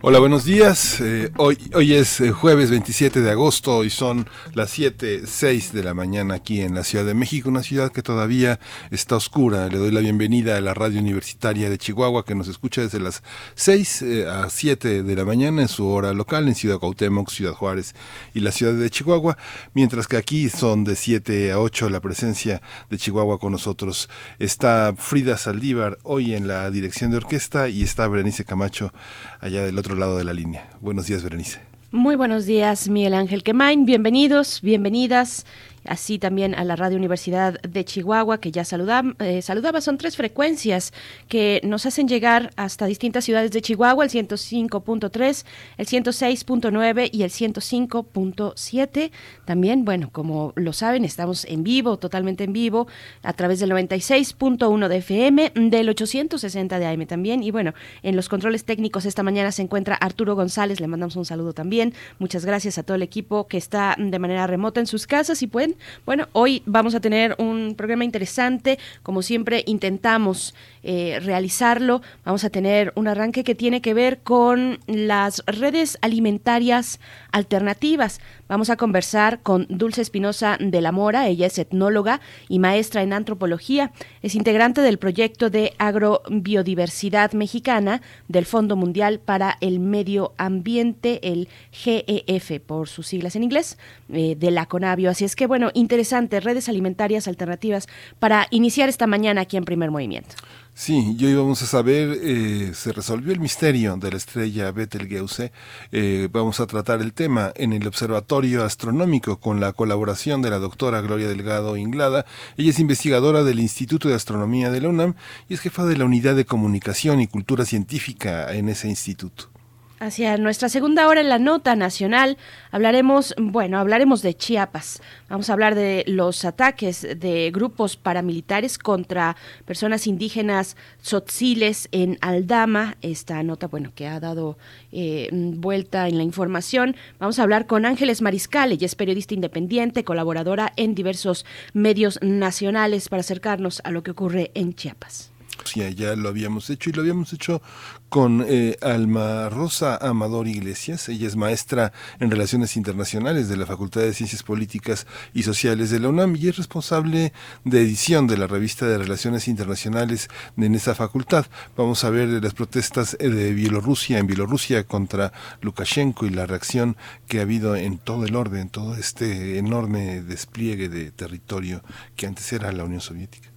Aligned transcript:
Hola, 0.00 0.20
buenos 0.20 0.44
días. 0.44 1.00
Eh, 1.00 1.32
hoy, 1.38 1.58
hoy 1.74 1.92
es 1.94 2.20
eh, 2.20 2.30
jueves 2.30 2.70
27 2.70 3.20
de 3.20 3.32
agosto 3.32 3.82
y 3.82 3.90
son 3.90 4.28
las 4.54 4.70
7, 4.70 5.22
6 5.26 5.72
de 5.72 5.82
la 5.82 5.92
mañana 5.92 6.34
aquí 6.34 6.60
en 6.60 6.76
la 6.76 6.84
Ciudad 6.84 7.04
de 7.04 7.14
México, 7.14 7.48
una 7.48 7.64
ciudad 7.64 7.90
que 7.90 8.00
todavía 8.00 8.60
está 8.92 9.16
oscura. 9.16 9.66
Le 9.66 9.76
doy 9.76 9.90
la 9.90 9.98
bienvenida 9.98 10.56
a 10.56 10.60
la 10.60 10.72
radio 10.72 11.00
universitaria 11.00 11.68
de 11.68 11.78
Chihuahua 11.78 12.24
que 12.24 12.36
nos 12.36 12.46
escucha 12.46 12.82
desde 12.82 13.00
las 13.00 13.24
6 13.56 14.02
eh, 14.02 14.28
a 14.28 14.48
7 14.48 15.02
de 15.02 15.16
la 15.16 15.24
mañana 15.24 15.62
en 15.62 15.68
su 15.68 15.88
hora 15.88 16.12
local 16.12 16.46
en 16.46 16.54
Ciudad 16.54 16.78
Cuauhtémoc, 16.78 17.28
Ciudad 17.30 17.54
Juárez 17.54 17.96
y 18.34 18.38
la 18.38 18.52
ciudad 18.52 18.74
de 18.74 18.90
Chihuahua, 18.90 19.36
mientras 19.74 20.06
que 20.06 20.16
aquí 20.16 20.48
son 20.48 20.84
de 20.84 20.94
7 20.94 21.50
a 21.50 21.58
8 21.58 21.90
la 21.90 21.98
presencia 21.98 22.62
de 22.88 22.98
Chihuahua 22.98 23.40
con 23.40 23.50
nosotros. 23.50 24.08
Está 24.38 24.94
Frida 24.96 25.36
Saldívar 25.36 25.98
hoy 26.04 26.34
en 26.36 26.46
la 26.46 26.70
dirección 26.70 27.10
de 27.10 27.16
orquesta 27.16 27.68
y 27.68 27.82
está 27.82 28.06
Berenice 28.06 28.44
Camacho 28.44 28.92
allá 29.40 29.64
del 29.64 29.76
otro 29.76 29.87
lado 29.96 30.18
de 30.18 30.24
la 30.24 30.32
línea. 30.32 30.68
Buenos 30.80 31.06
días, 31.06 31.22
Berenice. 31.22 31.60
Muy 31.90 32.16
buenos 32.16 32.44
días, 32.44 32.88
Miguel 32.88 33.14
Ángel 33.14 33.42
Quemain. 33.42 33.86
Bienvenidos, 33.86 34.60
bienvenidas 34.60 35.46
así 35.88 36.18
también 36.18 36.54
a 36.54 36.64
la 36.64 36.76
Radio 36.76 36.96
Universidad 36.96 37.60
de 37.62 37.84
Chihuahua, 37.84 38.38
que 38.38 38.52
ya 38.52 38.62
eh, 38.62 39.42
saludaba. 39.42 39.80
Son 39.80 39.98
tres 39.98 40.16
frecuencias 40.16 40.92
que 41.28 41.60
nos 41.64 41.86
hacen 41.86 42.08
llegar 42.08 42.50
hasta 42.56 42.86
distintas 42.86 43.24
ciudades 43.24 43.50
de 43.50 43.62
Chihuahua, 43.62 44.04
el 44.04 44.10
105.3, 44.10 45.44
el 45.78 45.86
106.9 45.86 47.10
y 47.12 47.22
el 47.22 47.30
105.7. 47.30 49.10
También, 49.44 49.84
bueno, 49.84 50.10
como 50.12 50.52
lo 50.56 50.72
saben, 50.72 51.04
estamos 51.04 51.44
en 51.46 51.64
vivo, 51.64 51.96
totalmente 51.98 52.44
en 52.44 52.52
vivo, 52.52 52.86
a 53.22 53.32
través 53.32 53.60
del 53.60 53.70
96.1 53.70 54.88
de 54.88 54.96
FM, 54.98 55.52
del 55.54 55.88
860 55.88 56.78
de 56.78 56.86
AM 56.86 57.06
también. 57.06 57.42
Y 57.42 57.50
bueno, 57.50 57.74
en 58.02 58.16
los 58.16 58.28
controles 58.28 58.64
técnicos 58.64 59.06
esta 59.06 59.22
mañana 59.22 59.52
se 59.52 59.62
encuentra 59.62 59.94
Arturo 59.94 60.34
González, 60.34 60.80
le 60.80 60.86
mandamos 60.86 61.16
un 61.16 61.24
saludo 61.24 61.52
también. 61.52 61.94
Muchas 62.18 62.44
gracias 62.44 62.78
a 62.78 62.82
todo 62.82 62.96
el 62.96 63.02
equipo 63.02 63.48
que 63.48 63.56
está 63.56 63.96
de 63.98 64.18
manera 64.18 64.46
remota 64.46 64.80
en 64.80 64.86
sus 64.86 65.06
casas 65.06 65.42
y 65.42 65.46
pueden 65.46 65.76
bueno, 66.06 66.28
hoy 66.32 66.62
vamos 66.66 66.94
a 66.94 67.00
tener 67.00 67.34
un 67.38 67.74
programa 67.76 68.04
interesante. 68.04 68.78
Como 69.02 69.22
siempre, 69.22 69.62
intentamos 69.66 70.54
eh, 70.82 71.20
realizarlo. 71.22 72.02
Vamos 72.24 72.44
a 72.44 72.50
tener 72.50 72.92
un 72.94 73.08
arranque 73.08 73.44
que 73.44 73.54
tiene 73.54 73.80
que 73.80 73.94
ver 73.94 74.18
con 74.18 74.78
las 74.86 75.42
redes 75.46 75.98
alimentarias 76.02 77.00
alternativas. 77.32 78.20
Vamos 78.48 78.70
a 78.70 78.76
conversar 78.76 79.42
con 79.42 79.66
Dulce 79.68 80.00
Espinosa 80.00 80.56
de 80.58 80.80
la 80.80 80.90
Mora. 80.90 81.28
Ella 81.28 81.46
es 81.46 81.58
etnóloga 81.58 82.22
y 82.48 82.58
maestra 82.58 83.02
en 83.02 83.12
antropología. 83.12 83.92
Es 84.22 84.34
integrante 84.34 84.80
del 84.80 84.98
proyecto 84.98 85.50
de 85.50 85.74
agrobiodiversidad 85.76 87.32
mexicana 87.32 88.00
del 88.26 88.46
Fondo 88.46 88.74
Mundial 88.74 89.20
para 89.20 89.58
el 89.60 89.80
Medio 89.80 90.32
Ambiente, 90.38 91.20
el 91.30 91.48
GEF 91.72 92.60
por 92.64 92.88
sus 92.88 93.06
siglas 93.06 93.36
en 93.36 93.44
inglés, 93.44 93.76
eh, 94.10 94.34
de 94.34 94.50
la 94.50 94.64
CONAVIO. 94.64 95.10
Así 95.10 95.26
es 95.26 95.36
que, 95.36 95.46
bueno, 95.46 95.70
interesante, 95.74 96.40
redes 96.40 96.70
alimentarias 96.70 97.28
alternativas 97.28 97.86
para 98.18 98.46
iniciar 98.50 98.88
esta 98.88 99.06
mañana 99.06 99.42
aquí 99.42 99.58
en 99.58 99.66
Primer 99.66 99.90
Movimiento. 99.90 100.34
Sí, 100.80 101.16
yo 101.16 101.28
íbamos 101.28 101.60
a 101.62 101.66
saber, 101.66 102.20
eh, 102.22 102.70
se 102.72 102.92
resolvió 102.92 103.32
el 103.32 103.40
misterio 103.40 103.96
de 103.96 104.12
la 104.12 104.16
estrella 104.16 104.70
Betelgeuse. 104.70 105.50
Eh, 105.90 106.28
vamos 106.30 106.60
a 106.60 106.68
tratar 106.68 107.00
el 107.02 107.12
tema 107.12 107.52
en 107.56 107.72
el 107.72 107.84
Observatorio 107.88 108.62
Astronómico 108.64 109.40
con 109.40 109.58
la 109.58 109.72
colaboración 109.72 110.40
de 110.40 110.50
la 110.50 110.60
doctora 110.60 111.00
Gloria 111.00 111.26
Delgado 111.26 111.76
Inglada. 111.76 112.26
Ella 112.56 112.70
es 112.70 112.78
investigadora 112.78 113.42
del 113.42 113.58
Instituto 113.58 114.08
de 114.08 114.14
Astronomía 114.14 114.70
de 114.70 114.80
la 114.80 114.88
UNAM 114.88 115.14
y 115.48 115.54
es 115.54 115.60
jefa 115.60 115.84
de 115.84 115.96
la 115.96 116.04
Unidad 116.04 116.36
de 116.36 116.44
Comunicación 116.44 117.20
y 117.20 117.26
Cultura 117.26 117.64
Científica 117.64 118.54
en 118.54 118.68
ese 118.68 118.86
instituto. 118.88 119.57
Hacia 120.00 120.36
nuestra 120.36 120.68
segunda 120.68 121.08
hora 121.08 121.20
en 121.20 121.28
la 121.28 121.40
nota 121.40 121.74
nacional 121.74 122.36
hablaremos, 122.70 123.34
bueno, 123.36 123.80
hablaremos 123.80 124.22
de 124.22 124.32
Chiapas. 124.32 125.02
Vamos 125.28 125.50
a 125.50 125.54
hablar 125.54 125.74
de 125.74 126.04
los 126.06 126.44
ataques 126.44 127.02
de 127.02 127.50
grupos 127.52 127.96
paramilitares 127.96 128.78
contra 128.78 129.36
personas 129.64 130.06
indígenas 130.06 130.76
tzotziles 131.02 131.88
en 131.90 132.16
Aldama. 132.20 132.96
Esta 133.02 133.42
nota, 133.42 133.66
bueno, 133.66 133.90
que 133.92 134.06
ha 134.06 134.20
dado 134.20 134.56
eh, 134.92 135.30
vuelta 135.32 136.06
en 136.06 136.16
la 136.16 136.22
información. 136.22 136.94
Vamos 137.18 137.40
a 137.40 137.42
hablar 137.42 137.66
con 137.66 137.84
Ángeles 137.84 138.22
Mariscal, 138.22 138.70
ella 138.70 138.86
es 138.86 138.94
periodista 138.94 139.34
independiente, 139.34 140.04
colaboradora 140.04 140.72
en 140.76 140.94
diversos 140.94 141.44
medios 141.72 142.20
nacionales 142.22 143.08
para 143.08 143.20
acercarnos 143.20 143.80
a 143.82 143.90
lo 143.90 144.04
que 144.04 144.12
ocurre 144.12 144.52
en 144.54 144.74
Chiapas 144.74 145.32
ya 145.64 146.16
lo 146.16 146.28
habíamos 146.28 146.70
hecho 146.70 146.90
y 146.90 146.92
lo 146.92 147.02
habíamos 147.02 147.32
hecho 147.32 147.62
con 148.08 148.44
eh, 148.48 148.76
Alma 148.80 149.48
Rosa 149.48 149.96
Amador 149.96 150.48
Iglesias. 150.48 151.08
Ella 151.08 151.26
es 151.26 151.36
maestra 151.36 151.92
en 152.20 152.30
Relaciones 152.30 152.76
Internacionales 152.76 153.48
de 153.48 153.56
la 153.56 153.66
Facultad 153.66 154.00
de 154.00 154.14
Ciencias 154.14 154.42
Políticas 154.42 155.06
y 155.34 155.42
Sociales 155.42 155.90
de 155.90 156.00
la 156.00 156.08
UNAM 156.08 156.36
y 156.36 156.48
es 156.48 156.56
responsable 156.56 157.32
de 157.64 157.80
edición 157.80 158.26
de 158.26 158.38
la 158.38 158.46
revista 158.46 158.86
de 158.86 158.98
Relaciones 158.98 159.48
Internacionales 159.48 160.28
en 160.56 160.74
esa 160.74 160.94
facultad. 160.94 161.46
Vamos 161.76 162.04
a 162.04 162.10
ver 162.10 162.28
las 162.42 162.54
protestas 162.54 163.16
eh, 163.20 163.28
de 163.28 163.52
Bielorrusia 163.52 164.18
en 164.18 164.26
Bielorrusia 164.26 164.84
contra 164.84 165.32
Lukashenko 165.60 166.26
y 166.26 166.30
la 166.30 166.46
reacción 166.46 166.96
que 167.26 167.40
ha 167.40 167.42
habido 167.42 167.76
en 167.76 167.98
todo 167.98 168.24
el 168.24 168.36
orden, 168.36 168.70
todo 168.70 168.96
este 168.96 169.58
enorme 169.58 170.22
despliegue 170.22 170.88
de 170.88 171.10
territorio 171.10 171.82
que 172.16 172.26
antes 172.26 172.52
era 172.52 172.72
la 172.72 172.84
Unión 172.84 173.00
Soviética. 173.00 173.47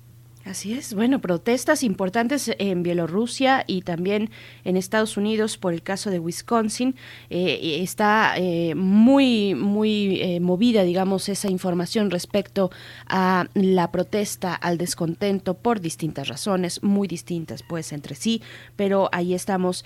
Así 0.44 0.74
es, 0.74 0.96
bueno, 0.96 1.20
protestas 1.20 1.84
importantes 1.84 2.50
en 2.58 2.82
Bielorrusia 2.82 3.64
y 3.68 3.84
también 3.84 4.32
en 4.64 4.76
Estados 4.76 5.16
Unidos 5.16 5.60
por 5.60 5.72
el 5.72 5.84
caso 5.84 6.10
de 6.10 6.18
Wisconsin. 6.18 6.96
Eh, 7.30 7.78
está 7.84 8.34
eh, 8.38 8.74
muy, 8.74 9.54
muy 9.54 10.20
eh, 10.20 10.40
movida, 10.40 10.82
digamos, 10.82 11.30
esa 11.30 11.48
información 11.48 12.10
respecto 12.10 12.72
a 13.08 13.50
la 13.54 13.92
protesta, 13.92 14.56
al 14.56 14.80
descontento 14.80 15.54
por 15.54 15.80
distintas 15.80 16.28
razones, 16.28 16.82
muy 16.82 17.08
distintas 17.08 17.62
pues 17.62 17.92
entre 17.92 18.16
sí, 18.16 18.42
pero 18.76 19.10
ahí 19.12 19.36
estamos 19.36 19.86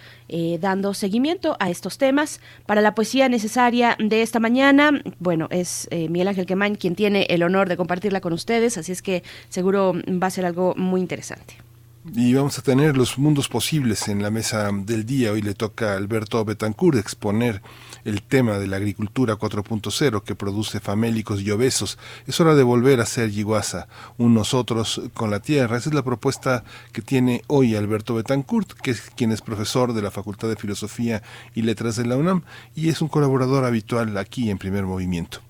dando 0.60 0.94
seguimiento 0.94 1.58
a 1.60 1.70
estos 1.70 1.98
temas. 1.98 2.40
Para 2.66 2.82
la 2.82 2.96
poesía 2.96 3.28
necesaria 3.28 3.98
de 4.00 4.22
esta 4.22 4.40
mañana, 4.40 5.02
bueno, 5.20 5.48
es 5.52 5.88
Miguel 5.92 6.30
Ángel 6.30 6.46
Quemán 6.46 6.76
quien 6.76 6.96
tiene 6.96 7.24
el 7.30 7.44
honor 7.44 7.68
de 7.68 7.78
compartirla 7.78 8.22
con 8.22 8.34
ustedes, 8.34 8.78
así 8.78 8.92
es 8.92 9.02
que 9.02 9.24
seguro 9.50 9.94
va 9.94 10.28
a 10.28 10.32
ser 10.32 10.45
algo 10.46 10.74
muy 10.76 11.02
interesante. 11.02 11.66
Y 12.14 12.36
vamos 12.36 12.60
a 12.60 12.62
tener 12.62 12.96
los 12.96 13.18
mundos 13.18 13.50
posibles 13.50 14.08
en 14.10 14.22
la 14.22 14.30
mesa 14.30 14.70
del 14.72 15.08
día. 15.08 15.32
Hoy 15.32 15.42
le 15.42 15.56
toca 15.56 15.94
a 15.94 15.98
Alberto 15.98 16.46
Betancourt 16.46 17.00
exponer 17.00 17.64
el 18.04 18.22
tema 18.22 18.60
de 18.60 18.68
la 18.68 18.78
agricultura 18.78 19.40
4.0 19.40 20.22
que 20.22 20.36
produce 20.36 20.80
famélicos 20.80 21.42
y 21.42 21.50
obesos. 21.50 21.98
Es 22.28 22.40
hora 22.40 22.54
de 22.54 22.62
volver 22.62 23.02
a 23.02 23.08
ser 23.08 23.32
Yiguasa, 23.32 23.88
un 24.20 24.36
nosotros 24.36 25.02
con 25.16 25.32
la 25.32 25.40
tierra. 25.40 25.78
Esa 25.78 25.90
es 25.90 25.96
la 25.96 26.04
propuesta 26.04 26.64
que 26.92 27.02
tiene 27.02 27.42
hoy 27.48 27.76
Alberto 27.76 28.14
Betancourt, 28.14 28.74
que 28.74 28.92
es 28.92 29.02
quien 29.02 29.32
es 29.32 29.42
profesor 29.42 29.94
de 29.94 30.04
la 30.04 30.12
Facultad 30.12 30.48
de 30.48 30.58
Filosofía 30.58 31.24
y 31.56 31.64
Letras 31.64 31.96
de 31.96 32.06
la 32.06 32.18
UNAM 32.18 32.44
y 32.76 32.90
es 32.90 33.02
un 33.02 33.08
colaborador 33.08 33.66
habitual 33.66 34.16
aquí 34.18 34.52
en 34.52 34.60
Primer 34.60 34.84
Movimiento. 34.84 35.45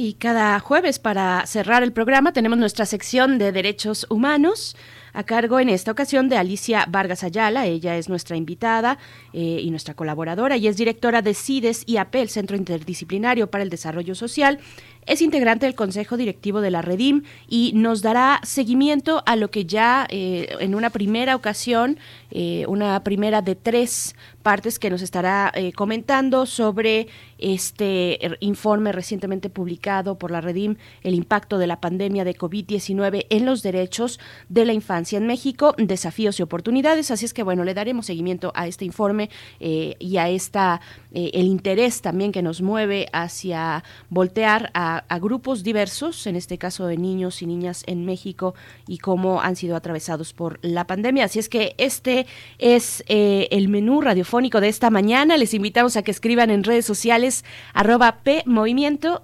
Y 0.00 0.12
cada 0.12 0.60
jueves 0.60 1.00
para 1.00 1.44
cerrar 1.48 1.82
el 1.82 1.92
programa 1.92 2.32
tenemos 2.32 2.56
nuestra 2.56 2.86
sección 2.86 3.36
de 3.36 3.50
derechos 3.50 4.06
humanos 4.08 4.76
a 5.12 5.24
cargo 5.24 5.58
en 5.58 5.68
esta 5.68 5.90
ocasión 5.90 6.28
de 6.28 6.36
Alicia 6.36 6.86
Vargas 6.88 7.24
Ayala. 7.24 7.66
Ella 7.66 7.96
es 7.96 8.08
nuestra 8.08 8.36
invitada 8.36 8.96
eh, 9.32 9.58
y 9.60 9.68
nuestra 9.70 9.94
colaboradora 9.94 10.56
y 10.56 10.68
es 10.68 10.76
directora 10.76 11.20
de 11.20 11.34
CIDES 11.34 11.82
IAP, 11.88 12.14
el 12.14 12.28
Centro 12.28 12.56
Interdisciplinario 12.56 13.50
para 13.50 13.64
el 13.64 13.70
Desarrollo 13.70 14.14
Social 14.14 14.60
es 15.08 15.22
integrante 15.22 15.66
del 15.66 15.74
Consejo 15.74 16.16
Directivo 16.16 16.60
de 16.60 16.70
la 16.70 16.82
Redim 16.82 17.22
y 17.48 17.72
nos 17.74 18.02
dará 18.02 18.40
seguimiento 18.44 19.22
a 19.26 19.36
lo 19.36 19.50
que 19.50 19.64
ya 19.64 20.06
eh, 20.10 20.54
en 20.60 20.74
una 20.74 20.90
primera 20.90 21.34
ocasión, 21.34 21.98
eh, 22.30 22.66
una 22.68 23.02
primera 23.02 23.40
de 23.40 23.54
tres 23.56 24.14
partes 24.48 24.78
que 24.78 24.88
nos 24.88 25.02
estará 25.02 25.52
eh, 25.54 25.74
comentando 25.74 26.46
sobre 26.46 27.08
este 27.36 28.24
er, 28.24 28.38
informe 28.40 28.92
recientemente 28.92 29.50
publicado 29.50 30.16
por 30.16 30.30
la 30.30 30.40
Redim, 30.40 30.76
el 31.02 31.14
impacto 31.14 31.58
de 31.58 31.66
la 31.66 31.82
pandemia 31.82 32.24
de 32.24 32.34
COVID-19 32.34 33.26
en 33.28 33.44
los 33.44 33.62
derechos 33.62 34.18
de 34.48 34.64
la 34.64 34.72
infancia 34.72 35.18
en 35.18 35.26
México, 35.26 35.74
desafíos 35.76 36.40
y 36.40 36.42
oportunidades. 36.42 37.10
Así 37.10 37.26
es 37.26 37.34
que, 37.34 37.42
bueno, 37.42 37.62
le 37.62 37.74
daremos 37.74 38.06
seguimiento 38.06 38.50
a 38.54 38.66
este 38.66 38.86
informe 38.86 39.28
eh, 39.60 39.96
y 39.98 40.16
a 40.16 40.30
esta, 40.30 40.80
eh, 41.12 41.30
el 41.34 41.44
interés 41.44 42.00
también 42.00 42.32
que 42.32 42.40
nos 42.40 42.62
mueve 42.62 43.10
hacia 43.12 43.84
voltear 44.08 44.70
a, 44.72 45.04
grupos 45.18 45.62
diversos, 45.62 46.26
en 46.26 46.36
este 46.36 46.56
caso 46.56 46.86
de 46.86 46.96
niños 46.96 47.42
y 47.42 47.46
niñas 47.46 47.82
en 47.86 48.06
México 48.06 48.54
y 48.86 48.96
cómo 48.96 49.42
han 49.42 49.56
sido 49.56 49.76
atravesados 49.76 50.32
por 50.32 50.58
la 50.62 50.86
pandemia. 50.86 51.26
Así 51.26 51.38
es 51.38 51.50
que 51.50 51.74
este 51.76 52.24
es 52.58 53.04
el 53.08 53.68
menú 53.68 54.00
radiofónico 54.00 54.37
de 54.38 54.68
esta 54.68 54.90
mañana. 54.90 55.36
Les 55.36 55.52
invitamos 55.52 55.96
a 55.96 56.02
que 56.02 56.12
escriban 56.12 56.50
en 56.50 56.62
redes 56.62 56.86
sociales 56.86 57.44
arroba. 57.74 58.20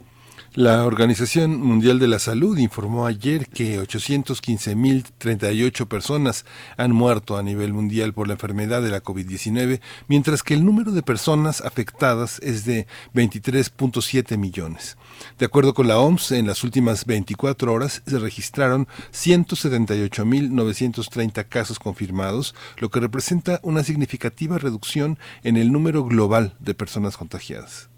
La 0.54 0.86
Organización 0.86 1.60
Mundial 1.60 1.98
de 1.98 2.08
la 2.08 2.18
Salud 2.18 2.56
informó 2.56 3.04
ayer 3.06 3.46
que 3.48 3.78
815.038 3.80 5.86
personas 5.86 6.46
han 6.78 6.92
muerto 6.92 7.36
a 7.36 7.42
nivel 7.42 7.74
mundial 7.74 8.14
por 8.14 8.28
la 8.28 8.32
enfermedad 8.32 8.80
de 8.80 8.88
la 8.88 9.02
COVID-19, 9.02 9.82
mientras 10.08 10.42
que 10.42 10.54
el 10.54 10.64
número 10.64 10.92
de 10.92 11.02
personas 11.02 11.60
afectadas 11.60 12.40
es 12.42 12.64
de 12.64 12.86
23.7 13.14 14.38
millones. 14.38 14.96
De 15.38 15.44
acuerdo 15.44 15.74
con 15.74 15.86
la 15.86 15.98
OMS, 15.98 16.32
en 16.32 16.46
las 16.46 16.64
últimas 16.64 17.04
24 17.04 17.70
horas 17.70 18.02
se 18.06 18.18
registraron 18.18 18.88
178.930 19.12 21.46
casos 21.46 21.78
confirmados, 21.78 22.54
lo 22.78 22.88
que 22.88 23.00
representa 23.00 23.60
una 23.62 23.84
significativa 23.84 24.56
reducción 24.56 25.18
en 25.42 25.58
el 25.58 25.70
número 25.70 26.04
global 26.04 26.56
de 26.58 26.72
personas 26.72 27.18
contagiadas. 27.18 27.90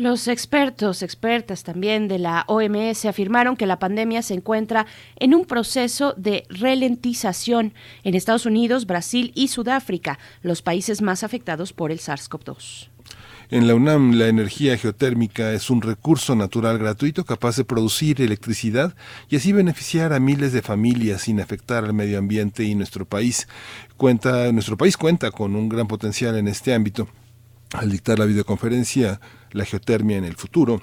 Los 0.00 0.28
expertos, 0.28 1.02
expertas 1.02 1.62
también 1.62 2.08
de 2.08 2.18
la 2.18 2.44
OMS 2.46 3.04
afirmaron 3.04 3.54
que 3.54 3.66
la 3.66 3.78
pandemia 3.78 4.22
se 4.22 4.32
encuentra 4.32 4.86
en 5.16 5.34
un 5.34 5.44
proceso 5.44 6.14
de 6.16 6.46
ralentización 6.48 7.74
en 8.02 8.14
Estados 8.14 8.46
Unidos, 8.46 8.86
Brasil 8.86 9.30
y 9.34 9.48
Sudáfrica, 9.48 10.18
los 10.40 10.62
países 10.62 11.02
más 11.02 11.22
afectados 11.22 11.74
por 11.74 11.92
el 11.92 11.98
SARS-CoV-2. 11.98 12.88
En 13.50 13.66
la 13.66 13.74
UNAM, 13.74 14.14
la 14.14 14.28
energía 14.28 14.78
geotérmica 14.78 15.52
es 15.52 15.68
un 15.68 15.82
recurso 15.82 16.34
natural 16.34 16.78
gratuito 16.78 17.26
capaz 17.26 17.56
de 17.56 17.66
producir 17.66 18.22
electricidad 18.22 18.96
y 19.28 19.36
así 19.36 19.52
beneficiar 19.52 20.14
a 20.14 20.18
miles 20.18 20.54
de 20.54 20.62
familias 20.62 21.20
sin 21.20 21.42
afectar 21.42 21.84
al 21.84 21.92
medio 21.92 22.18
ambiente 22.18 22.64
y 22.64 22.74
nuestro 22.74 23.04
país 23.04 23.48
cuenta, 23.98 24.50
nuestro 24.50 24.78
país 24.78 24.96
cuenta 24.96 25.30
con 25.30 25.54
un 25.54 25.68
gran 25.68 25.88
potencial 25.88 26.38
en 26.38 26.48
este 26.48 26.72
ámbito. 26.72 27.06
Al 27.74 27.90
dictar 27.90 28.18
la 28.18 28.24
videoconferencia 28.24 29.20
la 29.52 29.64
geotermia 29.64 30.16
en 30.16 30.24
el 30.24 30.36
futuro, 30.36 30.80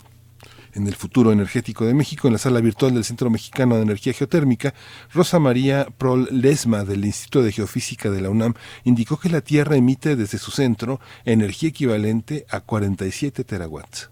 en 0.74 0.88
el 0.88 0.96
futuro 0.96 1.32
energético 1.32 1.86
de 1.86 1.94
México, 1.94 2.28
en 2.28 2.34
la 2.34 2.40
sala 2.40 2.62
virtual 2.62 2.94
del 2.94 3.04
Centro 3.04 3.30
Mexicano 3.30 3.76
de 3.76 3.82
Energía 3.82 4.14
Geotérmica, 4.14 4.74
Rosa 5.14 5.40
María 5.40 5.88
Prol 5.98 6.28
Lesma 6.32 6.84
del 6.84 7.06
Instituto 7.06 7.44
de 7.44 7.52
Geofísica 7.52 8.10
de 8.10 8.22
la 8.22 8.30
UNAM 8.30 8.54
indicó 8.84 9.18
que 9.18 9.30
la 9.30 9.42
Tierra 9.42 9.76
emite 9.76 10.16
desde 10.16 10.38
su 10.38 10.52
centro 10.52 11.00
energía 11.26 11.70
equivalente 11.70 12.46
a 12.50 12.62
47 12.62 13.44
terawatts. 13.44 14.10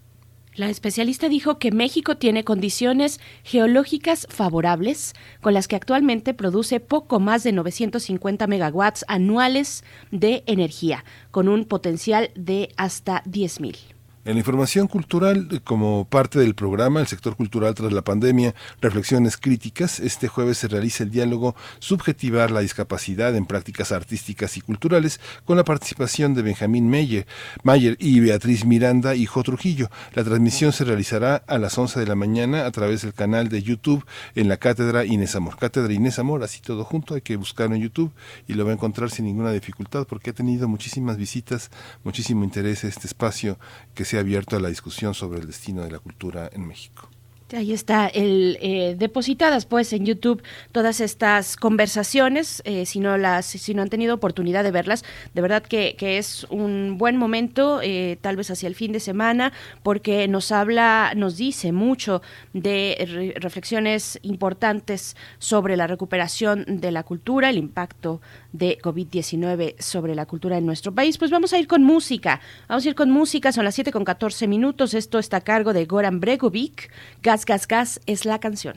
La 0.56 0.70
especialista 0.70 1.28
dijo 1.28 1.58
que 1.58 1.70
México 1.70 2.16
tiene 2.16 2.42
condiciones 2.42 3.20
geológicas 3.44 4.26
favorables, 4.30 5.12
con 5.42 5.52
las 5.52 5.68
que 5.68 5.76
actualmente 5.76 6.32
produce 6.32 6.80
poco 6.80 7.20
más 7.20 7.44
de 7.44 7.52
950 7.52 8.46
megawatts 8.46 9.04
anuales 9.06 9.84
de 10.10 10.44
energía, 10.46 11.04
con 11.30 11.48
un 11.48 11.66
potencial 11.66 12.30
de 12.34 12.70
hasta 12.78 13.22
10.000. 13.24 13.95
En 14.26 14.32
la 14.32 14.40
información 14.40 14.88
cultural, 14.88 15.62
como 15.62 16.04
parte 16.04 16.40
del 16.40 16.56
programa 16.56 16.98
El 16.98 17.06
sector 17.06 17.36
cultural 17.36 17.76
tras 17.76 17.92
la 17.92 18.02
pandemia, 18.02 18.56
reflexiones 18.80 19.36
críticas, 19.36 20.00
este 20.00 20.26
jueves 20.26 20.58
se 20.58 20.66
realiza 20.66 21.04
el 21.04 21.12
diálogo 21.12 21.54
Subjetivar 21.78 22.50
la 22.50 22.58
discapacidad 22.58 23.36
en 23.36 23.46
prácticas 23.46 23.92
artísticas 23.92 24.56
y 24.56 24.62
culturales 24.62 25.20
con 25.44 25.56
la 25.56 25.62
participación 25.62 26.34
de 26.34 26.42
Benjamín 26.42 26.90
Meyer, 26.90 27.24
Mayer 27.62 27.96
y 28.00 28.18
Beatriz 28.18 28.64
Miranda 28.64 29.14
y 29.14 29.26
Jo 29.26 29.44
Trujillo. 29.44 29.90
La 30.14 30.24
transmisión 30.24 30.72
se 30.72 30.82
realizará 30.82 31.36
a 31.46 31.58
las 31.58 31.78
11 31.78 32.00
de 32.00 32.06
la 32.08 32.16
mañana 32.16 32.66
a 32.66 32.72
través 32.72 33.02
del 33.02 33.14
canal 33.14 33.48
de 33.48 33.62
YouTube 33.62 34.04
en 34.34 34.48
la 34.48 34.56
Cátedra 34.56 35.04
Inés 35.04 35.36
Amor. 35.36 35.56
Cátedra 35.56 35.92
Inés 35.92 36.18
Amor, 36.18 36.42
así 36.42 36.60
todo 36.60 36.82
junto, 36.82 37.14
hay 37.14 37.20
que 37.20 37.36
buscarlo 37.36 37.76
en 37.76 37.82
YouTube 37.82 38.10
y 38.48 38.54
lo 38.54 38.64
va 38.64 38.72
a 38.72 38.74
encontrar 38.74 39.08
sin 39.12 39.26
ninguna 39.26 39.52
dificultad 39.52 40.04
porque 40.04 40.30
ha 40.30 40.34
tenido 40.34 40.66
muchísimas 40.66 41.16
visitas, 41.16 41.70
muchísimo 42.02 42.42
interés 42.42 42.82
este 42.82 43.06
espacio 43.06 43.56
que 43.94 44.04
se 44.04 44.15
abierto 44.18 44.56
a 44.56 44.60
la 44.60 44.68
discusión 44.68 45.14
sobre 45.14 45.40
el 45.40 45.46
destino 45.46 45.82
de 45.82 45.90
la 45.90 45.98
cultura 45.98 46.50
en 46.52 46.66
México. 46.66 47.08
Ahí 47.54 47.72
está, 47.72 48.10
eh, 48.12 48.96
depositadas 48.98 49.66
pues 49.66 49.92
en 49.92 50.04
YouTube 50.04 50.42
todas 50.72 51.00
estas 51.00 51.56
conversaciones, 51.56 52.60
eh, 52.64 52.86
si, 52.86 52.98
no 52.98 53.16
las, 53.18 53.46
si 53.46 53.72
no 53.72 53.82
han 53.82 53.88
tenido 53.88 54.16
oportunidad 54.16 54.64
de 54.64 54.72
verlas, 54.72 55.04
de 55.32 55.42
verdad 55.42 55.62
que, 55.62 55.94
es 56.00 56.44
un 56.50 56.98
buen 56.98 57.16
momento, 57.16 57.80
eh, 57.82 58.18
tal 58.20 58.34
vez 58.34 58.50
hacia 58.50 58.66
el 58.66 58.74
fin 58.74 58.90
de 58.90 58.98
semana, 58.98 59.52
porque 59.84 60.26
nos 60.26 60.50
habla, 60.50 61.12
nos 61.14 61.36
dice 61.36 61.70
mucho 61.70 62.20
de 62.52 63.34
reflexiones 63.36 64.18
importantes 64.22 65.16
sobre 65.38 65.76
la 65.76 65.86
recuperación 65.86 66.64
de 66.66 66.90
la 66.90 67.04
cultura, 67.04 67.50
el 67.50 67.58
impacto 67.58 68.20
de 68.58 68.78
COVID-19 68.78 69.76
sobre 69.78 70.14
la 70.14 70.26
cultura 70.26 70.58
en 70.58 70.66
nuestro 70.66 70.94
país. 70.94 71.18
Pues 71.18 71.30
vamos 71.30 71.52
a 71.52 71.58
ir 71.58 71.66
con 71.66 71.82
música, 71.82 72.40
vamos 72.68 72.84
a 72.86 72.88
ir 72.88 72.94
con 72.94 73.10
música, 73.10 73.52
son 73.52 73.64
las 73.64 73.74
7 73.74 73.92
con 73.92 74.04
14 74.04 74.48
minutos, 74.48 74.94
esto 74.94 75.18
está 75.18 75.38
a 75.38 75.40
cargo 75.42 75.72
de 75.72 75.84
Goran 75.86 76.20
Bregovic, 76.20 76.90
Gas 77.22 77.44
Gas 77.44 77.66
Gas 77.66 78.00
es 78.06 78.24
la 78.24 78.38
canción. 78.38 78.76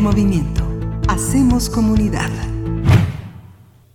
Movimiento. 0.00 0.61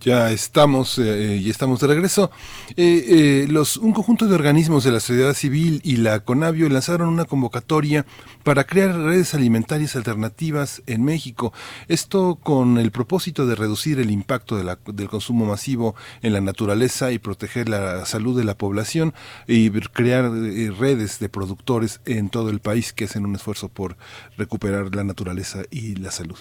Ya 0.08 0.32
estamos 0.32 0.98
eh, 0.98 1.36
y 1.36 1.50
estamos 1.50 1.80
de 1.80 1.86
regreso. 1.86 2.30
Eh, 2.78 3.44
eh, 3.44 3.46
los, 3.50 3.76
un 3.76 3.92
conjunto 3.92 4.26
de 4.26 4.34
organismos 4.34 4.82
de 4.84 4.90
la 4.90 5.00
sociedad 5.00 5.34
civil 5.34 5.82
y 5.84 5.96
la 5.98 6.20
CONAVIO 6.20 6.70
lanzaron 6.70 7.10
una 7.10 7.26
convocatoria 7.26 8.06
para 8.42 8.64
crear 8.64 8.96
redes 8.96 9.34
alimentarias 9.34 9.96
alternativas 9.96 10.82
en 10.86 11.04
México. 11.04 11.52
Esto 11.88 12.36
con 12.42 12.78
el 12.78 12.90
propósito 12.90 13.44
de 13.46 13.54
reducir 13.54 14.00
el 14.00 14.10
impacto 14.10 14.56
de 14.56 14.64
la- 14.64 14.78
del 14.86 15.10
consumo 15.10 15.44
masivo 15.44 15.94
en 16.22 16.32
la 16.32 16.40
naturaleza 16.40 17.12
y 17.12 17.18
proteger 17.18 17.68
la 17.68 18.06
salud 18.06 18.34
de 18.38 18.44
la 18.44 18.56
población 18.56 19.12
y 19.46 19.68
crear 19.70 20.32
eh, 20.34 20.70
redes 20.70 21.18
de 21.18 21.28
productores 21.28 22.00
en 22.06 22.30
todo 22.30 22.48
el 22.48 22.60
país 22.60 22.94
que 22.94 23.04
hacen 23.04 23.26
un 23.26 23.34
esfuerzo 23.34 23.68
por 23.68 23.98
recuperar 24.38 24.94
la 24.96 25.04
naturaleza 25.04 25.64
y 25.70 25.96
la 25.96 26.10
salud. 26.12 26.38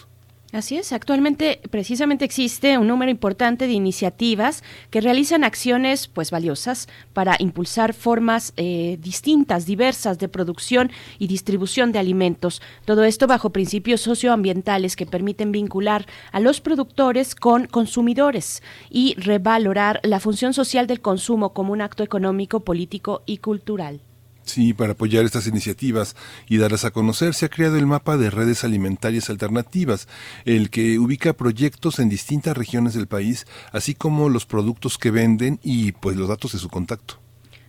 Así 0.57 0.75
es, 0.75 0.91
actualmente 0.91 1.61
precisamente 1.69 2.25
existe 2.25 2.79
un 2.79 2.87
número 2.87 3.11
importante 3.11 3.67
de 3.67 3.73
iniciativas 3.73 4.63
que 4.89 5.01
realizan 5.01 5.43
acciones 5.43 6.07
pues 6.07 6.31
valiosas 6.31 6.87
para 7.13 7.35
impulsar 7.37 7.93
formas 7.93 8.53
eh, 8.57 8.97
distintas, 8.99 9.67
diversas 9.67 10.17
de 10.17 10.29
producción 10.29 10.89
y 11.19 11.27
distribución 11.27 11.91
de 11.91 11.99
alimentos. 11.99 12.63
Todo 12.85 13.03
esto 13.03 13.27
bajo 13.27 13.51
principios 13.51 14.01
socioambientales 14.01 14.95
que 14.95 15.05
permiten 15.05 15.51
vincular 15.51 16.07
a 16.31 16.39
los 16.39 16.59
productores 16.59 17.35
con 17.35 17.67
consumidores 17.67 18.63
y 18.89 19.13
revalorar 19.13 19.99
la 20.01 20.19
función 20.19 20.55
social 20.55 20.87
del 20.87 21.01
consumo 21.01 21.53
como 21.53 21.71
un 21.71 21.81
acto 21.81 22.01
económico, 22.01 22.61
político 22.61 23.21
y 23.27 23.37
cultural. 23.37 24.01
Sí, 24.47 24.73
para 24.73 24.93
apoyar 24.93 25.25
estas 25.25 25.45
iniciativas 25.45 26.15
y 26.47 26.57
darlas 26.57 26.85
a 26.85 26.91
conocer, 26.91 27.33
se 27.33 27.45
ha 27.45 27.49
creado 27.49 27.75
el 27.75 27.85
mapa 27.85 28.15
de 28.15 28.29
redes 28.29 28.63
alimentarias 28.63 29.29
alternativas, 29.29 30.07
el 30.45 30.69
que 30.69 30.97
ubica 30.99 31.33
proyectos 31.33 31.99
en 31.99 32.07
distintas 32.07 32.55
regiones 32.55 32.93
del 32.93 33.07
país, 33.07 33.45
así 33.73 33.93
como 33.93 34.29
los 34.29 34.45
productos 34.45 34.97
que 34.97 35.11
venden 35.11 35.59
y 35.63 35.91
pues 35.91 36.15
los 36.15 36.29
datos 36.29 36.53
de 36.53 36.59
su 36.59 36.69
contacto. 36.69 37.26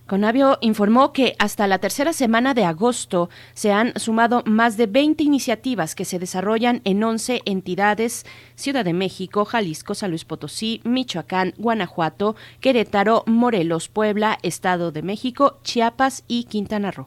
Conavio 0.09 0.57
informó 0.61 1.13
que 1.13 1.35
hasta 1.37 1.67
la 1.67 1.77
tercera 1.77 2.13
semana 2.13 2.55
de 2.55 2.65
agosto 2.65 3.29
se 3.53 3.71
han 3.71 3.93
sumado 3.95 4.41
más 4.47 4.75
de 4.75 4.87
20 4.87 5.23
iniciativas 5.23 5.93
que 5.93 6.03
se 6.03 6.17
desarrollan 6.17 6.81
en 6.83 7.03
11 7.03 7.43
entidades, 7.45 8.25
Ciudad 8.55 8.83
de 8.83 8.93
México, 8.93 9.45
Jalisco, 9.45 9.93
San 9.93 10.09
Luis 10.09 10.25
Potosí, 10.25 10.81
Michoacán, 10.83 11.53
Guanajuato, 11.59 12.35
Querétaro, 12.59 13.23
Morelos, 13.27 13.87
Puebla, 13.87 14.39
Estado 14.41 14.91
de 14.91 15.03
México, 15.03 15.59
Chiapas 15.63 16.23
y 16.27 16.45
Quintana 16.45 16.89
Roo. 16.89 17.05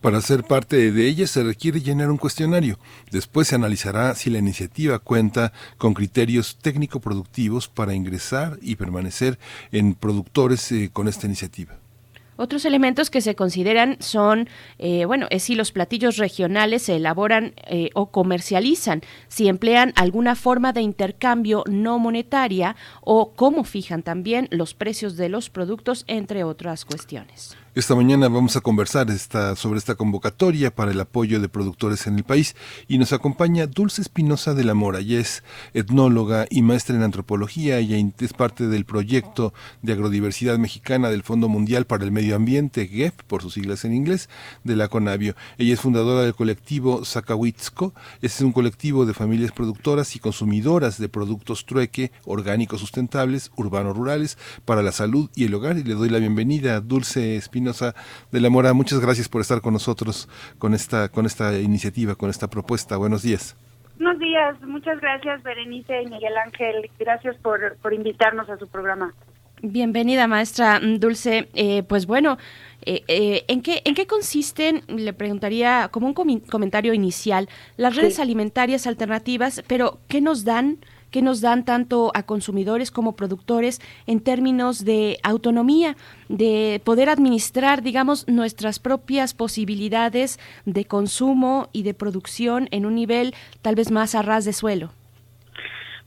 Para 0.00 0.22
ser 0.22 0.42
parte 0.44 0.92
de 0.92 1.06
ellas 1.08 1.28
se 1.28 1.42
requiere 1.42 1.82
llenar 1.82 2.10
un 2.10 2.16
cuestionario. 2.16 2.78
Después 3.10 3.48
se 3.48 3.56
analizará 3.56 4.14
si 4.14 4.30
la 4.30 4.38
iniciativa 4.38 4.98
cuenta 4.98 5.52
con 5.76 5.92
criterios 5.92 6.56
técnico-productivos 6.62 7.68
para 7.68 7.92
ingresar 7.92 8.58
y 8.62 8.76
permanecer 8.76 9.38
en 9.72 9.92
productores 9.92 10.72
eh, 10.72 10.88
con 10.90 11.06
esta 11.06 11.26
iniciativa. 11.26 11.79
Otros 12.40 12.64
elementos 12.64 13.10
que 13.10 13.20
se 13.20 13.34
consideran 13.34 13.98
son, 14.00 14.48
eh, 14.78 15.04
bueno, 15.04 15.26
es 15.28 15.42
si 15.42 15.54
los 15.54 15.72
platillos 15.72 16.16
regionales 16.16 16.80
se 16.80 16.96
elaboran 16.96 17.52
eh, 17.66 17.90
o 17.92 18.10
comercializan, 18.10 19.02
si 19.28 19.46
emplean 19.46 19.92
alguna 19.94 20.34
forma 20.34 20.72
de 20.72 20.80
intercambio 20.80 21.64
no 21.68 21.98
monetaria 21.98 22.76
o 23.02 23.32
cómo 23.32 23.62
fijan 23.64 24.02
también 24.02 24.48
los 24.50 24.72
precios 24.72 25.18
de 25.18 25.28
los 25.28 25.50
productos, 25.50 26.04
entre 26.06 26.42
otras 26.42 26.86
cuestiones. 26.86 27.58
Esta 27.72 27.94
mañana 27.94 28.28
vamos 28.28 28.56
a 28.56 28.62
conversar 28.62 29.06
sobre 29.56 29.78
esta 29.78 29.94
convocatoria 29.94 30.74
para 30.74 30.90
el 30.90 30.98
apoyo 30.98 31.38
de 31.38 31.48
productores 31.48 32.08
en 32.08 32.16
el 32.16 32.24
país 32.24 32.56
y 32.88 32.98
nos 32.98 33.12
acompaña 33.12 33.68
Dulce 33.68 34.02
Espinosa 34.02 34.54
de 34.54 34.64
la 34.64 34.74
Mora. 34.74 34.98
Ella 34.98 35.20
es 35.20 35.44
etnóloga 35.72 36.48
y 36.50 36.62
maestra 36.62 36.96
en 36.96 37.04
antropología. 37.04 37.78
Ella 37.78 37.96
es 38.18 38.32
parte 38.32 38.66
del 38.66 38.84
proyecto 38.84 39.54
de 39.82 39.92
agrodiversidad 39.92 40.58
mexicana 40.58 41.10
del 41.10 41.22
Fondo 41.22 41.48
Mundial 41.48 41.86
para 41.86 42.02
el 42.02 42.10
Medio 42.10 42.34
Ambiente, 42.34 42.88
GEF, 42.88 43.14
por 43.28 43.40
sus 43.40 43.54
siglas 43.54 43.84
en 43.84 43.94
inglés, 43.94 44.28
de 44.64 44.74
la 44.74 44.88
CONAVIO. 44.88 45.36
Ella 45.56 45.74
es 45.74 45.80
fundadora 45.80 46.22
del 46.24 46.34
colectivo 46.34 47.04
Zacahuitzco. 47.04 47.94
Este 48.14 48.38
es 48.38 48.40
un 48.40 48.52
colectivo 48.52 49.06
de 49.06 49.14
familias 49.14 49.52
productoras 49.52 50.16
y 50.16 50.18
consumidoras 50.18 50.98
de 50.98 51.08
productos 51.08 51.66
trueque, 51.66 52.10
orgánicos 52.24 52.80
sustentables, 52.80 53.52
urbanos 53.54 53.96
rurales, 53.96 54.38
para 54.64 54.82
la 54.82 54.90
salud 54.90 55.30
y 55.36 55.44
el 55.44 55.54
hogar. 55.54 55.78
Y 55.78 55.84
le 55.84 55.94
doy 55.94 56.08
la 56.08 56.18
bienvenida 56.18 56.74
a 56.74 56.80
Dulce 56.80 57.36
Espinosa 57.36 57.59
de 57.64 58.40
la 58.40 58.50
Mora. 58.50 58.72
Muchas 58.72 59.00
gracias 59.00 59.28
por 59.28 59.40
estar 59.40 59.60
con 59.60 59.72
nosotros 59.72 60.28
con 60.58 60.74
esta, 60.74 61.08
con 61.08 61.26
esta 61.26 61.58
iniciativa, 61.58 62.14
con 62.14 62.30
esta 62.30 62.48
propuesta. 62.48 62.96
Buenos 62.96 63.22
días. 63.22 63.56
Buenos 63.98 64.18
días, 64.18 64.60
muchas 64.62 64.98
gracias 65.00 65.42
Berenice 65.42 66.02
y 66.02 66.06
Miguel 66.06 66.36
Ángel. 66.38 66.90
Gracias 66.98 67.36
por, 67.36 67.76
por 67.82 67.92
invitarnos 67.92 68.48
a 68.48 68.56
su 68.56 68.66
programa. 68.66 69.12
Bienvenida, 69.62 70.26
maestra 70.26 70.80
Dulce. 70.80 71.50
Eh, 71.52 71.82
pues 71.82 72.06
bueno, 72.06 72.38
eh, 72.82 73.02
eh, 73.08 73.44
¿en, 73.48 73.60
qué, 73.60 73.82
¿en 73.84 73.94
qué 73.94 74.06
consisten, 74.06 74.82
le 74.88 75.12
preguntaría 75.12 75.88
como 75.90 76.06
un 76.06 76.14
comentario 76.14 76.94
inicial, 76.94 77.46
las 77.76 77.94
redes 77.94 78.16
sí. 78.16 78.22
alimentarias 78.22 78.86
alternativas, 78.86 79.62
pero 79.66 79.98
qué 80.08 80.22
nos 80.22 80.44
dan? 80.44 80.78
Que 81.10 81.22
nos 81.22 81.40
dan 81.40 81.64
tanto 81.64 82.10
a 82.14 82.22
consumidores 82.24 82.90
como 82.90 83.16
productores 83.16 83.80
en 84.06 84.20
términos 84.20 84.84
de 84.84 85.18
autonomía, 85.22 85.96
de 86.28 86.80
poder 86.84 87.08
administrar, 87.08 87.82
digamos, 87.82 88.26
nuestras 88.28 88.78
propias 88.78 89.34
posibilidades 89.34 90.38
de 90.64 90.84
consumo 90.84 91.68
y 91.72 91.82
de 91.82 91.94
producción 91.94 92.68
en 92.70 92.86
un 92.86 92.94
nivel 92.94 93.34
tal 93.62 93.74
vez 93.74 93.90
más 93.90 94.14
a 94.14 94.22
ras 94.22 94.44
de 94.44 94.52
suelo. 94.52 94.90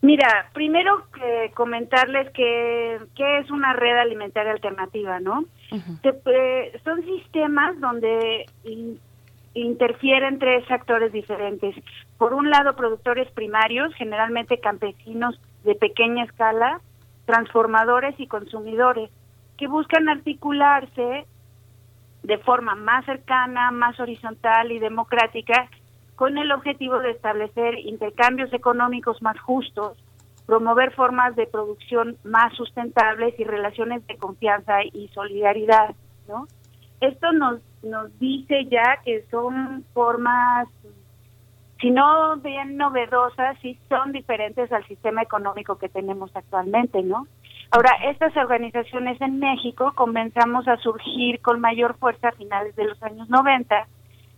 Mira, 0.02 0.50
primero 0.54 1.08
que 1.14 1.52
comentarles 1.54 2.30
que, 2.32 3.00
que 3.16 3.40
es 3.40 3.50
una 3.50 3.72
red 3.72 3.98
alimentaria 3.98 4.52
alternativa, 4.52 5.22
¿no? 5.22 5.46
Uh 5.72 5.78
-huh. 5.78 6.02
Te, 6.02 6.10
eh, 6.26 6.78
son 6.84 7.02
sistemas 7.06 7.80
donde 7.80 8.46
interfieren 9.54 10.40
tres 10.40 10.70
actores 10.72 11.12
diferentes. 11.12 11.76
Por 12.18 12.34
un 12.34 12.50
lado, 12.50 12.76
productores 12.76 13.30
primarios, 13.32 13.94
generalmente 13.96 14.60
campesinos 14.60 15.40
de 15.64 15.76
pequeña 15.76 16.24
escala, 16.24 16.82
transformadores 17.26 18.20
y 18.20 18.28
consumidores, 18.28 19.10
que 19.58 19.68
buscan 19.68 20.10
articularse 20.10 21.26
de 22.24 22.38
forma 22.40 22.76
más 22.76 23.06
cercana, 23.06 23.72
más 23.72 24.00
horizontal 24.00 24.72
y 24.72 24.80
democrática, 24.80 25.70
con 26.16 26.38
el 26.38 26.52
objetivo 26.52 27.00
de 27.00 27.12
establecer 27.12 27.78
intercambios 27.80 28.52
económicos 28.54 29.22
más 29.22 29.40
justos, 29.40 29.98
promover 30.46 30.94
formas 30.94 31.36
de 31.36 31.48
producción 31.48 32.18
más 32.24 32.54
sustentables 32.56 33.38
y 33.40 33.44
relaciones 33.44 34.06
de 34.08 34.18
confianza 34.18 34.84
y 34.84 35.10
solidaridad, 35.10 35.96
¿no? 36.28 36.48
Esto 37.02 37.32
nos 37.34 37.60
nos 37.84 38.18
dice 38.20 38.66
ya 38.66 39.00
que 39.04 39.26
son 39.30 39.86
formas, 39.94 40.68
si 41.80 41.92
no 41.92 42.38
bien 42.38 42.78
novedosas, 42.78 43.58
sí 43.62 43.78
son 43.90 44.12
diferentes 44.12 44.72
al 44.72 44.88
sistema 44.88 45.22
económico 45.22 45.78
que 45.78 45.90
tenemos 45.90 46.36
actualmente, 46.36 47.04
¿no? 47.04 47.28
Ahora, 47.72 47.92
estas 48.06 48.36
organizaciones 48.38 49.20
en 49.20 49.40
México 49.40 49.94
comenzamos 49.96 50.68
a 50.68 50.78
surgir 50.78 51.42
con 51.42 51.60
mayor 51.60 51.98
fuerza 51.98 52.30
a 52.30 52.34
finales 52.34 52.76
de 52.76 52.86
los 52.86 53.02
años 53.02 53.30
90, 53.30 53.88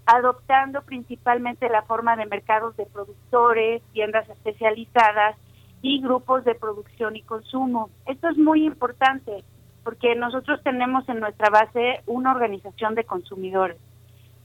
adoptando 0.06 0.82
principalmente 0.84 1.70
la 1.70 1.82
forma 1.84 2.16
de 2.16 2.25
mercados 2.28 2.78
de 2.78 2.86
productores, 2.86 3.82
tiendas 3.92 4.28
especializadas 4.30 5.36
y 5.82 6.02
grupos 6.02 6.46
de 6.46 6.56
producción 6.56 7.16
y 7.16 7.22
consumo. 7.24 7.90
Esto 8.06 8.30
es 8.30 8.38
muy 8.38 8.66
importante 8.66 9.44
porque 9.86 10.15
nosotros 10.15 10.62
tenemos 10.63 11.08
en 11.08 11.20
nuestra 11.20 11.51
base 11.51 12.01
una 12.08 12.32
organización 12.32 12.96
de 12.96 13.04
consumidores. 13.04 13.77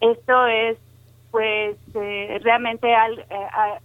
Esto 0.00 0.46
es 0.46 0.76
pues 1.30 1.76
eh, 1.94 2.40
realmente 2.42 2.94
al, 2.94 3.20
eh, 3.20 3.26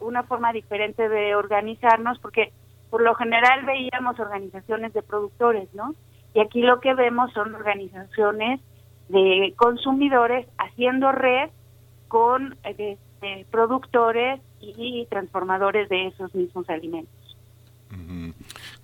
una 0.02 0.24
forma 0.24 0.52
diferente 0.52 1.08
de 1.08 1.34
organizarnos 1.36 2.20
porque 2.20 2.52
por 2.90 3.02
lo 3.02 3.16
general 3.16 3.66
veíamos 3.66 4.20
organizaciones 4.20 4.94
de 4.94 5.02
productores, 5.02 5.74
¿no? 5.74 5.96
Y 6.34 6.42
aquí 6.42 6.62
lo 6.62 6.82
que 6.82 6.94
vemos 6.94 7.32
son 7.32 7.56
organizaciones 7.56 8.60
de 9.08 9.54
consumidores 9.56 10.48
haciendo 10.58 11.14
red 11.14 11.50
con 12.10 12.58
eh, 12.66 12.98
de, 13.22 13.46
productores 13.50 14.42
y 14.60 15.08
transformadores 15.10 15.88
de 15.88 16.08
esos 16.08 16.36
mismos 16.36 16.70
alimentos. 16.70 17.38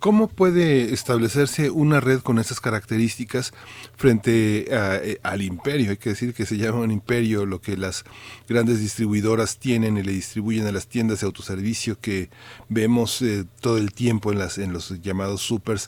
¿Cómo 0.02 0.28
puede 0.28 0.94
establecerse 0.96 1.70
una 1.70 2.00
red 2.00 2.22
con 2.22 2.40
esas 2.40 2.60
características 2.60 3.54
frente 3.96 4.68
a, 4.72 4.96
eh, 4.96 5.20
al 5.22 5.44
imperio? 5.44 5.92
Hay 5.92 5.98
que 5.98 6.10
decir 6.10 6.34
que 6.34 6.48
se 6.48 6.58
llama 6.58 6.80
un 6.80 6.90
imperio 6.90 7.46
lo 7.46 7.62
que 7.62 7.78
las 7.78 8.04
grandes 8.50 8.80
distribuidoras 8.80 9.60
tienen 9.60 10.00
y 10.00 10.02
le 10.02 10.12
distribuyen 10.12 10.66
a 10.66 10.72
las 10.72 10.88
tiendas 10.88 11.20
de 11.20 11.28
autoservicio 11.28 12.00
que 12.00 12.32
vemos 12.68 13.22
eh, 13.22 13.46
todo 13.60 13.78
el 13.78 13.94
tiempo 13.94 14.32
en, 14.32 14.40
las, 14.40 14.58
en 14.58 14.74
los 14.74 14.90
llamados 15.04 15.44
supers, 15.44 15.88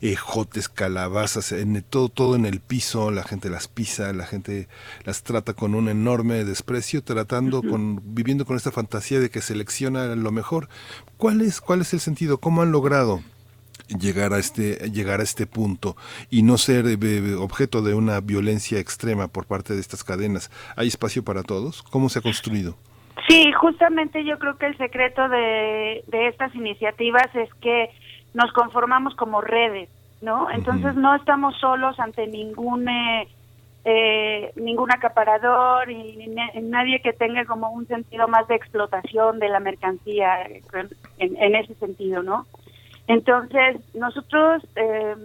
ejotes, 0.00 0.68
calabazas, 0.68 1.50
en, 1.50 1.82
todo, 1.82 2.10
todo 2.10 2.36
en 2.36 2.46
el 2.46 2.60
piso, 2.60 3.10
la 3.10 3.24
gente 3.24 3.50
las 3.50 3.66
pisa, 3.66 4.12
la 4.12 4.26
gente 4.26 4.68
las 5.02 5.24
trata 5.24 5.52
con 5.54 5.74
un 5.74 5.88
enorme 5.88 6.44
desprecio, 6.44 7.02
tratando, 7.02 7.64
con, 7.64 8.14
viviendo 8.14 8.46
con 8.46 8.56
esta 8.56 8.70
fantasía 8.70 9.18
de 9.18 9.30
que 9.30 9.42
selecciona 9.42 10.14
lo 10.14 10.30
mejor. 10.30 10.68
¿Cuál 11.16 11.40
es, 11.40 11.60
cuál 11.60 11.80
es 11.80 11.92
el 11.92 11.98
sentido? 11.98 12.38
¿Cómo 12.38 12.62
han 12.62 12.70
logrado 12.70 13.20
llegar 13.88 14.32
a 14.32 14.38
este 14.38 14.90
llegar 14.90 15.20
a 15.20 15.22
este 15.22 15.46
punto 15.46 15.96
y 16.30 16.42
no 16.42 16.58
ser 16.58 16.84
eh, 16.86 17.34
objeto 17.34 17.82
de 17.82 17.94
una 17.94 18.20
violencia 18.20 18.78
extrema 18.78 19.28
por 19.28 19.46
parte 19.46 19.74
de 19.74 19.80
estas 19.80 20.04
cadenas. 20.04 20.50
¿Hay 20.76 20.88
espacio 20.88 21.24
para 21.24 21.42
todos? 21.42 21.82
¿Cómo 21.82 22.08
se 22.08 22.18
ha 22.18 22.22
construido? 22.22 22.76
Sí, 23.26 23.52
justamente 23.52 24.24
yo 24.24 24.38
creo 24.38 24.56
que 24.56 24.66
el 24.66 24.76
secreto 24.78 25.28
de, 25.28 26.04
de 26.06 26.28
estas 26.28 26.54
iniciativas 26.54 27.26
es 27.34 27.52
que 27.60 27.90
nos 28.34 28.52
conformamos 28.52 29.14
como 29.16 29.40
redes, 29.40 29.88
¿no? 30.20 30.50
Entonces 30.50 30.94
uh 30.94 30.98
-huh. 30.98 31.02
no 31.02 31.14
estamos 31.14 31.56
solos 31.58 31.98
ante 31.98 32.26
ningún 32.26 32.88
eh, 32.88 33.28
eh, 33.84 34.52
ningún 34.56 34.90
acaparador 34.92 35.90
y 35.90 36.28
nadie 36.62 37.00
que 37.00 37.12
tenga 37.12 37.44
como 37.46 37.70
un 37.70 37.86
sentido 37.86 38.28
más 38.28 38.46
de 38.48 38.54
explotación 38.54 39.38
de 39.38 39.48
la 39.48 39.60
mercancía 39.60 40.42
en, 41.18 41.36
en 41.36 41.54
ese 41.54 41.74
sentido, 41.76 42.22
¿no? 42.22 42.46
Entonces, 43.08 43.76
nosotros 43.94 44.62
eh, 44.76 45.16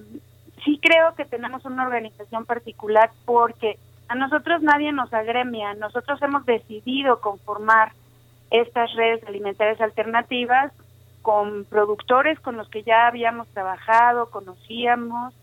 sí 0.63 0.79
creo 0.81 1.13
que 1.15 1.25
tenemos 1.25 1.63
una 1.65 1.85
organización 1.85 2.45
particular 2.45 3.11
porque 3.25 3.77
a 4.07 4.15
nosotros 4.15 4.61
nadie 4.61 4.91
nos 4.91 5.13
agremia, 5.13 5.73
nosotros 5.75 6.21
hemos 6.21 6.45
decidido 6.45 7.19
conformar 7.19 7.91
estas 8.51 8.93
redes 8.95 9.23
alimentarias 9.27 9.81
alternativas 9.81 10.71
con 11.21 11.65
productores 11.65 12.39
con 12.39 12.57
los 12.57 12.69
que 12.69 12.83
ya 12.83 13.07
habíamos 13.07 13.47
trabajado, 13.49 14.29
conocíamos, 14.29 15.33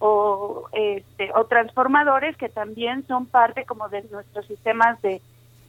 o, 0.00 0.68
este, 0.72 1.32
o 1.34 1.44
transformadores 1.46 2.36
que 2.36 2.48
también 2.48 3.04
son 3.06 3.26
parte 3.26 3.64
como 3.64 3.88
de 3.88 4.04
nuestros 4.10 4.46
sistemas 4.46 5.00
de 5.02 5.20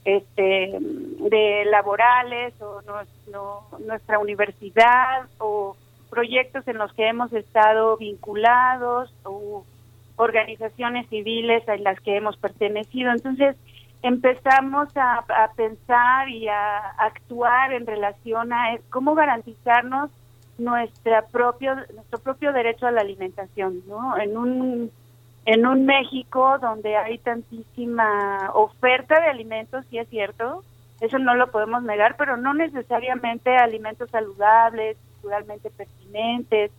este 0.05 0.77
de 0.79 1.65
laborales 1.65 2.53
o 2.61 2.81
no, 2.83 3.63
nuestra 3.79 4.19
universidad 4.19 5.27
o 5.39 5.75
proyectos 6.09 6.67
en 6.67 6.77
los 6.77 6.91
que 6.93 7.07
hemos 7.07 7.31
estado 7.33 7.97
vinculados 7.97 9.13
o 9.23 9.65
organizaciones 10.15 11.07
civiles 11.09 11.67
en 11.67 11.83
las 11.83 11.99
que 12.01 12.17
hemos 12.17 12.37
pertenecido. 12.37 13.11
Entonces 13.11 13.55
empezamos 14.01 14.95
a, 14.95 15.19
a 15.19 15.51
pensar 15.55 16.29
y 16.29 16.47
a 16.47 16.77
actuar 16.97 17.73
en 17.73 17.85
relación 17.85 18.51
a 18.53 18.77
cómo 18.89 19.15
garantizarnos 19.15 20.09
nuestra 20.57 21.25
propio 21.27 21.75
nuestro 21.95 22.19
propio 22.19 22.51
derecho 22.51 22.85
a 22.85 22.91
la 22.91 23.01
alimentación, 23.01 23.81
¿no? 23.87 24.17
En 24.17 24.37
un 24.37 24.91
en 25.45 25.65
un 25.65 25.85
México 25.85 26.57
donde 26.59 26.95
hay 26.95 27.17
tantísima 27.17 28.51
oferta 28.53 29.19
de 29.19 29.27
alimentos, 29.27 29.85
sí 29.89 29.97
es 29.97 30.07
cierto, 30.09 30.63
eso 31.01 31.17
no 31.17 31.33
lo 31.33 31.49
podemos 31.49 31.81
negar, 31.83 32.17
pero 32.17 32.37
no 32.37 32.53
necesariamente 32.53 33.55
alimentos 33.55 34.09
saludables, 34.11 34.97
culturalmente 35.21 35.69
pertinentes, 35.71 36.71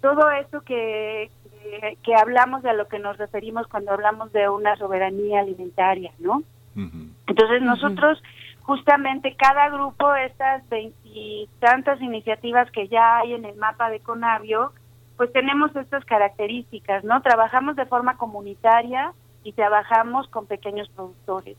todo 0.00 0.30
eso 0.30 0.62
que, 0.62 1.30
que, 1.42 1.98
que, 2.02 2.14
hablamos 2.14 2.62
de 2.62 2.70
a 2.70 2.74
lo 2.74 2.88
que 2.88 2.98
nos 2.98 3.18
referimos 3.18 3.66
cuando 3.66 3.92
hablamos 3.92 4.32
de 4.32 4.48
una 4.48 4.76
soberanía 4.76 5.40
alimentaria, 5.40 6.12
¿no? 6.18 6.38
Uh 6.76 6.80
-huh. 6.80 7.08
Entonces 7.26 7.62
nosotros, 7.62 8.18
uh 8.18 8.22
-huh. 8.22 8.62
justamente 8.62 9.36
cada 9.36 9.68
grupo, 9.68 10.14
estas 10.14 10.66
veintitantas 10.68 12.00
iniciativas 12.00 12.70
que 12.70 12.88
ya 12.88 13.18
hay 13.18 13.34
en 13.34 13.44
el 13.44 13.56
mapa 13.56 13.90
de 13.90 14.00
Conavio, 14.00 14.72
pues 15.16 15.32
tenemos 15.32 15.74
estas 15.76 16.04
características, 16.06 17.04
¿no? 17.04 17.20
Trabajamos 17.20 17.76
de 17.76 17.84
forma 17.84 18.16
comunitaria, 18.16 19.12
y 19.44 19.52
trabajamos 19.52 20.28
con 20.28 20.46
pequeños 20.46 20.88
productores. 20.90 21.56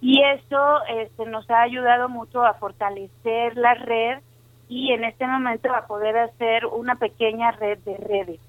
Y 0.00 0.22
eso 0.22 0.84
este, 0.88 1.26
nos 1.26 1.48
ha 1.50 1.62
ayudado 1.62 2.08
mucho 2.08 2.44
a 2.44 2.54
fortalecer 2.54 3.56
la 3.56 3.74
red 3.74 4.20
y 4.68 4.92
en 4.92 5.04
este 5.04 5.26
momento 5.26 5.74
a 5.74 5.86
poder 5.86 6.16
hacer 6.16 6.66
una 6.66 6.96
pequeña 6.96 7.52
red 7.52 7.78
de 7.78 7.96
redes. 7.96 8.40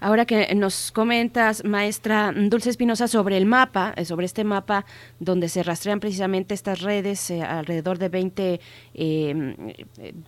Ahora 0.00 0.24
que 0.26 0.54
nos 0.54 0.92
comentas, 0.92 1.64
maestra 1.64 2.32
Dulce 2.34 2.70
Espinosa, 2.70 3.08
sobre 3.08 3.36
el 3.36 3.46
mapa, 3.46 3.94
eh, 3.96 4.04
sobre 4.04 4.26
este 4.26 4.44
mapa 4.44 4.84
donde 5.20 5.48
se 5.48 5.62
rastrean 5.62 6.00
precisamente 6.00 6.54
estas 6.54 6.80
redes, 6.80 7.30
eh, 7.30 7.42
alrededor 7.42 7.98
de 7.98 8.08
20 8.08 8.60
eh, 8.94 9.76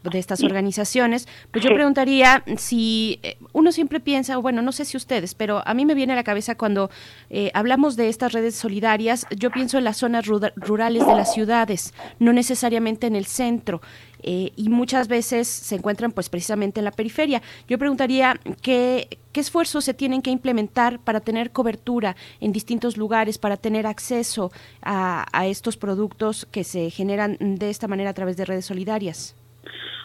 de 0.02 0.18
estas 0.18 0.42
organizaciones, 0.42 1.28
pues 1.50 1.64
yo 1.64 1.74
preguntaría 1.74 2.42
si 2.56 3.20
eh, 3.22 3.36
uno 3.52 3.72
siempre 3.72 4.00
piensa, 4.00 4.38
o 4.38 4.42
bueno, 4.42 4.62
no 4.62 4.72
sé 4.72 4.84
si 4.84 4.96
ustedes, 4.96 5.34
pero 5.34 5.62
a 5.66 5.74
mí 5.74 5.84
me 5.84 5.94
viene 5.94 6.12
a 6.12 6.16
la 6.16 6.24
cabeza 6.24 6.56
cuando 6.56 6.90
eh, 7.30 7.50
hablamos 7.54 7.96
de 7.96 8.08
estas 8.08 8.32
redes 8.32 8.54
solidarias, 8.54 9.26
yo 9.36 9.50
pienso 9.50 9.78
en 9.78 9.84
las 9.84 9.98
zonas 9.98 10.26
rurales 10.26 11.06
de 11.06 11.14
las 11.14 11.32
ciudades, 11.32 11.94
no 12.18 12.32
necesariamente 12.32 13.06
en 13.06 13.16
el 13.16 13.26
centro. 13.26 13.80
Eh, 14.22 14.52
y 14.56 14.68
muchas 14.68 15.08
veces 15.08 15.48
se 15.48 15.76
encuentran 15.76 16.12
pues 16.12 16.28
precisamente 16.28 16.80
en 16.80 16.84
la 16.84 16.90
periferia. 16.92 17.42
Yo 17.68 17.78
preguntaría 17.78 18.34
qué, 18.62 19.18
qué 19.32 19.40
esfuerzos 19.40 19.84
se 19.84 19.94
tienen 19.94 20.22
que 20.22 20.30
implementar 20.30 20.98
para 20.98 21.20
tener 21.20 21.50
cobertura 21.50 22.16
en 22.40 22.52
distintos 22.52 22.96
lugares, 22.96 23.38
para 23.38 23.56
tener 23.56 23.86
acceso 23.86 24.50
a, 24.82 25.26
a 25.32 25.46
estos 25.46 25.76
productos 25.76 26.46
que 26.46 26.64
se 26.64 26.90
generan 26.90 27.36
de 27.40 27.70
esta 27.70 27.88
manera 27.88 28.10
a 28.10 28.14
través 28.14 28.36
de 28.36 28.44
redes 28.44 28.66
solidarias. 28.66 29.36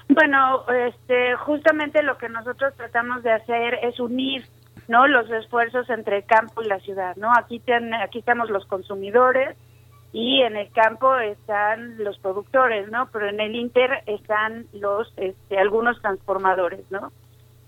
Bueno, 0.10 0.66
este, 0.88 1.36
justamente 1.38 2.04
lo 2.04 2.18
que 2.18 2.28
nosotros 2.30 2.74
tratamos 2.76 3.24
de 3.24 3.32
hacer 3.32 3.76
es 3.84 4.00
unir, 4.00 4.46
¿no? 4.90 5.08
Los 5.08 5.30
esfuerzos 5.32 5.90
entre 5.90 6.18
el 6.18 6.26
campo 6.26 6.62
y 6.62 6.68
la 6.68 6.80
ciudad, 6.82 7.16
¿no? 7.16 7.32
Aquí 7.38 7.60
ten- 7.60 7.94
aquí 7.94 8.20
estamos 8.20 8.50
los 8.50 8.66
consumidores 8.66 9.56
y 10.14 10.42
en 10.44 10.56
el 10.56 10.72
campo 10.72 11.18
están 11.18 11.98
los 11.98 12.20
productores, 12.20 12.90
¿no? 12.92 13.10
Pero 13.12 13.30
en 13.30 13.40
el 13.40 13.56
Inter 13.56 14.04
están 14.06 14.68
los, 14.72 15.12
este, 15.18 15.58
algunos 15.58 16.00
transformadores, 16.02 16.90
¿no? 16.92 17.12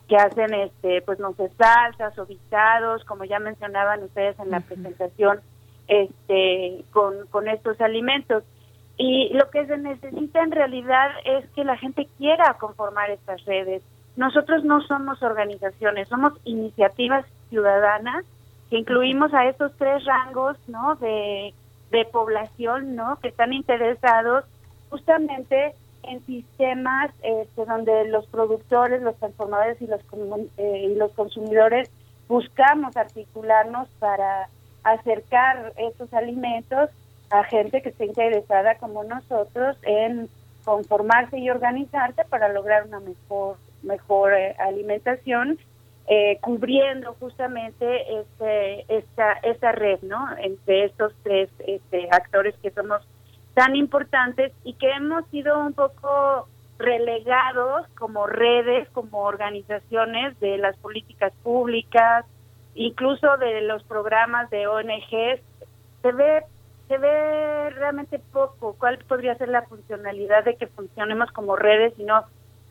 Que 0.08 0.16
hacen, 0.16 0.54
este, 0.54 1.02
pues 1.02 1.18
no 1.18 1.34
sé, 1.34 1.50
salsas 1.58 2.18
o 2.20 2.28
guisados, 2.28 3.04
como 3.06 3.24
ya 3.24 3.40
mencionaban 3.40 4.04
ustedes 4.04 4.38
en 4.40 4.52
la 4.52 4.60
presentación, 4.60 5.40
este, 5.88 6.86
con, 6.92 7.26
con 7.32 7.48
estos 7.48 7.82
alimentos. 7.82 8.44
Y 8.96 9.34
lo 9.34 9.50
que 9.50 9.66
se 9.66 9.78
necesita 9.78 10.44
en 10.44 10.52
realidad 10.52 11.10
es 11.26 11.50
que 11.56 11.64
la 11.64 11.78
gente 11.78 12.08
quiera 12.20 12.58
conformar 12.60 13.10
estas 13.10 13.44
redes. 13.46 13.82
Nosotros 14.18 14.64
no 14.64 14.82
somos 14.82 15.22
organizaciones, 15.24 16.08
somos 16.10 16.34
iniciativas 16.44 17.26
ciudadanas 17.50 18.24
que 18.70 18.78
incluimos 18.78 19.34
a 19.34 19.48
estos 19.48 19.76
tres 19.78 20.06
rangos, 20.06 20.58
¿no? 20.68 20.96
De, 20.96 21.54
de 21.96 22.06
población, 22.06 22.96
¿no? 22.96 23.18
Que 23.22 23.30
están 23.30 23.54
interesados 23.54 24.44
justamente 24.90 25.74
en 26.04 26.24
sistemas 26.26 27.12
este, 27.24 27.66
donde 27.66 28.08
los 28.10 28.28
productores, 28.28 29.02
los 29.02 29.16
transformadores 29.18 29.82
y 29.82 29.88
los 29.88 30.02
eh, 30.58 30.90
y 30.92 30.96
los 30.96 31.12
consumidores 31.14 31.90
buscamos 32.28 32.96
articularnos 32.98 33.88
para 34.00 34.50
acercar 34.84 35.74
estos 35.78 36.14
alimentos 36.14 36.90
a 37.32 37.44
gente 37.46 37.82
que 37.82 37.90
esté 37.90 38.06
interesada 38.06 38.76
como 38.76 39.04
nosotros 39.04 39.78
en 39.84 40.30
conformarse 40.64 41.40
y 41.40 41.50
organizarse 41.50 42.24
para 42.26 42.50
lograr 42.50 42.86
una 42.88 43.00
mejor 43.00 43.58
mejor 43.82 44.34
eh, 44.34 44.56
alimentación 44.60 45.58
eh, 46.08 46.38
cubriendo 46.42 47.14
justamente 47.20 48.20
este 48.20 48.86
esta 48.96 49.34
esta 49.42 49.72
red 49.72 50.00
no 50.04 50.28
entre 50.38 50.86
estos 50.86 51.14
tres 51.24 51.50
este, 51.66 52.08
actores 52.12 52.56
que 52.62 52.70
somos 52.70 53.02
tan 53.56 53.76
importantes 53.76 54.52
y 54.64 54.74
que 54.74 54.92
hemos 54.92 55.26
sido 55.30 55.58
un 55.60 55.74
poco 55.74 56.48
relegados 56.78 57.88
como 57.98 58.28
redes 58.28 58.88
como 58.90 59.24
organizaciones 59.24 60.40
de 60.40 60.60
las 60.60 60.78
políticas 60.78 61.34
públicas 61.42 62.26
incluso 62.76 63.38
de 63.38 63.62
los 63.62 63.84
programas 63.84 64.50
de 64.52 64.68
ONGs 64.68 65.42
se 66.04 66.12
ve 66.12 66.44
se 66.88 67.00
ve 67.00 67.72
realmente 67.72 68.20
poco 68.32 68.76
cuál 68.78 69.00
podría 69.08 69.36
ser 69.38 69.50
la 69.50 69.64
funcionalidad 69.64 70.44
de 70.44 70.56
que 70.56 70.68
funcionemos 70.68 71.32
como 71.32 71.56
redes 71.56 71.94
y 71.98 72.04
no 72.04 72.26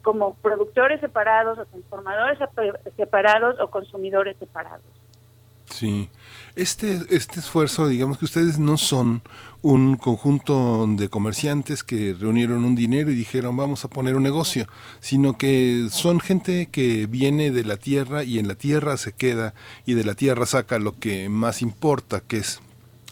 como 0.04 0.34
productores 0.34 1.00
separados 1.00 1.58
o 1.58 1.64
transformadores 1.66 2.38
sepa- 2.38 2.78
separados 2.96 3.58
o 3.58 3.68
consumidores 3.70 4.36
separados. 4.38 4.84
Sí, 5.70 6.10
este, 6.54 7.00
este 7.08 7.40
esfuerzo, 7.40 7.88
digamos 7.88 8.18
que 8.18 8.26
ustedes 8.26 8.58
no 8.58 8.76
son 8.76 9.22
un 9.62 9.96
conjunto 9.96 10.86
de 10.86 11.08
comerciantes 11.08 11.82
que 11.82 12.14
reunieron 12.20 12.64
un 12.66 12.76
dinero 12.76 13.10
y 13.10 13.14
dijeron 13.14 13.56
vamos 13.56 13.84
a 13.84 13.88
poner 13.88 14.14
un 14.14 14.22
negocio, 14.22 14.66
sino 15.00 15.38
que 15.38 15.88
son 15.90 16.20
gente 16.20 16.68
que 16.70 17.06
viene 17.06 17.50
de 17.50 17.64
la 17.64 17.78
tierra 17.78 18.22
y 18.24 18.38
en 18.38 18.46
la 18.46 18.54
tierra 18.56 18.98
se 18.98 19.12
queda 19.12 19.54
y 19.86 19.94
de 19.94 20.04
la 20.04 20.14
tierra 20.14 20.44
saca 20.46 20.78
lo 20.78 20.98
que 20.98 21.30
más 21.30 21.62
importa, 21.62 22.20
que 22.20 22.36
es 22.36 22.60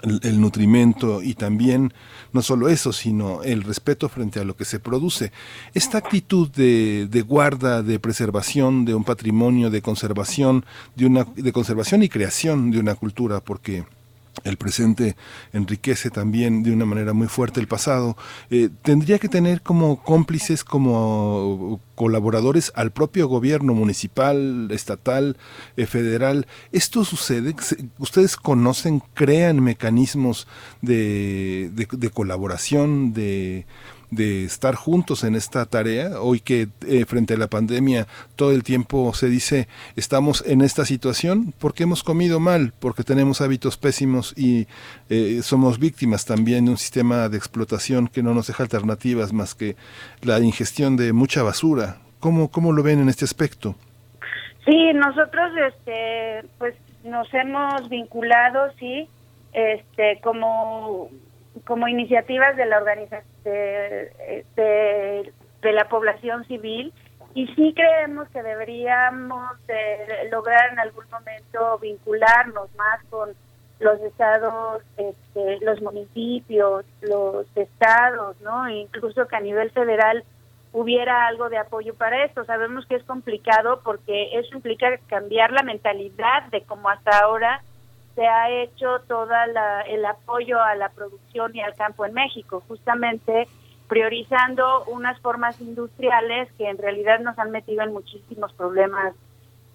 el, 0.03 0.41
nutrimento 0.41 1.23
y 1.23 1.35
también 1.35 1.93
no 2.33 2.43
solo 2.43 2.69
eso, 2.69 2.93
sino 2.93 3.43
el 3.43 3.63
respeto 3.63 4.09
frente 4.09 4.41
a 4.41 4.45
lo 4.45 4.57
que 4.57 4.65
se 4.65 4.81
produce. 4.81 5.33
Esta 5.75 5.99
actitud 5.99 6.51
de, 6.51 7.07
de 7.09 7.23
guarda, 7.23 7.83
de 7.83 7.99
preservación 7.99 8.85
de 8.85 8.95
un 8.95 9.05
patrimonio, 9.05 9.71
de 9.71 9.83
conservación, 9.83 10.65
de 10.97 11.07
una 11.07 11.25
de 11.25 11.53
conservación 11.53 12.03
y 12.03 12.09
creación 12.09 12.71
de 12.71 12.81
una 12.81 12.95
cultura, 12.95 13.41
porque 13.41 13.85
el 14.45 14.57
presente 14.57 15.15
enriquece 15.53 16.11
también 16.11 16.63
de 16.63 16.73
una 16.73 16.85
manera 16.87 17.13
muy 17.13 17.29
fuerte 17.29 17.61
el 17.61 17.69
pasado, 17.69 18.17
eh, 18.51 18.71
tendría 18.83 19.19
que 19.19 19.29
tener 19.29 19.61
como 19.63 20.03
cómplices, 20.03 20.65
como 20.65 21.81
colaboradores 21.95 22.73
al 22.75 22.91
propio 22.93 23.29
gobierno 23.29 23.75
municipal, 23.75 24.69
estatal, 24.71 25.37
eh, 25.77 25.87
federal. 25.87 26.47
¿Esto 26.73 27.05
sucede? 27.05 27.55
¿Ustedes 27.99 28.37
conocen, 28.37 29.03
crean 29.15 29.61
mecanismos 29.61 30.49
de- 30.81 31.71
de 31.71 32.11
colaboración, 32.11 33.13
de, 33.13 33.67
de 34.13 34.45
estar 34.45 34.77
juntos 34.77 35.25
en 35.25 35.35
esta 35.35 35.67
tarea? 35.67 36.21
Hoy 36.21 36.39
que 36.39 36.69
eh, 36.87 37.05
frente 37.07 37.35
a 37.35 37.39
la 37.39 37.49
pandemia 37.49 38.07
todo 38.37 38.53
el 38.53 38.63
tiempo 38.63 39.13
se 39.15 39.29
dice 39.29 39.67
estamos 39.97 40.45
en 40.47 40.61
esta 40.61 40.85
situación 40.85 41.55
porque 41.59 41.83
hemos 41.83 42.05
comido 42.05 42.39
mal, 42.39 42.73
porque 42.79 43.03
tenemos 43.03 43.41
hábitos 43.41 43.77
pésimos 43.77 44.35
y 44.37 44.69
eh, 45.09 45.41
somos 45.43 45.79
víctimas 45.79 46.27
también 46.27 46.67
de 46.67 46.73
un 46.73 46.77
sistema 46.77 47.29
de 47.29 47.39
explotación 47.39 48.07
que 48.07 48.23
no 48.23 48.35
nos 48.35 48.47
deja 48.47 48.63
alternativas 48.63 49.33
más 49.33 49.55
que 49.55 49.77
la 50.21 50.39
ingestión 50.41 50.97
de 50.97 51.13
mucha 51.13 51.43
basura. 51.43 51.97
¿Cómo, 52.21 52.51
cómo 52.51 52.73
lo 52.73 52.83
ven 52.83 53.01
en 53.01 53.09
este 53.09 53.25
aspecto? 53.25 53.75
Sí, 54.67 54.93
nosotros 54.95 55.51
este 55.75 56.47
pues 56.59 56.75
nos 57.03 57.33
hemos 57.35 57.89
vinculado 57.89 58.71
sí 58.79 59.09
este 59.53 60.21
como 60.23 61.09
como 61.65 61.89
iniciativas 61.89 62.57
de 62.57 62.67
la 62.67 62.79
organización 62.79 63.25
de, 63.45 64.13
de, 64.57 65.73
la 65.73 65.89
población 65.89 66.45
civil 66.47 66.93
y 67.35 67.47
sí 67.55 67.73
creemos 67.75 68.29
que 68.29 68.43
deberíamos 68.43 69.67
de 69.67 70.29
lograr 70.31 70.73
en 70.73 70.79
algún 70.79 71.05
momento 71.11 71.79
vincularnos 71.79 72.75
más 72.77 73.03
con 73.09 73.31
los 73.79 74.01
estados, 74.01 74.83
este, 74.97 75.59
los 75.65 75.81
municipios, 75.81 76.85
los 77.01 77.47
estados, 77.57 78.41
¿no? 78.43 78.67
E 78.67 78.75
incluso 78.75 79.27
que 79.27 79.37
a 79.37 79.41
nivel 79.41 79.71
federal 79.71 80.25
hubiera 80.73 81.27
algo 81.27 81.49
de 81.49 81.59
apoyo 81.59 81.95
para 81.95 82.25
esto. 82.25 82.45
Sabemos 82.45 82.87
que 82.87 82.97
es 82.97 83.05
complicado 83.05 83.81
porque 83.83 84.39
eso 84.39 84.55
implica 84.55 84.99
cambiar 85.09 85.53
la 85.53 85.63
mentalidad 85.63 86.45
de 86.51 86.63
cómo 86.63 86.89
hasta 86.89 87.19
ahora 87.19 87.63
se 88.15 88.27
ha 88.27 88.51
hecho 88.51 89.01
toda 89.09 89.47
la, 89.47 89.83
el 89.83 90.05
apoyo 90.05 90.61
a 90.61 90.75
la 90.75 90.91
producción 90.91 91.55
y 91.55 91.61
al 91.61 91.75
campo 91.75 92.05
en 92.05 92.15
México, 92.15 92.63
justamente 92.69 93.49
priorizando 93.89 94.85
unas 94.87 95.21
formas 95.21 95.61
industriales 95.61 96.51
que 96.57 96.69
en 96.69 96.79
realidad 96.79 97.21
nos 97.21 97.39
han 97.39 97.51
metido 97.51 97.83
en 97.83 97.93
muchísimos 97.93 98.53
problemas 98.55 99.15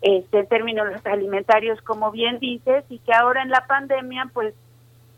este, 0.01 0.39
en 0.39 0.47
términos 0.47 0.87
alimentarios, 1.05 1.81
como 1.81 2.11
bien 2.11 2.39
dices, 2.39 2.83
y 2.89 2.99
que 2.99 3.13
ahora 3.13 3.41
en 3.41 3.49
la 3.49 3.65
pandemia, 3.67 4.29
pues 4.33 4.53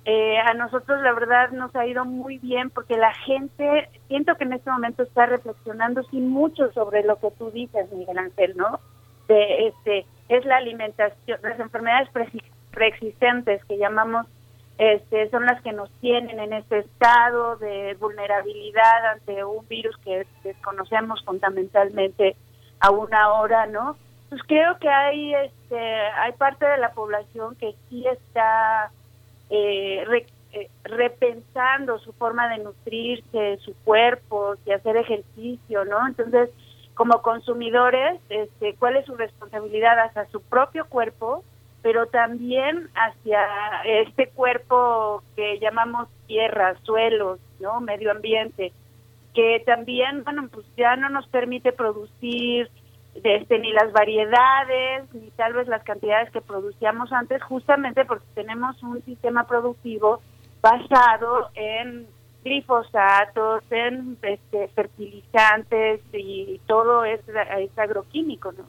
eh, 0.05 0.37
a 0.37 0.53
nosotros 0.53 1.01
la 1.01 1.13
verdad 1.13 1.51
nos 1.51 1.75
ha 1.75 1.85
ido 1.85 2.05
muy 2.05 2.37
bien 2.39 2.69
porque 2.69 2.97
la 2.97 3.13
gente, 3.13 3.89
siento 4.07 4.35
que 4.35 4.45
en 4.45 4.53
este 4.53 4.71
momento 4.71 5.03
está 5.03 5.25
reflexionando 5.25 6.03
sí 6.03 6.19
mucho 6.19 6.71
sobre 6.71 7.03
lo 7.03 7.17
que 7.19 7.31
tú 7.31 7.51
dices, 7.51 7.91
Miguel 7.91 8.17
Ángel, 8.17 8.55
¿no? 8.55 8.79
De, 9.27 9.67
este, 9.67 10.05
es 10.29 10.45
la 10.45 10.57
alimentación, 10.57 11.39
las 11.43 11.59
enfermedades 11.59 12.09
preexistentes 12.71 13.63
que 13.65 13.77
llamamos, 13.77 14.25
este, 14.77 15.29
son 15.29 15.45
las 15.45 15.61
que 15.61 15.73
nos 15.73 15.89
tienen 15.99 16.39
en 16.39 16.53
este 16.53 16.79
estado 16.79 17.57
de 17.57 17.95
vulnerabilidad 17.99 19.05
ante 19.13 19.43
un 19.43 19.67
virus 19.67 19.97
que 19.97 20.25
desconocemos 20.43 21.23
fundamentalmente 21.25 22.35
aún 22.79 23.13
ahora, 23.13 23.65
¿no? 23.65 23.97
Pues 24.29 24.41
creo 24.43 24.77
que 24.79 24.87
hay, 24.87 25.33
este, 25.33 25.77
hay 25.79 26.31
parte 26.33 26.65
de 26.65 26.77
la 26.77 26.91
población 26.93 27.55
que 27.55 27.73
sí 27.89 28.05
está 28.07 28.91
eh, 29.49 30.03
re- 30.07 30.27
eh, 30.53 30.69
repensando 30.83 31.99
su 31.99 32.13
forma 32.13 32.47
de 32.49 32.59
nutrirse, 32.63 33.57
su 33.57 33.75
cuerpo, 33.83 34.55
de 34.65 34.75
hacer 34.75 34.95
ejercicio, 34.97 35.83
¿no? 35.85 36.07
Entonces, 36.07 36.51
como 36.93 37.21
consumidores, 37.21 38.19
este, 38.29 38.75
¿cuál 38.75 38.95
es 38.97 39.05
su 39.05 39.15
responsabilidad 39.15 39.99
hacia 39.99 40.25
su 40.27 40.41
propio 40.41 40.85
cuerpo, 40.85 41.43
pero 41.81 42.07
también 42.07 42.89
hacia 42.95 43.41
este 43.85 44.29
cuerpo 44.29 45.23
que 45.35 45.59
llamamos 45.59 46.09
tierra, 46.27 46.75
suelos, 46.83 47.39
¿no? 47.59 47.79
Medio 47.81 48.11
ambiente, 48.11 48.73
que 49.33 49.63
también, 49.65 50.23
bueno, 50.23 50.47
pues 50.51 50.65
ya 50.75 50.95
no 50.95 51.09
nos 51.09 51.27
permite 51.27 51.71
producir 51.71 52.69
este, 53.23 53.59
ni 53.59 53.71
las 53.73 53.91
variedades, 53.91 55.13
ni 55.13 55.29
tal 55.31 55.53
vez 55.53 55.67
las 55.67 55.83
cantidades 55.83 56.31
que 56.31 56.41
producíamos 56.41 57.11
antes, 57.11 57.41
justamente 57.43 58.05
porque 58.05 58.25
tenemos 58.35 58.81
un 58.83 59.03
sistema 59.03 59.45
productivo 59.47 60.21
basado 60.61 61.49
en 61.55 62.07
glifosatos, 62.43 63.63
en 63.69 64.17
este, 64.21 64.67
fertilizantes 64.69 66.01
y 66.13 66.59
todo 66.67 67.03
es, 67.03 67.21
es 67.27 67.77
agroquímico, 67.77 68.51
¿no? 68.51 68.63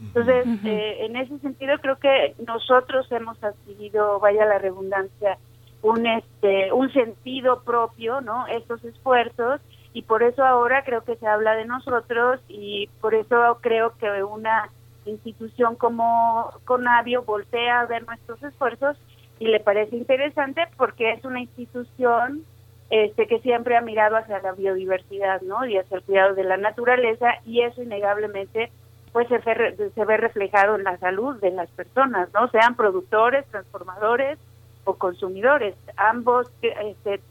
Entonces, 0.00 0.46
eh, 0.64 1.06
en 1.06 1.16
ese 1.16 1.38
sentido 1.38 1.78
creo 1.78 1.98
que 1.98 2.34
nosotros 2.46 3.10
hemos 3.10 3.42
adquirido, 3.42 4.20
vaya 4.20 4.44
la 4.44 4.58
redundancia, 4.58 5.38
un 5.82 6.06
este 6.06 6.72
un 6.72 6.92
sentido 6.92 7.62
propio, 7.62 8.20
¿no? 8.20 8.46
Estos 8.46 8.84
esfuerzos 8.84 9.60
y 9.92 10.02
por 10.02 10.22
eso 10.22 10.44
ahora 10.44 10.84
creo 10.84 11.04
que 11.04 11.16
se 11.16 11.26
habla 11.26 11.54
de 11.54 11.64
nosotros 11.64 12.40
y 12.48 12.88
por 13.00 13.14
eso 13.14 13.58
creo 13.60 13.96
que 13.96 14.22
una 14.22 14.70
institución 15.06 15.76
como 15.76 16.50
Conavio 16.64 17.22
voltea 17.22 17.80
a 17.80 17.86
ver 17.86 18.06
nuestros 18.06 18.42
esfuerzos 18.42 18.98
y 19.38 19.46
le 19.46 19.60
parece 19.60 19.96
interesante 19.96 20.62
porque 20.76 21.12
es 21.12 21.24
una 21.24 21.40
institución 21.40 22.44
este 22.90 23.26
que 23.26 23.40
siempre 23.40 23.76
ha 23.76 23.80
mirado 23.80 24.16
hacia 24.16 24.40
la 24.40 24.52
biodiversidad, 24.52 25.40
¿no? 25.42 25.66
Y 25.66 25.76
hacia 25.76 25.96
el 25.96 26.04
cuidado 26.04 26.34
de 26.34 26.44
la 26.44 26.56
naturaleza 26.56 27.26
y 27.44 27.62
eso 27.62 27.82
innegablemente 27.82 28.70
pues 29.16 29.28
se 29.28 29.38
ve, 29.38 29.90
se 29.94 30.04
ve 30.04 30.18
reflejado 30.18 30.76
en 30.76 30.84
la 30.84 30.98
salud 30.98 31.40
de 31.40 31.50
las 31.50 31.70
personas, 31.70 32.28
¿no? 32.34 32.50
Sean 32.50 32.76
productores, 32.76 33.46
transformadores 33.46 34.38
o 34.84 34.96
consumidores. 34.96 35.74
Ambos, 35.96 36.50
este, 36.60 37.22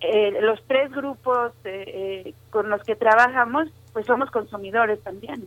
eh, 0.00 0.38
los 0.40 0.66
tres 0.66 0.90
grupos 0.90 1.52
eh, 1.64 2.24
eh, 2.24 2.34
con 2.48 2.70
los 2.70 2.82
que 2.84 2.96
trabajamos, 2.96 3.68
pues 3.92 4.06
somos 4.06 4.30
consumidores 4.30 5.02
también. 5.02 5.46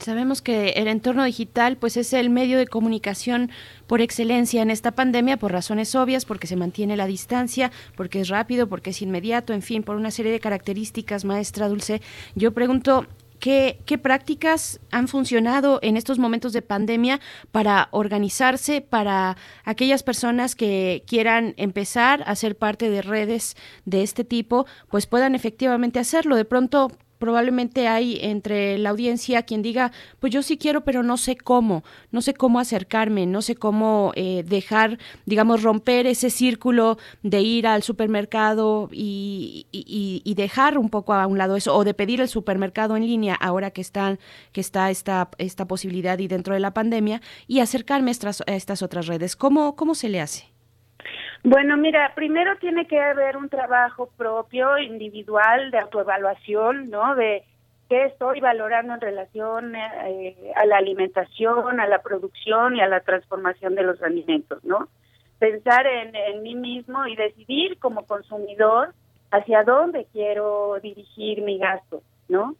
Sabemos 0.00 0.42
que 0.42 0.70
el 0.70 0.88
entorno 0.88 1.22
digital 1.22 1.76
pues 1.76 1.96
es 1.96 2.12
el 2.12 2.28
medio 2.28 2.58
de 2.58 2.66
comunicación 2.66 3.52
por 3.86 4.00
excelencia 4.00 4.60
en 4.60 4.72
esta 4.72 4.90
pandemia 4.90 5.36
por 5.36 5.52
razones 5.52 5.94
obvias, 5.94 6.24
porque 6.24 6.48
se 6.48 6.56
mantiene 6.56 6.96
la 6.96 7.06
distancia, 7.06 7.70
porque 7.96 8.22
es 8.22 8.28
rápido, 8.28 8.66
porque 8.66 8.90
es 8.90 9.02
inmediato, 9.02 9.52
en 9.52 9.62
fin, 9.62 9.84
por 9.84 9.94
una 9.94 10.10
serie 10.10 10.32
de 10.32 10.40
características, 10.40 11.24
maestra 11.24 11.68
Dulce. 11.68 12.02
Yo 12.34 12.52
pregunto, 12.52 13.06
¿Qué, 13.38 13.78
¿Qué 13.86 13.98
prácticas 13.98 14.80
han 14.90 15.08
funcionado 15.08 15.78
en 15.82 15.96
estos 15.96 16.18
momentos 16.18 16.52
de 16.52 16.62
pandemia 16.62 17.20
para 17.52 17.88
organizarse, 17.90 18.80
para 18.80 19.36
aquellas 19.64 20.02
personas 20.02 20.54
que 20.54 21.04
quieran 21.06 21.54
empezar 21.56 22.22
a 22.26 22.34
ser 22.36 22.56
parte 22.56 22.90
de 22.90 23.02
redes 23.02 23.56
de 23.84 24.02
este 24.02 24.24
tipo, 24.24 24.66
pues 24.90 25.06
puedan 25.06 25.34
efectivamente 25.34 25.98
hacerlo? 25.98 26.36
De 26.36 26.44
pronto 26.44 26.90
probablemente 27.18 27.88
hay 27.88 28.18
entre 28.22 28.78
la 28.78 28.90
audiencia 28.90 29.42
quien 29.42 29.62
diga, 29.62 29.92
pues 30.20 30.32
yo 30.32 30.42
sí 30.42 30.58
quiero, 30.58 30.82
pero 30.84 31.02
no 31.02 31.16
sé 31.16 31.36
cómo, 31.36 31.84
no 32.10 32.22
sé 32.22 32.34
cómo 32.34 32.58
acercarme, 32.60 33.26
no 33.26 33.42
sé 33.42 33.54
cómo 33.54 34.12
eh, 34.14 34.44
dejar, 34.46 34.98
digamos, 35.24 35.62
romper 35.62 36.06
ese 36.06 36.30
círculo 36.30 36.98
de 37.22 37.40
ir 37.40 37.66
al 37.66 37.82
supermercado 37.82 38.88
y, 38.92 39.66
dejar 40.36 40.76
un 40.76 40.90
poco 40.90 41.14
a 41.14 41.26
un 41.26 41.38
lado 41.38 41.56
eso, 41.56 41.74
o 41.74 41.82
de 41.82 41.94
pedir 41.94 42.20
el 42.20 42.28
supermercado 42.28 42.96
en 42.96 43.06
línea 43.06 43.34
ahora 43.34 43.70
que 43.70 43.80
están, 43.80 44.18
que 44.52 44.60
está 44.60 44.90
esta, 44.90 45.30
esta 45.38 45.66
posibilidad 45.66 46.18
y 46.18 46.28
dentro 46.28 46.52
de 46.52 46.60
la 46.60 46.74
pandemia, 46.74 47.22
y 47.48 47.60
acercarme 47.60 48.10
a 48.10 48.12
estas, 48.12 48.42
a 48.46 48.54
estas 48.54 48.82
otras 48.82 49.06
redes. 49.06 49.34
¿Cómo, 49.34 49.76
¿Cómo 49.76 49.94
se 49.94 50.10
le 50.10 50.20
hace? 50.20 50.55
Bueno, 51.42 51.76
mira, 51.76 52.12
primero 52.14 52.56
tiene 52.58 52.86
que 52.86 53.00
haber 53.00 53.36
un 53.36 53.48
trabajo 53.48 54.10
propio, 54.16 54.78
individual, 54.78 55.70
de 55.70 55.78
autoevaluación, 55.78 56.90
¿no? 56.90 57.14
De 57.14 57.44
qué 57.88 58.06
estoy 58.06 58.40
valorando 58.40 58.94
en 58.94 59.00
relación 59.00 59.74
eh, 59.76 60.52
a 60.56 60.66
la 60.66 60.78
alimentación, 60.78 61.78
a 61.78 61.86
la 61.86 62.02
producción 62.02 62.76
y 62.76 62.80
a 62.80 62.88
la 62.88 63.00
transformación 63.00 63.74
de 63.74 63.82
los 63.82 64.02
alimentos, 64.02 64.64
¿no? 64.64 64.88
Pensar 65.38 65.86
en, 65.86 66.16
en 66.16 66.42
mí 66.42 66.54
mismo 66.54 67.06
y 67.06 67.14
decidir 67.14 67.78
como 67.78 68.06
consumidor 68.06 68.94
hacia 69.30 69.62
dónde 69.62 70.06
quiero 70.12 70.78
dirigir 70.82 71.42
mi 71.42 71.58
gasto, 71.58 72.02
¿no? 72.28 72.56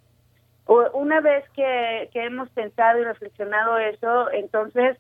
Una 0.66 1.20
vez 1.20 1.48
que, 1.50 2.10
que 2.12 2.24
hemos 2.24 2.50
pensado 2.50 2.98
y 2.98 3.04
reflexionado 3.04 3.78
eso, 3.78 4.30
entonces 4.32 4.98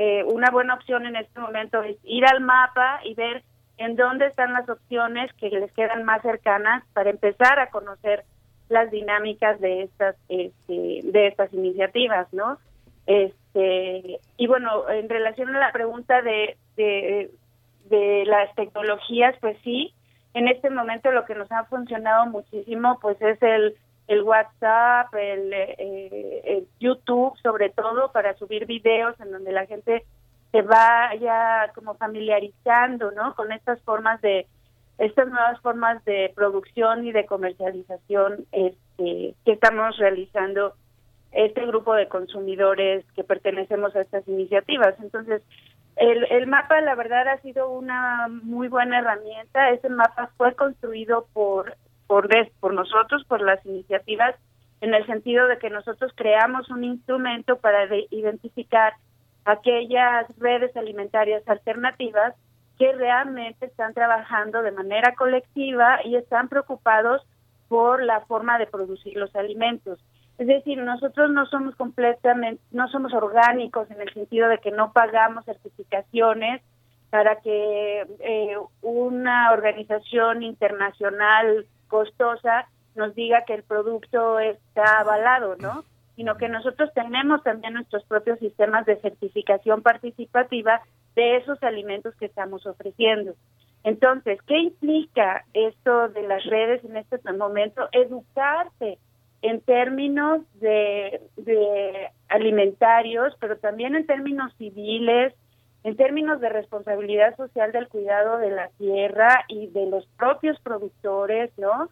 eh, 0.00 0.22
una 0.22 0.50
buena 0.52 0.74
opción 0.74 1.06
en 1.06 1.16
este 1.16 1.40
momento 1.40 1.82
es 1.82 1.96
ir 2.04 2.24
al 2.24 2.40
mapa 2.40 3.00
y 3.04 3.14
ver 3.14 3.42
en 3.78 3.96
dónde 3.96 4.28
están 4.28 4.52
las 4.52 4.68
opciones 4.68 5.32
que 5.34 5.50
les 5.50 5.72
quedan 5.72 6.04
más 6.04 6.22
cercanas 6.22 6.84
para 6.92 7.10
empezar 7.10 7.58
a 7.58 7.70
conocer 7.70 8.24
las 8.68 8.92
dinámicas 8.92 9.60
de 9.60 9.82
estas 9.82 10.14
este, 10.28 11.00
de 11.02 11.26
estas 11.26 11.52
iniciativas, 11.52 12.32
¿no? 12.32 12.58
Este 13.06 14.20
y 14.36 14.46
bueno, 14.46 14.88
en 14.88 15.08
relación 15.08 15.54
a 15.56 15.58
la 15.58 15.72
pregunta 15.72 16.22
de, 16.22 16.56
de 16.76 17.32
de 17.90 18.24
las 18.24 18.54
tecnologías, 18.54 19.34
pues 19.40 19.56
sí, 19.64 19.92
en 20.34 20.46
este 20.46 20.70
momento 20.70 21.10
lo 21.10 21.24
que 21.24 21.34
nos 21.34 21.50
ha 21.50 21.64
funcionado 21.64 22.26
muchísimo, 22.26 23.00
pues 23.00 23.20
es 23.20 23.42
el 23.42 23.74
el 24.08 24.22
WhatsApp, 24.22 25.14
el, 25.14 25.52
eh, 25.52 26.42
el, 26.44 26.66
YouTube, 26.80 27.38
sobre 27.42 27.68
todo 27.68 28.10
para 28.10 28.34
subir 28.36 28.66
videos 28.66 29.18
en 29.20 29.30
donde 29.30 29.52
la 29.52 29.66
gente 29.66 30.04
se 30.50 30.62
vaya 30.62 31.70
como 31.74 31.94
familiarizando, 31.94 33.10
¿no? 33.12 33.34
Con 33.34 33.52
estas 33.52 33.80
formas 33.82 34.20
de 34.22 34.46
estas 34.96 35.28
nuevas 35.28 35.60
formas 35.60 36.04
de 36.06 36.32
producción 36.34 37.06
y 37.06 37.12
de 37.12 37.26
comercialización 37.26 38.46
este, 38.50 39.34
que 39.44 39.52
estamos 39.52 39.96
realizando 39.98 40.74
este 41.30 41.64
grupo 41.66 41.94
de 41.94 42.08
consumidores 42.08 43.04
que 43.14 43.22
pertenecemos 43.22 43.94
a 43.94 44.00
estas 44.00 44.26
iniciativas. 44.26 44.94
Entonces, 45.00 45.42
el, 45.96 46.24
el 46.30 46.46
mapa, 46.46 46.80
la 46.80 46.94
verdad, 46.94 47.28
ha 47.28 47.40
sido 47.42 47.68
una 47.70 48.26
muy 48.28 48.68
buena 48.68 48.98
herramienta. 48.98 49.70
Ese 49.70 49.88
mapa 49.88 50.30
fue 50.36 50.54
construido 50.54 51.26
por 51.32 51.76
por, 52.08 52.28
por 52.58 52.74
nosotros, 52.74 53.24
por 53.28 53.40
las 53.40 53.64
iniciativas, 53.64 54.34
en 54.80 54.94
el 54.94 55.06
sentido 55.06 55.46
de 55.46 55.58
que 55.58 55.70
nosotros 55.70 56.10
creamos 56.16 56.68
un 56.70 56.82
instrumento 56.82 57.58
para 57.58 57.86
identificar 58.10 58.94
aquellas 59.44 60.26
redes 60.38 60.76
alimentarias 60.76 61.46
alternativas 61.46 62.34
que 62.78 62.92
realmente 62.92 63.66
están 63.66 63.92
trabajando 63.92 64.62
de 64.62 64.72
manera 64.72 65.14
colectiva 65.14 66.00
y 66.04 66.16
están 66.16 66.48
preocupados 66.48 67.22
por 67.68 68.02
la 68.02 68.20
forma 68.22 68.58
de 68.58 68.66
producir 68.66 69.16
los 69.16 69.34
alimentos. 69.36 70.00
Es 70.38 70.46
decir, 70.46 70.78
nosotros 70.78 71.30
no 71.30 71.46
somos 71.46 71.74
completamente, 71.74 72.62
no 72.70 72.88
somos 72.88 73.12
orgánicos 73.12 73.90
en 73.90 74.00
el 74.00 74.12
sentido 74.14 74.48
de 74.48 74.58
que 74.58 74.70
no 74.70 74.92
pagamos 74.92 75.44
certificaciones 75.44 76.62
para 77.10 77.40
que 77.40 78.06
eh, 78.20 78.56
una 78.82 79.50
organización 79.52 80.42
internacional 80.42 81.66
costosa 81.88 82.68
nos 82.94 83.14
diga 83.14 83.44
que 83.44 83.54
el 83.54 83.62
producto 83.62 84.38
está 84.38 85.00
avalado, 85.00 85.56
¿no? 85.56 85.84
Sino 86.16 86.36
que 86.36 86.48
nosotros 86.48 86.90
tenemos 86.94 87.42
también 87.42 87.74
nuestros 87.74 88.04
propios 88.04 88.38
sistemas 88.38 88.86
de 88.86 88.96
certificación 88.96 89.82
participativa 89.82 90.80
de 91.14 91.36
esos 91.36 91.62
alimentos 91.62 92.14
que 92.16 92.26
estamos 92.26 92.66
ofreciendo. 92.66 93.34
Entonces, 93.84 94.40
¿qué 94.46 94.58
implica 94.58 95.44
esto 95.54 96.08
de 96.08 96.22
las 96.22 96.44
redes 96.44 96.84
en 96.84 96.96
este 96.96 97.18
momento? 97.32 97.88
Educarse 97.92 98.98
en 99.42 99.60
términos 99.60 100.40
de, 100.60 101.20
de 101.36 102.10
alimentarios, 102.28 103.34
pero 103.38 103.56
también 103.58 103.94
en 103.94 104.06
términos 104.06 104.52
civiles, 104.58 105.32
en 105.84 105.96
términos 105.96 106.40
de 106.40 106.48
responsabilidad 106.48 107.36
social 107.36 107.72
del 107.72 107.88
cuidado 107.88 108.38
de 108.38 108.50
la 108.50 108.68
tierra 108.78 109.44
y 109.48 109.68
de 109.68 109.86
los 109.86 110.06
propios 110.18 110.58
productores, 110.60 111.50
¿no? 111.56 111.88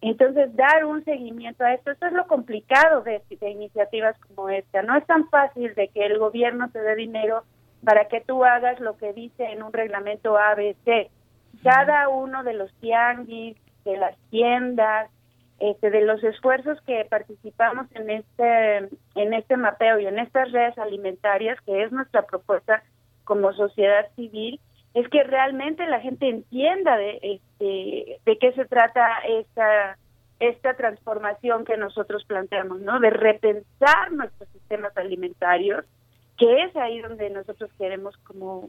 Entonces, 0.00 0.54
dar 0.54 0.84
un 0.84 1.04
seguimiento 1.04 1.64
a 1.64 1.74
esto, 1.74 1.90
esto 1.90 2.06
es 2.06 2.12
lo 2.12 2.26
complicado 2.26 3.02
de, 3.02 3.20
de, 3.28 3.50
iniciativas 3.50 4.16
como 4.20 4.48
esta. 4.48 4.82
No 4.82 4.96
es 4.96 5.04
tan 5.06 5.28
fácil 5.28 5.74
de 5.74 5.88
que 5.88 6.06
el 6.06 6.18
gobierno 6.18 6.70
te 6.70 6.80
dé 6.80 6.94
dinero 6.94 7.42
para 7.84 8.06
que 8.06 8.20
tú 8.20 8.44
hagas 8.44 8.78
lo 8.80 8.96
que 8.96 9.12
dice 9.12 9.44
en 9.44 9.62
un 9.62 9.72
reglamento 9.72 10.38
ABC. 10.38 11.10
Cada 11.64 12.08
uno 12.08 12.44
de 12.44 12.54
los 12.54 12.72
tianguis, 12.74 13.56
de 13.84 13.96
las 13.96 14.16
tiendas, 14.30 15.10
este, 15.58 15.90
de 15.90 16.02
los 16.02 16.22
esfuerzos 16.22 16.80
que 16.82 17.04
participamos 17.04 17.86
en 17.94 18.10
este 18.10 18.76
en 19.16 19.34
este 19.34 19.56
mapeo 19.56 19.98
y 19.98 20.06
en 20.06 20.20
estas 20.20 20.52
redes 20.52 20.78
alimentarias 20.78 21.60
que 21.62 21.82
es 21.82 21.90
nuestra 21.90 22.22
propuesta 22.22 22.84
como 23.28 23.52
sociedad 23.52 24.08
civil 24.16 24.58
es 24.94 25.06
que 25.10 25.22
realmente 25.22 25.86
la 25.86 26.00
gente 26.00 26.30
entienda 26.30 26.96
de 26.96 27.18
este 27.22 28.20
de 28.24 28.38
qué 28.38 28.52
se 28.52 28.64
trata 28.64 29.06
esta 29.28 29.98
esta 30.40 30.74
transformación 30.74 31.66
que 31.66 31.76
nosotros 31.76 32.24
planteamos, 32.24 32.80
¿no? 32.80 33.00
De 33.00 33.10
repensar 33.10 34.12
nuestros 34.12 34.48
sistemas 34.50 34.96
alimentarios, 34.96 35.84
que 36.38 36.62
es 36.62 36.74
ahí 36.76 37.00
donde 37.02 37.28
nosotros 37.28 37.70
queremos 37.76 38.16
como 38.26 38.66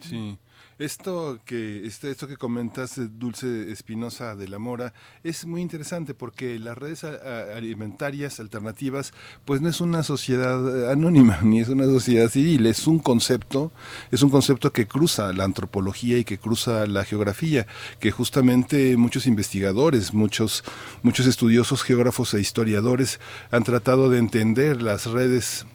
Sí. 0.00 0.38
Esto 0.78 1.38
que, 1.44 1.86
este, 1.86 2.10
esto 2.10 2.26
que 2.26 2.36
comentas, 2.36 2.96
eh, 2.98 3.08
Dulce 3.10 3.70
Espinosa 3.70 4.34
de 4.34 4.48
la 4.48 4.58
Mora, 4.58 4.94
es 5.22 5.44
muy 5.44 5.60
interesante 5.60 6.14
porque 6.14 6.58
las 6.58 6.78
redes 6.78 7.04
alimentarias 7.04 8.40
alternativas, 8.40 9.12
pues 9.44 9.60
no 9.60 9.68
es 9.68 9.80
una 9.80 10.02
sociedad 10.02 10.88
eh, 10.88 10.90
anónima, 10.90 11.40
ni 11.42 11.60
es 11.60 11.68
una 11.68 11.84
sociedad 11.84 12.28
civil, 12.28 12.66
es 12.66 12.86
un 12.86 12.98
concepto, 12.98 13.72
es 14.10 14.22
un 14.22 14.30
concepto 14.30 14.72
que 14.72 14.86
cruza 14.86 15.32
la 15.32 15.44
antropología 15.44 16.18
y 16.18 16.24
que 16.24 16.38
cruza 16.38 16.86
la 16.86 17.04
geografía, 17.04 17.66
que 18.00 18.10
justamente 18.10 18.96
muchos 18.96 19.26
investigadores, 19.26 20.14
muchos, 20.14 20.64
muchos 21.02 21.26
estudiosos, 21.26 21.82
geógrafos 21.82 22.34
e 22.34 22.40
historiadores 22.40 23.20
han 23.50 23.64
tratado 23.64 24.08
de 24.08 24.18
entender 24.18 24.82
las 24.82 25.06
redes 25.06 25.66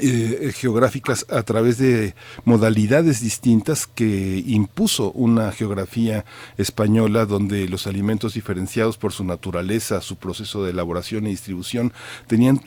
eh, 0.00 0.52
geográficas 0.54 1.26
a 1.30 1.42
través 1.42 1.78
de 1.78 2.14
modalidades 2.44 3.20
distintas 3.20 3.86
que 3.86 4.42
impuso 4.46 5.12
una 5.12 5.52
geografía 5.52 6.24
española 6.56 7.26
donde 7.26 7.68
los 7.68 7.86
alimentos 7.86 8.34
diferenciados 8.34 8.96
por 8.96 9.12
su 9.12 9.24
naturaleza, 9.24 10.00
su 10.00 10.16
proceso 10.16 10.64
de 10.64 10.70
elaboración 10.70 11.26
y 11.26 11.30
distribución 11.30 11.92
tenían 12.26 12.60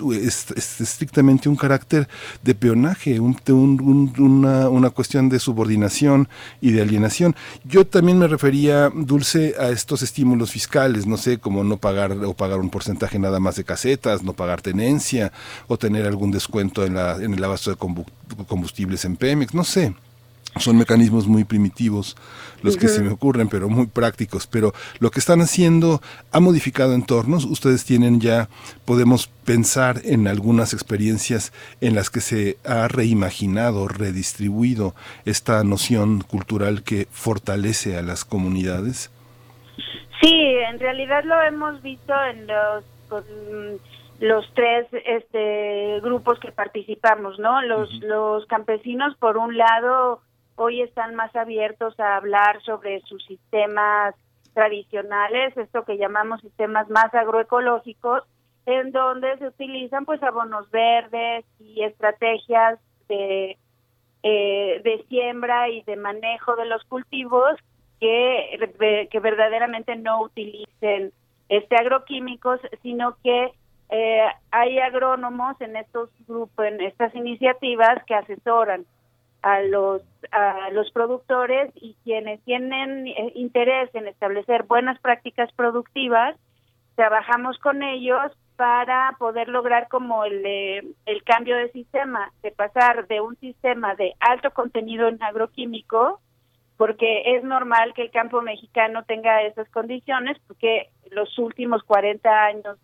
estrictamente 0.56 1.50
un 1.50 1.56
carácter 1.56 2.08
de 2.44 2.56
peonaje, 2.56 3.20
una, 3.20 4.70
una 4.70 4.90
cuestión 4.90 5.30
de 5.30 5.40
subordinación 5.40 6.28
y 6.62 6.72
de 6.72 6.82
alienación. 6.82 7.36
Yo 7.64 7.86
también 7.86 8.20
me 8.20 8.28
refería, 8.28 8.92
Dulce, 8.94 9.56
a 9.60 9.70
estos 9.70 10.02
estímulos 10.02 10.52
fiscales, 10.52 11.06
no 11.06 11.18
sé, 11.18 11.38
como 11.38 11.64
no 11.64 11.78
pagar 11.78 12.12
o 12.12 12.34
pagar 12.34 12.60
un 12.60 12.70
porcentaje 12.70 13.20
nada 13.20 13.40
más 13.40 13.56
de 13.56 13.64
casetas, 13.64 14.24
no 14.24 14.34
pagar 14.34 14.62
tenencia 14.62 15.32
o 15.68 15.78
tener 15.78 16.06
algún 16.06 16.32
descuento 16.32 16.86
en 16.86 16.96
la 16.96 17.21
en 17.24 17.34
el 17.34 17.44
abasto 17.44 17.72
de 17.72 17.78
combustibles 18.48 19.06
en 19.06 19.16
Pemex, 19.18 19.54
no 19.54 19.64
sé. 19.64 19.94
Son 20.58 20.78
mecanismos 20.78 21.28
muy 21.28 21.46
primitivos 21.46 22.18
los 22.62 22.76
que 22.76 22.90
se 22.90 23.02
me 23.02 23.12
ocurren, 23.12 23.48
pero 23.48 23.70
muy 23.70 23.88
prácticos. 23.88 24.48
Pero 24.48 24.74
lo 25.00 25.10
que 25.10 25.20
están 25.20 25.40
haciendo 25.40 26.02
ha 26.34 26.42
modificado 26.42 26.94
entornos. 26.94 27.46
Ustedes 27.46 27.86
tienen 27.86 28.20
ya, 28.20 28.50
podemos 28.84 29.28
pensar 29.46 30.02
en 30.04 30.28
algunas 30.28 30.74
experiencias 30.74 31.54
en 31.80 31.96
las 31.96 32.10
que 32.10 32.20
se 32.20 32.58
ha 32.66 32.90
reimaginado, 32.90 33.88
redistribuido 33.88 34.94
esta 35.24 35.64
noción 35.64 36.20
cultural 36.20 36.84
que 36.84 37.08
fortalece 37.12 37.98
a 37.98 38.02
las 38.02 38.26
comunidades. 38.26 39.10
Sí, 40.22 40.34
en 40.70 40.80
realidad 40.80 41.24
lo 41.24 41.42
hemos 41.42 41.82
visto 41.82 42.14
en 42.30 42.46
los 42.46 42.84
los 44.22 44.48
tres 44.54 44.88
este 44.92 46.00
grupos 46.02 46.40
que 46.40 46.52
participamos, 46.52 47.40
¿no? 47.40 47.62
Los 47.64 47.92
los 48.04 48.46
campesinos 48.46 49.18
por 49.18 49.36
un 49.36 49.58
lado 49.58 50.22
hoy 50.56 50.82
están 50.82 51.16
más 51.16 51.36
abiertos 51.36 52.00
a 52.00 52.18
hablar 52.18 52.62
sobre 52.62 53.02
sus 53.02 53.26
sistemas 53.26 54.14
tradicionales, 54.54 55.58
esto 55.58 55.86
que 55.86 55.98
llamamos 55.98 56.40
sistemas 56.42 56.88
más 56.90 57.12
agroecológicos, 57.16 58.22
en 58.68 58.92
donde 58.92 59.40
se 59.40 59.48
utilizan 59.48 60.06
pues 60.06 60.22
abonos 60.22 60.70
verdes 60.70 61.44
y 61.60 61.82
estrategias 61.84 62.80
de 63.10 63.58
eh, 64.22 64.82
de 64.84 65.04
siembra 65.10 65.68
y 65.70 65.82
de 65.82 65.96
manejo 65.96 66.56
de 66.58 66.66
los 66.66 66.84
cultivos 66.84 67.56
que, 68.00 69.08
que 69.10 69.20
verdaderamente 69.20 69.96
no 69.96 70.22
utilicen 70.22 71.12
este 71.50 71.76
agroquímicos, 71.76 72.60
sino 72.84 73.18
que 73.24 73.52
eh, 73.92 74.26
hay 74.52 74.80
agrónomos 74.80 75.60
en 75.60 75.76
estos 75.76 76.10
grupos, 76.26 76.66
en 76.66 76.80
estas 76.80 77.14
iniciativas 77.14 78.02
que 78.06 78.16
asesoran 78.16 78.86
a 79.42 79.60
los 79.62 80.02
a 80.32 80.70
los 80.72 80.90
productores 80.92 81.72
y 81.76 81.98
quienes 82.06 82.42
tienen 82.46 83.08
eh, 83.08 83.34
interés 83.36 83.94
en 83.94 84.08
establecer 84.08 84.64
buenas 84.64 85.00
prácticas 85.00 85.52
productivas 85.54 86.38
trabajamos 86.96 87.58
con 87.58 87.84
ellos 87.84 88.32
para 88.56 89.16
poder 89.20 89.50
lograr 89.50 89.90
como 89.90 90.24
el 90.24 90.96
el 91.06 91.24
cambio 91.24 91.58
de 91.58 91.72
sistema 91.72 92.32
de 92.44 92.52
pasar 92.52 93.08
de 93.08 93.20
un 93.20 93.36
sistema 93.38 93.96
de 93.96 94.14
alto 94.20 94.52
contenido 94.52 95.10
en 95.10 95.22
agroquímico 95.22 96.22
porque 96.78 97.36
es 97.36 97.44
normal 97.44 97.94
que 97.94 98.04
el 98.04 98.12
campo 98.12 98.42
mexicano 98.42 99.04
tenga 99.04 99.42
esas 99.42 99.68
condiciones 99.70 100.38
porque 100.48 100.90
los 101.10 101.38
últimos 101.40 101.84
40 101.84 102.30
años 102.46 102.78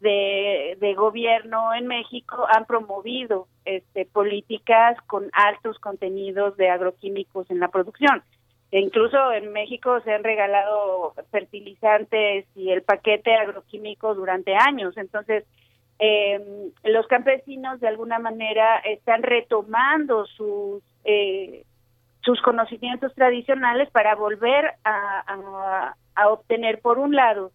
de, 0.00 0.94
gobierno 0.96 1.74
en 1.74 1.86
México 1.86 2.46
han 2.48 2.64
promovido 2.64 3.48
este, 3.64 4.06
políticas 4.06 4.96
con 5.06 5.28
altos 5.32 5.78
contenidos 5.78 6.56
de 6.56 6.70
agroquímicos 6.70 7.50
en 7.50 7.60
la 7.60 7.68
producción. 7.68 8.22
E 8.70 8.80
incluso 8.80 9.32
en 9.32 9.52
México 9.52 10.00
se 10.00 10.12
han 10.12 10.24
regalado 10.24 11.14
fertilizantes 11.30 12.46
y 12.56 12.70
el 12.70 12.82
paquete 12.82 13.34
agroquímico 13.34 14.14
durante 14.14 14.54
años. 14.56 14.96
Entonces, 14.96 15.44
eh, 15.98 16.70
los 16.84 17.06
campesinos 17.06 17.80
de 17.80 17.88
alguna 17.88 18.18
manera 18.18 18.78
están 18.78 19.22
retomando 19.22 20.26
sus 20.26 20.82
eh, 21.04 21.64
sus 22.22 22.42
conocimientos 22.42 23.14
tradicionales 23.14 23.88
para 23.90 24.16
volver 24.16 24.74
a, 24.82 25.94
a 26.16 26.28
obtener, 26.28 26.80
por 26.80 26.98
un 26.98 27.14
lado, 27.14 27.52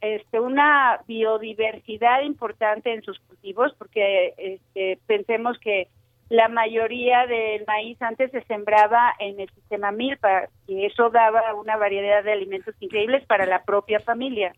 este, 0.00 0.40
una 0.40 1.00
biodiversidad 1.06 2.22
importante 2.22 2.92
en 2.92 3.02
sus 3.02 3.18
cultivos, 3.20 3.74
porque 3.78 4.34
este, 4.36 4.98
pensemos 5.06 5.58
que 5.58 5.88
la 6.28 6.48
mayoría 6.48 7.26
del 7.26 7.64
maíz 7.66 8.00
antes 8.00 8.30
se 8.30 8.42
sembraba 8.44 9.14
en 9.18 9.38
el 9.38 9.50
sistema 9.50 9.92
milpa 9.92 10.48
y 10.66 10.86
eso 10.86 11.10
daba 11.10 11.54
una 11.54 11.76
variedad 11.76 12.24
de 12.24 12.32
alimentos 12.32 12.74
increíbles 12.80 13.24
para 13.26 13.44
la 13.44 13.64
propia 13.64 14.00
familia. 14.00 14.54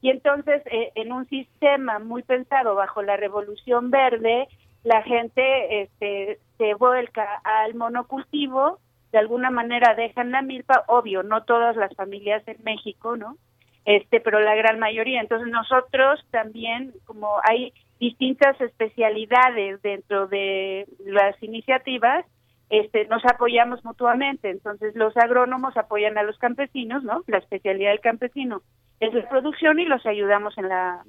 Y 0.00 0.08
entonces, 0.08 0.62
eh, 0.66 0.92
en 0.94 1.12
un 1.12 1.28
sistema 1.28 1.98
muy 1.98 2.22
pensado 2.22 2.74
bajo 2.74 3.02
la 3.02 3.18
revolución 3.18 3.90
verde, 3.90 4.48
la 4.82 5.02
gente 5.02 5.82
este, 5.82 6.38
se 6.56 6.74
vuelca 6.74 7.40
al 7.44 7.74
monocultivo, 7.74 8.78
de 9.12 9.18
alguna 9.18 9.50
manera 9.50 9.94
dejan 9.94 10.30
la 10.30 10.40
milpa, 10.40 10.84
obvio, 10.86 11.22
no 11.22 11.42
todas 11.44 11.76
las 11.76 11.94
familias 11.96 12.42
en 12.46 12.62
México, 12.64 13.16
¿no? 13.16 13.36
Este, 13.84 14.20
pero 14.20 14.40
la 14.40 14.54
gran 14.54 14.78
mayoría. 14.78 15.20
Entonces 15.20 15.48
nosotros 15.48 16.20
también, 16.30 16.92
como 17.06 17.40
hay 17.48 17.72
distintas 17.98 18.60
especialidades 18.60 19.80
dentro 19.82 20.26
de 20.26 20.86
las 21.04 21.40
iniciativas, 21.42 22.24
este, 22.68 23.06
nos 23.06 23.24
apoyamos 23.24 23.84
mutuamente. 23.84 24.50
Entonces 24.50 24.94
los 24.94 25.16
agrónomos 25.16 25.76
apoyan 25.76 26.16
a 26.18 26.22
los 26.22 26.38
campesinos, 26.38 27.02
¿no? 27.02 27.22
La 27.26 27.38
especialidad 27.38 27.90
del 27.90 28.00
campesino 28.00 28.62
es 29.00 29.14
la 29.14 29.28
producción 29.28 29.80
y 29.80 29.86
los 29.86 30.04
ayudamos 30.06 30.56
en 30.58 30.68
la, 30.68 31.02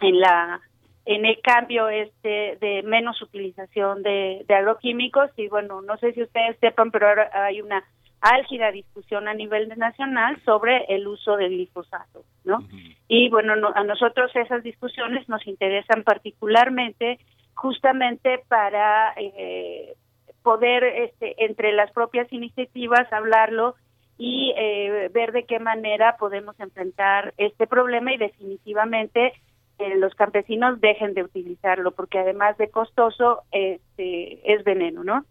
en 0.00 0.20
la, 0.20 0.60
en 1.06 1.24
el 1.24 1.40
cambio 1.40 1.88
este 1.88 2.58
de 2.60 2.82
menos 2.84 3.22
utilización 3.22 4.02
de, 4.02 4.44
de 4.46 4.54
agroquímicos 4.54 5.30
y 5.36 5.48
bueno, 5.48 5.80
no 5.80 5.96
sé 5.98 6.12
si 6.12 6.22
ustedes 6.22 6.58
sepan, 6.58 6.90
pero 6.90 7.08
ahora 7.08 7.30
hay 7.32 7.60
una 7.60 7.84
álgida 8.24 8.72
discusión 8.72 9.28
a 9.28 9.34
nivel 9.34 9.68
nacional 9.76 10.40
sobre 10.44 10.84
el 10.88 11.06
uso 11.06 11.36
del 11.36 11.50
glifosato, 11.50 12.24
¿no? 12.44 12.60
Y 13.06 13.28
bueno, 13.28 13.54
no- 13.54 13.72
a 13.74 13.84
nosotros 13.84 14.34
esas 14.34 14.62
discusiones 14.62 15.28
nos 15.28 15.46
interesan 15.46 16.04
particularmente 16.04 17.18
justamente 17.54 18.40
para 18.48 19.12
eh, 19.16 19.94
poder 20.42 20.84
este, 20.84 21.44
entre 21.44 21.72
las 21.72 21.90
propias 21.92 22.32
iniciativas 22.32 23.12
hablarlo 23.12 23.74
y 24.16 24.54
eh, 24.56 25.10
ver 25.12 25.32
de 25.32 25.44
qué 25.44 25.58
manera 25.58 26.16
podemos 26.18 26.58
enfrentar 26.60 27.34
este 27.36 27.66
problema 27.66 28.12
y 28.14 28.16
definitivamente 28.16 29.34
eh, 29.78 29.96
los 29.96 30.14
campesinos 30.14 30.80
dejen 30.80 31.12
de 31.14 31.24
utilizarlo 31.24 31.92
porque 31.92 32.20
además 32.20 32.56
de 32.56 32.70
costoso 32.70 33.42
este, 33.52 34.52
es 34.54 34.64
veneno, 34.64 35.04
¿no? 35.04 35.24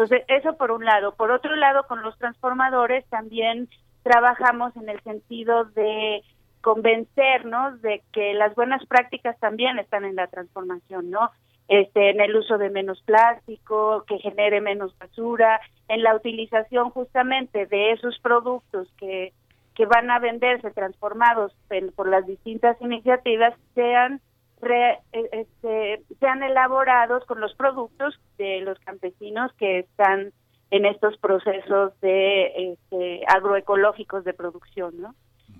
Entonces, 0.00 0.24
eso 0.28 0.56
por 0.56 0.70
un 0.70 0.86
lado. 0.86 1.12
Por 1.14 1.30
otro 1.30 1.54
lado, 1.56 1.82
con 1.86 2.00
los 2.00 2.16
transformadores 2.16 3.04
también 3.10 3.68
trabajamos 4.02 4.74
en 4.76 4.88
el 4.88 4.98
sentido 5.02 5.66
de 5.66 6.22
convencernos 6.62 7.82
de 7.82 8.02
que 8.10 8.32
las 8.32 8.54
buenas 8.54 8.82
prácticas 8.86 9.38
también 9.40 9.78
están 9.78 10.06
en 10.06 10.16
la 10.16 10.26
transformación, 10.28 11.10
¿no? 11.10 11.30
Este, 11.68 12.08
en 12.08 12.22
el 12.22 12.34
uso 12.34 12.56
de 12.56 12.70
menos 12.70 13.02
plástico, 13.02 14.04
que 14.08 14.16
genere 14.20 14.62
menos 14.62 14.98
basura, 14.98 15.60
en 15.88 16.02
la 16.02 16.16
utilización 16.16 16.88
justamente 16.88 17.66
de 17.66 17.92
esos 17.92 18.18
productos 18.20 18.88
que, 18.96 19.34
que 19.74 19.84
van 19.84 20.10
a 20.10 20.18
venderse 20.18 20.70
transformados 20.70 21.52
por 21.94 22.08
las 22.08 22.26
distintas 22.26 22.80
iniciativas 22.80 23.52
sean 23.74 24.22
re- 24.60 24.98
eh, 25.12 25.28
este, 25.32 26.02
sean 26.20 26.42
elaborados 26.42 27.24
con 27.26 27.40
los 27.40 27.54
productos 27.54 28.18
de 28.38 28.60
los 28.60 28.78
campesinos 28.80 29.52
que 29.54 29.80
están 29.80 30.32
en 30.70 30.86
estos 30.86 31.16
procesos 31.18 31.98
de 32.00 32.72
este, 32.72 33.22
agroecológicos 33.26 34.24
de 34.24 34.34
producción, 34.34 35.00
¿no? 35.00 35.14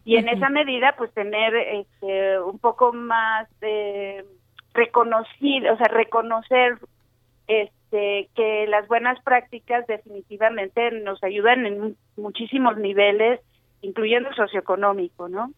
Y 0.04 0.16
en 0.16 0.28
esa 0.28 0.48
medida, 0.48 0.94
pues 0.96 1.12
tener 1.12 1.54
este, 1.54 2.40
un 2.40 2.58
poco 2.58 2.92
más 2.92 3.48
de 3.60 4.24
reconocido, 4.72 5.74
o 5.74 5.76
sea, 5.76 5.88
reconocer 5.88 6.78
este, 7.48 8.28
que 8.34 8.66
las 8.68 8.86
buenas 8.88 9.20
prácticas 9.22 9.86
definitivamente 9.86 10.90
nos 10.92 11.22
ayudan 11.22 11.66
en 11.66 11.96
muchísimos 12.16 12.76
niveles, 12.78 13.40
incluyendo 13.82 14.30
el 14.30 14.36
socioeconómico, 14.36 15.28
¿no? 15.28 15.52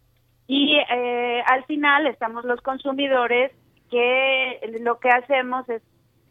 Y 0.46 0.76
eh, 0.76 1.42
al 1.46 1.64
final 1.64 2.06
estamos 2.06 2.44
los 2.44 2.60
consumidores 2.60 3.52
que 3.90 4.78
lo 4.80 4.98
que 4.98 5.10
hacemos 5.10 5.68
es 5.68 5.82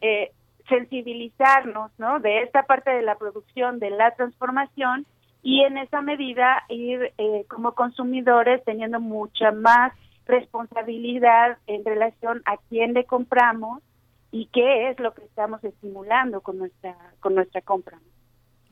eh, 0.02 0.32
sensibilizarnos, 0.68 1.92
¿no? 1.98 2.20
De 2.20 2.42
esta 2.42 2.64
parte 2.64 2.92
de 2.92 3.02
la 3.02 3.16
producción, 3.16 3.80
de 3.80 3.92
la 3.92 4.12
transformación 4.12 5.06
y 5.44 5.62
en 5.62 5.78
esa 5.78 6.02
medida 6.02 6.64
ir 6.70 7.14
eh, 7.18 7.46
como 7.48 7.74
consumidores 7.74 8.64
teniendo 8.64 9.00
mucha 9.00 9.52
más 9.52 9.94
responsabilidad 10.26 11.58
en 11.68 11.84
relación 11.84 12.42
a 12.46 12.58
quién 12.70 12.94
le 12.94 13.06
compramos 13.06 13.82
y 14.32 14.48
qué 14.48 14.90
es 14.90 15.00
lo 15.00 15.14
que 15.14 15.24
estamos 15.24 15.64
estimulando 15.64 16.42
con 16.42 16.58
nuestra 16.58 16.96
con 17.20 17.36
nuestra 17.36 17.62
compra. 17.62 18.00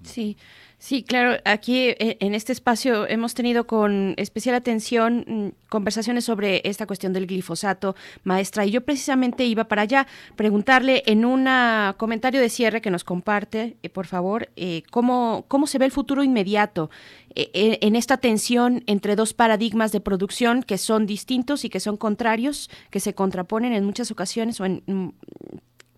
Sí, 0.04 0.38
sí, 0.78 1.04
claro. 1.04 1.42
Aquí 1.44 1.90
eh, 1.90 2.18
en 2.22 2.34
este 2.34 2.54
espacio 2.54 3.06
hemos 3.08 3.34
tenido 3.34 3.68
con 3.68 4.14
especial 4.18 4.56
atención 4.56 5.26
mm, 5.28 5.68
conversaciones 5.68 6.24
sobre 6.24 6.62
esta 6.64 6.88
cuestión 6.88 7.12
del 7.12 7.28
glifosato, 7.28 7.96
maestra, 8.24 8.66
y 8.66 8.72
yo 8.72 8.82
precisamente 8.82 9.44
iba 9.44 9.66
para 9.66 9.82
allá 9.82 10.08
preguntarle 10.38 11.04
en 11.06 11.26
un 11.26 11.48
comentario 11.98 12.40
de 12.40 12.50
cierre 12.50 12.82
que 12.82 12.92
nos 12.92 13.04
comparte, 13.04 13.76
eh, 13.84 13.90
por 13.90 14.08
favor, 14.08 14.50
eh, 14.56 14.84
cómo, 14.90 15.46
cómo 15.48 15.68
se 15.68 15.78
ve 15.80 15.86
el 15.86 15.92
futuro 15.92 16.24
inmediato 16.24 16.90
eh, 17.36 17.78
en 17.82 17.96
esta 17.96 18.18
tensión 18.18 18.84
entre 18.88 19.16
dos 19.16 19.34
paradigmas 19.34 19.92
de 19.92 20.00
producción 20.00 20.64
que 20.64 20.78
son 20.78 21.06
distintos 21.06 21.66
y 21.66 21.70
que 21.70 21.80
son 21.80 21.98
contrarios, 21.98 22.70
que 22.90 23.00
se 23.00 23.14
contraponen 23.14 23.74
en 23.74 23.86
muchas 23.86 24.12
ocasiones 24.12 24.60
o 24.60 24.66
en 24.66 24.82
mm, 24.88 25.10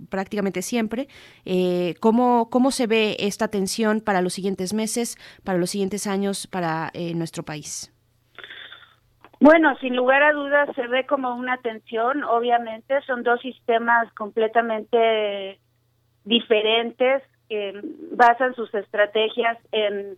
prácticamente 0.10 0.62
siempre. 0.62 1.08
Eh, 1.46 1.96
¿cómo, 2.00 2.50
¿Cómo 2.50 2.72
se 2.72 2.88
ve 2.88 3.18
esta 3.20 3.48
tensión 3.48 4.02
para 4.02 4.22
los 4.22 4.34
siguientes 4.34 4.74
meses, 4.74 5.18
para 5.44 5.58
los 5.58 5.70
siguientes 5.70 6.08
años 6.08 6.48
para 6.48 6.90
eh, 6.94 7.14
nuestro 7.16 7.44
país? 7.44 7.94
Bueno, 9.40 9.76
sin 9.80 9.96
lugar 9.96 10.22
a 10.22 10.34
dudas 10.34 10.70
se 10.76 10.86
ve 10.88 11.08
como 11.08 11.34
una 11.36 11.58
tensión, 11.58 12.24
obviamente 12.24 13.02
son 13.08 13.24
dos 13.24 13.42
sistemas 13.42 14.14
completamente 14.14 15.60
diferentes 16.26 17.24
que 17.50 17.82
basan 18.12 18.54
sus 18.54 18.72
estrategias 18.76 19.58
en, 19.72 20.18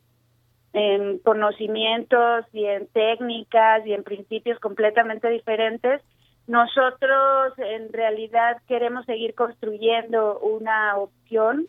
en 0.73 1.19
conocimientos 1.19 2.45
y 2.51 2.65
en 2.65 2.87
técnicas 2.87 3.85
y 3.87 3.93
en 3.93 4.03
principios 4.03 4.59
completamente 4.59 5.29
diferentes. 5.29 6.01
Nosotros 6.47 7.53
en 7.57 7.93
realidad 7.93 8.57
queremos 8.67 9.05
seguir 9.05 9.33
construyendo 9.33 10.39
una 10.39 10.97
opción, 10.97 11.67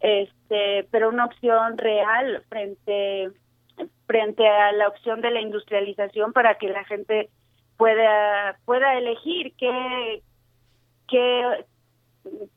este, 0.00 0.86
pero 0.90 1.10
una 1.10 1.26
opción 1.26 1.76
real 1.76 2.42
frente 2.48 3.30
frente 4.06 4.48
a 4.48 4.72
la 4.72 4.88
opción 4.88 5.20
de 5.20 5.30
la 5.30 5.40
industrialización 5.40 6.32
para 6.32 6.54
que 6.56 6.68
la 6.68 6.84
gente 6.84 7.28
pueda 7.76 8.56
pueda 8.64 8.96
elegir 8.96 9.52
qué 9.58 10.22
qué 11.08 11.64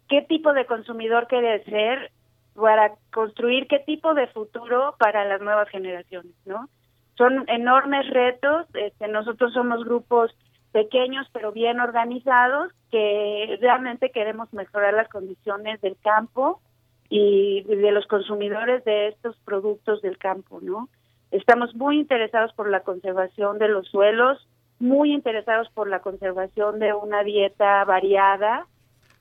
qué 0.08 0.22
tipo 0.22 0.54
de 0.54 0.66
consumidor 0.66 1.28
quiere 1.28 1.64
ser 1.66 2.12
para 2.56 2.94
construir 3.12 3.68
qué 3.68 3.80
tipo 3.80 4.14
de 4.14 4.28
futuro 4.28 4.96
para 4.98 5.26
las 5.26 5.42
nuevas 5.42 5.70
generaciones, 5.70 6.34
¿no? 6.46 6.70
Son 7.18 7.44
enormes 7.50 8.10
retos, 8.10 8.66
este, 8.74 9.08
nosotros 9.08 9.54
somos 9.54 9.84
grupos 9.84 10.34
pequeños 10.72 11.28
pero 11.34 11.52
bien 11.52 11.80
organizados 11.80 12.72
que 12.92 13.58
realmente 13.62 14.12
queremos 14.12 14.52
mejorar 14.54 14.94
las 14.94 15.10
condiciones 15.10 15.82
del 15.82 15.98
campo 16.02 16.62
y 17.10 17.64
de 17.64 17.92
los 17.92 18.06
consumidores 18.08 18.84
de 18.86 19.08
estos 19.08 19.36
productos 19.46 20.02
del 20.02 20.18
campo, 20.18 20.60
¿no? 20.62 20.90
Estamos 21.32 21.76
muy 21.76 22.00
interesados 22.00 22.54
por 22.54 22.70
la 22.70 22.82
conservación 22.82 23.60
de 23.60 23.68
los 23.68 23.88
suelos, 23.88 24.48
muy 24.80 25.14
interesados 25.14 25.70
por 25.72 25.90
la 25.90 26.00
conservación 26.00 26.80
de 26.80 26.94
una 26.94 27.24
dieta 27.24 27.84
variada, 27.86 28.66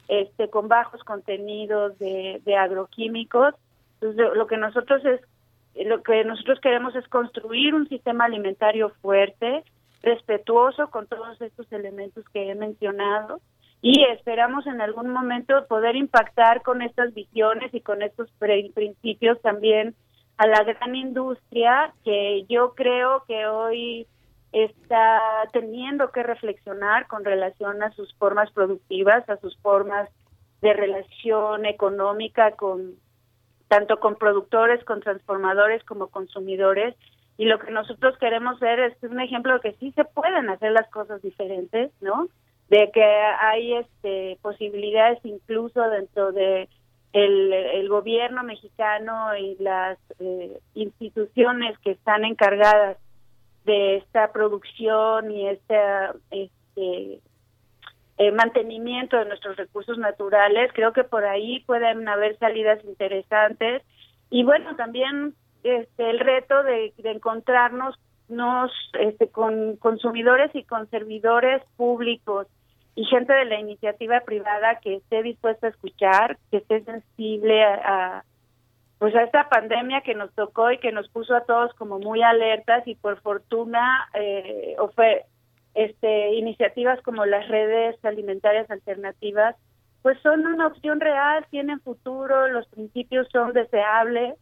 este, 0.08 0.48
con 0.48 0.68
bajos 0.68 1.02
contenidos 1.04 1.98
de, 1.98 2.56
agroquímicos. 2.58 3.54
Entonces, 4.00 4.36
lo 4.36 4.46
que 4.46 4.56
nosotros 4.56 5.04
es, 5.04 5.20
lo 5.86 6.02
que 6.02 6.24
nosotros 6.24 6.60
queremos 6.60 6.94
es 6.96 7.06
construir 7.08 7.74
un 7.74 7.88
sistema 7.88 8.24
alimentario 8.24 8.90
fuerte, 9.02 9.64
respetuoso 10.02 10.90
con 10.90 11.06
todos 11.06 11.40
estos 11.40 11.70
elementos 11.72 12.24
que 12.32 12.50
he 12.50 12.54
mencionado 12.54 13.40
y 13.80 14.04
esperamos 14.04 14.66
en 14.66 14.80
algún 14.80 15.10
momento 15.10 15.66
poder 15.68 15.96
impactar 15.96 16.62
con 16.62 16.82
estas 16.82 17.14
visiones 17.14 17.72
y 17.72 17.80
con 17.80 18.02
estos 18.02 18.28
principios 18.74 19.40
también 19.40 19.94
a 20.36 20.46
la 20.46 20.64
gran 20.64 20.94
industria 20.96 21.92
que 22.04 22.44
yo 22.48 22.74
creo 22.74 23.24
que 23.26 23.46
hoy 23.46 24.06
está 24.52 25.20
teniendo 25.52 26.10
que 26.10 26.22
reflexionar 26.22 27.06
con 27.06 27.24
relación 27.24 27.82
a 27.82 27.90
sus 27.92 28.12
formas 28.14 28.50
productivas, 28.52 29.28
a 29.28 29.36
sus 29.38 29.56
formas 29.58 30.08
de 30.62 30.72
relación 30.72 31.66
económica 31.66 32.52
con 32.52 32.94
tanto 33.68 34.00
con 34.00 34.16
productores, 34.16 34.82
con 34.84 35.00
transformadores 35.00 35.84
como 35.84 36.08
consumidores 36.08 36.94
y 37.38 37.44
lo 37.44 37.60
que 37.60 37.70
nosotros 37.70 38.18
queremos 38.18 38.58
ver 38.58 38.80
es 38.80 39.02
un 39.04 39.20
ejemplo 39.20 39.54
de 39.54 39.60
que 39.60 39.76
sí 39.78 39.92
se 39.92 40.04
pueden 40.04 40.50
hacer 40.50 40.72
las 40.72 40.90
cosas 40.90 41.22
diferentes, 41.22 41.92
¿no? 42.00 42.28
De 42.68 42.90
que 42.92 43.04
hay 43.04 43.74
este 43.74 44.36
posibilidades 44.42 45.24
incluso 45.24 45.80
dentro 45.88 46.32
de 46.32 46.68
el, 47.12 47.88
gobierno 47.88 48.42
mexicano 48.42 49.34
y 49.36 49.56
las 49.60 49.98
eh, 50.18 50.60
instituciones 50.74 51.78
que 51.78 51.92
están 51.92 52.24
encargadas 52.24 52.98
de 53.64 53.96
esta 53.96 54.32
producción 54.32 55.30
y 55.30 55.48
esta 55.48 56.14
este 56.30 57.20
eh, 58.18 58.32
mantenimiento 58.32 59.16
de 59.16 59.26
nuestros 59.26 59.56
recursos 59.56 59.96
naturales. 59.96 60.72
Creo 60.74 60.92
que 60.92 61.04
por 61.04 61.24
ahí 61.24 61.60
pueden 61.60 62.08
haber 62.08 62.36
salidas 62.38 62.84
interesantes. 62.84 63.82
Y 64.28 64.42
bueno, 64.42 64.74
también 64.74 65.34
este, 65.62 66.10
el 66.10 66.20
reto 66.20 66.62
de, 66.62 66.92
de 66.96 67.10
encontrarnos 67.10 67.98
nos, 68.28 68.70
este, 69.00 69.28
con 69.28 69.76
consumidores 69.76 70.54
y 70.54 70.64
con 70.64 70.88
servidores 70.90 71.62
públicos 71.76 72.46
y 72.94 73.04
gente 73.04 73.32
de 73.32 73.44
la 73.44 73.58
iniciativa 73.60 74.20
privada 74.20 74.80
que 74.80 74.96
esté 74.96 75.22
dispuesta 75.22 75.66
a 75.66 75.70
escuchar, 75.70 76.36
que 76.50 76.58
esté 76.58 76.82
sensible 76.84 77.64
a, 77.64 77.74
a, 78.18 78.24
pues 78.98 79.14
a 79.14 79.22
esta 79.22 79.48
pandemia 79.48 80.00
que 80.00 80.14
nos 80.14 80.34
tocó 80.34 80.70
y 80.72 80.78
que 80.78 80.92
nos 80.92 81.08
puso 81.08 81.34
a 81.36 81.44
todos 81.44 81.72
como 81.74 81.98
muy 82.00 82.22
alertas 82.22 82.86
y 82.86 82.96
por 82.96 83.20
fortuna 83.20 84.08
eh, 84.14 84.74
ofe- 84.78 85.24
este 85.74 86.34
iniciativas 86.34 87.00
como 87.02 87.24
las 87.24 87.46
redes 87.48 88.04
alimentarias 88.04 88.68
alternativas 88.70 89.54
pues 90.02 90.18
son 90.20 90.46
una 90.46 90.66
opción 90.66 91.00
real, 91.00 91.44
tienen 91.50 91.80
futuro, 91.80 92.48
los 92.48 92.66
principios 92.68 93.28
son 93.32 93.52
deseables, 93.52 94.34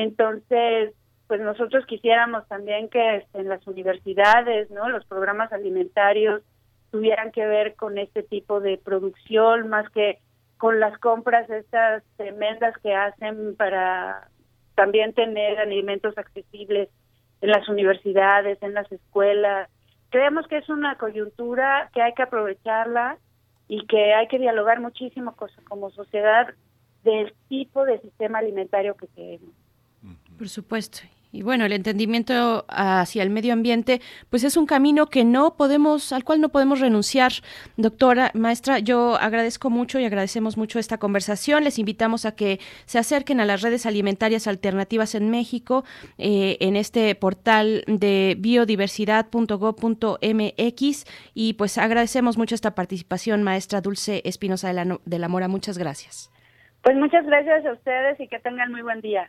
entonces 0.00 0.94
pues 1.30 1.40
nosotros 1.40 1.86
quisiéramos 1.86 2.46
también 2.48 2.88
que 2.88 3.18
este, 3.18 3.38
en 3.38 3.48
las 3.48 3.64
universidades, 3.68 4.68
¿no? 4.70 4.88
Los 4.88 5.04
programas 5.04 5.52
alimentarios 5.52 6.42
tuvieran 6.90 7.30
que 7.30 7.46
ver 7.46 7.76
con 7.76 7.98
este 7.98 8.24
tipo 8.24 8.58
de 8.60 8.78
producción 8.78 9.68
más 9.68 9.88
que 9.90 10.18
con 10.58 10.80
las 10.80 10.98
compras 10.98 11.48
estas 11.48 12.02
tremendas 12.16 12.76
que 12.82 12.94
hacen 12.94 13.54
para 13.56 14.28
también 14.74 15.14
tener 15.14 15.58
alimentos 15.60 16.18
accesibles 16.18 16.88
en 17.40 17.50
las 17.50 17.68
universidades, 17.68 18.60
en 18.60 18.74
las 18.74 18.90
escuelas. 18.90 19.70
Creemos 20.10 20.48
que 20.48 20.58
es 20.58 20.68
una 20.68 20.96
coyuntura 20.96 21.90
que 21.94 22.02
hay 22.02 22.12
que 22.12 22.24
aprovecharla 22.24 23.18
y 23.68 23.86
que 23.86 24.14
hay 24.14 24.26
que 24.26 24.40
dialogar 24.40 24.80
muchísimo 24.80 25.36
como 25.68 25.90
sociedad 25.90 26.48
del 27.04 27.32
tipo 27.48 27.84
de 27.84 28.00
sistema 28.00 28.40
alimentario 28.40 28.96
que 28.96 29.06
queremos. 29.08 29.59
Por 30.40 30.48
supuesto. 30.48 31.00
Y 31.32 31.42
bueno, 31.42 31.66
el 31.66 31.72
entendimiento 31.72 32.64
hacia 32.70 33.22
el 33.22 33.28
medio 33.28 33.52
ambiente, 33.52 34.00
pues 34.30 34.42
es 34.42 34.56
un 34.56 34.64
camino 34.64 35.08
que 35.08 35.22
no 35.22 35.54
podemos, 35.54 36.14
al 36.14 36.24
cual 36.24 36.40
no 36.40 36.48
podemos 36.48 36.80
renunciar. 36.80 37.32
Doctora, 37.76 38.30
maestra, 38.32 38.78
yo 38.78 39.16
agradezco 39.16 39.68
mucho 39.68 40.00
y 40.00 40.06
agradecemos 40.06 40.56
mucho 40.56 40.78
esta 40.78 40.96
conversación. 40.96 41.62
Les 41.62 41.78
invitamos 41.78 42.24
a 42.24 42.34
que 42.34 42.58
se 42.86 42.98
acerquen 42.98 43.38
a 43.38 43.44
las 43.44 43.60
redes 43.60 43.84
alimentarias 43.84 44.46
alternativas 44.46 45.14
en 45.14 45.28
México, 45.28 45.84
eh, 46.16 46.56
en 46.60 46.74
este 46.74 47.14
portal 47.16 47.84
de 47.86 48.34
biodiversidad.gov.mx. 48.38 51.04
Y 51.34 51.52
pues 51.52 51.76
agradecemos 51.76 52.38
mucho 52.38 52.54
esta 52.54 52.74
participación, 52.74 53.42
maestra 53.42 53.82
Dulce 53.82 54.22
Espinosa 54.24 54.68
de 54.68 54.74
la, 54.74 54.98
de 55.04 55.18
la 55.18 55.28
Mora. 55.28 55.48
Muchas 55.48 55.76
gracias. 55.76 56.30
Pues 56.82 56.96
muchas 56.96 57.26
gracias 57.26 57.66
a 57.66 57.74
ustedes 57.74 58.18
y 58.18 58.26
que 58.26 58.38
tengan 58.38 58.72
muy 58.72 58.80
buen 58.80 59.02
día. 59.02 59.28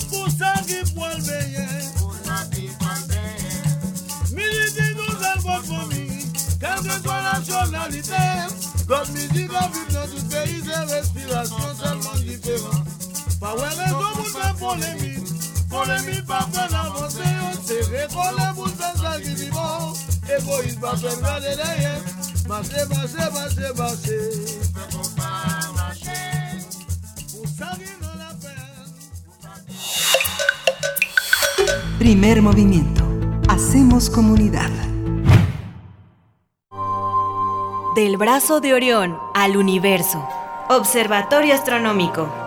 Pour 0.09 0.27
ça 0.29 0.53
qui 0.67 0.79
poil 0.93 1.19
veillé. 1.21 1.67
Pour 1.97 2.15
ça 2.25 2.37
qui 2.51 2.67
poil 2.79 3.01
veillé. 3.07 3.53
Militi 4.33 4.87
nous 4.95 5.17
a 5.23 5.33
vote 5.39 5.65
pour 5.67 5.85
mi 5.87 5.98
Quelle 6.59 7.01
que 7.01 7.07
la 7.07 7.39
nationalité 7.39 8.13
musique 9.13 9.47
dans 9.47 9.69
pays 10.29 10.61
Des 10.61 10.93
respirations 10.93 11.73
tellement 11.81 12.19
différentes 12.21 12.87
Pas 13.39 13.53
ouais 13.55 13.75
polémique 14.59 15.27
Polémique 15.69 16.25
pas 16.25 16.47
On 16.51 17.07
récoller 17.91 18.49
pour 18.55 18.67
ça 18.67 18.91
qui 19.21 19.35
faire 21.07 21.39
derrière 21.39 22.01
Marcher, 22.47 22.85
marcher, 22.89 23.31
marcher, 23.31 23.73
marcher 23.77 24.29
C'est 27.57 27.65
Primer 31.99 32.41
movimiento. 32.41 33.03
Hacemos 33.49 34.09
comunidad. 34.09 34.71
Del 37.99 38.15
brazo 38.15 38.61
de 38.61 38.73
Orión 38.73 39.19
al 39.33 39.57
universo. 39.57 40.25
Observatorio 40.69 41.53
Astronómico. 41.53 42.38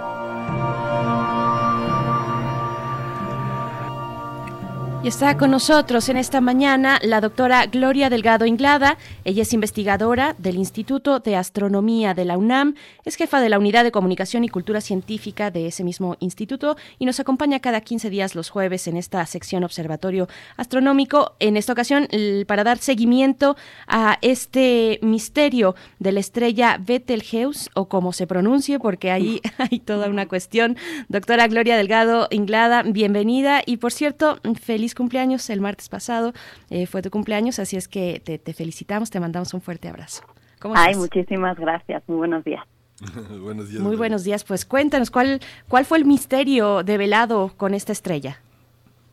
Y 5.04 5.08
está 5.08 5.36
con 5.36 5.50
nosotros 5.50 6.08
en 6.10 6.16
esta 6.16 6.40
mañana 6.40 7.00
la 7.02 7.20
doctora 7.20 7.66
Gloria 7.66 8.08
Delgado 8.08 8.46
Inglada. 8.46 8.98
Ella 9.24 9.42
es 9.42 9.52
investigadora 9.52 10.36
del 10.38 10.54
Instituto 10.54 11.18
de 11.18 11.34
Astronomía 11.34 12.14
de 12.14 12.24
la 12.24 12.38
UNAM, 12.38 12.76
es 13.04 13.16
jefa 13.16 13.40
de 13.40 13.48
la 13.48 13.58
Unidad 13.58 13.82
de 13.82 13.90
Comunicación 13.90 14.44
y 14.44 14.48
Cultura 14.48 14.80
Científica 14.80 15.50
de 15.50 15.66
ese 15.66 15.82
mismo 15.82 16.16
instituto 16.20 16.76
y 17.00 17.04
nos 17.04 17.18
acompaña 17.18 17.58
cada 17.58 17.80
15 17.80 18.10
días 18.10 18.36
los 18.36 18.48
jueves 18.48 18.86
en 18.86 18.96
esta 18.96 19.26
sección 19.26 19.64
Observatorio 19.64 20.28
Astronómico. 20.56 21.32
En 21.40 21.56
esta 21.56 21.72
ocasión, 21.72 22.06
para 22.46 22.62
dar 22.62 22.78
seguimiento 22.78 23.56
a 23.88 24.18
este 24.22 25.00
misterio 25.02 25.74
de 25.98 26.12
la 26.12 26.20
estrella 26.20 26.78
Betelgeuse, 26.80 27.70
o 27.74 27.88
como 27.88 28.12
se 28.12 28.28
pronuncie, 28.28 28.78
porque 28.78 29.10
ahí 29.10 29.40
hay 29.58 29.80
toda 29.80 30.08
una 30.08 30.28
cuestión. 30.28 30.76
Doctora 31.08 31.48
Gloria 31.48 31.76
Delgado 31.76 32.28
Inglada, 32.30 32.84
bienvenida. 32.84 33.62
Y 33.66 33.78
por 33.78 33.90
cierto, 33.90 34.38
feliz 34.60 34.91
cumpleaños 34.94 35.48
el 35.50 35.60
martes 35.60 35.88
pasado. 35.88 36.32
eh, 36.70 36.86
fue 36.86 37.02
tu 37.02 37.10
cumpleaños, 37.10 37.58
así 37.58 37.76
es 37.76 37.88
que 37.88 38.20
te, 38.24 38.38
te 38.38 38.52
felicitamos, 38.52 39.10
te 39.10 39.20
mandamos 39.20 39.52
un 39.54 39.60
fuerte 39.60 39.88
abrazo. 39.88 40.22
¿Cómo 40.60 40.74
Ay, 40.76 40.92
estás? 40.92 40.98
muchísimas 41.02 41.58
gracias. 41.58 42.02
Muy 42.06 42.18
buenos 42.18 42.44
días. 42.44 42.64
buenos 43.40 43.68
días. 43.68 43.82
Muy 43.82 43.96
buenos 43.96 44.22
días. 44.24 44.44
Pues 44.44 44.64
cuéntanos, 44.64 45.10
¿cuál, 45.10 45.40
¿cuál 45.68 45.84
fue 45.84 45.98
el 45.98 46.04
misterio 46.04 46.82
develado 46.84 47.52
con 47.56 47.74
esta 47.74 47.92
estrella? 47.92 48.40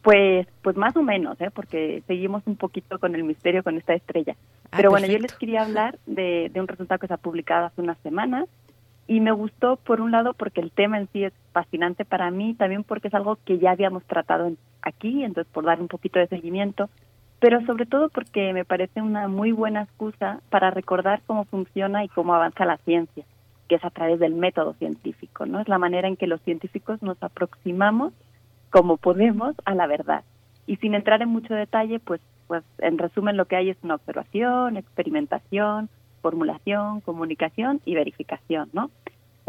Pues, 0.04 0.48
pues 0.62 0.78
más 0.78 0.96
o 0.96 1.02
menos, 1.04 1.40
¿eh? 1.42 1.50
porque 1.54 2.04
seguimos 2.08 2.42
un 2.46 2.56
poquito 2.56 3.00
con 3.00 3.16
el 3.16 3.24
misterio 3.24 3.64
con 3.64 3.78
esta 3.78 3.94
estrella. 3.94 4.36
Ah, 4.72 4.78
Pero 4.78 4.92
bueno, 4.92 5.08
yo 5.08 5.18
les 5.18 5.34
quería 5.34 5.64
hablar 5.64 6.00
de, 6.06 6.50
de 6.54 6.62
un 6.62 6.68
resultado 6.68 7.00
que 7.00 7.08
se 7.08 7.14
ha 7.14 7.18
publicado 7.18 7.66
hace 7.66 7.82
unas 7.82 7.98
semanas 8.00 8.46
y 9.10 9.22
me 9.22 9.32
gustó 9.32 9.78
por 9.78 10.01
un 10.01 10.12
lado 10.12 10.36
porque 10.36 10.62
el 10.62 10.72
tema 10.72 10.99
en 10.99 11.10
sí 11.12 11.24
es 11.24 11.34
fascinante 11.51 12.05
para 12.05 12.30
mí, 12.30 12.53
también 12.53 12.84
porque 12.84 13.07
es 13.07 13.14
algo 13.16 13.39
que 13.43 13.57
ya 13.57 13.72
habíamos 13.72 14.03
tratado 14.03 14.51
aquí, 14.84 15.24
entonces 15.24 15.51
por 15.51 15.66
dar 15.66 15.82
un 15.82 15.88
poquito 15.88 16.20
de 16.20 16.28
seguimiento, 16.28 16.91
pero 17.39 17.60
sobre 17.66 17.88
todo 17.88 18.10
porque 18.10 18.53
me 18.53 18.66
parece 18.66 19.01
una 19.01 19.28
muy 19.28 19.51
buena 19.51 19.82
excusa 19.82 20.41
para 20.51 20.70
recordar 20.70 21.24
cómo 21.26 21.45
funciona 21.45 22.03
y 22.03 22.07
cómo 22.10 22.36
avanza 22.36 22.66
la 22.66 22.78
ciencia, 22.78 23.26
que 23.68 23.76
es 23.76 23.84
a 23.84 23.89
través 23.89 24.20
del 24.20 24.36
método 24.36 24.74
científico, 24.74 25.47
¿no? 25.47 25.60
Es 25.60 25.68
la 25.68 25.80
manera 25.80 26.07
en 26.07 26.16
que 26.16 26.28
los 26.28 26.41
científicos 26.41 27.01
nos 27.01 27.18
aproximamos 27.24 28.14
como 28.70 28.97
podemos 28.97 29.55
a 29.66 29.74
la 29.74 29.88
verdad. 29.88 30.24
Y 30.68 30.76
sin 30.76 30.93
entrar 30.93 31.24
en 31.24 31.30
mucho 31.30 31.55
detalle, 31.55 31.99
pues, 31.99 32.22
pues 32.45 32.64
en 32.78 32.99
resumen 32.99 33.38
lo 33.38 33.45
que 33.45 33.55
hay 33.55 33.72
es 33.72 33.78
una 33.82 33.95
observación, 33.95 34.78
experimentación, 34.78 35.89
formulación, 36.20 37.01
comunicación 37.01 37.82
y 37.86 37.95
verificación, 37.95 38.70
¿no? 38.74 38.91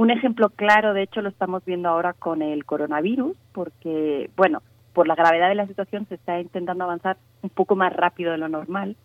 Un 0.00 0.10
ejemplo 0.10 0.48
claro, 0.48 0.94
de 0.94 1.02
hecho, 1.02 1.20
lo 1.20 1.28
estamos 1.28 1.62
viendo 1.66 1.90
ahora 1.90 2.14
con 2.14 2.40
el 2.40 2.64
coronavirus, 2.64 3.36
porque, 3.52 4.30
bueno, 4.34 4.62
por 4.94 5.06
la 5.06 5.14
gravedad 5.14 5.50
de 5.50 5.54
la 5.54 5.66
situación 5.66 6.06
se 6.06 6.14
está 6.14 6.40
intentando 6.40 6.84
avanzar 6.84 7.18
un 7.42 7.50
poco 7.50 7.76
más 7.76 7.92
rápido 7.92 8.32
de 8.32 8.38
lo 8.38 8.48
normal 8.48 8.96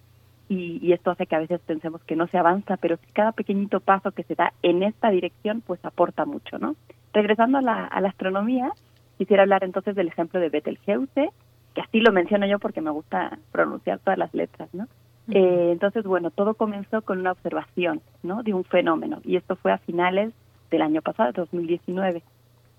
y, 0.47 0.79
y 0.81 0.93
esto 0.93 1.11
hace 1.11 1.25
que 1.25 1.35
a 1.35 1.39
veces 1.39 1.59
pensemos 1.59 2.01
que 2.05 2.15
no 2.15 2.27
se 2.27 2.37
avanza, 2.37 2.77
pero 2.77 2.95
si 2.95 3.11
cada 3.11 3.33
pequeñito 3.33 3.81
paso 3.81 4.13
que 4.13 4.23
se 4.23 4.35
da 4.35 4.53
en 4.63 4.83
esta 4.83 5.09
dirección, 5.09 5.59
pues 5.59 5.83
aporta 5.83 6.23
mucho, 6.23 6.59
¿no? 6.59 6.77
Regresando 7.11 7.57
a 7.57 7.61
la, 7.61 7.83
a 7.87 7.99
la 7.99 8.07
astronomía, 8.07 8.71
quisiera 9.17 9.43
hablar 9.43 9.65
entonces 9.65 9.95
del 9.95 10.07
ejemplo 10.07 10.39
de 10.39 10.47
Betelgeuse, 10.47 11.29
que 11.73 11.81
así 11.81 11.99
lo 11.99 12.13
menciono 12.13 12.47
yo 12.47 12.57
porque 12.57 12.79
me 12.79 12.91
gusta 12.91 13.37
pronunciar 13.51 13.99
todas 13.99 14.17
las 14.17 14.33
letras, 14.33 14.73
¿no? 14.73 14.87
Eh, 15.27 15.71
entonces, 15.73 16.05
bueno, 16.05 16.31
todo 16.31 16.53
comenzó 16.53 17.01
con 17.01 17.19
una 17.19 17.33
observación, 17.33 17.99
¿no? 18.23 18.43
De 18.43 18.53
un 18.53 18.63
fenómeno, 18.63 19.19
y 19.25 19.35
esto 19.35 19.57
fue 19.57 19.73
a 19.73 19.77
finales 19.79 20.33
del 20.71 20.81
año 20.81 21.01
pasado, 21.01 21.31
2019, 21.33 22.23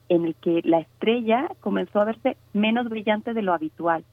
en 0.08 0.24
el 0.24 0.34
que 0.36 0.60
la 0.64 0.78
estrella 0.80 1.48
comenzó 1.60 2.00
a 2.00 2.04
verse 2.04 2.36
menos 2.52 2.88
brillante 2.88 3.34
de 3.34 3.42
lo 3.42 3.52
habitual. 3.52 4.04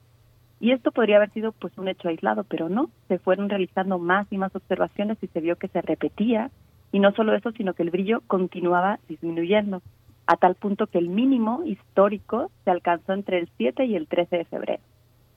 Y 0.60 0.72
esto 0.72 0.92
podría 0.92 1.16
haber 1.16 1.30
sido 1.30 1.52
pues 1.52 1.76
un 1.78 1.88
hecho 1.88 2.08
aislado, 2.08 2.44
pero 2.44 2.68
no, 2.68 2.90
se 3.08 3.18
fueron 3.18 3.48
realizando 3.48 3.98
más 3.98 4.26
y 4.30 4.38
más 4.38 4.54
observaciones 4.54 5.18
y 5.22 5.26
se 5.28 5.40
vio 5.40 5.56
que 5.56 5.68
se 5.68 5.82
repetía, 5.82 6.50
y 6.92 7.00
no 7.00 7.12
solo 7.12 7.34
eso, 7.34 7.50
sino 7.52 7.74
que 7.74 7.82
el 7.82 7.90
brillo 7.90 8.22
continuaba 8.26 8.98
disminuyendo, 9.08 9.82
a 10.26 10.36
tal 10.36 10.54
punto 10.54 10.86
que 10.86 10.98
el 10.98 11.08
mínimo 11.08 11.62
histórico 11.64 12.50
se 12.64 12.70
alcanzó 12.70 13.12
entre 13.12 13.38
el 13.40 13.48
7 13.56 13.84
y 13.84 13.96
el 13.96 14.06
13 14.06 14.38
de 14.38 14.44
febrero 14.44 14.82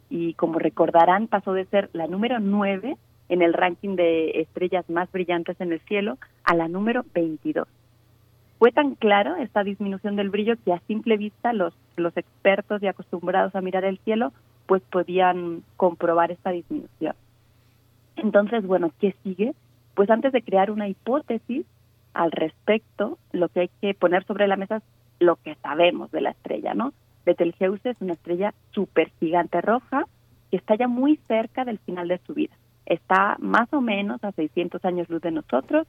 y 0.10 0.34
como 0.36 0.60
recordarán 0.60 1.28
pasó 1.28 1.54
de 1.54 1.66
ser 1.66 1.90
la 1.94 2.08
número 2.08 2.40
9 2.40 2.98
en 3.30 3.42
el 3.42 3.54
ranking 3.54 3.96
de 3.96 4.42
estrellas 4.42 4.90
más 4.90 5.12
brillantes 5.12 5.60
en 5.60 5.74
el 5.74 5.82
cielo 5.82 6.18
a 6.44 6.56
la 6.56 6.68
número 6.68 7.06
22. 7.14 7.68
Fue 8.60 8.72
tan 8.72 8.96
claro 8.96 9.36
esta 9.36 9.64
disminución 9.64 10.16
del 10.16 10.30
brillo 10.30 10.56
que 10.64 10.74
a 10.74 10.80
simple 10.88 11.18
vista 11.18 11.54
los, 11.54 11.74
los 11.96 12.16
expertos 12.18 12.82
y 12.82 12.88
acostumbrados 12.88 13.56
a 13.56 13.62
mirar 13.62 13.86
el 13.86 14.00
cielo 14.00 14.34
pues 14.66 14.82
podían 14.84 15.64
comprobar 15.78 16.32
esta 16.32 16.52
disminución. 16.52 17.16
Entonces, 18.18 18.66
bueno, 18.66 18.92
¿qué 19.00 19.16
sigue? 19.24 19.54
Pues 19.96 20.10
antes 20.10 20.34
de 20.34 20.42
crear 20.42 20.72
una 20.72 20.88
hipótesis 20.88 21.66
al 22.14 22.32
respecto, 22.32 23.18
lo 23.32 23.48
que 23.50 23.62
hay 23.62 23.70
que 23.80 23.94
poner 23.94 24.26
sobre 24.26 24.48
la 24.48 24.58
mesa 24.58 24.78
es 24.78 24.84
lo 25.20 25.38
que 25.38 25.56
sabemos 25.56 26.12
de 26.12 26.22
la 26.22 26.32
estrella, 26.32 26.74
¿no? 26.74 26.94
Betelgeuse 27.26 27.92
es 27.92 27.98
una 28.02 28.14
estrella 28.14 28.54
supergigante 28.72 29.62
roja 29.62 30.06
que 30.50 30.58
está 30.58 30.76
ya 30.76 30.88
muy 30.88 31.18
cerca 31.28 31.66
del 31.66 31.80
final 31.80 32.08
de 32.08 32.20
su 32.26 32.34
vida. 32.34 32.56
Está 32.86 33.36
más 33.40 33.72
o 33.74 33.82
menos 33.82 34.24
a 34.24 34.32
600 34.32 34.84
años 34.86 35.10
luz 35.10 35.22
de 35.22 35.32
nosotros. 35.32 35.88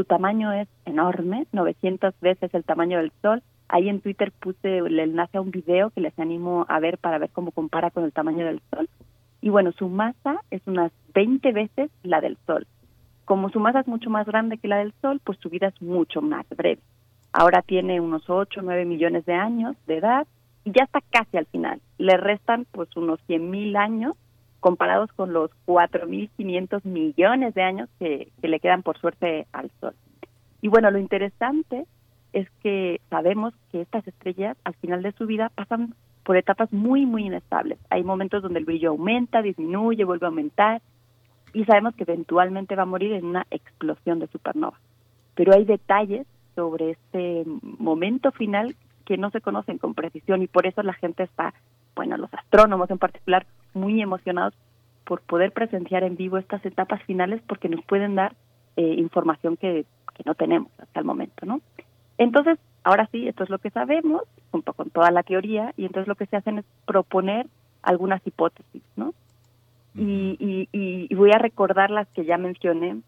Su 0.00 0.06
tamaño 0.06 0.50
es 0.50 0.66
enorme, 0.86 1.46
900 1.52 2.18
veces 2.22 2.54
el 2.54 2.64
tamaño 2.64 2.96
del 2.96 3.12
Sol. 3.20 3.42
Ahí 3.68 3.90
en 3.90 4.00
Twitter 4.00 4.32
puse 4.32 4.78
el 4.78 4.98
enlace 4.98 5.36
a 5.36 5.42
un 5.42 5.50
video 5.50 5.90
que 5.90 6.00
les 6.00 6.18
animo 6.18 6.64
a 6.70 6.80
ver 6.80 6.96
para 6.96 7.18
ver 7.18 7.28
cómo 7.28 7.50
compara 7.50 7.90
con 7.90 8.04
el 8.04 8.12
tamaño 8.14 8.46
del 8.46 8.62
Sol. 8.70 8.88
Y 9.42 9.50
bueno, 9.50 9.72
su 9.72 9.90
masa 9.90 10.40
es 10.50 10.62
unas 10.64 10.90
20 11.12 11.52
veces 11.52 11.90
la 12.02 12.22
del 12.22 12.38
Sol. 12.46 12.66
Como 13.26 13.50
su 13.50 13.60
masa 13.60 13.80
es 13.80 13.88
mucho 13.88 14.08
más 14.08 14.26
grande 14.26 14.56
que 14.56 14.68
la 14.68 14.78
del 14.78 14.94
Sol, 15.02 15.20
pues 15.22 15.36
su 15.38 15.50
vida 15.50 15.66
es 15.66 15.82
mucho 15.82 16.22
más 16.22 16.46
breve. 16.48 16.80
Ahora 17.34 17.60
tiene 17.60 18.00
unos 18.00 18.22
8 18.30 18.60
o 18.60 18.62
9 18.62 18.86
millones 18.86 19.26
de 19.26 19.34
años 19.34 19.76
de 19.86 19.98
edad 19.98 20.26
y 20.64 20.72
ya 20.72 20.84
está 20.84 21.02
casi 21.10 21.36
al 21.36 21.44
final. 21.44 21.82
Le 21.98 22.16
restan 22.16 22.64
pues 22.72 22.88
unos 22.96 23.20
100.000 23.28 23.76
años 23.76 24.16
comparados 24.60 25.10
con 25.12 25.32
los 25.32 25.50
4.500 25.66 26.84
millones 26.84 27.54
de 27.54 27.62
años 27.62 27.88
que, 27.98 28.30
le 28.42 28.60
quedan 28.60 28.82
por 28.82 28.98
suerte 28.98 29.46
al 29.52 29.70
Sol. 29.80 29.94
Y 30.60 30.68
bueno, 30.68 30.90
lo 30.90 30.98
interesante 30.98 31.86
es 32.32 32.48
que 32.62 33.00
sabemos 33.10 33.54
que 33.72 33.80
estas 33.80 34.06
estrellas 34.06 34.56
al 34.64 34.74
final 34.74 35.02
de 35.02 35.12
su 35.12 35.26
vida 35.26 35.50
pasan 35.54 35.94
por 36.22 36.36
etapas 36.36 36.72
muy, 36.72 37.06
muy 37.06 37.26
inestables. 37.26 37.78
Hay 37.88 38.04
momentos 38.04 38.42
donde 38.42 38.60
el 38.60 38.66
brillo 38.66 38.90
aumenta, 38.90 39.42
disminuye, 39.42 40.04
vuelve 40.04 40.26
a 40.26 40.28
aumentar 40.28 40.82
y 41.52 41.64
sabemos 41.64 41.94
que 41.96 42.04
eventualmente 42.04 42.76
va 42.76 42.82
a 42.82 42.86
morir 42.86 43.12
en 43.14 43.24
una 43.24 43.46
explosión 43.50 44.20
de 44.20 44.28
supernova. 44.28 44.78
Pero 45.34 45.54
hay 45.54 45.64
detalles 45.64 46.26
sobre 46.54 46.90
este 46.90 47.44
momento 47.62 48.30
final 48.32 48.76
que 49.04 49.16
no 49.16 49.30
se 49.30 49.40
conocen 49.40 49.78
con 49.78 49.94
precisión 49.94 50.42
y 50.42 50.46
por 50.46 50.66
eso 50.66 50.82
la 50.82 50.92
gente 50.92 51.24
está, 51.24 51.54
bueno, 51.96 52.16
los 52.16 52.32
astrónomos 52.32 52.90
en 52.90 52.98
particular, 52.98 53.46
muy 53.74 54.00
emocionados 54.00 54.54
por 55.04 55.20
poder 55.22 55.52
presenciar 55.52 56.04
en 56.04 56.16
vivo 56.16 56.38
estas 56.38 56.64
etapas 56.64 57.02
finales 57.04 57.40
porque 57.46 57.68
nos 57.68 57.84
pueden 57.84 58.14
dar 58.14 58.34
eh, 58.76 58.94
información 58.98 59.56
que, 59.56 59.84
que 60.14 60.22
no 60.24 60.34
tenemos 60.34 60.70
hasta 60.78 61.00
el 61.00 61.06
momento, 61.06 61.46
¿no? 61.46 61.60
Entonces, 62.18 62.58
ahora 62.84 63.08
sí, 63.10 63.26
esto 63.26 63.44
es 63.44 63.50
lo 63.50 63.58
que 63.58 63.70
sabemos, 63.70 64.22
junto 64.50 64.72
con 64.72 64.90
toda 64.90 65.10
la 65.10 65.22
teoría, 65.22 65.72
y 65.76 65.86
entonces 65.86 66.06
lo 66.06 66.14
que 66.14 66.26
se 66.26 66.36
hacen 66.36 66.58
es 66.58 66.64
proponer 66.84 67.46
algunas 67.82 68.24
hipótesis, 68.26 68.82
¿no? 68.96 69.14
Y, 69.94 70.36
y, 70.38 70.68
y, 71.10 71.14
voy 71.14 71.32
a 71.32 71.38
recordar 71.38 71.90
las 71.90 72.06
que 72.08 72.24
ya 72.24 72.38
mencioné 72.38 73.00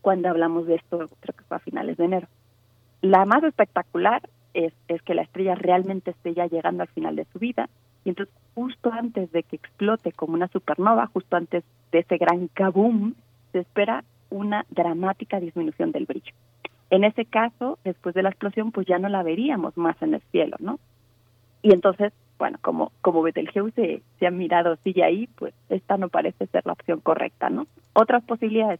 cuando 0.00 0.30
hablamos 0.30 0.66
de 0.66 0.76
esto, 0.76 1.08
creo 1.20 1.36
que 1.36 1.44
fue 1.44 1.58
a 1.58 1.60
finales 1.60 1.98
de 1.98 2.06
enero. 2.06 2.28
La 3.02 3.26
más 3.26 3.42
espectacular 3.44 4.22
es, 4.54 4.72
que 5.02 5.14
la 5.14 5.22
estrella 5.22 5.54
realmente 5.54 6.12
esté 6.12 6.32
ya 6.32 6.46
llegando 6.46 6.82
al 6.82 6.88
final 6.88 7.16
de 7.16 7.26
su 7.32 7.38
vida 7.38 7.68
y 8.06 8.10
entonces 8.10 8.32
justo 8.54 8.92
antes 8.92 9.32
de 9.32 9.42
que 9.42 9.56
explote 9.56 10.12
como 10.12 10.34
una 10.34 10.46
supernova, 10.46 11.08
justo 11.08 11.36
antes 11.36 11.64
de 11.90 11.98
ese 11.98 12.18
gran 12.18 12.46
kaboom, 12.46 13.14
se 13.50 13.58
espera 13.58 14.04
una 14.30 14.64
dramática 14.70 15.40
disminución 15.40 15.90
del 15.90 16.06
brillo. 16.06 16.32
En 16.90 17.02
ese 17.02 17.24
caso, 17.24 17.80
después 17.82 18.14
de 18.14 18.22
la 18.22 18.28
explosión, 18.28 18.70
pues 18.70 18.86
ya 18.86 19.00
no 19.00 19.08
la 19.08 19.24
veríamos 19.24 19.76
más 19.76 20.00
en 20.02 20.14
el 20.14 20.20
cielo, 20.30 20.56
¿no? 20.60 20.78
Y 21.62 21.72
entonces, 21.72 22.12
bueno, 22.38 22.58
como, 22.62 22.92
como 23.02 23.22
Betelgeuse 23.22 24.02
se 24.20 24.26
ha 24.26 24.30
mirado 24.30 24.76
sigue 24.84 25.02
ahí, 25.02 25.28
pues 25.34 25.52
esta 25.68 25.96
no 25.96 26.08
parece 26.08 26.46
ser 26.46 26.64
la 26.64 26.74
opción 26.74 27.00
correcta, 27.00 27.50
¿no? 27.50 27.66
Otras 27.92 28.22
posibilidades, 28.22 28.78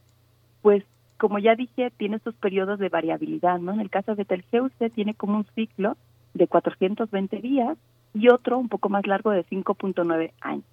pues 0.62 0.84
como 1.18 1.40
ya 1.40 1.56
dije, 1.56 1.90
tiene 1.96 2.16
estos 2.16 2.36
periodos 2.36 2.78
de 2.78 2.90
variabilidad, 2.90 3.58
¿no? 3.58 3.72
En 3.72 3.80
el 3.80 3.90
caso 3.90 4.12
de 4.12 4.18
Betelgeuse 4.18 4.90
tiene 4.90 5.14
como 5.14 5.38
un 5.38 5.46
ciclo 5.56 5.96
de 6.34 6.46
420 6.46 7.40
días 7.40 7.76
y 8.16 8.28
otro 8.30 8.58
un 8.58 8.68
poco 8.68 8.88
más 8.88 9.06
largo 9.06 9.30
de 9.30 9.44
5.9 9.44 10.32
años. 10.40 10.64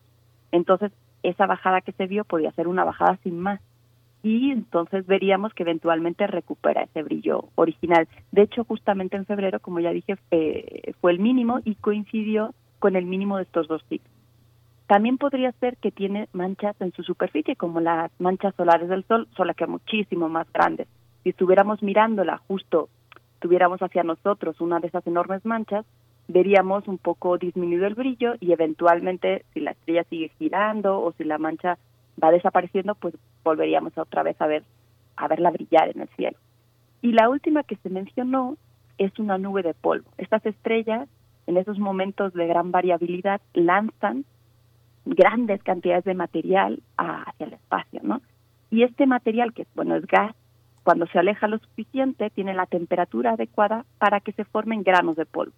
Entonces, 0.52 0.92
esa 1.24 1.46
bajada 1.46 1.82
que 1.82 1.92
se 1.92 2.08
vio 2.08 2.24
podía 2.24 2.52
ser 2.54 2.68
una 2.68 2.84
bajada 2.84 3.18
sin 3.24 3.40
más. 3.40 3.60
Y 4.24 4.52
entonces 4.52 5.06
veríamos 5.06 5.54
que 5.54 5.64
eventualmente 5.64 6.26
recupera 6.28 6.84
ese 6.84 7.04
brillo 7.04 7.50
original. 7.56 8.08
De 8.32 8.44
hecho, 8.44 8.64
justamente 8.64 9.18
en 9.18 9.26
febrero, 9.26 9.60
como 9.60 9.82
ya 9.82 9.92
dije, 9.92 10.16
fue 11.02 11.12
el 11.12 11.20
mínimo 11.20 11.60
y 11.66 11.76
coincidió 11.76 12.54
con 12.80 12.96
el 12.96 13.06
mínimo 13.06 13.36
de 13.38 13.44
estos 13.44 13.68
dos 13.68 13.84
ciclos. 13.90 14.14
También 14.88 15.18
podría 15.18 15.52
ser 15.54 15.76
que 15.78 15.92
tiene 15.92 16.30
manchas 16.32 16.80
en 16.80 16.94
su 16.94 17.04
superficie, 17.04 17.56
como 17.58 17.82
las 17.82 18.12
manchas 18.20 18.56
solares 18.56 18.88
del 18.88 19.04
Sol, 19.06 19.28
solo 19.36 19.54
que 19.54 19.68
muchísimo 19.68 20.30
más 20.30 20.52
grandes. 20.54 20.88
Si 21.24 21.30
estuviéramos 21.30 21.84
mirándola 21.84 22.38
justo, 22.48 22.90
tuviéramos 23.40 23.82
hacia 23.82 24.04
nosotros 24.04 24.62
una 24.62 24.80
de 24.80 24.88
esas 24.88 25.06
enormes 25.08 25.46
manchas, 25.46 25.86
veríamos 26.28 26.88
un 26.88 26.98
poco 26.98 27.38
disminuido 27.38 27.86
el 27.86 27.96
brillo 27.96 28.34
y 28.40 28.52
eventualmente 28.52 29.46
si 29.54 29.60
la 29.60 29.72
estrella 29.72 30.04
sigue 30.06 30.32
girando 30.40 31.02
o 31.02 31.12
si 31.14 31.24
la 31.24 31.38
mancha 31.38 31.78
va 32.22 32.32
desapareciendo, 32.32 32.96
pues 32.96 33.16
volveríamos 33.44 33.98
otra 33.98 34.24
vez 34.24 34.40
a 34.42 34.48
ver 34.48 34.64
a 35.16 35.28
verla 35.28 35.52
brillar 35.52 35.90
en 35.90 36.02
el 36.02 36.10
cielo. 36.16 36.38
Y 37.02 37.12
la 37.12 37.30
última 37.30 37.64
que 37.64 37.76
se 37.78 37.90
mencionó 37.90 38.58
es 38.98 39.18
una 39.20 39.38
nube 39.38 39.62
de 39.62 39.74
polvo. 39.74 40.10
Estas 40.18 40.46
estrellas 40.46 41.08
en 41.46 41.58
esos 41.58 41.78
momentos 41.78 42.34
de 42.34 42.48
gran 42.48 42.72
variabilidad 42.72 43.42
lanzan 43.54 44.26
grandes 45.06 45.62
cantidades 45.64 46.06
de 46.06 46.14
material 46.14 46.82
hacia 46.98 47.46
el 47.46 47.54
espacio, 47.54 48.00
¿no? 48.04 48.22
Y 48.72 48.84
este 48.84 49.06
material, 49.06 49.54
que 49.54 49.68
bueno 49.76 49.96
es 49.96 50.06
gas, 50.08 50.36
cuando 50.84 51.06
se 51.08 51.20
aleja 51.20 51.48
lo 51.48 51.60
suficiente, 51.60 52.30
tiene 52.30 52.54
la 52.54 52.66
temperatura 52.66 53.32
adecuada 53.32 53.86
para 54.00 54.20
que 54.20 54.32
se 54.34 54.46
formen 54.46 54.84
granos 54.84 55.16
de 55.16 55.26
polvo. 55.26 55.54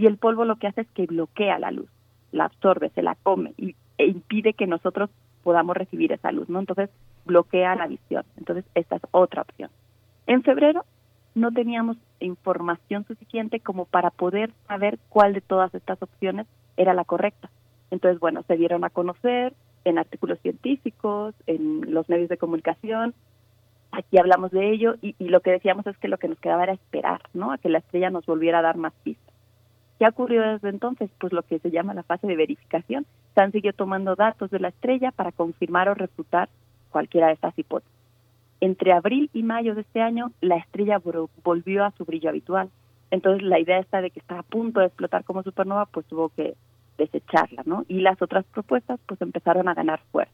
Y 0.00 0.06
el 0.06 0.16
polvo 0.16 0.46
lo 0.46 0.56
que 0.56 0.66
hace 0.66 0.80
es 0.80 0.90
que 0.92 1.04
bloquea 1.04 1.58
la 1.58 1.70
luz, 1.70 1.90
la 2.32 2.46
absorbe, 2.46 2.88
se 2.94 3.02
la 3.02 3.16
come 3.16 3.52
y, 3.58 3.76
e 3.98 4.06
impide 4.06 4.54
que 4.54 4.66
nosotros 4.66 5.10
podamos 5.42 5.76
recibir 5.76 6.10
esa 6.10 6.32
luz, 6.32 6.48
¿no? 6.48 6.58
Entonces 6.58 6.88
bloquea 7.26 7.76
la 7.76 7.86
visión. 7.86 8.24
Entonces 8.38 8.64
esta 8.74 8.96
es 8.96 9.02
otra 9.10 9.42
opción. 9.42 9.68
En 10.26 10.42
febrero 10.42 10.86
no 11.34 11.52
teníamos 11.52 11.98
información 12.18 13.04
suficiente 13.04 13.60
como 13.60 13.84
para 13.84 14.08
poder 14.08 14.52
saber 14.66 14.98
cuál 15.10 15.34
de 15.34 15.42
todas 15.42 15.74
estas 15.74 16.02
opciones 16.02 16.46
era 16.78 16.94
la 16.94 17.04
correcta. 17.04 17.50
Entonces, 17.90 18.18
bueno, 18.20 18.42
se 18.44 18.56
dieron 18.56 18.84
a 18.84 18.88
conocer 18.88 19.52
en 19.84 19.98
artículos 19.98 20.38
científicos, 20.40 21.34
en 21.46 21.92
los 21.92 22.08
medios 22.08 22.30
de 22.30 22.38
comunicación. 22.38 23.12
Aquí 23.92 24.16
hablamos 24.16 24.50
de 24.50 24.70
ello 24.70 24.94
y, 25.02 25.14
lo 25.18 25.40
que 25.40 25.50
decíamos 25.50 25.86
es 25.86 25.98
que 25.98 26.08
lo 26.08 26.16
que 26.16 26.28
nos 26.28 26.38
quedaba 26.38 26.62
era 26.62 26.72
esperar, 26.72 27.20
¿no? 27.34 27.52
A 27.52 27.58
que 27.58 27.68
la 27.68 27.80
estrella 27.80 28.08
nos 28.08 28.24
volviera 28.24 28.60
a 28.60 28.62
dar 28.62 28.78
más 28.78 28.94
pistas. 29.02 29.29
¿Qué 30.00 30.08
ocurrió 30.08 30.40
desde 30.40 30.70
entonces? 30.70 31.10
Pues 31.18 31.30
lo 31.30 31.42
que 31.42 31.58
se 31.58 31.70
llama 31.70 31.92
la 31.92 32.02
fase 32.02 32.26
de 32.26 32.34
verificación. 32.34 33.04
Se 33.34 33.42
han 33.42 33.52
seguido 33.52 33.74
tomando 33.74 34.16
datos 34.16 34.50
de 34.50 34.58
la 34.58 34.68
estrella 34.68 35.10
para 35.10 35.30
confirmar 35.30 35.90
o 35.90 35.94
refutar 35.94 36.48
cualquiera 36.88 37.26
de 37.26 37.34
estas 37.34 37.58
hipótesis. 37.58 37.94
Entre 38.62 38.94
abril 38.94 39.28
y 39.34 39.42
mayo 39.42 39.74
de 39.74 39.82
este 39.82 40.00
año, 40.00 40.32
la 40.40 40.56
estrella 40.56 41.02
volvió 41.44 41.84
a 41.84 41.90
su 41.90 42.06
brillo 42.06 42.30
habitual. 42.30 42.70
Entonces, 43.10 43.42
la 43.42 43.60
idea 43.60 43.78
esta 43.78 44.00
de 44.00 44.10
que 44.10 44.20
está 44.20 44.38
a 44.38 44.42
punto 44.42 44.80
de 44.80 44.86
explotar 44.86 45.22
como 45.24 45.42
supernova, 45.42 45.84
pues 45.84 46.06
tuvo 46.06 46.30
que 46.30 46.54
desecharla, 46.96 47.62
¿no? 47.66 47.84
Y 47.86 48.00
las 48.00 48.22
otras 48.22 48.46
propuestas 48.46 48.98
pues 49.04 49.20
empezaron 49.20 49.68
a 49.68 49.74
ganar 49.74 50.00
fuerza. 50.10 50.32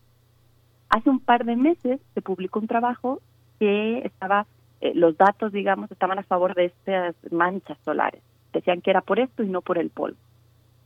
Hace 0.91 1.11
un 1.11 1.19
par 1.19 1.45
de 1.45 1.57
meses 1.57 2.01
se 2.15 2.23
publicó 2.23 2.61
un 2.61 2.69
trabajo 2.69 3.21
que 3.59 3.99
estaba, 4.07 4.47
eh, 4.81 4.93
los 4.95 5.17
datos, 5.17 5.51
digamos, 5.51 5.91
estaban 5.91 6.21
a 6.21 6.23
favor 6.23 6.55
de 6.55 6.67
estas 6.67 7.17
manchas 7.33 7.79
solares. 7.85 8.23
Decían 8.57 8.81
que 8.81 8.89
era 8.91 9.03
por 9.03 9.21
esto 9.21 9.43
y 9.43 9.49
no 9.49 9.61
por 9.61 9.77
el 9.77 9.91
polvo. 9.91 10.17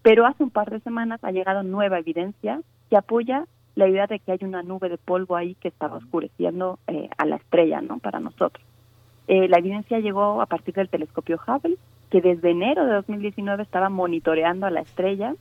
Pero 0.03 0.27
hace 0.27 0.43
un 0.43 0.51
par 0.51 0.71
de 0.71 0.81
semanas 0.81 1.23
ha 1.23 1.31
llegado 1.31 1.63
nueva 1.63 2.01
evidencia 2.01 2.61
que 2.89 2.97
apoya 2.97 3.47
la 3.77 3.87
idea 3.87 4.09
de 4.09 4.19
que 4.19 4.33
hay 4.33 4.41
una 4.43 4.65
nube 4.65 4.89
de 4.89 4.99
polvo 4.99 5.37
ahí 5.37 5.55
que 5.55 5.69
estaba 5.69 5.99
oscureciendo 5.99 6.81
eh, 6.89 7.09
a 7.17 7.27
la 7.27 7.37
estrella, 7.37 7.81
¿no? 7.81 8.01
Para 8.01 8.19
nosotros. 8.19 8.67
Eh, 9.29 9.47
la 9.47 9.59
evidencia 9.59 10.01
llegó 10.01 10.43
a 10.43 10.47
partir 10.47 10.75
del 10.75 10.89
telescopio 10.89 11.39
Hubble, 11.47 11.77
que 12.11 12.21
desde 12.21 12.51
enero 12.51 12.85
de 12.87 12.95
2019 12.95 13.63
estaba 13.63 13.89
monitoreando 13.89 14.67
a 14.67 14.71
la 14.71 14.81
estrella 14.81 15.37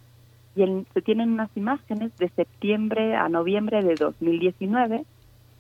y 0.56 0.86
se 0.94 1.02
tienen 1.02 1.32
unas 1.32 1.50
imágenes 1.58 2.16
de 2.18 2.30
septiembre 2.30 3.16
a 3.16 3.28
noviembre 3.28 3.82
de 3.82 3.96
2019, 3.96 5.04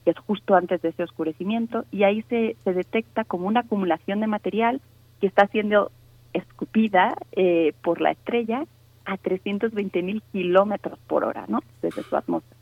que 0.05 0.11
es 0.11 0.19
justo 0.19 0.53
antes 0.53 0.83
de 0.83 0.89
ese 0.89 1.01
oscurecimiento, 1.01 1.85
y 1.91 2.03
ahí 2.03 2.21
se, 2.29 2.55
se 2.63 2.73
detecta 2.73 3.23
como 3.23 3.47
una 3.47 3.61
acumulación 3.61 4.19
de 4.19 4.27
material 4.27 4.81
que 5.19 5.25
está 5.25 5.47
siendo 5.47 5.91
escupida 6.33 7.15
eh, 7.31 7.73
por 7.81 8.01
la 8.01 8.11
estrella 8.11 8.65
a 9.05 9.17
320 9.17 10.03
mil 10.03 10.21
kilómetros 10.31 10.99
por 11.07 11.23
hora, 11.23 11.45
¿no? 11.47 11.61
Desde 11.81 12.03
su 12.03 12.15
atmósfera. 12.15 12.57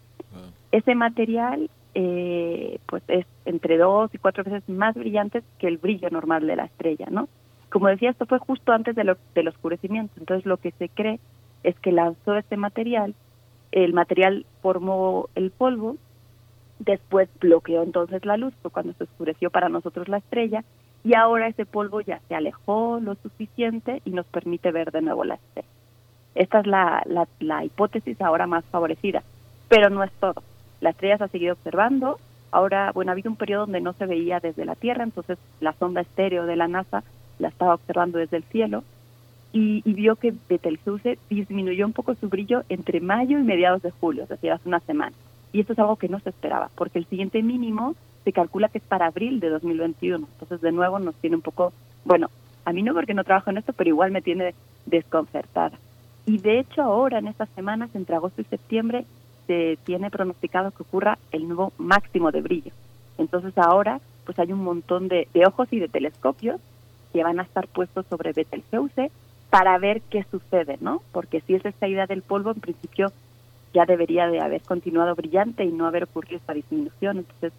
Ese 0.71 0.95
material, 0.95 1.69
eh, 1.95 2.79
pues 2.85 3.01
es 3.07 3.25
entre 3.45 3.77
dos 3.77 4.13
y 4.13 4.17
cuatro 4.17 4.43
veces 4.43 4.67
más 4.69 4.95
brillante 4.95 5.43
que 5.59 5.67
el 5.67 5.77
brillo 5.77 6.09
normal 6.09 6.45
de 6.45 6.55
la 6.55 6.65
estrella, 6.65 7.07
¿no? 7.09 7.29
Como 7.69 7.87
decía, 7.87 8.09
esto 8.09 8.25
fue 8.25 8.39
justo 8.39 8.71
antes 8.71 8.95
de 8.95 9.03
lo, 9.03 9.17
del 9.33 9.47
oscurecimiento, 9.47 10.13
entonces 10.17 10.45
lo 10.45 10.57
que 10.57 10.71
se 10.71 10.89
cree 10.89 11.19
es 11.63 11.77
que 11.79 11.91
lanzó 11.91 12.35
este 12.35 12.57
material, 12.57 13.15
el 13.71 13.93
material 13.93 14.45
formó 14.61 15.29
el 15.35 15.51
polvo, 15.51 15.97
después 16.79 17.29
bloqueó 17.39 17.83
entonces 17.83 18.25
la 18.25 18.37
luz, 18.37 18.53
fue 18.61 18.71
cuando 18.71 18.93
se 18.93 19.03
oscureció 19.03 19.49
para 19.49 19.69
nosotros 19.69 20.07
la 20.07 20.17
estrella, 20.17 20.63
y 21.03 21.15
ahora 21.15 21.47
ese 21.47 21.65
polvo 21.65 22.01
ya 22.01 22.19
se 22.27 22.35
alejó 22.35 22.99
lo 23.01 23.15
suficiente 23.15 24.01
y 24.05 24.11
nos 24.11 24.25
permite 24.25 24.71
ver 24.71 24.91
de 24.91 25.01
nuevo 25.01 25.23
la 25.23 25.35
estrella. 25.35 25.67
Esta 26.35 26.59
es 26.59 26.67
la, 26.67 27.03
la, 27.39 27.65
hipótesis 27.65 28.21
ahora 28.21 28.45
más 28.45 28.63
favorecida, 28.65 29.23
pero 29.69 29.89
no 29.89 30.03
es 30.03 30.11
todo. 30.19 30.43
La 30.81 30.91
estrella 30.91 31.17
se 31.17 31.23
ha 31.23 31.27
seguido 31.29 31.53
observando, 31.53 32.19
ahora, 32.51 32.91
bueno, 32.91 33.11
ha 33.11 33.13
habido 33.13 33.31
un 33.31 33.37
periodo 33.37 33.61
donde 33.61 33.81
no 33.81 33.93
se 33.93 34.05
veía 34.05 34.39
desde 34.39 34.65
la 34.65 34.75
Tierra, 34.75 35.03
entonces 35.03 35.39
la 35.59 35.73
sonda 35.73 36.01
estéreo 36.01 36.45
de 36.45 36.55
la 36.55 36.67
NASA 36.67 37.03
la 37.39 37.47
estaba 37.47 37.73
observando 37.73 38.19
desde 38.19 38.37
el 38.37 38.43
cielo, 38.43 38.83
y, 39.53 39.81
vio 39.93 40.15
que 40.17 40.33
Betelgeuse 40.49 41.17
disminuyó 41.29 41.85
un 41.85 41.93
poco 41.93 42.13
su 42.15 42.29
brillo 42.29 42.63
entre 42.69 42.99
mayo 42.99 43.39
y 43.39 43.43
mediados 43.43 43.81
de 43.81 43.91
julio, 43.91 44.23
es 44.23 44.29
decir, 44.29 44.51
hace 44.51 44.67
una 44.67 44.81
semana. 44.81 45.15
Y 45.53 45.61
esto 45.61 45.73
es 45.73 45.79
algo 45.79 45.95
que 45.95 46.09
no 46.09 46.19
se 46.19 46.29
esperaba, 46.29 46.69
porque 46.75 46.99
el 46.99 47.05
siguiente 47.05 47.41
mínimo 47.41 47.95
se 48.27 48.33
calcula 48.33 48.67
que 48.67 48.79
es 48.79 48.83
para 48.83 49.05
abril 49.05 49.39
de 49.39 49.47
2021. 49.47 50.27
Entonces, 50.33 50.59
de 50.59 50.73
nuevo, 50.73 50.99
nos 50.99 51.15
tiene 51.15 51.37
un 51.37 51.41
poco, 51.41 51.71
bueno, 52.03 52.29
a 52.65 52.73
mí 52.73 52.83
no 52.83 52.93
porque 52.93 53.13
no 53.13 53.23
trabajo 53.23 53.51
en 53.51 53.57
esto, 53.57 53.71
pero 53.71 53.87
igual 53.89 54.11
me 54.11 54.21
tiene 54.21 54.53
desconcertada. 54.85 55.79
Y 56.25 56.39
de 56.39 56.59
hecho, 56.59 56.81
ahora, 56.81 57.19
en 57.19 57.27
estas 57.27 57.47
semanas, 57.55 57.89
entre 57.93 58.17
agosto 58.17 58.41
y 58.41 58.43
septiembre, 58.43 59.05
se 59.47 59.79
tiene 59.85 60.11
pronosticado 60.11 60.71
que 60.71 60.83
ocurra 60.83 61.17
el 61.31 61.47
nuevo 61.47 61.71
máximo 61.77 62.33
de 62.33 62.41
brillo. 62.41 62.73
Entonces, 63.17 63.57
ahora, 63.57 64.01
pues 64.25 64.37
hay 64.39 64.51
un 64.51 64.61
montón 64.61 65.07
de, 65.07 65.29
de 65.33 65.45
ojos 65.45 65.69
y 65.71 65.79
de 65.79 65.87
telescopios 65.87 66.59
que 67.13 67.23
van 67.23 67.39
a 67.39 67.43
estar 67.43 67.65
puestos 67.69 68.05
sobre 68.07 68.33
Betelgeuse 68.33 69.09
para 69.49 69.77
ver 69.77 70.01
qué 70.01 70.25
sucede, 70.29 70.77
¿no? 70.81 71.01
Porque 71.13 71.39
si 71.39 71.55
es 71.55 71.65
esta 71.65 71.87
idea 71.87 72.07
del 72.07 72.23
polvo, 72.23 72.51
en 72.51 72.59
principio 72.59 73.13
ya 73.73 73.85
debería 73.85 74.27
de 74.27 74.41
haber 74.41 74.63
continuado 74.63 75.15
brillante 75.15 75.63
y 75.63 75.71
no 75.71 75.87
haber 75.87 76.03
ocurrido 76.03 76.35
esta 76.35 76.53
disminución. 76.53 77.19
Entonces, 77.19 77.53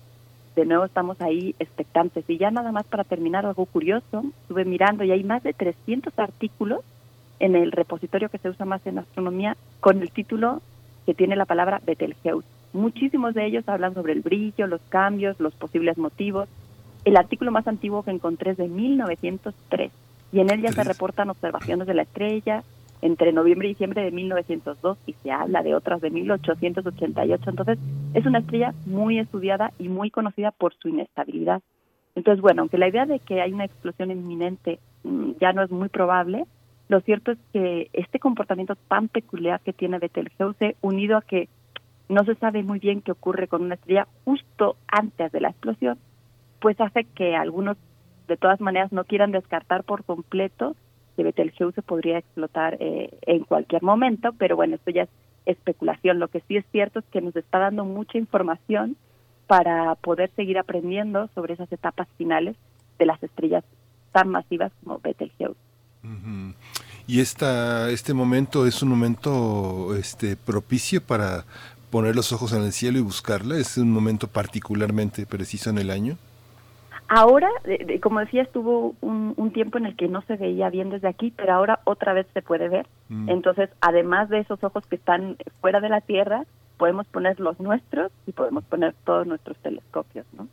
de 0.58 0.66
nuevo 0.66 0.84
estamos 0.84 1.20
ahí 1.20 1.54
expectantes. 1.60 2.24
Y 2.28 2.36
ya 2.36 2.50
nada 2.50 2.72
más 2.72 2.84
para 2.84 3.04
terminar, 3.04 3.46
algo 3.46 3.64
curioso, 3.66 4.24
estuve 4.42 4.64
mirando 4.64 5.04
y 5.04 5.12
hay 5.12 5.22
más 5.22 5.42
de 5.44 5.52
300 5.52 6.18
artículos 6.18 6.80
en 7.38 7.54
el 7.54 7.70
repositorio 7.70 8.28
que 8.28 8.38
se 8.38 8.48
usa 8.48 8.66
más 8.66 8.84
en 8.86 8.98
astronomía 8.98 9.56
con 9.78 10.02
el 10.02 10.10
título 10.10 10.60
que 11.06 11.14
tiene 11.14 11.36
la 11.36 11.44
palabra 11.44 11.80
Betelgeuse. 11.86 12.46
Muchísimos 12.72 13.34
de 13.34 13.46
ellos 13.46 13.68
hablan 13.68 13.94
sobre 13.94 14.12
el 14.12 14.20
brillo, 14.20 14.66
los 14.66 14.80
cambios, 14.88 15.38
los 15.38 15.54
posibles 15.54 15.96
motivos. 15.96 16.48
El 17.04 17.16
artículo 17.16 17.52
más 17.52 17.68
antiguo 17.68 18.02
que 18.02 18.10
encontré 18.10 18.50
es 18.50 18.56
de 18.56 18.68
1903 18.68 19.92
y 20.32 20.40
en 20.40 20.50
él 20.50 20.60
ya 20.60 20.72
se 20.72 20.82
reportan 20.84 21.30
observaciones 21.30 21.86
de 21.86 21.94
la 21.94 22.02
estrella 22.02 22.64
entre 23.02 23.32
noviembre 23.32 23.68
y 23.68 23.72
diciembre 23.72 24.02
de 24.02 24.10
1902 24.10 24.98
y 25.06 25.12
se 25.14 25.30
habla 25.30 25.62
de 25.62 25.74
otras 25.74 26.00
de 26.00 26.10
1888. 26.10 27.50
Entonces, 27.50 27.78
es 28.14 28.26
una 28.26 28.40
estrella 28.40 28.74
muy 28.86 29.18
estudiada 29.18 29.72
y 29.78 29.88
muy 29.88 30.10
conocida 30.10 30.50
por 30.50 30.74
su 30.74 30.88
inestabilidad. 30.88 31.62
Entonces, 32.14 32.40
bueno, 32.42 32.62
aunque 32.62 32.78
la 32.78 32.88
idea 32.88 33.06
de 33.06 33.20
que 33.20 33.40
hay 33.40 33.52
una 33.52 33.64
explosión 33.64 34.10
inminente 34.10 34.80
mm, 35.04 35.32
ya 35.40 35.52
no 35.52 35.62
es 35.62 35.70
muy 35.70 35.88
probable, 35.88 36.44
lo 36.88 37.00
cierto 37.00 37.32
es 37.32 37.38
que 37.52 37.90
este 37.92 38.18
comportamiento 38.18 38.74
tan 38.88 39.08
peculiar 39.08 39.60
que 39.60 39.72
tiene 39.72 39.98
Betelgeuse, 39.98 40.76
unido 40.80 41.16
a 41.16 41.22
que 41.22 41.48
no 42.08 42.24
se 42.24 42.34
sabe 42.36 42.62
muy 42.62 42.78
bien 42.78 43.02
qué 43.02 43.12
ocurre 43.12 43.46
con 43.46 43.62
una 43.62 43.74
estrella 43.74 44.08
justo 44.24 44.76
antes 44.88 45.30
de 45.30 45.40
la 45.40 45.50
explosión, 45.50 45.98
pues 46.60 46.80
hace 46.80 47.04
que 47.04 47.36
algunos 47.36 47.76
de 48.26 48.36
todas 48.36 48.60
maneras 48.60 48.92
no 48.92 49.04
quieran 49.04 49.30
descartar 49.30 49.84
por 49.84 50.04
completo 50.04 50.74
que 51.18 51.24
Betelgeuse 51.24 51.82
podría 51.82 52.18
explotar 52.18 52.76
eh, 52.78 53.10
en 53.22 53.42
cualquier 53.42 53.82
momento, 53.82 54.32
pero 54.38 54.54
bueno, 54.54 54.76
esto 54.76 54.92
ya 54.92 55.02
es 55.02 55.08
especulación. 55.46 56.20
Lo 56.20 56.28
que 56.28 56.44
sí 56.46 56.56
es 56.56 56.64
cierto 56.70 57.00
es 57.00 57.04
que 57.06 57.20
nos 57.20 57.34
está 57.34 57.58
dando 57.58 57.84
mucha 57.84 58.18
información 58.18 58.96
para 59.48 59.96
poder 59.96 60.30
seguir 60.36 60.58
aprendiendo 60.58 61.28
sobre 61.34 61.54
esas 61.54 61.72
etapas 61.72 62.06
finales 62.18 62.54
de 63.00 63.06
las 63.06 63.20
estrellas 63.20 63.64
tan 64.12 64.28
masivas 64.28 64.70
como 64.84 65.00
Betelgeuse. 65.00 65.58
Y 67.08 67.18
esta, 67.18 67.90
este 67.90 68.14
momento 68.14 68.64
es 68.64 68.80
un 68.80 68.88
momento 68.88 69.96
este, 69.96 70.36
propicio 70.36 71.02
para 71.02 71.46
poner 71.90 72.14
los 72.14 72.30
ojos 72.30 72.52
en 72.52 72.62
el 72.62 72.72
cielo 72.72 72.98
y 72.98 73.02
buscarla. 73.02 73.56
Es 73.56 73.76
un 73.76 73.90
momento 73.90 74.28
particularmente 74.28 75.26
preciso 75.26 75.70
en 75.70 75.78
el 75.78 75.90
año. 75.90 76.16
Ahora, 77.08 77.48
como 78.02 78.20
decía, 78.20 78.42
estuvo 78.42 78.94
un, 79.00 79.50
tiempo 79.52 79.78
en 79.78 79.86
el 79.86 79.96
que 79.96 80.08
no 80.08 80.20
se 80.22 80.36
veía 80.36 80.68
bien 80.68 80.90
desde 80.90 81.08
aquí, 81.08 81.32
pero 81.34 81.54
ahora 81.54 81.80
otra 81.84 82.12
vez 82.12 82.26
se 82.34 82.42
puede 82.42 82.68
ver. 82.68 82.86
Mm. 83.08 83.30
Entonces, 83.30 83.70
además 83.80 84.28
de 84.28 84.40
esos 84.40 84.62
ojos 84.62 84.86
que 84.86 84.96
están 84.96 85.36
fuera 85.62 85.80
de 85.80 85.88
la 85.88 86.02
Tierra, 86.02 86.44
podemos 86.76 87.06
poner 87.06 87.40
los 87.40 87.58
nuestros 87.60 88.12
y 88.26 88.32
podemos 88.32 88.62
poner 88.64 88.94
todos 89.04 89.26
nuestros 89.26 89.56
telescopios, 89.58 90.26
¿no? 90.34 90.48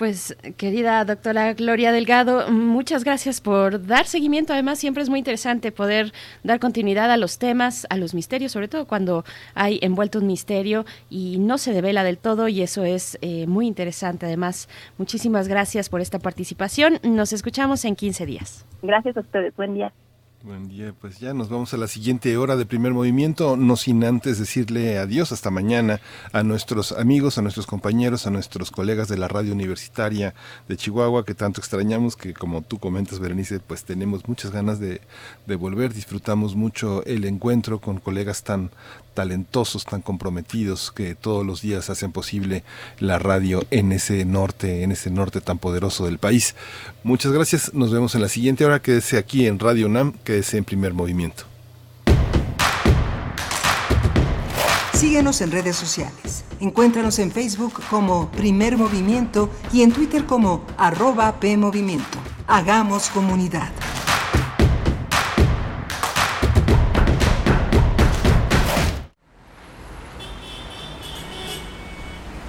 Pues 0.00 0.34
querida 0.56 1.04
doctora 1.04 1.52
Gloria 1.52 1.92
Delgado, 1.92 2.50
muchas 2.50 3.04
gracias 3.04 3.42
por 3.42 3.86
dar 3.86 4.06
seguimiento. 4.06 4.54
Además, 4.54 4.78
siempre 4.78 5.02
es 5.02 5.10
muy 5.10 5.18
interesante 5.18 5.72
poder 5.72 6.14
dar 6.42 6.58
continuidad 6.58 7.10
a 7.10 7.18
los 7.18 7.38
temas, 7.38 7.86
a 7.90 7.98
los 7.98 8.14
misterios, 8.14 8.52
sobre 8.52 8.66
todo 8.66 8.86
cuando 8.86 9.24
hay 9.54 9.78
envuelto 9.82 10.20
un 10.20 10.26
misterio 10.26 10.86
y 11.10 11.38
no 11.38 11.58
se 11.58 11.74
devela 11.74 12.02
del 12.02 12.16
todo 12.16 12.48
y 12.48 12.62
eso 12.62 12.82
es 12.82 13.18
eh, 13.20 13.46
muy 13.46 13.66
interesante. 13.66 14.24
Además, 14.24 14.70
muchísimas 14.96 15.48
gracias 15.48 15.90
por 15.90 16.00
esta 16.00 16.18
participación. 16.18 16.98
Nos 17.02 17.34
escuchamos 17.34 17.84
en 17.84 17.94
15 17.94 18.24
días. 18.24 18.64
Gracias 18.80 19.18
a 19.18 19.20
ustedes. 19.20 19.54
Buen 19.54 19.74
día. 19.74 19.92
Buen 20.42 20.70
día, 20.70 20.94
pues 20.98 21.18
ya 21.18 21.34
nos 21.34 21.50
vamos 21.50 21.74
a 21.74 21.76
la 21.76 21.86
siguiente 21.86 22.34
hora 22.38 22.56
de 22.56 22.64
primer 22.64 22.94
movimiento, 22.94 23.58
no 23.58 23.76
sin 23.76 24.02
antes 24.04 24.38
decirle 24.38 24.96
adiós 24.96 25.32
hasta 25.32 25.50
mañana 25.50 26.00
a 26.32 26.42
nuestros 26.42 26.92
amigos, 26.92 27.36
a 27.36 27.42
nuestros 27.42 27.66
compañeros, 27.66 28.26
a 28.26 28.30
nuestros 28.30 28.70
colegas 28.70 29.08
de 29.08 29.18
la 29.18 29.28
radio 29.28 29.52
universitaria 29.52 30.32
de 30.66 30.78
Chihuahua 30.78 31.26
que 31.26 31.34
tanto 31.34 31.60
extrañamos, 31.60 32.16
que 32.16 32.32
como 32.32 32.62
tú 32.62 32.78
comentas, 32.78 33.18
Berenice, 33.18 33.60
pues 33.60 33.84
tenemos 33.84 34.26
muchas 34.28 34.50
ganas 34.50 34.80
de, 34.80 35.02
volver, 35.58 35.92
disfrutamos 35.92 36.56
mucho 36.56 37.04
el 37.04 37.26
encuentro 37.26 37.78
con 37.78 37.98
colegas 37.98 38.42
tan, 38.42 38.70
talentosos, 39.12 39.84
tan 39.84 40.00
comprometidos, 40.00 40.90
que 40.90 41.14
todos 41.14 41.44
los 41.44 41.60
días 41.60 41.90
hacen 41.90 42.12
posible 42.12 42.64
la 42.98 43.18
radio 43.18 43.62
en 43.70 43.92
ese 43.92 44.24
norte, 44.24 44.84
en 44.84 44.92
ese 44.92 45.10
norte 45.10 45.42
tan 45.42 45.58
poderoso 45.58 46.06
del 46.06 46.16
país. 46.16 46.54
Muchas 47.04 47.30
gracias, 47.32 47.74
nos 47.74 47.92
vemos 47.92 48.14
en 48.14 48.22
la 48.22 48.28
siguiente 48.30 48.64
hora, 48.64 48.80
quédese 48.80 49.18
aquí 49.18 49.46
en 49.46 49.58
Radio 49.58 49.86
UNAM, 49.86 50.14
quédese 50.30 50.58
en 50.58 50.64
primer 50.64 50.94
movimiento. 50.94 51.42
Síguenos 54.92 55.40
en 55.40 55.50
redes 55.50 55.74
sociales. 55.74 56.44
Encuéntranos 56.60 57.18
en 57.18 57.32
Facebook 57.32 57.82
como 57.90 58.30
Primer 58.30 58.76
Movimiento 58.76 59.50
y 59.72 59.82
en 59.82 59.90
Twitter 59.90 60.26
como 60.26 60.64
arroba 60.78 61.40
PMovimiento. 61.40 62.18
Hagamos 62.46 63.08
comunidad. 63.08 63.72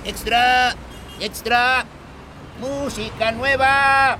Extra, 0.06 0.76
extra, 1.20 1.86
música 2.60 3.32
nueva. 3.32 4.20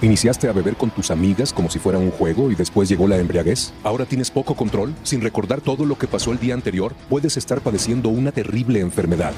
¿Iniciaste 0.00 0.48
a 0.48 0.52
beber 0.52 0.76
con 0.76 0.90
tus 0.90 1.10
amigas 1.10 1.52
como 1.52 1.68
si 1.68 1.80
fuera 1.80 1.98
un 1.98 2.12
juego 2.12 2.52
y 2.52 2.54
después 2.54 2.88
llegó 2.88 3.08
la 3.08 3.18
embriaguez? 3.18 3.72
¿Ahora 3.82 4.06
tienes 4.06 4.30
poco 4.30 4.54
control? 4.54 4.94
Sin 5.02 5.20
recordar 5.20 5.60
todo 5.60 5.84
lo 5.84 5.98
que 5.98 6.06
pasó 6.06 6.30
el 6.30 6.38
día 6.38 6.54
anterior, 6.54 6.94
puedes 7.08 7.36
estar 7.36 7.60
padeciendo 7.60 8.08
una 8.08 8.30
terrible 8.30 8.78
enfermedad. 8.78 9.32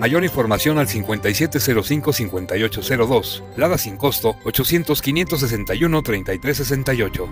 Mayor 0.00 0.24
información 0.24 0.78
al 0.78 0.88
5705-5802. 0.88 3.42
Lada 3.56 3.78
sin 3.78 3.96
costo 3.96 4.34
800-561-3368. 4.44 7.28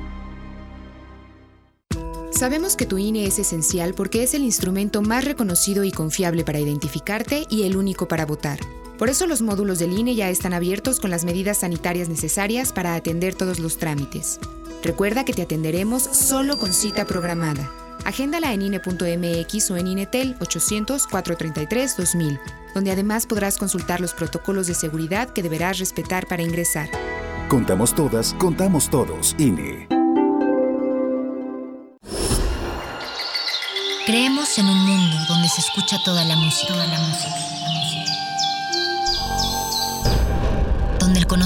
Sabemos 2.30 2.76
que 2.76 2.86
tu 2.86 2.98
INE 2.98 3.26
es 3.26 3.40
esencial 3.40 3.94
porque 3.94 4.22
es 4.22 4.34
el 4.34 4.44
instrumento 4.44 5.02
más 5.02 5.24
reconocido 5.24 5.82
y 5.82 5.90
confiable 5.90 6.44
para 6.44 6.60
identificarte 6.60 7.44
y 7.50 7.64
el 7.64 7.76
único 7.76 8.06
para 8.06 8.24
votar. 8.24 8.60
Por 8.98 9.10
eso 9.10 9.26
los 9.26 9.42
módulos 9.42 9.80
del 9.80 9.92
INE 9.92 10.14
ya 10.14 10.30
están 10.30 10.54
abiertos 10.54 11.00
con 11.00 11.10
las 11.10 11.24
medidas 11.24 11.58
sanitarias 11.58 12.08
necesarias 12.08 12.72
para 12.72 12.94
atender 12.94 13.34
todos 13.34 13.58
los 13.58 13.76
trámites. 13.76 14.38
Recuerda 14.84 15.24
que 15.24 15.32
te 15.32 15.42
atenderemos 15.42 16.02
solo 16.02 16.56
con 16.58 16.72
cita 16.72 17.04
programada. 17.04 17.68
Agéndala 18.04 18.52
en 18.52 18.62
INE.mx 18.62 19.70
o 19.70 19.76
en 19.76 19.88
INETEL 19.88 20.38
800-433-2000, 20.38 22.38
donde 22.74 22.92
además 22.92 23.26
podrás 23.26 23.58
consultar 23.58 24.00
los 24.00 24.14
protocolos 24.14 24.68
de 24.68 24.74
seguridad 24.74 25.30
que 25.30 25.42
deberás 25.42 25.78
respetar 25.78 26.28
para 26.28 26.42
ingresar. 26.42 26.88
Contamos 27.48 27.94
todas, 27.94 28.34
contamos 28.34 28.90
todos, 28.90 29.34
INE. 29.38 29.88
Creemos 34.06 34.58
en 34.58 34.66
un 34.66 34.86
mundo 34.86 35.16
donde 35.28 35.48
se 35.48 35.62
escucha 35.62 35.96
toda 36.04 36.24
la 36.26 36.36
música. 36.36 36.74
Toda 36.74 36.86
la 36.86 37.00
música 37.00 37.53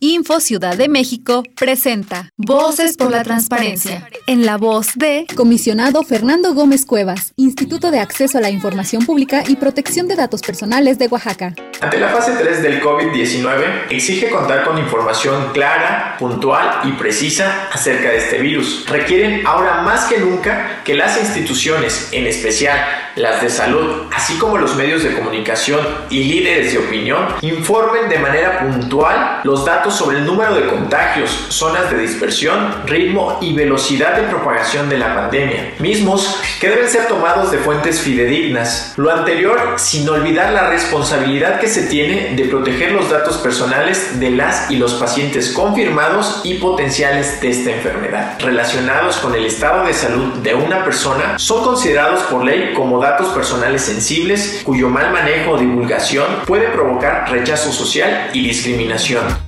Info 0.00 0.38
Ciudad 0.38 0.76
de 0.76 0.88
México 0.88 1.42
presenta 1.56 2.30
Voces 2.36 2.96
por 2.96 3.10
la 3.10 3.24
Transparencia. 3.24 4.08
En 4.28 4.46
la 4.46 4.56
voz 4.56 4.90
de 4.94 5.26
Comisionado 5.34 6.04
Fernando 6.04 6.54
Gómez 6.54 6.86
Cuevas, 6.86 7.32
Instituto 7.34 7.90
de 7.90 7.98
Acceso 7.98 8.38
a 8.38 8.40
la 8.40 8.50
Información 8.50 9.04
Pública 9.04 9.42
y 9.48 9.56
Protección 9.56 10.06
de 10.06 10.14
Datos 10.14 10.42
Personales 10.42 11.00
de 11.00 11.08
Oaxaca. 11.08 11.52
Ante 11.80 11.98
la 11.98 12.10
fase 12.10 12.32
3 12.38 12.62
del 12.62 12.80
COVID-19, 12.80 13.90
exige 13.90 14.30
contar 14.30 14.64
con 14.64 14.78
información 14.78 15.52
clara, 15.52 16.16
puntual 16.16 16.88
y 16.88 16.92
precisa 16.92 17.68
acerca 17.72 18.10
de 18.10 18.18
este 18.18 18.38
virus. 18.38 18.84
Requieren 18.88 19.44
ahora 19.48 19.82
más 19.82 20.04
que 20.04 20.18
nunca 20.18 20.82
que 20.84 20.94
las 20.94 21.18
instituciones, 21.18 22.10
en 22.12 22.28
especial 22.28 22.78
las 23.16 23.42
de 23.42 23.50
salud, 23.50 24.04
así 24.14 24.38
como 24.38 24.58
los 24.58 24.76
medios 24.76 25.02
de 25.02 25.12
comunicación 25.12 25.80
y 26.08 26.22
líderes 26.22 26.72
de 26.72 26.78
opinión, 26.78 27.26
informen 27.40 28.08
de 28.08 28.18
manera 28.20 28.60
puntual 28.60 29.40
los 29.42 29.64
datos 29.64 29.87
sobre 29.90 30.18
el 30.18 30.26
número 30.26 30.54
de 30.54 30.66
contagios, 30.66 31.46
zonas 31.48 31.90
de 31.90 31.98
dispersión, 31.98 32.86
ritmo 32.86 33.38
y 33.40 33.54
velocidad 33.54 34.16
de 34.16 34.28
propagación 34.28 34.88
de 34.88 34.98
la 34.98 35.14
pandemia, 35.14 35.74
mismos 35.78 36.40
que 36.60 36.68
deben 36.68 36.88
ser 36.88 37.06
tomados 37.06 37.50
de 37.50 37.58
fuentes 37.58 38.00
fidedignas. 38.00 38.94
Lo 38.96 39.10
anterior 39.10 39.74
sin 39.76 40.08
olvidar 40.08 40.52
la 40.52 40.70
responsabilidad 40.70 41.60
que 41.60 41.68
se 41.68 41.82
tiene 41.86 42.34
de 42.34 42.44
proteger 42.44 42.92
los 42.92 43.10
datos 43.10 43.38
personales 43.38 44.18
de 44.20 44.30
las 44.30 44.70
y 44.70 44.76
los 44.76 44.94
pacientes 44.94 45.52
confirmados 45.52 46.40
y 46.44 46.54
potenciales 46.54 47.40
de 47.40 47.50
esta 47.50 47.70
enfermedad, 47.70 48.38
relacionados 48.40 49.16
con 49.18 49.34
el 49.34 49.46
estado 49.46 49.86
de 49.86 49.94
salud 49.94 50.34
de 50.42 50.54
una 50.54 50.84
persona, 50.84 51.38
son 51.38 51.64
considerados 51.64 52.22
por 52.24 52.44
ley 52.44 52.72
como 52.74 53.00
datos 53.00 53.28
personales 53.28 53.82
sensibles 53.82 54.62
cuyo 54.64 54.88
mal 54.88 55.12
manejo 55.12 55.52
o 55.52 55.58
divulgación 55.58 56.26
puede 56.46 56.68
provocar 56.68 57.30
rechazo 57.30 57.72
social 57.72 58.30
y 58.32 58.42
discriminación. 58.42 59.47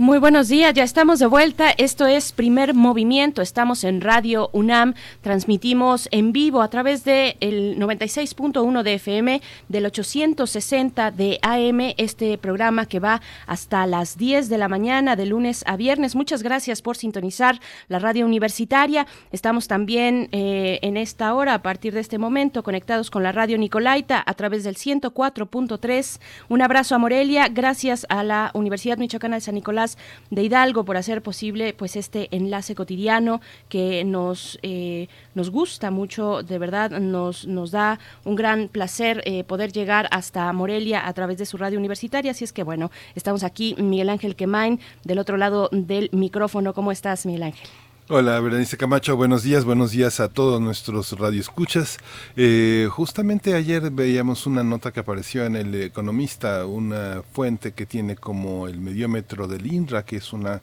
Muy 0.00 0.18
buenos 0.18 0.46
días, 0.46 0.72
ya 0.74 0.84
estamos 0.84 1.18
de 1.18 1.26
vuelta. 1.26 1.72
Esto 1.76 2.06
es 2.06 2.30
Primer 2.30 2.72
Movimiento. 2.72 3.42
Estamos 3.42 3.82
en 3.82 4.00
Radio 4.00 4.48
UNAM. 4.52 4.94
Transmitimos 5.22 6.06
en 6.12 6.30
vivo 6.30 6.62
a 6.62 6.70
través 6.70 7.02
del 7.02 7.34
el 7.40 7.80
96.1 7.80 8.84
de 8.84 8.94
FM, 8.94 9.42
del 9.68 9.86
860 9.86 11.10
de 11.10 11.40
AM, 11.42 11.94
este 11.96 12.38
programa 12.38 12.86
que 12.86 13.00
va 13.00 13.20
hasta 13.48 13.88
las 13.88 14.16
10 14.16 14.48
de 14.48 14.58
la 14.58 14.68
mañana, 14.68 15.16
de 15.16 15.26
lunes 15.26 15.64
a 15.66 15.76
viernes. 15.76 16.14
Muchas 16.14 16.44
gracias 16.44 16.80
por 16.80 16.96
sintonizar 16.96 17.58
la 17.88 17.98
radio 17.98 18.24
universitaria. 18.24 19.08
Estamos 19.32 19.66
también 19.66 20.28
eh, 20.30 20.78
en 20.82 20.96
esta 20.96 21.34
hora, 21.34 21.54
a 21.54 21.62
partir 21.62 21.92
de 21.92 21.98
este 21.98 22.18
momento, 22.18 22.62
conectados 22.62 23.10
con 23.10 23.24
la 23.24 23.32
radio 23.32 23.58
Nicolaita 23.58 24.22
a 24.24 24.34
través 24.34 24.62
del 24.62 24.76
104.3. 24.76 26.20
Un 26.48 26.62
abrazo 26.62 26.94
a 26.94 26.98
Morelia. 26.98 27.48
Gracias 27.48 28.06
a 28.08 28.22
la 28.22 28.52
Universidad 28.54 28.96
Michoacana 28.96 29.34
de 29.34 29.40
San 29.40 29.56
Nicolás 29.56 29.87
de 30.30 30.42
Hidalgo 30.42 30.84
por 30.84 30.96
hacer 30.96 31.22
posible 31.22 31.72
pues 31.72 31.96
este 31.96 32.28
enlace 32.36 32.74
cotidiano 32.74 33.40
que 33.68 34.04
nos, 34.04 34.58
eh, 34.62 35.08
nos 35.34 35.50
gusta 35.50 35.90
mucho, 35.90 36.42
de 36.42 36.58
verdad 36.58 36.90
nos, 36.90 37.46
nos 37.46 37.70
da 37.70 37.98
un 38.24 38.34
gran 38.34 38.68
placer 38.68 39.22
eh, 39.24 39.44
poder 39.44 39.72
llegar 39.72 40.08
hasta 40.10 40.52
Morelia 40.52 41.06
a 41.06 41.12
través 41.12 41.38
de 41.38 41.46
su 41.46 41.56
radio 41.56 41.78
universitaria. 41.78 42.32
Así 42.32 42.44
es 42.44 42.52
que 42.52 42.62
bueno, 42.62 42.90
estamos 43.14 43.44
aquí, 43.44 43.74
Miguel 43.78 44.10
Ángel 44.10 44.36
Quemain, 44.36 44.80
del 45.04 45.18
otro 45.18 45.36
lado 45.36 45.68
del 45.72 46.10
micrófono. 46.12 46.74
¿Cómo 46.74 46.92
estás, 46.92 47.24
Miguel 47.24 47.44
Ángel? 47.44 47.87
Hola, 48.10 48.40
Berenice 48.40 48.78
Camacho, 48.78 49.18
buenos 49.18 49.42
días, 49.42 49.66
buenos 49.66 49.90
días 49.90 50.18
a 50.18 50.30
todos 50.30 50.62
nuestros 50.62 51.12
radioescuchas. 51.18 51.98
Eh, 52.36 52.88
justamente 52.90 53.52
ayer 53.52 53.90
veíamos 53.90 54.46
una 54.46 54.64
nota 54.64 54.92
que 54.92 55.00
apareció 55.00 55.44
en 55.44 55.56
El 55.56 55.74
Economista, 55.74 56.64
una 56.64 57.22
fuente 57.34 57.72
que 57.72 57.84
tiene 57.84 58.16
como 58.16 58.66
el 58.66 58.80
mediómetro 58.80 59.46
del 59.46 59.70
INRA, 59.70 60.06
que 60.06 60.16
es 60.16 60.32
una, 60.32 60.62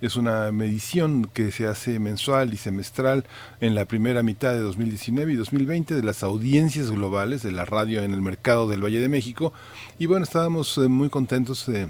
es 0.00 0.14
una 0.14 0.52
medición 0.52 1.24
que 1.24 1.50
se 1.50 1.66
hace 1.66 1.98
mensual 1.98 2.54
y 2.54 2.58
semestral 2.58 3.24
en 3.60 3.74
la 3.74 3.86
primera 3.86 4.22
mitad 4.22 4.52
de 4.52 4.60
2019 4.60 5.32
y 5.32 5.34
2020 5.36 5.96
de 5.96 6.02
las 6.04 6.22
audiencias 6.22 6.92
globales 6.92 7.42
de 7.42 7.50
la 7.50 7.64
radio 7.64 8.04
en 8.04 8.14
el 8.14 8.22
mercado 8.22 8.68
del 8.68 8.84
Valle 8.84 9.00
de 9.00 9.08
México. 9.08 9.52
Y 9.98 10.06
bueno, 10.06 10.22
estábamos 10.22 10.78
eh, 10.78 10.86
muy 10.86 11.10
contentos 11.10 11.66
de 11.66 11.88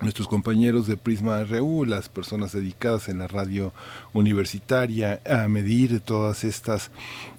nuestros 0.00 0.28
compañeros 0.28 0.86
de 0.86 0.96
Prisma 0.96 1.42
RU, 1.44 1.84
las 1.84 2.08
personas 2.08 2.52
dedicadas 2.52 3.08
en 3.08 3.18
la 3.18 3.26
radio 3.26 3.72
universitaria 4.12 5.20
a 5.28 5.48
medir 5.48 6.00
todas 6.00 6.44
estas 6.44 6.90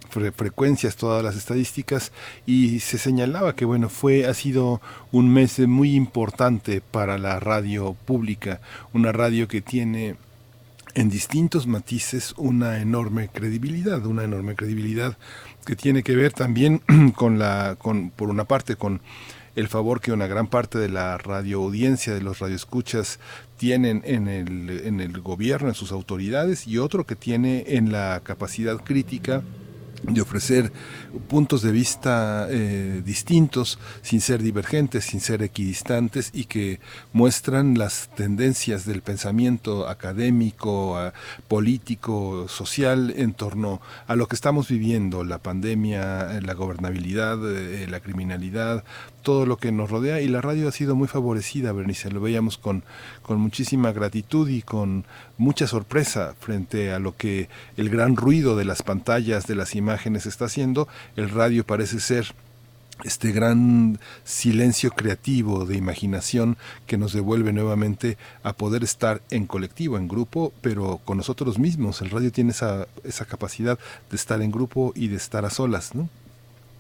frecuencias, 0.10 0.96
todas 0.96 1.24
las 1.24 1.36
estadísticas 1.36 2.12
y 2.46 2.80
se 2.80 2.98
señalaba 2.98 3.56
que 3.56 3.66
bueno, 3.66 3.90
fue 3.90 4.26
ha 4.26 4.34
sido 4.34 4.82
un 5.12 5.32
mes 5.32 5.60
muy 5.60 5.96
importante 5.96 6.82
para 6.82 7.18
la 7.18 7.40
radio 7.40 7.96
pública, 8.06 8.60
una 8.94 9.12
radio 9.12 9.48
que 9.48 9.62
tiene 9.62 10.16
en 10.96 11.10
distintos 11.10 11.68
matices 11.68 12.34
una 12.38 12.82
enorme 12.82 13.30
credibilidad, 13.30 14.06
una 14.06 14.24
enorme 14.24 14.56
credibilidad 14.56 15.18
que 15.66 15.76
tiene 15.76 16.02
que 16.02 16.16
ver 16.16 16.34
también 16.34 16.82
con 17.16 17.38
la, 17.38 17.76
con, 17.78 18.10
por 18.10 18.30
una 18.30 18.46
parte, 18.46 18.76
con 18.76 19.02
el 19.60 19.68
favor 19.68 20.00
que 20.00 20.14
una 20.14 20.28
gran 20.28 20.48
parte 20.48 20.78
de 20.80 20.88
la 20.88 21.18
radio 21.18 21.62
audiencia, 21.62 22.14
de 22.14 22.22
los 22.22 22.40
radioescuchas, 22.40 23.20
tienen 23.58 24.02
en 24.06 24.30
el, 24.30 24.70
en 24.86 25.02
el 25.02 25.20
gobierno, 25.20 25.68
en 25.68 25.76
sus 25.76 25.92
autoridades, 25.92 26.66
y 26.66 26.78
otro 26.78 27.06
que 27.06 27.18
tiene 27.18 27.66
en 27.68 27.92
la 27.92 28.22
capacidad 28.24 28.78
crítica 28.78 29.44
de 30.04 30.22
ofrecer 30.22 30.72
puntos 31.28 31.62
de 31.62 31.72
vista 31.72 32.48
eh, 32.50 33.02
distintos, 33.06 33.80
sin 34.02 34.22
ser 34.22 34.42
divergentes, 34.42 35.06
sin 35.06 35.20
ser 35.20 35.44
equidistantes 35.44 36.32
y 36.34 36.46
que 36.46 36.80
muestran 37.12 37.78
las 37.78 38.10
tendencias 38.16 38.86
del 38.86 39.02
pensamiento 39.02 39.88
académico, 39.88 40.98
político, 41.48 42.48
social 42.48 43.14
en 43.18 43.34
torno 43.34 43.82
a 44.08 44.16
lo 44.16 44.28
que 44.28 44.36
estamos 44.36 44.70
viviendo, 44.70 45.24
la 45.24 45.40
pandemia, 45.40 46.40
la 46.42 46.54
gobernabilidad, 46.54 47.38
eh, 47.52 47.88
la 47.90 48.00
criminalidad, 48.00 48.84
todo 49.22 49.46
lo 49.46 49.58
que 49.58 49.72
nos 49.72 49.90
rodea 49.90 50.22
y 50.22 50.28
la 50.28 50.42
radio 50.42 50.68
ha 50.68 50.72
sido 50.72 50.96
muy 50.96 51.08
favorecida, 51.08 51.72
Bernice, 51.72 52.12
lo 52.12 52.22
veíamos 52.22 52.58
con, 52.58 52.84
con 53.22 53.40
muchísima 53.40 53.92
gratitud 53.92 54.50
y 54.50 54.62
con 54.62 55.06
mucha 55.38 55.68
sorpresa 55.68 56.36
frente 56.40 56.92
a 56.92 57.00
lo 57.00 57.16
que 57.16 57.50
el 57.78 57.90
gran 57.90 58.16
ruido 58.16 58.56
de 58.56 58.66
las 58.66 58.84
pantallas, 58.84 59.48
de 59.48 59.56
las 59.56 59.76
imágenes 59.76 60.26
está 60.26 60.46
haciendo, 60.46 60.88
el 61.16 61.30
radio 61.30 61.66
parece 61.66 62.00
ser 62.00 62.34
este 63.04 63.32
gran 63.32 64.00
silencio 64.24 64.92
creativo 64.92 65.66
de 65.66 65.78
imaginación 65.78 66.58
que 66.86 66.98
nos 66.98 67.14
devuelve 67.14 67.54
nuevamente 67.54 68.18
a 68.44 68.54
poder 68.54 68.84
estar 68.84 69.22
en 69.30 69.48
colectivo, 69.48 69.98
en 69.98 70.08
grupo, 70.08 70.52
pero 70.62 71.00
con 71.06 71.18
nosotros 71.18 71.60
mismos. 71.60 72.02
El 72.02 72.10
radio 72.10 72.32
tiene 72.32 72.52
esa, 72.52 72.88
esa 73.04 73.26
capacidad 73.26 73.80
de 74.10 74.16
estar 74.16 74.42
en 74.42 74.52
grupo 74.52 74.92
y 74.96 75.08
de 75.08 75.16
estar 75.16 75.46
a 75.46 75.50
solas, 75.50 75.96
¿no? 75.96 76.10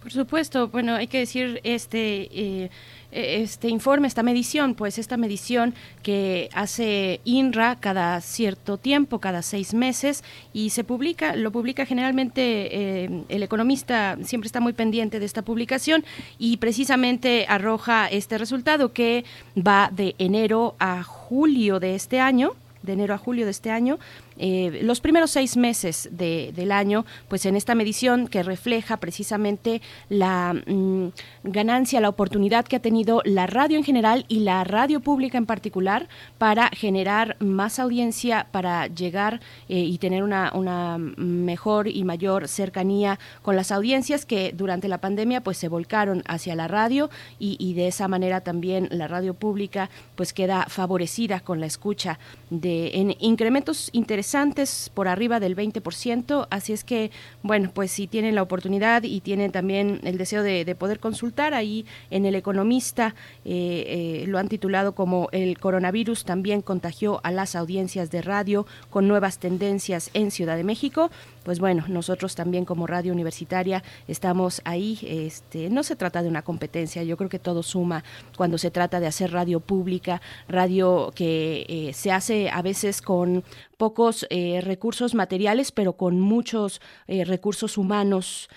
Por 0.01 0.11
supuesto, 0.11 0.69
bueno, 0.69 0.95
hay 0.95 1.07
que 1.07 1.19
decir 1.19 1.59
este 1.63 2.29
eh, 2.31 2.69
este 3.11 3.69
informe, 3.69 4.07
esta 4.07 4.23
medición, 4.23 4.75
pues 4.75 4.97
esta 4.97 5.17
medición 5.17 5.73
que 6.03 6.49
hace 6.53 7.21
INRA 7.23 7.79
cada 7.79 8.21
cierto 8.21 8.77
tiempo, 8.77 9.19
cada 9.19 9.41
seis 9.41 9.73
meses, 9.73 10.23
y 10.53 10.69
se 10.69 10.83
publica, 10.83 11.35
lo 11.35 11.51
publica 11.51 11.85
generalmente 11.85 13.03
eh, 13.03 13.23
el 13.29 13.43
economista 13.43 14.17
siempre 14.23 14.47
está 14.47 14.59
muy 14.59 14.73
pendiente 14.73 15.19
de 15.19 15.25
esta 15.25 15.41
publicación 15.41 16.05
y 16.37 16.57
precisamente 16.57 17.45
arroja 17.49 18.07
este 18.07 18.37
resultado 18.37 18.93
que 18.93 19.25
va 19.57 19.89
de 19.91 20.15
enero 20.19 20.75
a 20.79 21.01
julio 21.03 21.79
de 21.79 21.95
este 21.95 22.19
año, 22.19 22.51
de 22.83 22.93
enero 22.93 23.15
a 23.15 23.17
julio 23.17 23.45
de 23.45 23.51
este 23.51 23.71
año, 23.71 23.97
eh, 24.39 24.79
los 24.83 25.01
primeros 25.01 25.31
seis 25.31 25.57
meses 25.57 26.09
del 26.11 26.71
año, 26.71 27.05
pues 27.27 27.45
en 27.45 27.57
esta 27.57 27.75
medición 27.75 28.29
que 28.29 28.41
refleja 28.41 28.97
precisamente 28.97 29.81
la 30.07 30.53
mm, 30.53 31.09
ganancia, 31.43 31.99
la 31.99 32.07
oportunidad 32.07 32.65
que 32.65 32.77
ha 32.77 32.81
tenido 32.81 33.21
la 33.25 33.47
radio 33.47 33.77
en 33.77 33.83
general 33.83 34.25
y 34.29 34.39
la 34.39 34.63
radio 34.63 35.01
pública 35.01 35.37
en 35.37 35.45
particular 35.45 36.07
para 36.37 36.69
generar 36.69 37.35
más 37.39 37.79
audiencia, 37.79 38.47
para 38.51 38.87
llegar 38.87 39.41
eh, 39.67 39.79
y 39.79 39.97
tener 39.97 40.23
una, 40.23 40.51
una 40.53 40.97
mejor 40.97 41.89
y 41.89 42.05
mayor 42.05 42.47
cercanía 42.47 43.19
con 43.41 43.57
las 43.57 43.73
audiencias 43.73 44.25
que 44.25 44.53
durante 44.55 44.87
la 44.87 44.99
pandemia 44.99 45.41
pues 45.41 45.57
se 45.57 45.67
volcaron 45.67 46.23
hacia 46.27 46.55
la 46.55 46.69
radio 46.69 47.09
y, 47.39 47.57
y 47.59 47.73
de 47.73 47.87
esa 47.87 48.07
manera 48.07 48.39
también 48.39 48.87
la 48.91 49.09
radio 49.09 49.33
pública 49.33 49.89
pues 50.15 50.31
queda 50.31 50.65
favorecida 50.69 51.41
con 51.41 51.59
la 51.59 51.65
escucha 51.65 52.19
de 52.49 52.91
en 52.93 53.15
incrementos 53.19 53.89
interesantes 53.91 54.28
por 54.93 55.07
arriba 55.07 55.39
del 55.39 55.55
20%, 55.55 56.47
así 56.49 56.73
es 56.73 56.83
que, 56.83 57.11
bueno, 57.41 57.71
pues 57.73 57.91
si 57.91 58.07
tienen 58.07 58.35
la 58.35 58.43
oportunidad 58.43 59.03
y 59.03 59.21
tienen 59.21 59.51
también 59.51 59.99
el 60.03 60.17
deseo 60.17 60.43
de, 60.43 60.69
poder 60.75 60.99
consultar 60.99 61.53
ahí 61.53 61.85
en 62.11 62.25
El 62.25 62.35
Economista, 62.35 63.15
eh, 63.43 64.21
eh, 64.23 64.25
lo 64.27 64.37
han 64.37 64.47
titulado 64.47 64.93
como 64.93 65.29
el 65.31 65.57
coronavirus 65.57 66.25
también 66.25 66.61
contagió 66.61 67.19
a 67.23 67.31
las 67.31 67.55
audiencias 67.55 68.11
de 68.11 68.21
radio 68.21 68.65
con 68.89 69.07
nuevas 69.07 69.39
tendencias 69.39 70.09
en 70.13 70.31
Ciudad 70.31 70.57
de 70.57 70.63
México 70.63 71.09
pues 71.49 71.59
bueno, 71.59 71.83
nosotros 71.87 72.35
también 72.35 72.63
como 72.63 72.85
radio 72.85 73.11
universitaria 73.11 73.81
estamos 74.07 74.61
ahí. 74.65 74.99
Este, 75.01 75.71
no 75.71 75.81
se 75.81 75.95
trata 75.95 76.21
de 76.21 76.29
una 76.29 76.43
competencia, 76.43 77.01
yo 77.01 77.17
creo 77.17 77.27
que 77.27 77.39
todo 77.39 77.63
suma 77.63 78.03
cuando 78.37 78.59
se 78.59 78.69
trata 78.69 78.99
de 78.99 79.07
hacer 79.07 79.31
radio 79.31 79.59
pública, 79.59 80.21
radio 80.47 81.11
que 81.15 81.65
eh, 81.67 81.93
se 81.93 82.11
hace 82.11 82.51
a 82.51 82.61
veces 82.61 83.01
con 83.01 83.43
pocos 83.77 84.27
eh, 84.29 84.61
recursos 84.61 85.15
materiales, 85.15 85.71
pero 85.71 85.93
con 85.93 86.19
muchos 86.19 86.81
eh, 87.07 87.25
recursos 87.25 87.79
humanos 87.79 88.47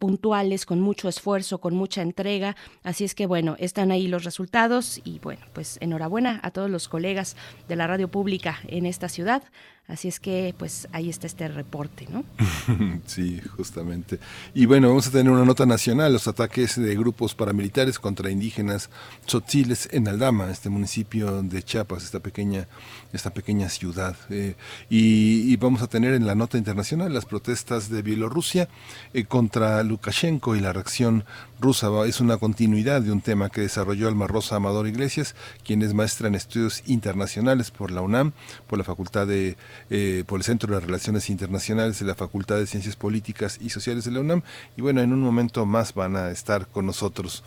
puntuales, 0.00 0.66
con 0.66 0.80
mucho 0.80 1.08
esfuerzo, 1.08 1.60
con 1.60 1.76
mucha 1.76 2.02
entrega. 2.02 2.56
Así 2.82 3.04
es 3.04 3.14
que 3.14 3.26
bueno, 3.26 3.54
están 3.60 3.92
ahí 3.92 4.08
los 4.08 4.24
resultados 4.24 5.00
y 5.04 5.20
bueno, 5.20 5.46
pues 5.52 5.78
enhorabuena 5.80 6.40
a 6.42 6.50
todos 6.50 6.68
los 6.68 6.88
colegas 6.88 7.36
de 7.68 7.76
la 7.76 7.86
radio 7.86 8.08
pública 8.08 8.58
en 8.66 8.86
esta 8.86 9.08
ciudad. 9.08 9.44
Así 9.88 10.06
es 10.06 10.20
que, 10.20 10.54
pues 10.56 10.88
ahí 10.92 11.10
está 11.10 11.26
este 11.26 11.48
reporte, 11.48 12.06
¿no? 12.08 12.24
sí, 13.06 13.40
justamente. 13.56 14.20
Y 14.54 14.66
bueno, 14.66 14.88
vamos 14.88 15.08
a 15.08 15.10
tener 15.10 15.30
una 15.30 15.44
nota 15.44 15.66
nacional, 15.66 16.12
los 16.12 16.28
ataques 16.28 16.80
de 16.80 16.94
grupos 16.94 17.34
paramilitares 17.34 17.98
contra 17.98 18.30
indígenas 18.30 18.90
tzotziles 19.26 19.88
en 19.92 20.06
Aldama, 20.06 20.50
este 20.50 20.70
municipio 20.70 21.42
de 21.42 21.62
Chiapas, 21.64 22.04
esta 22.04 22.20
pequeña, 22.20 22.68
esta 23.12 23.34
pequeña 23.34 23.68
ciudad. 23.68 24.16
Eh, 24.30 24.54
y, 24.88 25.56
vamos 25.56 25.82
a 25.82 25.88
tener 25.88 26.14
en 26.14 26.26
la 26.26 26.36
nota 26.36 26.58
internacional 26.58 27.12
las 27.12 27.26
protestas 27.26 27.90
de 27.90 28.02
Bielorrusia 28.02 28.68
eh, 29.12 29.24
contra 29.24 29.82
Lukashenko 29.82 30.56
y 30.56 30.60
la 30.60 30.72
reacción 30.72 31.24
rusa. 31.62 31.88
Es 32.06 32.20
una 32.20 32.36
continuidad 32.36 33.00
de 33.00 33.12
un 33.12 33.22
tema 33.22 33.48
que 33.48 33.62
desarrolló 33.62 34.08
Alma 34.08 34.26
Rosa 34.26 34.56
Amador 34.56 34.86
Iglesias, 34.86 35.34
quien 35.64 35.80
es 35.82 35.94
maestra 35.94 36.28
en 36.28 36.34
estudios 36.34 36.82
internacionales 36.86 37.70
por 37.70 37.90
la 37.90 38.02
UNAM, 38.02 38.32
por 38.66 38.78
la 38.78 38.84
Facultad 38.84 39.26
de 39.26 39.56
eh, 39.88 40.24
por 40.26 40.40
el 40.40 40.44
Centro 40.44 40.74
de 40.74 40.80
Relaciones 40.80 41.30
Internacionales 41.30 41.98
de 41.98 42.04
la 42.04 42.14
Facultad 42.14 42.56
de 42.56 42.66
Ciencias 42.66 42.96
Políticas 42.96 43.58
y 43.60 43.70
Sociales 43.70 44.04
de 44.04 44.10
la 44.10 44.20
UNAM. 44.20 44.42
Y 44.76 44.82
bueno, 44.82 45.00
en 45.00 45.12
un 45.12 45.20
momento 45.20 45.64
más 45.64 45.94
van 45.94 46.16
a 46.16 46.30
estar 46.30 46.66
con 46.66 46.84
nosotros. 46.84 47.44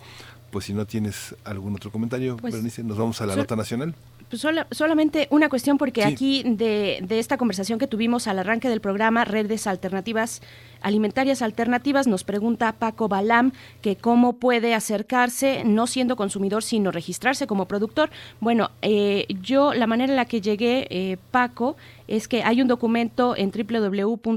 Pues 0.50 0.64
si 0.64 0.72
no 0.72 0.86
tienes 0.86 1.34
algún 1.44 1.74
otro 1.74 1.92
comentario, 1.92 2.36
pues, 2.38 2.54
Bernice, 2.54 2.82
nos 2.82 2.96
vamos 2.96 3.20
a 3.20 3.26
la 3.26 3.36
nota 3.36 3.54
nacional. 3.56 3.94
Pues 4.28 4.44
solamente 4.72 5.28
una 5.30 5.48
cuestión, 5.48 5.78
porque 5.78 6.04
aquí 6.04 6.42
de, 6.44 6.98
de, 7.00 7.18
esta 7.20 7.36
conversación 7.36 7.78
que 7.78 7.86
tuvimos 7.86 8.26
al 8.26 8.40
arranque 8.40 8.68
del 8.68 8.80
programa, 8.80 9.24
Redes 9.24 9.68
Alternativas 9.68 10.40
Alimentarias 10.86 11.42
Alternativas, 11.42 12.06
nos 12.06 12.22
pregunta 12.24 12.72
Paco 12.72 13.08
Balam 13.08 13.50
que 13.80 13.96
cómo 13.96 14.34
puede 14.34 14.74
acercarse, 14.74 15.64
no 15.64 15.88
siendo 15.88 16.14
consumidor, 16.16 16.62
sino 16.62 16.92
registrarse 16.92 17.46
como 17.46 17.66
productor. 17.66 18.10
Bueno, 18.40 18.70
eh, 18.82 19.26
yo 19.40 19.74
la 19.74 19.86
manera 19.86 20.12
en 20.12 20.16
la 20.16 20.26
que 20.26 20.40
llegué, 20.40 20.86
eh, 20.90 21.16
Paco, 21.30 21.76
es 22.08 22.28
que 22.28 22.44
hay 22.44 22.62
un 22.62 22.68
documento 22.68 23.34
en 23.36 23.50
www.gov.mx 23.50 24.36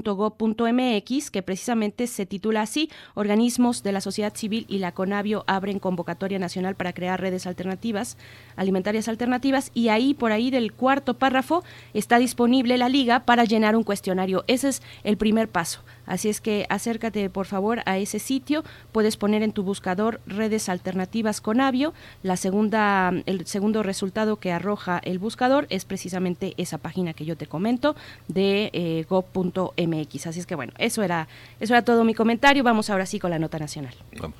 que 1.29 1.43
precisamente 1.43 2.07
se 2.07 2.25
titula 2.25 2.63
así, 2.63 2.89
Organismos 3.13 3.83
de 3.83 3.91
la 3.91 4.01
Sociedad 4.01 4.33
Civil 4.35 4.65
y 4.67 4.79
la 4.79 4.91
CONAVIO 4.91 5.43
abren 5.45 5.77
convocatoria 5.77 6.39
nacional 6.39 6.73
para 6.75 6.93
crear 6.93 7.21
redes 7.21 7.45
alternativas, 7.45 8.17
alimentarias 8.60 9.07
alternativas, 9.07 9.72
y 9.74 9.89
ahí, 9.89 10.14
por 10.14 10.32
ahí 10.32 10.51
del 10.51 10.74
cuarto 10.74 11.16
párrafo, 11.16 11.64
está 11.93 12.20
disponible 12.20 12.78
la 12.78 12.89
liga 12.89 13.22
para 13.22 13.45
llenar 13.45 13.76
un 13.76 13.84
cuestionario. 13.84 14.43
Ese 14.47 14.70
es 14.70 14.82
el 15.03 15.18
primer 15.18 15.47
paso. 15.47 15.80
Así 16.05 16.28
es 16.28 16.41
que 16.41 16.66
acércate 16.70 17.30
por 17.30 17.45
favor 17.45 17.82
a 17.86 17.97
ese 17.99 18.18
sitio. 18.20 18.64
Puedes 18.91 19.16
poner 19.16 19.43
en 19.43 19.51
tu 19.51 19.62
buscador 19.62 20.20
redes 20.26 20.68
alternativas 20.68 21.39
con 21.39 21.62
Avio. 21.62 21.93
La 22.24 22.36
segunda, 22.36 23.14
el 23.28 23.45
segundo 23.45 23.84
resultado 23.84 24.38
que 24.38 24.51
arroja 24.51 24.99
el 25.03 25.20
buscador 25.20 25.68
es 25.70 25.86
precisamente 25.86 26.55
esa 26.57 26.80
página 26.80 27.14
que 27.14 27.26
yo 27.26 27.38
te 27.38 27.45
comento 27.45 27.95
de 28.28 28.72
eh, 28.74 29.05
go.mx. 29.07 30.28
Así 30.28 30.39
es 30.39 30.47
que 30.47 30.55
bueno, 30.55 30.74
eso 30.80 31.03
era, 31.03 31.28
eso 31.60 31.74
era 31.74 31.84
todo 31.84 32.03
mi 32.03 32.16
comentario. 32.16 32.64
Vamos 32.64 32.89
ahora 32.89 33.05
sí 33.05 33.20
con 33.20 33.30
la 33.30 33.38
nota 33.38 33.60
nacional. 33.60 33.93
Vamos. 34.20 34.38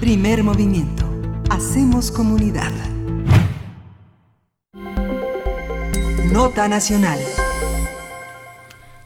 Primer 0.00 0.42
movimiento. 0.42 1.11
Hacemos 1.50 2.10
comunidad. 2.10 2.72
Nota 6.32 6.68
nacional. 6.68 7.18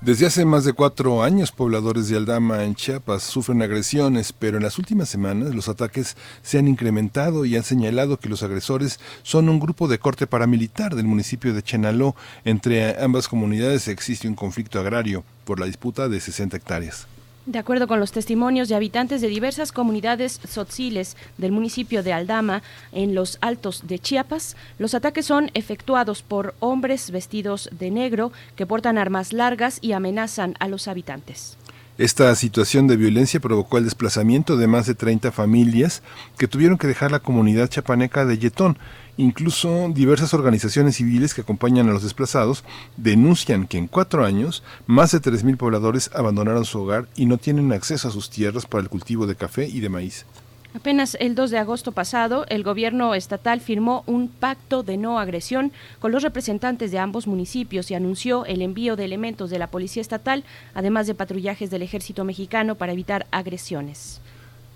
Desde 0.00 0.26
hace 0.26 0.44
más 0.44 0.64
de 0.64 0.72
cuatro 0.72 1.24
años, 1.24 1.50
pobladores 1.50 2.08
de 2.08 2.16
Aldama 2.16 2.62
en 2.62 2.76
Chiapas 2.76 3.24
sufren 3.24 3.62
agresiones, 3.62 4.32
pero 4.32 4.58
en 4.58 4.62
las 4.62 4.78
últimas 4.78 5.08
semanas 5.08 5.54
los 5.54 5.68
ataques 5.68 6.16
se 6.42 6.58
han 6.58 6.68
incrementado 6.68 7.44
y 7.44 7.56
han 7.56 7.64
señalado 7.64 8.18
que 8.18 8.28
los 8.28 8.44
agresores 8.44 9.00
son 9.24 9.48
un 9.48 9.58
grupo 9.58 9.88
de 9.88 9.98
corte 9.98 10.28
paramilitar 10.28 10.94
del 10.94 11.06
municipio 11.06 11.52
de 11.52 11.62
Chenaló. 11.62 12.14
Entre 12.44 13.02
ambas 13.02 13.26
comunidades 13.26 13.88
existe 13.88 14.28
un 14.28 14.36
conflicto 14.36 14.78
agrario 14.78 15.24
por 15.44 15.58
la 15.58 15.66
disputa 15.66 16.08
de 16.08 16.20
60 16.20 16.56
hectáreas. 16.56 17.08
De 17.46 17.60
acuerdo 17.60 17.86
con 17.86 18.00
los 18.00 18.10
testimonios 18.10 18.68
de 18.68 18.74
habitantes 18.74 19.20
de 19.20 19.28
diversas 19.28 19.70
comunidades 19.70 20.40
tzotziles 20.40 21.16
del 21.38 21.52
municipio 21.52 22.02
de 22.02 22.12
Aldama, 22.12 22.64
en 22.90 23.14
los 23.14 23.38
altos 23.40 23.86
de 23.86 24.00
Chiapas, 24.00 24.56
los 24.80 24.94
ataques 24.94 25.26
son 25.26 25.52
efectuados 25.54 26.22
por 26.22 26.56
hombres 26.58 27.12
vestidos 27.12 27.70
de 27.70 27.92
negro 27.92 28.32
que 28.56 28.66
portan 28.66 28.98
armas 28.98 29.32
largas 29.32 29.78
y 29.80 29.92
amenazan 29.92 30.56
a 30.58 30.66
los 30.66 30.88
habitantes. 30.88 31.56
Esta 31.98 32.34
situación 32.34 32.88
de 32.88 32.96
violencia 32.96 33.38
provocó 33.38 33.78
el 33.78 33.84
desplazamiento 33.84 34.56
de 34.56 34.66
más 34.66 34.86
de 34.86 34.94
30 34.94 35.30
familias 35.30 36.02
que 36.36 36.48
tuvieron 36.48 36.76
que 36.76 36.88
dejar 36.88 37.12
la 37.12 37.20
comunidad 37.20 37.68
chapaneca 37.68 38.26
de 38.26 38.38
Yetón. 38.38 38.76
Incluso 39.18 39.90
diversas 39.94 40.34
organizaciones 40.34 40.96
civiles 40.96 41.32
que 41.32 41.40
acompañan 41.40 41.88
a 41.88 41.92
los 41.92 42.02
desplazados 42.02 42.64
denuncian 42.98 43.66
que 43.66 43.78
en 43.78 43.86
cuatro 43.86 44.24
años 44.24 44.62
más 44.86 45.12
de 45.12 45.22
3.000 45.22 45.56
pobladores 45.56 46.10
abandonaron 46.14 46.66
su 46.66 46.80
hogar 46.80 47.08
y 47.16 47.24
no 47.24 47.38
tienen 47.38 47.72
acceso 47.72 48.08
a 48.08 48.10
sus 48.10 48.28
tierras 48.28 48.66
para 48.66 48.82
el 48.82 48.90
cultivo 48.90 49.26
de 49.26 49.34
café 49.34 49.66
y 49.66 49.80
de 49.80 49.88
maíz. 49.88 50.26
Apenas 50.74 51.16
el 51.20 51.34
2 51.34 51.50
de 51.52 51.58
agosto 51.58 51.92
pasado, 51.92 52.44
el 52.50 52.62
gobierno 52.62 53.14
estatal 53.14 53.62
firmó 53.62 54.04
un 54.06 54.28
pacto 54.28 54.82
de 54.82 54.98
no 54.98 55.18
agresión 55.18 55.72
con 56.00 56.12
los 56.12 56.22
representantes 56.22 56.90
de 56.90 56.98
ambos 56.98 57.26
municipios 57.26 57.90
y 57.90 57.94
anunció 57.94 58.44
el 58.44 58.60
envío 58.60 58.94
de 58.94 59.06
elementos 59.06 59.48
de 59.48 59.58
la 59.58 59.68
Policía 59.68 60.02
Estatal, 60.02 60.44
además 60.74 61.06
de 61.06 61.14
patrullajes 61.14 61.70
del 61.70 61.80
Ejército 61.80 62.24
Mexicano 62.24 62.74
para 62.74 62.92
evitar 62.92 63.26
agresiones. 63.30 64.20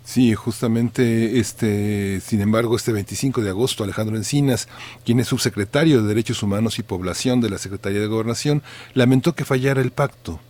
Sí, 0.05 0.35
justamente 0.35 1.39
este, 1.39 2.21
sin 2.21 2.41
embargo, 2.41 2.75
este 2.75 2.93
25 2.93 3.43
de 3.43 3.51
agosto, 3.51 3.85
Alejandro 3.85 4.17
Encinas, 4.17 4.69
quien 5.05 5.21
es 5.21 5.29
subsecretario 5.29 6.03
de 6.03 6.09
Derechos 6.09 6.43
Humanos 6.43 6.79
y 6.79 6.83
Población 6.83 7.41
de 7.41 7.51
la 7.51 7.59
Secretaría 7.59 8.01
de 8.01 8.07
Gobernación, 8.07 8.63
lamentó 8.95 9.35
que 9.35 9.45
fallara 9.45 9.81
el 9.81 9.93
pacto. 9.93 10.41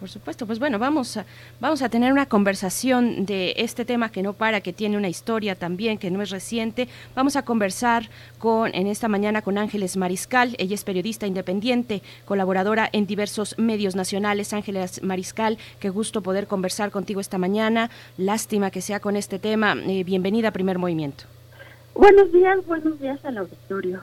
Por 0.00 0.08
supuesto, 0.08 0.46
pues 0.46 0.58
bueno, 0.58 0.78
vamos 0.78 1.18
a, 1.18 1.26
vamos 1.60 1.82
a 1.82 1.90
tener 1.90 2.10
una 2.10 2.24
conversación 2.24 3.26
de 3.26 3.52
este 3.58 3.84
tema 3.84 4.10
que 4.10 4.22
no 4.22 4.32
para, 4.32 4.62
que 4.62 4.72
tiene 4.72 4.96
una 4.96 5.10
historia 5.10 5.54
también, 5.54 5.98
que 5.98 6.10
no 6.10 6.22
es 6.22 6.30
reciente. 6.30 6.88
Vamos 7.14 7.36
a 7.36 7.44
conversar 7.44 8.08
con 8.38 8.74
en 8.74 8.86
esta 8.86 9.08
mañana 9.08 9.42
con 9.42 9.58
Ángeles 9.58 9.98
Mariscal. 9.98 10.56
Ella 10.58 10.74
es 10.74 10.84
periodista 10.84 11.26
independiente, 11.26 12.02
colaboradora 12.24 12.88
en 12.90 13.06
diversos 13.06 13.58
medios 13.58 13.94
nacionales. 13.94 14.54
Ángeles 14.54 15.02
Mariscal, 15.02 15.58
qué 15.80 15.90
gusto 15.90 16.22
poder 16.22 16.46
conversar 16.46 16.90
contigo 16.90 17.20
esta 17.20 17.36
mañana. 17.36 17.90
Lástima 18.16 18.70
que 18.70 18.80
sea 18.80 19.00
con 19.00 19.16
este 19.16 19.38
tema. 19.38 19.76
Eh, 19.86 20.02
bienvenida 20.02 20.48
a 20.48 20.52
Primer 20.52 20.78
Movimiento. 20.78 21.24
Buenos 21.94 22.32
días, 22.32 22.64
buenos 22.64 22.98
días 22.98 23.22
al 23.22 23.36
auditorio. 23.36 24.00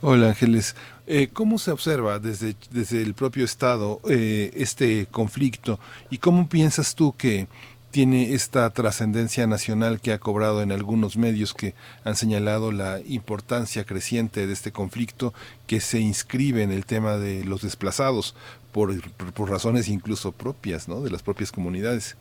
Hola 0.00 0.28
Ángeles, 0.28 0.76
eh, 1.08 1.26
¿cómo 1.32 1.58
se 1.58 1.72
observa 1.72 2.20
desde, 2.20 2.54
desde 2.70 3.02
el 3.02 3.14
propio 3.14 3.44
Estado 3.44 4.00
eh, 4.08 4.52
este 4.54 5.06
conflicto 5.06 5.80
y 6.08 6.18
cómo 6.18 6.48
piensas 6.48 6.94
tú 6.94 7.16
que 7.18 7.48
tiene 7.90 8.32
esta 8.32 8.70
trascendencia 8.70 9.48
nacional 9.48 10.00
que 10.00 10.12
ha 10.12 10.20
cobrado 10.20 10.62
en 10.62 10.70
algunos 10.70 11.16
medios 11.16 11.52
que 11.52 11.74
han 12.04 12.14
señalado 12.14 12.70
la 12.70 13.00
importancia 13.08 13.82
creciente 13.82 14.46
de 14.46 14.52
este 14.52 14.70
conflicto 14.70 15.34
que 15.66 15.80
se 15.80 15.98
inscribe 15.98 16.62
en 16.62 16.70
el 16.70 16.86
tema 16.86 17.16
de 17.16 17.44
los 17.44 17.62
desplazados 17.62 18.36
por, 18.70 18.92
por 19.32 19.50
razones 19.50 19.88
incluso 19.88 20.30
propias 20.30 20.86
¿no? 20.86 21.00
de 21.00 21.10
las 21.10 21.24
propias 21.24 21.50
comunidades? 21.50 22.16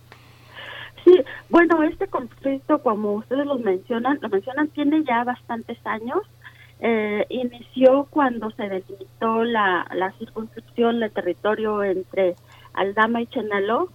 Sí, 1.06 1.14
bueno, 1.50 1.84
este 1.84 2.08
conflicto, 2.08 2.82
como 2.82 3.14
ustedes 3.14 3.46
lo 3.46 3.60
mencionan, 3.60 4.18
lo 4.20 4.30
mencionan, 4.30 4.68
tiene 4.70 5.04
ya 5.04 5.24
bastantes 5.24 5.78
años 5.86 6.22
eh, 6.80 7.26
inició 7.30 8.08
cuando 8.10 8.52
se 8.52 8.64
delimitó 8.64 9.44
la, 9.44 9.88
la 9.94 10.12
circunscripción 10.14 11.00
del 11.00 11.12
territorio 11.12 11.84
entre 11.84 12.36
Aldama 12.74 13.22
y 13.22 13.28
Chenaló 13.28 13.90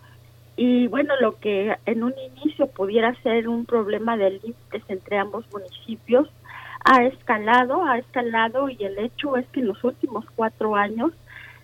y 0.56 0.86
bueno, 0.88 1.14
lo 1.20 1.38
que 1.38 1.76
en 1.86 2.02
un 2.02 2.14
inicio 2.18 2.66
pudiera 2.66 3.14
ser 3.22 3.48
un 3.48 3.64
problema 3.64 4.16
de 4.16 4.30
límites 4.30 4.82
entre 4.88 5.18
ambos 5.18 5.44
municipios 5.52 6.28
ha 6.84 7.04
escalado, 7.04 7.84
ha 7.84 7.98
escalado 7.98 8.68
y 8.68 8.76
el 8.84 8.98
hecho 8.98 9.36
es 9.36 9.46
que 9.48 9.60
en 9.60 9.68
los 9.68 9.82
últimos 9.84 10.24
cuatro 10.34 10.74
años 10.76 11.12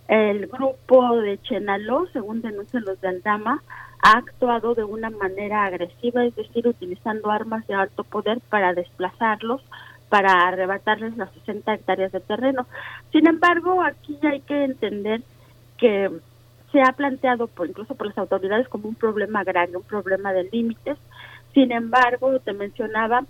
el 0.06 0.46
grupo 0.46 1.16
de 1.16 1.38
Chenaló, 1.42 2.06
según 2.12 2.40
denuncian 2.40 2.84
los 2.86 2.98
de 3.00 3.08
Aldama, 3.08 3.62
ha 4.02 4.12
actuado 4.12 4.74
de 4.74 4.84
una 4.84 5.10
manera 5.10 5.64
agresiva, 5.64 6.24
es 6.24 6.34
decir, 6.34 6.66
utilizando 6.66 7.30
armas 7.30 7.66
de 7.66 7.74
alto 7.74 8.04
poder 8.04 8.40
para 8.48 8.72
desplazarlos, 8.72 9.60
para 10.08 10.32
arrebatarles 10.32 11.16
las 11.16 11.32
60 11.32 11.74
hectáreas 11.74 12.12
de 12.12 12.20
terreno. 12.20 12.66
Sin 13.12 13.26
embargo, 13.26 13.82
aquí 13.82 14.18
hay 14.22 14.40
que 14.40 14.64
entender 14.64 15.22
que 15.76 16.10
se 16.72 16.80
ha 16.80 16.92
planteado 16.92 17.46
por, 17.46 17.68
incluso 17.68 17.94
por 17.94 18.06
las 18.08 18.18
autoridades 18.18 18.68
como 18.68 18.88
un 18.88 18.94
problema 18.94 19.40
agrario, 19.40 19.78
un 19.78 19.84
problema 19.84 20.32
de 20.32 20.44
límites. 20.44 20.98
Sin 21.54 21.72
embargo, 21.72 22.38
te 22.40 22.52
mencionaba, 22.52 23.24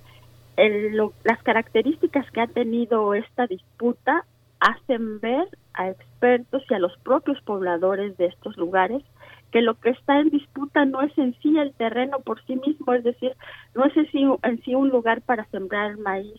las 1.24 1.42
características 1.44 2.28
que 2.32 2.40
ha 2.40 2.46
tenido 2.48 3.14
esta 3.14 3.46
disputa 3.46 4.24
hacen 4.58 5.20
ver 5.20 5.46
a 5.72 5.88
expertos 5.88 6.64
y 6.68 6.74
a 6.74 6.80
los 6.80 6.96
propios 6.98 7.40
pobladores 7.42 8.16
de 8.16 8.26
estos 8.26 8.56
lugares 8.56 9.04
que 9.52 9.62
lo 9.62 9.74
que 9.76 9.90
está 9.90 10.18
en 10.18 10.30
disputa 10.30 10.84
no 10.84 11.00
es 11.00 11.16
en 11.16 11.34
sí 11.40 11.56
el 11.58 11.72
terreno 11.74 12.18
por 12.20 12.44
sí 12.44 12.56
mismo, 12.56 12.92
es 12.92 13.04
decir, 13.04 13.34
no 13.74 13.84
es 13.86 13.96
en 13.96 14.10
sí, 14.10 14.26
en 14.42 14.62
sí 14.62 14.74
un 14.74 14.90
lugar 14.90 15.22
para 15.22 15.46
sembrar 15.46 15.96
maíz 15.96 16.38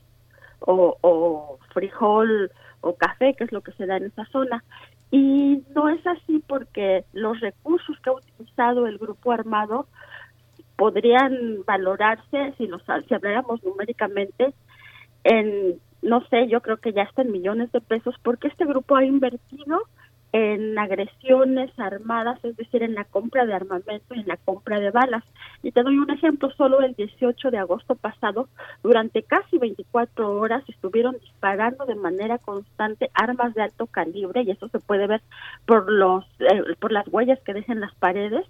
o, 0.62 1.58
frijol 1.74 2.52
o 2.82 2.96
café, 2.96 3.34
que 3.34 3.44
es 3.44 3.52
lo 3.52 3.62
que 3.62 3.72
se 3.74 3.86
da 3.86 3.98
en 3.98 4.06
esa 4.06 4.26
zona. 4.26 4.64
Y 5.12 5.64
no 5.76 5.90
es 5.90 6.06
así 6.06 6.44
porque 6.48 7.04
los 7.14 7.40
recursos 7.40 7.98
que 8.00 8.10
ha 8.10 8.14
utilizado 8.14 8.88
el 8.88 8.98
grupo 8.98 9.32
armado 9.32 9.88
podrían 10.76 11.64
valorarse, 11.66 12.54
si, 12.58 12.68
los, 12.68 12.82
si 13.08 13.14
habláramos 13.14 13.64
numéricamente, 13.64 14.54
en, 15.24 15.80
no 16.02 16.26
sé, 16.28 16.48
yo 16.48 16.62
creo 16.62 16.78
que 16.78 16.94
ya 16.94 17.04
está 17.04 17.24
en 17.24 17.32
millones 17.32 17.72
de 17.72 17.82
pesos, 17.82 18.16
porque 18.24 18.48
este 18.48 18.66
grupo 18.66 18.96
ha 18.96 19.04
invertido 19.04 19.82
en 20.32 20.78
agresiones 20.78 21.72
armadas, 21.80 22.40
es 22.44 22.56
decir, 22.56 22.84
en 22.84 22.94
la 22.94 23.04
compra 23.04 23.46
de 23.46 23.54
armamento 23.54 24.14
y 24.14 24.20
en 24.20 24.28
la 24.28 24.38
compra 24.38 24.80
de 24.80 24.92
balas. 24.92 25.24
Y 25.64 25.72
te 25.72 25.82
doy 25.82 25.98
un 25.98 26.10
ejemplo, 26.12 26.52
solo 26.52 26.82
el 26.82 26.94
18 26.94 27.50
de 27.50 27.58
agosto 27.58 27.96
pasado, 27.96 28.48
durante 28.84 29.24
casi 29.24 29.58
24 29.58 30.32
horas 30.38 30.64
estuvieron 30.68 31.18
disparando 31.20 31.86
de 31.86 31.96
manera 31.96 32.38
constante 32.38 33.10
armas 33.14 33.54
de 33.56 33.64
alto 33.64 33.88
calibre 33.88 34.44
y 34.44 34.52
eso 34.52 34.70
se 34.70 34.80
puede 34.80 35.08
ver 35.08 35.22
por 35.66 35.92
los 35.92 36.26
eh, 36.40 36.76
por 36.80 36.92
las 36.92 37.08
huellas 37.08 37.40
que 37.42 37.54
dejan 37.54 37.80
las 37.80 37.96
paredes, 37.96 38.46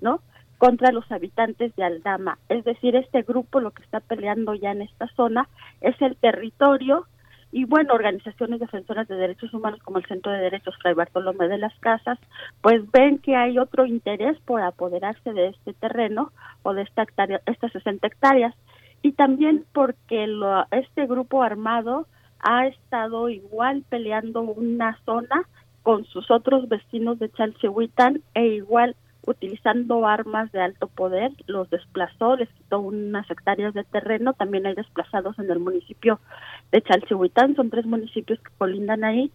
¿no? 0.00 0.20
contra 0.58 0.92
los 0.92 1.10
habitantes 1.10 1.74
de 1.76 1.84
Aldama. 1.84 2.38
Es 2.48 2.64
decir, 2.64 2.96
este 2.96 3.22
grupo 3.22 3.60
lo 3.60 3.72
que 3.72 3.82
está 3.82 4.00
peleando 4.00 4.54
ya 4.54 4.70
en 4.70 4.82
esta 4.82 5.08
zona 5.08 5.48
es 5.80 6.00
el 6.00 6.16
territorio 6.16 7.06
y 7.54 7.66
bueno, 7.66 7.94
organizaciones 7.94 8.58
defensoras 8.58 9.06
de 9.06 9.14
derechos 9.14 9.54
humanos 9.54 9.78
como 9.84 9.98
el 9.98 10.06
Centro 10.06 10.32
de 10.32 10.38
Derechos 10.38 10.74
Fray 10.82 10.92
Bartolomé 10.92 11.46
de 11.46 11.56
las 11.56 11.72
Casas, 11.78 12.18
pues 12.60 12.82
ven 12.90 13.18
que 13.18 13.36
hay 13.36 13.60
otro 13.60 13.86
interés 13.86 14.36
por 14.40 14.60
apoderarse 14.60 15.32
de 15.32 15.50
este 15.50 15.72
terreno 15.72 16.32
o 16.64 16.74
de 16.74 16.82
esta 16.82 17.04
hectárea, 17.04 17.40
estas 17.46 17.70
60 17.70 18.08
hectáreas. 18.08 18.56
Y 19.02 19.12
también 19.12 19.64
porque 19.72 20.26
lo, 20.26 20.66
este 20.72 21.06
grupo 21.06 21.44
armado 21.44 22.08
ha 22.40 22.66
estado 22.66 23.28
igual 23.28 23.84
peleando 23.88 24.40
una 24.40 24.98
zona 25.04 25.46
con 25.84 26.06
sus 26.06 26.32
otros 26.32 26.68
vecinos 26.68 27.20
de 27.20 27.30
Chalchihuitán 27.30 28.20
e 28.34 28.46
igual 28.46 28.96
utilizando 29.26 30.06
armas 30.06 30.50
de 30.52 30.60
alto 30.60 30.86
poder, 30.88 31.32
los 31.46 31.70
desplazó, 31.70 32.36
les 32.36 32.48
quitó 32.50 32.80
unas 32.80 33.30
hectáreas 33.30 33.74
de 33.74 33.84
terreno, 33.84 34.32
también 34.34 34.66
hay 34.66 34.74
desplazados 34.74 35.38
en 35.38 35.50
el 35.50 35.58
municipio 35.58 36.20
de 36.72 36.82
Chalchihuitán, 36.82 37.56
son 37.56 37.70
tres 37.70 37.86
municipios 37.86 38.38
que 38.40 38.50
colindan 38.58 39.04
ahí, 39.04 39.30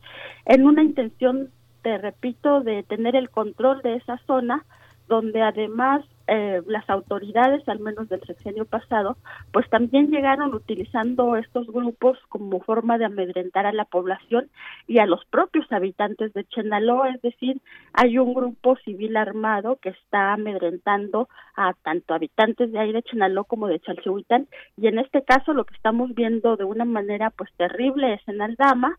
en 0.46 0.66
una 0.66 0.84
intención, 0.84 1.50
te 1.82 1.98
repito, 1.98 2.62
de 2.62 2.84
tener 2.84 3.16
el 3.16 3.30
control 3.30 3.82
de 3.82 3.96
esa 3.96 4.18
zona, 4.28 4.66
donde 5.08 5.42
además 5.42 6.06
eh, 6.30 6.62
las 6.68 6.90
autoridades, 6.90 7.68
al 7.68 7.80
menos 7.80 8.08
del 8.10 8.22
sexenio 8.22 8.66
pasado, 8.66 9.18
pues 9.52 9.70
también 9.70 10.12
llegaron 10.12 10.54
utilizando 10.54 11.36
estos 11.36 11.68
grupos 11.68 12.20
como 12.30 12.60
forma 12.60 12.98
de 12.98 13.06
amedrentar 13.06 13.66
a 13.66 13.74
la 13.74 13.86
población 13.86 14.50
y 14.88 15.00
a 15.00 15.06
los 15.06 15.26
propios 15.26 15.72
habitantes 15.72 16.34
de 16.34 16.46
Chenaló, 16.46 17.06
es 17.06 17.22
decir, 17.22 17.62
hay 17.94 18.18
un 18.18 18.34
grupo 18.34 18.76
civil 18.86 19.18
armado 19.18 19.78
que 19.78 19.90
está 19.90 20.34
amedrentando 20.34 21.30
a 21.56 21.74
tanto 21.74 22.14
habitantes 22.14 22.72
de 22.72 22.80
ahí 22.80 22.92
de 22.92 23.04
Chenaló 23.04 23.46
como 23.46 23.68
de 23.68 23.80
Chalchihuitán. 23.80 24.48
Y 24.78 24.88
en 24.88 25.00
este 25.00 25.24
caso 25.24 25.54
lo 25.54 25.66
que 25.66 25.76
estamos 25.76 26.14
viendo 26.14 26.56
de 26.58 26.64
una 26.64 26.86
manera 26.86 27.32
pues 27.32 27.52
terrible 27.58 28.14
es 28.14 28.22
en 28.28 28.42
Aldama, 28.42 28.98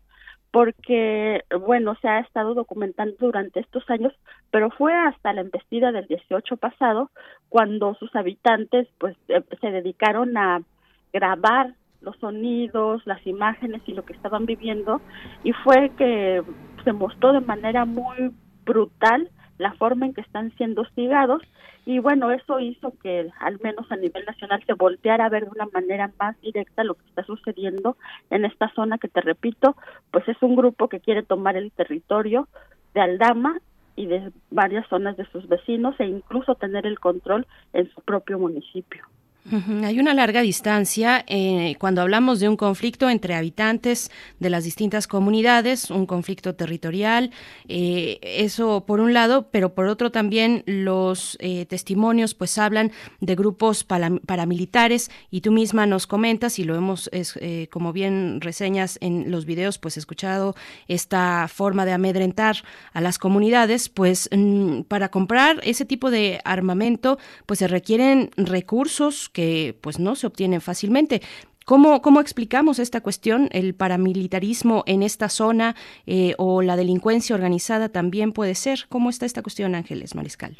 porque, 0.51 1.43
bueno, 1.61 1.95
se 2.01 2.09
ha 2.09 2.19
estado 2.19 2.53
documentando 2.53 3.15
durante 3.19 3.61
estos 3.61 3.89
años, 3.89 4.13
pero 4.51 4.69
fue 4.69 4.93
hasta 4.93 5.33
la 5.33 5.41
embestida 5.41 5.91
del 5.91 6.07
18 6.07 6.57
pasado 6.57 7.09
cuando 7.49 7.95
sus 7.95 8.13
habitantes 8.15 8.87
pues 8.97 9.15
eh, 9.29 9.41
se 9.61 9.71
dedicaron 9.71 10.37
a 10.37 10.61
grabar 11.13 11.73
los 12.01 12.17
sonidos, 12.17 13.01
las 13.05 13.25
imágenes 13.25 13.81
y 13.85 13.93
lo 13.93 14.03
que 14.03 14.13
estaban 14.13 14.45
viviendo 14.45 15.01
y 15.43 15.53
fue 15.53 15.91
que 15.97 16.41
se 16.83 16.93
mostró 16.93 17.31
de 17.31 17.41
manera 17.41 17.85
muy 17.85 18.31
brutal 18.65 19.29
la 19.61 19.73
forma 19.73 20.05
en 20.05 20.13
que 20.13 20.21
están 20.21 20.51
siendo 20.57 20.81
hostigados 20.81 21.41
y 21.85 21.99
bueno, 21.99 22.31
eso 22.31 22.59
hizo 22.59 22.93
que 23.01 23.29
al 23.39 23.59
menos 23.61 23.91
a 23.91 23.95
nivel 23.95 24.25
nacional 24.25 24.63
se 24.65 24.73
volteara 24.73 25.25
a 25.25 25.29
ver 25.29 25.45
de 25.45 25.51
una 25.51 25.67
manera 25.73 26.11
más 26.19 26.39
directa 26.41 26.83
lo 26.83 26.95
que 26.95 27.05
está 27.07 27.23
sucediendo 27.23 27.97
en 28.29 28.45
esta 28.45 28.71
zona 28.73 28.97
que 28.97 29.07
te 29.07 29.21
repito, 29.21 29.75
pues 30.11 30.27
es 30.27 30.37
un 30.41 30.55
grupo 30.55 30.89
que 30.89 30.99
quiere 30.99 31.23
tomar 31.23 31.55
el 31.55 31.71
territorio 31.71 32.47
de 32.93 33.01
Aldama 33.01 33.59
y 33.95 34.05
de 34.05 34.31
varias 34.51 34.87
zonas 34.89 35.17
de 35.17 35.25
sus 35.31 35.47
vecinos 35.47 35.95
e 35.99 36.05
incluso 36.05 36.55
tener 36.55 36.85
el 36.85 36.99
control 36.99 37.47
en 37.73 37.89
su 37.91 38.01
propio 38.01 38.37
municipio. 38.37 39.05
Hay 39.83 39.99
una 39.99 40.13
larga 40.13 40.41
distancia 40.41 41.25
eh, 41.27 41.75
cuando 41.79 42.01
hablamos 42.01 42.39
de 42.39 42.47
un 42.47 42.55
conflicto 42.55 43.09
entre 43.09 43.33
habitantes 43.33 44.11
de 44.39 44.51
las 44.51 44.63
distintas 44.63 45.07
comunidades, 45.07 45.89
un 45.89 46.05
conflicto 46.05 46.53
territorial, 46.53 47.31
eh, 47.67 48.19
eso 48.21 48.85
por 48.85 48.99
un 48.99 49.13
lado, 49.13 49.49
pero 49.49 49.73
por 49.73 49.87
otro 49.87 50.11
también 50.11 50.63
los 50.67 51.37
eh, 51.41 51.65
testimonios 51.65 52.35
pues 52.35 52.57
hablan 52.59 52.91
de 53.19 53.35
grupos 53.35 53.83
paramilitares 53.83 55.09
y 55.31 55.41
tú 55.41 55.51
misma 55.51 55.87
nos 55.87 56.05
comentas 56.05 56.59
y 56.59 56.63
lo 56.63 56.75
hemos, 56.75 57.09
como 57.71 57.93
bien 57.93 58.41
reseñas 58.41 58.99
en 59.01 59.31
los 59.31 59.45
videos, 59.45 59.79
pues 59.79 59.97
escuchado 59.97 60.55
esta 60.87 61.47
forma 61.47 61.85
de 61.85 61.93
amedrentar 61.93 62.57
a 62.93 63.01
las 63.01 63.17
comunidades, 63.17 63.89
pues 63.89 64.29
mm, 64.31 64.81
para 64.81 65.09
comprar 65.09 65.59
ese 65.63 65.85
tipo 65.85 66.11
de 66.11 66.41
armamento 66.45 67.17
pues 67.47 67.59
se 67.59 67.67
requieren 67.67 68.29
recursos 68.37 69.30
que 69.31 69.77
pues 69.81 69.99
no 69.99 70.15
se 70.15 70.27
obtienen 70.27 70.61
fácilmente. 70.61 71.21
¿Cómo, 71.65 72.01
¿Cómo, 72.01 72.21
explicamos 72.21 72.79
esta 72.79 73.01
cuestión? 73.01 73.47
¿El 73.51 73.75
paramilitarismo 73.75 74.83
en 74.87 75.03
esta 75.03 75.29
zona 75.29 75.75
eh, 76.07 76.33
o 76.37 76.61
la 76.63 76.75
delincuencia 76.75 77.35
organizada 77.35 77.89
también 77.89 78.33
puede 78.33 78.55
ser? 78.55 78.87
¿Cómo 78.89 79.09
está 79.09 79.25
esta 79.25 79.43
cuestión, 79.43 79.75
Ángeles 79.75 80.15
Mariscal? 80.15 80.57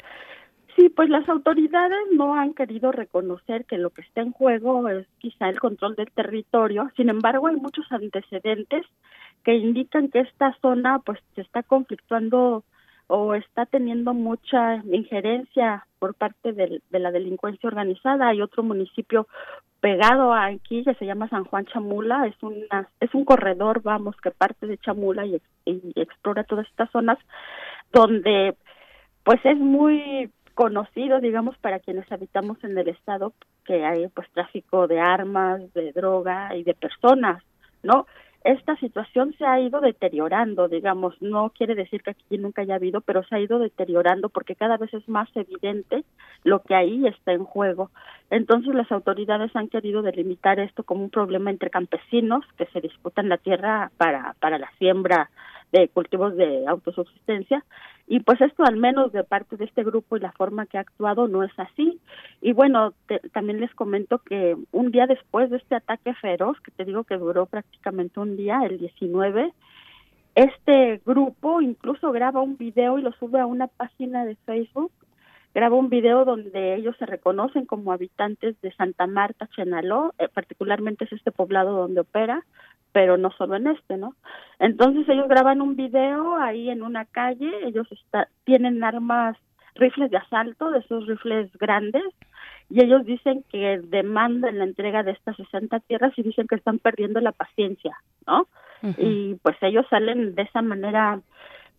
Sí, 0.76 0.88
pues 0.88 1.10
las 1.10 1.28
autoridades 1.28 1.98
no 2.12 2.34
han 2.34 2.54
querido 2.54 2.92
reconocer 2.92 3.66
que 3.66 3.78
lo 3.78 3.90
que 3.90 4.00
está 4.02 4.22
en 4.22 4.32
juego 4.32 4.88
es 4.88 5.06
quizá 5.18 5.48
el 5.48 5.60
control 5.60 5.96
del 5.96 6.10
territorio. 6.12 6.88
Sin 6.96 7.10
embargo, 7.10 7.48
hay 7.48 7.56
muchos 7.56 7.84
antecedentes 7.90 8.86
que 9.44 9.54
indican 9.54 10.08
que 10.08 10.20
esta 10.20 10.56
zona 10.62 11.00
pues 11.00 11.18
se 11.34 11.42
está 11.42 11.62
conflictuando 11.62 12.64
o 13.14 13.34
está 13.34 13.66
teniendo 13.66 14.14
mucha 14.14 14.76
injerencia 14.90 15.86
por 15.98 16.14
parte 16.14 16.54
de, 16.54 16.80
la 16.88 17.10
delincuencia 17.10 17.68
organizada. 17.68 18.28
Hay 18.28 18.40
otro 18.40 18.62
municipio 18.62 19.28
pegado 19.80 20.32
a 20.32 20.48
que 20.66 20.82
se 20.94 21.04
llama 21.04 21.28
San 21.28 21.44
Juan 21.44 21.66
Chamula, 21.66 22.26
es 22.26 22.42
una 22.42 22.88
es 23.00 23.14
un 23.14 23.26
corredor, 23.26 23.82
vamos, 23.82 24.16
que 24.16 24.30
parte 24.30 24.66
de 24.66 24.78
Chamula 24.78 25.26
y, 25.26 25.42
y 25.66 25.92
explora 25.96 26.44
todas 26.44 26.66
estas 26.68 26.90
zonas 26.90 27.18
donde 27.92 28.56
pues 29.24 29.44
es 29.44 29.58
muy 29.58 30.30
conocido, 30.54 31.20
digamos, 31.20 31.58
para 31.58 31.80
quienes 31.80 32.10
habitamos 32.10 32.64
en 32.64 32.78
el 32.78 32.88
estado 32.88 33.34
que 33.66 33.84
hay 33.84 34.08
pues 34.08 34.26
tráfico 34.32 34.86
de 34.86 35.00
armas, 35.00 35.60
de 35.74 35.92
droga 35.92 36.56
y 36.56 36.62
de 36.62 36.72
personas, 36.72 37.42
¿no? 37.82 38.06
Esta 38.44 38.76
situación 38.76 39.34
se 39.38 39.46
ha 39.46 39.60
ido 39.60 39.80
deteriorando, 39.80 40.68
digamos, 40.68 41.20
no 41.20 41.50
quiere 41.50 41.74
decir 41.74 42.02
que 42.02 42.10
aquí 42.10 42.38
nunca 42.38 42.62
haya 42.62 42.74
habido, 42.74 43.00
pero 43.00 43.22
se 43.24 43.36
ha 43.36 43.40
ido 43.40 43.58
deteriorando 43.58 44.28
porque 44.28 44.56
cada 44.56 44.76
vez 44.76 44.92
es 44.94 45.08
más 45.08 45.28
evidente 45.36 46.04
lo 46.44 46.62
que 46.62 46.74
ahí 46.74 47.06
está 47.06 47.32
en 47.32 47.44
juego. 47.44 47.90
Entonces 48.30 48.74
las 48.74 48.90
autoridades 48.90 49.54
han 49.54 49.68
querido 49.68 50.02
delimitar 50.02 50.58
esto 50.58 50.82
como 50.82 51.04
un 51.04 51.10
problema 51.10 51.50
entre 51.50 51.70
campesinos 51.70 52.44
que 52.56 52.66
se 52.66 52.80
disputan 52.80 53.28
la 53.28 53.38
tierra 53.38 53.90
para, 53.96 54.34
para 54.40 54.58
la 54.58 54.70
siembra 54.78 55.30
de 55.70 55.88
cultivos 55.88 56.36
de 56.36 56.66
autosubsistencia 56.66 57.64
y 58.06 58.20
pues 58.20 58.40
esto 58.40 58.64
al 58.64 58.76
menos 58.76 59.12
de 59.12 59.24
parte 59.24 59.56
de 59.56 59.64
este 59.64 59.84
grupo 59.84 60.16
y 60.16 60.20
la 60.20 60.32
forma 60.32 60.66
que 60.66 60.78
ha 60.78 60.82
actuado 60.82 61.28
no 61.28 61.42
es 61.42 61.52
así. 61.56 62.00
Y 62.40 62.52
bueno 62.52 62.94
también 63.32 63.60
les 63.60 63.74
comento 63.74 64.18
que 64.18 64.56
un 64.72 64.90
día 64.90 65.06
después 65.06 65.50
de 65.50 65.58
este 65.58 65.76
ataque 65.76 66.14
feroz 66.14 66.60
que 66.60 66.70
te 66.70 66.84
digo 66.84 67.04
que 67.04 67.16
duró 67.16 67.46
prácticamente 67.46 68.20
un 68.20 68.36
día 68.36 68.60
el 68.64 68.78
19 68.78 69.52
este 70.34 71.02
grupo 71.04 71.60
incluso 71.60 72.10
graba 72.10 72.40
un 72.40 72.56
video 72.56 72.98
y 72.98 73.02
lo 73.02 73.12
sube 73.12 73.38
a 73.40 73.46
una 73.46 73.66
página 73.66 74.24
de 74.24 74.36
Facebook. 74.46 74.92
Graba 75.54 75.76
un 75.76 75.90
video 75.90 76.24
donde 76.24 76.76
ellos 76.76 76.96
se 76.98 77.04
reconocen 77.04 77.66
como 77.66 77.92
habitantes 77.92 78.58
de 78.62 78.72
Santa 78.72 79.06
Marta, 79.06 79.46
Chenaló, 79.54 80.14
eh, 80.18 80.28
particularmente 80.32 81.04
es 81.04 81.12
este 81.12 81.30
poblado 81.30 81.76
donde 81.76 82.00
opera, 82.00 82.46
pero 82.92 83.16
no 83.16 83.30
solo 83.32 83.56
en 83.56 83.66
este, 83.66 83.96
¿no? 83.96 84.14
Entonces 84.58 85.08
ellos 85.08 85.28
graban 85.28 85.60
un 85.60 85.76
video 85.76 86.36
ahí 86.36 86.70
en 86.70 86.82
una 86.82 87.04
calle, 87.06 87.50
ellos 87.64 87.90
está, 87.90 88.28
tienen 88.44 88.84
armas, 88.84 89.36
rifles 89.74 90.10
de 90.10 90.18
asalto, 90.18 90.70
de 90.70 90.80
esos 90.80 91.06
rifles 91.06 91.50
grandes, 91.58 92.04
y 92.68 92.82
ellos 92.82 93.04
dicen 93.04 93.44
que 93.50 93.80
demandan 93.82 94.58
la 94.58 94.64
entrega 94.64 95.02
de 95.02 95.12
estas 95.12 95.36
60 95.36 95.80
tierras 95.80 96.12
y 96.16 96.22
dicen 96.22 96.46
que 96.46 96.54
están 96.54 96.78
perdiendo 96.78 97.20
la 97.20 97.32
paciencia, 97.32 97.96
¿no? 98.26 98.46
Y 98.98 99.36
pues 99.42 99.56
ellos 99.60 99.86
salen 99.90 100.34
de 100.34 100.42
esa 100.42 100.60
manera 100.60 101.20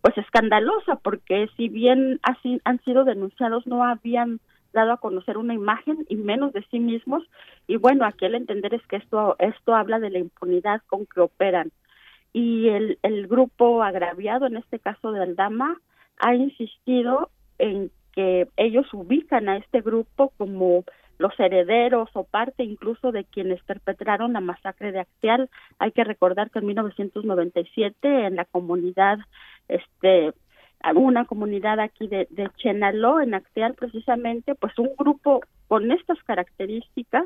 pues 0.00 0.16
escandalosa 0.16 0.96
porque 0.96 1.48
si 1.56 1.68
bien 1.68 2.18
así 2.22 2.60
han 2.64 2.82
sido 2.82 3.04
denunciados 3.04 3.66
no 3.66 3.84
habían 3.84 4.40
dado 4.74 4.92
a 4.92 4.98
conocer 4.98 5.38
una 5.38 5.54
imagen 5.54 6.04
y 6.08 6.16
menos 6.16 6.52
de 6.52 6.62
sí 6.70 6.78
mismos 6.78 7.22
y 7.66 7.76
bueno 7.76 8.04
aquí 8.04 8.26
el 8.26 8.34
entender 8.34 8.74
es 8.74 8.86
que 8.86 8.96
esto 8.96 9.36
esto 9.38 9.74
habla 9.74 9.98
de 9.98 10.10
la 10.10 10.18
impunidad 10.18 10.82
con 10.86 11.06
que 11.06 11.20
operan 11.20 11.72
y 12.32 12.68
el, 12.68 12.98
el 13.02 13.26
grupo 13.26 13.82
agraviado 13.82 14.46
en 14.46 14.56
este 14.56 14.78
caso 14.78 15.12
de 15.12 15.22
Aldama 15.22 15.80
ha 16.18 16.34
insistido 16.34 17.30
en 17.58 17.90
que 18.12 18.48
ellos 18.56 18.86
ubican 18.92 19.48
a 19.48 19.56
este 19.56 19.80
grupo 19.80 20.32
como 20.36 20.84
los 21.18 21.38
herederos 21.38 22.08
o 22.14 22.24
parte 22.24 22.64
incluso 22.64 23.12
de 23.12 23.24
quienes 23.24 23.62
perpetraron 23.64 24.32
la 24.32 24.40
masacre 24.40 24.92
de 24.92 25.00
Acteal. 25.00 25.48
Hay 25.78 25.92
que 25.92 26.04
recordar 26.04 26.50
que 26.50 26.58
en 26.58 26.66
1997 26.66 28.26
en 28.26 28.36
la 28.36 28.44
comunidad 28.44 29.18
este 29.68 30.32
una 30.92 31.24
comunidad 31.24 31.80
aquí 31.80 32.06
de, 32.08 32.26
de 32.30 32.50
Chenaló, 32.56 33.20
en 33.20 33.34
Acteal 33.34 33.74
precisamente, 33.74 34.54
pues 34.54 34.78
un 34.78 34.90
grupo 34.98 35.40
con 35.68 35.90
estas 35.90 36.22
características 36.24 37.24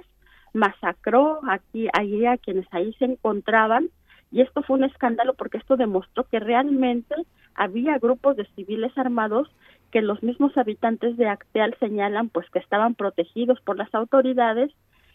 masacró 0.53 1.41
aquí, 1.49 1.89
allí 1.93 2.27
a 2.27 2.37
quienes 2.37 2.67
ahí 2.71 2.93
se 2.95 3.05
encontraban 3.05 3.91
y 4.31 4.43
esto 4.43 4.63
fue 4.63 4.77
un 4.77 4.85
escándalo 4.85 5.35
porque 5.35 5.59
esto 5.59 5.77
demostró 5.77 6.25
que 6.25 6.41
realmente 6.41 7.15
había 7.55 7.99
grupos 7.99 8.37
de 8.37 8.47
civiles 8.55 8.97
armados 8.97 9.49
que 9.91 10.03
los 10.03 10.23
mismos 10.23 10.57
habitantes 10.57 11.17
de 11.17 11.29
Acteal 11.29 11.75
señalan 11.81 12.29
pues 12.29 12.49
que 12.51 12.59
estaban 12.59 12.95
protegidos 12.95 13.61
por 13.61 13.77
las 13.77 13.93
autoridades 13.95 14.71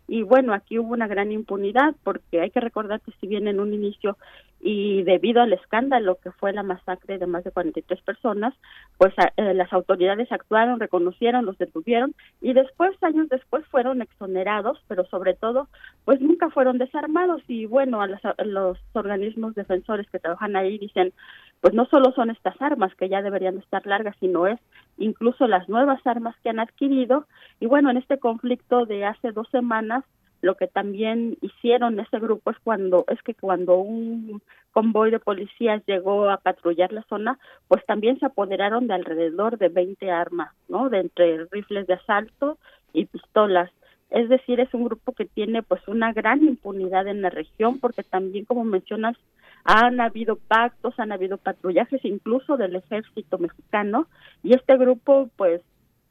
y 0.07 0.23
bueno, 0.23 0.53
aquí 0.53 0.79
hubo 0.79 0.93
una 0.93 1.07
gran 1.07 1.31
impunidad 1.31 1.95
porque 2.03 2.41
hay 2.41 2.49
que 2.49 2.59
recordar 2.59 3.01
que 3.01 3.13
si 3.21 3.27
bien 3.27 3.47
en 3.47 3.59
un 3.59 3.73
inicio 3.73 4.17
y 4.65 5.03
debido 5.03 5.41
al 5.41 5.51
escándalo 5.51 6.17
que 6.23 6.31
fue 6.31 6.53
la 6.53 6.63
masacre 6.63 7.17
de 7.17 7.27
más 7.27 7.43
de 7.43 7.51
43 7.51 8.01
personas, 8.01 8.53
pues 8.97 9.13
eh, 9.35 9.53
las 9.53 9.73
autoridades 9.73 10.31
actuaron, 10.31 10.79
reconocieron, 10.79 11.45
los 11.45 11.57
detuvieron 11.57 12.15
y 12.39 12.53
después, 12.53 12.91
años 13.03 13.27
después, 13.27 13.65
fueron 13.67 14.01
exonerados, 14.01 14.81
pero 14.87 15.05
sobre 15.07 15.33
todo, 15.33 15.67
pues 16.05 16.21
nunca 16.21 16.49
fueron 16.49 16.77
desarmados 16.77 17.41
y 17.49 17.65
bueno, 17.65 18.01
a, 18.01 18.05
a 18.05 18.43
los 18.45 18.77
organismos 18.93 19.53
defensores 19.53 20.09
que 20.09 20.19
trabajan 20.19 20.55
ahí 20.55 20.77
dicen, 20.77 21.11
pues 21.59 21.73
no 21.73 21.85
solo 21.85 22.13
son 22.13 22.29
estas 22.29 22.61
armas 22.61 22.95
que 22.95 23.09
ya 23.09 23.21
deberían 23.21 23.57
estar 23.57 23.85
largas, 23.85 24.15
sino 24.21 24.47
es 24.47 24.61
incluso 24.97 25.45
las 25.45 25.67
nuevas 25.67 25.99
armas 26.05 26.35
que 26.41 26.49
han 26.49 26.59
adquirido. 26.59 27.25
Y 27.59 27.65
bueno, 27.65 27.89
en 27.89 27.97
este 27.97 28.17
conflicto 28.17 28.85
de 28.85 29.05
hace 29.05 29.31
dos 29.31 29.49
semanas, 29.49 30.05
lo 30.43 30.55
que 30.55 30.67
también 30.67 31.37
hicieron 31.39 32.01
ese 32.01 32.19
grupo 32.19 32.51
es 32.51 32.57
cuando 32.65 33.05
es 33.07 33.21
que 33.23 33.33
cuando 33.33 33.77
un 33.77 34.41
convoy 34.73 35.09
de 35.09 35.19
policías 35.19 35.81
llegó 35.85 36.29
a 36.29 36.35
patrullar 36.35 36.91
la 36.91 37.03
zona, 37.03 37.39
pues 37.69 37.85
también 37.85 38.19
se 38.19 38.25
apoderaron 38.25 38.87
de 38.87 38.93
alrededor 38.93 39.57
de 39.57 39.69
20 39.69 40.11
armas, 40.11 40.51
¿no? 40.67 40.89
De 40.89 40.99
entre 40.99 41.45
rifles 41.45 41.87
de 41.87 41.93
asalto 41.93 42.57
y 42.91 43.05
pistolas. 43.05 43.71
Es 44.09 44.27
decir, 44.27 44.59
es 44.59 44.73
un 44.73 44.83
grupo 44.83 45.13
que 45.13 45.23
tiene 45.23 45.63
pues 45.63 45.87
una 45.87 46.11
gran 46.11 46.43
impunidad 46.43 47.07
en 47.07 47.21
la 47.21 47.29
región 47.29 47.79
porque 47.79 48.03
también 48.03 48.43
como 48.43 48.65
mencionas 48.65 49.15
han 49.63 50.01
habido 50.01 50.35
pactos, 50.35 50.99
han 50.99 51.13
habido 51.13 51.37
patrullajes 51.37 52.03
incluso 52.03 52.57
del 52.57 52.75
ejército 52.75 53.37
mexicano 53.37 54.07
y 54.43 54.55
este 54.55 54.75
grupo 54.75 55.29
pues 55.37 55.61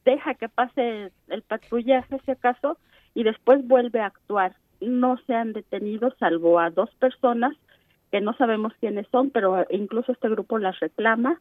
deja 0.06 0.32
que 0.34 0.48
pase 0.48 1.12
el 1.28 1.42
patrullaje 1.42 2.18
si 2.24 2.30
acaso 2.30 2.78
y 3.14 3.24
después 3.24 3.66
vuelve 3.66 4.01
a 4.01 4.06
actuar. 4.06 4.56
No 4.80 5.18
se 5.26 5.34
han 5.34 5.52
detenido 5.52 6.14
salvo 6.18 6.59
a 6.59 6.70
dos 6.70 6.90
personas 6.98 7.56
que 8.10 8.20
no 8.20 8.34
sabemos 8.34 8.72
quiénes 8.80 9.06
son, 9.10 9.30
pero 9.30 9.66
incluso 9.70 10.12
este 10.12 10.28
grupo 10.28 10.59
las 10.59 10.78
reclama 10.80 11.40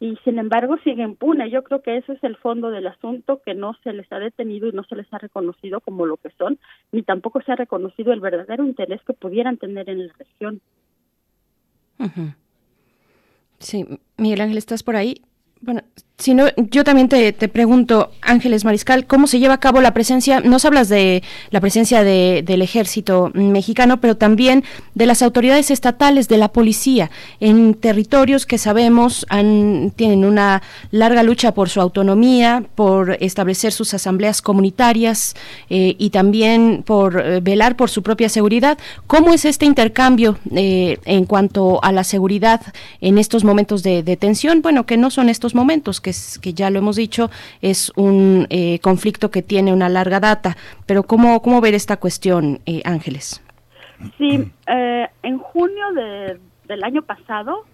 y 0.00 0.16
sin 0.24 0.38
embargo 0.38 0.78
sigue 0.82 1.02
impune. 1.02 1.50
Yo 1.50 1.62
creo 1.62 1.82
que 1.82 1.98
ese 1.98 2.14
es 2.14 2.24
el 2.24 2.36
fondo 2.36 2.70
del 2.70 2.86
asunto, 2.86 3.42
que 3.44 3.54
no 3.54 3.76
se 3.84 3.92
les 3.92 4.10
ha 4.10 4.18
detenido 4.18 4.66
y 4.66 4.72
no 4.72 4.82
se 4.84 4.96
les 4.96 5.12
ha 5.12 5.18
reconocido 5.18 5.80
como 5.80 6.06
lo 6.06 6.16
que 6.16 6.30
son, 6.38 6.58
ni 6.90 7.02
tampoco 7.02 7.42
se 7.42 7.52
ha 7.52 7.56
reconocido 7.56 8.12
el 8.14 8.20
verdadero 8.20 8.64
interés 8.64 9.02
que 9.06 9.12
pudieran 9.12 9.58
tener 9.58 9.90
en 9.90 10.06
la 10.06 10.14
región. 10.18 10.60
Sí, 13.58 13.84
Miguel 14.16 14.40
Ángel, 14.40 14.56
¿estás 14.56 14.82
por 14.82 14.96
ahí? 14.96 15.22
Bueno, 15.60 15.82
Si 16.20 16.34
no, 16.34 16.48
yo 16.56 16.84
también 16.84 17.08
te, 17.08 17.32
te, 17.32 17.48
pregunto, 17.48 18.10
Ángeles 18.20 18.66
Mariscal, 18.66 19.06
¿cómo 19.06 19.26
se 19.26 19.38
lleva 19.38 19.54
a 19.54 19.60
cabo 19.60 19.80
la 19.80 19.94
presencia? 19.94 20.40
Nos 20.40 20.66
hablas 20.66 20.90
de 20.90 21.22
la 21.48 21.62
presencia 21.62 22.04
de, 22.04 22.42
del 22.44 22.60
ejército 22.60 23.30
mexicano, 23.32 24.02
pero 24.02 24.18
también 24.18 24.62
de 24.94 25.06
las 25.06 25.22
autoridades 25.22 25.70
estatales, 25.70 26.28
de 26.28 26.36
la 26.36 26.52
policía, 26.52 27.10
en 27.40 27.72
territorios 27.72 28.44
que 28.44 28.58
sabemos 28.58 29.24
han, 29.30 29.94
tienen 29.96 30.26
una 30.26 30.62
larga 30.90 31.22
lucha 31.22 31.54
por 31.54 31.70
su 31.70 31.80
autonomía, 31.80 32.64
por 32.74 33.16
establecer 33.20 33.72
sus 33.72 33.94
asambleas 33.94 34.42
comunitarias 34.42 35.34
eh, 35.70 35.96
y 35.98 36.10
también 36.10 36.82
por 36.84 37.18
eh, 37.18 37.40
velar 37.40 37.76
por 37.76 37.88
su 37.88 38.02
propia 38.02 38.28
seguridad. 38.28 38.76
¿Cómo 39.06 39.32
es 39.32 39.46
este 39.46 39.64
intercambio 39.64 40.36
eh, 40.54 40.98
en 41.06 41.24
cuanto 41.24 41.82
a 41.82 41.92
la 41.92 42.04
seguridad 42.04 42.60
en 43.00 43.16
estos 43.16 43.42
momentos 43.42 43.82
de, 43.82 44.02
de 44.02 44.18
tensión? 44.18 44.60
Bueno, 44.60 44.84
que 44.84 44.98
no 44.98 45.10
son 45.10 45.30
estos 45.30 45.54
momentos, 45.54 46.02
que 46.02 46.09
que, 46.40 46.54
ya 46.54 46.70
lo 46.70 46.78
hemos 46.78 46.96
dicho, 46.96 47.30
es 47.60 47.92
un 47.96 48.46
eh, 48.50 48.78
conflicto 48.80 49.30
que 49.30 49.42
tiene 49.42 49.72
una 49.72 49.88
larga 49.88 50.20
data. 50.20 50.56
Pero 50.86 51.02
¿cómo, 51.02 51.40
cómo 51.42 51.60
ver 51.60 51.74
esta 51.74 51.98
cuestión, 51.98 52.60
eh, 52.66 52.82
Ángeles? 52.84 53.42
Sí, 54.16 54.50
eh, 54.66 55.06
en 55.22 55.38
junio 55.38 55.84
del 56.66 56.84
año 56.84 57.02
pasado 57.02 57.66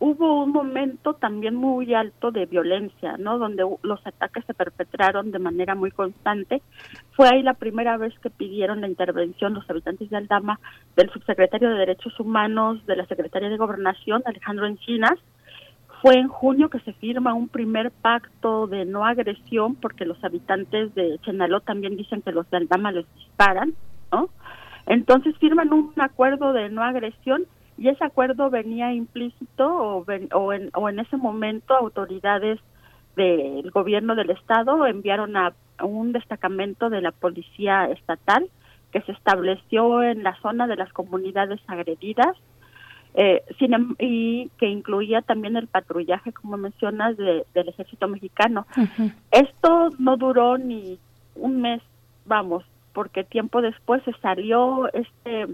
hubo 0.00 0.44
un 0.44 0.50
momento 0.50 1.12
también 1.14 1.54
muy 1.54 1.94
alto 1.94 2.32
de 2.32 2.46
violencia, 2.46 3.16
¿no? 3.18 3.38
Donde 3.38 3.64
los 3.82 4.04
ataques 4.06 4.44
se 4.46 4.54
perpetraron 4.54 5.30
de 5.30 5.38
manera 5.38 5.74
muy 5.74 5.90
constante. 5.90 6.62
Fue 7.12 7.28
ahí 7.28 7.42
la 7.42 7.54
primera 7.54 7.98
vez 7.98 8.18
que 8.20 8.30
pidieron 8.30 8.80
la 8.80 8.88
intervención 8.88 9.54
los 9.54 9.68
habitantes 9.68 10.08
de 10.08 10.16
Aldama 10.16 10.58
del 10.96 11.10
subsecretario 11.10 11.68
de 11.68 11.76
Derechos 11.76 12.18
Humanos, 12.18 12.84
de 12.86 12.96
la 12.96 13.06
Secretaría 13.06 13.50
de 13.50 13.58
Gobernación, 13.58 14.22
Alejandro 14.24 14.66
Encinas, 14.66 15.18
fue 16.00 16.14
en 16.14 16.28
junio 16.28 16.70
que 16.70 16.80
se 16.80 16.92
firma 16.94 17.34
un 17.34 17.48
primer 17.48 17.90
pacto 17.90 18.66
de 18.66 18.84
no 18.84 19.04
agresión 19.04 19.74
porque 19.74 20.06
los 20.06 20.22
habitantes 20.24 20.94
de 20.94 21.18
Chenaló 21.22 21.60
también 21.60 21.96
dicen 21.96 22.22
que 22.22 22.32
los 22.32 22.48
de 22.50 22.58
Aldama 22.58 22.92
les 22.92 23.06
disparan, 23.14 23.74
¿no? 24.10 24.30
Entonces 24.86 25.36
firman 25.38 25.72
un 25.72 25.92
acuerdo 25.98 26.52
de 26.52 26.70
no 26.70 26.82
agresión 26.82 27.44
y 27.76 27.88
ese 27.88 28.04
acuerdo 28.04 28.50
venía 28.50 28.92
implícito 28.92 29.66
o, 29.66 30.04
o, 30.34 30.52
en, 30.52 30.70
o 30.74 30.88
en 30.88 30.98
ese 30.98 31.16
momento 31.16 31.74
autoridades 31.74 32.58
del 33.16 33.70
gobierno 33.70 34.14
del 34.14 34.30
estado 34.30 34.86
enviaron 34.86 35.36
a 35.36 35.52
un 35.82 36.12
destacamento 36.12 36.88
de 36.88 37.02
la 37.02 37.12
policía 37.12 37.86
estatal 37.86 38.48
que 38.90 39.02
se 39.02 39.12
estableció 39.12 40.02
en 40.02 40.22
la 40.22 40.34
zona 40.40 40.66
de 40.66 40.76
las 40.76 40.92
comunidades 40.92 41.60
agredidas 41.66 42.36
eh, 43.14 43.42
em, 43.58 43.94
y 43.98 44.50
que 44.58 44.66
incluía 44.66 45.22
también 45.22 45.56
el 45.56 45.66
patrullaje, 45.66 46.32
como 46.32 46.56
mencionas, 46.56 47.16
del 47.16 47.44
ejército 47.54 48.08
mexicano. 48.08 48.66
Esto 49.30 49.90
no 49.98 50.16
duró 50.16 50.58
ni 50.58 50.98
un 51.34 51.60
mes, 51.60 51.82
vamos, 52.24 52.64
porque 52.92 53.24
tiempo 53.24 53.62
después 53.62 54.02
se 54.04 54.12
salió 54.20 54.92
este 54.92 55.46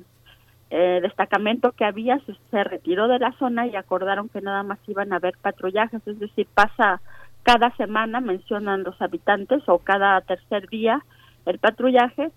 eh, 0.70 0.98
destacamento 1.00 1.72
que 1.72 1.84
había, 1.84 2.18
se, 2.20 2.34
se, 2.50 2.64
retiró 2.64 3.06
de 3.08 3.20
la 3.20 3.32
zona 3.38 3.66
y 3.66 3.76
acordaron 3.76 4.28
que 4.28 4.40
nada 4.40 4.62
más 4.62 4.78
iban 4.88 5.12
a 5.12 5.16
haber 5.16 5.36
patrullajes, 5.40 6.06
es 6.06 6.18
decir, 6.18 6.48
pasa 6.54 7.00
cada 7.44 7.70
semana, 7.76 8.20
mencionan 8.20 8.82
los 8.82 9.00
habitantes, 9.00 9.62
o 9.68 9.78
cada 9.78 10.20
tercer 10.22 10.68
día 10.68 11.04
el 11.46 11.60
patrullaje, 11.60 12.32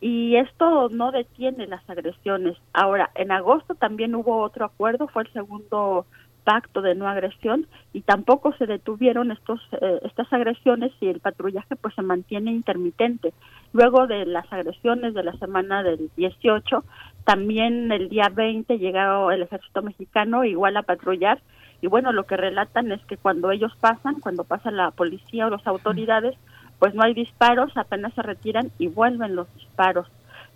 y 0.00 0.36
esto 0.36 0.88
no 0.90 1.12
detiene 1.12 1.66
las 1.66 1.88
agresiones. 1.88 2.56
Ahora, 2.72 3.10
en 3.14 3.30
agosto 3.32 3.74
también 3.74 4.14
hubo 4.14 4.42
otro 4.42 4.64
acuerdo, 4.64 5.08
fue 5.08 5.22
el 5.22 5.32
segundo 5.32 6.06
pacto 6.44 6.82
de 6.82 6.94
no 6.94 7.08
agresión 7.08 7.66
y 7.92 8.02
tampoco 8.02 8.54
se 8.56 8.66
detuvieron 8.66 9.32
estos 9.32 9.60
eh, 9.80 10.00
estas 10.04 10.30
agresiones 10.32 10.92
y 11.00 11.08
el 11.08 11.20
patrullaje 11.20 11.74
pues 11.76 11.94
se 11.94 12.02
mantiene 12.02 12.52
intermitente. 12.52 13.32
Luego 13.72 14.06
de 14.06 14.26
las 14.26 14.50
agresiones 14.52 15.14
de 15.14 15.24
la 15.24 15.32
semana 15.38 15.82
del 15.82 16.10
18, 16.16 16.84
también 17.24 17.90
el 17.90 18.10
día 18.10 18.28
20 18.32 18.78
llegó 18.78 19.30
el 19.30 19.42
ejército 19.42 19.82
mexicano 19.82 20.44
igual 20.44 20.76
a 20.76 20.82
patrullar 20.82 21.40
y 21.80 21.86
bueno, 21.86 22.12
lo 22.12 22.24
que 22.24 22.36
relatan 22.36 22.92
es 22.92 23.04
que 23.06 23.16
cuando 23.16 23.50
ellos 23.50 23.76
pasan, 23.80 24.20
cuando 24.20 24.44
pasa 24.44 24.70
la 24.70 24.90
policía 24.90 25.46
o 25.46 25.50
las 25.50 25.66
autoridades, 25.66 26.36
pues 26.78 26.94
no 26.94 27.02
hay 27.02 27.14
disparos, 27.14 27.76
apenas 27.76 28.14
se 28.14 28.22
retiran 28.22 28.70
y 28.78 28.88
vuelven 28.88 29.36
los 29.36 29.52
disparos. 29.54 30.06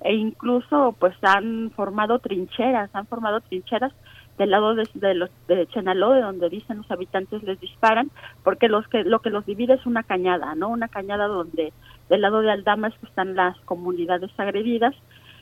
E 0.01 0.15
incluso 0.15 0.95
pues 0.99 1.15
han 1.23 1.71
formado 1.75 2.19
trincheras, 2.19 2.91
han 2.95 3.07
formado 3.07 3.41
trincheras 3.41 3.93
del 4.39 4.51
lado 4.51 4.75
de, 4.75 4.89
de, 4.95 5.15
los, 5.15 5.31
de 5.49 5.67
Chenaló, 5.67 6.13
de 6.13 6.21
donde 6.21 6.49
dicen 6.49 6.79
los 6.79 6.91
habitantes 6.91 7.43
les 7.43 7.61
disparan, 7.61 8.11
porque 8.45 8.69
los 8.69 8.87
que 8.89 9.03
lo 9.03 9.19
que 9.21 9.31
los 9.31 9.45
divide 9.45 9.75
es 9.75 9.85
una 9.85 10.05
cañada, 10.05 10.55
¿no? 10.55 10.69
Una 10.69 10.89
cañada 10.89 11.27
donde 11.27 11.73
del 12.09 12.21
lado 12.21 12.41
de 12.41 12.51
Aldama 12.53 12.93
están 13.03 13.35
las 13.35 13.59
comunidades 13.61 14.31
agredidas 14.39 14.95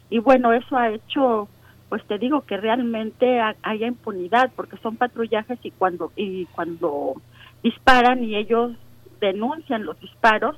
y 0.09 0.19
bueno, 0.19 0.53
eso 0.53 0.77
ha 0.77 0.91
hecho 0.91 1.49
pues 1.89 2.05
te 2.07 2.19
digo 2.19 2.41
que 2.41 2.57
realmente 2.57 3.41
haya 3.63 3.87
impunidad 3.87 4.51
porque 4.57 4.77
son 4.79 4.97
patrullajes 4.97 5.59
y 5.63 5.71
cuando 5.71 6.11
y 6.17 6.47
cuando 6.47 7.15
disparan 7.63 8.25
y 8.25 8.35
ellos 8.35 8.73
denuncian 9.21 9.85
los 9.85 10.01
disparos 10.01 10.57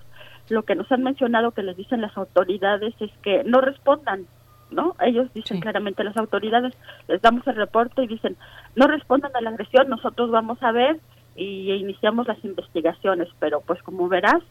lo 0.51 0.62
que 0.62 0.75
nos 0.75 0.91
han 0.91 1.03
mencionado 1.03 1.53
que 1.53 1.62
les 1.62 1.77
dicen 1.77 2.01
las 2.01 2.16
autoridades 2.16 2.95
es 3.01 3.11
que 3.23 3.45
no 3.45 3.61
respondan, 3.61 4.27
¿no? 4.70 4.97
Ellos 5.01 5.33
dicen 5.35 5.61
claramente 5.61 6.05
las 6.05 6.16
autoridades, 6.16 6.75
les 7.09 7.20
damos 7.23 7.47
el 7.47 7.57
reporte 7.57 8.03
y 8.03 8.07
dicen, 8.07 8.37
no 8.77 8.87
respondan 8.87 9.35
a 9.35 9.41
la 9.41 9.51
agresión, 9.51 9.89
nosotros 9.89 10.31
vamos 10.31 10.62
a 10.62 10.73
ver 10.73 10.99
y 11.37 11.73
iniciamos 11.73 12.27
las 12.27 12.45
investigaciones, 12.45 13.29
pero 13.39 13.61
pues 13.61 13.83
como 13.83 14.09
verás, 14.09 14.43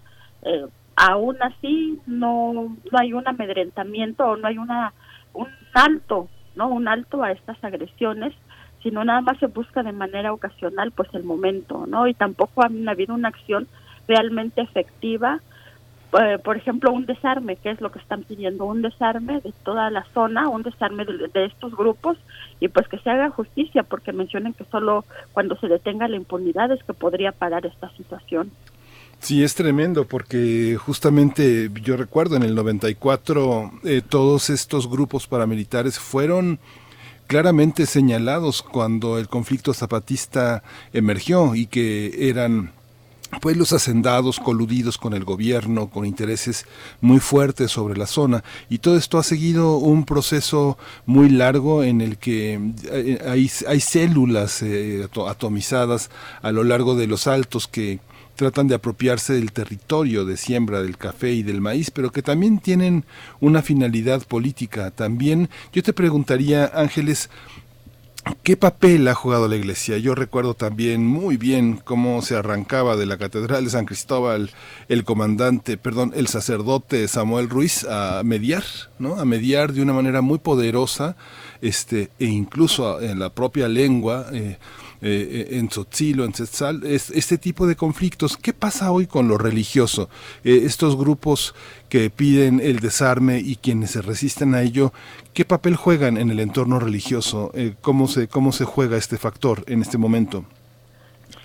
eh, 0.43 0.65
aún 0.95 1.37
así 1.41 1.99
no, 2.07 2.53
no 2.53 2.99
hay 2.99 3.13
un 3.13 3.27
amedrentamiento 3.27 4.25
o 4.25 4.37
no 4.37 4.47
hay 4.47 4.57
una 4.57 4.93
un 5.33 5.47
alto, 5.73 6.27
¿no? 6.55 6.67
Un 6.69 6.87
alto 6.87 7.23
a 7.23 7.31
estas 7.31 7.63
agresiones, 7.63 8.33
sino 8.81 9.03
nada 9.03 9.21
más 9.21 9.37
se 9.39 9.47
busca 9.47 9.83
de 9.83 9.91
manera 9.91 10.33
ocasional 10.33 10.91
pues 10.91 11.09
el 11.13 11.23
momento, 11.23 11.85
¿no? 11.87 12.07
Y 12.07 12.13
tampoco 12.13 12.63
ha 12.63 12.69
habido 12.89 13.13
una 13.13 13.29
acción 13.29 13.67
realmente 14.07 14.61
efectiva 14.61 15.41
eh, 16.13 16.37
por 16.41 16.55
ejemplo, 16.55 16.91
un 16.91 17.05
desarme, 17.05 17.57
que 17.57 17.69
es 17.69 17.81
lo 17.81 17.91
que 17.91 17.99
están 17.99 18.23
pidiendo, 18.23 18.65
un 18.65 18.81
desarme 18.81 19.41
de 19.41 19.53
toda 19.63 19.89
la 19.89 20.05
zona, 20.13 20.47
un 20.47 20.63
desarme 20.63 21.05
de, 21.05 21.45
estos 21.45 21.75
grupos 21.75 22.17
y 22.59 22.69
pues 22.69 22.87
que 22.87 22.97
se 22.99 23.09
haga 23.09 23.29
justicia, 23.29 23.83
porque 23.83 24.13
mencionan 24.13 24.53
que 24.53 24.63
solo 24.71 25.03
cuando 25.33 25.57
se 25.57 25.67
detenga 25.67 26.07
la 26.07 26.15
impunidad 26.15 26.71
es 26.71 26.83
que 26.83 26.93
podría 26.93 27.31
parar 27.33 27.65
esta 27.65 27.89
situación. 27.97 28.51
Sí, 29.19 29.43
es 29.43 29.55
tremendo 29.55 30.05
porque 30.05 30.77
justamente 30.79 31.69
yo 31.81 31.97
recuerdo 31.97 32.35
en 32.37 32.43
el 32.43 32.55
94 32.55 33.71
eh, 33.83 34.01
todos 34.07 34.49
estos 34.49 34.89
grupos 34.89 35.27
paramilitares 35.27 35.99
fueron 35.99 36.59
claramente 37.25 37.85
señalados 37.85 38.61
cuando 38.61 39.17
el 39.17 39.27
conflicto 39.27 39.73
zapatista 39.73 40.63
emergió 40.93 41.55
y 41.55 41.65
que 41.65 42.29
eran 42.29 42.71
pues 43.41 43.57
los 43.57 43.73
hacendados 43.73 44.39
coludidos 44.39 44.97
con 44.97 45.13
el 45.13 45.23
gobierno, 45.23 45.89
con 45.89 46.05
intereses 46.05 46.65
muy 47.01 47.19
fuertes 47.19 47.71
sobre 47.71 47.97
la 47.97 48.07
zona. 48.07 48.43
Y 48.69 48.79
todo 48.79 48.97
esto 48.97 49.17
ha 49.17 49.23
seguido 49.23 49.77
un 49.77 50.05
proceso 50.05 50.77
muy 51.05 51.29
largo 51.29 51.83
en 51.83 52.01
el 52.01 52.17
que 52.17 52.59
eh, 52.91 53.19
hay, 53.27 53.51
hay 53.67 53.79
células 53.79 54.61
eh, 54.61 55.07
atomizadas 55.27 56.09
a 56.41 56.51
lo 56.51 56.63
largo 56.63 56.95
de 56.95 57.07
los 57.07 57.27
altos 57.27 57.67
que 57.67 57.99
tratan 58.37 58.67
de 58.67 58.75
apropiarse 58.75 59.33
del 59.33 59.51
territorio 59.51 60.23
de 60.23 60.37
siembra 60.37 60.81
del 60.81 60.97
café 60.97 61.33
y 61.33 61.43
del 61.43 61.59
maíz, 61.59 61.91
pero 61.91 62.11
que 62.11 62.21
también 62.21 62.59
tienen 62.59 63.03
una 63.41 63.61
finalidad 63.61 64.21
política. 64.25 64.91
También 64.91 65.49
yo 65.73 65.83
te 65.83 65.91
preguntaría, 65.91 66.71
Ángeles, 66.73 67.29
¿Qué 68.43 68.57
papel 68.57 69.07
ha 69.07 69.13
jugado 69.13 69.47
la 69.47 69.55
iglesia? 69.55 69.97
Yo 69.97 70.15
recuerdo 70.15 70.53
también 70.53 71.05
muy 71.05 71.37
bien 71.37 71.79
cómo 71.83 72.21
se 72.21 72.35
arrancaba 72.35 72.95
de 72.95 73.05
la 73.05 73.17
Catedral 73.17 73.65
de 73.65 73.69
San 73.69 73.85
Cristóbal 73.85 74.51
el 74.89 75.03
comandante, 75.03 75.77
perdón, 75.77 76.13
el 76.15 76.27
sacerdote 76.27 77.07
Samuel 77.07 77.49
Ruiz 77.49 77.83
a 77.85 78.21
mediar, 78.23 78.63
¿no? 78.99 79.19
A 79.19 79.25
mediar 79.25 79.73
de 79.73 79.81
una 79.81 79.93
manera 79.93 80.21
muy 80.21 80.39
poderosa, 80.39 81.15
este, 81.61 82.09
e 82.19 82.25
incluso 82.25 83.01
en 83.01 83.19
la 83.19 83.29
propia 83.29 83.67
lengua, 83.67 84.27
eh, 84.33 84.57
eh, 85.01 85.49
en 85.51 85.67
Tzotzilo, 85.67 86.25
en 86.25 86.31
Tzetzal, 86.31 86.81
este 86.83 87.37
tipo 87.37 87.67
de 87.67 87.75
conflictos. 87.75 88.35
¿Qué 88.35 88.51
pasa 88.51 88.91
hoy 88.91 89.05
con 89.05 89.27
lo 89.27 89.37
religioso? 89.37 90.09
Eh, 90.43 90.61
estos 90.63 90.97
grupos 90.97 91.53
que 91.87 92.09
piden 92.09 92.59
el 92.59 92.79
desarme 92.79 93.39
y 93.39 93.57
quienes 93.57 93.91
se 93.91 94.01
resisten 94.01 94.55
a 94.55 94.61
ello, 94.63 94.93
¿qué 95.33 95.45
papel 95.45 95.75
juegan 95.75 96.17
en 96.17 96.31
el 96.31 96.39
entorno 96.39 96.79
religioso? 96.79 97.51
Eh, 97.53 97.75
¿cómo, 97.81 98.07
se, 98.07 98.27
¿Cómo 98.27 98.51
se 98.51 98.65
juega 98.65 98.97
este 98.97 99.17
factor 99.17 99.63
en 99.67 99.81
este 99.81 99.97
momento? 99.97 100.45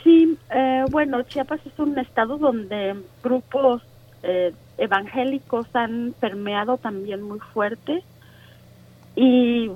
Sí, 0.03 0.37
bueno, 0.91 1.23
Chiapas 1.23 1.61
es 1.65 1.79
un 1.79 1.99
estado 1.99 2.37
donde 2.37 2.97
grupos 3.23 3.83
evangélicos 4.77 5.67
han 5.75 6.15
permeado 6.19 6.77
también 6.77 7.23
muy 7.23 7.39
fuerte 7.39 8.03
y 9.15 9.71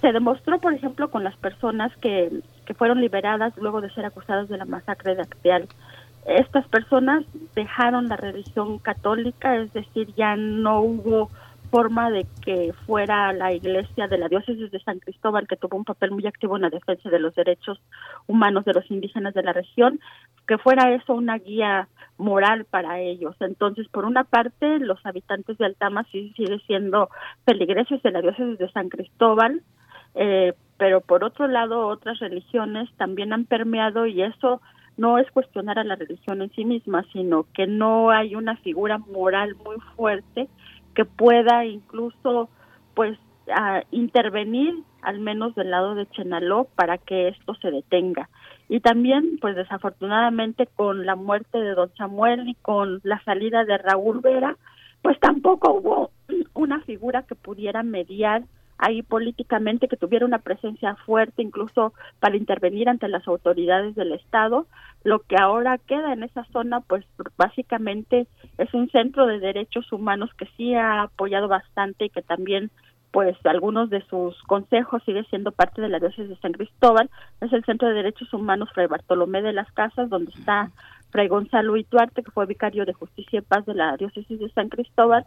se 0.00 0.12
demostró, 0.12 0.58
por 0.58 0.72
ejemplo, 0.72 1.10
con 1.10 1.24
las 1.24 1.36
personas 1.36 1.94
que 1.98 2.30
que 2.68 2.74
fueron 2.74 3.00
liberadas 3.00 3.56
luego 3.56 3.80
de 3.80 3.88
ser 3.94 4.04
acusadas 4.04 4.46
de 4.50 4.58
la 4.58 4.66
masacre 4.66 5.14
de 5.14 5.22
Acteal. 5.22 5.66
estas 6.26 6.68
personas 6.68 7.24
dejaron 7.54 8.08
la 8.08 8.16
religión 8.16 8.78
católica, 8.78 9.56
es 9.56 9.72
decir, 9.72 10.12
ya 10.16 10.36
no 10.36 10.82
hubo 10.82 11.30
forma 11.70 12.10
de 12.10 12.26
que 12.44 12.74
fuera 12.84 13.32
la 13.32 13.54
iglesia 13.54 14.06
de 14.06 14.18
la 14.18 14.28
diócesis 14.28 14.70
de 14.70 14.80
San 14.80 14.98
Cristóbal, 14.98 15.48
que 15.48 15.56
tuvo 15.56 15.78
un 15.78 15.86
papel 15.86 16.10
muy 16.10 16.26
activo 16.26 16.56
en 16.56 16.62
la 16.62 16.68
defensa 16.68 17.08
de 17.08 17.18
los 17.18 17.34
derechos 17.34 17.80
humanos 18.26 18.66
de 18.66 18.74
los 18.74 18.90
indígenas 18.90 19.32
de 19.32 19.42
la 19.42 19.54
región, 19.54 19.98
que 20.46 20.58
fuera 20.58 20.92
eso 20.92 21.14
una 21.14 21.38
guía 21.38 21.88
moral 22.18 22.66
para 22.66 23.00
ellos. 23.00 23.34
Entonces, 23.40 23.88
por 23.88 24.04
una 24.04 24.24
parte, 24.24 24.78
los 24.78 25.00
habitantes 25.06 25.56
de 25.56 25.64
Altama 25.64 26.04
sí 26.12 26.34
siguen 26.36 26.60
siendo 26.66 27.08
feligreses 27.46 28.02
de 28.02 28.10
la 28.10 28.20
diócesis 28.20 28.58
de 28.58 28.70
San 28.72 28.90
Cristóbal, 28.90 29.62
eh, 30.14 30.52
pero 30.78 31.00
por 31.00 31.24
otro 31.24 31.48
lado, 31.48 31.88
otras 31.88 32.18
religiones 32.20 32.88
también 32.96 33.32
han 33.32 33.44
permeado 33.44 34.06
y 34.06 34.22
eso 34.22 34.62
no 34.96 35.18
es 35.18 35.30
cuestionar 35.30 35.78
a 35.78 35.84
la 35.84 35.96
religión 35.96 36.40
en 36.42 36.50
sí 36.52 36.64
misma, 36.64 37.04
sino 37.12 37.46
que 37.52 37.66
no 37.66 38.10
hay 38.10 38.34
una 38.34 38.56
figura 38.56 38.98
moral 38.98 39.54
muy 39.64 39.76
fuerte 39.96 40.48
que 40.94 41.04
pueda 41.04 41.64
incluso 41.64 42.48
pues 42.94 43.18
intervenir 43.90 44.74
al 45.00 45.20
menos 45.20 45.54
del 45.54 45.70
lado 45.70 45.94
de 45.94 46.06
Chenaló 46.10 46.68
para 46.74 46.98
que 46.98 47.28
esto 47.28 47.54
se 47.54 47.70
detenga. 47.70 48.28
Y 48.68 48.80
también, 48.80 49.38
pues 49.40 49.56
desafortunadamente, 49.56 50.66
con 50.66 51.06
la 51.06 51.16
muerte 51.16 51.58
de 51.58 51.74
don 51.74 51.90
Samuel 51.96 52.48
y 52.48 52.54
con 52.56 53.00
la 53.04 53.22
salida 53.24 53.64
de 53.64 53.78
Raúl 53.78 54.20
Vera, 54.20 54.56
pues 55.00 55.18
tampoco 55.20 55.72
hubo 55.72 56.10
una 56.54 56.80
figura 56.80 57.22
que 57.22 57.36
pudiera 57.36 57.82
mediar 57.82 58.42
ahí 58.78 59.02
políticamente, 59.02 59.88
que 59.88 59.96
tuviera 59.96 60.24
una 60.24 60.38
presencia 60.38 60.94
fuerte 61.04 61.42
incluso 61.42 61.92
para 62.20 62.36
intervenir 62.36 62.88
ante 62.88 63.08
las 63.08 63.26
autoridades 63.28 63.94
del 63.94 64.12
Estado. 64.12 64.66
Lo 65.04 65.20
que 65.20 65.36
ahora 65.36 65.78
queda 65.78 66.12
en 66.12 66.22
esa 66.22 66.44
zona, 66.52 66.80
pues 66.80 67.04
básicamente 67.36 68.26
es 68.56 68.72
un 68.74 68.88
centro 68.90 69.26
de 69.26 69.40
derechos 69.40 69.92
humanos 69.92 70.30
que 70.38 70.46
sí 70.56 70.74
ha 70.74 71.02
apoyado 71.02 71.48
bastante 71.48 72.06
y 72.06 72.10
que 72.10 72.22
también 72.22 72.70
pues 73.10 73.36
algunos 73.44 73.88
de 73.90 74.02
sus 74.06 74.40
consejos 74.42 75.02
sigue 75.04 75.24
siendo 75.24 75.50
parte 75.50 75.80
de 75.80 75.88
la 75.88 75.98
diócesis 75.98 76.28
de 76.28 76.36
San 76.36 76.52
Cristóbal, 76.52 77.08
es 77.40 77.52
el 77.52 77.64
Centro 77.64 77.88
de 77.88 77.94
Derechos 77.94 78.32
Humanos 78.34 78.68
Fray 78.74 78.86
Bartolomé 78.86 79.40
de 79.40 79.54
las 79.54 79.70
Casas, 79.72 80.10
donde 80.10 80.30
está 80.32 80.70
Fray 81.10 81.28
Gonzalo 81.28 81.76
Ituarte, 81.76 82.22
que 82.22 82.30
fue 82.30 82.46
vicario 82.46 82.84
de 82.84 82.92
Justicia 82.92 83.38
y 83.38 83.42
Paz 83.42 83.64
de 83.64 83.74
la 83.74 83.96
diócesis 83.96 84.38
de 84.38 84.50
San 84.50 84.68
Cristóbal. 84.68 85.24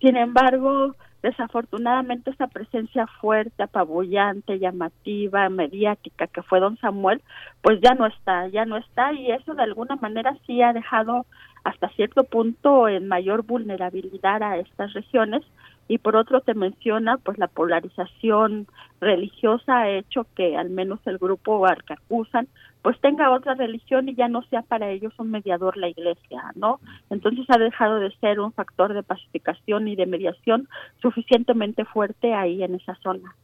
Sin 0.00 0.16
embargo, 0.16 0.96
desafortunadamente 1.22 2.30
esa 2.30 2.46
presencia 2.46 3.06
fuerte, 3.20 3.62
apabullante, 3.62 4.58
llamativa, 4.58 5.48
mediática 5.48 6.26
que 6.26 6.42
fue 6.42 6.60
don 6.60 6.78
Samuel, 6.78 7.22
pues 7.62 7.80
ya 7.82 7.94
no 7.94 8.06
está, 8.06 8.48
ya 8.48 8.64
no 8.64 8.76
está 8.76 9.12
y 9.12 9.30
eso 9.30 9.54
de 9.54 9.62
alguna 9.62 9.96
manera 9.96 10.36
sí 10.46 10.62
ha 10.62 10.72
dejado 10.72 11.26
hasta 11.64 11.88
cierto 11.90 12.24
punto 12.24 12.88
en 12.88 13.08
mayor 13.08 13.42
vulnerabilidad 13.42 14.42
a 14.42 14.56
estas 14.56 14.92
regiones 14.94 15.42
y 15.90 15.98
por 15.98 16.14
otro 16.14 16.40
te 16.40 16.54
menciona 16.54 17.16
pues 17.16 17.36
la 17.36 17.48
polarización 17.48 18.68
religiosa 19.00 19.80
ha 19.80 19.90
hecho 19.90 20.24
que 20.36 20.56
al 20.56 20.70
menos 20.70 21.00
el 21.04 21.18
grupo 21.18 21.66
al 21.66 21.82
que 21.82 21.94
acusan 21.94 22.46
pues 22.80 23.00
tenga 23.00 23.32
otra 23.32 23.54
religión 23.54 24.08
y 24.08 24.14
ya 24.14 24.28
no 24.28 24.42
sea 24.42 24.62
para 24.62 24.88
ellos 24.88 25.12
un 25.18 25.32
mediador 25.32 25.76
la 25.76 25.88
iglesia, 25.88 26.52
¿no? 26.54 26.78
Entonces 27.10 27.44
ha 27.48 27.58
dejado 27.58 27.98
de 27.98 28.12
ser 28.18 28.38
un 28.38 28.52
factor 28.52 28.94
de 28.94 29.02
pacificación 29.02 29.88
y 29.88 29.96
de 29.96 30.06
mediación 30.06 30.68
suficientemente 31.02 31.84
fuerte 31.84 32.34
ahí 32.34 32.62
en 32.62 32.76
esa 32.76 32.94
zona. 33.02 33.34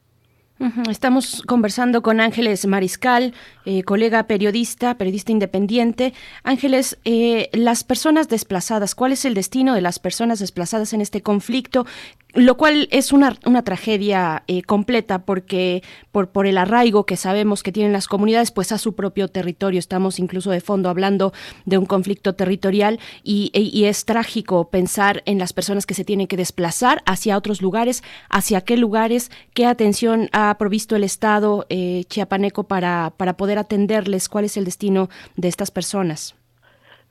Estamos 0.89 1.43
conversando 1.45 2.01
con 2.01 2.19
Ángeles 2.19 2.65
Mariscal, 2.65 3.35
eh, 3.65 3.83
colega 3.83 4.23
periodista, 4.23 4.97
periodista 4.97 5.31
independiente. 5.31 6.13
Ángeles, 6.43 6.97
eh, 7.05 7.49
las 7.53 7.83
personas 7.83 8.27
desplazadas, 8.27 8.95
¿cuál 8.95 9.11
es 9.11 9.23
el 9.25 9.35
destino 9.35 9.75
de 9.75 9.81
las 9.81 9.99
personas 9.99 10.39
desplazadas 10.39 10.93
en 10.93 11.01
este 11.01 11.21
conflicto? 11.21 11.85
Lo 12.33 12.57
cual 12.57 12.87
es 12.91 13.11
una, 13.11 13.37
una 13.45 13.63
tragedia 13.63 14.43
eh, 14.47 14.61
completa 14.61 15.25
porque 15.25 15.81
por, 16.11 16.29
por 16.29 16.45
el 16.45 16.57
arraigo 16.57 17.05
que 17.05 17.17
sabemos 17.17 17.63
que 17.63 17.71
tienen 17.71 17.93
las 17.93 18.07
comunidades 18.07 18.51
pues 18.51 18.71
a 18.71 18.77
su 18.77 18.95
propio 18.95 19.27
territorio. 19.27 19.79
Estamos 19.79 20.19
incluso 20.19 20.51
de 20.51 20.61
fondo 20.61 20.89
hablando 20.89 21.33
de 21.65 21.77
un 21.77 21.85
conflicto 21.85 22.35
territorial 22.35 22.99
y, 23.23 23.49
e, 23.53 23.61
y, 23.61 23.85
es 23.85 24.05
trágico 24.05 24.69
pensar 24.69 25.23
en 25.25 25.39
las 25.39 25.53
personas 25.53 25.85
que 25.85 25.93
se 25.93 26.05
tienen 26.05 26.27
que 26.27 26.37
desplazar 26.37 27.01
hacia 27.05 27.37
otros 27.37 27.61
lugares, 27.61 28.03
hacia 28.29 28.61
qué 28.61 28.77
lugares, 28.77 29.31
qué 29.53 29.65
atención 29.65 30.29
ha 30.31 30.55
provisto 30.57 30.95
el 30.95 31.03
Estado 31.03 31.65
eh, 31.69 32.03
chiapaneco 32.07 32.65
para, 32.65 33.13
para 33.17 33.37
poder 33.37 33.57
atenderles, 33.57 34.29
cuál 34.29 34.45
es 34.45 34.57
el 34.57 34.65
destino 34.65 35.09
de 35.35 35.47
estas 35.47 35.71
personas. 35.71 36.36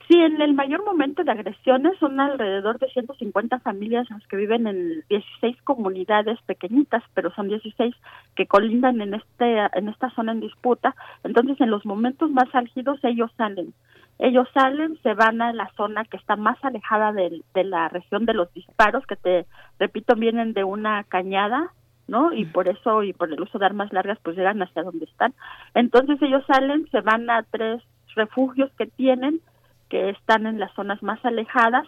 Sí, 0.09 0.15
en 0.15 0.41
el 0.41 0.55
mayor 0.55 0.85
momento 0.85 1.24
de 1.24 1.33
agresiones 1.33 1.99
son 1.99 2.20
alrededor 2.20 2.78
de 2.78 2.89
150 2.89 3.59
familias 3.59 4.09
las 4.09 4.24
que 4.28 4.37
viven 4.37 4.69
en 4.69 5.03
16 5.09 5.61
comunidades 5.62 6.41
pequeñitas, 6.43 7.03
pero 7.15 7.33
son 7.35 7.49
16 7.49 7.93
que 8.37 8.47
colindan 8.47 9.01
en 9.01 9.15
este 9.15 9.59
en 9.73 9.89
esta 9.89 10.11
zona 10.11 10.31
en 10.31 10.41
disputa. 10.41 10.95
Entonces, 11.24 11.61
en 11.61 11.70
los 11.70 11.85
momentos 11.85 12.31
más 12.31 12.55
álgidos 12.55 13.01
ellos 13.03 13.33
salen. 13.37 13.74
Ellos 14.20 14.49
salen, 14.55 14.97
se 15.03 15.15
van 15.15 15.43
a 15.43 15.53
la 15.53 15.70
zona 15.77 16.05
que 16.05 16.16
está 16.16 16.37
más 16.37 16.57
alejada 16.62 17.12
de, 17.12 17.43
de 17.53 17.65
la 17.65 17.89
región 17.89 18.27
de 18.27 18.35
los 18.35 18.53
disparos, 18.55 19.05
que 19.07 19.16
te 19.16 19.47
repito 19.81 20.15
vienen 20.15 20.53
de 20.53 20.62
una 20.62 21.03
cañada 21.05 21.73
¿no? 22.09 22.33
Y 22.33 22.45
por 22.45 22.69
eso 22.69 23.03
y 23.03 23.12
por 23.12 23.33
el 23.33 23.41
uso 23.41 23.59
de 23.59 23.66
armas 23.66 23.93
largas 23.93 24.19
pues 24.23 24.37
llegan 24.37 24.62
hacia 24.62 24.85
donde 24.85 25.07
están. 25.07 25.35
Entonces 25.74 26.23
ellos 26.23 26.45
salen, 26.47 26.89
se 26.93 27.01
van 27.01 27.28
a 27.28 27.43
tres 27.43 27.83
refugios 28.15 28.70
que 28.78 28.87
tienen 28.87 29.41
que 29.89 30.11
están 30.11 30.47
en 30.47 30.59
las 30.59 30.73
zonas 30.75 31.03
más 31.03 31.25
alejadas 31.25 31.87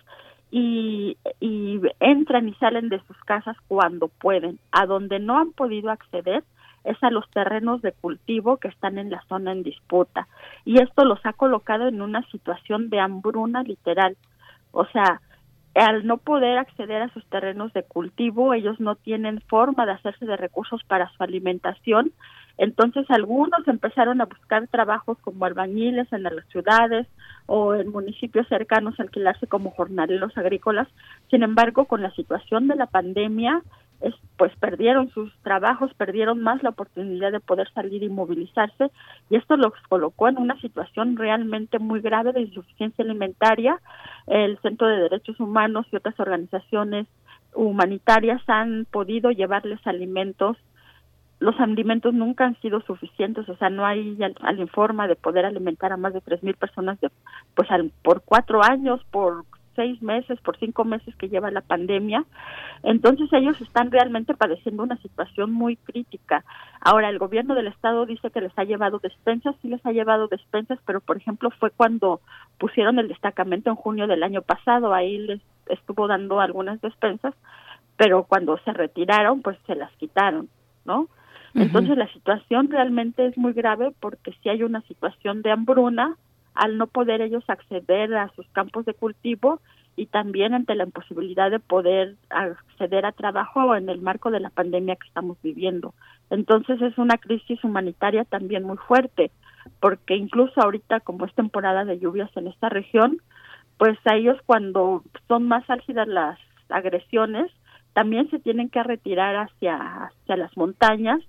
y, 0.51 1.17
y 1.41 1.81
entran 2.01 2.49
y 2.49 2.55
salen 2.55 2.89
de 2.89 3.01
sus 3.07 3.19
casas 3.25 3.57
cuando 3.69 4.09
pueden. 4.09 4.59
A 4.73 4.87
donde 4.87 5.19
no 5.19 5.39
han 5.39 5.53
podido 5.53 5.91
acceder 5.91 6.45
es 6.85 7.03
a 7.03 7.11
los 7.11 7.29
terrenos 7.31 7.83
de 7.83 7.93
cultivo 7.93 8.57
que 8.57 8.69
están 8.69 8.99
en 8.99 9.11
la 9.11 9.23
zona 9.29 9.53
en 9.53 9.63
disputa. 9.63 10.29
Y 10.65 10.81
esto 10.81 11.05
los 11.05 11.21
ha 11.25 11.33
colocado 11.33 11.89
en 11.89 12.01
una 12.01 12.23
situación 12.31 12.89
de 12.89 13.01
hambruna 13.01 13.63
literal. 13.63 14.17
O 14.73 14.87
sea, 14.87 15.21
al 15.75 16.07
no 16.07 16.19
poder 16.19 16.59
acceder 16.59 17.03
a 17.03 17.13
sus 17.13 17.25
terrenos 17.27 17.73
de 17.73 17.83
cultivo, 17.83 18.55
ellos 18.55 18.81
no 18.81 18.97
tienen 18.97 19.41
forma 19.43 19.87
de 19.87 19.93
hacerse 19.93 20.27
de 20.27 20.37
recursos 20.37 20.83
para 20.85 21.11
su 21.11 21.23
alimentación. 21.23 22.13
Entonces 22.59 23.07
algunos 23.09 23.67
empezaron 23.67 24.21
a 24.21 24.27
buscar 24.27 24.67
trabajos 24.69 25.17
como 25.21 25.45
albañiles 25.45 26.13
en 26.13 26.25
las 26.25 26.35
ciudades 26.51 27.07
o 27.47 27.75
en 27.75 27.89
municipios 27.89 28.47
cercanos 28.49 28.99
alquilarse 28.99 29.47
como 29.47 29.71
jornaleros 29.71 30.37
agrícolas. 30.37 30.89
Sin 31.31 31.43
embargo, 31.43 31.87
con 31.87 32.03
la 32.03 32.11
situación 32.11 32.69
de 32.69 32.77
la 32.77 32.87
pandemia, 32.87 33.63
pues 34.37 34.53
perdieron 34.61 35.11
sus 35.11 35.33
trabajos, 35.43 35.93
perdieron 35.95 36.41
más 36.41 36.63
la 36.63 36.71
oportunidad 36.71 37.33
de 37.33 37.41
poder 37.41 37.69
salir 37.73 38.03
y 38.05 38.09
movilizarse 38.09 38.91
y 39.29 39.37
esto 39.37 39.57
los 39.57 39.73
colocó 39.89 40.29
en 40.29 40.39
una 40.39 40.61
situación 40.61 41.17
realmente 41.17 41.81
muy 41.81 42.01
grave 42.01 42.33
de 42.33 42.43
insuficiencia 42.43 43.05
alimentaria. 43.05 43.81
El 44.29 44.59
Centro 44.61 44.87
de 44.87 45.03
Derechos 45.03 45.41
Humanos 45.41 45.87
y 45.91 45.97
otras 45.97 46.19
organizaciones 46.21 47.07
humanitarias 47.55 48.41
han 48.47 48.87
podido 48.91 49.31
llevarles 49.31 49.85
alimentos. 49.85 50.57
Los 51.41 51.59
alimentos 51.61 52.15
nunca 52.15 52.45
han 52.45 52.61
sido 52.61 52.81
suficientes, 52.81 53.49
o 53.49 53.57
sea, 53.57 53.71
no 53.71 53.87
hay 53.87 54.19
alguna 54.41 54.67
forma 54.69 55.07
de 55.07 55.15
poder 55.15 55.45
alimentar 55.45 55.93
a 55.93 55.97
más 55.97 56.13
de 56.13 56.21
tres 56.21 56.43
mil 56.43 56.55
personas 56.55 57.01
de, 57.01 57.11
pues 57.55 57.69
por 58.03 58.23
cuatro 58.23 58.63
años, 58.63 59.01
por 59.11 59.45
seis 59.79 60.03
meses, 60.03 60.41
por 60.41 60.59
cinco 60.59 60.85
meses 60.85 61.15
que 61.15 61.29
lleva 61.29 61.53
la 61.53 61.61
pandemia. 61.61 62.25
Entonces 62.83 63.33
ellos 63.33 63.61
están 63.61 63.93
realmente 63.93 64.35
padeciendo 64.35 64.83
una 64.83 64.97
situación 64.97 65.53
muy 65.53 65.77
crítica. 65.77 66.45
Ahora, 66.81 67.09
el 67.09 67.21
gobierno 67.21 67.55
del 67.55 67.69
estado 67.69 68.05
dice 68.05 68.33
que 68.33 68.41
les 68.41 68.59
ha 68.59 68.65
llevado 68.65 68.99
despensas, 68.99 69.55
sí 69.63 69.69
les 69.69 69.85
ha 69.87 69.93
llevado 69.93 70.27
despensas, 70.27 70.81
pero 70.85 71.01
por 71.01 71.17
ejemplo 71.17 71.51
fue 71.61 71.71
cuando 71.71 72.21
pusieron 72.59 72.99
el 72.99 73.07
destacamento 73.07 73.71
en 73.71 73.77
junio 73.77 74.09
del 74.09 74.25
año 74.25 74.43
pasado, 74.43 74.93
ahí 74.93 75.17
les 75.19 75.41
estuvo 75.69 76.09
dando 76.09 76.41
algunas 76.41 76.81
despensas, 76.81 77.35
pero 77.97 78.25
cuando 78.25 78.59
se 78.65 78.73
retiraron, 78.73 79.43
pues 79.43 79.57
se 79.69 79.77
las 79.77 79.93
quitaron, 79.93 80.49
¿no? 80.85 81.07
Entonces 81.63 81.97
la 81.97 82.13
situación 82.13 82.71
realmente 82.71 83.27
es 83.27 83.37
muy 83.37 83.53
grave 83.53 83.93
porque 84.01 84.33
si 84.43 84.49
hay 84.49 84.63
una 84.63 84.81
situación 84.83 85.43
de 85.43 85.51
hambruna, 85.51 86.17
al 86.55 86.79
no 86.79 86.87
poder 86.87 87.21
ellos 87.21 87.45
acceder 87.49 88.15
a 88.15 88.31
sus 88.35 88.47
campos 88.49 88.85
de 88.85 88.95
cultivo 88.95 89.61
y 89.97 90.07
también 90.07 90.55
ante 90.55 90.75
la 90.75 90.85
imposibilidad 90.85 91.51
de 91.51 91.59
poder 91.59 92.15
acceder 92.31 93.05
a 93.05 93.13
trabajo 93.13 93.75
en 93.75 93.89
el 93.89 94.01
marco 94.01 94.31
de 94.31 94.41
la 94.41 94.51
pandemia 94.51 94.97
que 94.97 95.09
estamos 95.09 95.37
viviendo. 95.43 95.95
Entonces 96.31 96.81
es 96.81 96.97
una 96.99 97.19
crisis 97.19 97.63
humanitaria 97.65 98.25
también 98.25 98.63
muy 98.63 98.77
fuerte, 98.77 99.33
porque 99.81 100.17
incluso 100.17 100.61
ahorita 100.61 101.01
como 101.01 101.27
es 101.27 101.35
temporada 101.35 101.85
de 101.85 101.99
lluvias 101.99 102.31
en 102.37 102.47
esta 102.47 102.69
región, 102.69 103.19
pues 103.77 103.99
a 104.05 104.15
ellos 104.15 104.37
cuando 104.47 105.03
son 105.27 105.49
más 105.49 105.69
álgidas 105.69 106.07
las 106.07 106.39
agresiones, 106.69 107.51
también 107.93 108.31
se 108.31 108.39
tienen 108.39 108.69
que 108.69 108.83
retirar 108.83 109.35
hacia, 109.37 110.05
hacia 110.05 110.37
las 110.37 110.57
montañas 110.57 111.21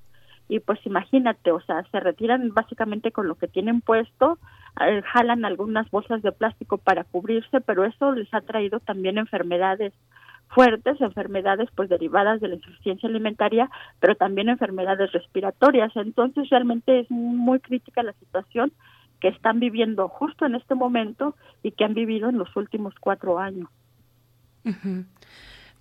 y 0.49 0.59
pues 0.59 0.83
imagínate, 0.83 1.51
o 1.51 1.61
sea, 1.61 1.83
se 1.91 1.99
retiran 1.99 2.49
básicamente 2.53 3.11
con 3.11 3.27
lo 3.27 3.35
que 3.35 3.47
tienen 3.47 3.81
puesto 3.81 4.39
eh, 4.81 5.01
jalan 5.13 5.45
algunas 5.45 5.89
bolsas 5.91 6.23
de 6.23 6.31
plástico 6.31 6.79
para 6.79 7.03
cubrirse, 7.03 7.61
pero 7.61 7.85
eso 7.85 8.11
les 8.13 8.33
ha 8.33 8.41
traído 8.41 8.79
también 8.79 9.19
enfermedades 9.19 9.93
fuertes, 10.49 10.99
enfermedades 11.01 11.69
pues 11.75 11.87
derivadas 11.87 12.41
de 12.41 12.47
la 12.47 12.55
insuficiencia 12.55 13.07
alimentaria, 13.07 13.69
pero 13.99 14.15
también 14.15 14.49
enfermedades 14.49 15.11
respiratorias. 15.11 15.95
Entonces 15.95 16.49
realmente 16.49 17.01
es 17.01 17.11
muy 17.11 17.59
crítica 17.59 18.01
la 18.01 18.13
situación 18.13 18.71
que 19.21 19.27
están 19.27 19.59
viviendo 19.59 20.07
justo 20.07 20.47
en 20.47 20.55
este 20.55 20.73
momento 20.73 21.35
y 21.61 21.71
que 21.71 21.83
han 21.83 21.93
vivido 21.93 22.27
en 22.29 22.39
los 22.39 22.55
últimos 22.55 22.95
cuatro 22.99 23.37
años. 23.37 23.69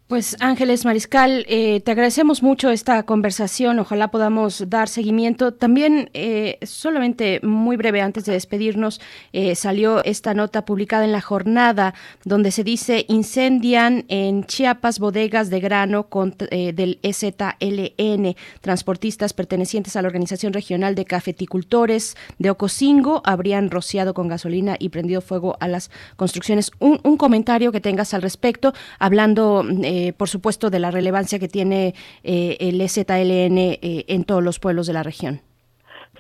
Pues 0.09 0.39
Ángeles 0.41 0.87
Mariscal, 0.87 1.45
eh, 1.49 1.81
te 1.81 1.91
agradecemos 1.91 2.43
mucho 2.43 2.71
esta 2.71 3.03
conversación. 3.03 3.79
Ojalá 3.79 4.09
podamos 4.09 4.71
dar 4.71 4.89
seguimiento. 4.89 5.53
También, 5.53 6.09
eh, 6.15 6.57
solamente 6.63 7.41
muy 7.43 7.77
breve 7.77 8.01
antes 8.01 8.25
de 8.25 8.33
despedirnos, 8.33 9.03
eh, 9.35 9.55
salió 9.55 10.03
esta 10.03 10.33
nota 10.33 10.65
publicada 10.65 11.05
en 11.05 11.13
la 11.13 11.21
jornada 11.21 11.93
donde 12.25 12.53
se 12.53 12.65
dice 12.65 13.05
incendian 13.09 14.07
en 14.09 14.45
Chiapas 14.45 14.99
bodegas 14.99 15.51
de 15.51 15.61
grano 15.61 16.05
con, 16.05 16.35
del 16.39 17.01
EZLN. 17.03 18.35
Transportistas 18.63 19.35
pertenecientes 19.35 19.95
a 19.95 20.01
la 20.01 20.09
Organización 20.09 20.55
Regional 20.55 20.95
de 20.95 21.05
Cafeticultores 21.05 22.17
de 22.39 22.49
Ocosingo 22.49 23.21
habrían 23.27 23.71
rociado 23.71 24.15
con 24.15 24.29
gasolina 24.29 24.77
y 24.79 24.89
prendido 24.89 25.21
fuego 25.21 25.59
a 25.61 25.69
las 25.69 25.91
construcciones. 26.17 26.71
Un, 26.79 26.99
un 27.05 27.19
comentario 27.19 27.73
que 27.73 27.83
tengas 27.83 28.15
al 28.15 28.23
respecto, 28.23 28.73
hablando 28.99 29.67
eh, 29.99 30.13
por 30.13 30.29
supuesto, 30.29 30.71
de 30.71 30.79
la 30.79 30.93
relevancia 30.93 31.41
que 31.41 31.49
tiene 31.49 31.95
eh, 32.23 32.57
el 32.61 32.81
EZLN 32.81 33.59
eh, 33.59 34.05
en 34.07 34.23
todos 34.23 34.45
los 34.45 34.61
pueblos 34.61 34.87
de 34.87 34.93
la 34.93 35.03
región. 35.03 35.41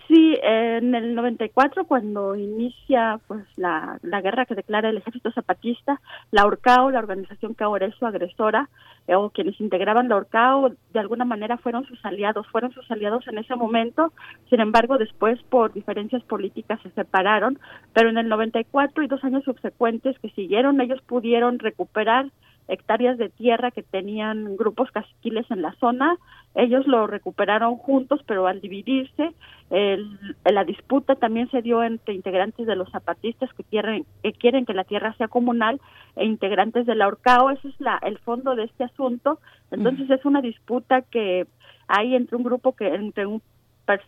Sí, 0.09 0.36
en 0.42 0.94
el 0.94 1.14
94, 1.14 1.84
cuando 1.84 2.34
inicia 2.34 3.20
pues 3.28 3.44
la, 3.56 3.98
la 4.02 4.20
guerra 4.20 4.46
que 4.46 4.55
declara 4.55 4.88
el 4.88 4.96
Ejército 4.96 5.30
Zapatista, 5.30 6.00
la 6.30 6.46
ORCAO, 6.46 6.90
la 6.90 6.98
organización 6.98 7.55
que 7.55 7.62
ahora 7.62 7.86
es 7.86 7.94
su 7.94 8.06
agresora, 8.06 8.68
o 9.06 9.30
quienes 9.30 9.60
integraban 9.60 10.09
la 10.09 10.16
ORCAO, 10.16 10.72
de 10.92 10.98
alguna 10.98 11.24
manera 11.24 11.59
fueron 11.59 11.84
sus 11.84 12.02
aliados, 12.05 12.46
fueron 12.48 12.72
sus 12.72 12.90
aliados 12.90 13.28
en 13.28 13.38
ese 13.38 13.55
momento, 13.55 14.12
sin 14.50 14.60
embargo, 14.60 14.98
después 14.98 15.40
por 15.50 15.72
diferencias 15.72 16.22
políticas 16.24 16.80
se 16.82 16.90
separaron, 16.90 17.59
pero 17.92 18.09
en 18.09 18.18
el 18.18 18.28
94 18.28 19.05
y 19.05 19.09
dos 19.09 19.22
años 19.24 19.44
subsecuentes 19.44 20.18
que 20.20 20.30
siguieron, 20.30 20.80
ellos 20.80 21.00
pudieron 21.02 21.59
recuperar 21.59 22.30
hectáreas 22.69 23.19
de 23.19 23.31
tierra 23.31 23.70
que 23.70 23.82
tenían 23.82 24.57
grupos 24.57 24.90
caciquiles 24.90 25.51
en 25.51 25.62
la 25.62 25.73
zona. 25.81 26.16
Ellos 26.55 26.86
lo 26.86 27.07
recuperaron 27.07 27.77
juntos, 27.77 28.20
pero 28.27 28.47
al 28.47 28.61
dividirse, 28.61 29.32
la 29.70 30.65
disputa 30.65 31.16
también 31.16 31.51
se 31.51 31.62
dio 31.62 31.82
entre 31.82 32.15
integrantes 32.15 32.66
de 32.66 32.77
los 32.77 32.90
zapatistas 32.90 33.53
que 33.55 33.65
quieren, 33.65 34.05
que 34.23 34.32
quieren 34.32 34.66
que 34.66 34.74
la 34.74 34.85
tierra 34.85 35.15
sea 35.15 35.28
comunal 35.28 35.81
e 36.16 36.24
integrantes 36.24 36.86
de 36.86 36.95
la 36.95 37.09
Orcao. 37.09 37.51
Ese 37.51 37.69
es 37.69 37.81
la, 37.81 37.99
el 38.03 38.19
fondo 38.19 38.55
de 38.55 38.65
este 38.65 38.85
asunto. 38.85 39.40
Entonces 39.70 40.11
es 40.11 40.24
una 40.24 40.43
disputa 40.43 41.03
que 41.03 41.47
hay 41.89 42.15
entre 42.15 42.36
un 42.36 42.43
grupo 42.43 42.77
que 42.77 42.95
entre 42.95 43.27
un 43.27 43.43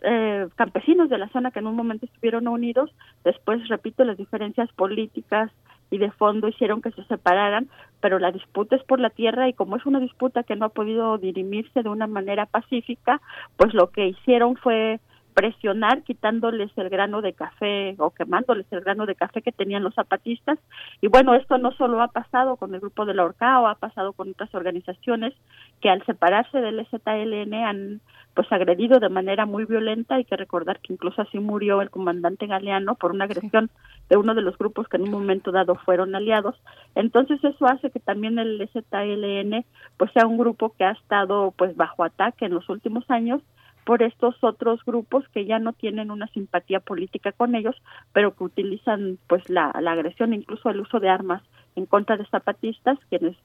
eh, 0.01 0.47
campesinos 0.55 1.09
de 1.09 1.17
la 1.17 1.29
zona 1.29 1.49
que 1.49 1.59
en 1.59 1.65
un 1.65 1.75
momento 1.75 2.05
estuvieron 2.05 2.47
unidos, 2.47 2.91
después, 3.23 3.67
repito, 3.67 4.03
las 4.03 4.17
diferencias 4.17 4.71
políticas 4.73 5.51
y 5.91 5.97
de 5.99 6.09
fondo 6.11 6.47
hicieron 6.47 6.81
que 6.81 6.91
se 6.91 7.03
separaran, 7.03 7.69
pero 7.99 8.17
la 8.17 8.31
disputa 8.31 8.75
es 8.75 8.83
por 8.83 8.99
la 8.99 9.11
tierra 9.11 9.47
y 9.47 9.53
como 9.53 9.75
es 9.75 9.85
una 9.85 9.99
disputa 9.99 10.43
que 10.43 10.55
no 10.55 10.65
ha 10.65 10.69
podido 10.69 11.17
dirimirse 11.17 11.83
de 11.83 11.89
una 11.89 12.07
manera 12.07 12.47
pacífica, 12.47 13.21
pues 13.57 13.73
lo 13.73 13.91
que 13.91 14.07
hicieron 14.07 14.55
fue 14.55 14.99
presionar 15.33 16.03
quitándoles 16.03 16.71
el 16.77 16.89
grano 16.89 17.21
de 17.21 17.33
café 17.33 17.95
o 17.97 18.11
quemándoles 18.11 18.65
el 18.71 18.81
grano 18.81 19.05
de 19.05 19.15
café 19.15 19.41
que 19.41 19.51
tenían 19.51 19.83
los 19.83 19.95
zapatistas 19.95 20.59
y 21.01 21.07
bueno 21.07 21.33
esto 21.35 21.57
no 21.57 21.71
solo 21.73 22.01
ha 22.01 22.09
pasado 22.09 22.57
con 22.57 22.73
el 22.73 22.81
grupo 22.81 23.05
de 23.05 23.13
la 23.13 23.23
Orcao 23.23 23.67
ha 23.67 23.75
pasado 23.75 24.13
con 24.13 24.29
otras 24.31 24.53
organizaciones 24.53 25.33
que 25.81 25.89
al 25.89 26.05
separarse 26.05 26.59
del 26.59 26.85
ZLN 26.87 27.53
han 27.53 28.01
pues 28.33 28.51
agredido 28.51 28.99
de 28.99 29.09
manera 29.09 29.45
muy 29.45 29.65
violenta. 29.65 30.15
Hay 30.15 30.25
que 30.25 30.37
recordar 30.37 30.79
que 30.79 30.93
incluso 30.93 31.21
así 31.21 31.39
murió 31.39 31.81
el 31.81 31.89
comandante 31.89 32.47
Galeano 32.47 32.95
por 32.95 33.11
una 33.11 33.25
agresión 33.25 33.69
de 34.09 34.17
uno 34.17 34.33
de 34.33 34.41
los 34.41 34.57
grupos 34.57 34.87
que 34.87 34.97
en 34.97 35.03
un 35.03 35.11
momento 35.11 35.51
dado 35.51 35.75
fueron 35.75 36.15
aliados. 36.15 36.55
Entonces 36.95 37.43
eso 37.43 37.65
hace 37.65 37.91
que 37.91 37.99
también 37.99 38.39
el 38.39 38.69
ZLN 38.71 39.65
pues 39.97 40.11
sea 40.13 40.27
un 40.27 40.37
grupo 40.37 40.73
que 40.77 40.85
ha 40.85 40.91
estado 40.91 41.53
pues 41.57 41.75
bajo 41.75 42.03
ataque 42.03 42.45
en 42.45 42.53
los 42.53 42.69
últimos 42.69 43.09
años 43.09 43.41
por 43.85 44.03
estos 44.03 44.35
otros 44.43 44.83
grupos 44.85 45.27
que 45.29 45.45
ya 45.45 45.59
no 45.59 45.73
tienen 45.73 46.11
una 46.11 46.27
simpatía 46.27 46.79
política 46.79 47.31
con 47.31 47.55
ellos, 47.55 47.75
pero 48.13 48.35
que 48.35 48.43
utilizan 48.43 49.17
pues 49.27 49.49
la, 49.49 49.73
la 49.81 49.93
agresión, 49.93 50.33
incluso 50.33 50.69
el 50.69 50.81
uso 50.81 50.99
de 50.99 51.09
armas 51.09 51.41
en 51.75 51.85
contra 51.85 52.17
de 52.17 52.25
zapatistas, 52.25 52.99
quienes 53.09 53.35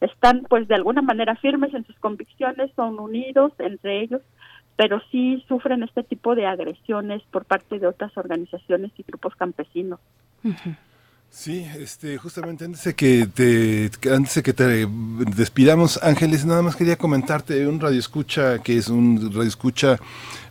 están 0.00 0.42
pues 0.48 0.68
de 0.68 0.74
alguna 0.74 1.02
manera 1.02 1.36
firmes 1.36 1.72
en 1.74 1.84
sus 1.84 1.96
convicciones, 1.98 2.70
son 2.74 2.98
unidos 2.98 3.52
entre 3.58 4.00
ellos, 4.00 4.22
pero 4.76 5.00
sí 5.10 5.44
sufren 5.46 5.82
este 5.82 6.02
tipo 6.02 6.34
de 6.34 6.46
agresiones 6.46 7.22
por 7.30 7.44
parte 7.44 7.78
de 7.78 7.86
otras 7.86 8.16
organizaciones 8.16 8.90
y 8.98 9.04
grupos 9.04 9.34
campesinos. 9.36 10.00
Sí, 11.36 11.66
este, 11.80 12.16
justamente 12.16 12.64
antes 12.64 12.84
de 12.84 12.94
que 12.94 13.26
te, 13.26 13.90
antes 14.08 14.36
de 14.36 14.42
que 14.44 14.52
te 14.52 14.86
despidamos, 15.36 15.98
Ángeles, 16.00 16.44
nada 16.44 16.62
más 16.62 16.76
quería 16.76 16.96
comentarte 16.96 17.66
un 17.66 17.80
radio 17.80 17.98
escucha 17.98 18.60
que 18.60 18.78
es 18.78 18.88
un 18.88 19.32
radio 19.32 19.48
escucha 19.48 19.98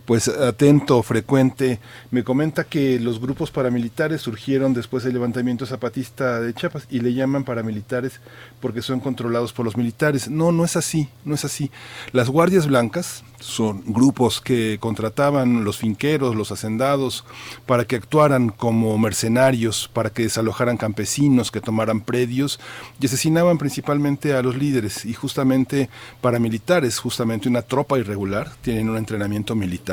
pues 0.05 0.27
atento, 0.27 1.01
frecuente, 1.01 1.79
me 2.11 2.23
comenta 2.23 2.65
que 2.65 2.99
los 2.99 3.21
grupos 3.21 3.51
paramilitares 3.51 4.21
surgieron 4.21 4.73
después 4.73 5.03
del 5.03 5.13
levantamiento 5.13 5.65
zapatista 5.65 6.41
de 6.41 6.53
Chiapas 6.53 6.87
y 6.89 6.99
le 6.99 7.13
llaman 7.13 7.45
paramilitares 7.45 8.19
porque 8.59 8.81
son 8.81 8.99
controlados 8.99 9.53
por 9.53 9.65
los 9.65 9.77
militares. 9.77 10.29
No, 10.29 10.51
no 10.51 10.65
es 10.65 10.75
así, 10.75 11.07
no 11.23 11.35
es 11.35 11.45
así. 11.45 11.71
Las 12.11 12.29
guardias 12.29 12.67
blancas 12.67 13.23
son 13.39 13.83
grupos 13.85 14.41
que 14.41 14.77
contrataban 14.79 15.63
los 15.63 15.77
finqueros, 15.77 16.35
los 16.35 16.51
hacendados, 16.51 17.23
para 17.65 17.85
que 17.85 17.95
actuaran 17.95 18.49
como 18.49 18.97
mercenarios, 18.97 19.89
para 19.91 20.09
que 20.09 20.23
desalojaran 20.23 20.77
campesinos, 20.77 21.51
que 21.51 21.61
tomaran 21.61 22.01
predios 22.01 22.59
y 22.99 23.05
asesinaban 23.05 23.57
principalmente 23.57 24.33
a 24.33 24.41
los 24.41 24.57
líderes 24.57 25.05
y 25.05 25.13
justamente 25.13 25.89
paramilitares, 26.21 26.99
justamente 26.99 27.49
una 27.49 27.61
tropa 27.61 27.99
irregular, 27.99 28.51
tienen 28.61 28.89
un 28.89 28.97
entrenamiento 28.97 29.55
militar 29.55 29.92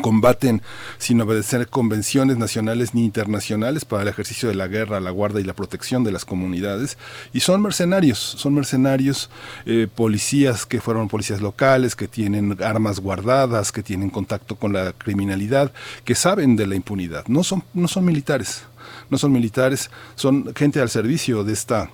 combaten 0.00 0.62
sin 0.98 1.20
obedecer 1.20 1.68
convenciones 1.68 2.38
nacionales 2.38 2.94
ni 2.94 3.04
internacionales 3.04 3.84
para 3.84 4.02
el 4.02 4.08
ejercicio 4.08 4.48
de 4.48 4.54
la 4.54 4.66
guerra, 4.66 5.00
la 5.00 5.10
guarda 5.10 5.40
y 5.40 5.44
la 5.44 5.52
protección 5.52 6.02
de 6.02 6.12
las 6.12 6.24
comunidades 6.24 6.96
y 7.32 7.40
son 7.40 7.60
mercenarios, 7.60 8.18
son 8.18 8.54
mercenarios 8.54 9.28
eh, 9.66 9.88
policías 9.94 10.64
que 10.64 10.80
fueron 10.80 11.08
policías 11.08 11.40
locales, 11.40 11.94
que 11.94 12.08
tienen 12.08 12.56
armas 12.62 13.00
guardadas, 13.00 13.72
que 13.72 13.82
tienen 13.82 14.10
contacto 14.10 14.56
con 14.56 14.72
la 14.72 14.92
criminalidad, 14.92 15.72
que 16.04 16.14
saben 16.14 16.56
de 16.56 16.66
la 16.66 16.74
impunidad, 16.74 17.26
no 17.26 17.44
son, 17.44 17.62
no 17.74 17.88
son 17.88 18.04
militares, 18.04 18.62
no 19.10 19.18
son 19.18 19.32
militares, 19.32 19.90
son 20.14 20.54
gente 20.54 20.80
al 20.80 20.88
servicio 20.88 21.44
de 21.44 21.52
esta 21.52 21.90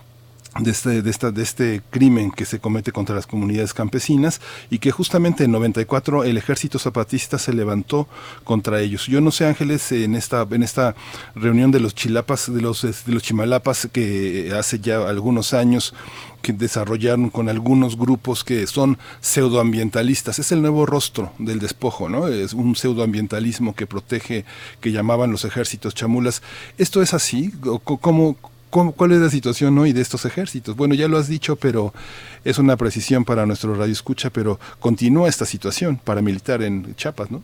de 0.59 0.71
este, 0.71 1.03
de, 1.03 1.11
esta, 1.11 1.31
de 1.31 1.43
este 1.43 1.83
crimen 1.91 2.31
que 2.31 2.45
se 2.45 2.59
comete 2.59 2.91
contra 2.91 3.15
las 3.15 3.27
comunidades 3.27 3.75
campesinas 3.75 4.41
y 4.71 4.79
que 4.79 4.91
justamente 4.91 5.45
en 5.45 5.53
94 5.53 6.25
el 6.25 6.37
ejército 6.37 6.79
zapatista 6.79 7.39
se 7.39 7.53
levantó 7.53 8.09
contra 8.45 8.81
ellos. 8.81 9.07
Yo 9.07 9.21
no 9.21 9.31
sé, 9.31 9.47
Ángeles, 9.47 9.93
en 9.93 10.15
esta, 10.15 10.47
en 10.51 10.63
esta 10.63 10.95
reunión 11.35 11.71
de 11.71 11.81
los 11.81 11.95
chilapas, 11.95 12.53
de 12.53 12.61
los, 12.61 12.83
de 12.83 13.13
los 13.13 13.23
chimalapas 13.23 13.89
que 13.93 14.53
hace 14.59 14.81
ya 14.81 15.09
algunos 15.09 15.55
años 15.55 15.95
que 16.43 16.53
desarrollaron 16.53 17.31
con 17.31 17.49
algunos 17.49 17.97
grupos 17.97 18.45
que 18.45 18.67
son 18.67 18.99
pseudoambientalistas. 19.21 20.39
Es 20.39 20.53
el 20.53 20.63
nuevo 20.63 20.87
rostro 20.87 21.33
del 21.39 21.59
despojo, 21.59 22.09
¿no? 22.09 22.29
Es 22.29 22.53
un 22.53 22.77
pseudoambientalismo 22.77 23.75
que 23.75 23.87
protege, 23.87 24.45
que 24.81 24.93
llamaban 24.93 25.33
los 25.33 25.45
ejércitos 25.45 25.95
chamulas. 25.95 26.43
¿Esto 26.79 27.03
es 27.03 27.13
así? 27.13 27.53
¿Cómo, 27.85 28.37
¿Cuál 28.71 29.13
es 29.13 29.19
la 29.21 29.31
situación 29.31 29.79
hoy 29.79 29.93
de 29.93 30.03
estos 30.03 30.27
ejércitos? 30.27 30.77
Bueno, 30.77 30.95
ya 30.95 31.09
lo 31.09 31.17
has 31.17 31.27
dicho, 31.27 31.57
pero 31.57 31.95
es 32.45 32.59
una 32.59 32.77
precisión 32.77 33.25
para 33.25 33.47
nuestro 33.47 33.75
radio 33.75 33.93
escucha, 33.93 34.29
pero 34.31 34.59
continúa 34.79 35.29
esta 35.29 35.47
situación 35.47 35.97
paramilitar 35.97 36.63
en 36.63 36.95
Chiapas, 36.95 37.31
¿no? 37.31 37.43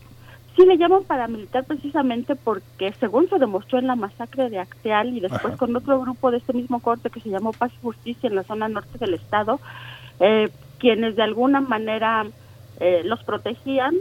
Sí, 0.55 0.65
le 0.65 0.77
llaman 0.77 1.03
paramilitar 1.03 1.65
precisamente 1.65 2.35
porque, 2.35 2.93
según 2.99 3.27
se 3.27 3.39
demostró 3.39 3.79
en 3.79 3.87
la 3.87 3.95
masacre 3.95 4.49
de 4.49 4.59
Acteal 4.59 5.17
y 5.17 5.19
después 5.19 5.57
con 5.57 5.75
otro 5.75 5.99
grupo 5.99 6.31
de 6.31 6.37
este 6.37 6.53
mismo 6.53 6.79
corte 6.79 7.09
que 7.09 7.19
se 7.19 7.29
llamó 7.29 7.51
Paz 7.51 7.71
y 7.73 7.81
Justicia 7.81 8.29
en 8.29 8.35
la 8.35 8.43
zona 8.43 8.69
norte 8.69 8.97
del 8.97 9.15
estado, 9.15 9.59
eh, 10.19 10.49
quienes 10.79 11.17
de 11.17 11.23
alguna 11.23 11.59
manera 11.59 12.25
eh, 12.79 13.01
los 13.03 13.21
protegían, 13.23 13.95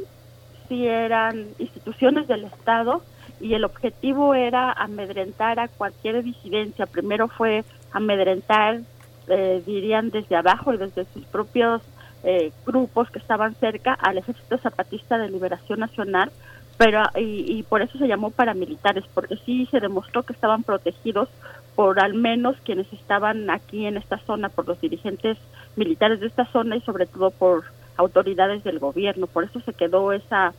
si 0.69 0.87
eran 0.87 1.47
instituciones 1.59 2.29
del 2.29 2.45
estado, 2.45 3.03
y 3.41 3.55
el 3.55 3.65
objetivo 3.65 4.35
era 4.35 4.73
amedrentar 4.73 5.59
a 5.61 5.69
cualquier 5.69 6.23
disidencia. 6.23 6.87
Primero 6.87 7.29
fue 7.29 7.65
amedrentar, 7.93 8.81
eh, 9.29 9.63
dirían 9.67 10.11
desde 10.11 10.37
abajo 10.37 10.73
y 10.73 10.79
desde 10.79 11.07
sus 11.13 11.25
propios 11.27 11.83
eh, 12.23 12.53
grupos 12.65 13.11
que 13.11 13.19
estaban 13.19 13.55
cerca 13.57 13.93
al 13.95 14.19
Ejército 14.19 14.59
Zapatista 14.59 15.19
de 15.19 15.31
Liberación 15.31 15.81
Nacional, 15.81 16.31
pero 16.79 17.03
y, 17.17 17.45
y 17.59 17.63
por 17.63 17.83
eso 17.83 17.99
se 17.99 18.09
llamó 18.09 18.31
paramilitares, 18.31 19.05
porque 19.13 19.37
sí 19.45 19.67
se 19.71 19.81
demostró 19.81 20.23
que 20.23 20.33
estaban 20.33 20.63
protegidos 20.63 21.29
por 21.75 22.01
al 22.01 22.15
menos 22.15 22.57
quienes 22.65 22.93
estaban 22.93 23.51
aquí 23.51 23.87
en 23.87 23.97
esta 23.97 24.19
zona, 24.19 24.49
por 24.49 24.67
los 24.67 24.81
dirigentes 24.81 25.39
militares 25.77 26.21
de 26.21 26.27
esta 26.27 26.47
zona 26.47 26.77
y 26.77 26.81
sobre 26.81 27.07
todo 27.07 27.31
por 27.31 27.65
autoridades 27.97 28.65
del 28.65 28.79
gobierno. 28.79 29.27
Por 29.27 29.45
eso 29.45 29.61
se 29.61 29.73
quedó 29.73 30.13
esa, 30.13 30.53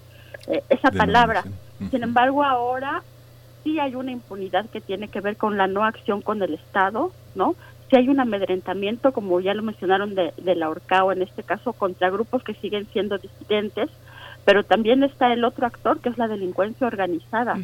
eh, 0.48 0.64
esa 0.70 0.92
palabra. 0.92 1.44
Sin 1.92 2.04
embargo, 2.04 2.44
ahora 2.44 3.04
sí 3.64 3.80
hay 3.80 3.96
una 3.96 4.12
impunidad 4.12 4.70
que 4.70 4.80
tiene 4.80 5.08
que 5.08 5.22
ver 5.22 5.38
con 5.38 5.58
la 5.58 5.68
no 5.68 5.84
acción 5.84 6.22
con 6.22 6.42
el 6.42 6.54
Estado, 6.54 7.12
¿no? 7.36 7.56
Sí 7.90 7.98
hay 7.98 8.10
un 8.10 8.20
amedrentamiento, 8.20 9.12
como 9.12 9.40
ya 9.42 9.54
lo 9.54 9.62
mencionaron, 9.62 10.16
de, 10.16 10.34
de 10.38 10.56
la 10.56 10.70
Orcao, 10.70 11.12
en 11.12 11.22
este 11.22 11.44
caso, 11.44 11.74
contra 11.74 12.10
grupos 12.10 12.44
que 12.44 12.54
siguen 12.56 12.88
siendo 12.94 13.18
disidentes, 13.18 13.90
pero 14.46 14.64
también 14.64 15.04
está 15.04 15.34
el 15.34 15.44
otro 15.44 15.66
actor, 15.66 16.00
que 16.00 16.10
es 16.10 16.18
la 16.18 16.28
delincuencia 16.28 16.88
organizada. 16.88 17.60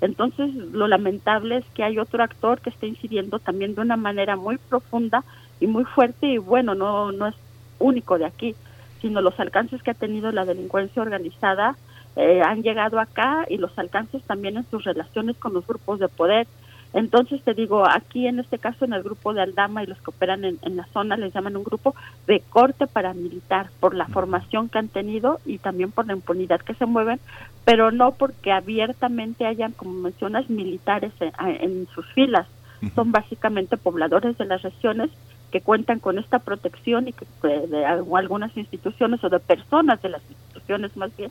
Entonces, 0.00 0.52
lo 0.54 0.88
lamentable 0.88 1.58
es 1.58 1.64
que 1.74 1.84
hay 1.84 1.98
otro 1.98 2.22
actor 2.22 2.60
que 2.60 2.70
está 2.70 2.86
incidiendo 2.86 3.38
también 3.38 3.74
de 3.74 3.80
una 3.80 3.96
manera 3.96 4.36
muy 4.36 4.58
profunda 4.58 5.24
y 5.60 5.66
muy 5.66 5.84
fuerte, 5.84 6.26
y 6.26 6.38
bueno, 6.38 6.74
no, 6.74 7.12
no 7.12 7.28
es 7.28 7.34
único 7.78 8.18
de 8.18 8.26
aquí, 8.26 8.54
sino 9.00 9.20
los 9.20 9.38
alcances 9.38 9.82
que 9.82 9.92
ha 9.92 9.94
tenido 9.94 10.32
la 10.32 10.44
delincuencia 10.44 11.02
organizada 11.02 11.76
eh, 12.16 12.42
han 12.42 12.62
llegado 12.62 13.00
acá 13.00 13.46
y 13.48 13.58
los 13.58 13.76
alcances 13.78 14.22
también 14.22 14.56
en 14.56 14.68
sus 14.70 14.84
relaciones 14.84 15.36
con 15.36 15.54
los 15.54 15.66
grupos 15.66 15.98
de 15.98 16.08
poder. 16.08 16.46
Entonces 16.92 17.42
te 17.42 17.54
digo, 17.54 17.84
aquí 17.90 18.28
en 18.28 18.38
este 18.38 18.58
caso 18.58 18.84
en 18.84 18.92
el 18.92 19.02
grupo 19.02 19.34
de 19.34 19.42
Aldama 19.42 19.82
y 19.82 19.86
los 19.86 19.98
que 19.98 20.10
operan 20.10 20.44
en, 20.44 20.58
en 20.62 20.76
la 20.76 20.86
zona 20.92 21.16
les 21.16 21.34
llaman 21.34 21.56
un 21.56 21.64
grupo 21.64 21.96
de 22.28 22.40
corte 22.48 22.86
paramilitar 22.86 23.70
por 23.80 23.96
la 23.96 24.06
formación 24.06 24.68
que 24.68 24.78
han 24.78 24.86
tenido 24.88 25.40
y 25.44 25.58
también 25.58 25.90
por 25.90 26.06
la 26.06 26.12
impunidad 26.12 26.60
que 26.60 26.74
se 26.74 26.86
mueven, 26.86 27.18
pero 27.64 27.90
no 27.90 28.12
porque 28.12 28.52
abiertamente 28.52 29.44
hayan, 29.44 29.72
como 29.72 29.92
mencionas, 29.94 30.48
militares 30.48 31.12
en, 31.18 31.32
en 31.40 31.88
sus 31.88 32.06
filas. 32.12 32.46
Son 32.94 33.12
básicamente 33.12 33.76
pobladores 33.76 34.36
de 34.36 34.44
las 34.44 34.62
regiones 34.62 35.10
que 35.50 35.62
cuentan 35.62 36.00
con 36.00 36.18
esta 36.18 36.40
protección 36.40 37.08
y 37.08 37.12
que 37.12 37.26
de, 37.42 37.66
de 37.66 37.86
algunas 37.86 38.54
instituciones 38.56 39.24
o 39.24 39.30
de 39.30 39.40
personas 39.40 40.02
de 40.02 40.10
las 40.10 40.22
instituciones 40.28 40.96
más 40.96 41.16
bien, 41.16 41.30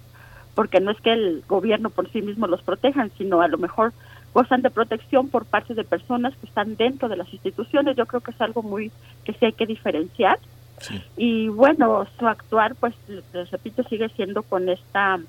porque 0.55 0.79
no 0.79 0.91
es 0.91 1.01
que 1.01 1.13
el 1.13 1.43
gobierno 1.47 1.89
por 1.89 2.09
sí 2.11 2.21
mismo 2.21 2.47
los 2.47 2.61
protejan, 2.61 3.11
sino 3.17 3.41
a 3.41 3.47
lo 3.47 3.57
mejor 3.57 3.93
gozan 4.33 4.61
de 4.61 4.71
protección 4.71 5.29
por 5.29 5.45
parte 5.45 5.73
de 5.73 5.83
personas 5.83 6.35
que 6.37 6.47
están 6.47 6.75
dentro 6.75 7.07
de 7.07 7.17
las 7.17 7.31
instituciones. 7.31 7.95
Yo 7.95 8.05
creo 8.05 8.21
que 8.21 8.31
es 8.31 8.41
algo 8.41 8.63
muy 8.63 8.91
que 9.23 9.33
sí 9.33 9.45
hay 9.45 9.53
que 9.53 9.65
diferenciar. 9.65 10.39
Y 11.15 11.47
bueno, 11.47 12.05
su 12.19 12.27
actuar, 12.27 12.75
pues 12.75 12.93
les 13.33 13.51
repito, 13.51 13.83
sigue 13.83 14.09
siendo 14.09 14.43
con 14.43 14.67
esta 14.69 15.19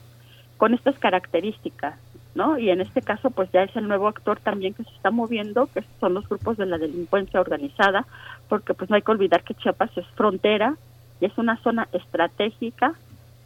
con 0.57 0.73
estas 0.73 0.99
características, 0.99 1.99
¿no? 2.35 2.59
Y 2.59 2.71
en 2.71 2.81
este 2.81 3.03
caso, 3.03 3.31
pues 3.31 3.51
ya 3.53 3.63
es 3.65 3.75
el 3.77 3.89
nuevo 3.89 4.09
actor 4.09 4.39
también 4.41 4.73
que 4.73 4.85
se 4.85 4.91
está 4.91 5.11
moviendo, 5.11 5.67
que 5.67 5.85
son 6.01 6.15
los 6.15 6.29
grupos 6.29 6.57
de 6.57 6.67
la 6.67 6.79
delincuencia 6.79 7.41
organizada, 7.41 8.07
porque 8.49 8.73
pues 8.73 8.89
no 8.89 8.97
hay 8.97 9.03
que 9.03 9.11
olvidar 9.11 9.43
que 9.43 9.55
Chiapas 9.55 9.91
es 9.97 10.07
frontera 10.15 10.77
y 11.21 11.27
es 11.27 11.37
una 11.39 11.57
zona 11.59 11.89
estratégica 11.93 12.95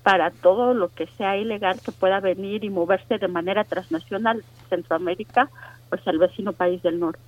para 0.09 0.31
todo 0.31 0.73
lo 0.73 0.89
que 0.89 1.07
sea 1.19 1.37
ilegal 1.37 1.83
que 1.85 1.93
pueda 1.93 2.19
venir 2.19 2.65
y 2.65 2.71
moverse 2.71 3.19
de 3.19 3.29
manera 3.29 3.65
transnacional 3.65 4.43
Centroamérica, 4.71 5.51
pues 5.91 6.01
al 6.09 6.17
vecino 6.17 6.55
país 6.55 6.83
del 6.83 6.99
norte. 6.99 7.21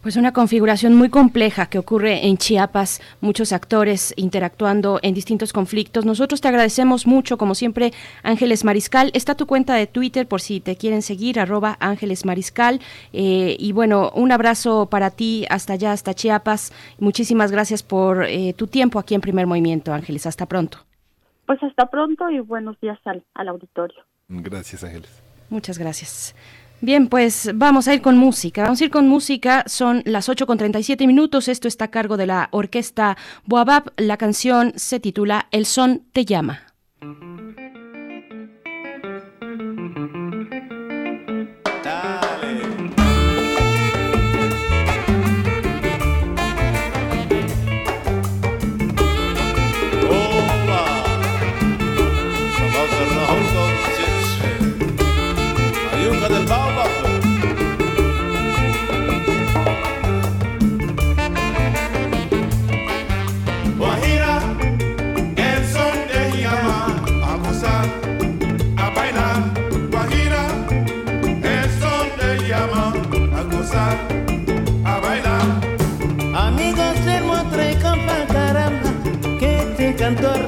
Pues 0.00 0.16
una 0.16 0.32
configuración 0.32 0.94
muy 0.94 1.10
compleja 1.10 1.66
que 1.66 1.78
ocurre 1.78 2.26
en 2.26 2.38
Chiapas, 2.38 3.02
muchos 3.20 3.52
actores 3.52 4.14
interactuando 4.16 4.98
en 5.02 5.12
distintos 5.12 5.52
conflictos. 5.52 6.06
Nosotros 6.06 6.40
te 6.40 6.48
agradecemos 6.48 7.06
mucho, 7.06 7.36
como 7.36 7.54
siempre, 7.54 7.92
Ángeles 8.22 8.64
Mariscal. 8.64 9.10
Está 9.12 9.34
tu 9.34 9.44
cuenta 9.46 9.74
de 9.74 9.86
Twitter 9.86 10.26
por 10.26 10.40
si 10.40 10.60
te 10.60 10.76
quieren 10.76 11.02
seguir, 11.02 11.38
arroba 11.38 11.76
Ángeles 11.80 12.24
Mariscal. 12.24 12.80
Eh, 13.12 13.56
y 13.58 13.72
bueno, 13.72 14.10
un 14.14 14.32
abrazo 14.32 14.86
para 14.86 15.10
ti 15.10 15.44
hasta 15.50 15.74
allá, 15.74 15.92
hasta 15.92 16.14
Chiapas. 16.14 16.72
Muchísimas 16.98 17.52
gracias 17.52 17.82
por 17.82 18.24
eh, 18.24 18.54
tu 18.54 18.68
tiempo 18.68 18.98
aquí 18.98 19.14
en 19.14 19.20
Primer 19.20 19.46
Movimiento, 19.46 19.92
Ángeles. 19.92 20.24
Hasta 20.24 20.46
pronto. 20.46 20.78
Pues 21.50 21.60
hasta 21.64 21.86
pronto 21.86 22.30
y 22.30 22.38
buenos 22.38 22.78
días 22.80 22.96
al, 23.06 23.24
al 23.34 23.48
auditorio. 23.48 24.04
Gracias, 24.28 24.84
Ángeles. 24.84 25.20
Muchas 25.48 25.78
gracias. 25.78 26.36
Bien, 26.80 27.08
pues 27.08 27.50
vamos 27.56 27.88
a 27.88 27.94
ir 27.94 28.02
con 28.02 28.16
música. 28.16 28.62
Vamos 28.62 28.80
a 28.80 28.84
ir 28.84 28.90
con 28.92 29.08
música. 29.08 29.64
Son 29.66 30.04
las 30.04 30.28
8 30.28 30.46
con 30.46 30.58
37 30.58 31.08
minutos. 31.08 31.48
Esto 31.48 31.66
está 31.66 31.86
a 31.86 31.90
cargo 31.90 32.16
de 32.16 32.28
la 32.28 32.50
orquesta 32.52 33.16
Boabab. 33.46 33.92
La 33.96 34.16
canción 34.16 34.74
se 34.76 35.00
titula 35.00 35.48
El 35.50 35.66
son 35.66 36.04
te 36.12 36.24
llama. 36.24 36.60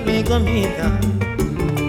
Mi 0.04 0.24
comida. 0.24 0.98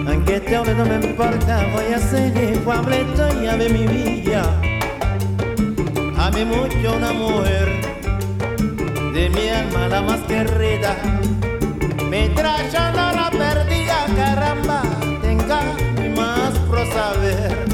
Aunque 0.06 0.38
te 0.40 0.56
hable 0.56 0.74
no 0.74 0.84
me 0.84 0.94
importa, 0.94 1.66
voy 1.74 1.92
a 1.92 1.98
ser 1.98 2.32
Pableto 2.60 3.42
y 3.42 3.46
a 3.46 3.56
ver 3.56 3.72
mi 3.72 3.86
vida. 3.86 4.42
Ame 6.16 6.44
mucho 6.44 6.96
una 6.96 7.12
mujer, 7.12 7.68
de 9.12 9.28
mi 9.30 9.48
alma 9.48 9.88
la 9.88 10.02
más 10.02 10.20
querida. 10.20 10.96
Me 12.08 12.28
trayendo 12.28 13.12
la 13.12 13.30
perdida, 13.30 14.06
caramba, 14.16 14.82
tenga 15.20 15.60
y 16.04 16.08
más 16.10 16.56
pro 16.70 16.86
saber. 16.92 17.66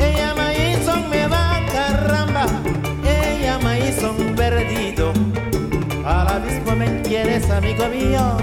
Ella 0.00 0.34
me 0.34 0.72
hizo 0.72 0.96
me 1.08 1.26
va, 1.28 1.60
caramba, 1.72 2.46
ella 3.04 3.58
me 3.58 3.88
hizo 3.88 4.10
un 4.10 4.34
perdido. 4.34 5.12
A 6.04 6.24
la 6.24 6.38
misma 6.40 6.74
me 6.74 7.02
quieres, 7.02 7.48
amigo 7.50 7.86
mío, 7.88 8.36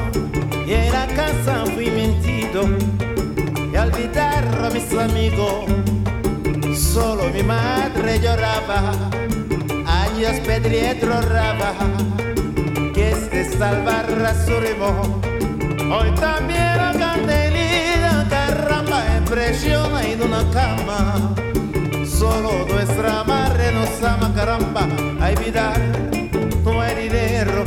y 0.73 0.75
en 0.75 0.91
la 0.91 1.05
casa 1.07 1.65
fui 1.73 1.89
mentido 1.91 2.63
y 3.71 3.75
al 3.75 3.91
olvidar 3.91 4.43
a 4.65 4.69
mis 4.71 4.91
amigos. 4.93 5.65
Solo 6.75 7.29
mi 7.33 7.43
madre 7.43 8.19
lloraba, 8.19 8.93
años 9.85 10.39
pedrietro 10.45 11.21
raba, 11.21 11.73
que 12.93 13.11
es 13.11 13.29
de 13.31 13.45
salvar 13.57 14.05
a 14.25 14.33
su 14.45 14.59
ritmo. 14.59 15.21
Hoy 15.95 16.09
también 16.19 16.77
la 16.77 16.93
candelita, 16.97 18.25
caramba, 18.29 18.99
impresiona 19.17 20.03
en 20.03 20.21
una 20.23 20.43
cama. 20.51 21.35
Solo 22.05 22.65
nuestra 22.67 23.23
madre 23.23 23.71
nos 23.73 24.03
ama, 24.03 24.33
caramba, 24.33 24.87
a 25.21 25.31
evitar 25.31 25.79
no 26.63 26.81
hay 26.81 26.95
dinero. 26.95 27.63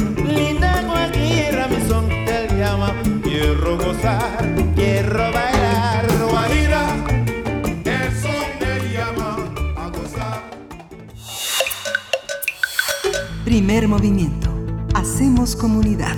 Llama. 2.77 2.95
Quiero 3.23 3.79
gozar, 3.79 4.55
quiero 4.75 5.33
bailar. 5.33 6.07
Guajira, 6.31 7.05
el 7.85 8.21
son 8.21 8.59
te 8.59 8.93
llama 8.93 9.37
a 9.77 9.89
gozar. 9.89 10.43
Primer 13.45 13.89
movimiento. 13.89 14.51
Hacemos 14.95 15.55
comunidad. 15.57 16.17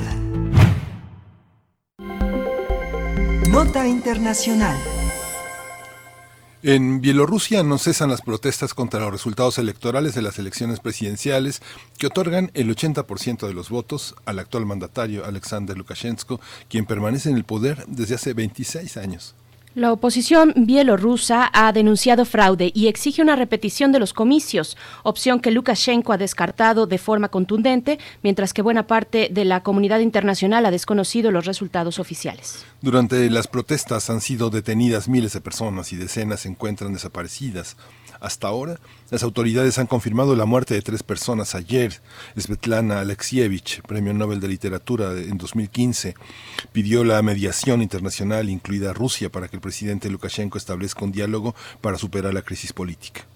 Nota 3.51 3.87
Internacional. 3.87 4.77
En 6.65 7.01
Bielorrusia 7.01 7.63
no 7.63 7.79
cesan 7.79 8.11
las 8.11 8.21
protestas 8.21 8.75
contra 8.75 8.99
los 8.99 9.13
resultados 9.13 9.59
electorales 9.59 10.17
de 10.17 10.23
las 10.23 10.41
elecciones 10.41 10.81
presidenciales 10.81 11.63
que 11.99 12.09
otorgan 12.09 12.51
el 12.55 12.75
80% 12.75 13.47
de 13.47 13.55
los 13.55 13.69
votos 13.69 14.17
al 14.25 14.41
actual 14.41 14.67
mandatario 14.67 15.25
Alexander 15.25 15.79
Lukashenko, 15.79 16.41
quien 16.69 16.85
permanece 16.85 17.31
en 17.31 17.37
el 17.37 17.45
poder 17.45 17.85
desde 17.87 18.17
hace 18.17 18.35
26 18.35 18.97
años. 18.97 19.37
La 19.75 19.93
oposición 19.93 20.55
bielorrusa 20.57 21.51
ha 21.53 21.73
denunciado 21.73 22.25
fraude 22.25 22.73
y 22.75 22.89
exige 22.89 23.23
una 23.23 23.37
repetición 23.37 23.93
de 23.93 23.99
los 23.99 24.13
comicios, 24.13 24.77
opción 25.03 25.41
que 25.41 25.51
Lukashenko 25.51 26.13
ha 26.13 26.19
descartado 26.19 26.87
de 26.87 26.99
forma 26.99 27.29
contundente, 27.29 27.99
mientras 28.23 28.55
que 28.55 28.63
buena 28.63 28.87
parte 28.87 29.29
de 29.31 29.45
la 29.45 29.63
comunidad 29.63 30.01
internacional 30.01 30.65
ha 30.67 30.71
desconocido 30.71 31.31
los 31.31 31.45
resultados 31.45 31.99
oficiales. 31.99 32.65
Durante 32.81 33.29
las 33.31 33.47
protestas 33.47 34.09
han 34.11 34.21
sido 34.21 34.51
detenidas 34.51 35.09
miles 35.09 35.35
de 35.35 35.41
personas 35.41 35.93
y 35.93 35.97
decenas 35.97 36.41
se 36.41 36.49
encuentran 36.49 36.93
desaparecidas. 36.93 37.77
Hasta 38.21 38.49
ahora, 38.49 38.79
las 39.11 39.23
autoridades 39.23 39.79
han 39.79 39.87
confirmado 39.87 40.35
la 40.35 40.45
muerte 40.45 40.75
de 40.75 40.83
tres 40.83 41.03
personas 41.03 41.55
ayer. 41.55 42.01
Svetlana 42.37 43.01
Alexievich, 43.01 43.83
Premio 43.83 44.13
Nobel 44.13 44.41
de 44.41 44.49
Literatura 44.49 45.13
en 45.13 45.39
2015, 45.39 46.15
pidió 46.73 47.05
la 47.05 47.23
mediación 47.23 47.83
internacional, 47.83 48.51
incluida 48.51 48.93
Rusia, 48.93 49.31
para 49.31 49.49
que 49.49 49.57
el 49.57 49.63
presidente 49.63 50.11
Lukashenko 50.11 50.59
establezca 50.59 51.05
un 51.05 51.13
diálogo 51.13 51.55
para 51.81 51.99
superar 51.99 52.35
la 52.35 52.43
crisis 52.43 52.73
política. 52.73 53.27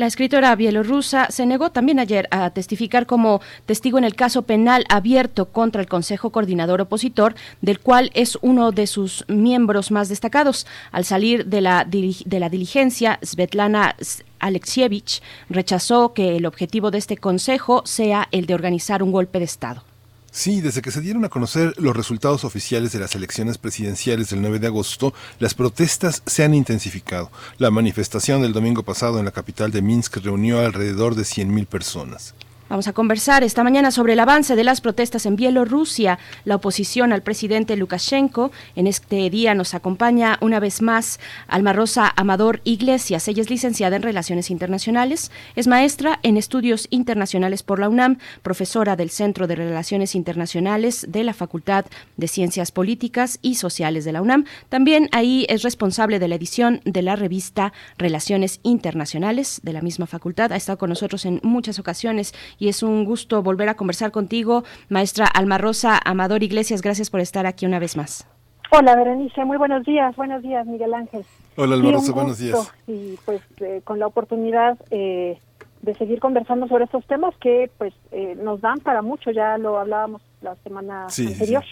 La 0.00 0.06
escritora 0.06 0.56
bielorrusa 0.56 1.26
se 1.30 1.44
negó 1.44 1.72
también 1.72 1.98
ayer 1.98 2.26
a 2.30 2.48
testificar 2.48 3.04
como 3.04 3.42
testigo 3.66 3.98
en 3.98 4.04
el 4.04 4.14
caso 4.14 4.40
penal 4.40 4.86
abierto 4.88 5.50
contra 5.52 5.82
el 5.82 5.88
Consejo 5.88 6.30
Coordinador 6.30 6.80
Opositor, 6.80 7.34
del 7.60 7.80
cual 7.80 8.10
es 8.14 8.38
uno 8.40 8.72
de 8.72 8.86
sus 8.86 9.26
miembros 9.28 9.90
más 9.90 10.08
destacados. 10.08 10.66
Al 10.90 11.04
salir 11.04 11.44
de 11.44 11.60
la, 11.60 11.84
de 11.84 12.40
la 12.40 12.48
diligencia, 12.48 13.18
Svetlana 13.22 13.94
Alexievich 14.38 15.20
rechazó 15.50 16.14
que 16.14 16.34
el 16.34 16.46
objetivo 16.46 16.90
de 16.90 16.96
este 16.96 17.18
Consejo 17.18 17.82
sea 17.84 18.26
el 18.30 18.46
de 18.46 18.54
organizar 18.54 19.02
un 19.02 19.12
golpe 19.12 19.38
de 19.38 19.44
Estado. 19.44 19.84
Sí, 20.32 20.60
desde 20.60 20.80
que 20.80 20.92
se 20.92 21.00
dieron 21.00 21.24
a 21.24 21.28
conocer 21.28 21.74
los 21.76 21.96
resultados 21.96 22.44
oficiales 22.44 22.92
de 22.92 23.00
las 23.00 23.16
elecciones 23.16 23.58
presidenciales 23.58 24.30
del 24.30 24.40
9 24.40 24.60
de 24.60 24.68
agosto, 24.68 25.12
las 25.40 25.54
protestas 25.54 26.22
se 26.24 26.44
han 26.44 26.54
intensificado. 26.54 27.32
La 27.58 27.72
manifestación 27.72 28.40
del 28.40 28.52
domingo 28.52 28.84
pasado 28.84 29.18
en 29.18 29.24
la 29.24 29.32
capital 29.32 29.72
de 29.72 29.82
Minsk 29.82 30.18
reunió 30.18 30.60
alrededor 30.60 31.16
de 31.16 31.22
100.000 31.22 31.66
personas. 31.66 32.34
Vamos 32.70 32.86
a 32.86 32.92
conversar 32.92 33.42
esta 33.42 33.64
mañana 33.64 33.90
sobre 33.90 34.12
el 34.12 34.20
avance 34.20 34.54
de 34.54 34.62
las 34.62 34.80
protestas 34.80 35.26
en 35.26 35.34
Bielorrusia, 35.34 36.20
la 36.44 36.54
oposición 36.54 37.12
al 37.12 37.20
presidente 37.20 37.74
Lukashenko. 37.74 38.52
En 38.76 38.86
este 38.86 39.28
día 39.28 39.56
nos 39.56 39.74
acompaña 39.74 40.38
una 40.40 40.60
vez 40.60 40.80
más 40.80 41.18
Alma 41.48 41.72
Rosa 41.72 42.12
Amador 42.14 42.60
Iglesias. 42.62 43.26
Ella 43.26 43.42
es 43.42 43.50
licenciada 43.50 43.96
en 43.96 44.02
Relaciones 44.02 44.52
Internacionales, 44.52 45.32
es 45.56 45.66
maestra 45.66 46.20
en 46.22 46.36
Estudios 46.36 46.86
Internacionales 46.90 47.64
por 47.64 47.80
la 47.80 47.88
UNAM, 47.88 48.18
profesora 48.42 48.94
del 48.94 49.10
Centro 49.10 49.48
de 49.48 49.56
Relaciones 49.56 50.14
Internacionales 50.14 51.06
de 51.08 51.24
la 51.24 51.34
Facultad 51.34 51.86
de 52.16 52.28
Ciencias 52.28 52.70
Políticas 52.70 53.40
y 53.42 53.56
Sociales 53.56 54.04
de 54.04 54.12
la 54.12 54.22
UNAM. 54.22 54.44
También 54.68 55.08
ahí 55.10 55.44
es 55.48 55.62
responsable 55.62 56.20
de 56.20 56.28
la 56.28 56.36
edición 56.36 56.82
de 56.84 57.02
la 57.02 57.16
revista 57.16 57.72
Relaciones 57.98 58.60
Internacionales 58.62 59.60
de 59.64 59.72
la 59.72 59.82
misma 59.82 60.06
facultad. 60.06 60.52
Ha 60.52 60.56
estado 60.56 60.78
con 60.78 60.90
nosotros 60.90 61.24
en 61.24 61.40
muchas 61.42 61.80
ocasiones 61.80 62.32
y 62.60 62.68
es 62.68 62.84
un 62.84 63.04
gusto 63.04 63.42
volver 63.42 63.68
a 63.68 63.74
conversar 63.74 64.12
contigo, 64.12 64.62
maestra 64.88 65.26
Alma 65.26 65.58
Rosa 65.58 65.98
Amador 66.04 66.44
Iglesias. 66.44 66.82
Gracias 66.82 67.10
por 67.10 67.18
estar 67.18 67.46
aquí 67.46 67.66
una 67.66 67.80
vez 67.80 67.96
más. 67.96 68.28
Hola, 68.70 68.94
Berenice. 68.94 69.44
Muy 69.44 69.56
buenos 69.56 69.84
días. 69.84 70.14
Buenos 70.14 70.42
días, 70.42 70.64
Miguel 70.66 70.94
Ángel. 70.94 71.24
Hola, 71.56 71.74
Alma 71.74 71.90
Rosa. 71.90 72.12
Buenos 72.12 72.38
días. 72.38 72.72
Y 72.86 73.16
pues 73.24 73.40
eh, 73.60 73.80
con 73.82 73.98
la 73.98 74.06
oportunidad 74.06 74.78
eh, 74.90 75.40
de 75.82 75.94
seguir 75.94 76.20
conversando 76.20 76.68
sobre 76.68 76.84
estos 76.84 77.04
temas 77.06 77.34
que 77.38 77.70
pues 77.78 77.94
eh, 78.12 78.36
nos 78.40 78.60
dan 78.60 78.78
para 78.78 79.02
mucho. 79.02 79.32
Ya 79.32 79.58
lo 79.58 79.78
hablábamos 79.78 80.22
la 80.42 80.54
semana 80.62 81.06
anterior. 81.06 81.64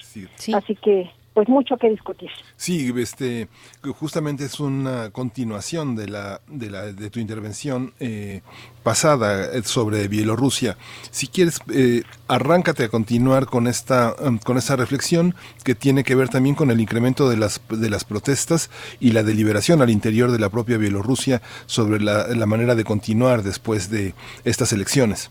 Así 0.55 0.75
que 0.75 1.11
pues 1.39 1.49
mucho 1.49 1.77
que 1.77 1.89
discutir. 1.89 2.31
Sí, 2.57 2.93
este, 2.97 3.47
justamente 3.95 4.45
es 4.45 4.59
una 4.59 5.11
continuación 5.11 5.95
de 5.95 6.09
la 6.09 6.41
de 6.49 6.69
la 6.69 6.87
de 6.87 7.11
tu 7.11 7.21
intervención 7.21 7.93
eh, 8.01 8.41
pasada 8.83 9.45
eh, 9.45 9.63
sobre 9.63 10.09
Bielorrusia. 10.09 10.77
Si 11.13 11.29
quieres, 11.29 11.61
eh, 11.73 12.03
arráncate 12.27 12.83
a 12.83 12.89
continuar 12.89 13.47
con 13.47 13.69
esta 13.69 14.17
um, 14.21 14.39
con 14.39 14.57
esa 14.57 14.75
reflexión 14.75 15.37
que 15.63 15.77
tiene 15.77 16.03
que 16.03 16.17
ver 16.17 16.29
también 16.29 16.57
con 16.57 16.73
el 16.73 16.81
incremento 16.81 17.31
de 17.31 17.37
las 17.37 17.61
de 17.69 17.89
las 17.89 18.03
protestas 18.03 18.69
y 18.99 19.13
la 19.13 19.23
deliberación 19.23 19.81
al 19.81 19.91
interior 19.91 20.33
de 20.33 20.41
la 20.41 20.49
propia 20.49 20.77
Bielorrusia 20.77 21.41
sobre 21.67 22.01
la, 22.01 22.27
la 22.27 22.47
manera 22.47 22.75
de 22.75 22.83
continuar 22.83 23.45
después 23.45 23.91
de 23.91 24.13
estas 24.43 24.73
elecciones. 24.73 25.31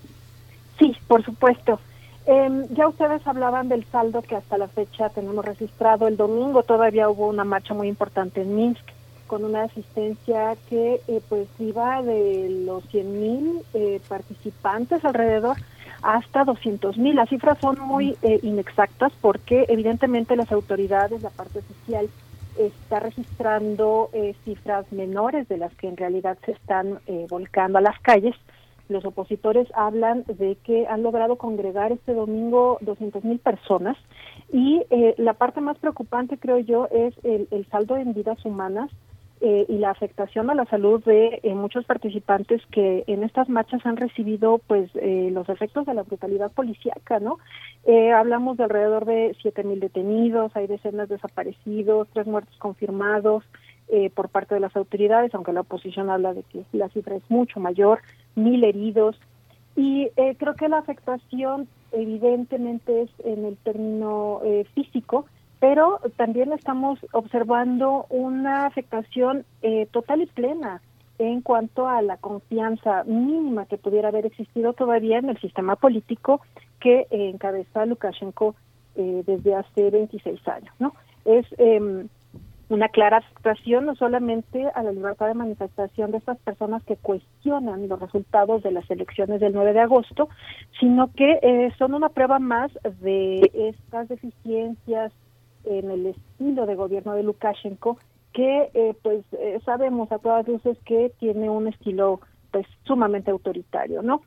Sí, 0.79 0.95
por 1.09 1.21
supuesto. 1.25 1.81
Eh, 2.29 2.67
ya 2.71 2.89
ustedes 2.89 3.25
hablaban 3.25 3.69
del 3.69 3.85
saldo 3.85 4.21
que 4.21 4.35
hasta 4.35 4.57
la 4.57 4.67
fecha 4.67 5.09
tenemos 5.09 5.45
registrado. 5.45 6.07
El 6.07 6.17
domingo 6.17 6.61
todavía 6.61 7.09
hubo 7.09 7.27
una 7.27 7.45
marcha 7.45 7.73
muy 7.73 7.87
importante 7.87 8.41
en 8.41 8.53
Minsk 8.53 8.83
con 9.27 9.45
una 9.45 9.63
asistencia 9.63 10.55
que 10.69 11.01
eh, 11.07 11.21
pues 11.29 11.47
iba 11.59 12.01
de 12.01 12.63
los 12.65 12.83
100 12.85 13.21
mil 13.21 13.61
eh, 13.73 14.01
participantes 14.07 15.05
alrededor 15.05 15.57
hasta 16.01 16.43
200 16.43 16.97
mil. 16.97 17.15
Las 17.15 17.29
cifras 17.29 17.59
son 17.59 17.79
muy 17.79 18.17
eh, 18.21 18.39
inexactas 18.41 19.13
porque 19.21 19.65
evidentemente 19.69 20.35
las 20.35 20.51
autoridades, 20.51 21.21
la 21.21 21.29
parte 21.29 21.61
social, 21.61 22.09
está 22.57 22.99
registrando 22.99 24.09
cifras 24.43 24.91
menores 24.91 25.47
de 25.47 25.57
las 25.57 25.71
que 25.75 25.87
en 25.87 25.95
realidad 25.95 26.39
se 26.43 26.53
están 26.53 26.99
volcando 27.29 27.77
a 27.77 27.81
las 27.81 27.99
calles 27.99 28.33
los 28.89 29.05
opositores 29.05 29.67
hablan 29.73 30.23
de 30.27 30.57
que 30.63 30.87
han 30.87 31.03
logrado 31.03 31.37
congregar 31.37 31.91
este 31.91 32.13
domingo 32.13 32.77
200 32.81 33.23
mil 33.23 33.39
personas 33.39 33.97
y 34.51 34.83
eh, 34.89 35.15
la 35.17 35.33
parte 35.33 35.61
más 35.61 35.77
preocupante 35.77 36.37
creo 36.37 36.59
yo 36.59 36.87
es 36.91 37.13
el, 37.23 37.67
saldo 37.69 37.97
en 37.97 38.13
vidas 38.13 38.43
humanas 38.45 38.89
eh, 39.39 39.65
y 39.69 39.77
la 39.77 39.91
afectación 39.91 40.49
a 40.49 40.55
la 40.55 40.65
salud 40.65 41.03
de 41.03 41.39
eh, 41.43 41.53
muchos 41.53 41.85
participantes 41.85 42.61
que 42.71 43.03
en 43.07 43.23
estas 43.23 43.49
marchas 43.49 43.85
han 43.85 43.97
recibido 43.97 44.59
pues 44.65 44.89
los 44.95 45.47
efectos 45.49 45.85
de 45.85 45.93
la 45.93 46.03
brutalidad 46.03 46.51
policíaca, 46.51 47.19
¿no? 47.19 47.37
hablamos 48.15 48.57
de 48.57 48.63
alrededor 48.63 49.05
de 49.05 49.35
siete 49.41 49.63
mil 49.63 49.79
detenidos, 49.79 50.55
hay 50.55 50.67
decenas 50.67 51.07
desaparecidos, 51.07 52.07
tres 52.13 52.25
muertos 52.25 52.57
confirmados, 52.57 53.43
eh, 53.89 54.09
por 54.09 54.27
parte 54.27 54.53
de 54.53 54.59
las 54.59 54.75
autoridades, 54.75 55.33
aunque 55.33 55.53
la 55.53 55.61
oposición 55.61 56.09
habla 56.09 56.33
de 56.33 56.43
que 56.43 56.65
la 56.73 56.89
cifra 56.89 57.15
es 57.15 57.23
mucho 57.29 57.61
mayor, 57.61 58.01
mil 58.37 58.63
heridos. 58.63 59.19
Y 59.75 60.09
eh, 60.15 60.35
creo 60.37 60.55
que 60.55 60.69
la 60.69 60.79
afectación 60.79 61.67
evidentemente 61.91 63.03
es 63.03 63.09
en 63.23 63.45
el 63.45 63.57
término 63.57 64.41
eh, 64.43 64.65
físico, 64.73 65.25
pero 65.59 65.99
también 66.15 66.53
estamos 66.53 66.99
observando 67.13 68.05
una 68.09 68.65
afectación 68.67 69.43
total 69.91 70.21
y 70.21 70.27
plena 70.27 70.81
en 71.17 71.41
cuanto 71.41 71.87
a 71.87 72.03
la 72.03 72.17
confianza 72.17 73.03
mínima 73.05 73.65
que 73.65 73.79
pudiera 73.79 74.09
haber 74.09 74.27
existido 74.27 74.73
todavía 74.73 75.17
en 75.17 75.29
el 75.29 75.41
sistema 75.41 75.75
político 75.75 76.41
que 76.79 77.07
encabeza 77.09 77.87
Lukashenko 77.87 78.53
desde 78.95 79.55
hace 79.55 79.89
26 79.89 80.47
años, 80.47 80.75
¿no? 80.77 80.93
Es 81.25 81.47
em, 81.57 82.07
una 82.69 82.89
clara 82.89 83.17
afectación 83.17 83.85
no 83.85 83.95
solamente 83.95 84.67
a 84.75 84.83
la 84.83 84.91
libertad 84.91 85.27
de 85.27 85.33
manifestación 85.33 86.11
de 86.11 86.17
estas 86.17 86.37
personas 86.39 86.83
que 86.83 86.97
cuestionan 86.97 87.87
los 87.87 87.99
resultados 87.99 88.61
de 88.63 88.71
las 88.71 88.89
elecciones 88.91 89.39
del 89.39 89.53
9 89.53 89.73
de 89.73 89.79
agosto, 89.79 90.29
sino 90.79 91.11
que 91.13 91.39
eh, 91.41 91.71
son 91.77 91.93
una 91.93 92.09
prueba 92.09 92.39
más 92.39 92.71
de 93.01 93.49
estas 93.53 94.09
deficiencias 94.09 95.13
en 95.63 95.89
el 95.91 96.07
estilo 96.07 96.65
de 96.65 96.75
gobierno 96.75 97.13
de 97.13 97.23
Lukashenko, 97.23 97.99
que 98.33 98.69
eh, 98.73 98.93
pues 99.01 99.23
eh, 99.33 99.59
sabemos 99.65 100.11
a 100.11 100.19
todas 100.19 100.47
luces 100.47 100.77
que 100.85 101.11
tiene 101.19 101.49
un 101.49 101.67
estilo 101.67 102.19
pues 102.51 102.65
sumamente 102.85 103.31
autoritario, 103.31 104.01
¿no? 104.01 104.21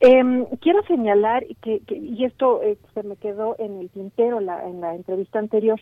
Em, 0.00 0.46
quiero 0.60 0.82
señalar 0.84 1.44
que, 1.60 1.82
y 1.88 2.24
esto 2.24 2.60
se 2.94 3.02
me 3.02 3.16
quedó 3.16 3.54
en 3.58 3.80
el 3.80 3.90
tintero 3.90 4.40
la, 4.40 4.66
en 4.66 4.80
la 4.80 4.94
entrevista 4.94 5.38
anterior, 5.38 5.78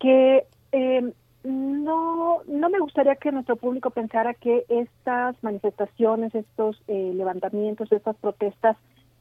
que 0.00 0.44
eh, 0.72 1.12
no, 1.44 2.42
no 2.46 2.68
me 2.68 2.78
gustaría 2.78 3.16
que 3.16 3.32
nuestro 3.32 3.56
público 3.56 3.90
pensara 3.90 4.34
que 4.34 4.64
estas 4.68 5.42
manifestaciones, 5.42 6.34
estos 6.34 6.82
eh, 6.88 7.12
levantamientos, 7.14 7.90
estas 7.92 8.16
protestas 8.16 8.76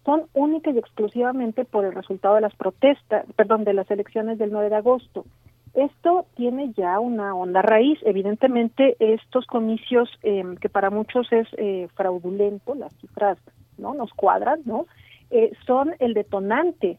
son 0.06 0.24
únicas 0.34 0.76
y 0.76 0.80
exclusivamente 0.80 1.66
por 1.66 1.86
el 1.86 1.94
resultado 1.94 2.36
de 2.36 2.42
las 2.42 2.56
protestas, 2.56 3.26
perdón, 3.36 3.64
de 3.64 3.74
las 3.74 3.90
elecciones 3.92 4.38
del 4.38 4.52
9 4.52 4.70
de 4.70 4.76
agosto. 4.76 5.26
Esto 5.74 6.26
tiene 6.36 6.74
ya 6.74 7.00
una 7.00 7.36
onda 7.36 7.62
raíz. 7.62 8.00
Evidentemente, 8.04 8.96
estos 9.00 9.46
comicios, 9.46 10.10
eh, 10.24 10.44
que 10.60 10.70
para 10.70 10.90
muchos 10.90 11.32
es 11.32 11.48
eh, 11.58 11.88
fraudulento, 11.96 12.76
las 12.76 12.94
cifras 12.96 13.38
no 13.78 13.94
nos 13.94 14.12
cuadran, 14.14 14.62
¿no? 14.66 14.88
Eh, 15.32 15.52
son 15.66 15.96
el 16.00 16.14
detonante 16.14 16.98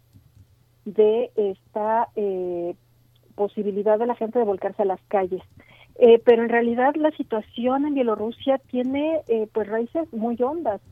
de 0.84 1.30
esta 1.34 2.08
eh, 2.14 2.74
posibilidad 3.40 3.98
de 3.98 4.04
la 4.04 4.16
gente 4.16 4.38
de 4.38 4.44
volcarse 4.44 4.82
a 4.82 4.84
las 4.92 5.00
calles. 5.08 5.40
Eh, 5.98 6.20
pero 6.26 6.42
en 6.42 6.50
realidad 6.50 6.94
la 6.94 7.10
situación 7.12 7.86
en 7.86 7.94
Bielorrusia 7.94 8.58
tiene 8.70 9.22
eh, 9.28 9.48
pues 9.50 9.66
raíces 9.66 10.12
muy 10.12 10.36
hondas, 10.42 10.82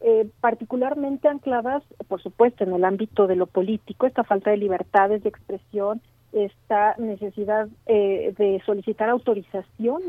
eh, 0.00 0.28
particularmente 0.40 1.26
ancladas, 1.26 1.82
por 2.06 2.22
supuesto, 2.22 2.62
en 2.62 2.72
el 2.74 2.84
ámbito 2.84 3.26
de 3.26 3.34
lo 3.34 3.46
político, 3.46 4.06
esta 4.06 4.22
falta 4.22 4.50
de 4.50 4.56
libertades 4.56 5.24
de 5.24 5.30
expresión, 5.30 6.00
esta 6.32 6.94
necesidad 6.98 7.66
de 7.86 8.62
solicitar 8.64 9.08
autorización 9.08 10.02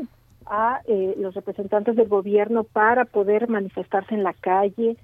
a 0.46 0.82
los 1.16 1.34
representantes 1.34 1.96
del 1.96 2.08
gobierno 2.08 2.64
para 2.64 3.06
poder 3.06 3.48
manifestarse 3.48 4.14
en 4.14 4.24
la 4.24 4.34
calle, 4.34 4.96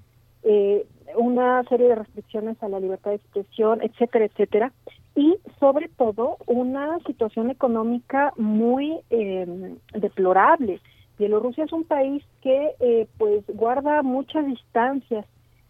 una 1.15 1.63
serie 1.63 1.87
de 1.87 1.95
restricciones 1.95 2.61
a 2.61 2.69
la 2.69 2.79
libertad 2.79 3.11
de 3.11 3.17
expresión, 3.17 3.81
etcétera, 3.81 4.25
etcétera, 4.25 4.71
y 5.15 5.37
sobre 5.59 5.87
todo 5.89 6.37
una 6.45 6.99
situación 7.05 7.49
económica 7.49 8.33
muy 8.37 8.99
eh, 9.09 9.75
deplorable. 9.93 10.81
Bielorrusia 11.17 11.63
es 11.63 11.71
un 11.71 11.85
país 11.85 12.23
que 12.41 12.71
eh, 12.79 13.07
pues 13.17 13.43
guarda 13.47 14.03
muchas 14.03 14.45
distancias 14.45 15.25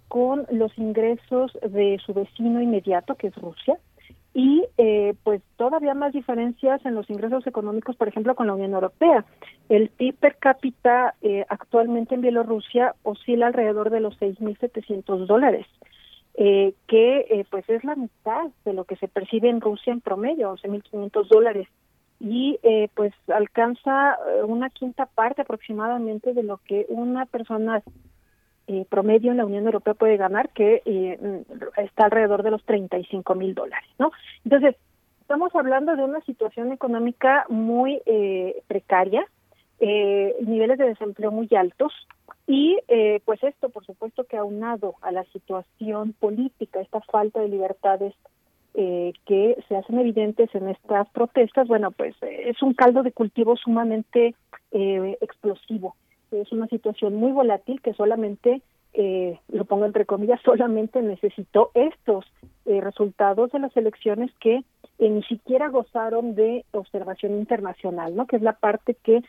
con 0.07 0.45
los 0.51 0.75
ingresos 0.77 1.51
de 1.61 1.99
su 2.05 2.13
vecino 2.13 2.61
inmediato, 2.61 3.15
que 3.15 3.27
es 3.27 3.35
Rusia, 3.35 3.77
y 4.33 4.65
eh, 4.77 5.13
pues 5.23 5.41
todavía 5.55 5.93
más 5.93 6.11
diferencias 6.11 6.85
en 6.85 6.93
los 6.93 7.09
ingresos 7.09 7.47
económicos, 7.47 7.95
por 7.95 8.09
ejemplo, 8.09 8.35
con 8.35 8.47
la 8.47 8.53
Unión 8.53 8.73
Europea. 8.73 9.23
El 9.69 9.89
PIB 9.89 10.15
per 10.15 10.35
cápita 10.37 11.15
eh, 11.21 11.45
actualmente 11.47 12.15
en 12.15 12.21
Bielorrusia 12.21 12.95
oscila 13.03 13.47
alrededor 13.47 13.91
de 13.91 14.01
los 14.01 14.19
6.700 14.19 15.25
dólares, 15.25 15.65
eh, 16.37 16.73
que 16.87 17.19
eh, 17.29 17.45
pues 17.49 17.67
es 17.69 17.83
la 17.83 17.95
mitad 17.95 18.47
de 18.65 18.73
lo 18.73 18.83
que 18.83 18.95
se 18.97 19.07
percibe 19.07 19.49
en 19.49 19.61
Rusia 19.61 19.93
en 19.93 20.01
promedio, 20.01 20.53
11.500 20.55 21.27
dólares, 21.27 21.67
y 22.19 22.59
eh, 22.63 22.89
pues 22.95 23.13
alcanza 23.27 24.13
eh, 24.13 24.43
una 24.43 24.69
quinta 24.69 25.05
parte 25.05 25.41
aproximadamente 25.41 26.33
de 26.33 26.43
lo 26.43 26.57
que 26.57 26.85
una 26.89 27.25
persona 27.25 27.83
eh, 28.67 28.85
promedio 28.89 29.31
en 29.31 29.37
la 29.37 29.45
Unión 29.45 29.65
Europea 29.65 29.93
puede 29.93 30.17
ganar, 30.17 30.49
que 30.49 30.81
está 31.77 32.05
alrededor 32.05 32.41
de 32.43 32.51
los 32.51 32.63
35 32.63 33.35
mil 33.35 33.53
dólares, 33.53 33.87
¿no? 33.99 34.11
Entonces, 34.43 34.75
estamos 35.21 35.53
hablando 35.55 35.95
de 35.95 36.03
una 36.03 36.21
situación 36.21 36.71
económica 36.71 37.45
muy 37.49 38.01
precaria, 38.67 39.23
niveles 39.79 40.79
de 40.79 40.85
desempleo 40.85 41.31
muy 41.31 41.47
altos 41.55 41.93
y 42.47 42.77
eh, 42.87 43.21
pues 43.25 43.43
esto, 43.43 43.69
por 43.69 43.85
supuesto, 43.85 44.25
que 44.25 44.37
aunado 44.37 44.95
a 45.01 45.11
la 45.11 45.23
situación 45.25 46.13
política, 46.13 46.81
esta 46.81 47.01
falta 47.01 47.39
de 47.41 47.49
libertades 47.49 48.13
eh, 48.73 49.13
que 49.25 49.57
se 49.67 49.75
hacen 49.77 49.99
evidentes 49.99 50.53
en 50.53 50.69
estas 50.69 51.09
protestas, 51.09 51.67
bueno, 51.67 51.91
pues 51.91 52.15
eh, 52.21 52.49
es 52.49 52.61
un 52.61 52.73
caldo 52.73 53.03
de 53.03 53.11
cultivo 53.11 53.55
sumamente 53.55 54.35
eh, 54.71 55.17
explosivo 55.21 55.95
es 56.41 56.51
una 56.51 56.67
situación 56.67 57.15
muy 57.15 57.31
volátil 57.31 57.81
que 57.81 57.93
solamente, 57.93 58.61
eh, 58.93 59.39
lo 59.49 59.65
pongo 59.65 59.85
entre 59.85 60.05
comillas, 60.05 60.39
solamente 60.45 61.01
necesitó 61.01 61.71
estos 61.73 62.25
eh, 62.65 62.81
resultados 62.81 63.51
de 63.51 63.59
las 63.59 63.75
elecciones 63.77 64.31
que 64.39 64.63
eh, 64.99 65.09
ni 65.09 65.23
siquiera 65.23 65.69
gozaron 65.69 66.35
de 66.35 66.65
observación 66.71 67.33
internacional, 67.33 68.15
¿no? 68.15 68.27
Que 68.27 68.37
es 68.37 68.41
la 68.41 68.53
parte 68.53 68.95
que 69.03 69.23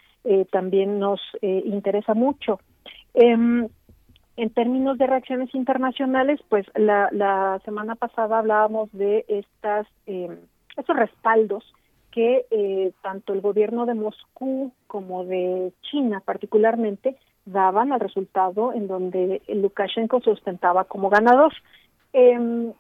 también 0.51 0.99
nos 0.99 1.21
interesa 1.41 2.13
mucho. 2.13 2.59
Em, 3.17 3.67
en 4.37 4.51
términos 4.51 4.99
de 4.99 5.07
reacciones 5.07 5.55
internacionales, 5.55 6.39
pues 6.51 6.67
la, 6.75 7.09
la 7.13 7.59
semana 7.65 7.95
pasada 7.95 8.39
hablábamos 8.39 8.93
de 8.93 9.25
estas 9.29 9.87
eh, 10.07 10.39
estos 10.77 10.95
respaldos 10.95 11.65
que 12.11 12.45
eh, 12.51 12.93
tanto 13.03 13.33
el 13.33 13.41
gobierno 13.41 13.87
de 13.87 13.95
Moscú 13.95 14.71
como 14.87 15.25
de 15.25 15.73
China 15.91 16.23
particularmente 16.23 17.17
daban 17.47 17.91
al 17.91 18.01
resultado 18.01 18.75
en 18.75 18.87
donde 18.87 19.41
Lukashenko 19.49 20.21
se 20.21 20.33
ostentaba 20.33 20.85
como 20.85 21.09
ganador. 21.09 21.55
Eh, 22.13 22.73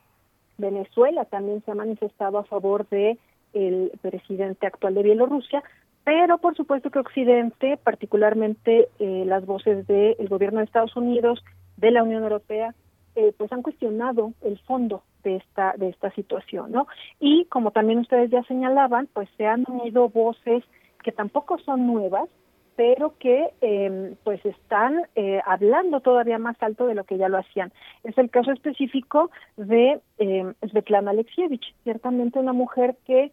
Venezuela 0.58 1.24
también 1.24 1.62
se 1.64 1.70
ha 1.70 1.74
manifestado 1.74 2.36
a 2.36 2.44
favor 2.44 2.86
de 2.90 3.18
el 3.54 3.90
presidente 4.02 4.66
actual 4.66 4.94
de 4.94 5.02
Bielorrusia, 5.02 5.62
pero 6.06 6.38
por 6.38 6.54
supuesto 6.56 6.92
que 6.92 7.00
Occidente, 7.00 7.76
particularmente 7.82 8.88
eh, 9.00 9.24
las 9.26 9.44
voces 9.44 9.88
del 9.88 10.28
gobierno 10.28 10.60
de 10.60 10.66
Estados 10.66 10.94
Unidos, 10.94 11.44
de 11.76 11.90
la 11.90 12.04
Unión 12.04 12.22
Europea, 12.22 12.76
eh, 13.16 13.34
pues 13.36 13.50
han 13.50 13.62
cuestionado 13.62 14.32
el 14.42 14.56
fondo 14.60 15.02
de 15.24 15.34
esta 15.34 15.74
de 15.76 15.88
esta 15.88 16.12
situación, 16.12 16.70
¿no? 16.70 16.86
Y 17.18 17.46
como 17.46 17.72
también 17.72 17.98
ustedes 17.98 18.30
ya 18.30 18.44
señalaban, 18.44 19.08
pues 19.12 19.28
se 19.36 19.46
han 19.48 19.64
unido 19.66 20.08
voces 20.08 20.62
que 21.02 21.10
tampoco 21.10 21.58
son 21.58 21.88
nuevas, 21.88 22.28
pero 22.76 23.14
que 23.18 23.48
eh, 23.60 24.14
pues 24.22 24.44
están 24.46 25.02
eh, 25.16 25.40
hablando 25.44 26.00
todavía 26.02 26.38
más 26.38 26.56
alto 26.62 26.86
de 26.86 26.94
lo 26.94 27.02
que 27.02 27.18
ya 27.18 27.28
lo 27.28 27.38
hacían. 27.38 27.72
Es 28.04 28.16
el 28.16 28.30
caso 28.30 28.52
específico 28.52 29.32
de 29.56 30.00
eh, 30.18 30.52
Svetlana 30.68 31.10
Alexievich, 31.10 31.74
ciertamente 31.82 32.38
una 32.38 32.52
mujer 32.52 32.96
que 33.06 33.32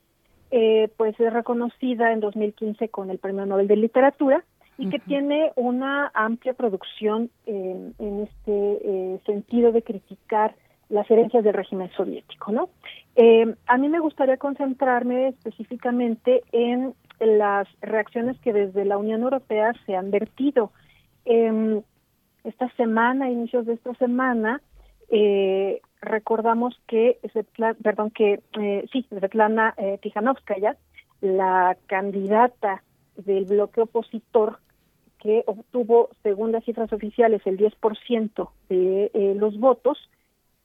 eh, 0.56 0.88
pues 0.98 1.20
es 1.20 1.34
reconocida 1.34 2.14
en 2.14 2.20
2015 2.20 2.90
con 2.90 3.10
el 3.10 3.18
Premio 3.18 3.44
Nobel 3.48 3.68
de 3.68 3.76
Literatura 3.76 4.44
y 4.78 4.88
que 4.88 5.00
tiene 5.00 5.52
una 5.56 6.12
amplia 6.14 6.54
producción 6.54 7.32
eh, 7.48 7.92
en 7.98 8.20
este 8.22 8.52
eh, 8.52 9.20
sentido 9.26 9.72
de 9.72 9.82
criticar 9.82 10.54
las 10.90 11.10
herencias 11.10 11.44
del 11.44 11.56
régimen 11.56 11.90
soviético, 11.98 12.52
¿no? 12.52 12.70
Eh, 13.16 13.56
a 13.66 13.78
mí 13.80 13.90
me 13.90 14.00
gustaría 14.00 14.38
concentrarme 14.38 15.30
específicamente 15.30 16.44
en 16.52 16.94
las 17.20 17.68
reacciones 17.82 18.38
que 18.42 18.54
desde 18.54 18.86
la 18.86 19.00
Unión 19.00 19.24
Europea 19.24 19.74
se 19.88 19.96
han 19.96 20.12
vertido. 20.12 20.72
Eh, 21.26 21.82
esta 22.44 22.70
semana, 22.76 23.32
inicios 23.32 23.66
de 23.66 23.74
esta 23.74 23.96
semana, 23.96 24.62
eh, 25.10 25.82
recordamos 26.04 26.80
que, 26.88 27.20
Svetlana, 27.32 27.78
perdón, 27.82 28.12
que 28.12 28.42
eh, 28.60 28.86
sí, 28.92 29.06
Svetlana 29.10 29.74
eh, 29.78 29.98
Tijanovskaya, 30.02 30.78
la 31.22 31.78
candidata 31.88 32.84
del 33.16 33.46
bloque 33.46 33.82
opositor 33.82 34.60
que 35.20 35.44
obtuvo, 35.48 36.10
según 36.22 36.52
las 36.52 36.66
cifras 36.66 36.92
oficiales, 36.92 37.42
el 37.46 37.58
10% 37.58 38.50
de 38.68 39.12
eh, 39.14 39.34
los 39.36 39.58
votos, 39.58 39.98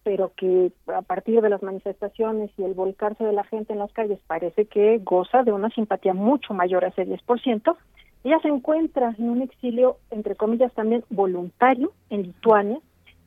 pero 0.02 0.32
que 0.36 0.72
a 0.88 1.02
partir 1.02 1.40
de 1.40 1.48
las 1.48 1.62
manifestaciones 1.62 2.50
y 2.56 2.64
el 2.64 2.74
volcarse 2.74 3.22
de 3.22 3.32
la 3.32 3.44
gente 3.44 3.72
en 3.72 3.78
las 3.78 3.92
calles 3.92 4.18
parece 4.26 4.66
que 4.66 4.98
goza 4.98 5.44
de 5.44 5.52
una 5.52 5.70
simpatía 5.70 6.12
mucho 6.12 6.54
mayor 6.54 6.84
a 6.84 6.88
ese 6.88 7.06
10%, 7.06 7.76
ella 8.24 8.40
se 8.40 8.48
encuentra 8.48 9.14
en 9.16 9.30
un 9.30 9.42
exilio, 9.42 9.98
entre 10.10 10.34
comillas, 10.34 10.72
también 10.74 11.04
voluntario 11.08 11.92
en 12.10 12.22
Lituania, 12.22 12.80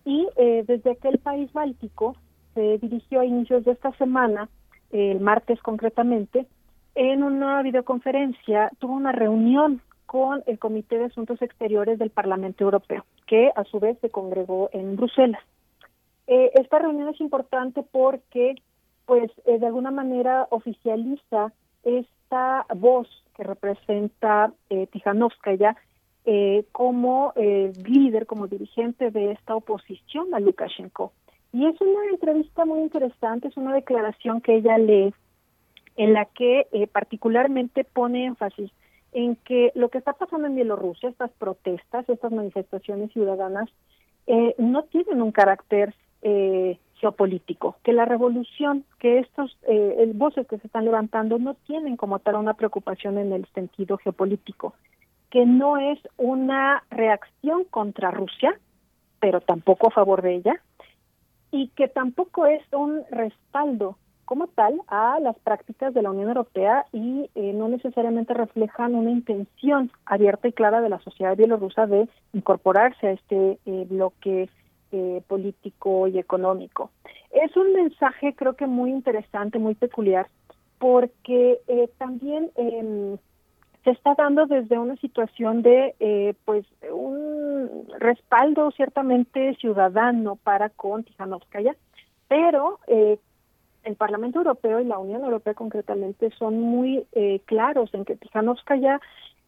y 0.06 0.28
eh, 0.36 0.64
desde 0.68 0.92
aquel 0.92 1.20
país 1.20 1.52
báltico 1.54 2.16
se 2.54 2.78
dirigió 2.80 3.22
a 3.22 3.26
inicios 3.26 3.66
de 3.66 3.72
esta 3.72 3.92
semana, 3.94 4.50
el 4.92 5.20
martes 5.20 5.62
concretamente, 5.62 6.48
en 6.96 7.24
una 7.24 7.62
videoconferencia, 7.62 8.72
tuvo 8.80 8.94
una 8.94 9.12
reunión 9.12 9.82
con 10.06 10.44
el 10.46 10.60
Comité 10.60 10.98
de 10.98 11.06
Asuntos 11.06 11.42
Exteriores 11.42 11.98
del 11.98 12.10
Parlamento 12.10 12.66
Europeo, 12.66 13.06
que 13.28 13.50
a 13.56 13.64
su 13.64 13.80
vez 13.80 13.98
se 14.02 14.10
congregó 14.10 14.70
en 14.74 14.98
Bruselas. 14.98 15.42
Eh, 16.28 16.52
esta 16.56 16.80
reunión 16.80 17.08
es 17.08 17.22
importante 17.22 17.84
porque, 17.90 18.56
pues, 19.06 19.32
eh, 19.46 19.58
de 19.58 19.66
alguna 19.66 19.92
manera 19.92 20.48
oficializa 20.50 21.54
esta 21.84 22.66
voz 22.76 23.08
que 23.36 23.44
representa 23.44 24.52
eh, 24.70 24.88
Tijanovskaya 24.88 25.78
eh, 26.26 26.66
como 26.72 27.34
eh, 27.36 27.72
líder, 27.86 28.26
como 28.26 28.48
dirigente 28.48 29.12
de 29.12 29.32
esta 29.32 29.56
oposición 29.56 30.34
a 30.34 30.40
Lukashenko. 30.40 31.14
Y 31.54 31.66
es 31.66 31.80
una 31.82 32.06
entrevista 32.12 32.66
muy 32.66 32.80
interesante, 32.80 33.50
es 33.50 33.58
una 33.58 33.74
declaración 33.74 34.42
que 34.42 34.56
ella 34.56 34.78
lee 34.78 35.14
en 35.98 36.14
la 36.14 36.26
que 36.26 36.68
eh, 36.72 36.88
particularmente 36.88 37.84
pone 37.84 38.26
énfasis 38.26 38.72
en 39.14 39.36
que 39.36 39.72
lo 39.76 39.90
que 39.90 39.98
está 39.98 40.14
pasando 40.14 40.48
en 40.48 40.56
Bielorrusia, 40.56 41.10
estas 41.10 41.32
protestas, 41.32 42.08
estas 42.08 42.32
manifestaciones 42.32 43.12
ciudadanas, 43.12 43.70
eh, 44.28 44.56
no 44.58 44.84
tienen 44.84 45.22
un 45.22 45.32
carácter 45.32 45.94
eh, 46.22 46.80
geopolítico, 46.96 47.78
que 47.84 47.94
la 47.94 48.06
revolución, 48.06 48.86
que 49.00 49.20
estos 49.20 49.58
eh, 49.68 50.10
voces 50.14 50.48
que 50.48 50.60
se 50.60 50.68
están 50.68 50.86
levantando 50.86 51.40
no 51.40 51.56
tienen 51.56 51.98
como 51.98 52.20
tal 52.20 52.36
una 52.36 52.54
preocupación 52.54 53.18
en 53.18 53.34
el 53.34 53.46
sentido 53.54 53.98
geopolítico, 53.98 54.76
que 55.32 55.46
no 55.46 55.78
es 55.78 55.98
una 56.18 56.84
reacción 56.92 57.64
contra 57.66 58.12
Rusia, 58.12 58.54
pero 59.20 59.42
tampoco 59.42 59.88
a 59.88 59.92
favor 59.92 60.22
de 60.22 60.36
ella, 60.36 60.62
y 61.52 61.70
que 61.70 61.88
tampoco 61.88 62.46
es 62.46 62.62
un 62.72 63.02
respaldo 63.10 63.98
como 64.26 64.48
tal 64.48 64.80
a 64.88 65.20
las 65.20 65.38
prácticas 65.40 65.94
de 65.94 66.02
la 66.02 66.12
Unión 66.12 66.30
Europea 66.30 66.86
y 66.94 67.30
eh, 67.36 67.52
no 67.54 67.68
necesariamente 67.68 68.34
reflejan 68.34 68.96
una 68.96 69.12
intención 69.12 69.92
abierta 70.06 70.48
y 70.48 70.54
clara 70.54 70.80
de 70.80 70.88
la 70.88 71.00
sociedad 71.00 71.36
bielorrusa 71.36 71.86
de 71.86 72.08
incorporarse 72.32 73.08
a 73.08 73.12
este 73.12 73.60
eh, 73.66 73.86
bloque 73.90 74.50
eh, 74.94 75.22
político 75.28 76.08
y 76.08 76.20
económico. 76.20 76.92
Es 77.32 77.56
un 77.56 77.74
mensaje 77.74 78.34
creo 78.36 78.56
que 78.56 78.68
muy 78.68 78.92
interesante, 78.92 79.60
muy 79.60 79.76
peculiar, 79.76 80.28
porque 80.80 81.60
eh, 81.68 81.90
también 81.98 82.52
eh, 82.56 83.18
se 83.84 83.92
está 83.92 84.14
dando 84.16 84.46
desde 84.46 84.78
una 84.78 84.96
situación 84.98 85.62
de 85.62 85.96
eh, 86.00 86.36
pues 86.46 86.66
un 86.92 87.88
respaldo 88.00 88.72
ciertamente 88.72 89.56
ciudadano 89.56 90.36
para 90.36 90.70
con 90.70 91.04
Tijanovskaya, 91.04 91.76
pero 92.28 92.80
eh, 92.88 93.18
el 93.84 93.96
Parlamento 93.96 94.40
Europeo 94.40 94.80
y 94.80 94.86
la 94.86 95.00
Unión 95.00 95.24
Europea 95.24 95.54
concretamente 95.54 96.30
son 96.38 96.60
muy 96.60 97.06
eh, 97.14 97.42
claros 97.46 97.94
en 97.94 98.06
que 98.06 98.16
Tijanovskaya 98.16 99.02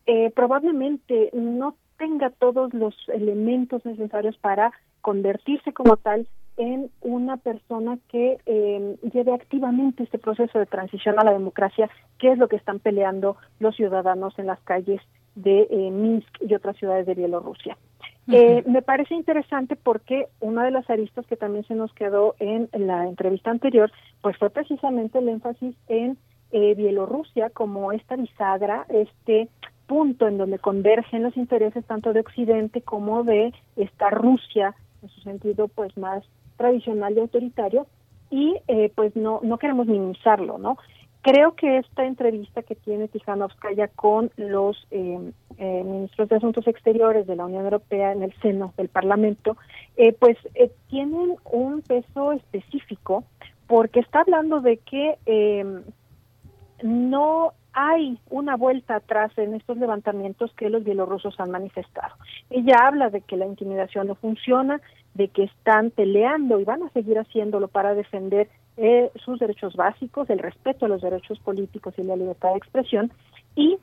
eh, 0.05 0.31
probablemente 0.31 1.30
no 1.34 1.76
tenga 1.97 2.31
todos 2.31 2.73
los 2.73 2.95
elementos 3.10 3.85
necesarios 3.85 4.35
para 4.38 4.72
convertirse 5.01 5.73
como 5.73 5.97
tal 5.97 6.27
en 6.57 6.91
una 7.01 7.38
persona 7.38 7.97
que 8.09 8.38
eh, 8.45 8.95
lleve 9.11 9.34
activamente 9.34 10.03
este 10.03 10.19
proceso 10.19 10.59
de 10.59 10.65
transición 10.65 11.19
a 11.19 11.23
la 11.23 11.34
democracia, 11.34 11.89
que 12.19 12.31
es 12.31 12.38
lo 12.38 12.47
que 12.47 12.55
están 12.55 12.80
peleando 12.80 13.38
los 13.59 13.75
ciudadanos 13.75 14.38
en 14.38 14.47
las 14.47 14.59
calles 14.61 15.01
de 15.35 15.67
eh, 15.69 15.91
Minsk 15.91 16.41
y 16.41 16.53
otras 16.53 16.77
ciudades 16.77 17.05
de 17.05 17.15
Bielorrusia. 17.15 17.77
Eh, 18.31 18.63
me 18.67 18.81
parece 18.81 19.15
interesante 19.15 19.75
porque 19.75 20.27
una 20.39 20.63
de 20.63 20.71
las 20.71 20.89
aristas 20.89 21.25
que 21.27 21.35
también 21.35 21.65
se 21.65 21.75
nos 21.75 21.93
quedó 21.93 22.35
en 22.39 22.69
la 22.71 23.07
entrevista 23.07 23.51
anterior, 23.51 23.91
pues 24.21 24.38
fue 24.38 24.49
precisamente 24.49 25.19
el 25.19 25.27
énfasis 25.27 25.75
en 25.89 26.17
eh, 26.51 26.73
Bielorrusia 26.75 27.49
como 27.49 27.91
esta 27.91 28.15
bisagra, 28.15 28.85
este 28.89 29.49
punto 29.88 30.27
en 30.27 30.38
donde 30.38 30.59
convergen 30.59 31.23
los 31.23 31.35
intereses 31.35 31.84
tanto 31.85 32.13
de 32.13 32.21
Occidente 32.21 32.81
como 32.81 33.23
de 33.23 33.53
esta 33.75 34.09
Rusia, 34.09 34.73
en 35.01 35.09
su 35.09 35.21
sentido 35.21 35.67
pues 35.67 35.97
más 35.97 36.23
tradicional 36.57 37.15
y 37.15 37.19
autoritario, 37.19 37.88
y 38.30 38.55
eh, 38.67 38.91
pues 38.95 39.15
no, 39.15 39.39
no 39.43 39.57
queremos 39.57 39.88
minimizarlo, 39.88 40.57
¿no? 40.57 40.77
Creo 41.23 41.55
que 41.55 41.77
esta 41.77 42.05
entrevista 42.05 42.63
que 42.63 42.75
tiene 42.75 43.07
Tijanovskaya 43.07 43.88
con 43.88 44.30
los 44.35 44.75
eh, 44.91 45.31
eh, 45.57 45.84
ministros 45.85 46.27
de 46.27 46.35
Asuntos 46.35 46.67
Exteriores 46.67 47.25
de 47.27 47.38
la 47.38 47.45
Unión 47.45 47.63
Europea 47.63 48.11
en 48.11 48.23
el 48.23 48.34
seno 48.41 48.73
del 48.75 48.89
Parlamento, 48.89 49.55
eh, 49.95 50.11
pues 50.11 50.35
eh, 50.55 50.69
tienen 50.89 51.35
un 51.45 51.81
peso 51.81 52.34
específico 52.34 53.23
porque 53.67 54.01
está 54.01 54.19
hablando 54.19 54.59
de 54.59 54.77
que 54.77 55.17
no 56.84 57.53
hay 57.74 58.20
una 58.30 58.56
vuelta 58.56 58.95
atrás 58.95 59.32
en 59.38 59.56
estos 59.56 59.78
levantamientos 59.78 60.54
que 60.54 60.70
los 60.70 60.84
bielorrusos 60.84 61.40
han 61.40 61.52
manifestado. 61.52 62.16
Ella 62.50 62.76
habla 62.84 63.10
de 63.10 63.22
que 63.22 63.38
la 63.38 63.45
intimidación 63.45 64.08
no 64.08 64.16
funciona, 64.16 64.80
de 65.16 65.28
que 65.28 65.44
están 65.44 65.91
peleando 65.91 66.60
y 66.60 66.64
van 66.64 66.84
a 66.84 66.90
seguir 66.90 67.18
haciéndolo 67.18 67.68
para 67.68 67.95
defender 67.95 68.48
eh, 68.78 69.12
sus 69.24 69.40
derechos 69.40 69.76
básicos, 69.76 70.30
el 70.30 70.40
respeto 70.40 70.86
a 70.86 70.90
los 70.90 71.02
derechos 71.02 71.40
políticos 71.40 71.94
y 71.98 72.04
la 72.04 72.16
libertad 72.16 72.52
de 72.52 72.58
expresión, 72.58 73.12
y 73.56 73.78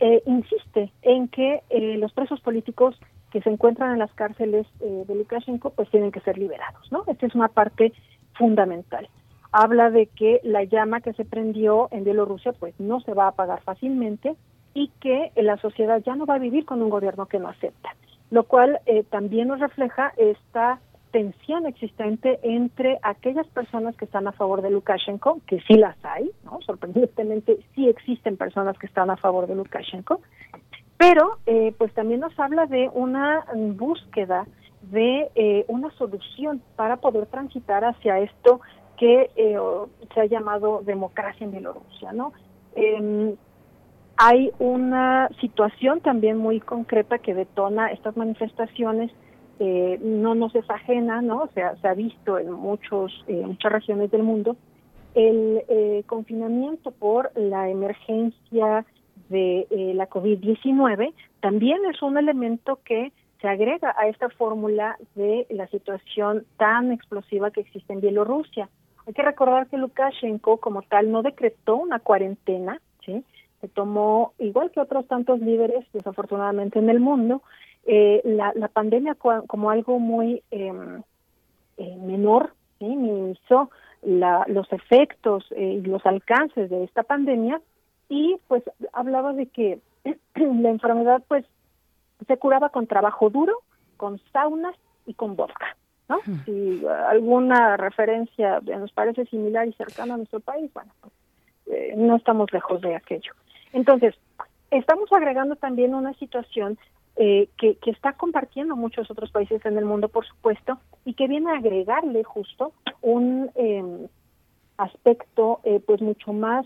eh, 0.00 0.22
insiste 0.26 0.92
en 1.02 1.28
que 1.28 1.62
eh, 1.70 1.96
los 1.98 2.12
presos 2.12 2.40
políticos 2.40 2.96
que 3.32 3.42
se 3.42 3.50
encuentran 3.50 3.92
en 3.92 3.98
las 3.98 4.12
cárceles 4.12 4.66
eh, 4.80 5.04
de 5.06 5.14
Lukashenko 5.14 5.70
pues 5.70 5.90
tienen 5.90 6.12
que 6.12 6.20
ser 6.20 6.38
liberados, 6.38 6.90
¿no? 6.92 7.04
Esta 7.06 7.26
es 7.26 7.34
una 7.34 7.48
parte 7.48 7.92
fundamental. 8.34 9.08
Habla 9.52 9.90
de 9.90 10.06
que 10.06 10.40
la 10.42 10.64
llama 10.64 11.00
que 11.00 11.14
se 11.14 11.24
prendió 11.24 11.88
en 11.90 12.04
Bielorrusia 12.04 12.52
pues 12.52 12.78
no 12.78 13.00
se 13.00 13.14
va 13.14 13.24
a 13.24 13.28
apagar 13.28 13.62
fácilmente 13.62 14.36
y 14.74 14.90
que 15.00 15.32
la 15.36 15.56
sociedad 15.56 16.02
ya 16.04 16.14
no 16.14 16.26
va 16.26 16.34
a 16.34 16.38
vivir 16.38 16.64
con 16.64 16.82
un 16.82 16.90
gobierno 16.90 17.26
que 17.26 17.38
no 17.38 17.48
acepta, 17.48 17.94
lo 18.30 18.44
cual 18.44 18.80
eh, 18.86 19.04
también 19.04 19.48
nos 19.48 19.60
refleja 19.60 20.12
esta 20.16 20.80
tensión 21.10 21.66
existente 21.66 22.38
entre 22.42 22.98
aquellas 23.02 23.46
personas 23.48 23.96
que 23.96 24.04
están 24.04 24.28
a 24.28 24.32
favor 24.32 24.62
de 24.62 24.70
Lukashenko, 24.70 25.40
que 25.46 25.60
sí 25.62 25.74
las 25.74 25.96
hay, 26.04 26.30
¿no? 26.44 26.60
sorprendentemente 26.62 27.58
sí 27.74 27.88
existen 27.88 28.36
personas 28.36 28.78
que 28.78 28.86
están 28.86 29.10
a 29.10 29.16
favor 29.16 29.46
de 29.46 29.54
Lukashenko, 29.54 30.20
pero 30.98 31.38
eh, 31.46 31.74
pues 31.78 31.92
también 31.94 32.20
nos 32.20 32.38
habla 32.38 32.66
de 32.66 32.90
una 32.92 33.44
búsqueda 33.54 34.46
de 34.82 35.30
eh, 35.34 35.64
una 35.68 35.90
solución 35.92 36.62
para 36.76 36.96
poder 36.96 37.26
transitar 37.26 37.84
hacia 37.84 38.18
esto 38.20 38.60
que 38.98 39.30
eh, 39.36 39.58
se 40.14 40.20
ha 40.20 40.26
llamado 40.26 40.82
democracia 40.84 41.44
en 41.44 41.52
Bielorrusia, 41.52 42.12
¿no? 42.12 42.32
Eh, 42.74 43.34
hay 44.16 44.50
una 44.58 45.28
situación 45.40 46.00
también 46.00 46.38
muy 46.38 46.60
concreta 46.60 47.18
que 47.18 47.34
detona 47.34 47.92
estas 47.92 48.16
manifestaciones 48.16 49.12
eh, 49.60 49.98
no 50.00 50.36
nos 50.36 50.54
es 50.54 50.68
ajena, 50.70 51.20
¿no? 51.20 51.42
O 51.42 51.48
sea, 51.48 51.74
se 51.76 51.88
ha 51.88 51.94
visto 51.94 52.38
en 52.38 52.52
muchos, 52.52 53.24
eh, 53.26 53.42
muchas 53.44 53.72
regiones 53.72 54.10
del 54.12 54.22
mundo, 54.22 54.56
el 55.14 55.64
eh, 55.68 56.04
confinamiento 56.06 56.92
por 56.92 57.32
la 57.34 57.68
emergencia 57.68 58.86
de 59.30 59.66
la 59.94 60.08
COVID-19 60.08 61.12
también 61.40 61.84
es 61.92 62.00
un 62.00 62.16
elemento 62.16 62.78
que 62.82 63.12
se 63.42 63.48
agrega 63.48 63.94
a 63.98 64.08
esta 64.08 64.30
fórmula 64.30 64.96
de 65.16 65.46
la 65.50 65.66
situación 65.66 66.46
tan 66.56 66.92
explosiva 66.92 67.50
que 67.50 67.60
existe 67.60 67.92
en 67.92 68.00
Bielorrusia. 68.00 68.70
Hay 69.08 69.14
que 69.14 69.22
recordar 69.22 69.68
que 69.68 69.78
Lukashenko 69.78 70.58
como 70.58 70.82
tal 70.82 71.10
no 71.10 71.22
decretó 71.22 71.76
una 71.76 71.98
cuarentena, 71.98 72.78
¿sí? 73.06 73.24
Se 73.62 73.68
tomó, 73.68 74.34
igual 74.38 74.70
que 74.70 74.80
otros 74.80 75.08
tantos 75.08 75.40
líderes, 75.40 75.86
desafortunadamente 75.94 76.78
en 76.78 76.90
el 76.90 77.00
mundo, 77.00 77.40
eh, 77.86 78.20
la, 78.22 78.52
la, 78.54 78.68
pandemia 78.68 79.14
como 79.14 79.70
algo 79.70 79.98
muy 79.98 80.42
eh, 80.50 81.00
eh, 81.78 81.96
menor, 82.02 82.52
¿sí? 82.78 82.84
minimizó 82.84 83.70
la, 84.02 84.44
los 84.46 84.70
efectos 84.74 85.46
y 85.56 85.80
los 85.80 86.04
alcances 86.04 86.68
de 86.68 86.84
esta 86.84 87.02
pandemia 87.02 87.62
y 88.10 88.36
pues 88.46 88.62
hablaba 88.92 89.32
de 89.32 89.46
que 89.46 89.78
la 90.34 90.68
enfermedad 90.68 91.22
pues 91.28 91.46
se 92.26 92.36
curaba 92.36 92.68
con 92.68 92.86
trabajo 92.86 93.30
duro, 93.30 93.62
con 93.96 94.20
saunas 94.34 94.76
y 95.06 95.14
con 95.14 95.34
vodka. 95.34 95.78
¿No? 96.08 96.20
Si 96.44 96.82
alguna 97.08 97.76
referencia 97.76 98.60
nos 98.60 98.92
parece 98.92 99.26
similar 99.26 99.68
y 99.68 99.72
cercana 99.74 100.14
a 100.14 100.16
nuestro 100.16 100.40
país, 100.40 100.72
bueno, 100.72 100.90
pues, 101.00 101.12
eh, 101.66 101.94
no 101.96 102.16
estamos 102.16 102.52
lejos 102.52 102.80
de 102.80 102.96
aquello. 102.96 103.32
Entonces, 103.72 104.14
estamos 104.70 105.12
agregando 105.12 105.56
también 105.56 105.94
una 105.94 106.14
situación 106.14 106.78
eh, 107.16 107.48
que, 107.58 107.76
que, 107.76 107.90
está 107.90 108.12
compartiendo 108.12 108.76
muchos 108.76 109.10
otros 109.10 109.30
países 109.32 109.64
en 109.66 109.76
el 109.76 109.84
mundo, 109.84 110.08
por 110.08 110.24
supuesto, 110.26 110.78
y 111.04 111.14
que 111.14 111.26
viene 111.26 111.50
a 111.50 111.56
agregarle 111.56 112.22
justo 112.22 112.72
un 113.02 113.50
eh, 113.56 114.08
aspecto 114.76 115.60
eh, 115.64 115.80
pues 115.84 116.00
mucho 116.00 116.32
más 116.32 116.64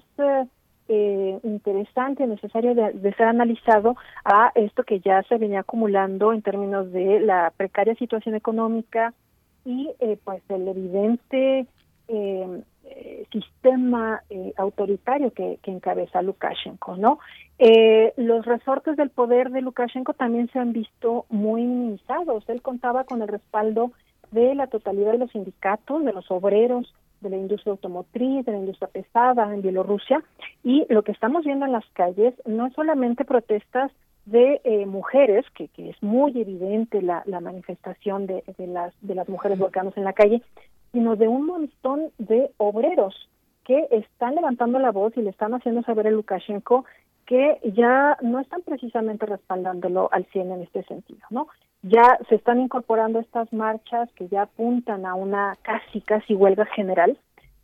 eh, 0.88 1.40
interesante, 1.42 2.26
necesario 2.26 2.74
de, 2.74 2.92
de, 2.92 3.14
ser 3.14 3.26
analizado 3.26 3.96
a 4.24 4.52
esto 4.54 4.84
que 4.84 5.00
ya 5.00 5.22
se 5.22 5.38
venía 5.38 5.60
acumulando 5.60 6.32
en 6.32 6.42
términos 6.42 6.92
de 6.92 7.20
la 7.20 7.52
precaria 7.56 7.94
situación 7.94 8.34
económica 8.34 9.14
y 9.64 9.90
pues 10.24 10.42
el 10.48 10.68
evidente 10.68 11.66
eh, 12.08 13.26
sistema 13.30 14.22
eh, 14.28 14.52
autoritario 14.56 15.32
que, 15.32 15.58
que, 15.62 15.70
encabeza 15.70 16.20
Lukashenko, 16.20 16.96
¿no? 16.96 17.20
Eh, 17.58 18.12
los 18.16 18.44
resortes 18.44 18.96
del 18.96 19.10
poder 19.10 19.50
de 19.50 19.62
Lukashenko 19.62 20.14
también 20.14 20.50
se 20.52 20.58
han 20.58 20.72
visto 20.72 21.24
muy 21.30 21.62
minimizados. 21.62 22.44
Él 22.48 22.60
contaba 22.60 23.04
con 23.04 23.22
el 23.22 23.28
respaldo 23.28 23.92
de 24.32 24.54
la 24.54 24.66
totalidad 24.66 25.12
de 25.12 25.18
los 25.18 25.30
sindicatos, 25.30 26.04
de 26.04 26.12
los 26.12 26.30
obreros, 26.30 26.92
de 27.20 27.30
la 27.30 27.36
industria 27.36 27.70
automotriz, 27.70 28.44
de 28.44 28.52
la 28.52 28.58
industria 28.58 28.88
pesada 28.88 29.54
en 29.54 29.62
Bielorrusia, 29.62 30.22
y 30.64 30.84
lo 30.88 31.02
que 31.02 31.12
estamos 31.12 31.44
viendo 31.44 31.64
en 31.64 31.72
las 31.72 31.86
calles 31.92 32.34
no 32.44 32.66
es 32.66 32.74
solamente 32.74 33.24
protestas 33.24 33.92
de 34.24 34.60
eh, 34.64 34.86
mujeres, 34.86 35.44
que, 35.54 35.68
que 35.68 35.90
es 35.90 36.02
muy 36.02 36.38
evidente 36.40 37.02
la, 37.02 37.22
la 37.26 37.40
manifestación 37.40 38.26
de, 38.26 38.44
de, 38.56 38.66
las, 38.66 38.94
de 39.00 39.14
las 39.14 39.28
mujeres 39.28 39.58
volcanos 39.58 39.96
en 39.96 40.04
la 40.04 40.12
calle, 40.12 40.42
sino 40.92 41.16
de 41.16 41.28
un 41.28 41.46
montón 41.46 42.10
de 42.18 42.50
obreros 42.58 43.28
que 43.64 43.86
están 43.90 44.34
levantando 44.34 44.78
la 44.78 44.90
voz 44.90 45.16
y 45.16 45.22
le 45.22 45.30
están 45.30 45.54
haciendo 45.54 45.82
saber 45.82 46.06
a 46.06 46.10
Lukashenko 46.10 46.84
que 47.26 47.60
ya 47.74 48.18
no 48.20 48.40
están 48.40 48.62
precisamente 48.62 49.26
respaldándolo 49.26 50.08
al 50.12 50.26
100 50.26 50.52
en 50.52 50.62
este 50.62 50.82
sentido, 50.84 51.20
¿no? 51.30 51.48
Ya 51.82 52.18
se 52.28 52.34
están 52.34 52.60
incorporando 52.60 53.20
estas 53.20 53.52
marchas 53.52 54.10
que 54.14 54.28
ya 54.28 54.42
apuntan 54.42 55.06
a 55.06 55.14
una 55.14 55.56
casi, 55.62 56.00
casi 56.00 56.34
huelga 56.34 56.66
general, 56.66 57.16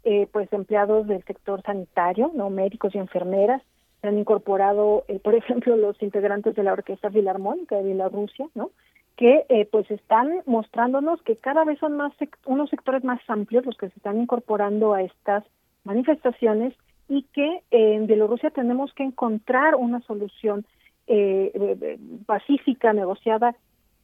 eh, 0.04 0.28
pues 0.32 0.52
empleados 0.52 1.06
del 1.06 1.24
sector 1.24 1.62
sanitario, 1.62 2.30
¿no? 2.34 2.50
Médicos 2.50 2.94
y 2.94 2.98
enfermeras, 2.98 3.62
se 4.00 4.08
han 4.08 4.18
incorporado, 4.18 5.04
eh, 5.08 5.18
por 5.18 5.34
ejemplo, 5.34 5.76
los 5.76 6.00
integrantes 6.02 6.54
de 6.54 6.62
la 6.62 6.72
Orquesta 6.72 7.10
Filarmónica 7.10 7.76
de 7.76 7.84
Bielorrusia, 7.84 8.46
¿no? 8.54 8.70
que 9.18 9.44
eh, 9.48 9.68
pues 9.70 9.90
están 9.90 10.42
mostrándonos 10.46 11.20
que 11.22 11.36
cada 11.36 11.64
vez 11.64 11.80
son 11.80 11.96
más 11.96 12.12
unos 12.46 12.70
sectores 12.70 13.02
más 13.02 13.20
amplios 13.26 13.66
los 13.66 13.76
que 13.76 13.88
se 13.88 13.96
están 13.96 14.20
incorporando 14.20 14.94
a 14.94 15.02
estas 15.02 15.42
manifestaciones 15.82 16.72
y 17.08 17.24
que 17.32 17.62
eh, 17.72 17.94
en 17.94 18.06
Bielorrusia 18.06 18.50
tenemos 18.50 18.94
que 18.94 19.02
encontrar 19.02 19.74
una 19.74 20.00
solución 20.02 20.64
eh, 21.08 21.98
pacífica, 22.26 22.92
negociada 22.92 23.56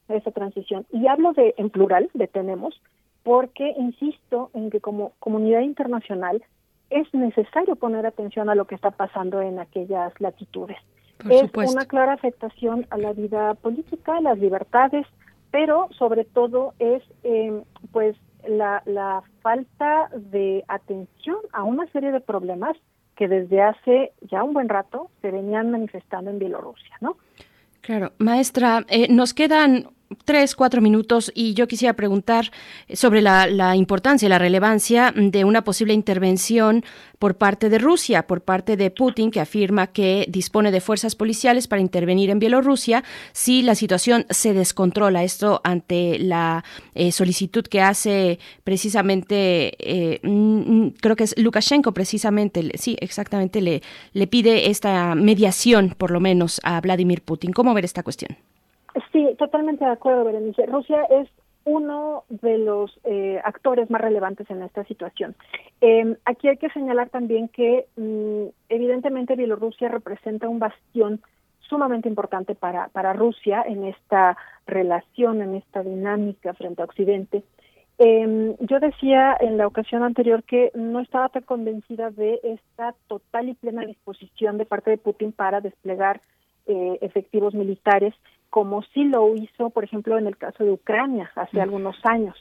a 0.09 0.15
esa 0.15 0.33
transición. 0.33 0.85
Y 0.91 1.07
hablo 1.07 1.33
de 1.33 1.55
en 1.59 1.71
plural, 1.71 2.11
de 2.13 2.27
tenemos, 2.27 2.81
porque 3.23 3.73
insisto 3.79 4.51
en 4.53 4.69
que 4.71 4.81
como 4.81 5.13
comunidad 5.21 5.61
internacional 5.61 6.43
es 6.91 7.13
necesario 7.13 7.77
poner 7.77 8.07
atención 8.07 8.49
a 8.49 8.55
lo 8.55 8.67
que 8.67 8.75
está 8.75 8.91
pasando 8.91 9.41
en 9.41 9.59
aquellas 9.59 10.13
latitudes. 10.21 10.79
Por 11.19 11.33
es 11.33 11.41
supuesto. 11.43 11.73
una 11.73 11.87
clara 11.87 12.13
afectación 12.13 12.87
a 12.91 12.99
la 12.99 13.13
vida 13.13 13.55
política, 13.55 14.17
a 14.17 14.21
las 14.21 14.39
libertades, 14.39 15.07
pero 15.51 15.89
sobre 15.99 16.25
todo 16.25 16.75
es 16.79 17.03
eh, 17.23 17.63
pues 17.93 18.17
la, 18.47 18.83
la 18.87 19.23
falta 19.41 20.11
de 20.15 20.65
atención 20.69 21.39
a 21.53 21.63
una 21.63 21.87
serie 21.89 22.13
de 22.13 22.21
problemas 22.21 22.77
que 23.17 23.29
desde 23.29 23.63
hace 23.63 24.13
ya 24.23 24.43
un 24.43 24.53
buen 24.53 24.69
rato 24.69 25.11
se 25.23 25.31
venían 25.31 25.71
manifestando 25.71 26.31
en 26.31 26.39
Bielorrusia, 26.39 26.97
¿no? 27.01 27.17
Claro, 27.81 28.13
maestra, 28.19 28.85
eh, 28.89 29.13
nos 29.13 29.35
quedan 29.35 29.89
tres, 30.25 30.55
cuatro 30.55 30.81
minutos 30.81 31.33
y 31.35 31.55
yo 31.55 31.67
quisiera 31.67 31.95
preguntar 31.95 32.51
sobre 32.93 33.23
la, 33.23 33.77
importancia, 33.77 34.29
la 34.29 34.39
relevancia 34.39 35.13
de 35.15 35.45
una 35.45 35.65
posible 35.65 35.95
intervención 35.95 36.85
por 37.19 37.37
parte 37.37 37.69
de 37.69 37.79
Rusia, 37.79 38.27
por 38.27 38.43
parte 38.43 38.77
de 38.77 38.91
Putin, 38.91 39.31
que 39.31 39.41
afirma 39.41 39.87
que 39.87 40.27
dispone 40.29 40.71
de 40.71 40.81
fuerzas 40.81 41.15
policiales 41.15 41.69
para 41.69 41.81
intervenir 41.81 42.31
en 42.31 42.39
Bielorrusia 42.39 43.03
si 43.33 43.63
la 43.63 43.75
situación 43.75 44.27
se 44.31 44.53
descontrola. 44.53 45.25
Esto 45.25 45.61
ante 45.65 46.19
la 46.19 46.65
eh, 46.95 47.13
solicitud 47.13 47.65
que 47.65 47.81
hace 47.81 48.39
precisamente, 48.63 49.75
eh, 49.79 50.21
creo 51.01 51.17
que 51.17 51.25
es 51.25 51.35
Lukashenko 51.39 51.93
precisamente, 51.93 52.71
sí, 52.75 52.97
exactamente, 53.01 53.61
le, 53.61 53.83
le 54.13 54.27
pide 54.27 54.71
esta 54.71 55.15
mediación, 55.15 55.95
por 55.97 56.11
lo 56.11 56.21
menos, 56.21 56.61
a 56.63 56.81
Vladimir 56.81 57.23
Putin. 57.23 57.53
¿Cómo 57.53 57.73
ver 57.75 57.85
esta 57.85 58.03
cuestión? 58.03 58.37
Sí, 59.13 59.35
totalmente 59.39 59.85
de 59.85 59.91
acuerdo, 59.91 60.25
Berenice. 60.25 60.67
Rusia 60.67 61.03
es 61.11 61.29
uno 61.65 62.25
de 62.29 62.59
los 62.59 62.99
eh, 63.05 63.41
actores 63.43 63.91
más 63.91 64.01
relevantes 64.01 64.49
en 64.51 64.63
esta 64.63 64.85
situación. 64.85 65.35
Eh, 65.81 66.17
aquí 66.25 66.49
hay 66.49 66.59
que 66.59 66.71
señalar 66.71 67.09
también 67.09 67.49
que 67.49 67.87
mm, 67.97 68.47
evidentemente 68.69 69.37
Bielorrusia 69.37 69.89
representa 69.89 70.49
un 70.49 70.59
bastión 70.59 71.21
sumamente 71.61 72.09
importante 72.09 72.55
para, 72.55 72.89
para 72.89 73.15
Rusia 73.15 73.65
en 73.67 73.85
esta 73.85 74.37
relación, 74.67 75.41
en 75.41 75.55
esta 75.55 75.83
dinámica 75.83 76.53
frente 76.53 76.83
a 76.83 76.85
Occidente. 76.85 77.43
Eh, 77.99 78.57
yo 78.61 78.81
decía 78.81 79.37
en 79.41 79.57
la 79.57 79.67
ocasión 79.67 80.03
anterior 80.03 80.43
que 80.43 80.73
no 80.75 81.01
estaba 81.01 81.29
tan 81.29 81.45
convencida 81.45 82.11
de 82.11 82.41
esta 82.43 82.95
total 83.07 83.49
y 83.49 83.55
plena 83.55 83.87
disposición 83.87 84.59
de 84.59 84.67
parte 84.67 84.91
de 84.91 84.99
Putin 84.99 85.33
para 85.33 85.61
desplegar 85.61 86.21
eh, 86.67 86.99
efectivos 87.03 87.55
militares 87.55 88.15
como 88.55 88.83
sí 88.83 89.03
lo 89.03 89.35
hizo, 89.35 89.71
por 89.71 89.83
ejemplo, 89.83 90.17
en 90.17 90.29
el 90.29 90.37
caso 90.37 90.63
de 90.63 90.71
Ucrania 90.71 91.29
hace 91.35 91.61
algunos 91.61 91.97
años. 92.05 92.37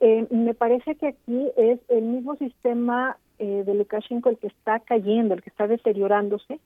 Eh, 0.00 0.26
me 0.30 0.54
parece 0.54 0.94
que 0.94 1.08
aquí 1.08 1.48
es 1.54 1.78
el 1.90 2.00
mismo 2.00 2.34
sistema 2.36 3.18
eh, 3.38 3.62
de 3.66 3.74
Lukashenko 3.74 4.30
el 4.30 4.38
que 4.38 4.46
está 4.46 4.80
cayendo, 4.80 5.34
el 5.34 5.42
que 5.42 5.50
está 5.50 5.66
deteriorándose, 5.66 6.60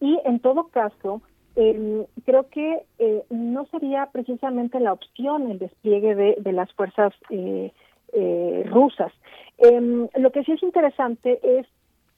y 0.00 0.18
en 0.24 0.40
todo 0.40 0.64
caso, 0.64 1.22
eh, 1.54 2.04
creo 2.26 2.48
que 2.48 2.82
eh, 2.98 3.22
no 3.30 3.66
sería 3.66 4.06
precisamente 4.06 4.80
la 4.80 4.94
opción 4.94 5.48
el 5.48 5.60
despliegue 5.60 6.16
de, 6.16 6.34
de 6.40 6.52
las 6.52 6.72
fuerzas 6.72 7.12
eh, 7.28 7.70
rusas. 8.68 9.12
Em, 9.58 10.08
lo 10.16 10.32
que 10.32 10.42
sí 10.42 10.50
es 10.50 10.62
interesante 10.64 11.38
es 11.44 11.68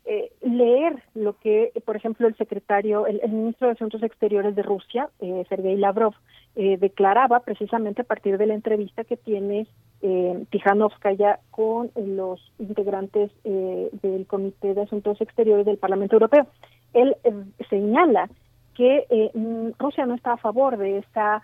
eh, 0.05 0.33
leer 0.43 1.03
lo 1.15 1.39
que, 1.39 1.73
por 1.85 1.97
ejemplo, 1.97 2.27
el 2.27 2.37
secretario, 2.37 3.07
el, 3.07 3.21
ministro 3.31 3.69
de 3.69 3.75
Asuntos 3.75 4.03
Exteriores 4.03 4.57
de 4.57 4.63
Rusia, 4.63 5.09
eh, 5.21 5.45
Sergei 5.49 5.77
Lavrov, 5.77 6.15
eh, 6.57 6.77
declaraba 6.77 7.41
precisamente 7.41 8.03
a 8.03 8.05
partir 8.05 8.37
de 8.37 8.47
la 8.47 8.55
entrevista 8.55 9.05
que 9.05 9.17
tiene 9.17 9.67
eh, 10.03 10.45
Tijanovskaya 10.51 11.39
con 11.51 11.91
los 11.95 12.41
integrantes 12.59 13.31
eh, 13.45 13.89
del 14.03 14.27
Comité 14.27 14.75
de 14.75 14.83
Asuntos 14.83 15.21
Exteriores 15.21 15.65
del 15.65 15.79
Parlamento 15.79 16.17
Europeo. 16.17 16.47
Él 16.93 17.17
eh, 17.25 17.33
señala 17.71 18.29
que 18.75 19.07
eh, 19.09 19.31
mm, 19.33 19.71
Rusia 19.79 20.05
no 20.05 20.15
está 20.15 20.33
a 20.33 20.39
favor 20.39 20.77
de 20.77 20.99
esta 20.99 21.43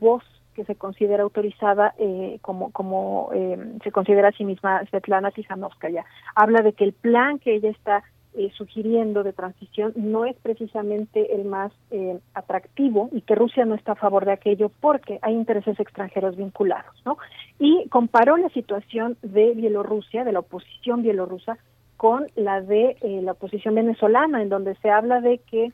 voz 0.00 0.24
que 0.58 0.64
se 0.64 0.74
considera 0.74 1.22
autorizada 1.22 1.94
eh, 1.98 2.40
como 2.42 2.72
como 2.72 3.30
eh, 3.32 3.56
se 3.84 3.92
considera 3.92 4.30
a 4.30 4.32
sí 4.32 4.44
misma 4.44 4.84
Svetlana 4.86 5.30
Tijanovskaya. 5.30 6.04
Habla 6.34 6.62
de 6.62 6.72
que 6.72 6.82
el 6.82 6.94
plan 6.94 7.38
que 7.38 7.54
ella 7.54 7.70
está 7.70 8.02
eh, 8.34 8.50
sugiriendo 8.56 9.22
de 9.22 9.32
transición 9.32 9.92
no 9.94 10.24
es 10.24 10.34
precisamente 10.42 11.32
el 11.36 11.44
más 11.44 11.70
eh, 11.92 12.18
atractivo 12.34 13.08
y 13.12 13.20
que 13.20 13.36
Rusia 13.36 13.64
no 13.66 13.76
está 13.76 13.92
a 13.92 14.02
favor 14.04 14.24
de 14.24 14.32
aquello 14.32 14.72
porque 14.80 15.20
hay 15.22 15.34
intereses 15.34 15.78
extranjeros 15.78 16.36
vinculados, 16.36 17.00
¿no? 17.06 17.18
Y 17.60 17.88
comparó 17.88 18.36
la 18.36 18.48
situación 18.48 19.16
de 19.22 19.54
Bielorrusia, 19.54 20.24
de 20.24 20.32
la 20.32 20.40
oposición 20.40 21.02
bielorrusa, 21.02 21.56
con 21.96 22.26
la 22.34 22.60
de 22.62 22.96
eh, 23.00 23.20
la 23.22 23.32
oposición 23.32 23.76
venezolana, 23.76 24.42
en 24.42 24.48
donde 24.48 24.74
se 24.82 24.90
habla 24.90 25.20
de 25.20 25.38
que 25.38 25.72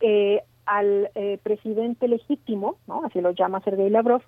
eh, 0.00 0.42
al 0.66 1.10
eh, 1.14 1.38
presidente 1.42 2.08
legítimo, 2.08 2.76
¿no? 2.86 3.04
así 3.04 3.20
lo 3.20 3.32
llama 3.32 3.60
Sergei 3.60 3.90
Lavrov, 3.90 4.22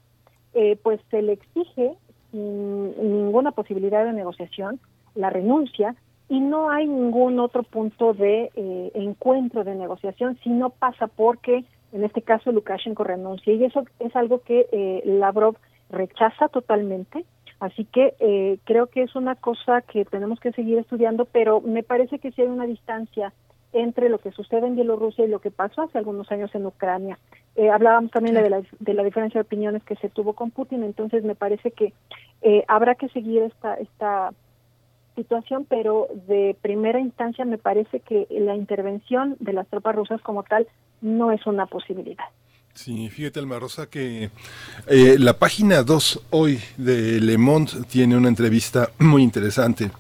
eh, 0.55 0.79
pues 0.83 1.01
se 1.11 1.23
le 1.23 1.33
exige 1.33 1.95
sin 2.31 2.91
ninguna 3.01 3.53
posibilidad 3.53 4.05
de 4.05 4.13
negociación 4.13 4.81
la 5.15 5.31
renuncia 5.31 5.95
y 6.29 6.41
no 6.41 6.71
hay 6.71 6.87
ningún 6.87 7.39
otro 7.39 7.63
punto 7.63 8.13
de 8.13 8.51
eh, 8.55 8.91
encuentro 8.95 9.65
de 9.65 9.75
negociación 9.75 10.39
si 10.43 10.51
no 10.51 10.71
pasa 10.71 11.07
porque 11.07 11.65
en 11.93 12.05
este 12.05 12.23
caso 12.23 12.53
Lukashenko 12.53 13.05
renuncia 13.05 13.53
y 13.53 13.65
eso 13.65 13.85
es 14.01 14.15
algo 14.17 14.41
que 14.41 14.67
eh, 14.73 15.03
Lavrov 15.05 15.57
rechaza 15.91 16.49
totalmente 16.49 17.25
así 17.61 17.85
que 17.85 18.15
eh, 18.19 18.59
creo 18.65 18.89
que 18.89 19.03
es 19.03 19.15
una 19.15 19.37
cosa 19.37 19.83
que 19.83 20.05
tenemos 20.05 20.41
que 20.41 20.53
seguir 20.53 20.79
estudiando 20.79 21.27
pero 21.27 21.61
me 21.61 21.83
parece 21.83 22.19
que 22.19 22.33
sí 22.33 22.43
hay 22.43 22.49
una 22.49 22.67
distancia 22.67 23.33
entre 23.73 24.09
lo 24.09 24.19
que 24.19 24.33
sucede 24.33 24.67
en 24.67 24.77
Bielorrusia 24.77 25.25
y 25.25 25.29
lo 25.29 25.41
que 25.41 25.51
pasó 25.51 25.83
hace 25.83 25.99
algunos 25.99 26.31
años 26.31 26.55
en 26.55 26.67
Ucrania. 26.67 27.19
Eh, 27.57 27.71
hablábamos 27.71 28.11
también 28.11 28.35
de 28.35 28.51
la, 28.51 28.63
de 28.79 28.95
la 28.95 29.03
diferencia 29.03 29.41
de 29.41 29.47
opiniones 29.47 29.83
que 29.85 29.97
se 29.97 30.09
tuvo 30.09 30.35
con 30.35 30.51
Putin, 30.51 30.83
entonces 30.83 31.25
me 31.25 31.35
parece 31.35 31.71
que 31.71 31.93
eh, 32.43 32.65
habrá 32.69 32.95
que 32.95 33.09
seguir 33.09 33.43
esta, 33.43 33.75
esta 33.75 34.33
situación, 35.15 35.67
pero 35.69 36.09
de 36.29 36.57
primera 36.61 37.01
instancia 37.01 37.45
me 37.45 37.59
parece 37.59 38.01
que 38.01 38.27
la 38.31 38.55
intervención 38.55 39.37
de 39.41 39.55
las 39.55 39.67
tropas 39.69 39.97
rusas 39.97 40.21
como 40.21 40.43
tal 40.43 40.67
no 41.01 41.33
es 41.33 41.47
una 41.47 41.67
posibilidad. 41.67 42.25
Sí, 42.75 43.09
fíjate, 43.09 43.41
Alma 43.41 43.59
Rosa, 43.59 43.89
que 43.89 44.31
eh, 44.87 45.17
la 45.19 45.39
página 45.39 45.83
2 45.83 46.27
hoy 46.31 46.61
de 46.77 47.21
Le 47.23 47.39
Monde 47.39 47.73
tiene 47.89 48.19
una 48.19 48.29
entrevista 48.29 48.91
muy 48.99 49.23
interesante 49.23 49.91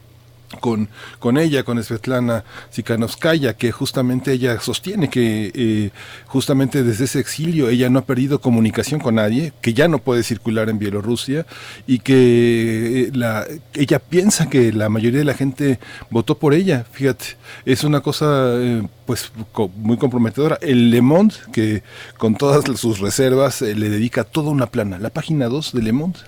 con, 0.60 0.88
con 1.18 1.38
ella, 1.38 1.62
con 1.64 1.82
Svetlana 1.82 2.44
Tsikhanouskaya, 2.70 3.54
que 3.56 3.72
justamente 3.72 4.32
ella 4.32 4.60
sostiene 4.60 5.10
que 5.10 5.50
eh, 5.54 5.90
justamente 6.26 6.82
desde 6.82 7.04
ese 7.04 7.18
exilio 7.20 7.68
ella 7.68 7.90
no 7.90 7.98
ha 8.00 8.04
perdido 8.04 8.40
comunicación 8.40 9.00
con 9.00 9.16
nadie, 9.16 9.52
que 9.60 9.74
ya 9.74 9.88
no 9.88 9.98
puede 9.98 10.22
circular 10.22 10.68
en 10.68 10.78
Bielorrusia 10.78 11.46
y 11.86 11.98
que 12.00 13.06
eh, 13.06 13.10
la, 13.14 13.44
ella 13.74 13.98
piensa 13.98 14.48
que 14.48 14.72
la 14.72 14.88
mayoría 14.88 15.18
de 15.18 15.24
la 15.24 15.34
gente 15.34 15.78
votó 16.10 16.38
por 16.38 16.54
ella. 16.54 16.86
Fíjate, 16.92 17.36
es 17.64 17.84
una 17.84 18.00
cosa 18.00 18.54
eh, 18.56 18.86
pues 19.04 19.32
co- 19.52 19.68
muy 19.76 19.96
comprometedora. 19.96 20.58
El 20.60 20.90
Le 20.90 21.00
Monde, 21.02 21.34
que 21.52 21.82
con 22.18 22.36
todas 22.36 22.64
sus 22.78 23.00
reservas 23.00 23.62
eh, 23.62 23.74
le 23.74 23.88
dedica 23.90 24.24
toda 24.24 24.50
una 24.50 24.66
plana, 24.66 24.98
la 24.98 25.10
página 25.10 25.46
2 25.48 25.72
de 25.72 25.82
Le 25.82 25.92
Monde 25.92 26.18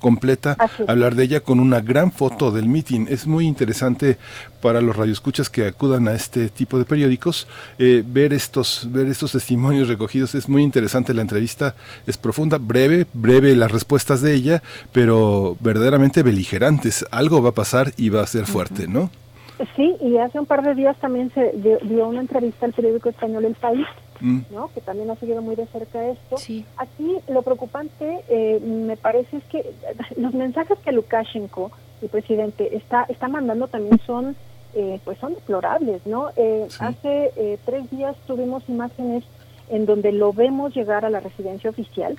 completa 0.00 0.56
hablar 0.86 1.14
de 1.14 1.24
ella 1.24 1.40
con 1.40 1.60
una 1.60 1.80
gran 1.80 2.12
foto 2.12 2.50
del 2.50 2.68
meeting. 2.68 3.06
Es 3.08 3.26
muy 3.26 3.46
interesante 3.46 4.18
para 4.62 4.80
los 4.80 4.96
radioescuchas 4.96 5.50
que 5.50 5.66
acudan 5.66 6.08
a 6.08 6.14
este 6.14 6.48
tipo 6.48 6.78
de 6.78 6.84
periódicos 6.84 7.46
eh, 7.78 8.02
ver 8.06 8.32
estos 8.32 8.88
ver 8.90 9.06
estos 9.06 9.32
testimonios 9.32 9.88
recogidos. 9.88 10.34
Es 10.34 10.48
muy 10.48 10.62
interesante 10.62 11.14
la 11.14 11.22
entrevista, 11.22 11.74
es 12.06 12.16
profunda, 12.18 12.58
breve, 12.58 13.06
breve 13.12 13.54
las 13.56 13.70
respuestas 13.70 14.22
de 14.22 14.34
ella, 14.34 14.62
pero 14.92 15.56
verdaderamente 15.60 16.22
beligerantes. 16.22 17.04
Algo 17.10 17.42
va 17.42 17.50
a 17.50 17.54
pasar 17.54 17.92
y 17.96 18.08
va 18.08 18.22
a 18.22 18.26
ser 18.26 18.46
fuerte, 18.46 18.86
¿no? 18.88 19.10
Sí, 19.74 19.96
y 20.02 20.18
hace 20.18 20.38
un 20.38 20.46
par 20.46 20.62
de 20.62 20.74
días 20.74 20.96
también 21.00 21.32
se 21.32 21.52
dio, 21.56 21.78
dio 21.82 22.08
una 22.08 22.20
entrevista 22.20 22.66
al 22.66 22.74
periódico 22.74 23.08
español 23.08 23.46
El 23.46 23.54
País, 23.54 23.86
Mm. 24.20 24.40
¿no? 24.50 24.70
que 24.72 24.80
también 24.80 25.10
ha 25.10 25.16
seguido 25.16 25.42
muy 25.42 25.56
de 25.56 25.66
cerca 25.66 26.06
esto. 26.08 26.36
Aquí 26.76 27.16
lo 27.28 27.42
preocupante 27.42 28.22
eh, 28.28 28.60
me 28.60 28.96
parece 28.96 29.38
es 29.38 29.44
que 29.44 29.74
los 30.16 30.34
mensajes 30.34 30.78
que 30.78 30.92
Lukashenko, 30.92 31.70
el 32.02 32.08
presidente, 32.08 32.76
está, 32.76 33.04
está 33.08 33.28
mandando 33.28 33.68
también 33.68 33.98
son 34.06 34.36
eh, 34.76 35.00
pues 35.04 35.18
son 35.18 35.34
deplorables, 35.34 36.06
¿no? 36.06 36.30
Eh, 36.36 36.68
Hace 36.80 37.32
eh, 37.36 37.58
tres 37.64 37.90
días 37.90 38.14
tuvimos 38.26 38.62
imágenes 38.68 39.24
en 39.70 39.86
donde 39.86 40.12
lo 40.12 40.34
vemos 40.34 40.74
llegar 40.74 41.04
a 41.06 41.10
la 41.10 41.20
residencia 41.20 41.70
oficial, 41.70 42.16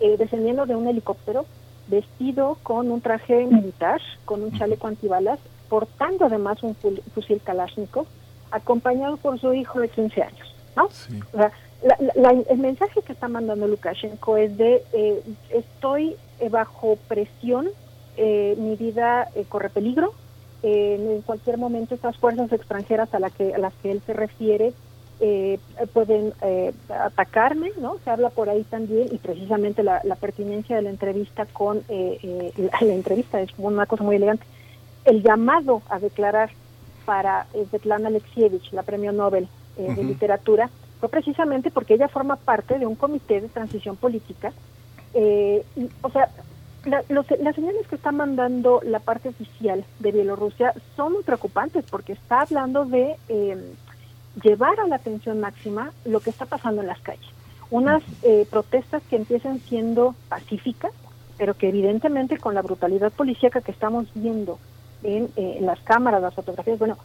eh, 0.00 0.16
descendiendo 0.18 0.66
de 0.66 0.76
un 0.76 0.86
helicóptero, 0.86 1.46
vestido 1.88 2.58
con 2.62 2.90
un 2.90 3.00
traje 3.00 3.46
militar, 3.46 4.00
con 4.26 4.42
un 4.42 4.52
chaleco 4.52 4.86
antibalas, 4.86 5.38
portando 5.70 6.26
además 6.26 6.62
un 6.62 6.74
fusil 7.14 7.40
Kalashnikov, 7.42 8.06
acompañado 8.50 9.16
por 9.16 9.40
su 9.40 9.52
hijo 9.54 9.80
de 9.80 9.88
15 9.88 10.22
años, 10.22 10.53
¿no? 10.76 10.84
O 11.32 11.36
sea, 11.38 11.52
la- 11.82 11.98
la- 12.14 12.42
el 12.48 12.58
mensaje 12.58 13.02
que 13.02 13.12
está 13.12 13.28
mandando 13.28 13.66
Lukashenko 13.66 14.36
es 14.36 14.56
de 14.56 14.82
eh, 14.92 15.22
estoy 15.50 16.16
eh, 16.38 16.48
bajo 16.48 16.96
presión, 17.08 17.68
eh, 18.16 18.54
mi 18.58 18.76
vida 18.76 19.28
eh, 19.34 19.44
corre 19.46 19.70
peligro, 19.70 20.14
eh, 20.62 20.96
en 20.98 21.22
cualquier 21.22 21.58
momento 21.58 21.94
estas 21.94 22.16
fuerzas 22.18 22.50
extranjeras 22.52 23.12
a, 23.12 23.18
la 23.18 23.30
que, 23.30 23.54
a 23.54 23.58
las 23.58 23.74
que 23.76 23.90
él 23.90 24.02
se 24.06 24.14
refiere 24.14 24.74
eh, 25.20 25.58
pueden 25.92 26.32
eh, 26.42 26.72
atacarme, 26.88 27.70
¿no? 27.80 27.98
Se 28.02 28.10
habla 28.10 28.30
por 28.30 28.48
ahí 28.48 28.64
también 28.64 29.08
y 29.12 29.18
precisamente 29.18 29.82
la, 29.82 30.00
la 30.04 30.16
pertinencia 30.16 30.74
de 30.76 30.82
la 30.82 30.90
entrevista 30.90 31.46
con 31.46 31.84
eh, 31.88 32.18
eh, 32.22 32.52
la, 32.80 32.94
entrevista 32.94 33.40
es 33.40 33.50
una 33.58 33.86
cosa 33.86 34.02
muy 34.04 34.16
elegante. 34.16 34.46
El 35.04 35.22
llamado 35.22 35.82
a 35.88 35.98
declarar 36.00 36.50
para 37.04 37.46
Svetlana 37.52 38.08
Alexievich, 38.08 38.72
la 38.72 38.82
premio 38.82 39.12
Nobel 39.12 39.48
eh, 39.78 39.94
de 39.94 40.04
literatura, 40.04 40.70
fue 41.00 41.08
precisamente 41.08 41.70
porque 41.70 41.94
ella 41.94 42.08
forma 42.08 42.36
parte 42.36 42.78
de 42.78 42.86
un 42.86 42.94
comité 42.94 43.40
de 43.40 43.48
transición 43.48 43.96
política 43.96 44.52
Eh, 45.14 45.64
o 46.02 46.10
sea, 46.10 46.28
las 46.84 47.54
señales 47.54 47.86
que 47.88 47.94
está 47.94 48.12
mandando 48.12 48.80
la 48.84 48.98
parte 48.98 49.30
oficial 49.30 49.84
de 50.00 50.12
Bielorrusia 50.12 50.74
son 50.96 51.14
muy 51.14 51.22
preocupantes 51.22 51.84
porque 51.88 52.12
está 52.12 52.42
hablando 52.42 52.84
de 52.84 53.16
em, 53.28 53.60
llevar 54.42 54.78
a 54.80 54.86
la 54.86 54.96
atención 54.96 55.40
máxima 55.40 55.92
lo 56.04 56.20
que 56.20 56.30
está 56.30 56.44
pasando 56.46 56.82
en 56.82 56.88
las 56.88 57.00
calles. 57.00 57.24
Unas 57.70 58.02
eh, 58.22 58.46
protestas 58.50 59.02
que 59.08 59.16
empiezan 59.16 59.60
siendo 59.60 60.14
pacíficas, 60.28 60.92
pero 61.38 61.54
que 61.54 61.68
evidentemente 61.68 62.36
con 62.38 62.54
la 62.54 62.62
brutalidad 62.62 63.12
policíaca 63.12 63.62
que 63.62 63.72
estamos 63.72 64.06
viendo 64.14 64.58
en, 65.02 65.24
eh, 65.36 65.56
en 65.58 65.66
las 65.66 65.80
cámaras, 65.80 66.20
las 66.20 66.34
fotografías, 66.34 66.78
bueno, 66.78 66.98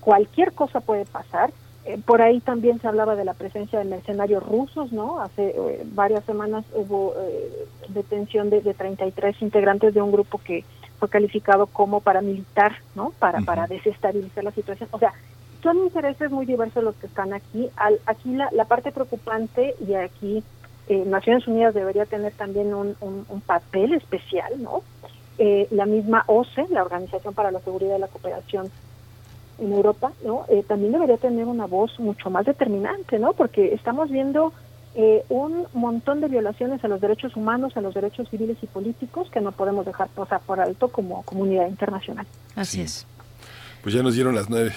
cualquier 0.00 0.52
cosa 0.52 0.80
puede 0.80 1.04
pasar 1.04 1.50
eh, 1.84 1.98
por 2.04 2.20
ahí 2.20 2.40
también 2.40 2.78
se 2.80 2.88
hablaba 2.88 3.16
de 3.16 3.24
la 3.24 3.32
presencia 3.32 3.78
de 3.78 3.86
mercenarios 3.86 4.42
rusos, 4.42 4.92
¿no? 4.92 5.20
Hace 5.20 5.48
eh, 5.48 5.82
varias 5.92 6.24
semanas 6.24 6.64
hubo 6.74 7.14
eh, 7.18 7.66
detención 7.88 8.50
de, 8.50 8.60
de, 8.60 8.74
33 8.74 9.40
integrantes 9.40 9.94
de 9.94 10.02
un 10.02 10.12
grupo 10.12 10.38
que 10.38 10.64
fue 10.98 11.08
calificado 11.08 11.66
como 11.66 12.00
paramilitar, 12.00 12.76
¿no? 12.94 13.12
Para, 13.18 13.40
para 13.40 13.66
desestabilizar 13.66 14.44
la 14.44 14.50
situación. 14.50 14.90
O 14.92 14.98
sea, 14.98 15.14
son 15.62 15.78
intereses 15.78 16.30
muy 16.30 16.44
diversos 16.44 16.84
los 16.84 16.94
que 16.96 17.06
están 17.06 17.32
aquí. 17.32 17.70
Al, 17.76 17.98
aquí 18.04 18.34
la, 18.34 18.50
la, 18.52 18.66
parte 18.66 18.92
preocupante 18.92 19.74
y 19.86 19.94
aquí 19.94 20.44
Naciones 21.06 21.46
Unidas 21.46 21.72
debería 21.72 22.04
tener 22.04 22.32
también 22.32 22.74
un, 22.74 22.96
un, 23.00 23.24
un 23.28 23.40
papel 23.40 23.94
especial, 23.94 24.60
¿no? 24.60 24.82
la 25.70 25.86
misma 25.86 26.24
OCE, 26.26 26.66
la 26.68 26.82
Organización 26.82 27.32
para 27.32 27.50
la 27.50 27.60
Seguridad 27.60 27.96
y 27.96 28.00
la 28.00 28.08
Cooperación 28.08 28.70
en 29.60 29.72
Europa, 29.72 30.12
¿no? 30.24 30.44
Eh, 30.48 30.64
también 30.66 30.92
debería 30.92 31.16
tener 31.16 31.46
una 31.46 31.66
voz 31.66 31.98
mucho 32.00 32.30
más 32.30 32.46
determinante, 32.46 33.18
¿no? 33.18 33.32
Porque 33.32 33.74
estamos 33.74 34.10
viendo 34.10 34.52
eh, 34.94 35.24
un 35.28 35.66
montón 35.72 36.20
de 36.20 36.28
violaciones 36.28 36.82
a 36.82 36.88
los 36.88 37.00
derechos 37.00 37.36
humanos, 37.36 37.76
a 37.76 37.80
los 37.80 37.94
derechos 37.94 38.28
civiles 38.28 38.56
y 38.62 38.66
políticos 38.66 39.28
que 39.30 39.40
no 39.40 39.52
podemos 39.52 39.86
dejar 39.86 40.08
pasar 40.08 40.40
por 40.40 40.60
alto 40.60 40.88
como 40.88 41.22
comunidad 41.22 41.68
internacional. 41.68 42.26
Así 42.56 42.80
es. 42.80 43.06
Pues 43.82 43.94
ya 43.94 44.02
nos 44.02 44.14
dieron 44.14 44.34
las 44.34 44.50
nueve. 44.50 44.72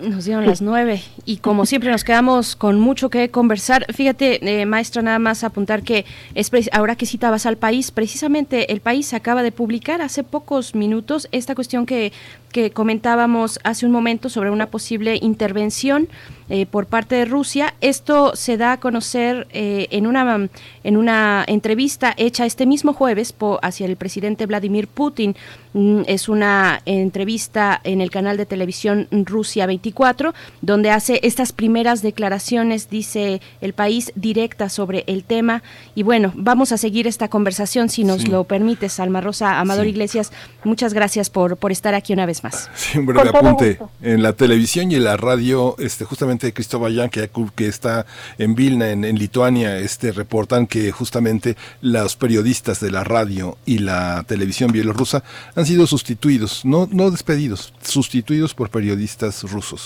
Nos 0.00 0.24
dieron 0.24 0.46
las 0.46 0.62
nueve 0.62 1.02
y 1.24 1.38
como 1.38 1.66
siempre 1.66 1.90
nos 1.90 2.04
quedamos 2.04 2.56
con 2.56 2.78
mucho 2.78 3.10
que 3.10 3.30
conversar. 3.30 3.84
Fíjate, 3.92 4.60
eh, 4.60 4.66
maestra, 4.66 5.02
nada 5.02 5.18
más 5.18 5.44
apuntar 5.44 5.82
que 5.82 6.04
es 6.34 6.50
ahora 6.72 6.96
que 6.96 7.06
citabas 7.06 7.46
al 7.46 7.56
país, 7.56 7.90
precisamente 7.90 8.72
el 8.72 8.80
país 8.80 9.12
acaba 9.14 9.42
de 9.42 9.52
publicar 9.52 10.00
hace 10.00 10.22
pocos 10.22 10.74
minutos 10.74 11.28
esta 11.32 11.54
cuestión 11.54 11.86
que 11.86 12.12
que 12.52 12.70
comentábamos 12.70 13.60
hace 13.64 13.86
un 13.86 13.92
momento 13.92 14.28
sobre 14.28 14.50
una 14.50 14.66
posible 14.66 15.18
intervención 15.20 16.08
eh, 16.48 16.64
por 16.64 16.86
parte 16.86 17.14
de 17.14 17.24
Rusia. 17.26 17.74
Esto 17.80 18.34
se 18.34 18.56
da 18.56 18.72
a 18.72 18.80
conocer 18.80 19.46
eh, 19.52 19.86
en, 19.90 20.06
una, 20.06 20.48
en 20.82 20.96
una 20.96 21.44
entrevista 21.46 22.14
hecha 22.16 22.46
este 22.46 22.64
mismo 22.64 22.94
jueves 22.94 23.34
hacia 23.62 23.86
el 23.86 23.96
presidente 23.96 24.46
Vladimir 24.46 24.88
Putin. 24.88 25.36
Mm, 25.74 26.02
es 26.06 26.28
una 26.28 26.80
entrevista 26.86 27.80
en 27.84 28.00
el 28.00 28.10
canal 28.10 28.38
de 28.38 28.46
televisión 28.46 29.08
Rusia 29.10 29.66
24, 29.88 30.34
donde 30.60 30.90
hace 30.90 31.20
estas 31.22 31.52
primeras 31.52 32.02
declaraciones, 32.02 32.90
dice 32.90 33.40
el 33.60 33.72
país, 33.72 34.12
directa 34.14 34.68
sobre 34.68 35.04
el 35.06 35.24
tema. 35.24 35.62
Y 35.94 36.02
bueno, 36.02 36.32
vamos 36.36 36.72
a 36.72 36.78
seguir 36.78 37.06
esta 37.06 37.28
conversación 37.28 37.88
si 37.88 38.04
nos 38.04 38.28
lo 38.28 38.44
permites, 38.44 39.00
Alma 39.00 39.20
Rosa 39.20 39.60
Amador 39.60 39.86
Iglesias. 39.86 40.32
Muchas 40.64 40.92
gracias 40.94 41.30
por, 41.30 41.56
por 41.56 41.72
estar 41.72 41.94
aquí 41.94 42.12
una 42.12 42.26
vez 42.26 42.44
más. 42.44 42.70
Sí, 42.74 42.98
un 42.98 43.06
breve 43.06 43.30
apunte. 43.30 43.78
En 44.02 44.22
la 44.22 44.32
televisión 44.32 44.90
y 44.92 44.96
en 44.96 45.04
la 45.04 45.16
radio, 45.16 45.74
este, 45.78 46.04
justamente 46.04 46.52
Cristóbal 46.52 46.94
Jan, 46.94 47.10
que, 47.10 47.30
que 47.54 47.66
está 47.66 48.06
en 48.38 48.54
Vilna, 48.54 48.90
en, 48.90 49.18
Lituania, 49.18 49.78
este, 49.78 50.12
reportan 50.12 50.66
que 50.66 50.92
justamente 50.92 51.56
los 51.80 52.16
periodistas 52.16 52.80
de 52.80 52.90
la 52.90 53.04
radio 53.04 53.56
y 53.66 53.78
la 53.78 54.24
televisión 54.26 54.70
bielorrusa 54.70 55.22
han 55.54 55.66
sido 55.66 55.86
sustituidos, 55.86 56.64
no, 56.64 56.88
no 56.90 57.10
despedidos, 57.10 57.72
sustituidos 57.82 58.54
por 58.54 58.70
periodistas 58.70 59.42
rusos, 59.44 59.77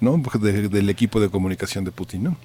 ¿no? 0.00 0.20
del 0.40 0.88
equipo 0.88 1.20
de 1.20 1.28
comunicación 1.28 1.84
de 1.84 1.92
Putin, 1.92 2.24
¿no? 2.24 2.36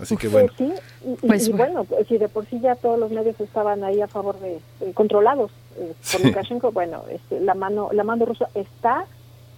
Así 0.00 0.16
que 0.16 0.28
bueno. 0.28 0.50
Sí, 0.58 0.72
y, 1.04 1.26
pues, 1.26 1.48
bueno, 1.50 1.84
pues, 1.84 2.06
si 2.08 2.18
de 2.18 2.28
por 2.28 2.46
sí 2.46 2.58
ya 2.60 2.74
todos 2.74 2.98
los 2.98 3.10
medios 3.12 3.38
estaban 3.40 3.84
ahí 3.84 4.00
a 4.00 4.08
favor 4.08 4.36
de, 4.40 4.60
controlados 4.92 5.52
eh, 5.76 5.94
por 6.10 6.24
Lukashenko, 6.24 6.72
bueno, 6.72 7.04
este, 7.10 7.40
la 7.40 7.54
mano 7.54 7.90
la 7.92 8.04
mano 8.04 8.24
rusa 8.24 8.48
está. 8.54 9.06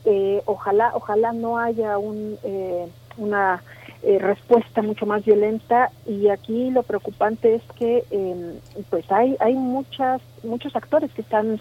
Eh, 0.05 0.41
ojalá 0.45 0.93
ojalá 0.95 1.33
no 1.33 1.59
haya 1.59 1.99
un 1.99 2.39
eh, 2.45 2.89
una 3.17 3.63
respuesta 4.03 4.83
mucho 4.83 5.05
más 5.05 5.25
violenta 5.25 5.91
y 6.07 6.29
aquí 6.29 6.71
lo 6.71 6.85
preocupante 6.85 7.57
es 7.57 7.63
que 7.77 8.05
em, 8.11 8.61
pues 8.89 9.11
hay 9.11 9.37
hay 9.41 9.55
muchas 9.55 10.21
muchos 10.45 10.77
actores 10.77 11.11
que 11.13 11.23
están 11.23 11.59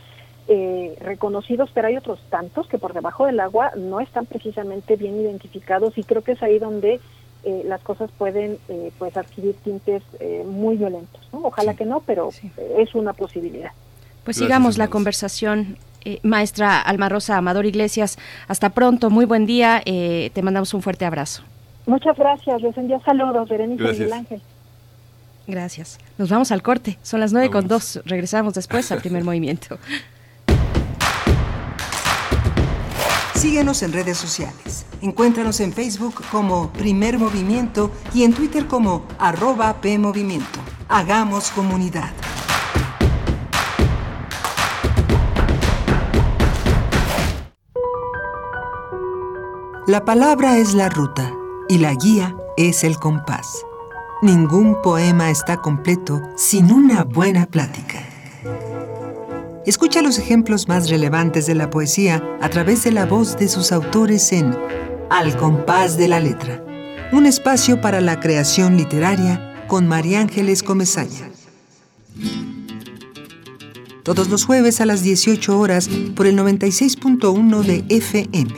reconocidos, 0.48 1.70
pero 1.74 1.88
hay 1.88 1.98
otros 1.98 2.20
tantos 2.30 2.68
que 2.68 2.78
por 2.78 2.94
debajo 2.94 3.26
del 3.26 3.40
agua 3.40 3.72
no 3.76 4.00
están 4.00 4.26
precisamente 4.26 4.96
bien 4.96 5.20
identificados 5.20 5.98
y 5.98 6.04
creo 6.04 6.24
que 6.24 6.34
es 6.34 6.44
ahí 6.44 6.60
donde 6.60 7.00
eh, 7.46 7.62
las 7.64 7.80
cosas 7.82 8.10
pueden 8.18 8.58
eh, 8.70 8.92
pues 8.98 9.16
adquirir 9.16 9.54
tintes 9.64 10.02
eh, 10.20 10.44
muy 10.48 10.78
violentos. 10.78 11.22
Ojalá 11.32 11.76
que 11.76 11.86
no, 11.86 12.00
pero 12.00 12.30
es 12.58 12.96
una 12.96 13.14
posibilidad. 13.14 13.70
Pues 14.24 14.38
sigamos 14.38 14.80
la 14.80 14.88
conversación. 14.88 15.78
maestra 16.24 16.82
Alma 16.82 17.08
Rosa 17.08 17.38
Amador 17.38 17.68
Iglesias, 17.68 18.18
hasta 18.48 18.70
pronto, 18.72 19.12
muy 19.12 19.26
buen 19.26 19.46
día, 19.46 19.84
te 19.86 20.42
mandamos 20.42 20.74
un 20.74 20.82
fuerte 20.82 21.06
abrazo. 21.06 21.44
Muchas 21.86 22.18
gracias, 22.18 22.62
les 22.64 22.76
envío 22.78 23.00
saludos, 23.06 23.48
Berenice 23.48 23.84
Miguel 23.84 24.14
Ángel. 24.14 24.42
Gracias. 25.46 26.00
Nos 26.18 26.30
vamos 26.30 26.52
al 26.52 26.64
corte, 26.64 26.98
son 27.04 27.20
las 27.20 27.32
nueve 27.32 27.52
con 27.52 27.68
dos, 27.68 28.02
regresamos 28.06 28.56
después 28.56 28.92
al 28.92 29.02
primer 29.02 29.24
movimiento. 29.30 29.78
Síguenos 33.46 33.84
en 33.84 33.94
redes 33.94 34.18
sociales. 34.18 34.88
Encuéntranos 35.02 35.60
en 35.60 35.72
Facebook 35.72 36.16
como 36.32 36.74
Primer 36.74 37.20
Movimiento 37.20 37.92
y 38.12 38.24
en 38.24 38.34
Twitter 38.34 38.66
como 38.66 39.06
arroba 39.20 39.82
PMovimiento. 39.82 40.60
Hagamos 40.90 41.52
comunidad. 41.52 42.10
La 49.86 50.04
palabra 50.06 50.58
es 50.58 50.74
la 50.74 50.90
ruta 50.90 51.32
y 51.70 51.78
la 51.78 51.94
guía 51.94 52.36
es 52.58 52.84
el 52.84 52.98
compás. 52.98 53.64
Ningún 54.24 54.82
poema 54.82 55.30
está 55.30 55.58
completo 55.58 56.20
sin 56.36 56.72
una 56.72 57.04
buena 57.04 57.46
plática. 57.46 58.00
Escucha 59.66 60.04
los 60.04 60.20
ejemplos 60.20 60.68
más 60.68 60.90
relevantes 60.92 61.48
de 61.48 61.56
la 61.56 61.72
poesía 61.72 62.24
a 62.40 62.50
través 62.50 62.84
de 62.84 62.92
la 62.92 63.08
voz 63.08 63.36
de 63.36 63.48
sus 63.48 63.72
autores 63.72 64.32
en 64.32 64.56
Al 65.10 65.36
compás 65.38 65.98
de 65.98 66.08
la 66.08 66.20
letra, 66.20 66.64
un 67.12 67.26
espacio 67.26 67.82
para 67.82 68.00
la 68.00 68.20
creación 68.20 68.78
literaria 68.78 69.66
con 69.68 69.88
María 69.88 70.22
Ángeles 70.22 70.62
Comezaña. 70.62 71.32
Todos 74.04 74.30
los 74.30 74.46
jueves 74.46 74.82
a 74.82 74.86
las 74.86 75.02
18 75.02 75.60
horas 75.60 75.90
por 76.16 76.28
el 76.28 76.38
96.1 76.38 77.64
de 77.64 77.84
FM. 77.90 78.54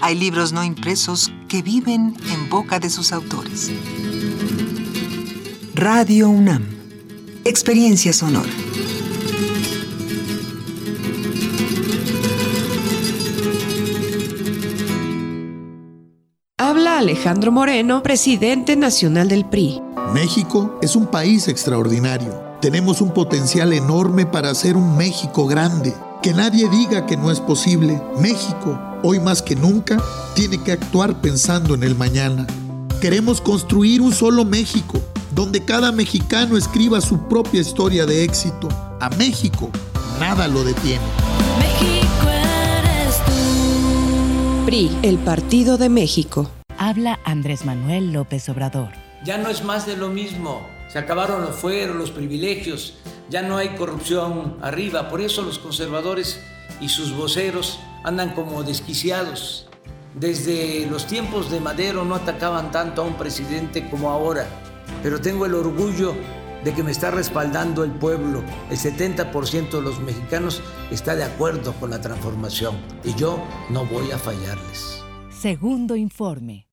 Hay 0.00 0.14
libros 0.14 0.52
no 0.52 0.62
impresos 0.62 1.32
que 1.48 1.62
viven 1.62 2.14
en 2.30 2.50
boca 2.50 2.78
de 2.78 2.90
sus 2.90 3.12
autores. 3.12 3.70
Radio 5.74 6.28
UNAM 6.28 6.77
Experiencia 7.44 8.12
sonora. 8.12 8.48
Habla 16.58 16.98
Alejandro 16.98 17.52
Moreno, 17.52 18.02
presidente 18.02 18.76
nacional 18.76 19.28
del 19.28 19.44
PRI. 19.46 19.80
México 20.12 20.78
es 20.82 20.96
un 20.96 21.06
país 21.06 21.48
extraordinario. 21.48 22.34
Tenemos 22.60 23.00
un 23.00 23.14
potencial 23.14 23.72
enorme 23.72 24.26
para 24.26 24.50
hacer 24.50 24.76
un 24.76 24.96
México 24.96 25.46
grande. 25.46 25.94
Que 26.22 26.34
nadie 26.34 26.68
diga 26.68 27.06
que 27.06 27.16
no 27.16 27.30
es 27.30 27.40
posible. 27.40 28.02
México, 28.20 28.78
hoy 29.02 29.20
más 29.20 29.40
que 29.42 29.54
nunca, 29.54 30.02
tiene 30.34 30.62
que 30.62 30.72
actuar 30.72 31.20
pensando 31.20 31.74
en 31.74 31.84
el 31.84 31.94
mañana. 31.94 32.46
Queremos 33.00 33.40
construir 33.40 34.02
un 34.02 34.12
solo 34.12 34.44
México 34.44 35.00
donde 35.38 35.64
cada 35.64 35.92
mexicano 35.92 36.56
escriba 36.56 37.00
su 37.00 37.28
propia 37.28 37.60
historia 37.60 38.06
de 38.06 38.24
éxito. 38.24 38.68
A 39.00 39.08
México 39.10 39.70
nada 40.18 40.48
lo 40.48 40.64
detiene. 40.64 41.04
México 41.60 42.28
eres 42.28 43.18
tú. 43.24 44.64
PRI, 44.66 44.90
el 45.04 45.16
Partido 45.18 45.78
de 45.78 45.90
México. 45.90 46.50
Habla 46.76 47.20
Andrés 47.24 47.64
Manuel 47.64 48.12
López 48.12 48.48
Obrador. 48.48 48.88
Ya 49.24 49.38
no 49.38 49.48
es 49.48 49.62
más 49.62 49.86
de 49.86 49.96
lo 49.96 50.08
mismo. 50.08 50.60
Se 50.88 50.98
acabaron 50.98 51.42
los 51.42 51.54
fueros, 51.54 51.94
los 51.94 52.10
privilegios. 52.10 52.94
Ya 53.30 53.42
no 53.42 53.58
hay 53.58 53.76
corrupción 53.76 54.56
arriba. 54.60 55.08
Por 55.08 55.20
eso 55.20 55.42
los 55.42 55.60
conservadores 55.60 56.40
y 56.80 56.88
sus 56.88 57.14
voceros 57.14 57.78
andan 58.02 58.34
como 58.34 58.64
desquiciados. 58.64 59.68
Desde 60.16 60.88
los 60.90 61.06
tiempos 61.06 61.48
de 61.48 61.60
Madero 61.60 62.04
no 62.04 62.16
atacaban 62.16 62.72
tanto 62.72 63.02
a 63.02 63.04
un 63.04 63.14
presidente 63.14 63.88
como 63.88 64.10
ahora 64.10 64.48
pero 65.02 65.20
tengo 65.20 65.46
el 65.46 65.54
orgullo 65.54 66.14
de 66.64 66.74
que 66.74 66.82
me 66.82 66.90
está 66.90 67.10
respaldando 67.10 67.84
el 67.84 67.92
pueblo. 67.92 68.42
El 68.70 68.78
70% 68.78 69.70
de 69.70 69.82
los 69.82 70.00
mexicanos 70.00 70.62
está 70.90 71.14
de 71.14 71.24
acuerdo 71.24 71.72
con 71.74 71.90
la 71.90 72.00
transformación 72.00 72.80
y 73.04 73.14
yo 73.14 73.38
no 73.70 73.84
voy 73.86 74.10
a 74.10 74.18
fallarles. 74.18 75.02
Segundo 75.30 75.94
informe. 75.94 76.66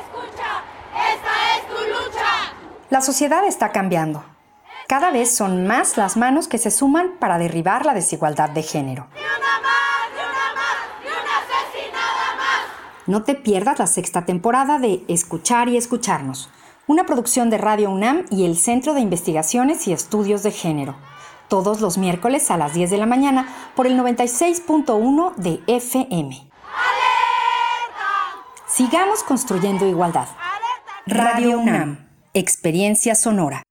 escucha! 0.00 0.64
¡Esta 1.12 1.56
es 1.56 1.68
tu 1.68 1.74
lucha! 1.74 2.54
La 2.90 3.00
sociedad 3.00 3.46
está 3.46 3.70
cambiando. 3.70 4.24
Cada 4.88 5.10
vez 5.10 5.34
son 5.34 5.66
más 5.66 5.96
las 5.96 6.16
manos 6.16 6.48
que 6.48 6.58
se 6.58 6.70
suman 6.70 7.12
para 7.18 7.38
derribar 7.38 7.86
la 7.86 7.94
desigualdad 7.94 8.50
de 8.50 8.62
género. 8.62 9.06
¡Ni 9.14 9.20
una 9.20 9.60
más! 9.62 10.10
¡Ni 10.12 10.20
una 10.20 10.54
más! 10.54 10.76
¡Ni 11.02 11.08
una 11.08 11.38
asesinada 11.38 12.36
más! 12.36 13.06
No 13.06 13.22
te 13.22 13.34
pierdas 13.34 13.78
la 13.78 13.86
sexta 13.86 14.26
temporada 14.26 14.78
de 14.78 15.04
Escuchar 15.08 15.68
y 15.68 15.76
Escucharnos 15.76 16.50
una 16.92 17.06
producción 17.06 17.48
de 17.48 17.56
Radio 17.56 17.90
UNAM 17.90 18.26
y 18.30 18.44
el 18.44 18.58
Centro 18.58 18.92
de 18.92 19.00
Investigaciones 19.00 19.88
y 19.88 19.94
Estudios 19.94 20.42
de 20.42 20.50
Género, 20.50 20.94
todos 21.48 21.80
los 21.80 21.96
miércoles 21.96 22.50
a 22.50 22.58
las 22.58 22.74
10 22.74 22.90
de 22.90 22.98
la 22.98 23.06
mañana 23.06 23.48
por 23.74 23.86
el 23.86 23.98
96.1 23.98 25.34
de 25.36 25.62
FM. 25.68 26.50
Sigamos 28.68 29.22
construyendo 29.22 29.86
igualdad. 29.86 30.28
Radio 31.06 31.60
UNAM, 31.60 32.10
Experiencia 32.34 33.14
Sonora. 33.14 33.62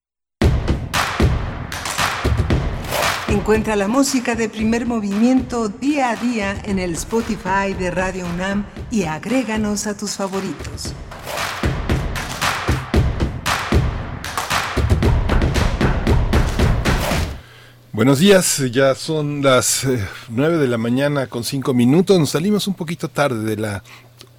Encuentra 3.28 3.76
la 3.76 3.88
música 3.88 4.34
de 4.34 4.50
primer 4.50 4.88
movimiento 4.88 5.70
día 5.70 6.10
a 6.10 6.16
día 6.16 6.60
en 6.64 6.80
el 6.80 6.94
Spotify 6.94 7.76
de 7.78 7.92
Radio 7.92 8.26
UNAM 8.26 8.66
y 8.90 9.04
agréganos 9.04 9.86
a 9.86 9.96
tus 9.96 10.16
favoritos. 10.16 10.96
Buenos 17.94 18.20
días, 18.20 18.64
ya 18.72 18.96
son 18.96 19.42
las 19.42 19.84
eh, 19.84 20.00
nueve 20.30 20.58
de 20.58 20.70
la 20.70 20.78
mañana 20.78 21.28
con 21.28 21.44
cinco 21.44 21.74
minutos. 21.74 22.18
Nos 22.18 22.30
salimos 22.30 22.66
un 22.68 22.74
poquito 22.74 23.10
tarde 23.10 23.44
de 23.44 23.58
la 23.58 23.84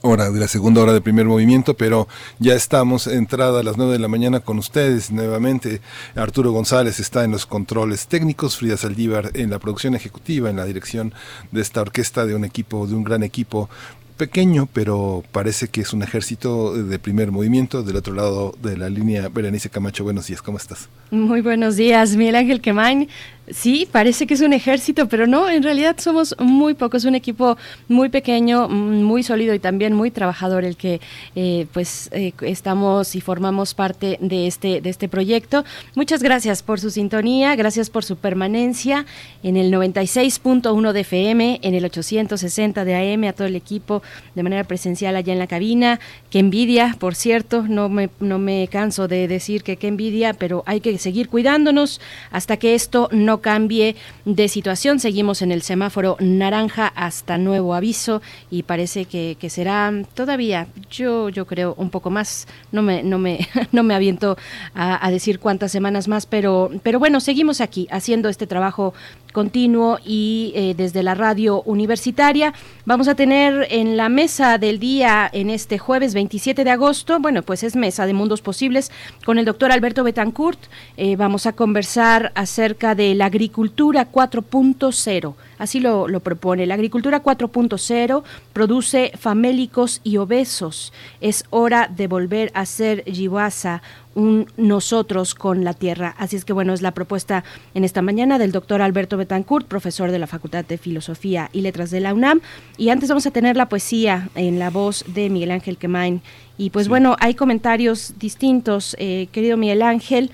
hora, 0.00 0.30
de 0.30 0.40
la 0.40 0.48
segunda 0.48 0.80
hora 0.80 0.94
de 0.94 1.02
primer 1.02 1.26
movimiento, 1.26 1.74
pero 1.74 2.08
ya 2.38 2.54
estamos 2.54 3.06
entrada 3.06 3.60
a 3.60 3.62
las 3.62 3.76
nueve 3.76 3.92
de 3.92 3.98
la 3.98 4.08
mañana 4.08 4.40
con 4.40 4.56
ustedes 4.56 5.10
nuevamente. 5.10 5.82
Arturo 6.14 6.50
González 6.50 6.98
está 6.98 7.24
en 7.24 7.30
los 7.30 7.44
controles 7.44 8.06
técnicos, 8.06 8.56
Frida 8.56 8.78
Saldívar 8.78 9.32
en 9.34 9.50
la 9.50 9.58
producción 9.58 9.94
ejecutiva, 9.94 10.48
en 10.48 10.56
la 10.56 10.64
dirección 10.64 11.12
de 11.50 11.60
esta 11.60 11.82
orquesta 11.82 12.24
de 12.24 12.34
un 12.34 12.46
equipo, 12.46 12.86
de 12.86 12.94
un 12.94 13.04
gran 13.04 13.22
equipo 13.22 13.68
pequeño, 14.16 14.68
pero 14.72 15.24
parece 15.32 15.68
que 15.68 15.80
es 15.80 15.92
un 15.92 16.02
ejército 16.02 16.74
de 16.74 16.98
primer 16.98 17.32
movimiento. 17.32 17.82
Del 17.82 17.96
otro 17.96 18.14
lado 18.14 18.54
de 18.62 18.76
la 18.76 18.88
línea, 18.88 19.28
Berenice 19.28 19.68
Camacho, 19.68 20.04
buenos 20.04 20.26
días, 20.28 20.40
¿cómo 20.40 20.58
estás? 20.58 20.88
Muy 21.10 21.40
buenos 21.40 21.76
días, 21.76 22.14
Miguel 22.16 22.36
Ángel 22.36 22.60
Quemain. 22.60 23.08
Sí, 23.52 23.86
parece 23.90 24.26
que 24.26 24.34
es 24.34 24.40
un 24.40 24.54
ejército, 24.54 25.08
pero 25.08 25.26
no, 25.26 25.48
en 25.50 25.62
realidad 25.62 25.96
somos 25.98 26.34
muy 26.38 26.72
pocos, 26.72 27.04
un 27.04 27.14
equipo 27.14 27.58
muy 27.86 28.08
pequeño, 28.08 28.66
mm, 28.66 29.02
muy 29.02 29.22
sólido 29.22 29.52
y 29.52 29.58
también 29.58 29.92
muy 29.92 30.10
trabajador 30.10 30.64
el 30.64 30.76
que 30.76 31.00
eh, 31.34 31.66
pues 31.72 32.08
eh, 32.12 32.32
estamos 32.40 33.14
y 33.14 33.20
formamos 33.20 33.74
parte 33.74 34.16
de 34.22 34.46
este, 34.46 34.80
de 34.80 34.88
este 34.88 35.06
proyecto. 35.08 35.64
Muchas 35.94 36.22
gracias 36.22 36.62
por 36.62 36.80
su 36.80 36.90
sintonía, 36.90 37.54
gracias 37.54 37.90
por 37.90 38.04
su 38.04 38.16
permanencia 38.16 39.04
en 39.42 39.58
el 39.58 39.70
96.1 39.70 40.92
de 40.92 41.00
FM, 41.00 41.60
en 41.62 41.74
el 41.74 41.84
860 41.84 42.84
de 42.86 43.12
AM, 43.12 43.24
a 43.24 43.34
todo 43.34 43.46
el 43.46 43.56
equipo 43.56 44.02
de 44.34 44.42
manera 44.42 44.64
presencial 44.64 45.14
allá 45.14 45.32
en 45.32 45.38
la 45.38 45.46
cabina. 45.46 46.00
Qué 46.30 46.38
envidia, 46.38 46.96
por 46.98 47.14
cierto, 47.14 47.62
no 47.68 47.90
me, 47.90 48.08
no 48.18 48.38
me 48.38 48.66
canso 48.68 49.08
de 49.08 49.28
decir 49.28 49.62
que 49.62 49.76
qué 49.76 49.88
envidia, 49.88 50.32
pero 50.32 50.62
hay 50.64 50.80
que 50.80 50.96
seguir 50.96 51.28
cuidándonos 51.28 52.00
hasta 52.30 52.56
que 52.56 52.74
esto 52.74 53.10
no 53.12 53.41
cambie 53.42 53.96
de 54.24 54.48
situación. 54.48 54.98
Seguimos 54.98 55.42
en 55.42 55.52
el 55.52 55.60
semáforo 55.62 56.16
naranja 56.20 56.86
hasta 56.86 57.36
nuevo 57.36 57.74
aviso 57.74 58.22
y 58.50 58.62
parece 58.62 59.04
que, 59.04 59.36
será 59.50 59.92
todavía, 60.14 60.68
yo, 60.90 61.28
yo 61.28 61.46
creo, 61.46 61.74
un 61.76 61.90
poco 61.90 62.08
más. 62.08 62.48
No 62.70 62.80
me, 62.80 63.02
no 63.02 63.18
me, 63.18 63.46
no 63.72 63.82
me 63.82 63.94
aviento 63.94 64.38
a, 64.74 65.04
a 65.04 65.10
decir 65.10 65.38
cuántas 65.38 65.72
semanas 65.72 66.08
más, 66.08 66.24
pero, 66.24 66.70
pero 66.82 66.98
bueno, 66.98 67.20
seguimos 67.20 67.60
aquí 67.60 67.86
haciendo 67.90 68.30
este 68.30 68.46
trabajo 68.46 68.94
continuo 69.32 69.98
y 70.04 70.52
eh, 70.54 70.74
desde 70.76 71.02
la 71.02 71.14
radio 71.14 71.62
universitaria. 71.62 72.52
Vamos 72.84 73.08
a 73.08 73.14
tener 73.14 73.66
en 73.70 73.96
la 73.96 74.08
mesa 74.08 74.58
del 74.58 74.78
día 74.78 75.28
en 75.32 75.50
este 75.50 75.78
jueves 75.78 76.14
27 76.14 76.64
de 76.64 76.70
agosto, 76.70 77.18
bueno, 77.18 77.42
pues 77.42 77.62
es 77.62 77.74
mesa 77.76 78.06
de 78.06 78.12
mundos 78.12 78.42
posibles 78.42 78.90
con 79.24 79.38
el 79.38 79.44
doctor 79.44 79.72
Alberto 79.72 80.04
Betancourt. 80.04 80.60
Eh, 80.96 81.16
vamos 81.16 81.46
a 81.46 81.52
conversar 81.52 82.32
acerca 82.34 82.94
de 82.94 83.14
la 83.14 83.26
agricultura 83.26 84.08
4.0 84.10 85.34
Así 85.62 85.78
lo, 85.78 86.08
propone. 86.18 86.66
La 86.66 86.74
agricultura 86.74 87.22
4.0 87.22 88.24
produce 88.52 89.12
famélicos 89.16 90.00
y 90.02 90.16
obesos. 90.16 90.92
Es 91.20 91.44
hora 91.50 91.86
de 91.86 92.08
volver 92.08 92.50
a 92.52 92.66
ser 92.66 93.04
Yiwasa, 93.04 93.80
un 94.16 94.48
nosotros 94.56 95.36
con 95.36 95.62
la 95.62 95.72
tierra. 95.72 96.16
Así 96.18 96.34
es 96.34 96.44
que 96.44 96.52
bueno, 96.52 96.72
es 96.72 96.82
la 96.82 96.90
propuesta 96.90 97.44
en 97.74 97.84
esta 97.84 98.02
mañana 98.02 98.38
del 98.38 98.50
doctor 98.50 98.82
Alberto 98.82 99.16
Betancourt, 99.16 99.68
profesor 99.68 100.10
de 100.10 100.18
la 100.18 100.26
Facultad 100.26 100.64
de 100.64 100.78
Filosofía 100.78 101.48
y 101.52 101.60
Letras 101.60 101.92
de 101.92 102.00
la 102.00 102.12
UNAM. 102.12 102.40
Y 102.76 102.88
antes 102.88 103.08
vamos 103.08 103.26
a 103.26 103.30
tener 103.30 103.56
la 103.56 103.68
poesía 103.68 104.30
en 104.34 104.58
la 104.58 104.70
voz 104.70 105.04
de 105.14 105.30
Miguel 105.30 105.52
Ángel 105.52 105.76
Quemain. 105.78 106.22
Y 106.58 106.70
pues 106.70 106.88
bueno, 106.88 107.14
hay 107.20 107.34
comentarios 107.34 108.14
distintos, 108.18 108.96
eh, 108.98 109.28
querido 109.30 109.56
Miguel 109.56 109.82
Ángel. 109.82 110.32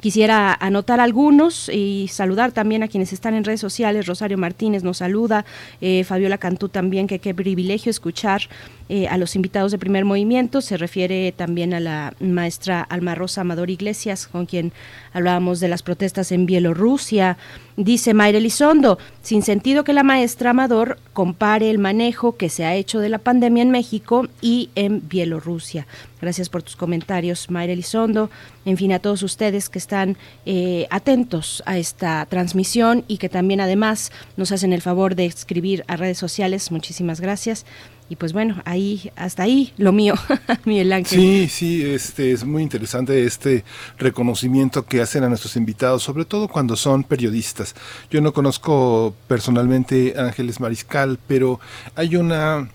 Quisiera 0.00 0.54
anotar 0.54 0.98
algunos 0.98 1.68
y 1.68 2.08
saludar 2.08 2.52
también 2.52 2.82
a 2.82 2.88
quienes 2.88 3.12
están 3.12 3.34
en 3.34 3.44
redes 3.44 3.60
sociales. 3.60 4.06
Rosario 4.06 4.38
Martínez 4.38 4.82
nos 4.82 4.98
saluda, 4.98 5.44
eh, 5.80 6.04
Fabiola 6.04 6.38
Cantú 6.38 6.68
también, 6.68 7.06
que 7.06 7.18
qué 7.18 7.34
privilegio 7.34 7.90
escuchar 7.90 8.42
eh, 8.92 9.06
a 9.06 9.16
los 9.18 9.36
invitados 9.36 9.70
de 9.70 9.78
primer 9.78 10.04
movimiento. 10.04 10.60
Se 10.60 10.76
refiere 10.76 11.30
también 11.30 11.74
a 11.74 11.78
la 11.78 12.12
maestra 12.18 12.80
Alma 12.82 13.14
Rosa 13.14 13.42
Amador 13.42 13.70
Iglesias, 13.70 14.26
con 14.26 14.46
quien 14.46 14.72
hablábamos 15.12 15.60
de 15.60 15.68
las 15.68 15.84
protestas 15.84 16.32
en 16.32 16.44
Bielorrusia. 16.44 17.38
Dice 17.76 18.14
Mayra 18.14 18.38
Elizondo, 18.38 18.98
sin 19.22 19.42
sentido 19.42 19.84
que 19.84 19.92
la 19.92 20.02
maestra 20.02 20.50
Amador 20.50 20.98
compare 21.12 21.70
el 21.70 21.78
manejo 21.78 22.36
que 22.36 22.48
se 22.48 22.64
ha 22.64 22.74
hecho 22.74 22.98
de 22.98 23.10
la 23.10 23.18
pandemia 23.18 23.62
en 23.62 23.70
México 23.70 24.26
y 24.42 24.70
en 24.74 25.08
Bielorrusia. 25.08 25.86
Gracias 26.20 26.48
por 26.48 26.64
tus 26.64 26.74
comentarios, 26.74 27.48
Mayra 27.48 27.74
Elizondo. 27.74 28.28
En 28.64 28.76
fin, 28.76 28.92
a 28.92 28.98
todos 28.98 29.22
ustedes 29.22 29.68
que 29.68 29.78
están 29.78 30.16
eh, 30.46 30.88
atentos 30.90 31.62
a 31.64 31.78
esta 31.78 32.26
transmisión 32.26 33.04
y 33.06 33.18
que 33.18 33.28
también 33.28 33.60
además 33.60 34.10
nos 34.36 34.50
hacen 34.50 34.72
el 34.72 34.82
favor 34.82 35.14
de 35.14 35.26
escribir 35.26 35.84
a 35.86 35.94
redes 35.94 36.18
sociales. 36.18 36.72
Muchísimas 36.72 37.20
gracias. 37.20 37.64
Y 38.10 38.16
pues 38.16 38.32
bueno, 38.32 38.60
ahí 38.64 39.12
hasta 39.14 39.44
ahí 39.44 39.72
lo 39.76 39.92
mío, 39.92 40.14
Miguel 40.64 40.92
Ángel. 40.92 41.16
Sí, 41.16 41.48
sí, 41.48 41.84
este 41.84 42.32
es 42.32 42.44
muy 42.44 42.64
interesante 42.64 43.24
este 43.24 43.64
reconocimiento 43.98 44.84
que 44.84 45.00
hacen 45.00 45.22
a 45.22 45.28
nuestros 45.28 45.54
invitados, 45.54 46.02
sobre 46.02 46.24
todo 46.24 46.48
cuando 46.48 46.74
son 46.74 47.04
periodistas. 47.04 47.76
Yo 48.10 48.20
no 48.20 48.32
conozco 48.32 49.14
personalmente 49.28 50.14
Ángeles 50.18 50.58
Mariscal, 50.58 51.20
pero 51.28 51.60
hay 51.94 52.16
una 52.16 52.68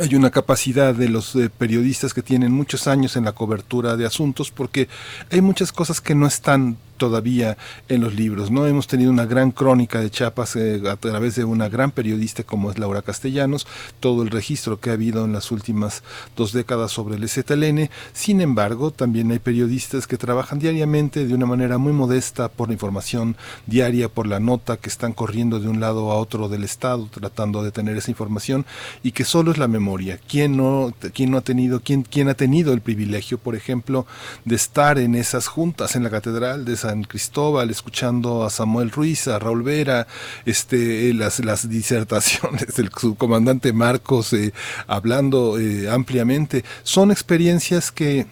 hay 0.00 0.16
una 0.16 0.32
capacidad 0.32 0.96
de 0.96 1.10
los 1.10 1.38
periodistas 1.58 2.12
que 2.12 2.22
tienen 2.22 2.50
muchos 2.50 2.88
años 2.88 3.14
en 3.14 3.24
la 3.24 3.32
cobertura 3.32 3.96
de 3.96 4.04
asuntos 4.04 4.50
porque 4.50 4.88
hay 5.30 5.42
muchas 5.42 5.70
cosas 5.70 6.00
que 6.00 6.16
no 6.16 6.26
están 6.26 6.76
todavía 6.96 7.56
en 7.88 8.00
los 8.00 8.14
libros. 8.14 8.50
No 8.50 8.66
hemos 8.66 8.86
tenido 8.86 9.10
una 9.10 9.26
gran 9.26 9.50
crónica 9.50 10.00
de 10.00 10.10
Chiapas 10.10 10.56
eh, 10.56 10.82
a 10.88 10.96
través 10.96 11.36
de 11.36 11.44
una 11.44 11.68
gran 11.68 11.90
periodista 11.90 12.42
como 12.42 12.70
es 12.70 12.78
Laura 12.78 13.02
Castellanos, 13.02 13.66
todo 14.00 14.22
el 14.22 14.30
registro 14.30 14.80
que 14.80 14.90
ha 14.90 14.94
habido 14.94 15.24
en 15.24 15.32
las 15.32 15.50
últimas 15.50 16.02
dos 16.36 16.52
décadas 16.52 16.92
sobre 16.92 17.16
el 17.16 17.28
ZLN. 17.28 17.90
Sin 18.12 18.40
embargo, 18.40 18.90
también 18.90 19.30
hay 19.30 19.38
periodistas 19.38 20.06
que 20.06 20.18
trabajan 20.18 20.58
diariamente 20.58 21.26
de 21.26 21.34
una 21.34 21.46
manera 21.46 21.78
muy 21.78 21.92
modesta 21.92 22.48
por 22.48 22.68
la 22.68 22.74
información 22.74 23.36
diaria, 23.66 24.08
por 24.08 24.26
la 24.26 24.40
nota 24.40 24.76
que 24.76 24.88
están 24.88 25.12
corriendo 25.12 25.60
de 25.60 25.68
un 25.68 25.80
lado 25.80 26.10
a 26.10 26.16
otro 26.16 26.48
del 26.48 26.64
estado 26.64 27.06
tratando 27.06 27.62
de 27.62 27.72
tener 27.72 27.96
esa 27.96 28.10
información 28.10 28.64
y 29.02 29.12
que 29.12 29.24
solo 29.24 29.50
es 29.50 29.58
la 29.58 29.68
memoria. 29.68 30.18
¿Quién 30.28 30.56
no, 30.56 30.92
quién 31.14 31.30
no 31.30 31.38
ha 31.38 31.42
tenido, 31.42 31.80
quién, 31.80 32.02
quién 32.02 32.28
ha 32.28 32.34
tenido 32.34 32.72
el 32.72 32.80
privilegio, 32.80 33.38
por 33.38 33.54
ejemplo, 33.54 34.06
de 34.44 34.56
estar 34.56 34.98
en 34.98 35.14
esas 35.14 35.46
juntas 35.46 35.96
en 35.96 36.02
la 36.02 36.10
catedral 36.10 36.64
de 36.64 36.76
San 36.86 37.02
Cristóbal, 37.02 37.70
escuchando 37.70 38.44
a 38.44 38.50
Samuel 38.50 38.92
Ruiz, 38.92 39.26
a 39.26 39.40
Raúl 39.40 39.64
Vera, 39.64 40.06
este, 40.44 41.12
las, 41.14 41.40
las 41.40 41.68
disertaciones 41.68 42.76
del 42.76 42.90
subcomandante 42.96 43.72
Marcos, 43.72 44.32
eh, 44.32 44.52
hablando 44.86 45.58
eh, 45.58 45.90
ampliamente. 45.90 46.64
Son 46.84 47.10
experiencias 47.10 47.90
que 47.90 48.26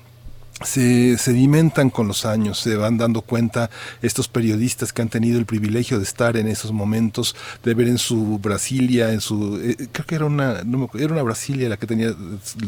se 0.63 1.19
sedimentan 1.19 1.91
con 1.91 2.07
los 2.07 2.25
años, 2.25 2.61
se 2.61 2.77
van 2.77 2.97
dando 2.97 3.23
cuenta 3.23 3.71
estos 4.03 4.29
periodistas 4.29 4.93
que 4.93 5.03
han 5.03 5.09
tenido 5.09 5.39
el 5.39 5.47
privilegio 5.47 5.99
de 5.99 6.05
estar 6.05 6.37
en 6.37 6.47
esos 6.47 6.71
momentos, 6.71 7.35
de 7.65 7.75
ver 7.75 7.89
en 7.89 7.99
su 7.99 8.39
Brasilia, 8.39 9.13
en 9.13 9.21
su 9.21 9.59
eh, 9.59 9.89
creo 9.91 10.07
que 10.07 10.15
era 10.15 10.27
una 10.27 10.63
era 10.95 11.13
una 11.13 11.23
Brasilia 11.23 11.69
la 11.69 11.77
que 11.77 11.87
tenía 11.87 12.15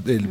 el, 0.06 0.28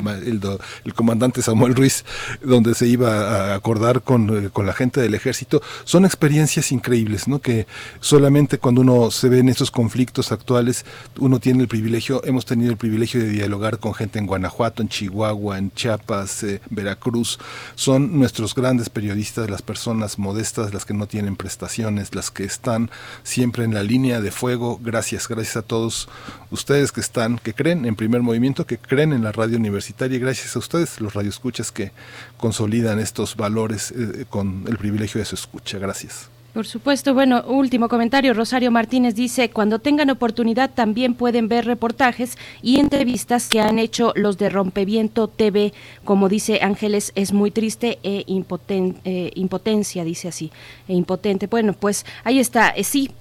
el, 0.83 0.93
comandante 0.93 1.41
Samuel 1.41 1.75
Ruiz, 1.75 2.03
donde 2.43 2.75
se 2.75 2.87
iba 2.87 3.51
a 3.51 3.55
acordar 3.55 4.01
con, 4.01 4.45
eh, 4.45 4.49
con, 4.49 4.65
la 4.65 4.73
gente 4.73 4.99
del 4.99 5.13
ejército, 5.13 5.61
son 5.85 6.05
experiencias 6.05 6.71
increíbles, 6.71 7.27
¿no? 7.27 7.39
Que 7.39 7.67
solamente 7.99 8.57
cuando 8.57 8.81
uno 8.81 9.11
se 9.11 9.29
ve 9.29 9.39
en 9.39 9.49
estos 9.49 9.71
conflictos 9.71 10.31
actuales, 10.31 10.85
uno 11.19 11.39
tiene 11.39 11.61
el 11.61 11.67
privilegio, 11.67 12.21
hemos 12.25 12.45
tenido 12.45 12.71
el 12.71 12.77
privilegio 12.77 13.21
de 13.21 13.29
dialogar 13.29 13.79
con 13.79 13.93
gente 13.93 14.19
en 14.19 14.25
Guanajuato, 14.25 14.81
en 14.81 14.89
Chihuahua, 14.89 15.57
en 15.57 15.71
Chiapas, 15.71 16.43
eh, 16.43 16.61
Veracruz, 16.69 17.39
son 17.75 18.17
nuestros 18.17 18.55
grandes 18.55 18.89
periodistas, 18.89 19.49
las 19.49 19.61
personas 19.61 20.19
modestas, 20.19 20.73
las 20.73 20.85
que 20.85 20.93
no 20.93 21.07
tienen 21.07 21.35
prestaciones, 21.35 22.15
las 22.15 22.31
que 22.31 22.43
están 22.43 22.89
siempre 23.23 23.63
en 23.63 23.73
la 23.73 23.83
línea 23.83 24.21
de 24.21 24.31
fuego. 24.31 24.79
Gracias, 24.81 25.27
gracias 25.27 25.57
a 25.57 25.61
todos 25.61 26.07
ustedes 26.51 26.91
que 26.91 27.01
están, 27.01 27.37
que 27.37 27.53
creen 27.53 27.85
en 27.85 27.95
primer 27.95 28.21
movimiento, 28.21 28.65
que 28.65 28.77
creen 28.77 29.13
en 29.13 29.23
la 29.23 29.31
radio 29.31 29.57
universitaria 29.57 30.19
gracias 30.19 30.55
a 30.55 30.59
ustedes, 30.59 31.01
los 31.01 31.13
radioescuchas 31.13 31.71
que 31.71 31.91
consolidan 32.37 32.99
estos 32.99 33.35
valores 33.35 33.91
eh, 33.91 34.25
con 34.29 34.65
el 34.67 34.77
privilegio 34.77 35.19
de 35.19 35.25
su 35.25 35.35
escucha. 35.35 35.77
Gracias. 35.77 36.34
Por 36.55 36.65
supuesto. 36.65 37.13
Bueno, 37.13 37.43
último 37.47 37.89
comentario. 37.89 38.33
Rosario 38.33 38.71
Martínez 38.71 39.13
dice, 39.13 39.49
cuando 39.49 39.79
tengan 39.79 40.09
oportunidad 40.09 40.71
también 40.73 41.13
pueden 41.13 41.49
ver 41.49 41.65
reportajes 41.65 42.37
y 42.61 42.79
entrevistas 42.79 43.49
que 43.49 43.59
han 43.59 43.77
hecho 43.77 44.13
los 44.15 44.37
de 44.37 44.47
Rompeviento 44.47 45.27
TV. 45.27 45.73
Como 46.05 46.29
dice 46.29 46.61
Ángeles, 46.61 47.11
es 47.15 47.33
muy 47.33 47.51
triste 47.51 47.99
e 48.03 48.23
eh, 48.29 49.31
impotencia, 49.35 50.05
dice 50.05 50.29
así, 50.29 50.49
e 50.87 50.93
impotente. 50.93 51.47
Bueno, 51.47 51.73
pues 51.73 52.05
ahí 52.23 52.39
está. 52.39 52.69
Eh, 52.69 52.85
sí, 52.85 53.11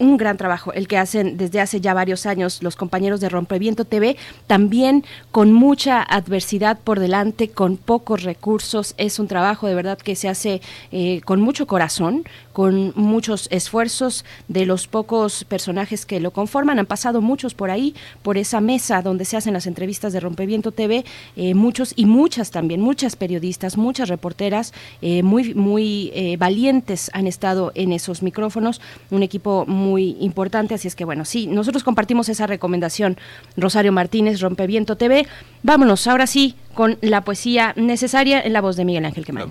un 0.00 0.16
gran 0.16 0.36
trabajo, 0.36 0.72
el 0.72 0.88
que 0.88 0.98
hacen 0.98 1.36
desde 1.36 1.60
hace 1.60 1.80
ya 1.80 1.94
varios 1.94 2.26
años 2.26 2.60
los 2.60 2.74
compañeros 2.74 3.20
de 3.20 3.28
Rompeviento 3.28 3.84
TV, 3.84 4.16
también 4.48 5.04
con 5.30 5.52
mucha 5.52 6.02
adversidad 6.02 6.80
por 6.80 6.98
delante, 6.98 7.50
con 7.50 7.76
pocos 7.76 8.24
recursos. 8.24 8.96
Es 8.98 9.20
un 9.20 9.28
trabajo 9.28 9.68
de 9.68 9.76
verdad 9.76 9.96
que 9.96 10.16
se 10.16 10.28
hace 10.28 10.60
eh, 10.90 11.20
con 11.24 11.40
mucho 11.40 11.68
corazón, 11.68 12.24
con 12.60 12.92
muchos 12.94 13.48
esfuerzos 13.50 14.26
de 14.48 14.66
los 14.66 14.86
pocos 14.86 15.44
personajes 15.44 16.04
que 16.04 16.20
lo 16.20 16.30
conforman. 16.30 16.78
Han 16.78 16.84
pasado 16.84 17.22
muchos 17.22 17.54
por 17.54 17.70
ahí, 17.70 17.94
por 18.20 18.36
esa 18.36 18.60
mesa 18.60 19.00
donde 19.00 19.24
se 19.24 19.38
hacen 19.38 19.54
las 19.54 19.66
entrevistas 19.66 20.12
de 20.12 20.20
Rompeviento 20.20 20.70
TV, 20.70 21.06
eh, 21.36 21.54
muchos 21.54 21.94
y 21.96 22.04
muchas 22.04 22.50
también, 22.50 22.82
muchas 22.82 23.16
periodistas, 23.16 23.78
muchas 23.78 24.10
reporteras 24.10 24.74
eh, 25.00 25.22
muy, 25.22 25.54
muy 25.54 26.10
eh, 26.12 26.36
valientes 26.36 27.10
han 27.14 27.26
estado 27.26 27.72
en 27.74 27.94
esos 27.94 28.22
micrófonos, 28.22 28.82
un 29.10 29.22
equipo 29.22 29.64
muy 29.66 30.18
importante, 30.20 30.74
así 30.74 30.86
es 30.86 30.94
que 30.94 31.06
bueno, 31.06 31.24
sí, 31.24 31.46
nosotros 31.46 31.82
compartimos 31.82 32.28
esa 32.28 32.46
recomendación, 32.46 33.16
Rosario 33.56 33.92
Martínez, 33.92 34.38
Rompeviento 34.38 34.96
TV. 34.96 35.26
Vámonos 35.62 36.06
ahora 36.06 36.26
sí 36.26 36.56
con 36.74 36.98
la 37.00 37.24
poesía 37.24 37.72
necesaria 37.76 38.38
en 38.38 38.52
la 38.52 38.60
voz 38.60 38.76
de 38.76 38.84
Miguel 38.84 39.06
Ángel 39.06 39.24
Quemán. 39.24 39.50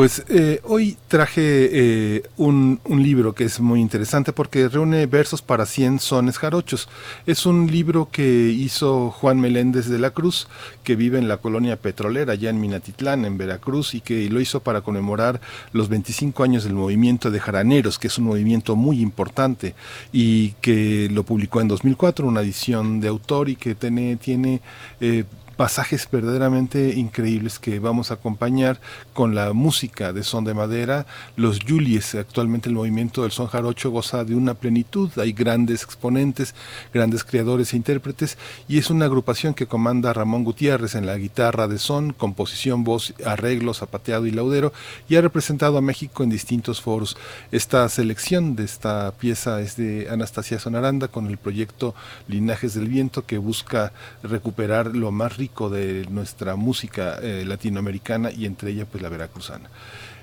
Pues 0.00 0.24
eh, 0.30 0.62
hoy 0.64 0.96
traje 1.08 1.42
eh, 1.44 2.22
un, 2.38 2.80
libro 2.86 3.34
que 3.34 3.44
es 3.44 3.60
muy 3.60 3.82
interesante 3.82 4.32
porque 4.32 4.66
reúne 4.66 5.04
versos 5.04 5.42
para 5.42 5.66
100 5.66 5.98
sones 5.98 6.38
jarochos. 6.38 6.88
Es 7.26 7.44
un 7.44 7.70
libro 7.70 8.08
que 8.10 8.48
hizo 8.48 9.10
Juan 9.10 9.38
Meléndez 9.38 9.90
de 9.90 9.98
la 9.98 10.08
Cruz, 10.12 10.48
que 10.84 10.96
vive 10.96 11.18
en 11.18 11.28
la 11.28 11.36
colonia 11.36 11.76
petrolera, 11.76 12.32
allá 12.32 12.48
en 12.48 12.62
Minatitlán, 12.62 13.26
en 13.26 13.36
Veracruz, 13.36 13.94
y 13.94 14.00
que 14.00 14.30
lo 14.30 14.40
hizo 14.40 14.60
para 14.60 14.80
conmemorar 14.80 15.42
los 15.72 15.90
25 15.90 16.44
años 16.44 16.64
del 16.64 16.72
movimiento 16.72 17.30
de 17.30 17.38
jaraneros, 17.38 17.98
que 17.98 18.06
es 18.06 18.16
un 18.16 18.24
movimiento 18.24 18.76
muy 18.76 19.02
importante 19.02 19.74
y 20.14 20.52
que 20.62 21.10
lo 21.10 21.24
publicó 21.24 21.60
en 21.60 21.68
2004, 21.68 22.26
una 22.26 22.40
edición 22.40 23.00
de 23.00 23.08
autor 23.08 23.50
y 23.50 23.56
que 23.56 23.74
tiene, 23.74 24.62
eh, 25.02 25.24
pasajes 25.60 26.08
verdaderamente 26.10 26.94
increíbles 26.94 27.58
que 27.58 27.80
vamos 27.80 28.10
a 28.10 28.14
acompañar 28.14 28.80
con 29.12 29.34
la 29.34 29.52
música 29.52 30.10
de 30.14 30.22
son 30.22 30.44
de 30.44 30.54
madera. 30.54 31.04
Los 31.36 31.58
Julies, 31.60 32.14
actualmente 32.14 32.70
el 32.70 32.74
movimiento 32.74 33.24
del 33.24 33.30
son 33.30 33.46
jarocho 33.46 33.90
goza 33.90 34.24
de 34.24 34.34
una 34.34 34.54
plenitud, 34.54 35.10
hay 35.18 35.34
grandes 35.34 35.82
exponentes, 35.82 36.54
grandes 36.94 37.24
creadores 37.24 37.74
e 37.74 37.76
intérpretes 37.76 38.38
y 38.68 38.78
es 38.78 38.88
una 38.88 39.04
agrupación 39.04 39.52
que 39.52 39.66
comanda 39.66 40.14
Ramón 40.14 40.44
Gutiérrez 40.44 40.94
en 40.94 41.04
la 41.04 41.18
guitarra 41.18 41.68
de 41.68 41.76
son, 41.76 42.14
composición, 42.14 42.82
voz, 42.82 43.12
arreglo, 43.26 43.74
zapateado 43.74 44.24
y 44.24 44.30
laudero 44.30 44.72
y 45.10 45.16
ha 45.16 45.20
representado 45.20 45.76
a 45.76 45.82
México 45.82 46.22
en 46.22 46.30
distintos 46.30 46.80
foros. 46.80 47.18
Esta 47.52 47.86
selección 47.90 48.56
de 48.56 48.64
esta 48.64 49.12
pieza 49.12 49.60
es 49.60 49.76
de 49.76 50.08
Anastasia 50.08 50.58
Sonaranda 50.58 51.08
con 51.08 51.26
el 51.26 51.36
proyecto 51.36 51.94
Linajes 52.28 52.72
del 52.72 52.88
Viento 52.88 53.26
que 53.26 53.36
busca 53.36 53.92
recuperar 54.22 54.96
lo 54.96 55.10
más 55.10 55.36
rico 55.36 55.49
de 55.58 56.06
nuestra 56.08 56.56
música 56.56 57.18
eh, 57.22 57.44
latinoamericana 57.46 58.30
y 58.30 58.46
entre 58.46 58.70
ellas 58.70 58.86
pues 58.90 59.02
la 59.02 59.08
veracruzana. 59.08 59.68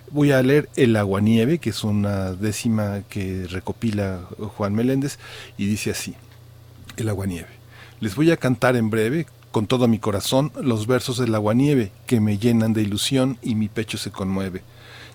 Voy 0.10 0.32
a 0.32 0.42
leer 0.42 0.70
El 0.76 0.96
aguanieve, 0.96 1.60
que 1.60 1.72
es 1.72 1.84
una 1.84 2.32
décima 2.32 3.02
que 3.10 3.46
recopila 3.50 4.22
Juan 4.56 4.74
Meléndez, 4.74 5.20
y 5.58 5.68
dice 5.68 5.92
así, 5.92 6.16
El 6.96 7.10
aguanieve. 7.10 7.50
Les 8.00 8.16
voy 8.16 8.32
a 8.32 8.38
cantar 8.38 8.78
en 8.78 8.90
breve, 8.90 9.28
con 9.52 9.68
todo 9.68 9.88
mi 9.88 10.00
corazón, 10.00 10.52
los 10.62 10.88
versos 10.88 11.18
del 11.18 11.36
aguanieve, 11.36 11.92
que 12.06 12.22
me 12.22 12.38
llenan 12.38 12.74
de 12.74 12.84
ilusión 12.84 13.38
y 13.42 13.56
mi 13.56 13.68
pecho 13.68 13.98
se 13.98 14.12
conmueve. 14.12 14.62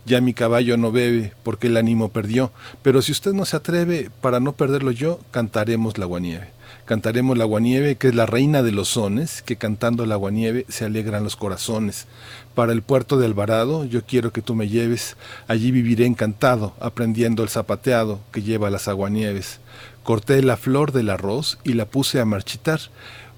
Ya 0.05 0.21
mi 0.21 0.35
caballo 0.35 0.77
no 0.77 0.93
bebe, 0.93 1.33
porque 1.43 1.69
el 1.69 1.77
ánimo 1.77 2.11
perdió, 2.11 2.53
pero 2.83 3.01
si 3.03 3.13
usted 3.13 3.33
no 3.33 3.45
se 3.45 3.57
atreve, 3.57 4.11
para 4.21 4.41
no 4.41 4.53
perderlo 4.53 4.91
yo, 4.91 5.21
cantaremos 5.31 5.97
la 5.97 6.05
aguanieve. 6.05 6.51
Cantaremos 6.85 7.39
la 7.39 7.45
aguanieve, 7.45 7.95
que 7.95 8.09
es 8.09 8.15
la 8.17 8.27
reina 8.27 8.63
de 8.63 8.73
los 8.73 8.89
sones, 8.89 9.43
que 9.43 9.57
cantando 9.57 10.05
la 10.05 10.15
aguanieve 10.15 10.67
se 10.69 10.85
alegran 10.85 11.23
los 11.23 11.37
corazones. 11.37 12.07
Para 12.57 12.73
el 12.73 12.83
puerto 12.83 13.19
de 13.19 13.27
Alvarado 13.27 13.85
yo 13.85 14.05
quiero 14.05 14.33
que 14.33 14.43
tú 14.43 14.57
me 14.57 14.69
lleves, 14.69 15.17
allí 15.47 15.71
viviré 15.71 16.07
encantado, 16.07 16.75
aprendiendo 16.81 17.45
el 17.45 17.51
zapateado 17.51 18.19
que 18.33 18.43
lleva 18.43 18.69
las 18.69 18.89
aguanieves. 18.89 19.61
Corté 20.03 20.43
la 20.43 20.57
flor 20.57 20.91
del 20.91 21.11
arroz 21.11 21.59
y 21.63 21.75
la 21.75 21.87
puse 21.87 22.19
a 22.19 22.25
marchitar. 22.25 22.81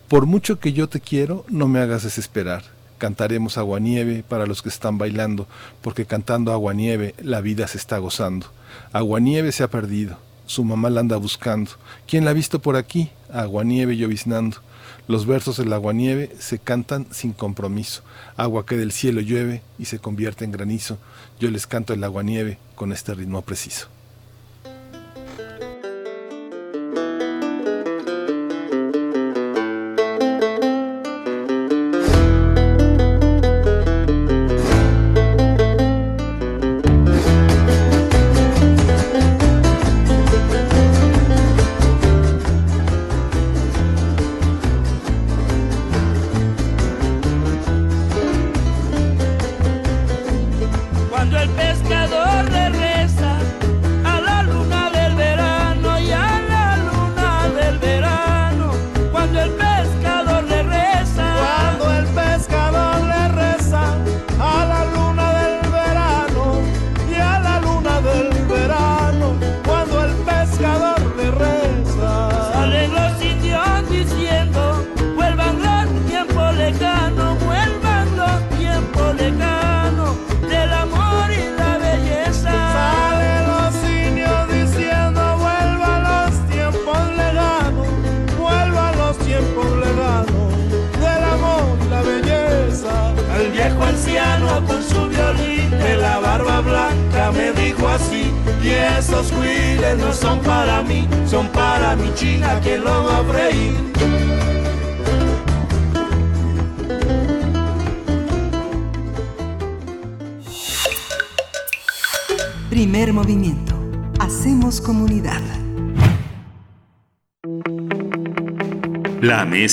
Por 0.08 0.24
mucho 0.24 0.58
que 0.58 0.72
yo 0.72 0.88
te 0.88 1.00
quiero, 1.00 1.44
no 1.48 1.68
me 1.68 1.80
hagas 1.80 2.02
desesperar. 2.02 2.64
Cantaremos 2.96 3.58
aguanieve 3.58 4.24
para 4.26 4.46
los 4.46 4.62
que 4.62 4.70
están 4.70 4.96
bailando, 4.96 5.46
porque 5.82 6.06
cantando 6.06 6.50
aguanieve 6.52 7.14
la 7.22 7.42
vida 7.42 7.68
se 7.68 7.76
está 7.76 7.98
gozando. 7.98 8.46
Aguanieve 8.92 9.52
se 9.52 9.62
ha 9.62 9.68
perdido, 9.68 10.16
su 10.46 10.64
mamá 10.64 10.90
la 10.90 11.00
anda 11.00 11.16
buscando. 11.16 11.72
¿Quién 12.06 12.24
la 12.24 12.30
ha 12.30 12.34
visto 12.34 12.60
por 12.60 12.76
aquí? 12.76 13.10
Aguanieve 13.32 13.96
lloviznando. 13.96 14.58
Los 15.06 15.26
versos 15.26 15.58
del 15.58 15.72
aguanieve 15.72 16.34
se 16.38 16.58
cantan 16.58 17.06
sin 17.10 17.32
compromiso. 17.32 18.02
Agua 18.36 18.64
que 18.64 18.76
del 18.76 18.92
cielo 18.92 19.20
llueve 19.20 19.62
y 19.78 19.84
se 19.84 19.98
convierte 19.98 20.44
en 20.44 20.52
granizo. 20.52 20.98
Yo 21.38 21.50
les 21.50 21.66
canto 21.66 21.92
el 21.92 22.04
aguanieve 22.04 22.58
con 22.74 22.92
este 22.92 23.14
ritmo 23.14 23.42
preciso. 23.42 23.93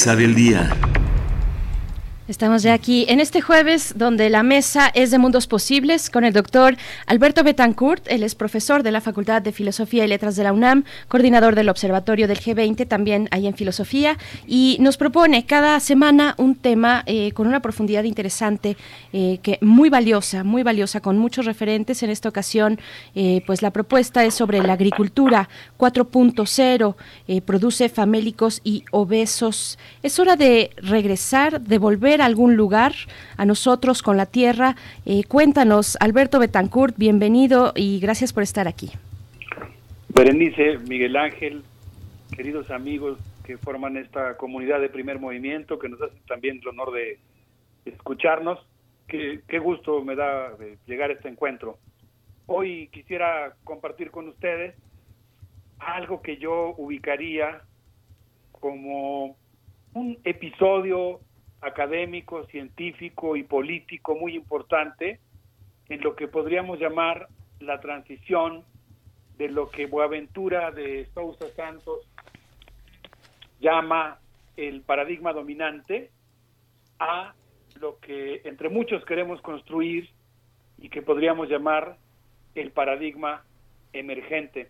Del 0.10 0.34
día. 0.34 0.81
Estamos 2.42 2.64
ya 2.64 2.74
aquí 2.74 3.06
en 3.08 3.20
este 3.20 3.40
jueves 3.40 3.94
donde 3.98 4.28
la 4.32 4.42
mesa 4.42 4.90
es 4.96 5.12
de 5.12 5.20
mundos 5.20 5.46
posibles 5.46 6.10
con 6.10 6.24
el 6.24 6.34
doctor 6.34 6.76
Alberto 7.06 7.44
Betancourt. 7.44 8.08
Él 8.08 8.24
es 8.24 8.34
profesor 8.34 8.82
de 8.82 8.92
la 8.92 9.00
Facultad 9.00 9.44
de 9.44 9.52
Filosofía 9.52 10.06
y 10.06 10.08
Letras 10.08 10.36
de 10.36 10.44
la 10.44 10.52
UNAM, 10.52 10.84
coordinador 11.08 11.54
del 11.54 11.70
Observatorio 11.70 12.28
del 12.28 12.40
G20, 12.40 12.88
también 12.88 13.28
ahí 13.30 13.46
en 13.46 13.54
Filosofía, 13.54 14.18
y 14.48 14.78
nos 14.80 14.98
propone 14.98 15.46
cada 15.46 15.80
semana 15.80 16.34
un 16.40 16.56
tema 16.56 17.04
eh, 17.06 17.32
con 17.34 17.46
una 17.46 17.60
profundidad 17.60 18.06
interesante, 18.06 18.76
eh, 19.14 19.38
que 19.44 19.60
muy 19.62 19.92
valiosa, 19.92 20.44
muy 20.44 20.64
valiosa, 20.64 21.00
con 21.00 21.20
muchos 21.20 21.46
referentes. 21.46 22.02
En 22.02 22.10
esta 22.10 22.30
ocasión, 22.30 22.80
eh, 23.14 23.44
pues 23.46 23.62
la 23.62 23.70
propuesta 23.70 24.26
es 24.26 24.34
sobre 24.34 24.64
la 24.64 24.74
agricultura 24.74 25.48
4.0, 25.78 26.96
produce 27.46 27.88
famélicos 27.88 28.62
y 28.64 28.84
obesos. 28.90 29.78
Es 30.02 30.18
hora 30.18 30.36
de 30.36 30.72
regresar, 30.78 31.62
de 31.62 31.78
volver 31.78 32.24
a 32.24 32.31
algún 32.32 32.56
lugar, 32.56 32.94
a 33.38 33.46
nosotros 33.46 34.02
con 34.02 34.16
la 34.16 34.26
tierra. 34.26 34.76
Eh, 35.06 35.24
cuéntanos, 35.26 35.98
Alberto 36.00 36.40
Betancourt, 36.40 36.96
bienvenido 36.98 37.74
y 37.76 38.00
gracias 38.00 38.32
por 38.32 38.44
estar 38.44 38.68
aquí. 38.68 38.90
Berenice, 40.10 40.78
Miguel 40.88 41.18
Ángel, 41.18 41.64
queridos 42.36 42.72
amigos 42.72 43.18
que 43.44 43.58
forman 43.58 43.98
esta 43.98 44.38
comunidad 44.38 44.80
de 44.80 44.88
primer 44.88 45.20
movimiento, 45.20 45.78
que 45.78 45.90
nos 45.90 46.02
hacen 46.02 46.22
también 46.28 46.60
el 46.62 46.68
honor 46.70 46.94
de 46.94 47.20
escucharnos. 47.86 48.60
Qué, 49.08 49.42
qué 49.48 49.60
gusto 49.60 50.04
me 50.04 50.16
da 50.16 50.56
llegar 50.88 51.10
a 51.10 51.14
este 51.14 51.28
encuentro. 51.28 51.78
Hoy 52.46 52.88
quisiera 52.94 53.56
compartir 53.66 54.10
con 54.10 54.30
ustedes 54.30 54.76
algo 55.80 56.22
que 56.22 56.38
yo 56.38 56.76
ubicaría 56.78 57.62
como 58.52 59.36
un 59.94 60.18
episodio 60.24 61.20
académico, 61.62 62.46
científico 62.46 63.36
y 63.36 63.44
político 63.44 64.16
muy 64.16 64.36
importante 64.36 65.20
en 65.90 66.02
lo 66.02 66.16
que 66.16 66.28
podríamos 66.28 66.80
llamar 66.80 67.28
la 67.60 67.80
transición 67.80 68.66
de 69.38 69.50
lo 69.50 69.70
que 69.70 69.86
Boaventura 69.86 70.72
de 70.72 71.08
Sousa 71.14 71.48
Santos 71.56 72.08
llama 73.60 74.20
el 74.58 74.82
paradigma 74.82 75.34
dominante 75.34 76.10
a 77.00 77.34
lo 77.80 78.00
que 78.00 78.42
entre 78.46 78.70
muchos 78.70 79.04
queremos 79.06 79.42
construir 79.42 80.10
y 80.78 80.90
que 80.90 81.02
podríamos 81.02 81.50
llamar 81.50 81.98
el 82.56 82.72
paradigma 82.72 83.44
emergente. 83.94 84.70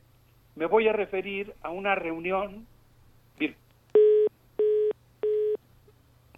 Me 0.56 0.66
voy 0.66 0.88
a 0.88 0.94
referir 0.94 1.54
a 1.62 1.70
una 1.70 1.96
reunión 1.96 2.68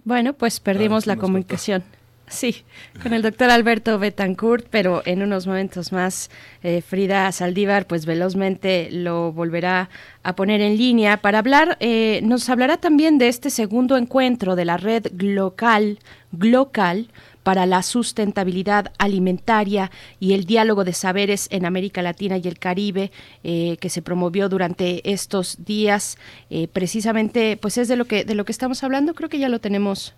Bueno, 0.05 0.33
pues 0.33 0.59
perdimos 0.59 1.07
la 1.07 1.15
comunicación. 1.15 1.83
Sí, 2.27 2.63
con 3.03 3.13
el 3.13 3.21
doctor 3.21 3.51
Alberto 3.51 3.99
Betancourt, 3.99 4.65
pero 4.69 5.03
en 5.05 5.21
unos 5.21 5.45
momentos 5.45 5.91
más 5.91 6.31
eh, 6.63 6.81
Frida 6.81 7.31
Saldívar 7.31 7.85
pues 7.85 8.05
velozmente 8.05 8.89
lo 8.91 9.31
volverá 9.33 9.89
a 10.23 10.35
poner 10.35 10.61
en 10.61 10.77
línea 10.77 11.17
para 11.17 11.39
hablar, 11.39 11.77
eh, 11.79 12.21
nos 12.23 12.49
hablará 12.49 12.77
también 12.77 13.17
de 13.17 13.27
este 13.27 13.49
segundo 13.49 13.97
encuentro 13.97 14.55
de 14.55 14.65
la 14.65 14.77
red 14.77 15.05
local, 15.19 15.99
Glocal, 16.31 17.09
para 17.43 17.65
la 17.65 17.83
sustentabilidad 17.83 18.91
alimentaria 18.97 19.91
y 20.19 20.33
el 20.33 20.45
diálogo 20.45 20.83
de 20.83 20.93
saberes 20.93 21.47
en 21.51 21.65
América 21.65 22.01
Latina 22.01 22.37
y 22.37 22.47
el 22.47 22.57
Caribe 22.57 23.11
eh, 23.43 23.77
que 23.79 23.89
se 23.89 24.01
promovió 24.01 24.49
durante 24.49 25.11
estos 25.11 25.63
días 25.65 26.17
eh, 26.49 26.67
precisamente 26.67 27.57
pues 27.57 27.77
es 27.77 27.87
de 27.87 27.95
lo 27.95 28.05
que 28.05 28.23
de 28.25 28.35
lo 28.35 28.45
que 28.45 28.51
estamos 28.51 28.83
hablando 28.83 29.13
creo 29.13 29.29
que 29.29 29.39
ya 29.39 29.49
lo 29.49 29.59
tenemos 29.59 30.13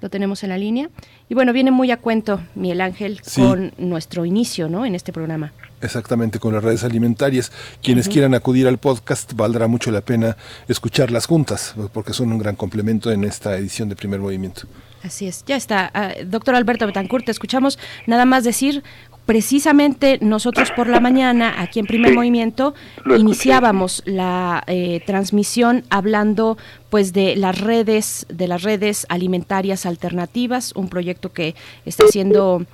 Lo 0.00 0.08
tenemos 0.08 0.42
en 0.42 0.48
la 0.48 0.56
línea. 0.56 0.88
Y 1.28 1.34
bueno, 1.34 1.52
viene 1.52 1.70
muy 1.70 1.90
a 1.90 1.98
cuento, 1.98 2.40
Miguel 2.54 2.80
Ángel, 2.80 3.20
con 3.34 3.72
nuestro 3.76 4.24
inicio 4.24 4.70
¿no? 4.70 4.86
en 4.86 4.94
este 4.94 5.12
programa. 5.12 5.52
Exactamente, 5.80 6.38
con 6.38 6.54
las 6.54 6.64
redes 6.64 6.84
alimentarias. 6.84 7.52
Quienes 7.82 8.08
quieran 8.08 8.34
acudir 8.34 8.66
al 8.66 8.78
podcast, 8.78 9.34
valdrá 9.34 9.66
mucho 9.66 9.90
la 9.90 10.00
pena 10.00 10.36
escucharlas 10.68 11.26
juntas, 11.26 11.74
porque 11.92 12.12
son 12.12 12.32
un 12.32 12.38
gran 12.38 12.56
complemento 12.56 13.12
en 13.12 13.24
esta 13.24 13.56
edición 13.56 13.88
de 13.88 13.96
Primer 13.96 14.20
Movimiento. 14.20 14.62
Así 15.02 15.26
es, 15.26 15.44
ya 15.46 15.56
está. 15.56 15.90
Ah, 15.94 16.12
doctor 16.24 16.54
Alberto 16.54 16.86
Betancourt, 16.86 17.26
te 17.26 17.30
escuchamos 17.30 17.78
nada 18.06 18.24
más 18.24 18.42
decir 18.42 18.82
precisamente 19.26 20.18
nosotros 20.22 20.70
por 20.70 20.88
la 20.88 21.00
mañana 21.00 21.60
aquí 21.60 21.80
en 21.80 21.86
primer 21.86 22.14
movimiento 22.14 22.74
iniciábamos 23.18 24.02
la 24.06 24.62
eh, 24.68 25.02
transmisión 25.04 25.84
hablando 25.90 26.56
pues 26.90 27.12
de 27.12 27.34
las 27.34 27.60
redes 27.60 28.26
de 28.28 28.46
las 28.46 28.62
redes 28.62 29.04
alimentarias 29.08 29.84
alternativas 29.84 30.72
un 30.76 30.88
proyecto 30.88 31.32
que 31.32 31.56
está 31.84 32.06
siendo 32.06 32.64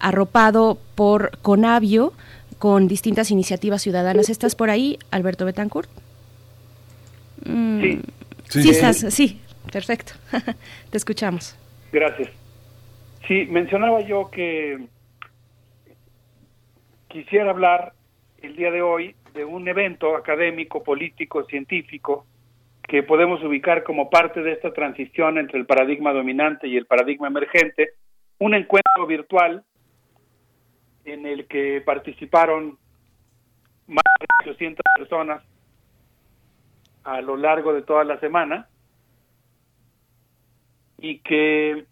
arropado 0.00 0.78
por 0.94 1.38
Conavio 1.38 2.12
con 2.58 2.88
distintas 2.88 3.30
iniciativas 3.30 3.82
ciudadanas. 3.82 4.28
Estás 4.28 4.54
por 4.54 4.70
ahí 4.70 4.98
Alberto 5.10 5.44
Betancourt 5.44 5.88
mm, 7.46 7.80
sí. 7.80 8.02
Sí, 8.48 8.70
estás 8.70 8.98
sí. 9.10 9.40
Perfecto. 9.70 10.14
Te 10.90 10.96
escuchamos. 10.96 11.56
Gracias. 11.92 12.30
Sí 13.26 13.46
mencionaba 13.50 14.00
yo 14.00 14.30
que 14.30 14.86
quisiera 17.08 17.50
hablar 17.50 17.92
el 18.42 18.56
día 18.56 18.70
de 18.70 18.82
hoy 18.82 19.14
de 19.34 19.44
un 19.44 19.68
evento 19.68 20.16
académico, 20.16 20.82
político, 20.82 21.44
científico 21.44 22.26
que 22.88 23.02
podemos 23.02 23.42
ubicar 23.44 23.84
como 23.84 24.08
parte 24.08 24.42
de 24.42 24.52
esta 24.52 24.72
transición 24.72 25.36
entre 25.36 25.58
el 25.58 25.66
paradigma 25.66 26.12
dominante 26.12 26.66
y 26.68 26.76
el 26.76 26.86
paradigma 26.86 27.28
emergente, 27.28 27.90
un 28.38 28.54
encuentro 28.54 29.06
virtual 29.06 29.62
en 31.12 31.26
el 31.26 31.46
que 31.46 31.82
participaron 31.84 32.78
más 33.86 34.04
de 34.20 34.50
800 34.50 34.82
personas 34.96 35.42
a 37.04 37.20
lo 37.20 37.36
largo 37.36 37.72
de 37.72 37.82
toda 37.82 38.04
la 38.04 38.18
semana 38.20 38.68
y 40.98 41.20
que 41.20 41.86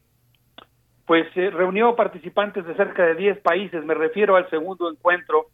pues 1.06 1.26
se 1.34 1.50
reunió 1.50 1.94
participantes 1.94 2.66
de 2.66 2.74
cerca 2.74 3.06
de 3.06 3.14
10 3.14 3.38
países. 3.38 3.84
Me 3.84 3.94
refiero 3.94 4.36
al 4.36 4.50
segundo 4.50 4.90
encuentro 4.90 5.46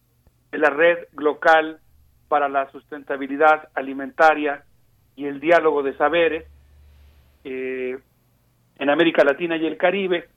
de 0.50 0.58
la 0.58 0.70
red 0.70 1.06
local 1.12 1.78
para 2.28 2.48
la 2.48 2.70
sustentabilidad 2.70 3.68
alimentaria 3.74 4.64
y 5.14 5.26
el 5.26 5.40
diálogo 5.40 5.82
de 5.82 5.94
saberes 5.96 6.46
eh, 7.44 7.98
en 8.78 8.90
América 8.90 9.24
Latina 9.24 9.56
y 9.56 9.66
el 9.66 9.76
Caribe. 9.76 10.28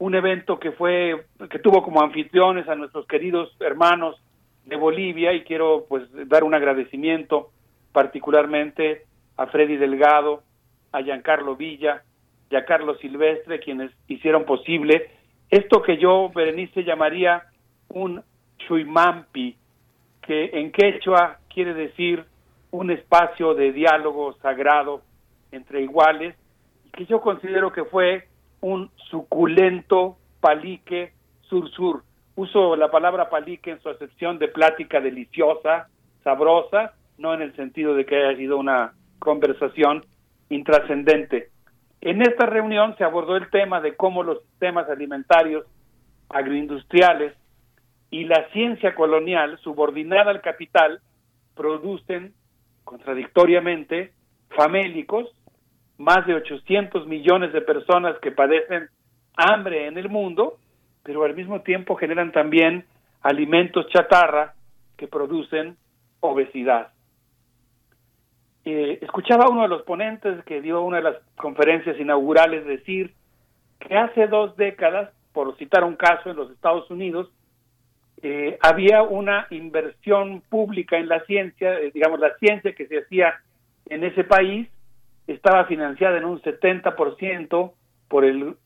Un 0.00 0.14
evento 0.14 0.58
que 0.58 0.72
fue 0.72 1.26
que 1.48 1.58
tuvo 1.60 1.82
como 1.82 2.02
anfitriones 2.02 2.68
a 2.68 2.74
nuestros 2.74 3.06
queridos 3.06 3.54
hermanos 3.60 4.20
de 4.64 4.76
Bolivia 4.76 5.32
y 5.32 5.44
quiero 5.44 5.86
pues 5.88 6.02
dar 6.28 6.42
un 6.42 6.54
agradecimiento 6.54 7.50
particularmente 7.92 9.04
a 9.36 9.46
Freddy 9.46 9.76
Delgado, 9.76 10.42
a 10.92 11.00
Giancarlo 11.02 11.54
Villa, 11.54 12.02
a 12.52 12.64
Carlos 12.64 12.98
Silvestre, 13.00 13.60
quienes 13.60 13.92
hicieron 14.08 14.44
posible 14.44 15.10
esto 15.50 15.82
que 15.82 15.98
yo, 15.98 16.30
Berenice, 16.32 16.84
llamaría 16.84 17.42
un 17.88 18.22
Chuimampi, 18.58 19.56
que 20.22 20.50
en 20.52 20.70
quechua 20.70 21.38
quiere 21.52 21.74
decir 21.74 22.24
un 22.70 22.92
espacio 22.92 23.54
de 23.54 23.72
diálogo 23.72 24.34
sagrado 24.34 25.02
entre 25.50 25.82
iguales, 25.82 26.36
que 26.92 27.04
yo 27.06 27.20
considero 27.20 27.72
que 27.72 27.84
fue 27.84 28.28
un 28.60 28.90
suculento 29.10 30.16
palique 30.40 31.12
sur-sur. 31.42 32.02
Uso 32.36 32.76
la 32.76 32.90
palabra 32.90 33.28
palique 33.28 33.70
en 33.70 33.80
su 33.80 33.88
acepción 33.88 34.38
de 34.38 34.48
plática 34.48 35.00
deliciosa, 35.00 35.88
sabrosa, 36.22 36.94
no 37.18 37.34
en 37.34 37.42
el 37.42 37.54
sentido 37.56 37.94
de 37.94 38.06
que 38.06 38.16
haya 38.16 38.36
sido 38.36 38.56
una 38.56 38.94
conversación 39.18 40.04
intrascendente. 40.48 41.50
En 42.00 42.22
esta 42.22 42.46
reunión 42.46 42.96
se 42.96 43.04
abordó 43.04 43.36
el 43.36 43.50
tema 43.50 43.80
de 43.80 43.94
cómo 43.94 44.22
los 44.22 44.42
sistemas 44.42 44.88
alimentarios 44.88 45.66
agroindustriales 46.30 47.34
y 48.10 48.24
la 48.24 48.48
ciencia 48.52 48.94
colonial 48.94 49.58
subordinada 49.62 50.30
al 50.30 50.40
capital 50.40 51.00
producen 51.54 52.32
contradictoriamente 52.84 54.12
famélicos, 54.48 55.28
más 56.00 56.26
de 56.26 56.34
800 56.34 57.06
millones 57.06 57.52
de 57.52 57.60
personas 57.60 58.18
que 58.20 58.32
padecen 58.32 58.88
hambre 59.36 59.86
en 59.86 59.98
el 59.98 60.08
mundo, 60.08 60.56
pero 61.02 61.24
al 61.24 61.36
mismo 61.36 61.60
tiempo 61.60 61.94
generan 61.94 62.32
también 62.32 62.86
alimentos 63.20 63.86
chatarra 63.88 64.54
que 64.96 65.06
producen 65.08 65.76
obesidad. 66.20 66.88
Eh, 68.64 68.98
escuchaba 69.02 69.44
a 69.44 69.50
uno 69.50 69.62
de 69.62 69.68
los 69.68 69.82
ponentes 69.82 70.42
que 70.44 70.62
dio 70.62 70.82
una 70.82 70.98
de 70.98 71.02
las 71.02 71.16
conferencias 71.36 72.00
inaugurales 72.00 72.64
decir 72.64 73.12
que 73.78 73.94
hace 73.94 74.26
dos 74.26 74.56
décadas, 74.56 75.10
por 75.34 75.54
citar 75.58 75.84
un 75.84 75.96
caso 75.96 76.30
en 76.30 76.36
los 76.36 76.50
Estados 76.50 76.90
Unidos, 76.90 77.30
eh, 78.22 78.58
había 78.62 79.02
una 79.02 79.46
inversión 79.50 80.42
pública 80.48 80.96
en 80.96 81.08
la 81.08 81.20
ciencia, 81.24 81.78
eh, 81.78 81.90
digamos, 81.92 82.20
la 82.20 82.34
ciencia 82.38 82.74
que 82.74 82.86
se 82.86 83.00
hacía 83.00 83.34
en 83.86 84.04
ese 84.04 84.24
país 84.24 84.66
estaba 85.26 85.64
financiada 85.66 86.18
en 86.18 86.24
un 86.24 86.40
70% 86.40 87.72
por, 88.08 88.24
el, 88.24 88.56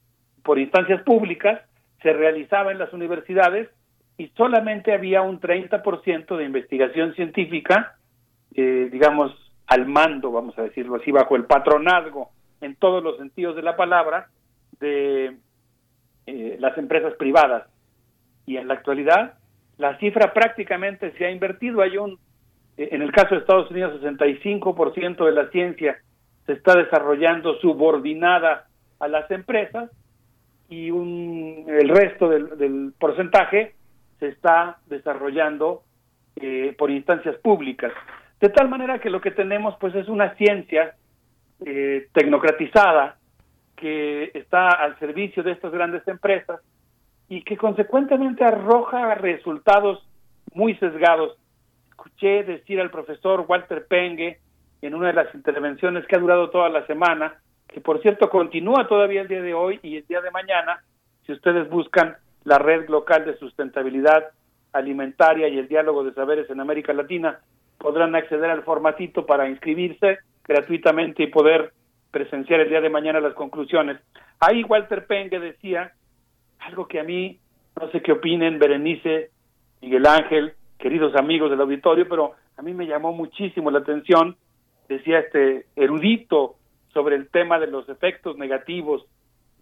por 0.43 0.59
instancias 0.59 1.01
públicas, 1.03 1.61
se 2.01 2.13
realizaba 2.13 2.71
en 2.71 2.79
las 2.79 2.93
universidades 2.93 3.69
y 4.17 4.27
solamente 4.29 4.93
había 4.93 5.21
un 5.21 5.39
30% 5.39 6.37
de 6.37 6.43
investigación 6.43 7.13
científica, 7.15 7.97
eh, 8.53 8.89
digamos, 8.91 9.33
al 9.67 9.87
mando, 9.87 10.31
vamos 10.31 10.57
a 10.57 10.63
decirlo 10.63 10.95
así, 10.95 11.11
bajo 11.11 11.35
el 11.35 11.45
patronazgo 11.45 12.29
en 12.61 12.75
todos 12.75 13.03
los 13.03 13.17
sentidos 13.17 13.55
de 13.55 13.61
la 13.61 13.75
palabra 13.75 14.29
de 14.79 15.37
eh, 16.27 16.57
las 16.59 16.77
empresas 16.77 17.13
privadas. 17.15 17.67
Y 18.45 18.57
en 18.57 18.67
la 18.67 18.75
actualidad, 18.75 19.35
la 19.77 19.97
cifra 19.97 20.33
prácticamente 20.33 21.11
se 21.17 21.25
ha 21.25 21.31
invertido. 21.31 21.81
Hay 21.81 21.97
un, 21.97 22.19
eh, 22.77 22.89
en 22.91 23.01
el 23.01 23.11
caso 23.11 23.35
de 23.35 23.41
Estados 23.41 23.69
Unidos, 23.71 24.01
65% 24.01 25.25
de 25.25 25.31
la 25.31 25.49
ciencia 25.49 25.97
se 26.45 26.53
está 26.53 26.75
desarrollando 26.75 27.55
subordinada 27.59 28.67
a 28.99 29.07
las 29.07 29.29
empresas 29.31 29.89
y 30.69 30.91
un, 30.91 31.65
el 31.67 31.89
resto 31.89 32.29
del, 32.29 32.93
porcentaje 32.99 33.75
se 34.19 34.29
está 34.29 34.77
desarrollando 34.87 35.83
eh, 36.35 36.75
por 36.77 36.91
instancias 36.91 37.35
públicas. 37.37 37.91
De 38.39 38.49
tal 38.49 38.69
manera 38.69 38.99
que 38.99 39.09
lo 39.09 39.21
que 39.21 39.31
tenemos 39.31 39.75
pues 39.79 39.95
es 39.95 40.07
una 40.07 40.35
ciencia 40.35 40.95
eh, 41.65 42.07
tecnocratizada 42.13 43.17
que 43.75 44.31
está 44.33 44.69
al 44.69 44.97
servicio 44.99 45.43
de 45.43 45.51
estas 45.51 45.71
grandes 45.71 46.07
empresas 46.07 46.61
y 47.27 47.43
que 47.43 47.57
consecuentemente 47.57 48.43
arroja 48.43 49.15
resultados 49.15 50.07
muy 50.53 50.75
sesgados. 50.75 51.37
Escuché 51.89 52.43
decir 52.43 52.79
al 52.79 52.91
profesor 52.91 53.45
Walter 53.47 53.85
Penge 53.87 54.39
en 54.85 54.95
una 54.95 55.07
de 55.07 55.13
las 55.13 55.33
intervenciones 55.33 56.05
que 56.05 56.15
ha 56.15 56.19
durado 56.19 56.49
toda 56.49 56.69
la 56.69 56.85
semana, 56.87 57.35
que 57.67 57.81
por 57.81 58.01
cierto 58.01 58.29
continúa 58.29 58.87
todavía 58.87 59.21
el 59.21 59.27
día 59.27 59.41
de 59.41 59.53
hoy 59.53 59.79
y 59.83 59.97
el 59.97 60.07
día 60.07 60.21
de 60.21 60.31
mañana, 60.31 60.81
si 61.25 61.31
ustedes 61.31 61.69
buscan 61.69 62.15
la 62.43 62.59
red 62.59 62.87
local 62.89 63.25
de 63.25 63.37
sustentabilidad 63.37 64.25
alimentaria 64.71 65.47
y 65.47 65.57
el 65.57 65.67
diálogo 65.67 66.03
de 66.03 66.13
saberes 66.13 66.49
en 66.49 66.59
América 66.59 66.93
Latina, 66.93 67.39
podrán 67.77 68.15
acceder 68.15 68.49
al 68.49 68.63
formatito 68.63 69.25
para 69.25 69.49
inscribirse 69.49 70.19
gratuitamente 70.43 71.23
y 71.23 71.27
poder 71.27 71.71
presenciar 72.11 72.59
el 72.61 72.69
día 72.69 72.81
de 72.81 72.89
mañana 72.89 73.19
las 73.19 73.33
conclusiones. 73.33 73.99
Ahí 74.39 74.63
Walter 74.63 75.05
Penge 75.05 75.39
decía 75.39 75.93
algo 76.59 76.87
que 76.87 76.99
a 76.99 77.03
mí, 77.03 77.39
no 77.79 77.89
sé 77.91 78.01
qué 78.01 78.11
opinen, 78.11 78.59
Berenice, 78.59 79.31
Miguel 79.81 80.05
Ángel, 80.05 80.53
queridos 80.77 81.15
amigos 81.15 81.49
del 81.49 81.61
auditorio, 81.61 82.07
pero 82.07 82.33
a 82.57 82.61
mí 82.61 82.73
me 82.73 82.87
llamó 82.87 83.11
muchísimo 83.11 83.71
la 83.71 83.79
atención, 83.79 84.35
decía 84.87 85.19
este 85.19 85.65
erudito 85.75 86.55
sobre 86.93 87.15
el 87.15 87.29
tema 87.29 87.59
de 87.59 87.67
los 87.67 87.87
efectos 87.89 88.37
negativos 88.37 89.05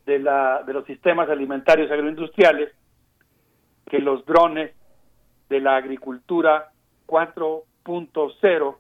de, 0.06 0.20
la, 0.20 0.64
de 0.64 0.74
los 0.74 0.86
sistemas 0.86 1.30
alimentarios 1.30 1.90
agroindustriales, 1.92 2.72
que 3.90 4.00
los 4.00 4.26
drones 4.26 4.72
de 5.50 5.60
la 5.60 5.76
agricultura 5.76 6.72
4.0, 7.08 8.76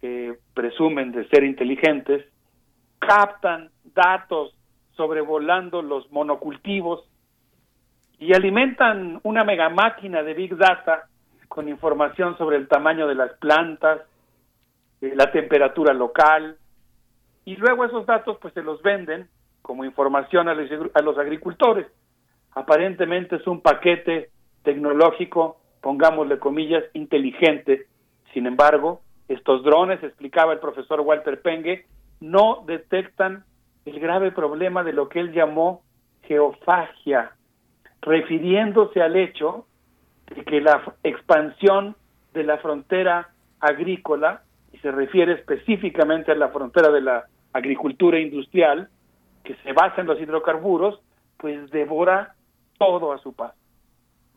que 0.00 0.38
presumen 0.54 1.12
de 1.12 1.28
ser 1.28 1.44
inteligentes, 1.44 2.26
captan 2.98 3.70
datos 3.94 4.54
sobrevolando 4.96 5.82
los 5.82 6.10
monocultivos 6.12 7.04
y 8.18 8.34
alimentan 8.34 9.20
una 9.24 9.42
mega 9.42 9.68
máquina 9.68 10.22
de 10.22 10.34
Big 10.34 10.56
Data 10.56 11.08
con 11.48 11.68
información 11.68 12.38
sobre 12.38 12.56
el 12.56 12.68
tamaño 12.68 13.06
de 13.08 13.14
las 13.14 13.32
plantas, 13.38 14.02
eh, 15.02 15.12
la 15.14 15.30
temperatura 15.30 15.92
local, 15.92 16.56
y 17.44 17.56
luego 17.56 17.84
esos 17.84 18.06
datos 18.06 18.38
pues 18.40 18.54
se 18.54 18.62
los 18.62 18.80
venden 18.82 19.28
como 19.60 19.84
información 19.84 20.48
a 20.48 20.54
los, 20.54 20.70
a 20.94 21.02
los 21.02 21.18
agricultores. 21.18 21.86
Aparentemente 22.52 23.36
es 23.36 23.46
un 23.46 23.60
paquete 23.60 24.30
tecnológico, 24.62 25.58
pongámosle 25.80 26.38
comillas, 26.38 26.84
inteligente. 26.94 27.86
Sin 28.32 28.46
embargo, 28.46 29.02
estos 29.28 29.62
drones, 29.62 30.02
explicaba 30.02 30.52
el 30.52 30.60
profesor 30.60 31.00
Walter 31.00 31.40
Penge, 31.42 31.86
no 32.20 32.62
detectan 32.66 33.44
el 33.84 33.98
grave 33.98 34.30
problema 34.30 34.84
de 34.84 34.92
lo 34.92 35.08
que 35.08 35.20
él 35.20 35.32
llamó 35.32 35.82
geofagia, 36.22 37.32
refiriéndose 38.00 39.02
al 39.02 39.16
hecho 39.16 39.66
de 40.34 40.44
que 40.44 40.60
la 40.60 40.82
expansión 41.02 41.96
de 42.32 42.44
la 42.44 42.58
frontera 42.58 43.30
agrícola, 43.60 44.42
se 44.82 44.90
refiere 44.90 45.34
específicamente 45.34 46.32
a 46.32 46.34
la 46.34 46.48
frontera 46.48 46.90
de 46.90 47.00
la 47.00 47.24
agricultura 47.52 48.18
industrial, 48.18 48.88
que 49.44 49.54
se 49.56 49.72
basa 49.72 50.00
en 50.00 50.08
los 50.08 50.20
hidrocarburos, 50.20 51.00
pues 51.38 51.70
devora 51.70 52.34
todo 52.78 53.12
a 53.12 53.18
su 53.18 53.32
paso. 53.32 53.56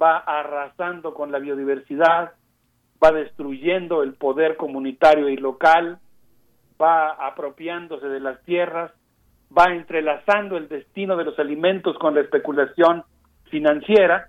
Va 0.02 0.18
arrasando 0.18 1.14
con 1.14 1.32
la 1.32 1.40
biodiversidad, 1.40 2.34
va 3.04 3.12
destruyendo 3.12 4.04
el 4.04 4.14
poder 4.14 4.56
comunitario 4.56 5.30
y 5.30 5.38
local, 5.38 6.00
va 6.82 7.12
apropiándose 7.12 8.08
de 8.08 8.20
las 8.20 8.42
tierras, 8.44 8.92
va 9.56 9.74
entrelazando 9.74 10.58
el 10.58 10.68
destino 10.68 11.16
de 11.16 11.26
los 11.26 11.40
alimentos 11.40 11.98
con 11.98 12.16
la 12.16 12.22
especulación 12.22 13.04
financiera, 13.46 14.28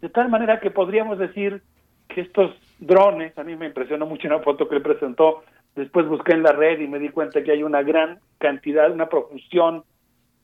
de 0.00 0.08
tal 0.10 0.28
manera 0.28 0.60
que 0.60 0.70
podríamos 0.70 1.18
decir 1.18 1.62
que 2.08 2.20
estos 2.20 2.54
drones, 2.78 3.36
a 3.38 3.44
mí 3.44 3.56
me 3.56 3.66
impresionó 3.66 4.06
mucho 4.06 4.28
una 4.28 4.40
foto 4.40 4.68
que 4.68 4.76
él 4.76 4.82
presentó, 4.82 5.44
después 5.76 6.08
busqué 6.08 6.32
en 6.32 6.42
la 6.42 6.52
red 6.52 6.80
y 6.80 6.88
me 6.88 6.98
di 6.98 7.10
cuenta 7.10 7.42
que 7.44 7.52
hay 7.52 7.62
una 7.62 7.82
gran 7.82 8.18
cantidad, 8.38 8.90
una 8.90 9.08
profusión 9.08 9.84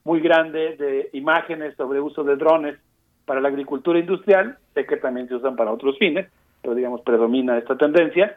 muy 0.05 0.20
grande 0.20 0.77
de 0.77 1.11
imágenes 1.15 1.75
sobre 1.77 2.01
uso 2.01 2.23
de 2.23 2.36
drones 2.36 2.78
para 3.25 3.41
la 3.41 3.49
agricultura 3.49 3.99
industrial, 3.99 4.59
sé 4.75 4.85
que 4.85 4.97
también 4.97 5.28
se 5.28 5.36
usan 5.36 5.57
para 5.57 5.73
otros 5.73 5.97
fines, 5.99 6.28
pero 6.61 6.75
digamos 6.75 7.01
predomina 7.02 7.57
esta 7.57 7.77
tendencia, 7.77 8.36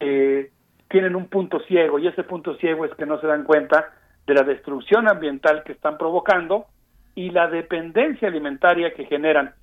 eh, 0.00 0.50
tienen 0.88 1.16
un 1.16 1.26
punto 1.26 1.60
ciego 1.60 1.98
y 1.98 2.06
ese 2.06 2.24
punto 2.24 2.56
ciego 2.56 2.84
es 2.84 2.94
que 2.94 3.06
no 3.06 3.20
se 3.20 3.26
dan 3.26 3.44
cuenta 3.44 3.92
de 4.26 4.34
la 4.34 4.42
destrucción 4.42 5.08
ambiental 5.08 5.62
que 5.64 5.72
están 5.72 5.98
provocando 5.98 6.66
y 7.14 7.30
la 7.30 7.48
dependencia 7.48 8.28
alimentaria 8.28 8.94
que 8.94 9.04
generan. 9.06 9.54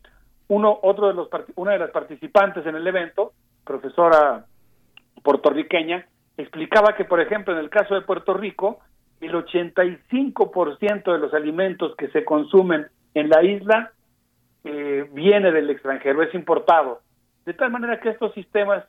Uno, 0.50 0.80
otro 0.82 1.08
de 1.08 1.14
los, 1.14 1.30
una 1.56 1.74
de 1.74 1.80
las 1.80 1.92
participantes 1.92 2.66
en 2.66 2.76
el 2.76 2.86
evento, 2.86 3.34
profesora 3.64 4.46
puertorriqueña, 5.24 6.06
explicaba 6.42 6.96
que, 6.96 7.06
por 7.06 7.20
ejemplo, 7.20 7.54
en 7.54 7.60
el 7.60 7.70
caso 7.70 7.96
de 7.96 8.02
Puerto 8.02 8.34
Rico, 8.34 8.80
el 9.20 9.34
85% 9.34 11.12
de 11.12 11.20
los 11.20 11.34
alimentos 11.34 11.96
que 11.98 12.08
se 12.10 12.24
consumen 12.24 12.88
en 13.14 13.30
la 13.30 13.44
isla 13.44 13.92
eh, 14.64 15.10
viene 15.12 15.52
del 15.52 15.70
extranjero, 15.70 16.24
es 16.24 16.34
importado. 16.34 17.02
De 17.46 17.54
tal 17.54 17.72
manera 17.72 18.00
que 18.00 18.10
estos 18.10 18.34
sistemas 18.34 18.86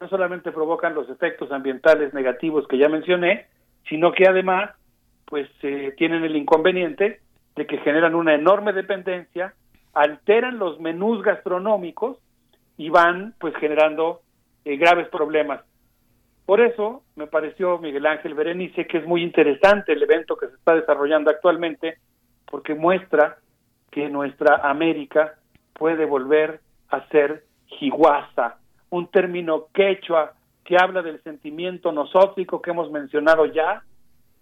no 0.00 0.08
solamente 0.08 0.50
provocan 0.50 0.94
los 0.94 1.08
efectos 1.08 1.52
ambientales 1.52 2.12
negativos 2.14 2.66
que 2.66 2.78
ya 2.78 2.88
mencioné, 2.88 3.46
sino 3.88 4.12
que 4.12 4.26
además 4.26 4.70
pues 5.24 5.48
eh, 5.62 5.94
tienen 5.96 6.24
el 6.24 6.36
inconveniente 6.36 7.20
de 7.54 7.66
que 7.66 7.78
generan 7.78 8.14
una 8.14 8.34
enorme 8.34 8.72
dependencia, 8.72 9.54
alteran 9.92 10.58
los 10.58 10.80
menús 10.80 11.22
gastronómicos 11.22 12.18
y 12.76 12.88
van 12.88 13.34
pues 13.38 13.54
generando 13.56 14.20
eh, 14.64 14.76
graves 14.76 15.08
problemas 15.08 15.60
por 16.48 16.62
eso 16.62 17.02
me 17.14 17.26
pareció, 17.26 17.76
Miguel 17.76 18.06
Ángel 18.06 18.32
Berenice, 18.32 18.86
que 18.86 18.96
es 18.96 19.06
muy 19.06 19.22
interesante 19.22 19.92
el 19.92 20.02
evento 20.02 20.34
que 20.38 20.46
se 20.46 20.54
está 20.54 20.74
desarrollando 20.74 21.30
actualmente, 21.30 21.98
porque 22.46 22.74
muestra 22.74 23.36
que 23.90 24.08
nuestra 24.08 24.56
América 24.62 25.34
puede 25.74 26.06
volver 26.06 26.60
a 26.88 27.06
ser 27.08 27.44
jiguasa, 27.66 28.56
un 28.88 29.08
término 29.08 29.66
quechua 29.74 30.32
que 30.64 30.78
habla 30.80 31.02
del 31.02 31.22
sentimiento 31.22 31.92
nosótrico 31.92 32.62
que 32.62 32.70
hemos 32.70 32.90
mencionado 32.90 33.44
ya, 33.44 33.82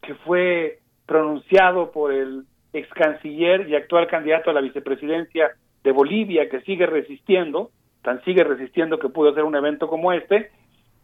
que 0.00 0.14
fue 0.14 0.78
pronunciado 1.06 1.90
por 1.90 2.12
el 2.12 2.44
ex 2.72 2.88
canciller 2.90 3.68
y 3.68 3.74
actual 3.74 4.06
candidato 4.06 4.50
a 4.50 4.52
la 4.52 4.60
vicepresidencia 4.60 5.56
de 5.82 5.90
Bolivia, 5.90 6.48
que 6.48 6.60
sigue 6.60 6.86
resistiendo, 6.86 7.72
tan 8.02 8.22
sigue 8.22 8.44
resistiendo 8.44 9.00
que 9.00 9.08
pudo 9.08 9.30
hacer 9.30 9.42
un 9.42 9.56
evento 9.56 9.88
como 9.88 10.12
este, 10.12 10.52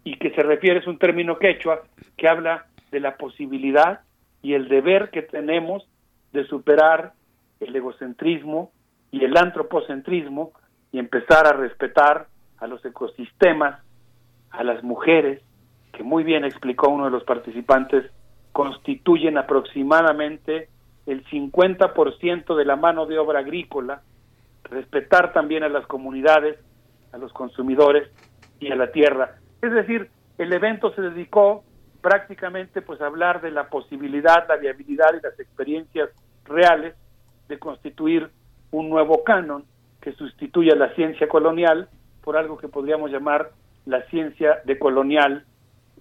y 0.04 0.16
que 0.16 0.30
se 0.30 0.42
refiere, 0.42 0.80
es 0.80 0.86
un 0.86 0.98
término 0.98 1.38
quechua, 1.38 1.82
que 2.16 2.28
habla 2.28 2.66
de 2.90 3.00
la 3.00 3.16
posibilidad 3.16 4.00
y 4.42 4.54
el 4.54 4.68
deber 4.68 5.10
que 5.10 5.22
tenemos 5.22 5.86
de 6.32 6.44
superar 6.46 7.12
el 7.60 7.74
egocentrismo 7.74 8.72
y 9.10 9.24
el 9.24 9.36
antropocentrismo 9.36 10.52
y 10.90 10.98
empezar 10.98 11.46
a 11.46 11.52
respetar 11.52 12.26
a 12.58 12.66
los 12.66 12.84
ecosistemas 12.84 13.80
a 14.50 14.64
las 14.64 14.82
mujeres, 14.82 15.42
que 15.92 16.02
muy 16.02 16.24
bien 16.24 16.44
explicó 16.44 16.88
uno 16.88 17.06
de 17.06 17.10
los 17.10 17.24
participantes, 17.24 18.10
constituyen 18.52 19.38
aproximadamente 19.38 20.68
el 21.06 21.24
50% 21.26 22.54
de 22.54 22.64
la 22.64 22.76
mano 22.76 23.06
de 23.06 23.18
obra 23.18 23.40
agrícola, 23.40 24.02
respetar 24.64 25.32
también 25.32 25.64
a 25.64 25.68
las 25.68 25.86
comunidades, 25.86 26.58
a 27.12 27.18
los 27.18 27.32
consumidores 27.32 28.08
y 28.60 28.70
a 28.70 28.76
la 28.76 28.92
tierra. 28.92 29.38
Es 29.62 29.72
decir, 29.72 30.10
el 30.38 30.52
evento 30.52 30.92
se 30.92 31.00
dedicó 31.00 31.62
prácticamente 32.00 32.82
pues 32.82 33.00
a 33.00 33.06
hablar 33.06 33.40
de 33.40 33.52
la 33.52 33.68
posibilidad, 33.68 34.46
la 34.48 34.56
viabilidad 34.56 35.14
y 35.16 35.22
las 35.22 35.38
experiencias 35.38 36.10
reales 36.44 36.96
de 37.48 37.60
constituir 37.60 38.28
un 38.72 38.90
nuevo 38.90 39.22
canon 39.22 39.64
que 40.00 40.12
sustituya 40.14 40.74
la 40.74 40.92
ciencia 40.94 41.28
colonial 41.28 41.88
por 42.24 42.36
algo 42.36 42.58
que 42.58 42.66
podríamos 42.66 43.12
llamar 43.12 43.50
la 43.86 44.02
ciencia 44.06 44.60
decolonial, 44.64 45.44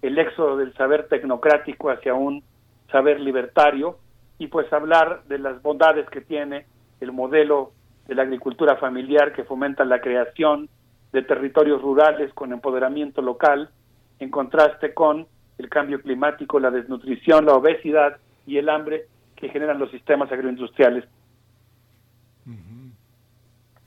el 0.02 0.18
éxodo 0.18 0.56
del 0.56 0.74
saber 0.74 1.06
tecnocrático 1.06 1.90
hacia 1.90 2.14
un 2.14 2.42
saber 2.90 3.20
libertario 3.20 3.98
y 4.38 4.48
pues 4.48 4.72
hablar 4.72 5.22
de 5.28 5.38
las 5.38 5.62
bondades 5.62 6.08
que 6.10 6.20
tiene 6.20 6.66
el 7.00 7.12
modelo 7.12 7.70
de 8.08 8.16
la 8.16 8.22
agricultura 8.22 8.76
familiar 8.76 9.32
que 9.32 9.44
fomenta 9.44 9.84
la 9.84 10.00
creación 10.00 10.68
de 11.12 11.22
territorios 11.22 11.82
rurales 11.82 12.32
con 12.34 12.52
empoderamiento 12.52 13.22
local 13.22 13.70
en 14.18 14.30
contraste 14.30 14.94
con 14.94 15.26
el 15.58 15.68
cambio 15.68 16.00
climático, 16.00 16.58
la 16.58 16.70
desnutrición, 16.70 17.46
la 17.46 17.54
obesidad 17.54 18.16
y 18.46 18.56
el 18.56 18.68
hambre 18.68 19.06
que 19.36 19.48
generan 19.48 19.78
los 19.78 19.90
sistemas 19.90 20.30
agroindustriales. 20.32 21.04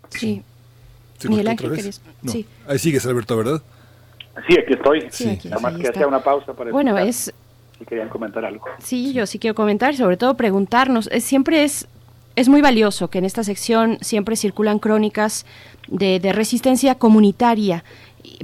Sí. 0.10 0.44
Miguel 1.28 1.48
Ángel, 1.48 1.94
sí. 2.26 2.46
Ahí 2.68 2.78
sigues, 2.78 3.06
Alberto, 3.06 3.38
¿verdad? 3.38 3.62
Sí, 4.48 4.58
aquí 4.60 4.74
estoy. 4.74 5.08
Sí, 5.10 5.40
Nada 5.46 5.62
más 5.62 5.78
que 5.78 5.88
hacía 5.88 6.08
una 6.08 6.20
pausa 6.20 6.54
para 6.54 6.72
Bueno, 6.72 6.98
es... 6.98 7.34
Si 7.78 7.86
querían 7.86 8.10
comentar 8.10 8.46
algo. 8.46 8.66
Sí, 8.80 9.14
yo 9.14 9.26
sí 9.26 9.40
quiero 9.40 9.56
comentar, 9.56 9.96
sobre 9.96 10.16
todo 10.18 10.36
preguntarnos. 10.36 11.10
Es, 11.12 11.24
siempre 11.26 11.64
es, 11.64 11.88
es 12.36 12.50
muy 12.50 12.62
valioso 12.62 13.10
que 13.10 13.20
en 13.20 13.26
esta 13.26 13.44
sección 13.44 13.98
siempre 14.02 14.36
circulan 14.36 14.80
crónicas 14.80 15.46
de, 15.88 16.20
resistencia 16.34 16.96
comunitaria 16.96 17.84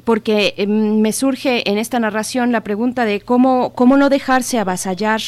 porque 0.03 0.53
em, 0.57 1.01
me 1.01 1.11
surge 1.11 1.69
en 1.69 1.77
esta 1.77 1.99
narración 1.99 2.51
la 2.51 2.61
pregunta 2.61 3.03
de 3.05 3.19
cómo, 3.19 3.73
cómo 3.73 3.97
no 3.97 4.09
dejarse 4.09 4.59
avasallar 4.59 5.21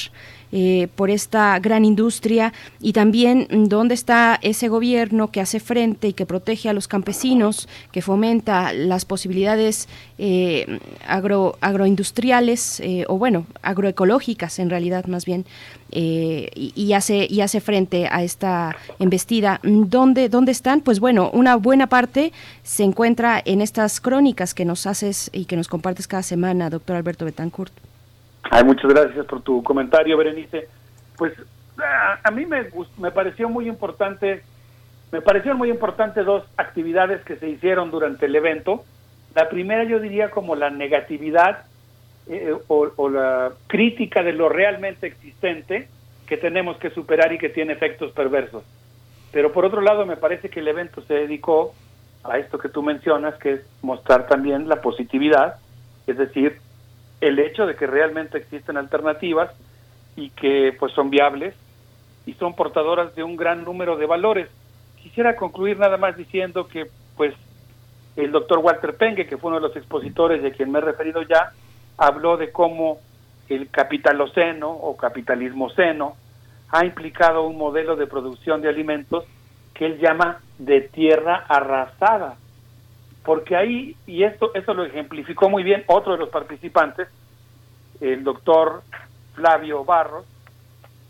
eh, 0.55 0.87
por 0.95 1.09
esta 1.09 1.57
gran 1.57 1.83
industria 1.83 2.53
y 2.79 2.93
también 2.93 3.47
mm, 3.49 3.63
dónde 3.63 3.95
está 3.95 4.37
ese 4.43 4.67
gobierno 4.67 5.31
que 5.31 5.41
hace 5.41 5.59
frente 5.59 6.09
y 6.09 6.13
que 6.13 6.27
protege 6.27 6.69
a 6.69 6.73
los 6.73 6.87
campesinos, 6.87 7.67
que 7.91 8.03
fomenta 8.03 8.71
las 8.71 9.03
posibilidades 9.03 9.89
eh, 10.19 10.77
agro, 11.07 11.57
agroindustriales 11.59 12.79
eh, 12.81 13.03
o 13.07 13.17
bueno, 13.17 13.47
agroecológicas 13.63 14.59
en 14.59 14.69
realidad 14.69 15.05
más 15.07 15.25
bien. 15.25 15.45
y, 15.91 16.93
hace 16.93 17.27
y 17.27 17.41
hace 17.41 17.59
frente 17.59 18.07
a 18.11 18.21
esta 18.21 18.75
embestida. 18.99 19.59
¿Dónde, 19.63 20.29
¿Dónde 20.29 20.51
están? 20.51 20.81
Pues 20.81 20.99
bueno, 20.99 21.31
una 21.33 21.55
buena 21.55 21.87
parte 21.87 22.31
se 22.61 22.83
encuentra 22.83 23.41
en 23.43 23.59
estas 23.59 23.99
crónicas 23.99 24.53
que 24.53 24.65
nos 24.65 24.85
haces 24.85 25.31
y 25.33 25.45
que 25.45 25.55
nos 25.55 25.67
compartes 25.67 26.07
cada 26.07 26.21
semana, 26.21 26.69
doctor 26.69 26.95
Alberto 26.95 27.25
Betancourt. 27.25 27.73
Ay, 28.49 28.63
muchas 28.63 28.91
gracias 28.91 29.25
por 29.25 29.41
tu 29.41 29.63
comentario, 29.63 30.17
Berenice. 30.17 30.67
Pues 31.17 31.33
a, 32.23 32.31
mí 32.31 32.45
me, 32.45 32.67
me 32.97 33.11
pareció 33.11 33.49
muy 33.49 33.67
importante, 33.67 34.43
me 35.11 35.21
parecieron 35.21 35.57
muy 35.57 35.69
importantes 35.69 36.25
dos 36.25 36.43
actividades 36.57 37.23
que 37.23 37.37
se 37.37 37.49
hicieron 37.49 37.91
durante 37.91 38.25
el 38.25 38.35
evento. 38.35 38.83
La 39.35 39.49
primera 39.49 39.83
yo 39.83 39.99
diría 39.99 40.29
como 40.29 40.55
la 40.55 40.69
negatividad 40.69 41.65
eh, 42.27 42.53
o, 42.67 42.89
o, 42.95 43.09
la 43.09 43.51
crítica 43.67 44.23
de 44.23 44.33
lo 44.33 44.49
realmente 44.49 45.07
existente 45.07 45.87
que 46.27 46.37
tenemos 46.37 46.77
que 46.77 46.89
superar 46.91 47.33
y 47.33 47.37
que 47.37 47.49
tiene 47.49 47.73
efectos 47.73 48.11
perversos. 48.11 48.63
Pero 49.31 49.51
por 49.51 49.65
otro 49.65 49.81
lado 49.81 50.05
me 50.05 50.15
parece 50.15 50.49
que 50.49 50.59
el 50.59 50.67
evento 50.67 51.01
se 51.01 51.15
dedicó 51.15 51.73
a 52.23 52.37
esto 52.37 52.57
que 52.57 52.69
tú 52.69 52.81
mencionas, 52.81 53.35
que 53.35 53.53
es 53.53 53.61
mostrar 53.81 54.27
también 54.27 54.69
la 54.69 54.81
positividad, 54.81 55.55
es 56.07 56.17
decir, 56.17 56.59
el 57.23 57.39
hecho 57.39 57.65
de 57.65 57.75
que 57.75 57.87
realmente 57.87 58.37
existen 58.37 58.75
alternativas 58.75 59.49
y 60.17 60.29
que 60.31 60.75
pues 60.77 60.91
son 60.91 61.09
viables 61.09 61.55
y 62.25 62.33
son 62.33 62.53
portadoras 62.53 63.15
de 63.15 63.23
un 63.23 63.37
gran 63.37 63.63
número 63.63 63.95
de 63.95 64.05
valores. 64.05 64.49
Quisiera 65.01 65.37
concluir 65.37 65.79
nada 65.79 65.95
más 65.95 66.17
diciendo 66.17 66.67
que 66.67 66.87
pues 67.15 67.33
el 68.17 68.31
doctor 68.31 68.59
Walter 68.59 68.97
Penge, 68.97 69.25
que 69.25 69.37
fue 69.37 69.49
uno 69.49 69.61
de 69.61 69.67
los 69.67 69.75
expositores 69.77 70.43
de 70.43 70.51
quien 70.51 70.69
me 70.69 70.79
he 70.79 70.81
referido 70.81 71.21
ya, 71.21 71.53
habló 71.97 72.35
de 72.35 72.51
cómo 72.51 72.99
el 73.47 73.69
capitaloceno 73.69 74.69
o 74.69 74.97
capitalismo 74.97 75.69
seno 75.69 76.17
ha 76.71 76.85
implicado 76.85 77.43
un 77.43 77.57
modelo 77.57 77.95
de 77.95 78.05
producción 78.05 78.61
de 78.61 78.67
alimentos 78.67 79.23
que 79.73 79.85
él 79.85 79.97
llama 79.97 80.39
de 80.57 80.81
tierra 80.81 81.45
arrasada 81.47 82.35
porque 83.23 83.55
ahí, 83.55 83.95
y 84.05 84.23
esto, 84.23 84.51
esto 84.53 84.73
lo 84.73 84.83
ejemplificó 84.83 85.49
muy 85.49 85.63
bien 85.63 85.83
otro 85.87 86.13
de 86.13 86.19
los 86.19 86.29
participantes, 86.29 87.07
el 88.01 88.23
doctor 88.23 88.83
Flavio 89.33 89.85
Barros, 89.85 90.25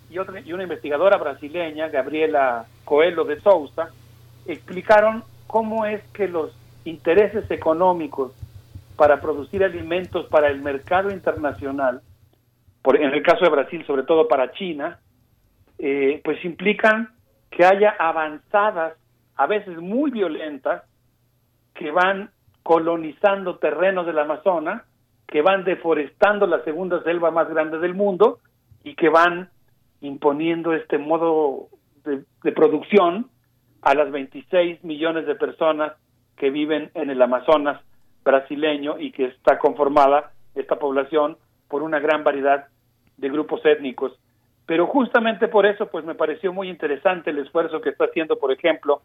y, 0.10 0.20
otra, 0.20 0.40
y 0.40 0.54
una 0.54 0.64
investigadora 0.64 1.18
brasileña, 1.18 1.90
Gabriela 1.90 2.66
Coelho 2.86 3.24
de 3.24 3.40
Souza, 3.42 3.90
explicaron 4.46 5.24
cómo 5.48 5.86
es 5.86 6.04
que 6.14 6.28
los 6.28 6.56
intereses 6.86 7.50
económicos 7.50 8.32
para 8.96 9.20
producir 9.20 9.64
alimentos 9.64 10.28
para 10.28 10.50
el 10.50 10.62
mercado 10.62 11.10
internacional, 11.10 12.02
por, 12.84 13.02
en 13.02 13.12
el 13.12 13.24
caso 13.24 13.44
de 13.44 13.50
Brasil, 13.50 13.84
sobre 13.88 14.04
todo 14.04 14.28
para 14.28 14.52
China, 14.52 15.00
eh, 15.80 16.22
pues 16.24 16.44
implican 16.46 17.10
que 17.50 17.66
haya 17.66 17.96
avanzadas, 17.98 18.94
a 19.36 19.48
veces 19.48 19.78
muy 19.78 20.12
violentas, 20.12 20.84
que 21.74 21.92
van 21.92 22.32
colonizando 22.64 23.58
terrenos 23.58 24.06
del 24.06 24.20
Amazonas, 24.20 24.84
que 25.28 25.42
van 25.42 25.64
deforestando 25.64 26.48
la 26.48 26.64
segunda 26.64 27.02
selva 27.04 27.32
más 27.32 27.50
grande 27.50 27.80
del 27.80 27.94
mundo 27.94 28.40
y 28.84 28.96
que 28.96 29.10
van 29.10 29.50
imponiendo 30.02 30.74
este 30.74 30.98
modo 30.98 31.70
de, 32.04 32.52
producción 32.52 33.30
a 33.82 33.96
las 33.96 34.12
26 34.12 34.84
millones 34.84 35.26
de 35.26 35.36
personas 35.36 35.94
que 36.36 36.50
viven 36.50 36.92
en 36.94 37.10
el 37.10 37.22
Amazonas 37.22 37.82
brasileño 38.24 39.00
y 39.00 39.12
que 39.12 39.26
está 39.26 39.58
conformada 39.58 40.32
esta 40.56 40.78
población 40.78 41.38
por 41.68 41.82
una 41.82 42.00
gran 42.00 42.24
variedad 42.24 42.68
de 43.18 43.30
grupos 43.30 43.66
étnicos. 43.66 44.14
Pero 44.66 44.88
justamente 44.88 45.48
por 45.48 45.66
eso, 45.66 45.88
pues 45.88 46.06
me 46.06 46.16
pareció 46.16 46.54
muy 46.54 46.70
interesante 46.70 47.32
el 47.32 47.40
esfuerzo 47.40 47.82
que 47.82 47.90
está 47.90 48.06
haciendo, 48.06 48.38
por 48.38 48.52
ejemplo, 48.52 49.02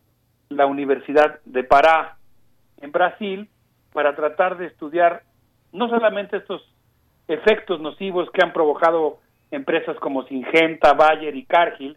la 0.50 0.66
Universidad 0.66 1.40
de 1.44 1.64
Pará, 1.64 2.17
en 2.80 2.92
Brasil 2.92 3.48
para 3.92 4.14
tratar 4.14 4.56
de 4.58 4.66
estudiar 4.66 5.22
no 5.72 5.88
solamente 5.88 6.36
estos 6.36 6.62
efectos 7.26 7.80
nocivos 7.80 8.30
que 8.32 8.42
han 8.42 8.52
provocado 8.52 9.18
empresas 9.50 9.96
como 9.98 10.24
Singenta, 10.24 10.94
Bayer 10.94 11.34
y 11.36 11.44
Cargill, 11.44 11.96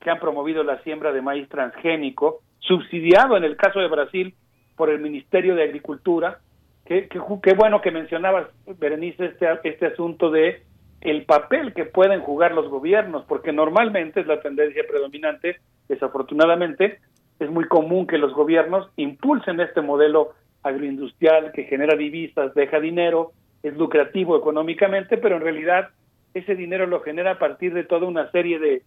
que 0.00 0.10
han 0.10 0.20
promovido 0.20 0.62
la 0.62 0.80
siembra 0.82 1.12
de 1.12 1.22
maíz 1.22 1.48
transgénico, 1.48 2.40
subsidiado 2.60 3.36
en 3.36 3.44
el 3.44 3.56
caso 3.56 3.80
de 3.80 3.88
Brasil 3.88 4.34
por 4.76 4.90
el 4.90 5.00
Ministerio 5.00 5.54
de 5.54 5.64
Agricultura. 5.64 6.38
Qué 6.84 7.08
que, 7.08 7.54
bueno 7.54 7.80
que 7.80 7.90
mencionabas, 7.90 8.46
Berenice, 8.78 9.26
este, 9.26 9.46
este 9.64 9.86
asunto 9.86 10.30
de 10.30 10.62
el 11.00 11.24
papel 11.26 11.74
que 11.74 11.84
pueden 11.84 12.20
jugar 12.20 12.52
los 12.52 12.68
gobiernos, 12.68 13.24
porque 13.26 13.52
normalmente 13.52 14.20
es 14.20 14.26
la 14.26 14.40
tendencia 14.40 14.82
predominante, 14.88 15.58
desafortunadamente, 15.88 17.00
es 17.38 17.50
muy 17.50 17.66
común 17.66 18.06
que 18.06 18.18
los 18.18 18.32
gobiernos 18.32 18.90
impulsen 18.96 19.60
este 19.60 19.80
modelo 19.80 20.32
agroindustrial 20.62 21.52
que 21.52 21.64
genera 21.64 21.96
divisas, 21.96 22.54
deja 22.54 22.80
dinero, 22.80 23.32
es 23.62 23.76
lucrativo 23.76 24.36
económicamente, 24.36 25.18
pero 25.18 25.36
en 25.36 25.42
realidad 25.42 25.90
ese 26.34 26.54
dinero 26.54 26.86
lo 26.86 27.00
genera 27.00 27.32
a 27.32 27.38
partir 27.38 27.74
de 27.74 27.84
toda 27.84 28.06
una 28.06 28.30
serie 28.30 28.58
de 28.58 28.82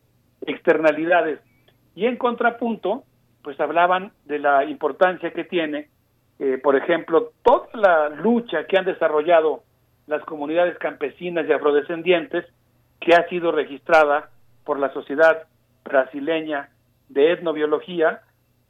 externalidades. 0.46 1.40
Y 1.96 2.06
en 2.06 2.18
contrapunto, 2.18 3.04
pues 3.44 3.60
hablaban 3.60 4.12
de 4.26 4.40
la 4.40 4.66
importancia 4.66 5.32
que 5.32 5.44
tiene, 5.44 5.90
eh, 6.40 6.60
por 6.62 6.76
ejemplo, 6.76 7.32
toda 7.44 7.68
la 7.74 8.10
lucha 8.10 8.66
que 8.66 8.78
han 8.78 8.86
desarrollado 8.86 9.64
las 10.08 10.24
comunidades 10.26 10.78
campesinas 10.78 11.48
y 11.48 11.54
afrodescendientes, 11.54 12.46
que 13.00 13.16
ha 13.16 13.28
sido 13.30 13.52
registrada 13.52 14.30
por 14.64 14.80
la 14.80 14.94
Sociedad 14.94 15.48
Brasileña 15.84 16.70
de 17.10 17.32
Etnobiología, 17.32 18.22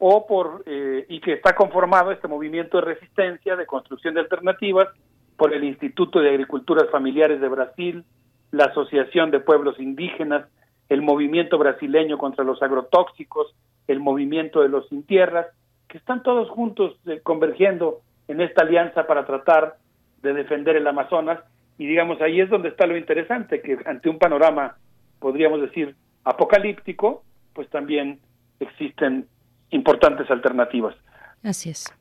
o 0.04 0.26
por 0.26 0.64
eh, 0.66 1.06
y 1.08 1.20
que 1.20 1.34
está 1.34 1.54
conformado 1.54 2.10
este 2.10 2.26
movimiento 2.26 2.78
de 2.78 2.86
resistencia, 2.86 3.54
de 3.54 3.66
construcción 3.66 4.14
de 4.14 4.20
alternativas, 4.20 4.88
por 5.36 5.54
el 5.54 5.62
Instituto 5.62 6.18
de 6.18 6.30
Agriculturas 6.30 6.90
Familiares 6.90 7.40
de 7.40 7.48
Brasil, 7.48 8.04
la 8.50 8.64
Asociación 8.64 9.30
de 9.30 9.38
Pueblos 9.38 9.78
Indígenas, 9.78 10.48
el 10.88 11.02
movimiento 11.02 11.56
brasileño 11.56 12.18
contra 12.18 12.42
los 12.42 12.60
agrotóxicos, 12.64 13.54
el 13.86 14.00
movimiento 14.00 14.62
de 14.62 14.70
los 14.70 14.88
sin 14.88 15.04
tierras, 15.04 15.46
que 15.86 15.98
están 15.98 16.24
todos 16.24 16.50
juntos 16.50 16.96
eh, 17.06 17.20
convergiendo 17.22 18.00
en 18.26 18.40
esta 18.40 18.62
alianza 18.62 19.06
para 19.06 19.24
tratar 19.24 19.76
de 20.20 20.34
defender 20.34 20.74
el 20.74 20.86
Amazonas. 20.88 21.38
Y 21.78 21.86
digamos 21.86 22.20
ahí 22.20 22.40
es 22.40 22.50
donde 22.50 22.70
está 22.70 22.88
lo 22.88 22.96
interesante, 22.96 23.62
que 23.62 23.78
ante 23.86 24.08
un 24.08 24.18
panorama, 24.18 24.74
podríamos 25.20 25.60
decir, 25.60 25.94
apocalíptico, 26.24 27.22
pues 27.54 27.70
también 27.70 28.18
existen 28.58 29.28
importantes 29.72 30.30
alternativas. 30.30 30.94
Así 31.42 31.70
es. 31.70 31.92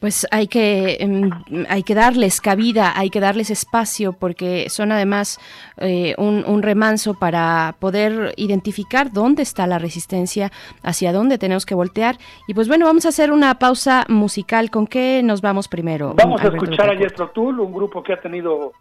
Pues 0.00 0.26
hay 0.30 0.46
que, 0.46 0.98
em, 1.00 1.30
hay 1.68 1.82
que 1.82 1.94
darles 1.94 2.40
cabida, 2.42 2.92
hay 2.96 3.08
que 3.08 3.18
darles 3.18 3.50
espacio, 3.50 4.12
porque 4.12 4.68
son 4.68 4.92
además 4.92 5.40
eh, 5.78 6.14
un, 6.18 6.44
un, 6.46 6.62
remanso 6.62 7.14
para 7.14 7.74
poder 7.80 8.34
identificar 8.36 9.10
dónde 9.10 9.42
está 9.42 9.66
la 9.66 9.78
resistencia, 9.78 10.52
hacia 10.82 11.12
dónde 11.12 11.38
tenemos 11.38 11.64
que 11.64 11.74
voltear. 11.74 12.16
Y 12.46 12.52
pues 12.52 12.68
bueno, 12.68 12.84
vamos 12.84 13.06
a 13.06 13.08
hacer 13.08 13.32
una 13.32 13.58
pausa 13.58 14.04
musical. 14.08 14.70
¿Con 14.70 14.86
qué 14.86 15.22
nos 15.24 15.40
vamos 15.40 15.66
primero? 15.66 16.14
Vamos 16.14 16.42
a 16.42 16.48
escuchar 16.48 16.90
a 16.90 16.96
Jethro 16.96 17.30
Tull, 17.30 17.60
un 17.60 17.72
grupo 17.72 18.02
que 18.02 18.12
ha 18.12 18.20
tenido 18.20 18.72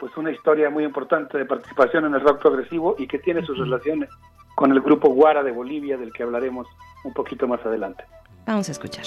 pues 0.00 0.16
una 0.16 0.30
historia 0.30 0.70
muy 0.70 0.84
importante 0.84 1.38
de 1.38 1.44
participación 1.44 2.04
en 2.06 2.14
el 2.14 2.20
rock 2.20 2.40
progresivo 2.40 2.96
y 2.98 3.06
que 3.06 3.18
tiene 3.18 3.44
sus 3.44 3.58
relaciones 3.58 4.10
con 4.54 4.72
el 4.72 4.80
grupo 4.80 5.10
Guara 5.10 5.42
de 5.42 5.52
Bolivia, 5.52 5.96
del 5.96 6.12
que 6.12 6.24
hablaremos 6.24 6.66
un 7.08 7.14
poquito 7.14 7.48
más 7.48 7.64
adelante. 7.64 8.04
Vamos 8.46 8.68
a 8.68 8.72
escuchar. 8.72 9.04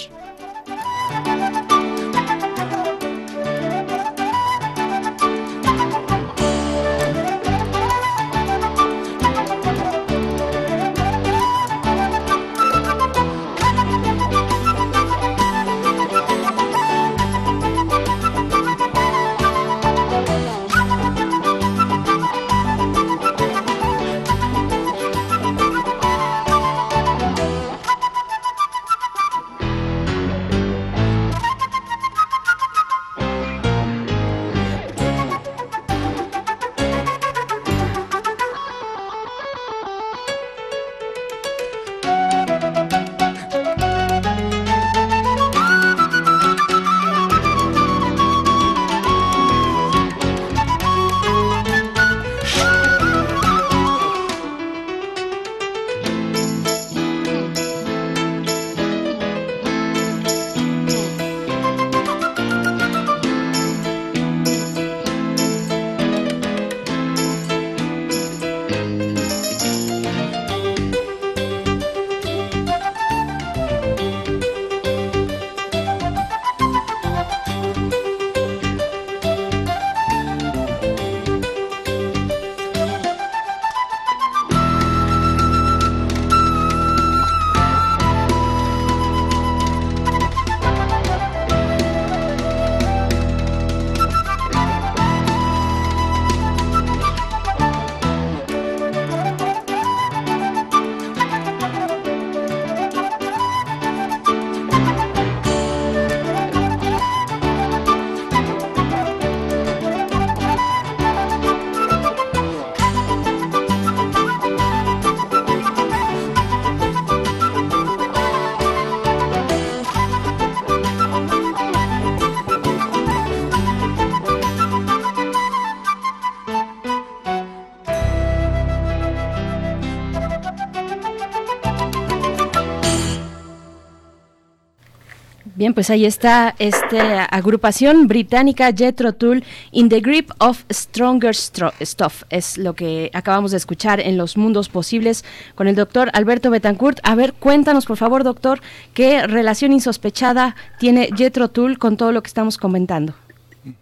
Bien, 135.61 135.75
pues 135.75 135.91
ahí 135.91 136.07
está 136.07 136.55
esta 136.57 137.23
agrupación 137.25 138.07
británica 138.07 138.71
Jethro 138.75 139.13
Tull 139.13 139.43
in 139.71 139.89
the 139.89 139.99
Grip 139.99 140.31
of 140.39 140.63
Stronger 140.71 141.35
Stuff. 141.35 142.23
Es 142.31 142.57
lo 142.57 142.73
que 142.73 143.11
acabamos 143.13 143.51
de 143.51 143.57
escuchar 143.57 143.99
en 143.99 144.17
Los 144.17 144.37
Mundos 144.37 144.69
Posibles 144.69 145.23
con 145.53 145.67
el 145.67 145.75
doctor 145.75 146.09
Alberto 146.13 146.49
Betancourt. 146.49 146.97
A 147.03 147.13
ver, 147.13 147.33
cuéntanos 147.33 147.85
por 147.85 147.97
favor, 147.97 148.23
doctor, 148.23 148.59
qué 148.95 149.27
relación 149.27 149.71
insospechada 149.71 150.55
tiene 150.79 151.09
Jethro 151.15 151.49
Tull 151.49 151.77
con 151.77 151.95
todo 151.95 152.11
lo 152.11 152.23
que 152.23 152.29
estamos 152.29 152.57
comentando. 152.57 153.13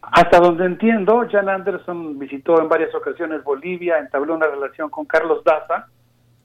Hasta 0.01 0.37
donde 0.41 0.65
entiendo, 0.65 1.25
Jan 1.31 1.47
Anderson 1.47 2.19
visitó 2.19 2.61
en 2.61 2.67
varias 2.67 2.93
ocasiones 2.93 3.41
Bolivia, 3.41 3.99
entabló 3.99 4.35
una 4.35 4.47
relación 4.47 4.89
con 4.89 5.05
Carlos 5.05 5.45
Daza, 5.45 5.87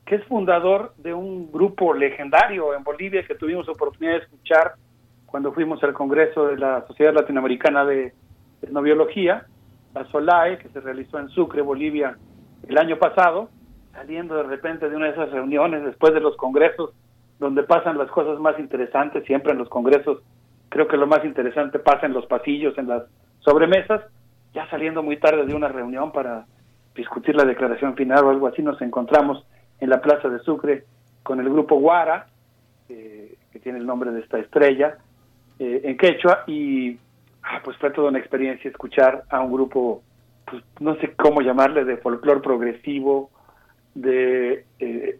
que 0.06 0.14
es 0.14 0.24
fundador 0.26 0.94
de 0.98 1.12
un 1.12 1.50
grupo 1.50 1.92
legendario 1.92 2.72
en 2.72 2.84
Bolivia 2.84 3.26
que 3.26 3.34
tuvimos 3.34 3.68
oportunidad 3.68 4.12
de 4.12 4.18
escuchar 4.20 4.74
cuando 5.34 5.52
fuimos 5.52 5.82
al 5.82 5.94
Congreso 5.94 6.46
de 6.46 6.56
la 6.56 6.86
Sociedad 6.86 7.12
Latinoamericana 7.12 7.84
de 7.84 8.12
Etnobiología, 8.62 9.44
la 9.92 10.04
SOLAE, 10.04 10.58
que 10.58 10.68
se 10.68 10.78
realizó 10.78 11.18
en 11.18 11.28
Sucre, 11.30 11.60
Bolivia, 11.60 12.16
el 12.68 12.78
año 12.78 13.00
pasado, 13.00 13.48
saliendo 13.92 14.36
de 14.36 14.44
repente 14.44 14.88
de 14.88 14.94
una 14.94 15.06
de 15.06 15.10
esas 15.14 15.32
reuniones 15.32 15.84
después 15.84 16.14
de 16.14 16.20
los 16.20 16.36
congresos, 16.36 16.92
donde 17.40 17.64
pasan 17.64 17.98
las 17.98 18.12
cosas 18.12 18.38
más 18.38 18.60
interesantes, 18.60 19.24
siempre 19.24 19.50
en 19.50 19.58
los 19.58 19.68
congresos, 19.68 20.22
creo 20.68 20.86
que 20.86 20.96
lo 20.96 21.08
más 21.08 21.24
interesante 21.24 21.80
pasa 21.80 22.06
en 22.06 22.12
los 22.12 22.26
pasillos, 22.26 22.78
en 22.78 22.86
las 22.86 23.02
sobremesas, 23.40 24.02
ya 24.52 24.70
saliendo 24.70 25.02
muy 25.02 25.16
tarde 25.16 25.44
de 25.46 25.54
una 25.56 25.66
reunión 25.66 26.12
para 26.12 26.46
discutir 26.94 27.34
la 27.34 27.44
declaración 27.44 27.96
final 27.96 28.24
o 28.24 28.30
algo 28.30 28.46
así, 28.46 28.62
nos 28.62 28.80
encontramos 28.80 29.44
en 29.80 29.90
la 29.90 30.00
plaza 30.00 30.28
de 30.28 30.38
Sucre 30.38 30.84
con 31.24 31.40
el 31.40 31.48
grupo 31.48 31.80
Guara, 31.80 32.28
eh, 32.88 33.34
que 33.50 33.58
tiene 33.58 33.80
el 33.80 33.86
nombre 33.86 34.12
de 34.12 34.20
esta 34.20 34.38
estrella, 34.38 34.98
eh, 35.58 35.80
en 35.84 35.96
quechua 35.96 36.44
y 36.46 36.98
ah, 37.42 37.60
pues 37.62 37.76
fue 37.78 37.90
toda 37.90 38.08
una 38.08 38.18
experiencia 38.18 38.70
escuchar 38.70 39.24
a 39.30 39.40
un 39.40 39.52
grupo, 39.52 40.02
pues 40.44 40.62
no 40.80 40.96
sé 40.96 41.12
cómo 41.14 41.40
llamarle, 41.42 41.84
de 41.84 41.96
folclore 41.98 42.40
progresivo, 42.40 43.30
de 43.94 44.64
eh, 44.80 45.18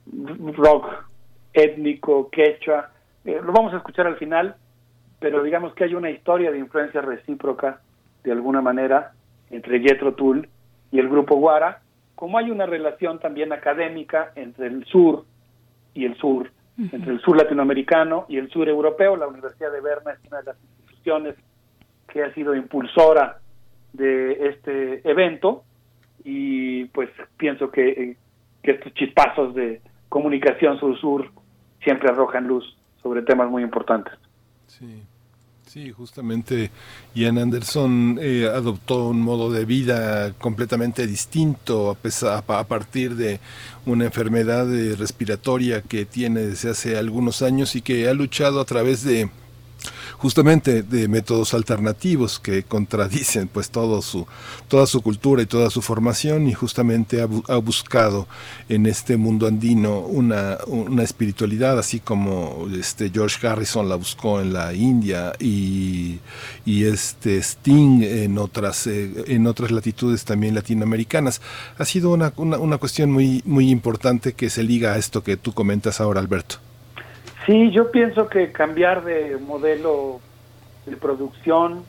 rock 0.56 1.06
étnico, 1.52 2.30
quechua. 2.30 2.90
Eh, 3.24 3.40
lo 3.44 3.52
vamos 3.52 3.72
a 3.74 3.78
escuchar 3.78 4.06
al 4.06 4.16
final, 4.16 4.56
pero 5.20 5.42
digamos 5.42 5.74
que 5.74 5.84
hay 5.84 5.94
una 5.94 6.10
historia 6.10 6.50
de 6.50 6.58
influencia 6.58 7.00
recíproca, 7.00 7.80
de 8.24 8.32
alguna 8.32 8.60
manera, 8.60 9.12
entre 9.50 9.80
Jethro 9.80 10.14
Tull 10.14 10.48
y 10.90 10.98
el 10.98 11.08
grupo 11.08 11.36
Guara, 11.36 11.80
como 12.14 12.38
hay 12.38 12.50
una 12.50 12.66
relación 12.66 13.18
también 13.20 13.52
académica 13.52 14.32
entre 14.34 14.66
el 14.66 14.84
sur 14.86 15.24
y 15.92 16.06
el 16.06 16.16
sur 16.16 16.50
entre 16.78 17.12
el 17.12 17.20
sur 17.20 17.36
latinoamericano 17.36 18.26
y 18.28 18.38
el 18.38 18.50
sur 18.50 18.68
europeo. 18.68 19.16
La 19.16 19.26
Universidad 19.26 19.72
de 19.72 19.80
Berna 19.80 20.12
es 20.12 20.18
una 20.28 20.38
de 20.38 20.44
las 20.44 20.56
instituciones 20.62 21.34
que 22.08 22.22
ha 22.22 22.32
sido 22.34 22.54
impulsora 22.54 23.38
de 23.92 24.48
este 24.48 25.08
evento 25.08 25.64
y 26.24 26.86
pues 26.86 27.10
pienso 27.36 27.70
que, 27.70 28.16
que 28.62 28.70
estos 28.72 28.92
chispazos 28.94 29.54
de 29.54 29.80
comunicación 30.08 30.78
sur-sur 30.78 31.30
siempre 31.82 32.08
arrojan 32.08 32.46
luz 32.46 32.76
sobre 33.02 33.22
temas 33.22 33.50
muy 33.50 33.62
importantes. 33.62 34.14
Sí. 34.66 35.02
Sí, 35.66 35.90
justamente 35.90 36.70
Ian 37.14 37.38
Anderson 37.38 38.18
eh, 38.20 38.46
adoptó 38.46 39.08
un 39.08 39.20
modo 39.20 39.50
de 39.50 39.64
vida 39.64 40.32
completamente 40.34 41.06
distinto 41.06 41.90
a, 41.90 41.94
pesar, 41.94 42.44
a 42.46 42.64
partir 42.64 43.16
de 43.16 43.40
una 43.84 44.04
enfermedad 44.04 44.66
respiratoria 44.96 45.82
que 45.82 46.04
tiene 46.04 46.40
desde 46.40 46.70
hace 46.70 46.96
algunos 46.96 47.42
años 47.42 47.74
y 47.74 47.82
que 47.82 48.08
ha 48.08 48.14
luchado 48.14 48.60
a 48.60 48.64
través 48.64 49.02
de 49.02 49.30
justamente 50.18 50.82
de 50.82 51.08
métodos 51.08 51.54
alternativos 51.54 52.38
que 52.38 52.62
contradicen 52.62 53.48
pues 53.48 53.70
todo 53.70 54.02
su, 54.02 54.26
toda 54.68 54.86
su 54.86 55.02
cultura 55.02 55.42
y 55.42 55.46
toda 55.46 55.70
su 55.70 55.82
formación 55.82 56.48
y 56.48 56.54
justamente 56.54 57.20
ha, 57.20 57.28
ha 57.48 57.56
buscado 57.56 58.26
en 58.68 58.86
este 58.86 59.16
mundo 59.16 59.46
andino 59.46 60.00
una, 60.00 60.58
una 60.66 61.02
espiritualidad 61.02 61.78
así 61.78 62.00
como 62.00 62.66
este 62.78 63.10
George 63.10 63.46
Harrison 63.46 63.88
la 63.88 63.96
buscó 63.96 64.40
en 64.40 64.52
la 64.52 64.72
India 64.74 65.32
y, 65.38 66.18
y 66.64 66.84
este 66.84 67.38
Sting 67.38 68.02
en 68.02 68.38
otras, 68.38 68.86
eh, 68.86 69.24
en 69.28 69.46
otras 69.46 69.70
latitudes 69.70 70.24
también 70.24 70.54
latinoamericanas. 70.54 71.40
Ha 71.78 71.84
sido 71.84 72.10
una, 72.10 72.32
una, 72.36 72.58
una 72.58 72.78
cuestión 72.78 73.10
muy, 73.10 73.42
muy 73.44 73.70
importante 73.70 74.32
que 74.32 74.50
se 74.50 74.62
liga 74.62 74.92
a 74.92 74.98
esto 74.98 75.22
que 75.22 75.36
tú 75.36 75.52
comentas 75.52 76.00
ahora, 76.00 76.20
Alberto. 76.20 76.56
Sí, 77.46 77.70
yo 77.70 77.90
pienso 77.90 78.28
que 78.28 78.52
cambiar 78.52 79.04
de 79.04 79.36
modelo 79.36 80.20
de 80.86 80.96
producción, 80.96 81.84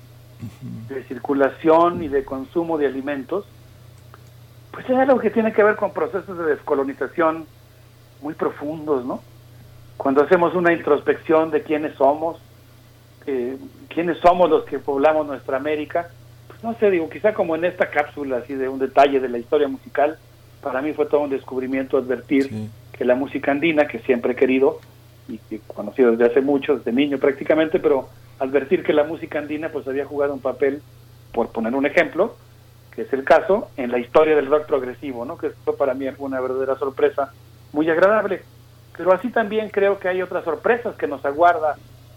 de 0.89 1.03
circulación 1.03 2.03
y 2.03 2.07
de 2.07 2.23
consumo 2.25 2.77
de 2.77 2.87
alimentos, 2.87 3.45
pues 4.71 4.89
es 4.89 4.97
algo 4.97 5.19
que 5.19 5.29
tiene 5.29 5.53
que 5.53 5.63
ver 5.63 5.75
con 5.75 5.93
procesos 5.93 6.37
de 6.37 6.43
descolonización 6.45 7.45
muy 8.21 8.33
profundos, 8.33 9.05
¿no? 9.05 9.21
Cuando 9.97 10.23
hacemos 10.23 10.53
una 10.55 10.73
introspección 10.73 11.51
de 11.51 11.63
quiénes 11.63 11.95
somos, 11.95 12.37
eh, 13.25 13.57
quiénes 13.87 14.17
somos 14.17 14.49
los 14.49 14.65
que 14.65 14.79
poblamos 14.79 15.25
nuestra 15.25 15.57
América, 15.57 16.09
pues 16.47 16.61
no 16.63 16.73
sé, 16.75 16.91
digo, 16.91 17.09
quizá 17.09 17.33
como 17.33 17.55
en 17.55 17.63
esta 17.63 17.89
cápsula 17.89 18.37
así 18.37 18.53
de 18.55 18.67
un 18.67 18.79
detalle 18.79 19.21
de 19.21 19.29
la 19.29 19.37
historia 19.37 19.69
musical, 19.69 20.17
para 20.61 20.81
mí 20.81 20.91
fue 20.93 21.05
todo 21.05 21.21
un 21.21 21.29
descubrimiento 21.29 21.97
advertir 21.97 22.69
que 22.91 23.05
la 23.05 23.15
música 23.15 23.51
andina, 23.51 23.87
que 23.87 23.99
siempre 23.99 24.33
he 24.33 24.35
querido, 24.35 24.79
y 25.27 25.37
que 25.37 25.59
conocido 25.67 26.11
desde 26.11 26.25
hace 26.25 26.41
mucho, 26.41 26.77
desde 26.77 26.91
niño 26.91 27.17
prácticamente, 27.17 27.79
pero 27.79 28.09
advertir 28.39 28.83
que 28.83 28.93
la 28.93 29.03
música 29.03 29.39
andina 29.39 29.69
pues 29.69 29.87
había 29.87 30.05
jugado 30.05 30.33
un 30.33 30.41
papel, 30.41 30.81
por 31.33 31.51
poner 31.51 31.73
un 31.75 31.85
ejemplo, 31.85 32.35
que 32.91 33.03
es 33.03 33.13
el 33.13 33.23
caso, 33.23 33.69
en 33.77 33.91
la 33.91 33.99
historia 33.99 34.35
del 34.35 34.47
rock 34.47 34.65
progresivo, 34.65 35.25
¿no? 35.25 35.37
que 35.37 35.49
fue 35.49 35.75
para 35.75 35.93
mí 35.93 36.07
una 36.17 36.39
verdadera 36.39 36.75
sorpresa 36.77 37.33
muy 37.73 37.89
agradable. 37.89 38.41
Pero 38.95 39.11
así 39.11 39.29
también 39.29 39.69
creo 39.69 39.99
que 39.99 40.07
hay 40.07 40.21
otras 40.21 40.45
sorpresas 40.45 40.95
que 40.95 41.07
nos 41.07 41.25
aguarda 41.25 41.75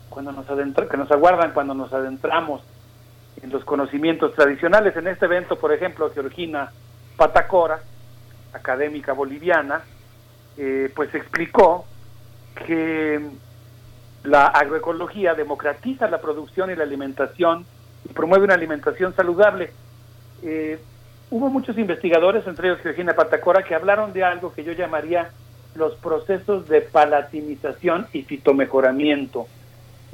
cuando 0.09 0.31
nos 0.31 0.49
adentra, 0.49 0.89
que 0.89 0.97
nos 0.97 1.11
aguardan 1.11 1.53
cuando 1.53 1.75
nos 1.75 1.93
adentramos 1.93 2.63
en 3.43 3.51
los 3.51 3.65
conocimientos 3.65 4.35
tradicionales. 4.35 4.97
En 4.97 5.09
este 5.09 5.25
evento, 5.25 5.59
por 5.59 5.73
ejemplo, 5.73 6.11
Georgina 6.15 6.71
Patacora, 7.17 7.81
académica 8.53 9.13
boliviana, 9.13 9.83
eh, 10.57 10.91
pues 10.95 11.13
explicó 11.15 11.85
que 12.55 13.21
la 14.25 14.47
agroecología 14.47 15.35
democratiza 15.35 16.09
la 16.09 16.21
producción 16.21 16.71
y 16.71 16.77
la 16.77 16.85
alimentación 16.85 17.65
y 18.09 18.13
promueve 18.13 18.45
una 18.45 18.55
alimentación 18.55 19.15
saludable. 19.15 19.71
Eh, 20.43 20.79
hubo 21.31 21.49
muchos 21.49 21.79
investigadores, 21.79 22.47
entre 22.47 22.69
ellos 22.69 22.81
Georgina 22.83 23.15
Patacora, 23.15 23.63
que 23.63 23.75
hablaron 23.75 24.13
de 24.13 24.25
algo 24.25 24.53
que 24.53 24.65
yo 24.65 24.73
llamaría 24.73 25.31
los 25.75 25.95
procesos 25.97 26.69
de 26.69 26.81
palatinización 26.81 28.07
y 28.13 28.23
fitomejoramiento, 28.23 29.47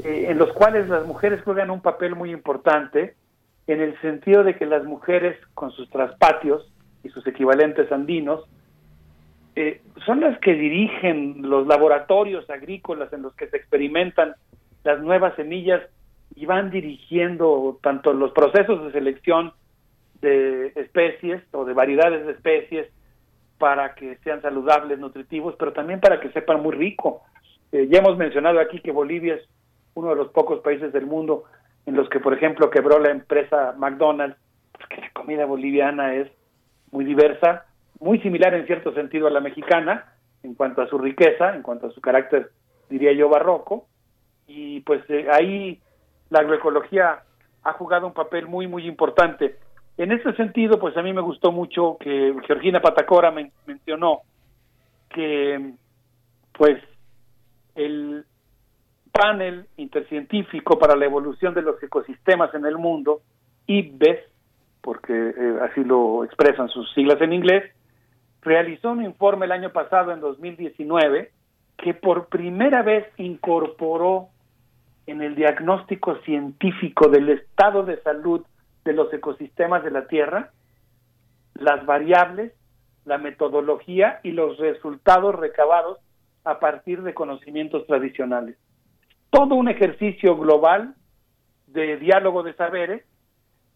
eh, 0.03 0.27
en 0.29 0.39
los 0.39 0.53
cuales 0.53 0.89
las 0.89 1.07
mujeres 1.07 1.43
juegan 1.43 1.71
un 1.71 1.81
papel 1.81 2.15
muy 2.15 2.31
importante 2.31 3.15
en 3.67 3.81
el 3.81 3.99
sentido 4.01 4.45
de 4.45 4.57
que 4.57 4.67
las 4.67 4.85
mujeres 4.85 5.37
con 5.55 5.71
sus 5.71 5.89
traspatios 5.89 6.71
y 7.03 7.09
sus 7.09 7.27
equivalentes 7.27 7.91
andinos 7.91 8.45
eh, 9.57 9.83
son 10.05 10.21
las 10.21 10.39
que 10.41 10.55
dirigen 10.55 11.49
los 11.49 11.67
laboratorios 11.67 12.49
agrícolas 12.51 13.13
en 13.13 13.23
los 13.23 13.35
que 13.35 13.49
se 13.49 13.57
experimentan 13.57 14.35
las 14.83 15.01
nuevas 15.01 15.35
semillas 15.37 15.83
y 16.35 16.47
van 16.47 16.71
dirigiendo 16.71 17.79
tanto 17.83 18.13
los 18.13 18.33
procesos 18.33 18.85
de 18.85 18.93
selección 18.93 19.53
de 20.21 20.73
especies 20.75 21.43
o 21.53 21.65
de 21.65 21.73
variedades 21.73 22.27
de 22.27 22.33
especies 22.33 22.89
para 23.59 23.95
que 23.95 24.17
sean 24.25 24.43
saludables, 24.43 24.99
nutritivos, 24.99 25.55
pero 25.59 25.73
también 25.73 26.01
para 26.01 26.21
que 26.21 26.31
sepan 26.33 26.61
muy 26.61 26.75
rico. 26.75 27.23
Eh, 27.71 27.87
ya 27.91 28.01
hemos 28.01 28.17
mencionado 28.17 28.59
aquí 28.59 28.81
que 28.81 28.91
Bolivia 28.91 29.35
es 29.35 29.49
uno 29.95 30.11
de 30.11 30.17
los 30.17 30.29
pocos 30.29 30.61
países 30.61 30.93
del 30.93 31.07
mundo 31.07 31.45
en 31.87 31.95
los 31.95 32.09
que, 32.09 32.19
por 32.19 32.35
ejemplo, 32.35 32.71
quebró 32.71 32.99
la 32.99 33.11
empresa 33.11 33.75
McDonald's, 33.79 34.37
porque 34.73 35.01
la 35.01 35.11
comida 35.11 35.45
boliviana 35.45 36.15
es 36.17 36.29
muy 36.91 37.05
diversa, 37.05 37.67
muy 38.01 38.21
similar 38.21 38.55
en 38.55 38.67
cierto 38.67 38.93
sentido 38.93 39.27
a 39.27 39.31
la 39.31 39.41
mexicana, 39.41 40.13
en 40.43 40.55
cuanto 40.55 40.83
a 40.83 40.89
su 40.89 40.99
riqueza, 40.99 41.55
en 41.55 41.63
cuanto 41.63 41.87
a 41.87 41.91
su 41.91 42.01
carácter, 42.01 42.51
diría 42.89 43.13
yo, 43.13 43.29
barroco, 43.29 43.87
y 44.47 44.81
pues 44.81 45.03
eh, 45.09 45.27
ahí 45.33 45.81
la 46.31 46.41
agroecología 46.41 47.23
ha 47.63 47.73
jugado 47.73 48.07
un 48.07 48.13
papel 48.13 48.47
muy, 48.47 48.67
muy 48.67 48.87
importante. 48.87 49.57
En 49.97 50.13
ese 50.13 50.33
sentido, 50.35 50.79
pues 50.79 50.97
a 50.97 51.03
mí 51.03 51.13
me 51.13 51.21
gustó 51.21 51.53
mucho 51.53 51.97
que 52.01 52.35
Georgina 52.47 52.81
Patacora 52.81 53.33
mencionó 53.67 54.23
que, 55.09 55.73
pues, 56.53 56.83
el 57.75 58.25
panel 59.13 59.67
intercientífico 59.77 60.79
para 60.79 60.97
la 60.97 61.05
evolución 61.05 61.55
de 61.55 61.63
los 61.63 61.81
ecosistemas 61.83 62.53
en 62.55 62.67
el 62.67 62.77
mundo, 62.77 63.23
IPBES, 63.67 64.21
porque 64.83 65.13
eh, 65.13 65.59
así 65.63 65.85
lo 65.85 66.25
expresan 66.25 66.69
sus 66.69 66.93
siglas 66.93 67.21
en 67.21 67.33
inglés, 67.33 67.65
realizó 68.45 68.93
un 68.93 69.05
informe 69.05 69.47
el 69.47 69.53
año 69.53 69.71
pasado, 69.71 70.13
en 70.13 70.21
2019, 70.21 71.33
que 71.79 71.95
por 71.95 72.29
primera 72.29 72.83
vez 72.83 73.07
incorporó 73.17 74.29
en 75.07 75.23
el 75.23 75.35
diagnóstico 75.35 76.17
científico 76.19 77.09
del 77.09 77.31
estado 77.31 77.83
de 77.85 78.01
salud 78.03 78.45
de 78.85 78.93
los 78.93 79.13
ecosistemas 79.13 79.83
de 79.83 79.91
la 79.91 80.07
Tierra 80.07 80.51
las 81.55 81.87
variables, 81.87 82.53
la 83.05 83.19
metodología 83.19 84.21
y 84.23 84.33
los 84.33 84.59
resultados 84.59 85.35
recabados 85.35 85.99
a 86.45 86.59
partir 86.59 87.03
de 87.03 87.15
conocimientos 87.15 87.87
tradicionales. 87.87 88.57
Todo 89.31 89.55
un 89.55 89.69
ejercicio 89.69 90.37
global 90.37 90.95
de 91.69 91.97
diálogo 91.97 92.43
de 92.43 92.55
saberes 92.55 93.05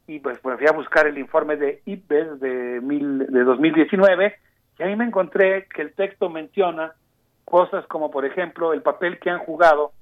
y 0.07 0.21
pues, 0.21 0.39
pues 0.41 0.59
fui 0.59 0.67
a 0.67 0.73
buscar 0.73 1.07
el 1.07 1.19
informe 1.19 1.57
de 1.57 1.83
IPBES 1.85 2.41
de, 2.41 2.81
mil, 2.83 3.27
de 3.27 3.45
2019 3.45 4.35
y 4.79 4.83
ahí 4.83 4.97
me 4.97 5.05
encontré 5.05 5.67
que 5.75 5.83
el 5.83 5.95
texto 5.95 6.31
menciona 6.31 6.93
cosas 7.45 7.87
como, 7.87 8.11
por 8.11 8.25
ejemplo, 8.25 8.73
el 8.73 8.83
papel 8.83 9.19
que 9.19 9.31
han 9.31 9.41
jugado 9.41 9.93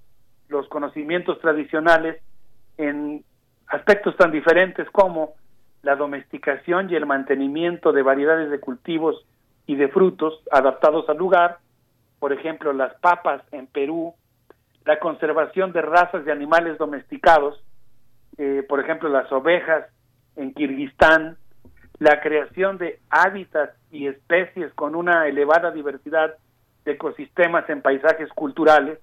los 0.48 0.68
conocimientos 0.68 1.40
tradicionales 1.40 2.20
en 2.76 3.24
aspectos 3.68 4.16
tan 4.16 4.30
diferentes 4.30 4.88
como 4.90 5.34
la 5.82 5.96
domesticación 5.96 6.90
y 6.90 6.94
el 6.94 7.06
mantenimiento 7.06 7.92
de 7.92 8.02
variedades 8.02 8.50
de 8.50 8.60
cultivos 8.60 9.24
y 9.66 9.76
de 9.76 9.88
frutos 9.88 10.42
adaptados 10.50 11.08
al 11.08 11.16
lugar, 11.16 11.58
por 12.18 12.32
ejemplo, 12.32 12.72
las 12.72 12.94
papas 13.00 13.42
en 13.52 13.66
Perú, 13.66 14.14
la 14.84 14.98
conservación 14.98 15.72
de 15.72 15.82
razas 15.82 16.24
de 16.24 16.32
animales 16.32 16.78
domesticados, 16.78 17.62
eh, 18.38 18.64
por 18.68 18.80
ejemplo, 18.80 19.08
las 19.08 19.30
ovejas 19.32 19.86
en 20.36 20.52
Kirguistán, 20.52 21.36
la 21.98 22.20
creación 22.20 22.78
de 22.78 23.00
hábitats 23.08 23.74
y 23.96 24.08
especies 24.08 24.72
con 24.74 24.94
una 24.94 25.26
elevada 25.26 25.70
diversidad 25.70 26.34
de 26.84 26.92
ecosistemas 26.92 27.68
en 27.70 27.80
paisajes 27.80 28.28
culturales, 28.34 28.98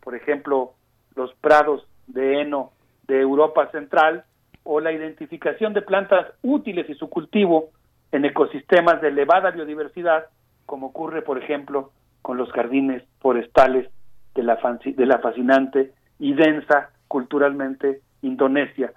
por 0.00 0.16
ejemplo, 0.16 0.72
los 1.14 1.32
prados 1.34 1.86
de 2.08 2.40
heno 2.40 2.72
de 3.06 3.20
Europa 3.20 3.70
Central, 3.70 4.24
o 4.64 4.80
la 4.80 4.92
identificación 4.92 5.74
de 5.74 5.82
plantas 5.82 6.26
útiles 6.42 6.88
y 6.88 6.94
su 6.94 7.08
cultivo 7.08 7.70
en 8.12 8.24
ecosistemas 8.24 9.00
de 9.00 9.08
elevada 9.08 9.50
biodiversidad, 9.50 10.26
como 10.66 10.88
ocurre, 10.88 11.22
por 11.22 11.42
ejemplo, 11.42 11.92
con 12.20 12.36
los 12.36 12.50
jardines 12.52 13.02
forestales 13.20 13.88
de 14.34 14.42
la, 14.42 14.58
de 14.84 15.06
la 15.06 15.18
fascinante 15.18 15.92
y 16.18 16.34
densa 16.34 16.90
culturalmente 17.08 18.00
Indonesia. 18.22 18.92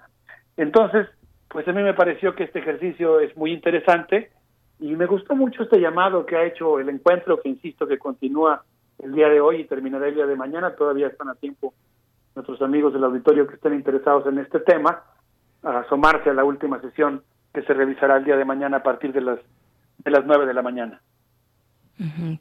Entonces, 0.56 1.06
pues 1.48 1.66
a 1.66 1.72
mí 1.72 1.82
me 1.82 1.94
pareció 1.94 2.34
que 2.34 2.44
este 2.44 2.60
ejercicio 2.60 3.20
es 3.20 3.36
muy 3.36 3.52
interesante 3.52 4.30
y 4.78 4.94
me 4.94 5.06
gustó 5.06 5.34
mucho 5.34 5.62
este 5.62 5.80
llamado 5.80 6.26
que 6.26 6.36
ha 6.36 6.44
hecho 6.44 6.78
el 6.78 6.88
encuentro, 6.88 7.40
que 7.40 7.48
insisto 7.48 7.86
que 7.86 7.98
continúa 7.98 8.62
el 9.02 9.12
día 9.12 9.28
de 9.28 9.40
hoy 9.40 9.60
y 9.60 9.64
terminará 9.64 10.08
el 10.08 10.14
día 10.14 10.26
de 10.26 10.36
mañana. 10.36 10.74
Todavía 10.74 11.08
están 11.08 11.28
a 11.28 11.34
tiempo 11.34 11.74
nuestros 12.34 12.60
amigos 12.60 12.92
del 12.92 13.04
auditorio 13.04 13.46
que 13.46 13.54
estén 13.54 13.74
interesados 13.74 14.26
en 14.26 14.38
este 14.38 14.60
tema, 14.60 15.02
a 15.62 15.78
asomarse 15.78 16.28
a 16.28 16.34
la 16.34 16.44
última 16.44 16.80
sesión 16.80 17.22
que 17.52 17.62
se 17.62 17.72
realizará 17.72 18.18
el 18.18 18.24
día 18.24 18.36
de 18.36 18.44
mañana 18.44 18.78
a 18.78 18.82
partir 18.82 19.12
de 19.12 19.22
las, 19.22 19.38
de 20.04 20.10
las 20.10 20.26
9 20.26 20.44
de 20.44 20.54
la 20.54 20.62
mañana. 20.62 21.00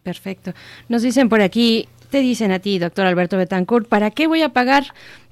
perfecto. 0.03 0.51
Nos 0.89 1.01
dicen 1.01 1.29
por 1.29 1.41
aquí, 1.41 1.87
Te 2.11 2.19
dicen 2.19 2.51
a 2.51 2.59
ti, 2.59 2.77
doctor 2.77 3.05
Alberto 3.05 3.37
Betancourt, 3.37 3.87
¿para 3.87 4.11
qué 4.11 4.27
voy 4.27 4.41
a 4.41 4.49
pagar 4.49 4.83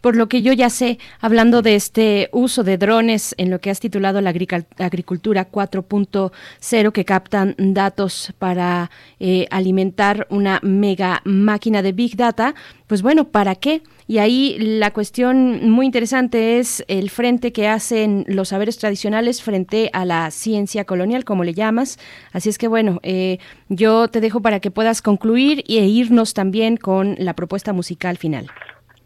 por 0.04 0.18
lo 0.18 0.28
que 0.28 0.42
yo 0.42 0.52
ya 0.52 0.70
sé, 0.70 1.00
hablando 1.22 1.62
de 1.62 1.76
este 1.76 2.28
uso 2.34 2.66
de 2.66 2.78
drones 2.78 3.34
en 3.38 3.50
lo 3.50 3.62
que 3.62 3.70
has 3.70 3.80
titulado 3.80 4.20
la 4.20 4.32
agricultura 4.32 5.50
4.0, 5.50 6.92
que 6.92 7.06
captan 7.06 7.56
datos 7.58 8.34
para 8.38 8.92
eh, 9.22 9.48
alimentar 9.50 10.28
una 10.30 10.60
mega 10.62 11.22
máquina 11.24 11.82
de 11.82 11.94
Big 11.94 12.18
Data, 12.18 12.54
pues 12.86 13.02
bueno, 13.02 13.30
¿para 13.30 13.56
qué? 13.56 13.82
Y 14.06 14.18
ahí 14.18 14.58
la 14.60 14.92
cuestión 14.92 15.70
muy 15.70 15.86
interesante 15.86 16.60
es 16.60 16.84
el 16.90 17.10
frente 17.10 17.54
que 17.54 17.70
hacen 17.70 18.26
los 18.28 18.50
saberes 18.50 18.78
tradicionales 18.78 19.42
frente 19.42 19.90
a 19.94 20.04
la 20.04 20.32
ciencia 20.32 20.84
colonial, 20.84 21.24
como 21.24 21.46
le 21.46 21.54
llamas. 21.54 21.98
Así 22.34 22.50
es 22.50 22.58
que 22.58 22.68
bueno, 22.68 23.00
eh, 23.04 23.38
yo 23.70 24.10
te 24.10 24.20
dejo 24.20 24.42
para 24.42 24.60
que 24.60 24.70
puedas 24.70 25.02
concluir 25.02 25.64
e 25.70 25.88
irnos 25.88 26.34
también 26.34 26.76
con 26.76 27.16
la 27.20 27.36
propuesta 27.36 27.72
musical 27.72 28.18
final. 28.18 28.48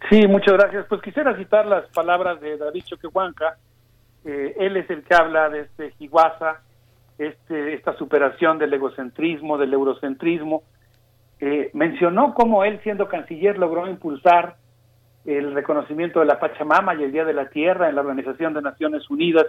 Sí, 0.09 0.25
muchas 0.25 0.53
gracias. 0.53 0.85
Pues 0.87 1.01
quisiera 1.01 1.35
citar 1.35 1.65
las 1.65 1.85
palabras 1.89 2.39
de 2.39 2.57
David 2.57 2.83
Choquehuanca. 2.85 3.57
Eh, 4.23 4.55
él 4.57 4.77
es 4.77 4.89
el 4.89 5.03
que 5.03 5.13
habla 5.13 5.49
de 5.49 5.61
este 5.61 5.93
Higuasa, 5.99 6.61
este, 7.17 7.73
esta 7.73 7.93
superación 7.97 8.57
del 8.57 8.73
egocentrismo, 8.73 9.57
del 9.57 9.73
eurocentrismo. 9.73 10.63
Eh, 11.41 11.71
mencionó 11.73 12.33
cómo 12.33 12.63
él, 12.63 12.79
siendo 12.83 13.09
canciller, 13.09 13.57
logró 13.57 13.87
impulsar 13.87 14.55
el 15.25 15.53
reconocimiento 15.53 16.21
de 16.21 16.25
la 16.25 16.39
Pachamama 16.39 16.95
y 16.95 17.03
el 17.03 17.11
Día 17.11 17.25
de 17.25 17.33
la 17.33 17.49
Tierra 17.49 17.89
en 17.89 17.95
la 17.95 18.01
Organización 18.01 18.53
de 18.53 18.61
Naciones 18.61 19.09
Unidas. 19.09 19.45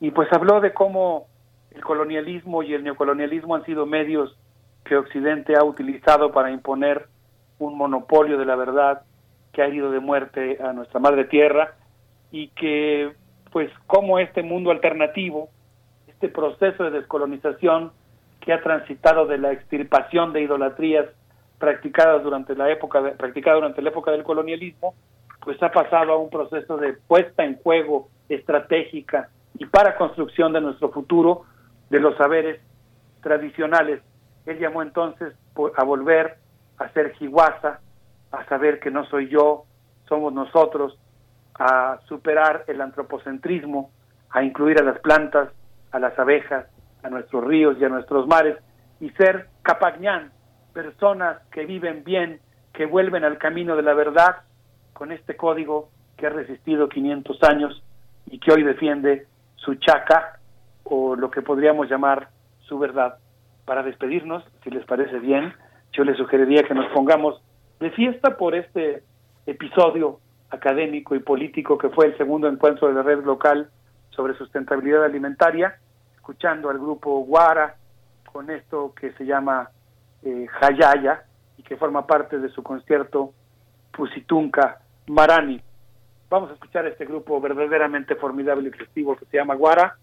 Y 0.00 0.10
pues 0.10 0.28
habló 0.32 0.60
de 0.60 0.74
cómo 0.74 1.28
el 1.70 1.84
colonialismo 1.84 2.64
y 2.64 2.74
el 2.74 2.82
neocolonialismo 2.82 3.54
han 3.54 3.64
sido 3.64 3.86
medios 3.86 4.36
que 4.84 4.96
Occidente 4.96 5.54
ha 5.56 5.62
utilizado 5.62 6.32
para 6.32 6.50
imponer 6.50 7.06
un 7.58 7.78
monopolio 7.78 8.36
de 8.36 8.46
la 8.46 8.56
verdad 8.56 9.02
que 9.56 9.62
ha 9.62 9.66
herido 9.68 9.90
de 9.90 10.00
muerte 10.00 10.58
a 10.62 10.74
nuestra 10.74 11.00
madre 11.00 11.24
tierra 11.24 11.76
y 12.30 12.48
que 12.48 13.14
pues 13.50 13.70
como 13.86 14.18
este 14.18 14.42
mundo 14.42 14.70
alternativo, 14.70 15.48
este 16.06 16.28
proceso 16.28 16.84
de 16.84 16.90
descolonización 16.90 17.90
que 18.40 18.52
ha 18.52 18.62
transitado 18.62 19.24
de 19.24 19.38
la 19.38 19.52
extirpación 19.52 20.34
de 20.34 20.42
idolatrías 20.42 21.06
practicadas 21.58 22.22
durante 22.22 22.54
la 22.54 22.70
época 22.70 23.00
de, 23.00 23.12
practicada 23.12 23.56
durante 23.56 23.80
la 23.80 23.88
época 23.88 24.10
del 24.10 24.24
colonialismo, 24.24 24.94
pues 25.40 25.62
ha 25.62 25.72
pasado 25.72 26.12
a 26.12 26.18
un 26.18 26.28
proceso 26.28 26.76
de 26.76 26.92
puesta 26.92 27.42
en 27.42 27.56
juego 27.56 28.10
estratégica 28.28 29.30
y 29.58 29.64
para 29.64 29.96
construcción 29.96 30.52
de 30.52 30.60
nuestro 30.60 30.90
futuro 30.90 31.44
de 31.88 32.00
los 32.00 32.14
saberes 32.18 32.60
tradicionales. 33.22 34.02
Él 34.44 34.58
llamó 34.58 34.82
entonces 34.82 35.32
a 35.78 35.82
volver 35.82 36.36
a 36.76 36.90
ser 36.90 37.14
jihuasa, 37.14 37.80
a 38.36 38.46
saber 38.46 38.80
que 38.80 38.90
no 38.90 39.04
soy 39.06 39.28
yo, 39.28 39.64
somos 40.08 40.32
nosotros, 40.32 40.98
a 41.58 41.98
superar 42.06 42.64
el 42.66 42.80
antropocentrismo, 42.80 43.90
a 44.30 44.42
incluir 44.42 44.78
a 44.80 44.84
las 44.84 44.98
plantas, 45.00 45.50
a 45.90 45.98
las 45.98 46.18
abejas, 46.18 46.66
a 47.02 47.08
nuestros 47.08 47.44
ríos 47.44 47.76
y 47.80 47.84
a 47.84 47.88
nuestros 47.88 48.26
mares, 48.26 48.56
y 49.00 49.10
ser 49.10 49.48
capagñán, 49.62 50.32
personas 50.72 51.38
que 51.50 51.64
viven 51.64 52.04
bien, 52.04 52.40
que 52.72 52.86
vuelven 52.86 53.24
al 53.24 53.38
camino 53.38 53.76
de 53.76 53.82
la 53.82 53.94
verdad, 53.94 54.42
con 54.92 55.12
este 55.12 55.36
código 55.36 55.88
que 56.16 56.26
ha 56.26 56.30
resistido 56.30 56.88
500 56.88 57.42
años 57.44 57.82
y 58.26 58.38
que 58.38 58.52
hoy 58.52 58.62
defiende 58.62 59.26
su 59.56 59.74
chaca, 59.76 60.40
o 60.84 61.16
lo 61.16 61.30
que 61.30 61.42
podríamos 61.42 61.88
llamar 61.88 62.28
su 62.60 62.78
verdad. 62.78 63.18
Para 63.64 63.82
despedirnos, 63.82 64.44
si 64.62 64.70
les 64.70 64.84
parece 64.84 65.18
bien, 65.18 65.52
yo 65.92 66.04
les 66.04 66.16
sugeriría 66.16 66.62
que 66.62 66.74
nos 66.74 66.86
pongamos 66.92 67.42
de 67.80 67.90
fiesta 67.90 68.36
por 68.36 68.54
este 68.54 69.02
episodio 69.46 70.20
académico 70.50 71.14
y 71.14 71.20
político 71.20 71.76
que 71.76 71.90
fue 71.90 72.06
el 72.06 72.16
segundo 72.16 72.48
encuentro 72.48 72.88
de 72.88 72.94
la 72.94 73.02
red 73.02 73.22
local 73.24 73.70
sobre 74.10 74.34
sustentabilidad 74.34 75.04
alimentaria, 75.04 75.78
escuchando 76.14 76.70
al 76.70 76.78
grupo 76.78 77.20
Guara 77.20 77.76
con 78.32 78.50
esto 78.50 78.94
que 78.98 79.12
se 79.12 79.26
llama 79.26 79.70
eh, 80.22 80.46
Hayaya 80.60 81.24
y 81.58 81.62
que 81.62 81.76
forma 81.76 82.06
parte 82.06 82.38
de 82.38 82.48
su 82.48 82.62
concierto 82.62 83.32
Pusitunca 83.92 84.80
Marani. 85.06 85.60
Vamos 86.30 86.50
a 86.50 86.54
escuchar 86.54 86.86
este 86.86 87.04
grupo 87.04 87.40
verdaderamente 87.40 88.16
formidable 88.16 88.68
y 88.68 88.72
festivo 88.72 89.16
que 89.16 89.26
se 89.26 89.36
llama 89.36 89.54
Guara, 89.54 89.96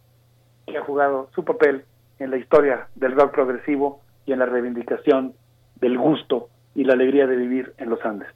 que 0.65 0.77
ha 0.77 0.83
jugado 0.83 1.29
su 1.33 1.43
papel 1.43 1.85
en 2.19 2.29
la 2.31 2.37
historia 2.37 2.87
del 2.95 3.13
rock 3.13 3.33
progresivo 3.33 4.01
y 4.25 4.31
en 4.31 4.39
la 4.39 4.45
reivindicación 4.45 5.33
del 5.75 5.97
gusto 5.97 6.49
y 6.75 6.83
la 6.83 6.93
alegría 6.93 7.27
de 7.27 7.35
vivir 7.35 7.73
en 7.77 7.89
los 7.89 8.03
Andes. 8.05 8.27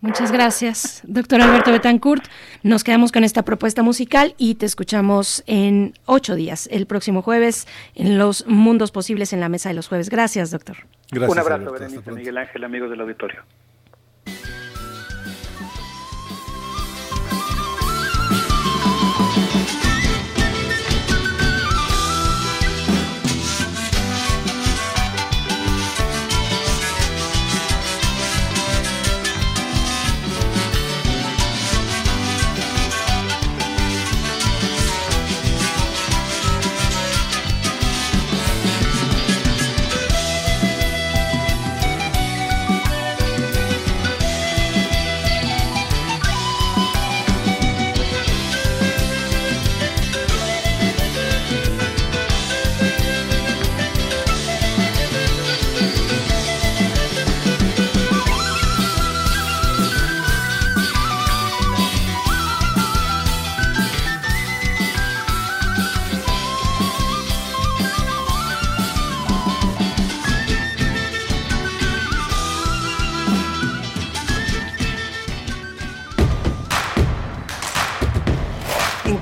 Muchas 0.00 0.30
gracias, 0.30 1.02
doctor 1.06 1.40
Alberto 1.40 1.72
Betancourt. 1.72 2.24
Nos 2.62 2.84
quedamos 2.84 3.12
con 3.12 3.24
esta 3.24 3.44
propuesta 3.44 3.82
musical 3.82 4.34
y 4.36 4.56
te 4.56 4.66
escuchamos 4.66 5.42
en 5.46 5.94
ocho 6.04 6.34
días, 6.34 6.68
el 6.70 6.86
próximo 6.86 7.22
jueves, 7.22 7.66
en 7.94 8.18
Los 8.18 8.46
Mundos 8.46 8.92
Posibles 8.92 9.32
en 9.32 9.40
la 9.40 9.48
Mesa 9.48 9.70
de 9.70 9.74
los 9.74 9.88
Jueves. 9.88 10.10
Gracias, 10.10 10.50
doctor. 10.50 10.76
Gracias, 11.10 11.30
Un 11.30 11.38
abrazo, 11.38 11.72
Berenice, 11.72 12.12
Miguel 12.12 12.36
Ángel, 12.36 12.64
amigos 12.64 12.90
del 12.90 13.00
auditorio. 13.00 13.42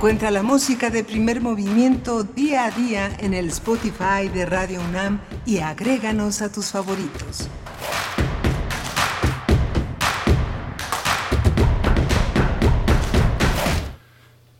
Encuentra 0.05 0.31
la 0.31 0.43
música 0.43 0.91
de 0.91 1.03
primer 1.03 1.41
movimiento 1.41 2.25
día 2.25 2.67
a 2.67 2.71
día 2.71 3.11
en 3.21 3.33
el 3.33 3.49
Spotify 3.49 4.29
de 4.29 4.45
Radio 4.45 4.83
UNAM 4.83 5.23
y 5.47 5.61
agréganos 5.61 6.43
a 6.43 6.53
tus 6.53 6.67
favoritos. 6.67 7.49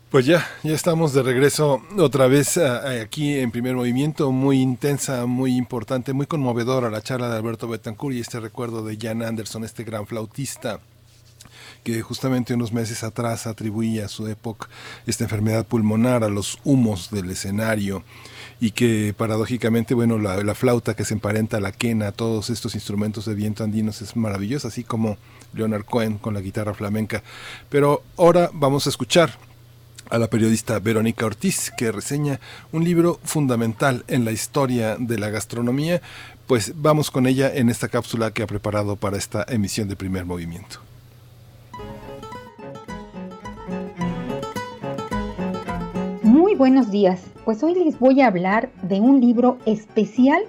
Pues 0.09 0.25
ya, 0.25 0.43
ya 0.63 0.73
estamos 0.73 1.13
de 1.13 1.21
regreso 1.21 1.79
otra 1.95 2.25
vez 2.25 2.57
aquí 2.57 3.37
en 3.37 3.51
primer 3.51 3.75
movimiento, 3.75 4.31
muy 4.31 4.59
intensa, 4.59 5.27
muy 5.27 5.55
importante, 5.55 6.13
muy 6.13 6.25
conmovedora 6.25 6.89
la 6.89 7.03
charla 7.03 7.29
de 7.29 7.37
Alberto 7.37 7.67
Betancourt 7.67 8.15
y 8.15 8.21
este 8.21 8.39
recuerdo 8.39 8.83
de 8.83 8.97
Jan 8.99 9.21
Anderson, 9.21 9.63
este 9.63 9.83
gran 9.83 10.07
flautista 10.07 10.79
que 11.85 12.01
justamente 12.01 12.55
unos 12.55 12.73
meses 12.73 13.03
atrás 13.03 13.45
atribuía 13.45 14.05
a 14.05 14.09
su 14.09 14.27
época 14.27 14.67
esta 15.05 15.23
enfermedad 15.23 15.67
pulmonar 15.67 16.23
a 16.23 16.29
los 16.29 16.57
humos 16.63 17.11
del 17.11 17.29
escenario 17.29 18.03
y 18.59 18.71
que 18.71 19.13
paradójicamente, 19.15 19.93
bueno, 19.93 20.17
la, 20.17 20.55
flauta 20.55 20.95
que 20.95 21.05
se 21.05 21.13
emparenta 21.13 21.57
a 21.57 21.59
la 21.59 21.71
quena, 21.71 22.11
todos 22.11 22.49
estos 22.49 22.73
instrumentos 22.73 23.25
de 23.25 23.35
viento 23.35 23.63
andinos 23.63 24.01
es 24.01 24.15
maravilloso, 24.15 24.67
así 24.67 24.83
como 24.83 25.17
Leonard 25.53 25.85
Cohen 25.85 26.17
con 26.17 26.33
la 26.33 26.41
guitarra 26.41 26.73
flamenca. 26.73 27.21
Pero 27.69 28.01
ahora 28.17 28.49
vamos 28.51 28.87
a 28.87 28.89
escuchar 28.89 29.37
a 30.09 30.17
la 30.17 30.27
periodista 30.27 30.79
Verónica 30.79 31.27
Ortiz, 31.27 31.71
que 31.77 31.91
reseña 31.91 32.39
un 32.71 32.83
libro 32.83 33.19
fundamental 33.23 34.03
en 34.07 34.25
la 34.25 34.31
historia 34.31 34.97
de 34.97 35.19
la 35.19 35.29
gastronomía. 35.29 36.01
Pues 36.47 36.73
vamos 36.75 37.11
con 37.11 37.27
ella 37.27 37.53
en 37.53 37.69
esta 37.69 37.89
cápsula 37.89 38.31
que 38.31 38.41
ha 38.41 38.47
preparado 38.47 38.95
para 38.95 39.17
esta 39.17 39.45
emisión 39.47 39.87
de 39.87 39.95
primer 39.95 40.25
movimiento. 40.25 40.84
Muy 46.35 46.53
buenos 46.53 46.91
días, 46.91 47.23
pues 47.45 47.63
hoy 47.63 47.75
les 47.75 47.97
voy 47.97 48.19
a 48.19 48.27
hablar 48.27 48.69
de 48.81 48.99
un 48.99 49.21
libro 49.21 49.57
especial 49.65 50.43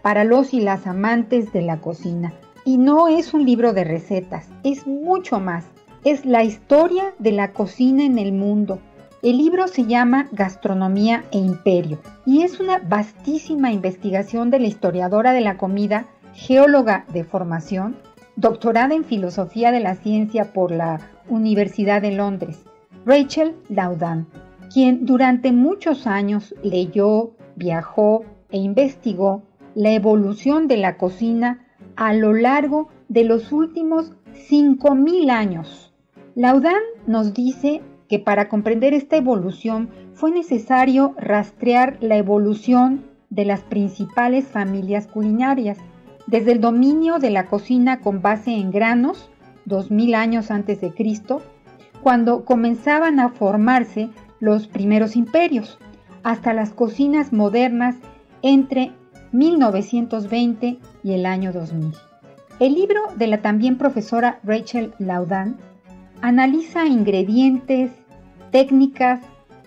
para 0.00 0.22
los 0.22 0.54
y 0.54 0.60
las 0.60 0.86
amantes 0.86 1.52
de 1.52 1.62
la 1.62 1.80
cocina, 1.80 2.32
Y 2.64 2.78
no 2.78 3.08
es 3.08 3.34
un 3.34 3.44
libro 3.44 3.72
de 3.72 3.82
recetas, 3.82 4.48
es 4.62 4.86
mucho 4.86 5.40
más. 5.40 5.64
Es 6.04 6.24
la 6.24 6.44
historia 6.44 7.12
de 7.18 7.32
la 7.32 7.50
cocina 7.50 8.04
en 8.04 8.20
el 8.20 8.32
mundo. 8.32 8.78
El 9.20 9.38
libro 9.38 9.66
se 9.66 9.84
llama 9.84 10.28
Gastronomía 10.30 11.24
e 11.32 11.38
Imperio 11.38 11.98
y 12.24 12.42
es 12.42 12.60
una 12.60 12.78
vastísima 12.78 13.72
investigación 13.72 14.48
de 14.48 14.60
la 14.60 14.68
historiadora 14.68 15.32
de 15.32 15.40
la 15.40 15.56
comida, 15.56 16.06
geóloga 16.34 17.04
de 17.12 17.24
formación, 17.24 17.96
doctorada 18.36 18.94
en 18.94 19.02
Filosofía 19.02 19.72
de 19.72 19.80
la 19.80 19.96
Ciencia 19.96 20.52
por 20.52 20.70
la 20.70 21.00
Universidad 21.28 22.00
de 22.00 22.12
Londres, 22.12 22.62
Rachel 23.04 23.56
Laudan, 23.68 24.28
quien 24.72 25.04
durante 25.04 25.52
muchos 25.52 26.06
años 26.06 26.54
leyó, 26.62 27.32
viajó 27.56 28.24
e 28.50 28.58
investigó 28.58 29.42
la 29.74 29.92
evolución 29.92 30.68
de 30.68 30.76
la 30.76 30.96
cocina 30.96 31.66
a 31.96 32.14
lo 32.14 32.32
largo 32.32 32.88
de 33.08 33.24
los 33.24 33.52
últimos 33.52 34.12
5.000 34.50 35.30
años. 35.30 35.92
Laudan 36.34 36.80
nos 37.06 37.34
dice 37.34 37.82
que 38.08 38.18
para 38.18 38.48
comprender 38.48 38.94
esta 38.94 39.16
evolución 39.16 39.90
fue 40.14 40.30
necesario 40.30 41.14
rastrear 41.18 41.98
la 42.00 42.16
evolución 42.16 43.04
de 43.30 43.44
las 43.44 43.60
principales 43.60 44.46
familias 44.46 45.06
culinarias, 45.06 45.78
desde 46.26 46.52
el 46.52 46.60
dominio 46.60 47.18
de 47.18 47.30
la 47.30 47.46
cocina 47.46 48.00
con 48.00 48.22
base 48.22 48.52
en 48.52 48.70
granos, 48.70 49.30
2000 49.64 50.14
años 50.14 50.50
antes 50.50 50.80
de 50.80 50.92
Cristo, 50.92 51.42
cuando 52.02 52.44
comenzaban 52.44 53.20
a 53.20 53.30
formarse 53.30 54.10
los 54.42 54.66
primeros 54.66 55.14
imperios, 55.14 55.78
hasta 56.24 56.52
las 56.52 56.72
cocinas 56.72 57.32
modernas 57.32 57.94
entre 58.42 58.90
1920 59.30 60.78
y 61.04 61.12
el 61.12 61.26
año 61.26 61.52
2000. 61.52 61.92
El 62.58 62.74
libro 62.74 63.02
de 63.14 63.28
la 63.28 63.38
también 63.38 63.78
profesora 63.78 64.40
Rachel 64.42 64.94
Laudan 64.98 65.58
analiza 66.22 66.86
ingredientes, 66.86 67.92
técnicas, 68.50 69.20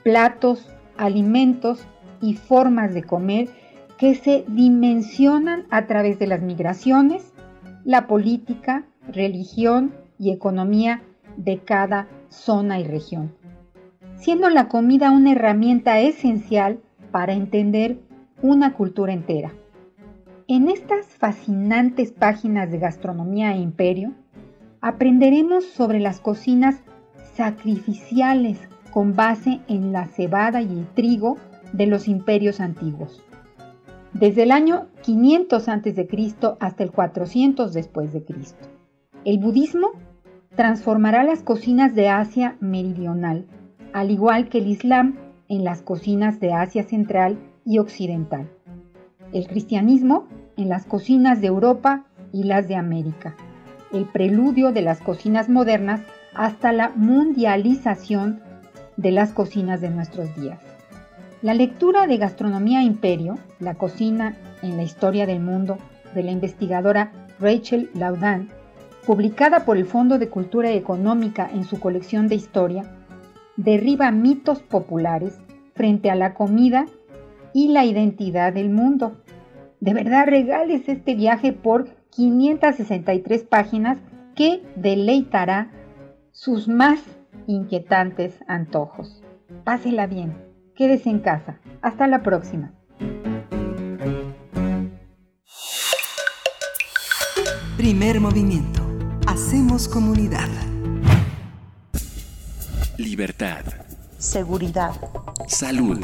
platos, 0.03 0.67
alimentos 0.97 1.87
y 2.21 2.33
formas 2.33 2.93
de 2.93 3.03
comer 3.03 3.47
que 3.97 4.13
se 4.13 4.43
dimensionan 4.49 5.67
a 5.69 5.87
través 5.87 6.19
de 6.19 6.27
las 6.27 6.41
migraciones, 6.41 7.31
la 7.85 8.07
política, 8.07 8.83
religión 9.07 9.93
y 10.19 10.31
economía 10.31 11.01
de 11.37 11.59
cada 11.59 12.09
zona 12.27 12.77
y 12.81 12.83
región, 12.83 13.33
siendo 14.25 14.49
la 14.49 14.69
comida 14.69 15.11
una 15.11 15.33
herramienta 15.33 15.99
esencial 15.99 16.79
para 17.11 17.33
entender 17.33 17.99
una 18.41 18.73
cultura 18.73 19.13
entera. 19.13 19.53
En 20.47 20.67
estas 20.67 21.05
fascinantes 21.05 22.11
páginas 22.11 22.71
de 22.71 22.79
gastronomía 22.79 23.53
e 23.53 23.59
imperio, 23.59 24.13
aprenderemos 24.81 25.65
sobre 25.65 25.99
las 25.99 26.21
cocinas 26.21 26.81
sacrificiales 27.35 28.57
con 28.89 29.15
base 29.15 29.59
en 29.67 29.91
la 29.91 30.07
cebada 30.07 30.63
y 30.63 30.71
el 30.71 30.87
trigo 30.95 31.37
de 31.73 31.85
los 31.85 32.07
imperios 32.07 32.61
antiguos. 32.61 33.23
Desde 34.11 34.41
el 34.41 34.51
año 34.51 34.87
500 35.03 35.69
a.C. 35.69 36.07
hasta 36.59 36.83
el 36.83 36.91
400 36.91 37.73
después 37.73 38.11
de 38.11 38.23
Cristo. 38.23 38.65
El 39.23 39.37
budismo 39.37 39.91
transformará 40.55 41.23
las 41.23 41.43
cocinas 41.43 41.93
de 41.93 42.09
Asia 42.09 42.57
meridional, 42.59 43.45
al 43.95 44.11
igual 44.11 44.49
que 44.49 44.57
el 44.57 44.67
Islam 44.67 45.15
en 45.47 45.63
las 45.63 45.81
cocinas 45.81 46.41
de 46.41 46.51
Asia 46.51 46.83
central 46.83 47.37
y 47.63 47.77
occidental. 47.77 48.49
El 49.31 49.47
cristianismo 49.47 50.27
en 50.57 50.67
las 50.67 50.85
cocinas 50.85 51.39
de 51.39 51.47
Europa 51.47 52.03
y 52.33 52.43
las 52.43 52.67
de 52.67 52.75
América. 52.75 53.37
El 53.93 54.03
preludio 54.03 54.73
de 54.73 54.81
las 54.81 54.99
cocinas 54.99 55.47
modernas 55.47 56.01
hasta 56.33 56.73
la 56.73 56.89
mundialización 56.89 58.41
de 58.97 59.11
las 59.11 59.31
cocinas 59.31 59.79
de 59.79 59.91
nuestros 59.91 60.35
días. 60.35 60.59
La 61.41 61.53
lectura 61.53 62.05
de 62.05 62.17
Gastronomía 62.17 62.83
Imperio, 62.83 63.37
la 63.61 63.75
cocina 63.75 64.35
en 64.61 64.75
la 64.75 64.83
historia 64.83 65.25
del 65.25 65.39
mundo, 65.39 65.77
de 66.13 66.21
la 66.21 66.31
investigadora 66.31 67.13
Rachel 67.39 67.89
Laudan, 67.93 68.49
publicada 69.05 69.63
por 69.63 69.77
el 69.77 69.85
Fondo 69.85 70.19
de 70.19 70.27
Cultura 70.27 70.71
Económica 70.71 71.49
en 71.53 71.63
su 71.63 71.79
colección 71.79 72.27
de 72.27 72.35
historia, 72.35 72.91
derriba 73.57 74.11
mitos 74.11 74.61
populares 74.61 75.39
frente 75.73 76.09
a 76.09 76.15
la 76.15 76.33
comida 76.33 76.85
y 77.53 77.69
la 77.69 77.85
identidad 77.85 78.53
del 78.53 78.69
mundo. 78.69 79.17
De 79.79 79.93
verdad, 79.93 80.25
regales 80.27 80.87
este 80.87 81.15
viaje 81.15 81.53
por 81.53 81.87
563 82.11 83.43
páginas 83.43 83.97
que 84.35 84.63
deleitará 84.75 85.71
sus 86.31 86.67
más 86.67 86.99
inquietantes 87.47 88.39
antojos. 88.47 89.23
Pásela 89.63 90.07
bien, 90.07 90.35
quédese 90.75 91.09
en 91.09 91.19
casa. 91.19 91.59
Hasta 91.81 92.07
la 92.07 92.23
próxima. 92.23 92.73
Primer 97.77 98.19
movimiento. 98.19 98.81
Hacemos 99.27 99.87
comunidad. 99.87 100.49
Libertad. 102.97 103.65
Seguridad. 104.17 104.93
Salud. 105.47 105.99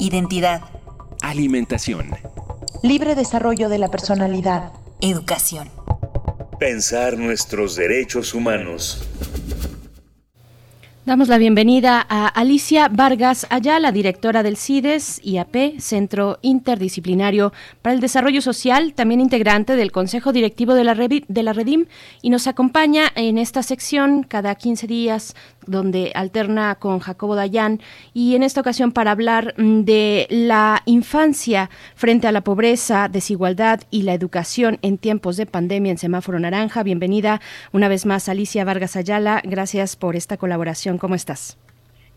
Identidad. 0.00 0.62
Alimentación. 1.20 2.10
Libre 2.82 3.14
desarrollo 3.14 3.68
de 3.68 3.78
la 3.78 3.88
personalidad. 3.88 4.72
Educación. 5.00 5.70
Pensar 6.58 7.16
nuestros 7.16 7.76
derechos 7.76 8.34
humanos. 8.34 9.08
Damos 11.04 11.26
la 11.26 11.38
bienvenida 11.38 12.06
a 12.08 12.28
Alicia 12.28 12.86
Vargas 12.86 13.44
Ayala, 13.50 13.90
directora 13.90 14.44
del 14.44 14.56
CIDES 14.56 15.20
IAP, 15.24 15.80
Centro 15.80 16.38
Interdisciplinario 16.42 17.52
para 17.82 17.92
el 17.92 18.00
Desarrollo 18.00 18.40
Social, 18.40 18.94
también 18.94 19.20
integrante 19.20 19.74
del 19.74 19.90
Consejo 19.90 20.32
Directivo 20.32 20.74
de 20.74 20.84
la, 20.84 20.94
de 20.94 21.42
la 21.42 21.52
Redim, 21.52 21.86
y 22.22 22.30
nos 22.30 22.46
acompaña 22.46 23.10
en 23.16 23.38
esta 23.38 23.64
sección 23.64 24.22
cada 24.22 24.54
15 24.54 24.86
días, 24.86 25.34
donde 25.66 26.12
alterna 26.14 26.74
con 26.76 26.98
Jacobo 26.98 27.34
Dayan, 27.34 27.80
y 28.14 28.34
en 28.36 28.42
esta 28.42 28.60
ocasión 28.60 28.92
para 28.92 29.10
hablar 29.10 29.54
mm, 29.56 29.82
de 29.82 30.26
la 30.30 30.82
infancia 30.86 31.70
frente 31.94 32.26
a 32.26 32.32
la 32.32 32.42
pobreza, 32.42 33.08
desigualdad 33.08 33.80
y 33.90 34.02
la 34.02 34.14
educación 34.14 34.78
en 34.82 34.98
tiempos 34.98 35.36
de 35.36 35.46
pandemia 35.46 35.92
en 35.92 35.98
semáforo 35.98 36.38
naranja. 36.38 36.82
Bienvenida 36.82 37.40
una 37.72 37.88
vez 37.88 38.06
más, 38.06 38.28
Alicia 38.28 38.64
Vargas 38.64 38.96
Ayala. 38.96 39.42
Gracias 39.44 39.96
por 39.96 40.16
esta 40.16 40.36
colaboración. 40.36 40.98
¿Cómo 40.98 41.14
estás? 41.14 41.58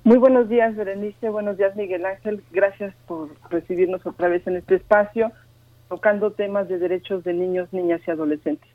Muy 0.04 0.18
buenos 0.18 0.48
días, 0.50 0.76
Berenice. 0.76 1.30
Buenos 1.30 1.58
días, 1.58 1.76
Miguel 1.76 2.06
Ángel. 2.06 2.44
Gracias 2.52 2.94
por 3.08 3.30
recibirnos 3.50 4.06
otra 4.06 4.28
vez 4.28 4.46
en 4.46 4.56
este 4.56 4.76
espacio, 4.76 5.32
tocando 5.90 6.32
temas 6.32 6.70
de 6.70 6.78
derechos 6.78 7.24
de 7.24 7.34
niños, 7.34 7.68
niñas 7.72 8.02
y 8.08 8.12
adolescentes. 8.12 8.70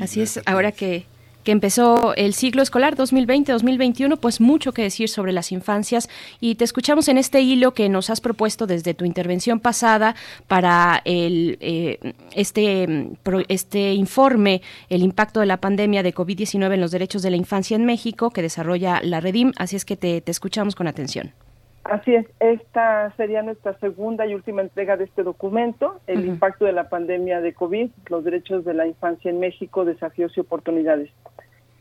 Así 0.00 0.22
es, 0.22 0.40
ahora 0.46 0.72
que 0.72 1.04
que 1.44 1.52
empezó 1.52 2.14
el 2.16 2.34
ciclo 2.34 2.62
escolar 2.62 2.96
2020-2021, 2.96 4.18
pues 4.18 4.40
mucho 4.40 4.72
que 4.72 4.82
decir 4.82 5.08
sobre 5.08 5.32
las 5.32 5.52
infancias 5.52 6.08
y 6.40 6.56
te 6.56 6.64
escuchamos 6.64 7.08
en 7.08 7.18
este 7.18 7.40
hilo 7.42 7.74
que 7.74 7.88
nos 7.88 8.10
has 8.10 8.20
propuesto 8.20 8.66
desde 8.66 8.94
tu 8.94 9.04
intervención 9.04 9.60
pasada 9.60 10.16
para 10.48 11.02
el, 11.04 11.58
eh, 11.60 11.98
este, 12.34 13.16
este 13.48 13.92
informe, 13.92 14.62
el 14.88 15.02
impacto 15.02 15.40
de 15.40 15.46
la 15.46 15.58
pandemia 15.58 16.02
de 16.02 16.14
COVID-19 16.14 16.74
en 16.74 16.80
los 16.80 16.90
derechos 16.90 17.22
de 17.22 17.30
la 17.30 17.36
infancia 17.36 17.76
en 17.76 17.84
México 17.84 18.30
que 18.30 18.42
desarrolla 18.42 19.00
la 19.02 19.20
Redim, 19.20 19.52
así 19.56 19.76
es 19.76 19.84
que 19.84 19.96
te, 19.96 20.22
escuchamos 20.26 20.74
con 20.74 20.88
atención. 20.88 21.32
Así 21.84 22.14
es, 22.14 22.26
esta 22.40 23.14
sería 23.16 23.42
nuestra 23.42 23.78
segunda 23.78 24.26
y 24.26 24.34
última 24.34 24.62
entrega 24.62 24.96
de 24.96 25.04
este 25.04 25.22
documento, 25.22 26.00
el 26.06 26.24
impacto 26.24 26.64
de 26.64 26.72
la 26.72 26.88
pandemia 26.88 27.42
de 27.42 27.52
COVID, 27.52 27.90
los 28.08 28.24
derechos 28.24 28.64
de 28.64 28.72
la 28.72 28.86
infancia 28.86 29.30
en 29.30 29.38
México, 29.38 29.84
desafíos 29.84 30.34
y 30.34 30.40
oportunidades. 30.40 31.10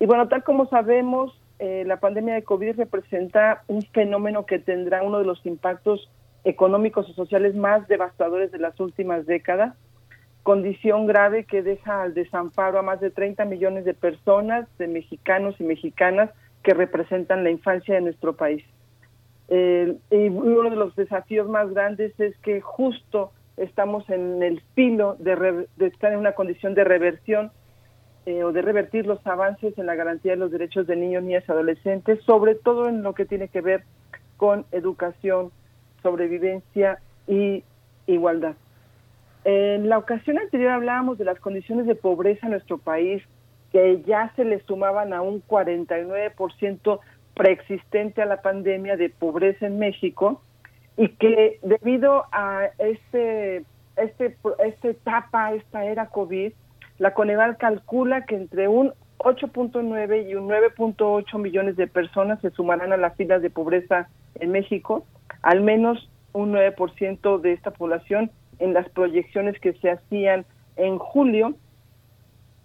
Y 0.01 0.05
bueno, 0.05 0.27
tal 0.27 0.43
como 0.43 0.67
sabemos, 0.67 1.39
eh, 1.59 1.85
la 1.87 2.01
pandemia 2.01 2.33
de 2.33 2.43
COVID 2.43 2.75
representa 2.75 3.63
un 3.67 3.81
fenómeno 3.81 4.45
que 4.45 4.59
tendrá 4.59 5.03
uno 5.03 5.19
de 5.19 5.25
los 5.25 5.45
impactos 5.45 6.09
económicos 6.43 7.07
y 7.07 7.13
sociales 7.13 7.55
más 7.55 7.87
devastadores 7.87 8.51
de 8.51 8.59
las 8.59 8.77
últimas 8.81 9.25
décadas, 9.25 9.73
condición 10.43 11.07
grave 11.07 11.45
que 11.45 11.63
deja 11.63 12.01
al 12.01 12.13
desamparo 12.13 12.77
a 12.77 12.81
más 12.81 12.99
de 12.99 13.09
30 13.09 13.45
millones 13.45 13.85
de 13.85 13.93
personas, 13.93 14.67
de 14.77 14.89
mexicanos 14.89 15.55
y 15.59 15.63
mexicanas 15.63 16.29
que 16.61 16.73
representan 16.73 17.45
la 17.45 17.51
infancia 17.51 17.95
de 17.95 18.01
nuestro 18.01 18.35
país. 18.35 18.65
Y 19.49 20.27
uno 20.29 20.69
de 20.69 20.75
los 20.75 20.95
desafíos 20.95 21.47
más 21.47 21.69
grandes 21.71 22.17
es 22.19 22.35
que 22.37 22.61
justo 22.61 23.31
estamos 23.57 24.09
en 24.09 24.41
el 24.41 24.61
filo 24.73 25.15
de, 25.19 25.67
de 25.77 25.87
estar 25.87 26.11
en 26.11 26.19
una 26.19 26.31
condición 26.31 26.73
de 26.73 26.83
reversión 26.83 27.51
eh, 28.25 28.45
o 28.45 28.53
de 28.53 28.61
revertir 28.61 29.05
los 29.05 29.25
avances 29.27 29.77
en 29.77 29.85
la 29.85 29.95
garantía 29.95 30.31
de 30.31 30.37
los 30.37 30.49
derechos 30.49 30.87
de 30.87 30.95
niños, 30.95 31.23
niñas 31.23 31.43
y 31.45 31.51
adolescentes, 31.51 32.23
sobre 32.23 32.55
todo 32.55 32.87
en 32.87 33.03
lo 33.03 33.13
que 33.13 33.25
tiene 33.25 33.49
que 33.49 33.59
ver 33.59 33.83
con 34.37 34.65
educación, 34.71 35.51
sobrevivencia 36.01 36.99
y 37.27 37.65
igualdad. 38.07 38.55
En 39.43 39.89
la 39.89 39.97
ocasión 39.97 40.39
anterior 40.39 40.71
hablábamos 40.71 41.17
de 41.17 41.25
las 41.25 41.37
condiciones 41.41 41.85
de 41.85 41.95
pobreza 41.95 42.45
en 42.45 42.51
nuestro 42.51 42.77
país, 42.77 43.21
que 43.73 44.01
ya 44.03 44.31
se 44.37 44.45
le 44.45 44.61
sumaban 44.61 45.11
a 45.11 45.21
un 45.21 45.43
49% 45.45 46.99
preexistente 47.35 48.21
a 48.21 48.25
la 48.25 48.41
pandemia 48.41 48.97
de 48.97 49.09
pobreza 49.09 49.65
en 49.65 49.79
México 49.79 50.41
y 50.97 51.09
que 51.09 51.59
debido 51.63 52.25
a 52.31 52.69
este, 52.77 53.63
este, 53.97 54.37
esta 54.65 54.87
etapa, 54.87 55.53
esta 55.53 55.85
era 55.85 56.07
COVID, 56.07 56.53
la 56.99 57.13
Coneval 57.13 57.57
calcula 57.57 58.25
que 58.25 58.35
entre 58.35 58.67
un 58.67 58.93
8.9 59.17 60.29
y 60.29 60.35
un 60.35 60.47
9.8 60.47 61.39
millones 61.39 61.75
de 61.75 61.87
personas 61.87 62.39
se 62.41 62.51
sumarán 62.51 62.93
a 62.93 62.97
las 62.97 63.15
filas 63.15 63.41
de 63.41 63.49
pobreza 63.49 64.09
en 64.35 64.51
México, 64.51 65.05
al 65.41 65.61
menos 65.61 66.09
un 66.33 66.53
9% 66.53 67.39
de 67.39 67.53
esta 67.53 67.71
población 67.71 68.31
en 68.59 68.73
las 68.73 68.87
proyecciones 68.89 69.59
que 69.59 69.73
se 69.73 69.89
hacían 69.89 70.45
en 70.75 70.97
julio. 70.99 71.55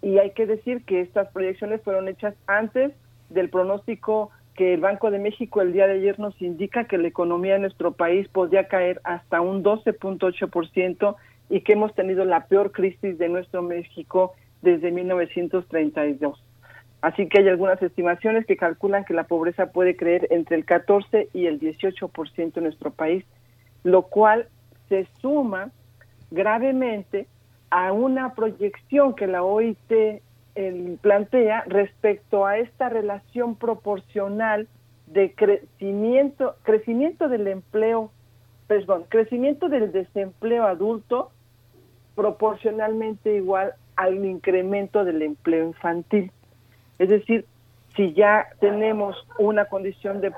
Y 0.02 0.18
hay 0.18 0.32
que 0.32 0.46
decir 0.46 0.84
que 0.84 1.00
estas 1.00 1.28
proyecciones 1.28 1.82
fueron 1.82 2.08
hechas 2.08 2.34
antes 2.46 2.92
del 3.30 3.50
pronóstico 3.50 4.30
que 4.58 4.74
el 4.74 4.80
Banco 4.80 5.12
de 5.12 5.20
México 5.20 5.62
el 5.62 5.72
día 5.72 5.86
de 5.86 5.92
ayer 5.92 6.18
nos 6.18 6.42
indica 6.42 6.82
que 6.82 6.98
la 6.98 7.06
economía 7.06 7.52
de 7.52 7.60
nuestro 7.60 7.92
país 7.92 8.26
podría 8.26 8.66
caer 8.66 9.00
hasta 9.04 9.40
un 9.40 9.62
12.8% 9.62 11.14
y 11.48 11.60
que 11.60 11.74
hemos 11.74 11.94
tenido 11.94 12.24
la 12.24 12.46
peor 12.48 12.72
crisis 12.72 13.16
de 13.18 13.28
nuestro 13.28 13.62
México 13.62 14.34
desde 14.60 14.90
1932. 14.90 16.42
Así 17.02 17.28
que 17.28 17.38
hay 17.38 17.48
algunas 17.48 17.80
estimaciones 17.80 18.46
que 18.46 18.56
calculan 18.56 19.04
que 19.04 19.14
la 19.14 19.28
pobreza 19.28 19.70
puede 19.70 19.96
creer 19.96 20.26
entre 20.30 20.56
el 20.56 20.64
14 20.64 21.28
y 21.32 21.46
el 21.46 21.60
18% 21.60 22.56
en 22.56 22.64
nuestro 22.64 22.90
país, 22.90 23.24
lo 23.84 24.02
cual 24.02 24.48
se 24.88 25.06
suma 25.20 25.70
gravemente 26.32 27.28
a 27.70 27.92
una 27.92 28.34
proyección 28.34 29.14
que 29.14 29.28
la 29.28 29.44
OIT 29.44 30.20
plantea 31.00 31.64
respecto 31.66 32.46
a 32.46 32.58
esta 32.58 32.88
relación 32.88 33.56
proporcional 33.56 34.66
de 35.06 35.32
crecimiento, 35.34 36.56
crecimiento 36.62 37.28
del 37.28 37.46
empleo, 37.46 38.10
perdón, 38.66 39.04
crecimiento 39.08 39.68
del 39.68 39.92
desempleo 39.92 40.64
adulto 40.64 41.30
proporcionalmente 42.14 43.36
igual 43.36 43.74
al 43.96 44.24
incremento 44.24 45.04
del 45.04 45.22
empleo 45.22 45.66
infantil. 45.66 46.32
Es 46.98 47.08
decir, 47.08 47.46
si 47.96 48.12
ya 48.12 48.46
tenemos 48.60 49.16
una 49.38 49.66
condición 49.66 50.20
de 50.20 50.32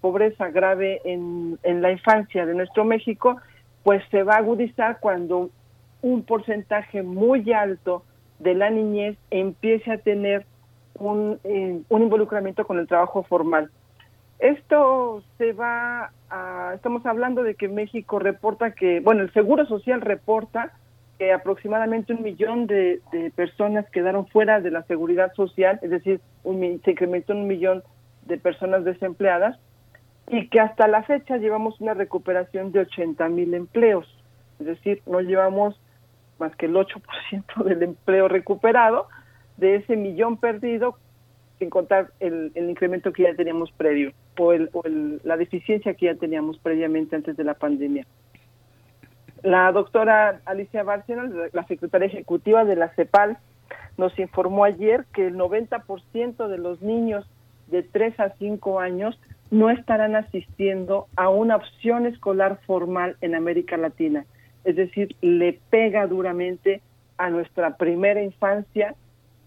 pobreza 0.00 0.50
grave 0.50 1.00
en, 1.04 1.58
en 1.62 1.82
la 1.82 1.92
infancia 1.92 2.46
de 2.46 2.54
nuestro 2.54 2.84
México, 2.84 3.36
pues 3.84 4.02
se 4.10 4.22
va 4.22 4.34
a 4.34 4.38
agudizar 4.38 4.98
cuando 5.00 5.50
un 6.02 6.22
porcentaje 6.22 7.02
muy 7.02 7.52
alto 7.52 8.04
de 8.40 8.54
la 8.54 8.70
niñez 8.70 9.16
empiece 9.30 9.92
a 9.92 9.98
tener 9.98 10.44
un, 10.94 11.38
eh, 11.44 11.80
un 11.88 12.02
involucramiento 12.02 12.66
con 12.66 12.78
el 12.78 12.88
trabajo 12.88 13.22
formal. 13.22 13.70
Esto 14.40 15.22
se 15.36 15.52
va 15.52 16.12
a, 16.30 16.72
estamos 16.74 17.04
hablando 17.04 17.42
de 17.42 17.54
que 17.54 17.68
México 17.68 18.18
reporta 18.18 18.72
que, 18.72 19.00
bueno, 19.00 19.22
el 19.22 19.32
Seguro 19.32 19.66
Social 19.66 20.00
reporta 20.00 20.72
que 21.18 21.32
aproximadamente 21.34 22.14
un 22.14 22.22
millón 22.22 22.66
de, 22.66 23.02
personas 23.36 23.84
quedaron 23.90 24.26
fuera 24.28 24.62
de 24.62 24.70
la 24.70 24.82
seguridad 24.84 25.34
social, 25.34 25.78
es 25.82 25.90
decir, 25.90 26.20
un, 26.44 26.80
se 26.82 26.92
incrementó 26.92 27.34
un 27.34 27.46
millón 27.46 27.82
de 28.24 28.38
personas 28.38 28.84
desempleadas 28.84 29.58
y 30.28 30.48
que 30.48 30.60
hasta 30.60 30.88
la 30.88 31.02
fecha 31.02 31.36
llevamos 31.36 31.78
una 31.78 31.92
recuperación 31.92 32.72
de 32.72 32.80
80 32.80 33.28
mil 33.28 33.52
empleos, 33.52 34.06
es 34.58 34.66
decir, 34.66 35.02
no 35.04 35.20
llevamos 35.20 35.78
más 36.40 36.56
que 36.56 36.66
el 36.66 36.74
8% 36.74 37.64
del 37.64 37.82
empleo 37.82 38.26
recuperado, 38.26 39.06
de 39.56 39.76
ese 39.76 39.96
millón 39.96 40.38
perdido, 40.38 40.96
sin 41.58 41.70
contar 41.70 42.10
el, 42.18 42.50
incremento 42.56 43.12
que 43.12 43.24
ya 43.24 43.34
teníamos 43.34 43.70
previo 43.72 44.12
o, 44.38 44.52
el, 44.52 45.20
la 45.22 45.36
deficiencia 45.36 45.92
que 45.94 46.06
ya 46.06 46.14
teníamos 46.14 46.58
previamente 46.58 47.14
antes 47.14 47.36
de 47.36 47.44
la 47.44 47.54
pandemia. 47.54 48.06
La 49.42 49.70
doctora 49.70 50.40
Alicia 50.46 50.82
Bárcena, 50.82 51.30
la 51.52 51.66
secretaria 51.66 52.06
ejecutiva 52.06 52.64
de 52.64 52.76
la 52.76 52.88
CEPAL, 52.94 53.38
nos 53.98 54.18
informó 54.18 54.64
ayer 54.64 55.04
que 55.12 55.26
el 55.26 55.36
90% 55.36 56.48
de 56.48 56.58
los 56.58 56.80
niños 56.80 57.28
de 57.68 57.82
3 57.82 58.18
a 58.20 58.30
5 58.38 58.80
años 58.80 59.18
no 59.50 59.68
estarán 59.68 60.16
asistiendo 60.16 61.06
a 61.16 61.28
una 61.28 61.56
opción 61.56 62.06
escolar 62.06 62.60
formal 62.66 63.16
en 63.20 63.34
América 63.34 63.76
Latina 63.76 64.24
es 64.64 64.76
decir, 64.76 65.16
le 65.20 65.58
pega 65.70 66.06
duramente 66.06 66.82
a 67.18 67.30
nuestra 67.30 67.76
primera 67.76 68.22
infancia 68.22 68.94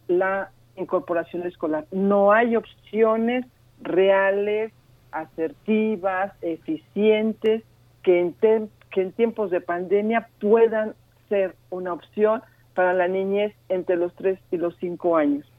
la 0.08 0.52
incorporación 0.76 1.46
escolar. 1.46 1.86
No 1.92 2.32
hay 2.32 2.56
opciones 2.56 3.46
reales, 3.82 4.72
asertivas, 5.12 6.34
eficientes, 6.42 7.64
que 8.04 8.20
en, 8.20 8.36
que 8.92 9.02
en 9.02 9.12
tiempos 9.14 9.52
de 9.52 9.62
pandemia 9.62 10.30
puedan 10.40 10.94
ser 11.30 11.56
una 11.70 11.94
opción 11.94 12.42
para 12.74 12.94
la 12.94 13.08
niñez 13.08 13.54
entre 13.70 13.96
los 13.96 14.14
3 14.16 14.40
y 14.52 14.58
los 14.58 14.76
5 14.78 15.18
años. 15.18 15.50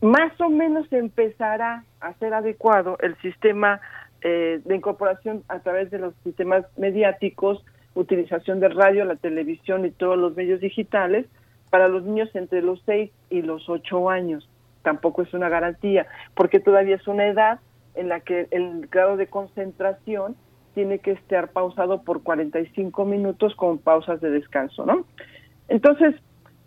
Más 0.00 0.40
o 0.40 0.48
menos 0.48 0.90
empezará 0.92 1.84
a 2.00 2.14
ser 2.14 2.32
adecuado 2.32 2.96
el 3.00 3.16
sistema 3.18 3.80
eh, 4.22 4.60
de 4.64 4.76
incorporación 4.76 5.44
a 5.48 5.58
través 5.60 5.90
de 5.90 5.98
los 5.98 6.14
sistemas 6.24 6.64
mediáticos 6.76 7.64
utilización 7.94 8.60
de 8.60 8.68
radio, 8.68 9.04
la 9.04 9.16
televisión 9.16 9.84
y 9.84 9.90
todos 9.90 10.18
los 10.18 10.36
medios 10.36 10.60
digitales 10.60 11.26
para 11.70 11.88
los 11.88 12.04
niños 12.04 12.28
entre 12.34 12.62
los 12.62 12.82
6 12.86 13.10
y 13.30 13.42
los 13.42 13.68
8 13.68 14.10
años. 14.10 14.48
Tampoco 14.82 15.22
es 15.22 15.32
una 15.34 15.48
garantía, 15.48 16.06
porque 16.34 16.60
todavía 16.60 16.96
es 16.96 17.06
una 17.06 17.26
edad 17.26 17.60
en 17.94 18.08
la 18.08 18.20
que 18.20 18.48
el 18.50 18.86
grado 18.88 19.16
de 19.16 19.26
concentración 19.26 20.36
tiene 20.74 21.00
que 21.00 21.12
estar 21.12 21.50
pausado 21.50 22.02
por 22.02 22.22
45 22.22 23.04
minutos 23.04 23.54
con 23.56 23.78
pausas 23.78 24.20
de 24.20 24.30
descanso, 24.30 24.86
¿no? 24.86 25.04
Entonces, 25.68 26.14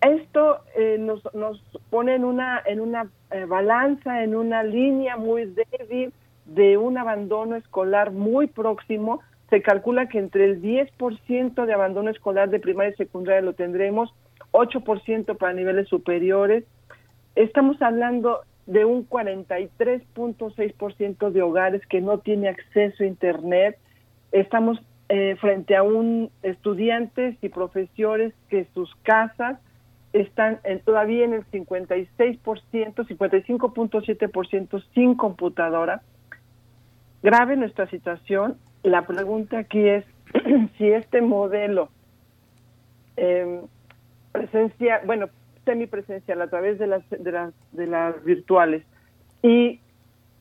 esto 0.02 0.60
eh, 0.76 0.98
nos, 1.00 1.24
nos 1.34 1.62
pone 1.90 2.16
en 2.16 2.26
una, 2.26 2.62
en 2.66 2.82
una 2.82 3.10
eh, 3.32 3.46
balanza, 3.46 4.24
en 4.24 4.36
una 4.36 4.64
línea 4.64 5.16
muy 5.16 5.46
débil 5.46 6.14
de 6.46 6.78
un 6.78 6.98
abandono 6.98 7.56
escolar 7.56 8.12
muy 8.12 8.48
próximo 8.48 9.22
se 9.54 9.62
calcula 9.62 10.08
que 10.08 10.18
entre 10.18 10.46
el 10.46 10.64
10% 10.64 11.66
de 11.68 11.74
abandono 11.74 12.10
escolar 12.10 12.50
de 12.50 12.60
primaria 12.60 12.94
y 12.94 12.96
secundaria 12.96 13.42
lo 13.42 13.54
tendremos, 13.54 14.12
8% 14.52 15.38
para 15.38 15.54
niveles 15.54 15.88
superiores. 15.90 16.64
Estamos 17.36 17.80
hablando 17.80 18.40
de 18.66 18.84
un 18.84 19.08
43.6% 19.08 21.30
de 21.30 21.44
hogares 21.44 21.86
que 21.86 22.02
no 22.02 22.18
tiene 22.18 22.50
acceso 22.50 23.04
a 23.04 23.06
Internet. 23.06 23.78
Estamos 24.32 24.82
eh, 25.10 25.36
frente 25.40 25.76
a 25.76 25.84
un 25.84 26.32
estudiantes 26.42 27.38
y 27.44 27.50
profesores 27.50 28.34
que 28.50 28.66
sus 28.74 28.92
casas 29.04 29.60
están 30.14 30.62
todavía 30.84 31.26
en 31.26 31.34
el 31.34 31.46
56%, 31.52 32.08
55.7% 32.18 34.84
sin 34.96 35.14
computadora. 35.14 36.02
Grave 37.22 37.56
nuestra 37.56 37.88
situación 37.92 38.58
la 38.84 39.06
pregunta 39.06 39.60
aquí 39.60 39.88
es 39.88 40.06
si 40.78 40.92
este 40.92 41.22
modelo 41.22 41.90
eh, 43.18 43.62
presencial, 44.32 45.02
bueno, 45.06 45.30
semipresencial 45.66 46.42
a 46.42 46.48
través 46.48 46.80
de 46.80 46.88
las, 46.88 47.10
de 47.10 47.32
las, 47.32 47.54
de 47.72 47.88
las 47.88 48.24
virtuales 48.24 48.84
y 49.42 49.80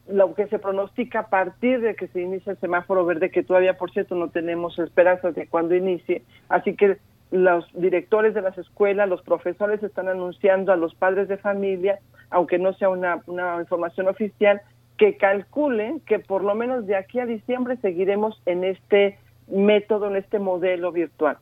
lo 0.08 0.34
que 0.34 0.48
se 0.48 0.58
pronostica 0.58 1.20
a 1.20 1.26
partir 1.28 1.80
de 1.80 1.94
que 1.94 2.08
se 2.08 2.20
inicia 2.20 2.52
el 2.52 2.58
semáforo 2.58 3.04
verde, 3.04 3.30
que 3.30 3.44
todavía, 3.44 3.78
por 3.78 3.92
cierto, 3.92 4.16
no 4.16 4.28
tenemos 4.28 4.78
esperanzas 4.78 5.34
de 5.34 5.46
cuando 5.46 5.76
inicie, 5.76 6.22
así 6.48 6.74
que 6.74 6.98
los 7.30 7.66
directores 7.72 8.34
de 8.34 8.42
las 8.42 8.58
escuelas, 8.58 9.08
los 9.08 9.22
profesores 9.22 9.82
están 9.82 10.08
anunciando 10.08 10.72
a 10.72 10.76
los 10.76 10.94
padres 10.94 11.28
de 11.28 11.38
familia, 11.38 11.98
aunque 12.30 12.58
no 12.58 12.72
sea 12.74 12.88
una, 12.88 13.22
una 13.26 13.58
información 13.60 14.08
oficial, 14.08 14.60
que 15.02 15.16
calculen 15.16 15.98
que 15.98 16.20
por 16.20 16.44
lo 16.44 16.54
menos 16.54 16.86
de 16.86 16.94
aquí 16.94 17.18
a 17.18 17.26
diciembre 17.26 17.76
seguiremos 17.78 18.40
en 18.46 18.62
este 18.62 19.18
método, 19.48 20.06
en 20.06 20.14
este 20.14 20.38
modelo 20.38 20.92
virtual. 20.92 21.38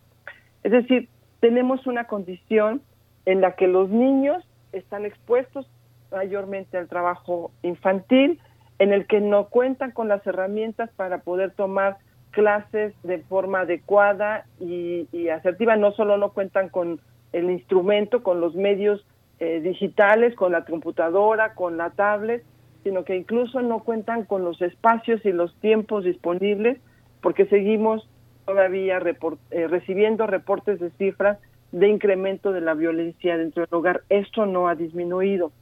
Es 0.62 0.72
decir, 0.72 1.10
tenemos 1.40 1.86
una 1.86 2.04
condición 2.04 2.80
en 3.26 3.42
la 3.42 3.56
que 3.56 3.68
los 3.68 3.90
niños 3.90 4.42
están 4.72 5.04
expuestos 5.04 5.68
mayormente 6.10 6.78
al 6.78 6.88
trabajo 6.88 7.50
infantil, 7.62 8.40
en 8.78 8.94
el 8.94 9.06
que 9.06 9.20
no 9.20 9.48
cuentan 9.48 9.90
con 9.90 10.08
las 10.08 10.26
herramientas 10.26 10.88
para 10.96 11.18
poder 11.18 11.50
tomar 11.50 11.98
clases 12.30 12.94
de 13.02 13.18
forma 13.18 13.60
adecuada 13.60 14.46
y, 14.58 15.28
asertiva, 15.28 15.76
no 15.76 15.92
solo 15.92 16.16
no 16.16 16.30
cuentan 16.30 16.70
con 16.70 16.98
el 17.34 17.50
instrumento, 17.50 18.22
con 18.22 18.40
los 18.40 18.54
medios 18.54 19.04
eh, 19.38 19.60
digitales, 19.60 20.34
con 20.34 20.50
la 20.50 20.64
computadora, 20.64 21.52
con 21.52 21.76
la 21.76 21.90
tablet, 21.90 22.42
sino 22.82 23.04
que 23.04 23.16
incluso 23.16 23.60
no 23.62 23.80
cuentan 23.80 24.24
con 24.24 24.44
los 24.44 24.60
espacios 24.62 25.24
y 25.24 25.32
los 25.32 25.54
tiempos 25.60 26.04
disponibles 26.04 26.78
porque 27.20 27.46
seguimos 27.46 28.08
todavía 28.46 28.98
eh, 28.98 29.68
recibiendo 29.68 30.26
reportes 30.26 30.80
de 30.80 30.90
cifras 30.92 31.38
de 31.72 31.88
incremento 31.88 32.52
de 32.52 32.60
la 32.60 32.74
violencia 32.74 33.36
dentro 33.36 33.64
del 33.64 33.74
hogar. 33.74 34.02
Esto 34.08 34.46
no 34.46 34.68
ha 34.68 34.74
disminuido. 34.74 35.52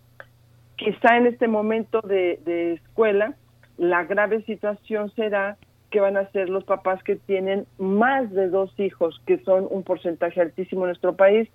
Quizá 0.77 1.17
en 1.17 1.27
este 1.27 1.49
momento 1.49 2.01
de 2.03 2.75
escuela, 2.75 3.35
la 3.77 4.05
grave 4.05 4.43
situación 4.43 5.13
será 5.15 5.57
que 5.91 6.01
van 6.01 6.17
a 6.17 6.31
ser 6.31 6.49
los 6.49 6.65
papás 6.65 7.03
que 7.03 7.17
tienen 7.17 7.67
más 7.79 8.31
de 8.33 8.49
dos 8.49 8.73
hijos, 8.79 9.21
que 9.27 9.39
son 9.39 9.67
un 9.71 9.83
porcentaje 9.83 10.41
altísimo 10.41 10.83
en 10.83 10.89
nuestro 10.89 11.17
país, 11.17 11.49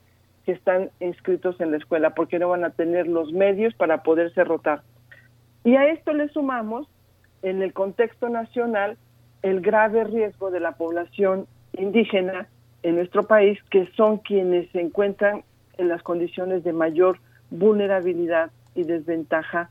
que 0.45 0.53
están 0.53 0.89
inscritos 0.99 1.59
en 1.61 1.71
la 1.71 1.77
escuela, 1.77 2.15
porque 2.15 2.39
no 2.39 2.49
van 2.49 2.63
a 2.65 2.71
tener 2.71 3.07
los 3.07 3.31
medios 3.31 3.73
para 3.75 4.03
poderse 4.03 4.43
rotar. 4.43 4.81
Y 5.63 5.75
a 5.75 5.87
esto 5.87 6.13
le 6.13 6.27
sumamos, 6.29 6.87
en 7.41 7.61
el 7.61 7.73
contexto 7.73 8.29
nacional, 8.29 8.97
el 9.41 9.61
grave 9.61 10.03
riesgo 10.05 10.51
de 10.51 10.59
la 10.59 10.73
población 10.73 11.47
indígena 11.73 12.47
en 12.83 12.95
nuestro 12.95 13.23
país, 13.23 13.59
que 13.69 13.87
son 13.95 14.17
quienes 14.17 14.69
se 14.71 14.81
encuentran 14.81 15.43
en 15.77 15.87
las 15.87 16.03
condiciones 16.03 16.63
de 16.63 16.73
mayor 16.73 17.19
vulnerabilidad 17.49 18.51
y 18.75 18.83
desventaja, 18.83 19.69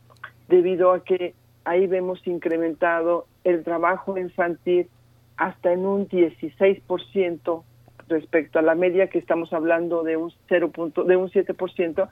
debido 0.49 0.93
a 0.93 1.05
que 1.05 1.35
ahí 1.65 1.87
vemos 1.87 2.27
incrementado 2.27 3.27
el 3.45 3.63
trabajo 3.65 4.19
infantil 4.19 4.89
hasta 5.37 5.73
en 5.73 5.87
un 5.87 6.09
16% 6.09 7.63
respecto 8.09 8.59
a 8.59 8.63
la 8.63 8.75
media 8.75 9.09
que 9.09 9.19
estamos 9.19 9.53
hablando 9.53 10.03
de 10.03 10.17
un 10.17 10.33
0. 10.49 10.73
de 11.07 11.17
un 11.17 11.31
7%, 11.31 12.09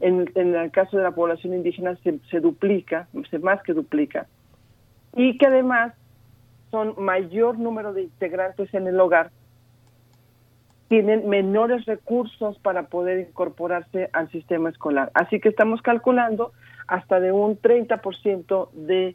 en, 0.00 0.30
el 0.34 0.70
caso 0.70 0.96
de 0.96 1.02
la 1.02 1.12
población 1.12 1.54
indígena 1.54 1.96
se, 1.96 2.18
se 2.30 2.40
duplica, 2.40 3.08
se 3.30 3.38
más 3.38 3.62
que 3.62 3.72
duplica. 3.72 4.26
Y 5.14 5.38
que 5.38 5.46
además 5.46 5.94
son 6.70 6.94
mayor 6.98 7.58
número 7.58 7.92
de 7.92 8.02
integrantes 8.02 8.72
en 8.74 8.86
el 8.86 8.98
hogar, 9.00 9.30
tienen 10.88 11.28
menores 11.28 11.84
recursos 11.86 12.58
para 12.58 12.88
poder 12.88 13.20
incorporarse 13.20 14.10
al 14.12 14.28
sistema 14.30 14.70
escolar. 14.70 15.10
Así 15.14 15.38
que 15.38 15.48
estamos 15.48 15.82
calculando 15.82 16.52
hasta 16.88 17.20
de 17.20 17.30
un 17.30 17.56
30% 17.56 18.70
de 18.72 19.14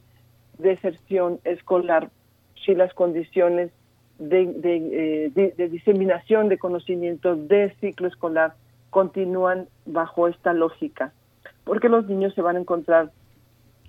deserción 0.58 1.40
escolar 1.44 2.10
si 2.66 2.74
las 2.74 2.94
condiciones 2.94 3.72
eh, 4.20 5.32
de, 5.36 5.68
diseminación 5.68 6.48
de 6.48 6.58
conocimiento 6.58 7.36
de 7.36 7.76
ciclo 7.82 8.08
escolar 8.08 8.56
continúan 8.96 9.68
bajo 9.86 10.30
esta 10.30 10.54
lógica, 10.54 11.12
porque 11.66 11.90
los 11.90 12.08
niños 12.08 12.34
se 12.34 12.42
van 12.42 12.56
a 12.56 12.62
encontrar 12.62 13.12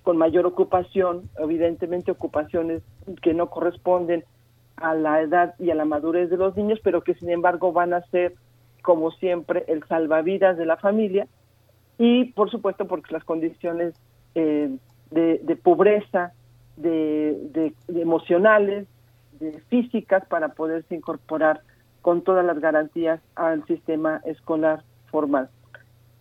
con 0.03 0.17
mayor 0.17 0.45
ocupación, 0.45 1.29
evidentemente 1.39 2.11
ocupaciones 2.11 2.81
que 3.21 3.33
no 3.33 3.49
corresponden 3.49 4.25
a 4.75 4.93
la 4.95 5.21
edad 5.21 5.55
y 5.59 5.71
a 5.71 5.75
la 5.75 5.85
madurez 5.85 6.29
de 6.29 6.35
los 6.35 6.57
niños, 6.57 6.81
pero 6.83 7.03
que 7.03 7.13
sin 7.13 7.29
embargo 7.29 7.71
van 7.71 7.93
a 7.93 8.01
ser, 8.07 8.33
como 8.81 9.11
siempre, 9.11 9.63
el 9.69 9.81
salvavidas 9.85 10.57
de 10.57 10.65
la 10.65 10.75
familia 10.75 11.25
y, 11.97 12.25
por 12.33 12.51
supuesto, 12.51 12.85
porque 12.85 13.13
las 13.13 13.23
condiciones 13.23 13.93
eh, 14.35 14.77
de, 15.11 15.55
pobreza, 15.55 16.33
de 16.75 17.71
emocionales, 17.87 18.87
físicas 19.69 20.25
para 20.25 20.49
poderse 20.49 20.95
incorporar 20.95 21.61
con 22.01 22.23
todas 22.23 22.45
las 22.45 22.59
garantías 22.59 23.21
al 23.35 23.65
sistema 23.67 24.19
escolar 24.25 24.83
formal. 25.17 25.49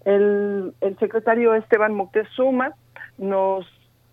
El, 0.07 0.73
secretario 0.99 1.55
Esteban 1.55 1.92
Moctezuma 1.92 2.75
nos 3.18 3.66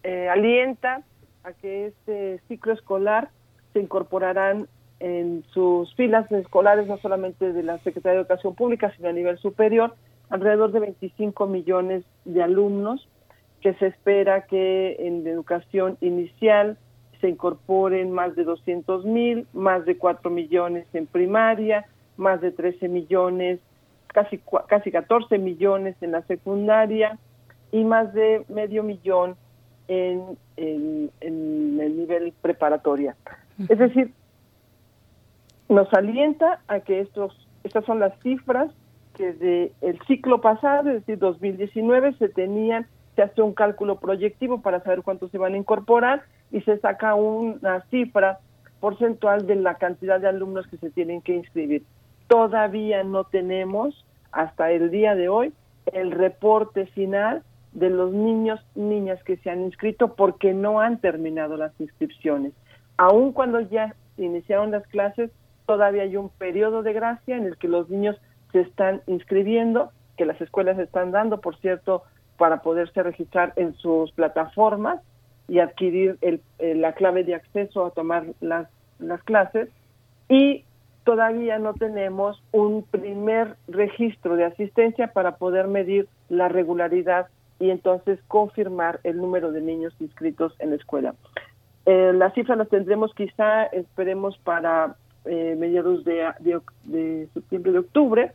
eh, 0.04 0.28
alienta 0.28 1.04
a 1.46 1.54
que 1.54 1.88
este 1.88 2.42
ciclo 2.50 2.74
escolar 2.74 3.30
se 3.72 3.80
incorporarán 3.80 4.68
en 5.00 5.46
sus 5.54 5.96
filas 5.96 6.30
escolares, 6.34 6.86
no 6.88 6.98
solamente 6.98 7.54
de 7.54 7.64
la 7.64 7.78
Secretaría 7.78 8.16
de 8.16 8.22
Educación 8.24 8.56
Pública, 8.56 8.92
sino 8.98 9.08
a 9.08 9.14
nivel 9.14 9.38
superior, 9.38 9.96
alrededor 10.30 10.74
de 10.74 10.82
25 10.82 11.48
millones 11.48 12.04
de 12.26 12.44
alumnos 12.44 13.08
que 13.62 13.74
se 13.76 13.88
espera 13.88 14.42
que 14.48 14.98
en 15.00 15.26
educación 15.26 15.98
inicial, 16.02 16.78
se 17.22 17.30
incorporen 17.30 18.12
más 18.12 18.36
de 18.36 18.44
200 18.44 19.06
mil, 19.06 19.48
más 19.54 19.86
de 19.86 19.98
4 19.98 20.30
millones 20.30 20.86
en 20.94 21.08
primaria, 21.08 21.86
más 22.18 22.42
de 22.42 22.52
13 22.52 22.90
millones, 22.90 23.62
casi, 24.14 24.40
casi 24.68 24.92
14 24.92 25.38
millones 25.38 25.96
en 26.02 26.14
la 26.14 26.22
secundaria 26.22 27.20
y 27.72 27.84
más 27.84 28.14
de 28.14 28.46
medio 28.48 28.84
millón 28.84 29.36
en, 29.88 30.38
en, 30.56 31.12
el 31.20 31.98
nivel 31.98 32.34
preparatoria. 32.42 33.18
Es 33.68 33.78
decir, 33.78 34.14
nos 35.68 35.92
alienta 35.94 36.62
a 36.68 36.80
que 36.80 37.02
estos, 37.02 37.48
estas 37.64 37.84
son 37.86 38.00
las 38.00 38.18
cifras 38.22 38.72
que 39.16 39.34
de 39.34 39.72
el 39.82 40.00
ciclo 40.08 40.42
pasado, 40.42 40.90
es 40.90 41.06
decir, 41.06 41.20
2019, 41.20 42.14
se 42.14 42.30
tenían, 42.30 42.88
se 43.16 43.22
hace 43.22 43.42
un 43.42 43.54
cálculo 43.54 44.00
proyectivo 44.00 44.62
para 44.62 44.82
saber 44.82 45.04
cuántos 45.04 45.30
se 45.32 45.38
van 45.38 45.54
a 45.54 45.58
incorporar 45.58 46.24
y 46.52 46.62
se 46.62 46.80
saca 46.80 47.16
una 47.16 47.82
cifra 47.92 48.40
porcentual 48.80 49.46
de 49.46 49.56
la 49.56 49.76
cantidad 49.76 50.20
de 50.20 50.28
alumnos 50.28 50.68
que 50.68 50.78
se 50.78 50.90
tienen 50.90 51.22
que 51.22 51.36
inscribir. 51.36 51.84
Todavía 52.34 53.04
no 53.04 53.26
tenemos 53.26 53.94
hasta 54.32 54.72
el 54.72 54.90
día 54.90 55.14
de 55.14 55.30
hoy 55.30 55.54
el 55.92 56.10
reporte 56.10 56.88
final 56.88 57.44
de 57.74 57.92
los 57.92 58.12
niños 58.12 58.60
niñas 58.74 59.24
que 59.24 59.38
se 59.38 59.52
han 59.52 59.62
inscrito 59.62 60.16
porque 60.16 60.52
no 60.52 60.80
han 60.80 60.98
terminado 60.98 61.58
las 61.58 61.80
inscripciones. 61.80 62.54
Aun 62.98 63.34
cuando 63.34 63.60
ya 63.60 63.94
iniciaron 64.18 64.72
las 64.72 64.82
clases, 64.88 65.30
todavía 65.68 66.02
hay 66.02 66.18
un 66.18 66.30
periodo 66.30 66.82
de 66.82 66.94
gracia 66.94 67.38
en 67.38 67.46
el 67.46 67.56
que 67.58 67.68
los 67.68 67.88
niños 67.92 68.20
se 68.52 68.62
están 68.62 69.04
inscribiendo, 69.06 69.92
que 70.18 70.26
las 70.26 70.42
escuelas 70.42 70.80
están 70.80 71.12
dando, 71.12 71.40
por 71.40 71.56
cierto, 71.58 72.02
para 72.40 72.64
poderse 72.64 73.04
registrar 73.04 73.54
en 73.58 73.76
sus 73.76 74.12
plataformas 74.14 75.00
y 75.48 75.60
adquirir 75.60 76.18
el, 76.22 76.42
la 76.82 76.94
clave 76.94 77.26
de 77.26 77.36
acceso 77.36 77.86
a 77.86 77.92
tomar 77.92 78.26
las, 78.42 78.68
las 78.98 79.22
clases 79.22 79.70
y 80.30 80.66
todavía 81.04 81.60
no 81.60 81.74
tenemos 81.74 82.42
un 82.52 82.84
primer 82.84 83.56
registro 83.68 84.36
de 84.36 84.46
asistencia 84.46 85.08
para 85.08 85.38
poder 85.38 85.68
medir 85.68 86.08
la 86.30 86.48
regularidad 86.48 87.28
y 87.60 87.70
entonces 87.70 88.20
confirmar 88.28 89.00
el 89.04 89.18
número 89.18 89.52
de 89.52 89.62
niños 89.62 89.94
inscritos 90.00 90.54
en 90.60 90.72
la 90.72 90.76
escuela. 90.76 91.16
Eh, 91.86 92.12
las 92.14 92.34
cifras 92.34 92.58
las 92.58 92.70
tendremos 92.70 93.14
quizá, 93.14 93.66
esperemos, 93.66 94.38
para 94.40 94.96
eh, 95.26 95.56
mediados 95.58 96.04
de, 96.06 96.26
de, 96.86 97.28
septiembre, 97.34 97.72
de 97.72 97.80
octubre, 97.80 98.32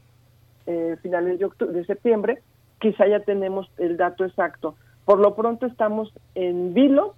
eh, 0.66 0.96
finales 1.02 1.38
de, 1.38 1.66
de 1.66 1.84
septiembre, 1.84 2.40
quizá 2.78 3.06
ya 3.06 3.20
tenemos 3.20 3.70
el 3.78 3.96
dato 3.96 4.24
exacto. 4.24 4.74
Por 5.04 5.18
lo 5.18 5.34
pronto 5.34 5.66
estamos 5.66 6.12
en 6.34 6.74
vilo, 6.74 7.14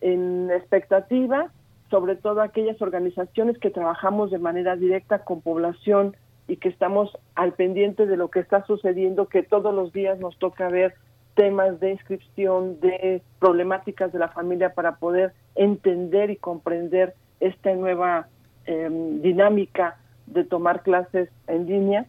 en 0.00 0.50
expectativa, 0.50 1.50
sobre 1.94 2.16
todo 2.16 2.40
aquellas 2.40 2.82
organizaciones 2.82 3.56
que 3.56 3.70
trabajamos 3.70 4.32
de 4.32 4.40
manera 4.40 4.74
directa 4.74 5.20
con 5.20 5.42
población 5.42 6.16
y 6.48 6.56
que 6.56 6.68
estamos 6.68 7.16
al 7.36 7.52
pendiente 7.52 8.06
de 8.06 8.16
lo 8.16 8.30
que 8.30 8.40
está 8.40 8.66
sucediendo, 8.66 9.28
que 9.28 9.44
todos 9.44 9.72
los 9.72 9.92
días 9.92 10.18
nos 10.18 10.36
toca 10.40 10.68
ver 10.68 10.96
temas 11.36 11.78
de 11.78 11.92
inscripción, 11.92 12.80
de 12.80 13.22
problemáticas 13.38 14.12
de 14.12 14.18
la 14.18 14.26
familia 14.26 14.74
para 14.74 14.96
poder 14.96 15.34
entender 15.54 16.30
y 16.30 16.36
comprender 16.36 17.14
esta 17.38 17.72
nueva 17.74 18.26
em, 18.64 19.22
dinámica 19.22 19.96
de 20.26 20.42
tomar 20.42 20.82
clases 20.82 21.28
en 21.46 21.66
línea, 21.66 22.06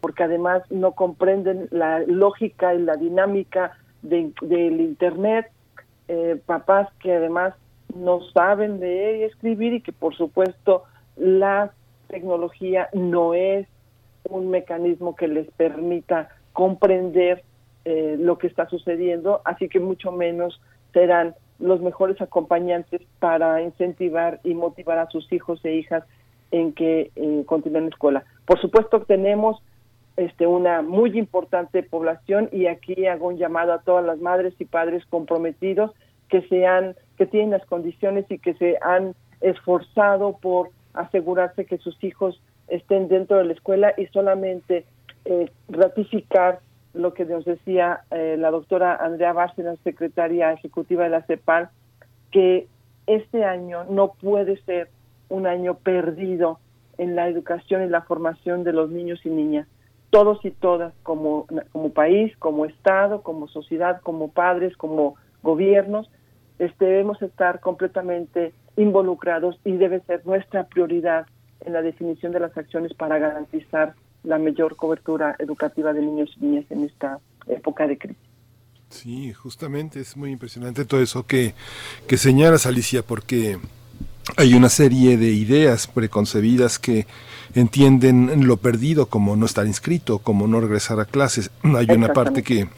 porque 0.00 0.22
además 0.22 0.62
no 0.70 0.92
comprenden 0.92 1.68
la 1.72 1.98
lógica 1.98 2.74
y 2.74 2.80
la 2.80 2.96
dinámica 2.96 3.76
del 4.00 4.80
Internet, 4.80 5.50
eh, 6.08 6.40
papás 6.46 6.88
que 7.00 7.12
además 7.12 7.52
no 7.94 8.20
saben 8.32 8.80
leer 8.80 9.16
y 9.16 9.22
escribir 9.24 9.74
y 9.74 9.80
que 9.80 9.92
por 9.92 10.14
supuesto 10.16 10.84
la 11.16 11.72
tecnología 12.08 12.88
no 12.92 13.34
es 13.34 13.66
un 14.28 14.50
mecanismo 14.50 15.14
que 15.16 15.28
les 15.28 15.50
permita 15.52 16.28
comprender 16.52 17.42
eh, 17.84 18.16
lo 18.18 18.38
que 18.38 18.46
está 18.46 18.66
sucediendo, 18.68 19.42
así 19.44 19.68
que 19.68 19.80
mucho 19.80 20.10
menos 20.12 20.60
serán 20.92 21.34
los 21.58 21.80
mejores 21.80 22.20
acompañantes 22.20 23.02
para 23.18 23.62
incentivar 23.62 24.40
y 24.42 24.54
motivar 24.54 24.98
a 24.98 25.08
sus 25.10 25.30
hijos 25.32 25.64
e 25.64 25.74
hijas 25.74 26.04
en 26.50 26.72
que 26.72 27.10
eh, 27.16 27.42
continúen 27.46 27.84
la 27.84 27.90
escuela. 27.90 28.24
Por 28.46 28.60
supuesto 28.60 29.02
tenemos 29.02 29.62
este, 30.16 30.46
una 30.46 30.82
muy 30.82 31.18
importante 31.18 31.82
población 31.82 32.48
y 32.52 32.66
aquí 32.66 33.06
hago 33.06 33.28
un 33.28 33.36
llamado 33.36 33.72
a 33.72 33.82
todas 33.82 34.04
las 34.04 34.20
madres 34.20 34.54
y 34.58 34.64
padres 34.64 35.04
comprometidos 35.06 35.90
que 36.28 36.42
sean 36.48 36.94
que 37.16 37.26
tienen 37.26 37.50
las 37.50 37.64
condiciones 37.66 38.26
y 38.28 38.38
que 38.38 38.54
se 38.54 38.76
han 38.82 39.14
esforzado 39.40 40.38
por 40.40 40.70
asegurarse 40.94 41.64
que 41.64 41.78
sus 41.78 42.02
hijos 42.02 42.40
estén 42.68 43.08
dentro 43.08 43.36
de 43.36 43.44
la 43.44 43.52
escuela 43.52 43.92
y 43.96 44.06
solamente 44.06 44.84
eh, 45.24 45.50
ratificar 45.68 46.60
lo 46.94 47.12
que 47.12 47.24
nos 47.24 47.44
decía 47.44 48.00
eh, 48.10 48.36
la 48.38 48.50
doctora 48.50 48.96
Andrea 48.96 49.32
Bárcena, 49.32 49.74
secretaria 49.82 50.52
ejecutiva 50.52 51.04
de 51.04 51.10
la 51.10 51.22
CEPAL, 51.22 51.68
que 52.30 52.68
este 53.06 53.44
año 53.44 53.84
no 53.84 54.12
puede 54.12 54.56
ser 54.62 54.88
un 55.28 55.46
año 55.46 55.74
perdido 55.74 56.58
en 56.96 57.16
la 57.16 57.28
educación 57.28 57.82
y 57.82 57.88
la 57.88 58.02
formación 58.02 58.64
de 58.64 58.72
los 58.72 58.90
niños 58.90 59.20
y 59.24 59.30
niñas. 59.30 59.66
Todos 60.10 60.44
y 60.44 60.52
todas, 60.52 60.94
como, 61.02 61.46
como 61.72 61.92
país, 61.92 62.36
como 62.38 62.66
Estado, 62.66 63.22
como 63.22 63.48
sociedad, 63.48 64.00
como 64.02 64.28
padres, 64.28 64.76
como 64.76 65.16
gobiernos, 65.44 66.10
este, 66.58 66.86
debemos 66.86 67.22
estar 67.22 67.60
completamente 67.60 68.52
involucrados 68.76 69.60
y 69.64 69.72
debe 69.76 70.00
ser 70.00 70.26
nuestra 70.26 70.66
prioridad 70.66 71.26
en 71.60 71.72
la 71.72 71.82
definición 71.82 72.32
de 72.32 72.40
las 72.40 72.56
acciones 72.56 72.92
para 72.94 73.18
garantizar 73.18 73.94
la 74.24 74.38
mayor 74.38 74.74
cobertura 74.74 75.36
educativa 75.38 75.92
de 75.92 76.00
niños 76.00 76.30
y 76.36 76.46
niñas 76.46 76.64
en 76.70 76.84
esta 76.84 77.20
época 77.46 77.86
de 77.86 77.98
crisis. 77.98 78.22
Sí, 78.88 79.32
justamente 79.32 80.00
es 80.00 80.16
muy 80.16 80.30
impresionante 80.30 80.84
todo 80.84 81.00
eso 81.02 81.26
que, 81.26 81.54
que 82.06 82.16
señalas, 82.16 82.66
Alicia, 82.66 83.02
porque 83.02 83.58
hay 84.36 84.54
una 84.54 84.68
serie 84.68 85.16
de 85.16 85.32
ideas 85.32 85.86
preconcebidas 85.86 86.78
que 86.78 87.06
entienden 87.54 88.46
lo 88.46 88.56
perdido 88.56 89.06
como 89.06 89.36
no 89.36 89.46
estar 89.46 89.66
inscrito, 89.66 90.18
como 90.18 90.46
no 90.46 90.60
regresar 90.60 91.00
a 91.00 91.04
clases. 91.04 91.50
Hay 91.62 91.86
una 91.90 92.12
parte 92.12 92.42
que 92.42 92.68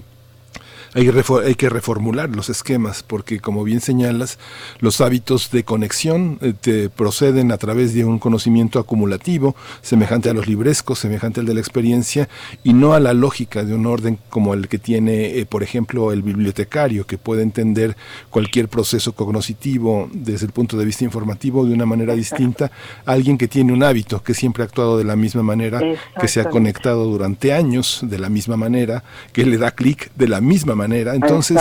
hay 0.97 1.55
que, 1.57 1.69
reformular 1.69 2.31
los 2.31 2.49
esquemas 2.49 3.03
porque, 3.03 3.39
como 3.39 3.65
bien 3.65 3.83
señalas, 3.83 4.39
los 4.79 5.03
hábitos 5.03 5.51
de 5.51 5.63
conexión 5.63 6.39
eh, 6.41 6.55
te 6.59 6.89
proceden 6.89 7.53
a 7.53 7.59
través 7.59 7.93
de 7.93 8.07
un 8.07 8.19
conocimiento 8.19 8.79
acumulativo, 8.79 9.55
semejante 9.83 10.31
a 10.31 10.33
los 10.33 10.47
librescos, 10.47 10.99
semejante 10.99 11.41
al 11.41 11.47
de 11.47 11.53
la 11.53 11.61
experiencia, 11.61 12.31
y 12.65 12.73
no 12.73 12.95
a 12.95 13.01
la 13.01 13.13
lógica 13.13 13.63
de 13.63 13.75
un 13.75 13.85
orden 13.85 14.19
como 14.31 14.55
el 14.55 14.69
que 14.69 14.79
tiene, 14.79 15.39
eh, 15.39 15.45
por 15.45 15.63
ejemplo, 15.63 16.13
el 16.13 16.23
bibliotecario, 16.23 17.07
que 17.07 17.19
puede 17.19 17.43
entender 17.43 17.95
cualquier 18.31 18.69
proceso 18.69 19.13
cognitivo 19.13 20.09
desde 20.15 20.47
el 20.47 20.53
punto 20.53 20.79
de 20.79 20.87
vista 20.87 21.05
informativo 21.05 21.67
de 21.67 21.75
una 21.75 21.85
manera 21.85 22.15
distinta 22.15 22.71
a 23.05 23.13
alguien 23.13 23.37
que 23.37 23.49
tiene 23.49 23.75
un 23.75 23.83
hábito, 23.83 24.23
que 24.23 24.33
siempre 24.33 24.63
ha 24.63 24.67
actuado 24.67 24.97
de 24.97 25.05
la 25.05 25.15
misma 25.15 25.43
manera, 25.43 25.79
que 26.19 26.29
se 26.29 26.41
ha 26.41 26.49
conectado 26.49 27.05
durante 27.05 27.53
años 27.53 28.01
de 28.03 28.19
la 28.19 28.31
misma 28.31 28.57
manera, 28.57 29.05
que 29.35 29.45
le 29.45 29.59
da 29.59 29.73
clic 29.73 30.11
de 30.17 30.29
la 30.29 30.41
misma 30.41 30.75
manera 30.75 30.86
entonces, 30.93 31.61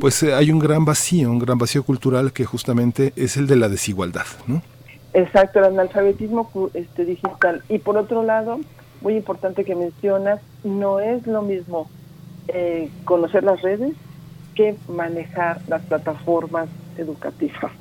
pues 0.00 0.22
eh, 0.22 0.34
hay 0.34 0.50
un 0.50 0.58
gran 0.58 0.84
vacío, 0.84 1.30
un 1.30 1.38
gran 1.38 1.58
vacío 1.58 1.82
cultural 1.82 2.32
que 2.32 2.44
justamente 2.44 3.12
es 3.16 3.36
el 3.36 3.46
de 3.46 3.56
la 3.56 3.68
desigualdad, 3.68 4.26
¿no? 4.46 4.62
Exacto, 5.12 5.60
el 5.60 5.66
analfabetismo 5.66 6.50
este, 6.74 7.04
digital. 7.04 7.62
Y 7.68 7.78
por 7.78 7.96
otro 7.96 8.22
lado, 8.22 8.60
muy 9.00 9.16
importante 9.16 9.64
que 9.64 9.74
mencionas, 9.74 10.40
no 10.62 11.00
es 11.00 11.26
lo 11.26 11.42
mismo 11.42 11.88
eh, 12.48 12.90
conocer 13.04 13.42
las 13.42 13.62
redes 13.62 13.94
que 14.54 14.76
manejar 14.88 15.60
las 15.68 15.82
plataformas 15.82 16.68
educativas. 16.96 17.72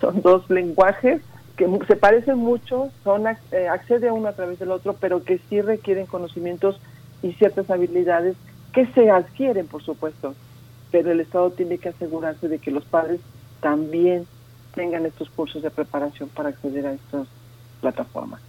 Son 0.00 0.20
dos 0.22 0.48
lenguajes 0.50 1.22
que 1.56 1.68
se 1.86 1.96
parecen 1.96 2.38
mucho, 2.38 2.90
son 3.04 3.26
eh, 3.26 3.68
accede 3.68 4.08
a 4.08 4.12
uno 4.12 4.28
a 4.28 4.32
través 4.32 4.58
del 4.58 4.70
otro, 4.70 4.96
pero 4.98 5.22
que 5.22 5.38
sí 5.48 5.60
requieren 5.60 6.06
conocimientos 6.06 6.80
y 7.22 7.32
ciertas 7.34 7.70
habilidades 7.70 8.36
que 8.72 8.86
se 8.86 9.10
adquieren, 9.10 9.66
por 9.66 9.82
supuesto, 9.82 10.34
pero 10.90 11.12
el 11.12 11.20
Estado 11.20 11.50
tiene 11.50 11.78
que 11.78 11.90
asegurarse 11.90 12.48
de 12.48 12.58
que 12.58 12.70
los 12.70 12.84
padres 12.84 13.20
también 13.60 14.26
tengan 14.74 15.06
estos 15.06 15.30
cursos 15.30 15.62
de 15.62 15.70
preparación 15.70 16.28
para 16.28 16.50
acceder 16.50 16.86
a 16.86 16.92
estas 16.92 17.26
plataformas. 17.80 18.40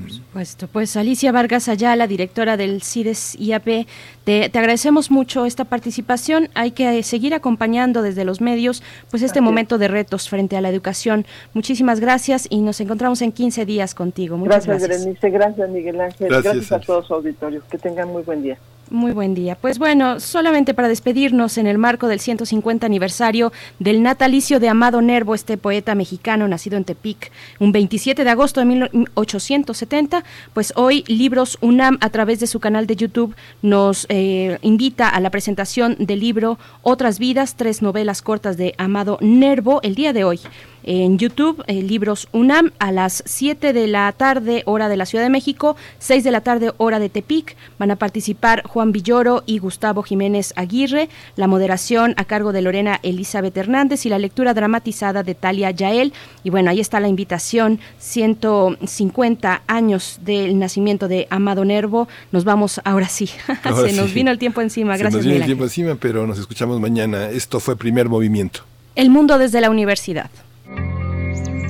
Por 0.00 0.10
supuesto. 0.10 0.66
Pues 0.66 0.96
Alicia 0.96 1.30
Vargas 1.30 1.68
Ayala, 1.68 2.06
directora 2.06 2.56
del 2.56 2.82
CIDES 2.82 3.38
IAP, 3.38 3.86
te, 4.24 4.48
te, 4.48 4.58
agradecemos 4.58 5.10
mucho 5.10 5.44
esta 5.44 5.66
participación. 5.66 6.48
Hay 6.54 6.70
que 6.70 7.02
seguir 7.02 7.34
acompañando 7.34 8.00
desde 8.00 8.24
los 8.24 8.40
medios 8.40 8.82
pues 9.10 9.22
este 9.22 9.42
momento 9.42 9.76
de 9.76 9.88
retos 9.88 10.30
frente 10.30 10.56
a 10.56 10.62
la 10.62 10.70
educación. 10.70 11.26
Muchísimas 11.52 12.00
gracias 12.00 12.46
y 12.48 12.62
nos 12.62 12.80
encontramos 12.80 13.20
en 13.20 13.30
15 13.30 13.66
días 13.66 13.94
contigo. 13.94 14.38
Muchas 14.38 14.66
gracias. 14.66 14.88
Gracias, 14.88 15.04
Berenice. 15.04 15.30
Gracias, 15.30 15.70
Miguel 15.70 16.00
Ángel. 16.00 16.28
Gracias, 16.28 16.72
a 16.72 16.80
todos 16.80 17.06
su 17.06 17.14
auditorio. 17.14 17.62
Que 17.70 17.76
tengan 17.76 18.08
muy 18.08 18.22
buen 18.22 18.42
día. 18.42 18.56
Muy 18.90 19.12
buen 19.12 19.34
día. 19.34 19.54
Pues 19.54 19.78
bueno, 19.78 20.18
solamente 20.18 20.72
para 20.72 20.88
despedirnos 20.88 21.58
en 21.58 21.66
el 21.66 21.76
marco 21.76 22.08
del 22.08 22.20
150 22.20 22.86
aniversario 22.86 23.52
del 23.78 24.02
natalicio 24.02 24.60
de 24.60 24.70
Amado 24.70 25.02
Nervo, 25.02 25.34
este 25.34 25.58
poeta 25.58 25.94
mexicano 25.94 26.48
nacido 26.48 26.78
en 26.78 26.84
Tepic, 26.84 27.30
un 27.58 27.72
27 27.72 28.24
de 28.24 28.30
agosto 28.30 28.60
de 28.60 28.66
1870, 28.66 30.24
pues 30.54 30.72
hoy 30.74 31.04
Libros 31.06 31.58
UNAM 31.60 31.98
a 32.00 32.08
través 32.08 32.40
de 32.40 32.46
su 32.46 32.60
canal 32.60 32.86
de 32.86 32.96
YouTube 32.96 33.34
nos 33.60 34.06
eh, 34.08 34.58
invita 34.62 35.10
a 35.10 35.20
la 35.20 35.30
presentación 35.30 35.96
del 35.98 36.20
libro 36.20 36.58
Otras 36.80 37.18
vidas, 37.18 37.56
tres 37.56 37.82
novelas 37.82 38.22
cortas 38.22 38.56
de 38.56 38.74
Amado 38.78 39.18
Nervo 39.20 39.80
el 39.82 39.96
día 39.96 40.14
de 40.14 40.24
hoy 40.24 40.40
en 40.88 41.18
YouTube, 41.18 41.62
eh, 41.66 41.82
Libros 41.82 42.28
UNAM, 42.32 42.72
a 42.78 42.92
las 42.92 43.22
7 43.26 43.74
de 43.74 43.86
la 43.88 44.10
tarde, 44.12 44.62
hora 44.64 44.88
de 44.88 44.96
la 44.96 45.04
Ciudad 45.04 45.22
de 45.22 45.28
México, 45.28 45.76
6 45.98 46.24
de 46.24 46.30
la 46.30 46.40
tarde, 46.40 46.72
hora 46.78 46.98
de 46.98 47.10
Tepic. 47.10 47.56
Van 47.78 47.90
a 47.90 47.96
participar 47.96 48.62
Juan 48.66 48.90
Villoro 48.90 49.42
y 49.44 49.58
Gustavo 49.58 50.02
Jiménez 50.02 50.54
Aguirre, 50.56 51.10
la 51.36 51.46
moderación 51.46 52.14
a 52.16 52.24
cargo 52.24 52.52
de 52.52 52.62
Lorena 52.62 53.00
Elizabeth 53.02 53.54
Hernández 53.54 54.06
y 54.06 54.08
la 54.08 54.18
lectura 54.18 54.54
dramatizada 54.54 55.22
de 55.22 55.34
Talia 55.34 55.70
Yael. 55.72 56.14
Y 56.42 56.48
bueno, 56.48 56.70
ahí 56.70 56.80
está 56.80 57.00
la 57.00 57.08
invitación, 57.08 57.80
150 57.98 59.64
años 59.66 60.20
del 60.24 60.58
nacimiento 60.58 61.06
de 61.06 61.26
Amado 61.28 61.66
Nervo. 61.66 62.08
Nos 62.32 62.44
vamos 62.44 62.80
ahora 62.84 63.10
sí. 63.10 63.26
Se 63.62 63.92
nos 63.92 64.14
vino 64.14 64.30
el 64.30 64.38
tiempo 64.38 64.62
encima. 64.62 64.96
Gracias. 64.96 65.12
Se 65.12 65.18
nos 65.18 65.26
vino 65.26 65.36
el 65.36 65.44
tiempo 65.44 65.64
encima, 65.64 65.96
pero 65.96 66.26
nos 66.26 66.38
escuchamos 66.38 66.80
mañana. 66.80 67.28
Esto 67.28 67.60
fue 67.60 67.76
Primer 67.76 68.08
Movimiento. 68.08 68.60
El 68.94 69.10
mundo 69.10 69.36
desde 69.36 69.60
la 69.60 69.68
universidad. 69.68 70.30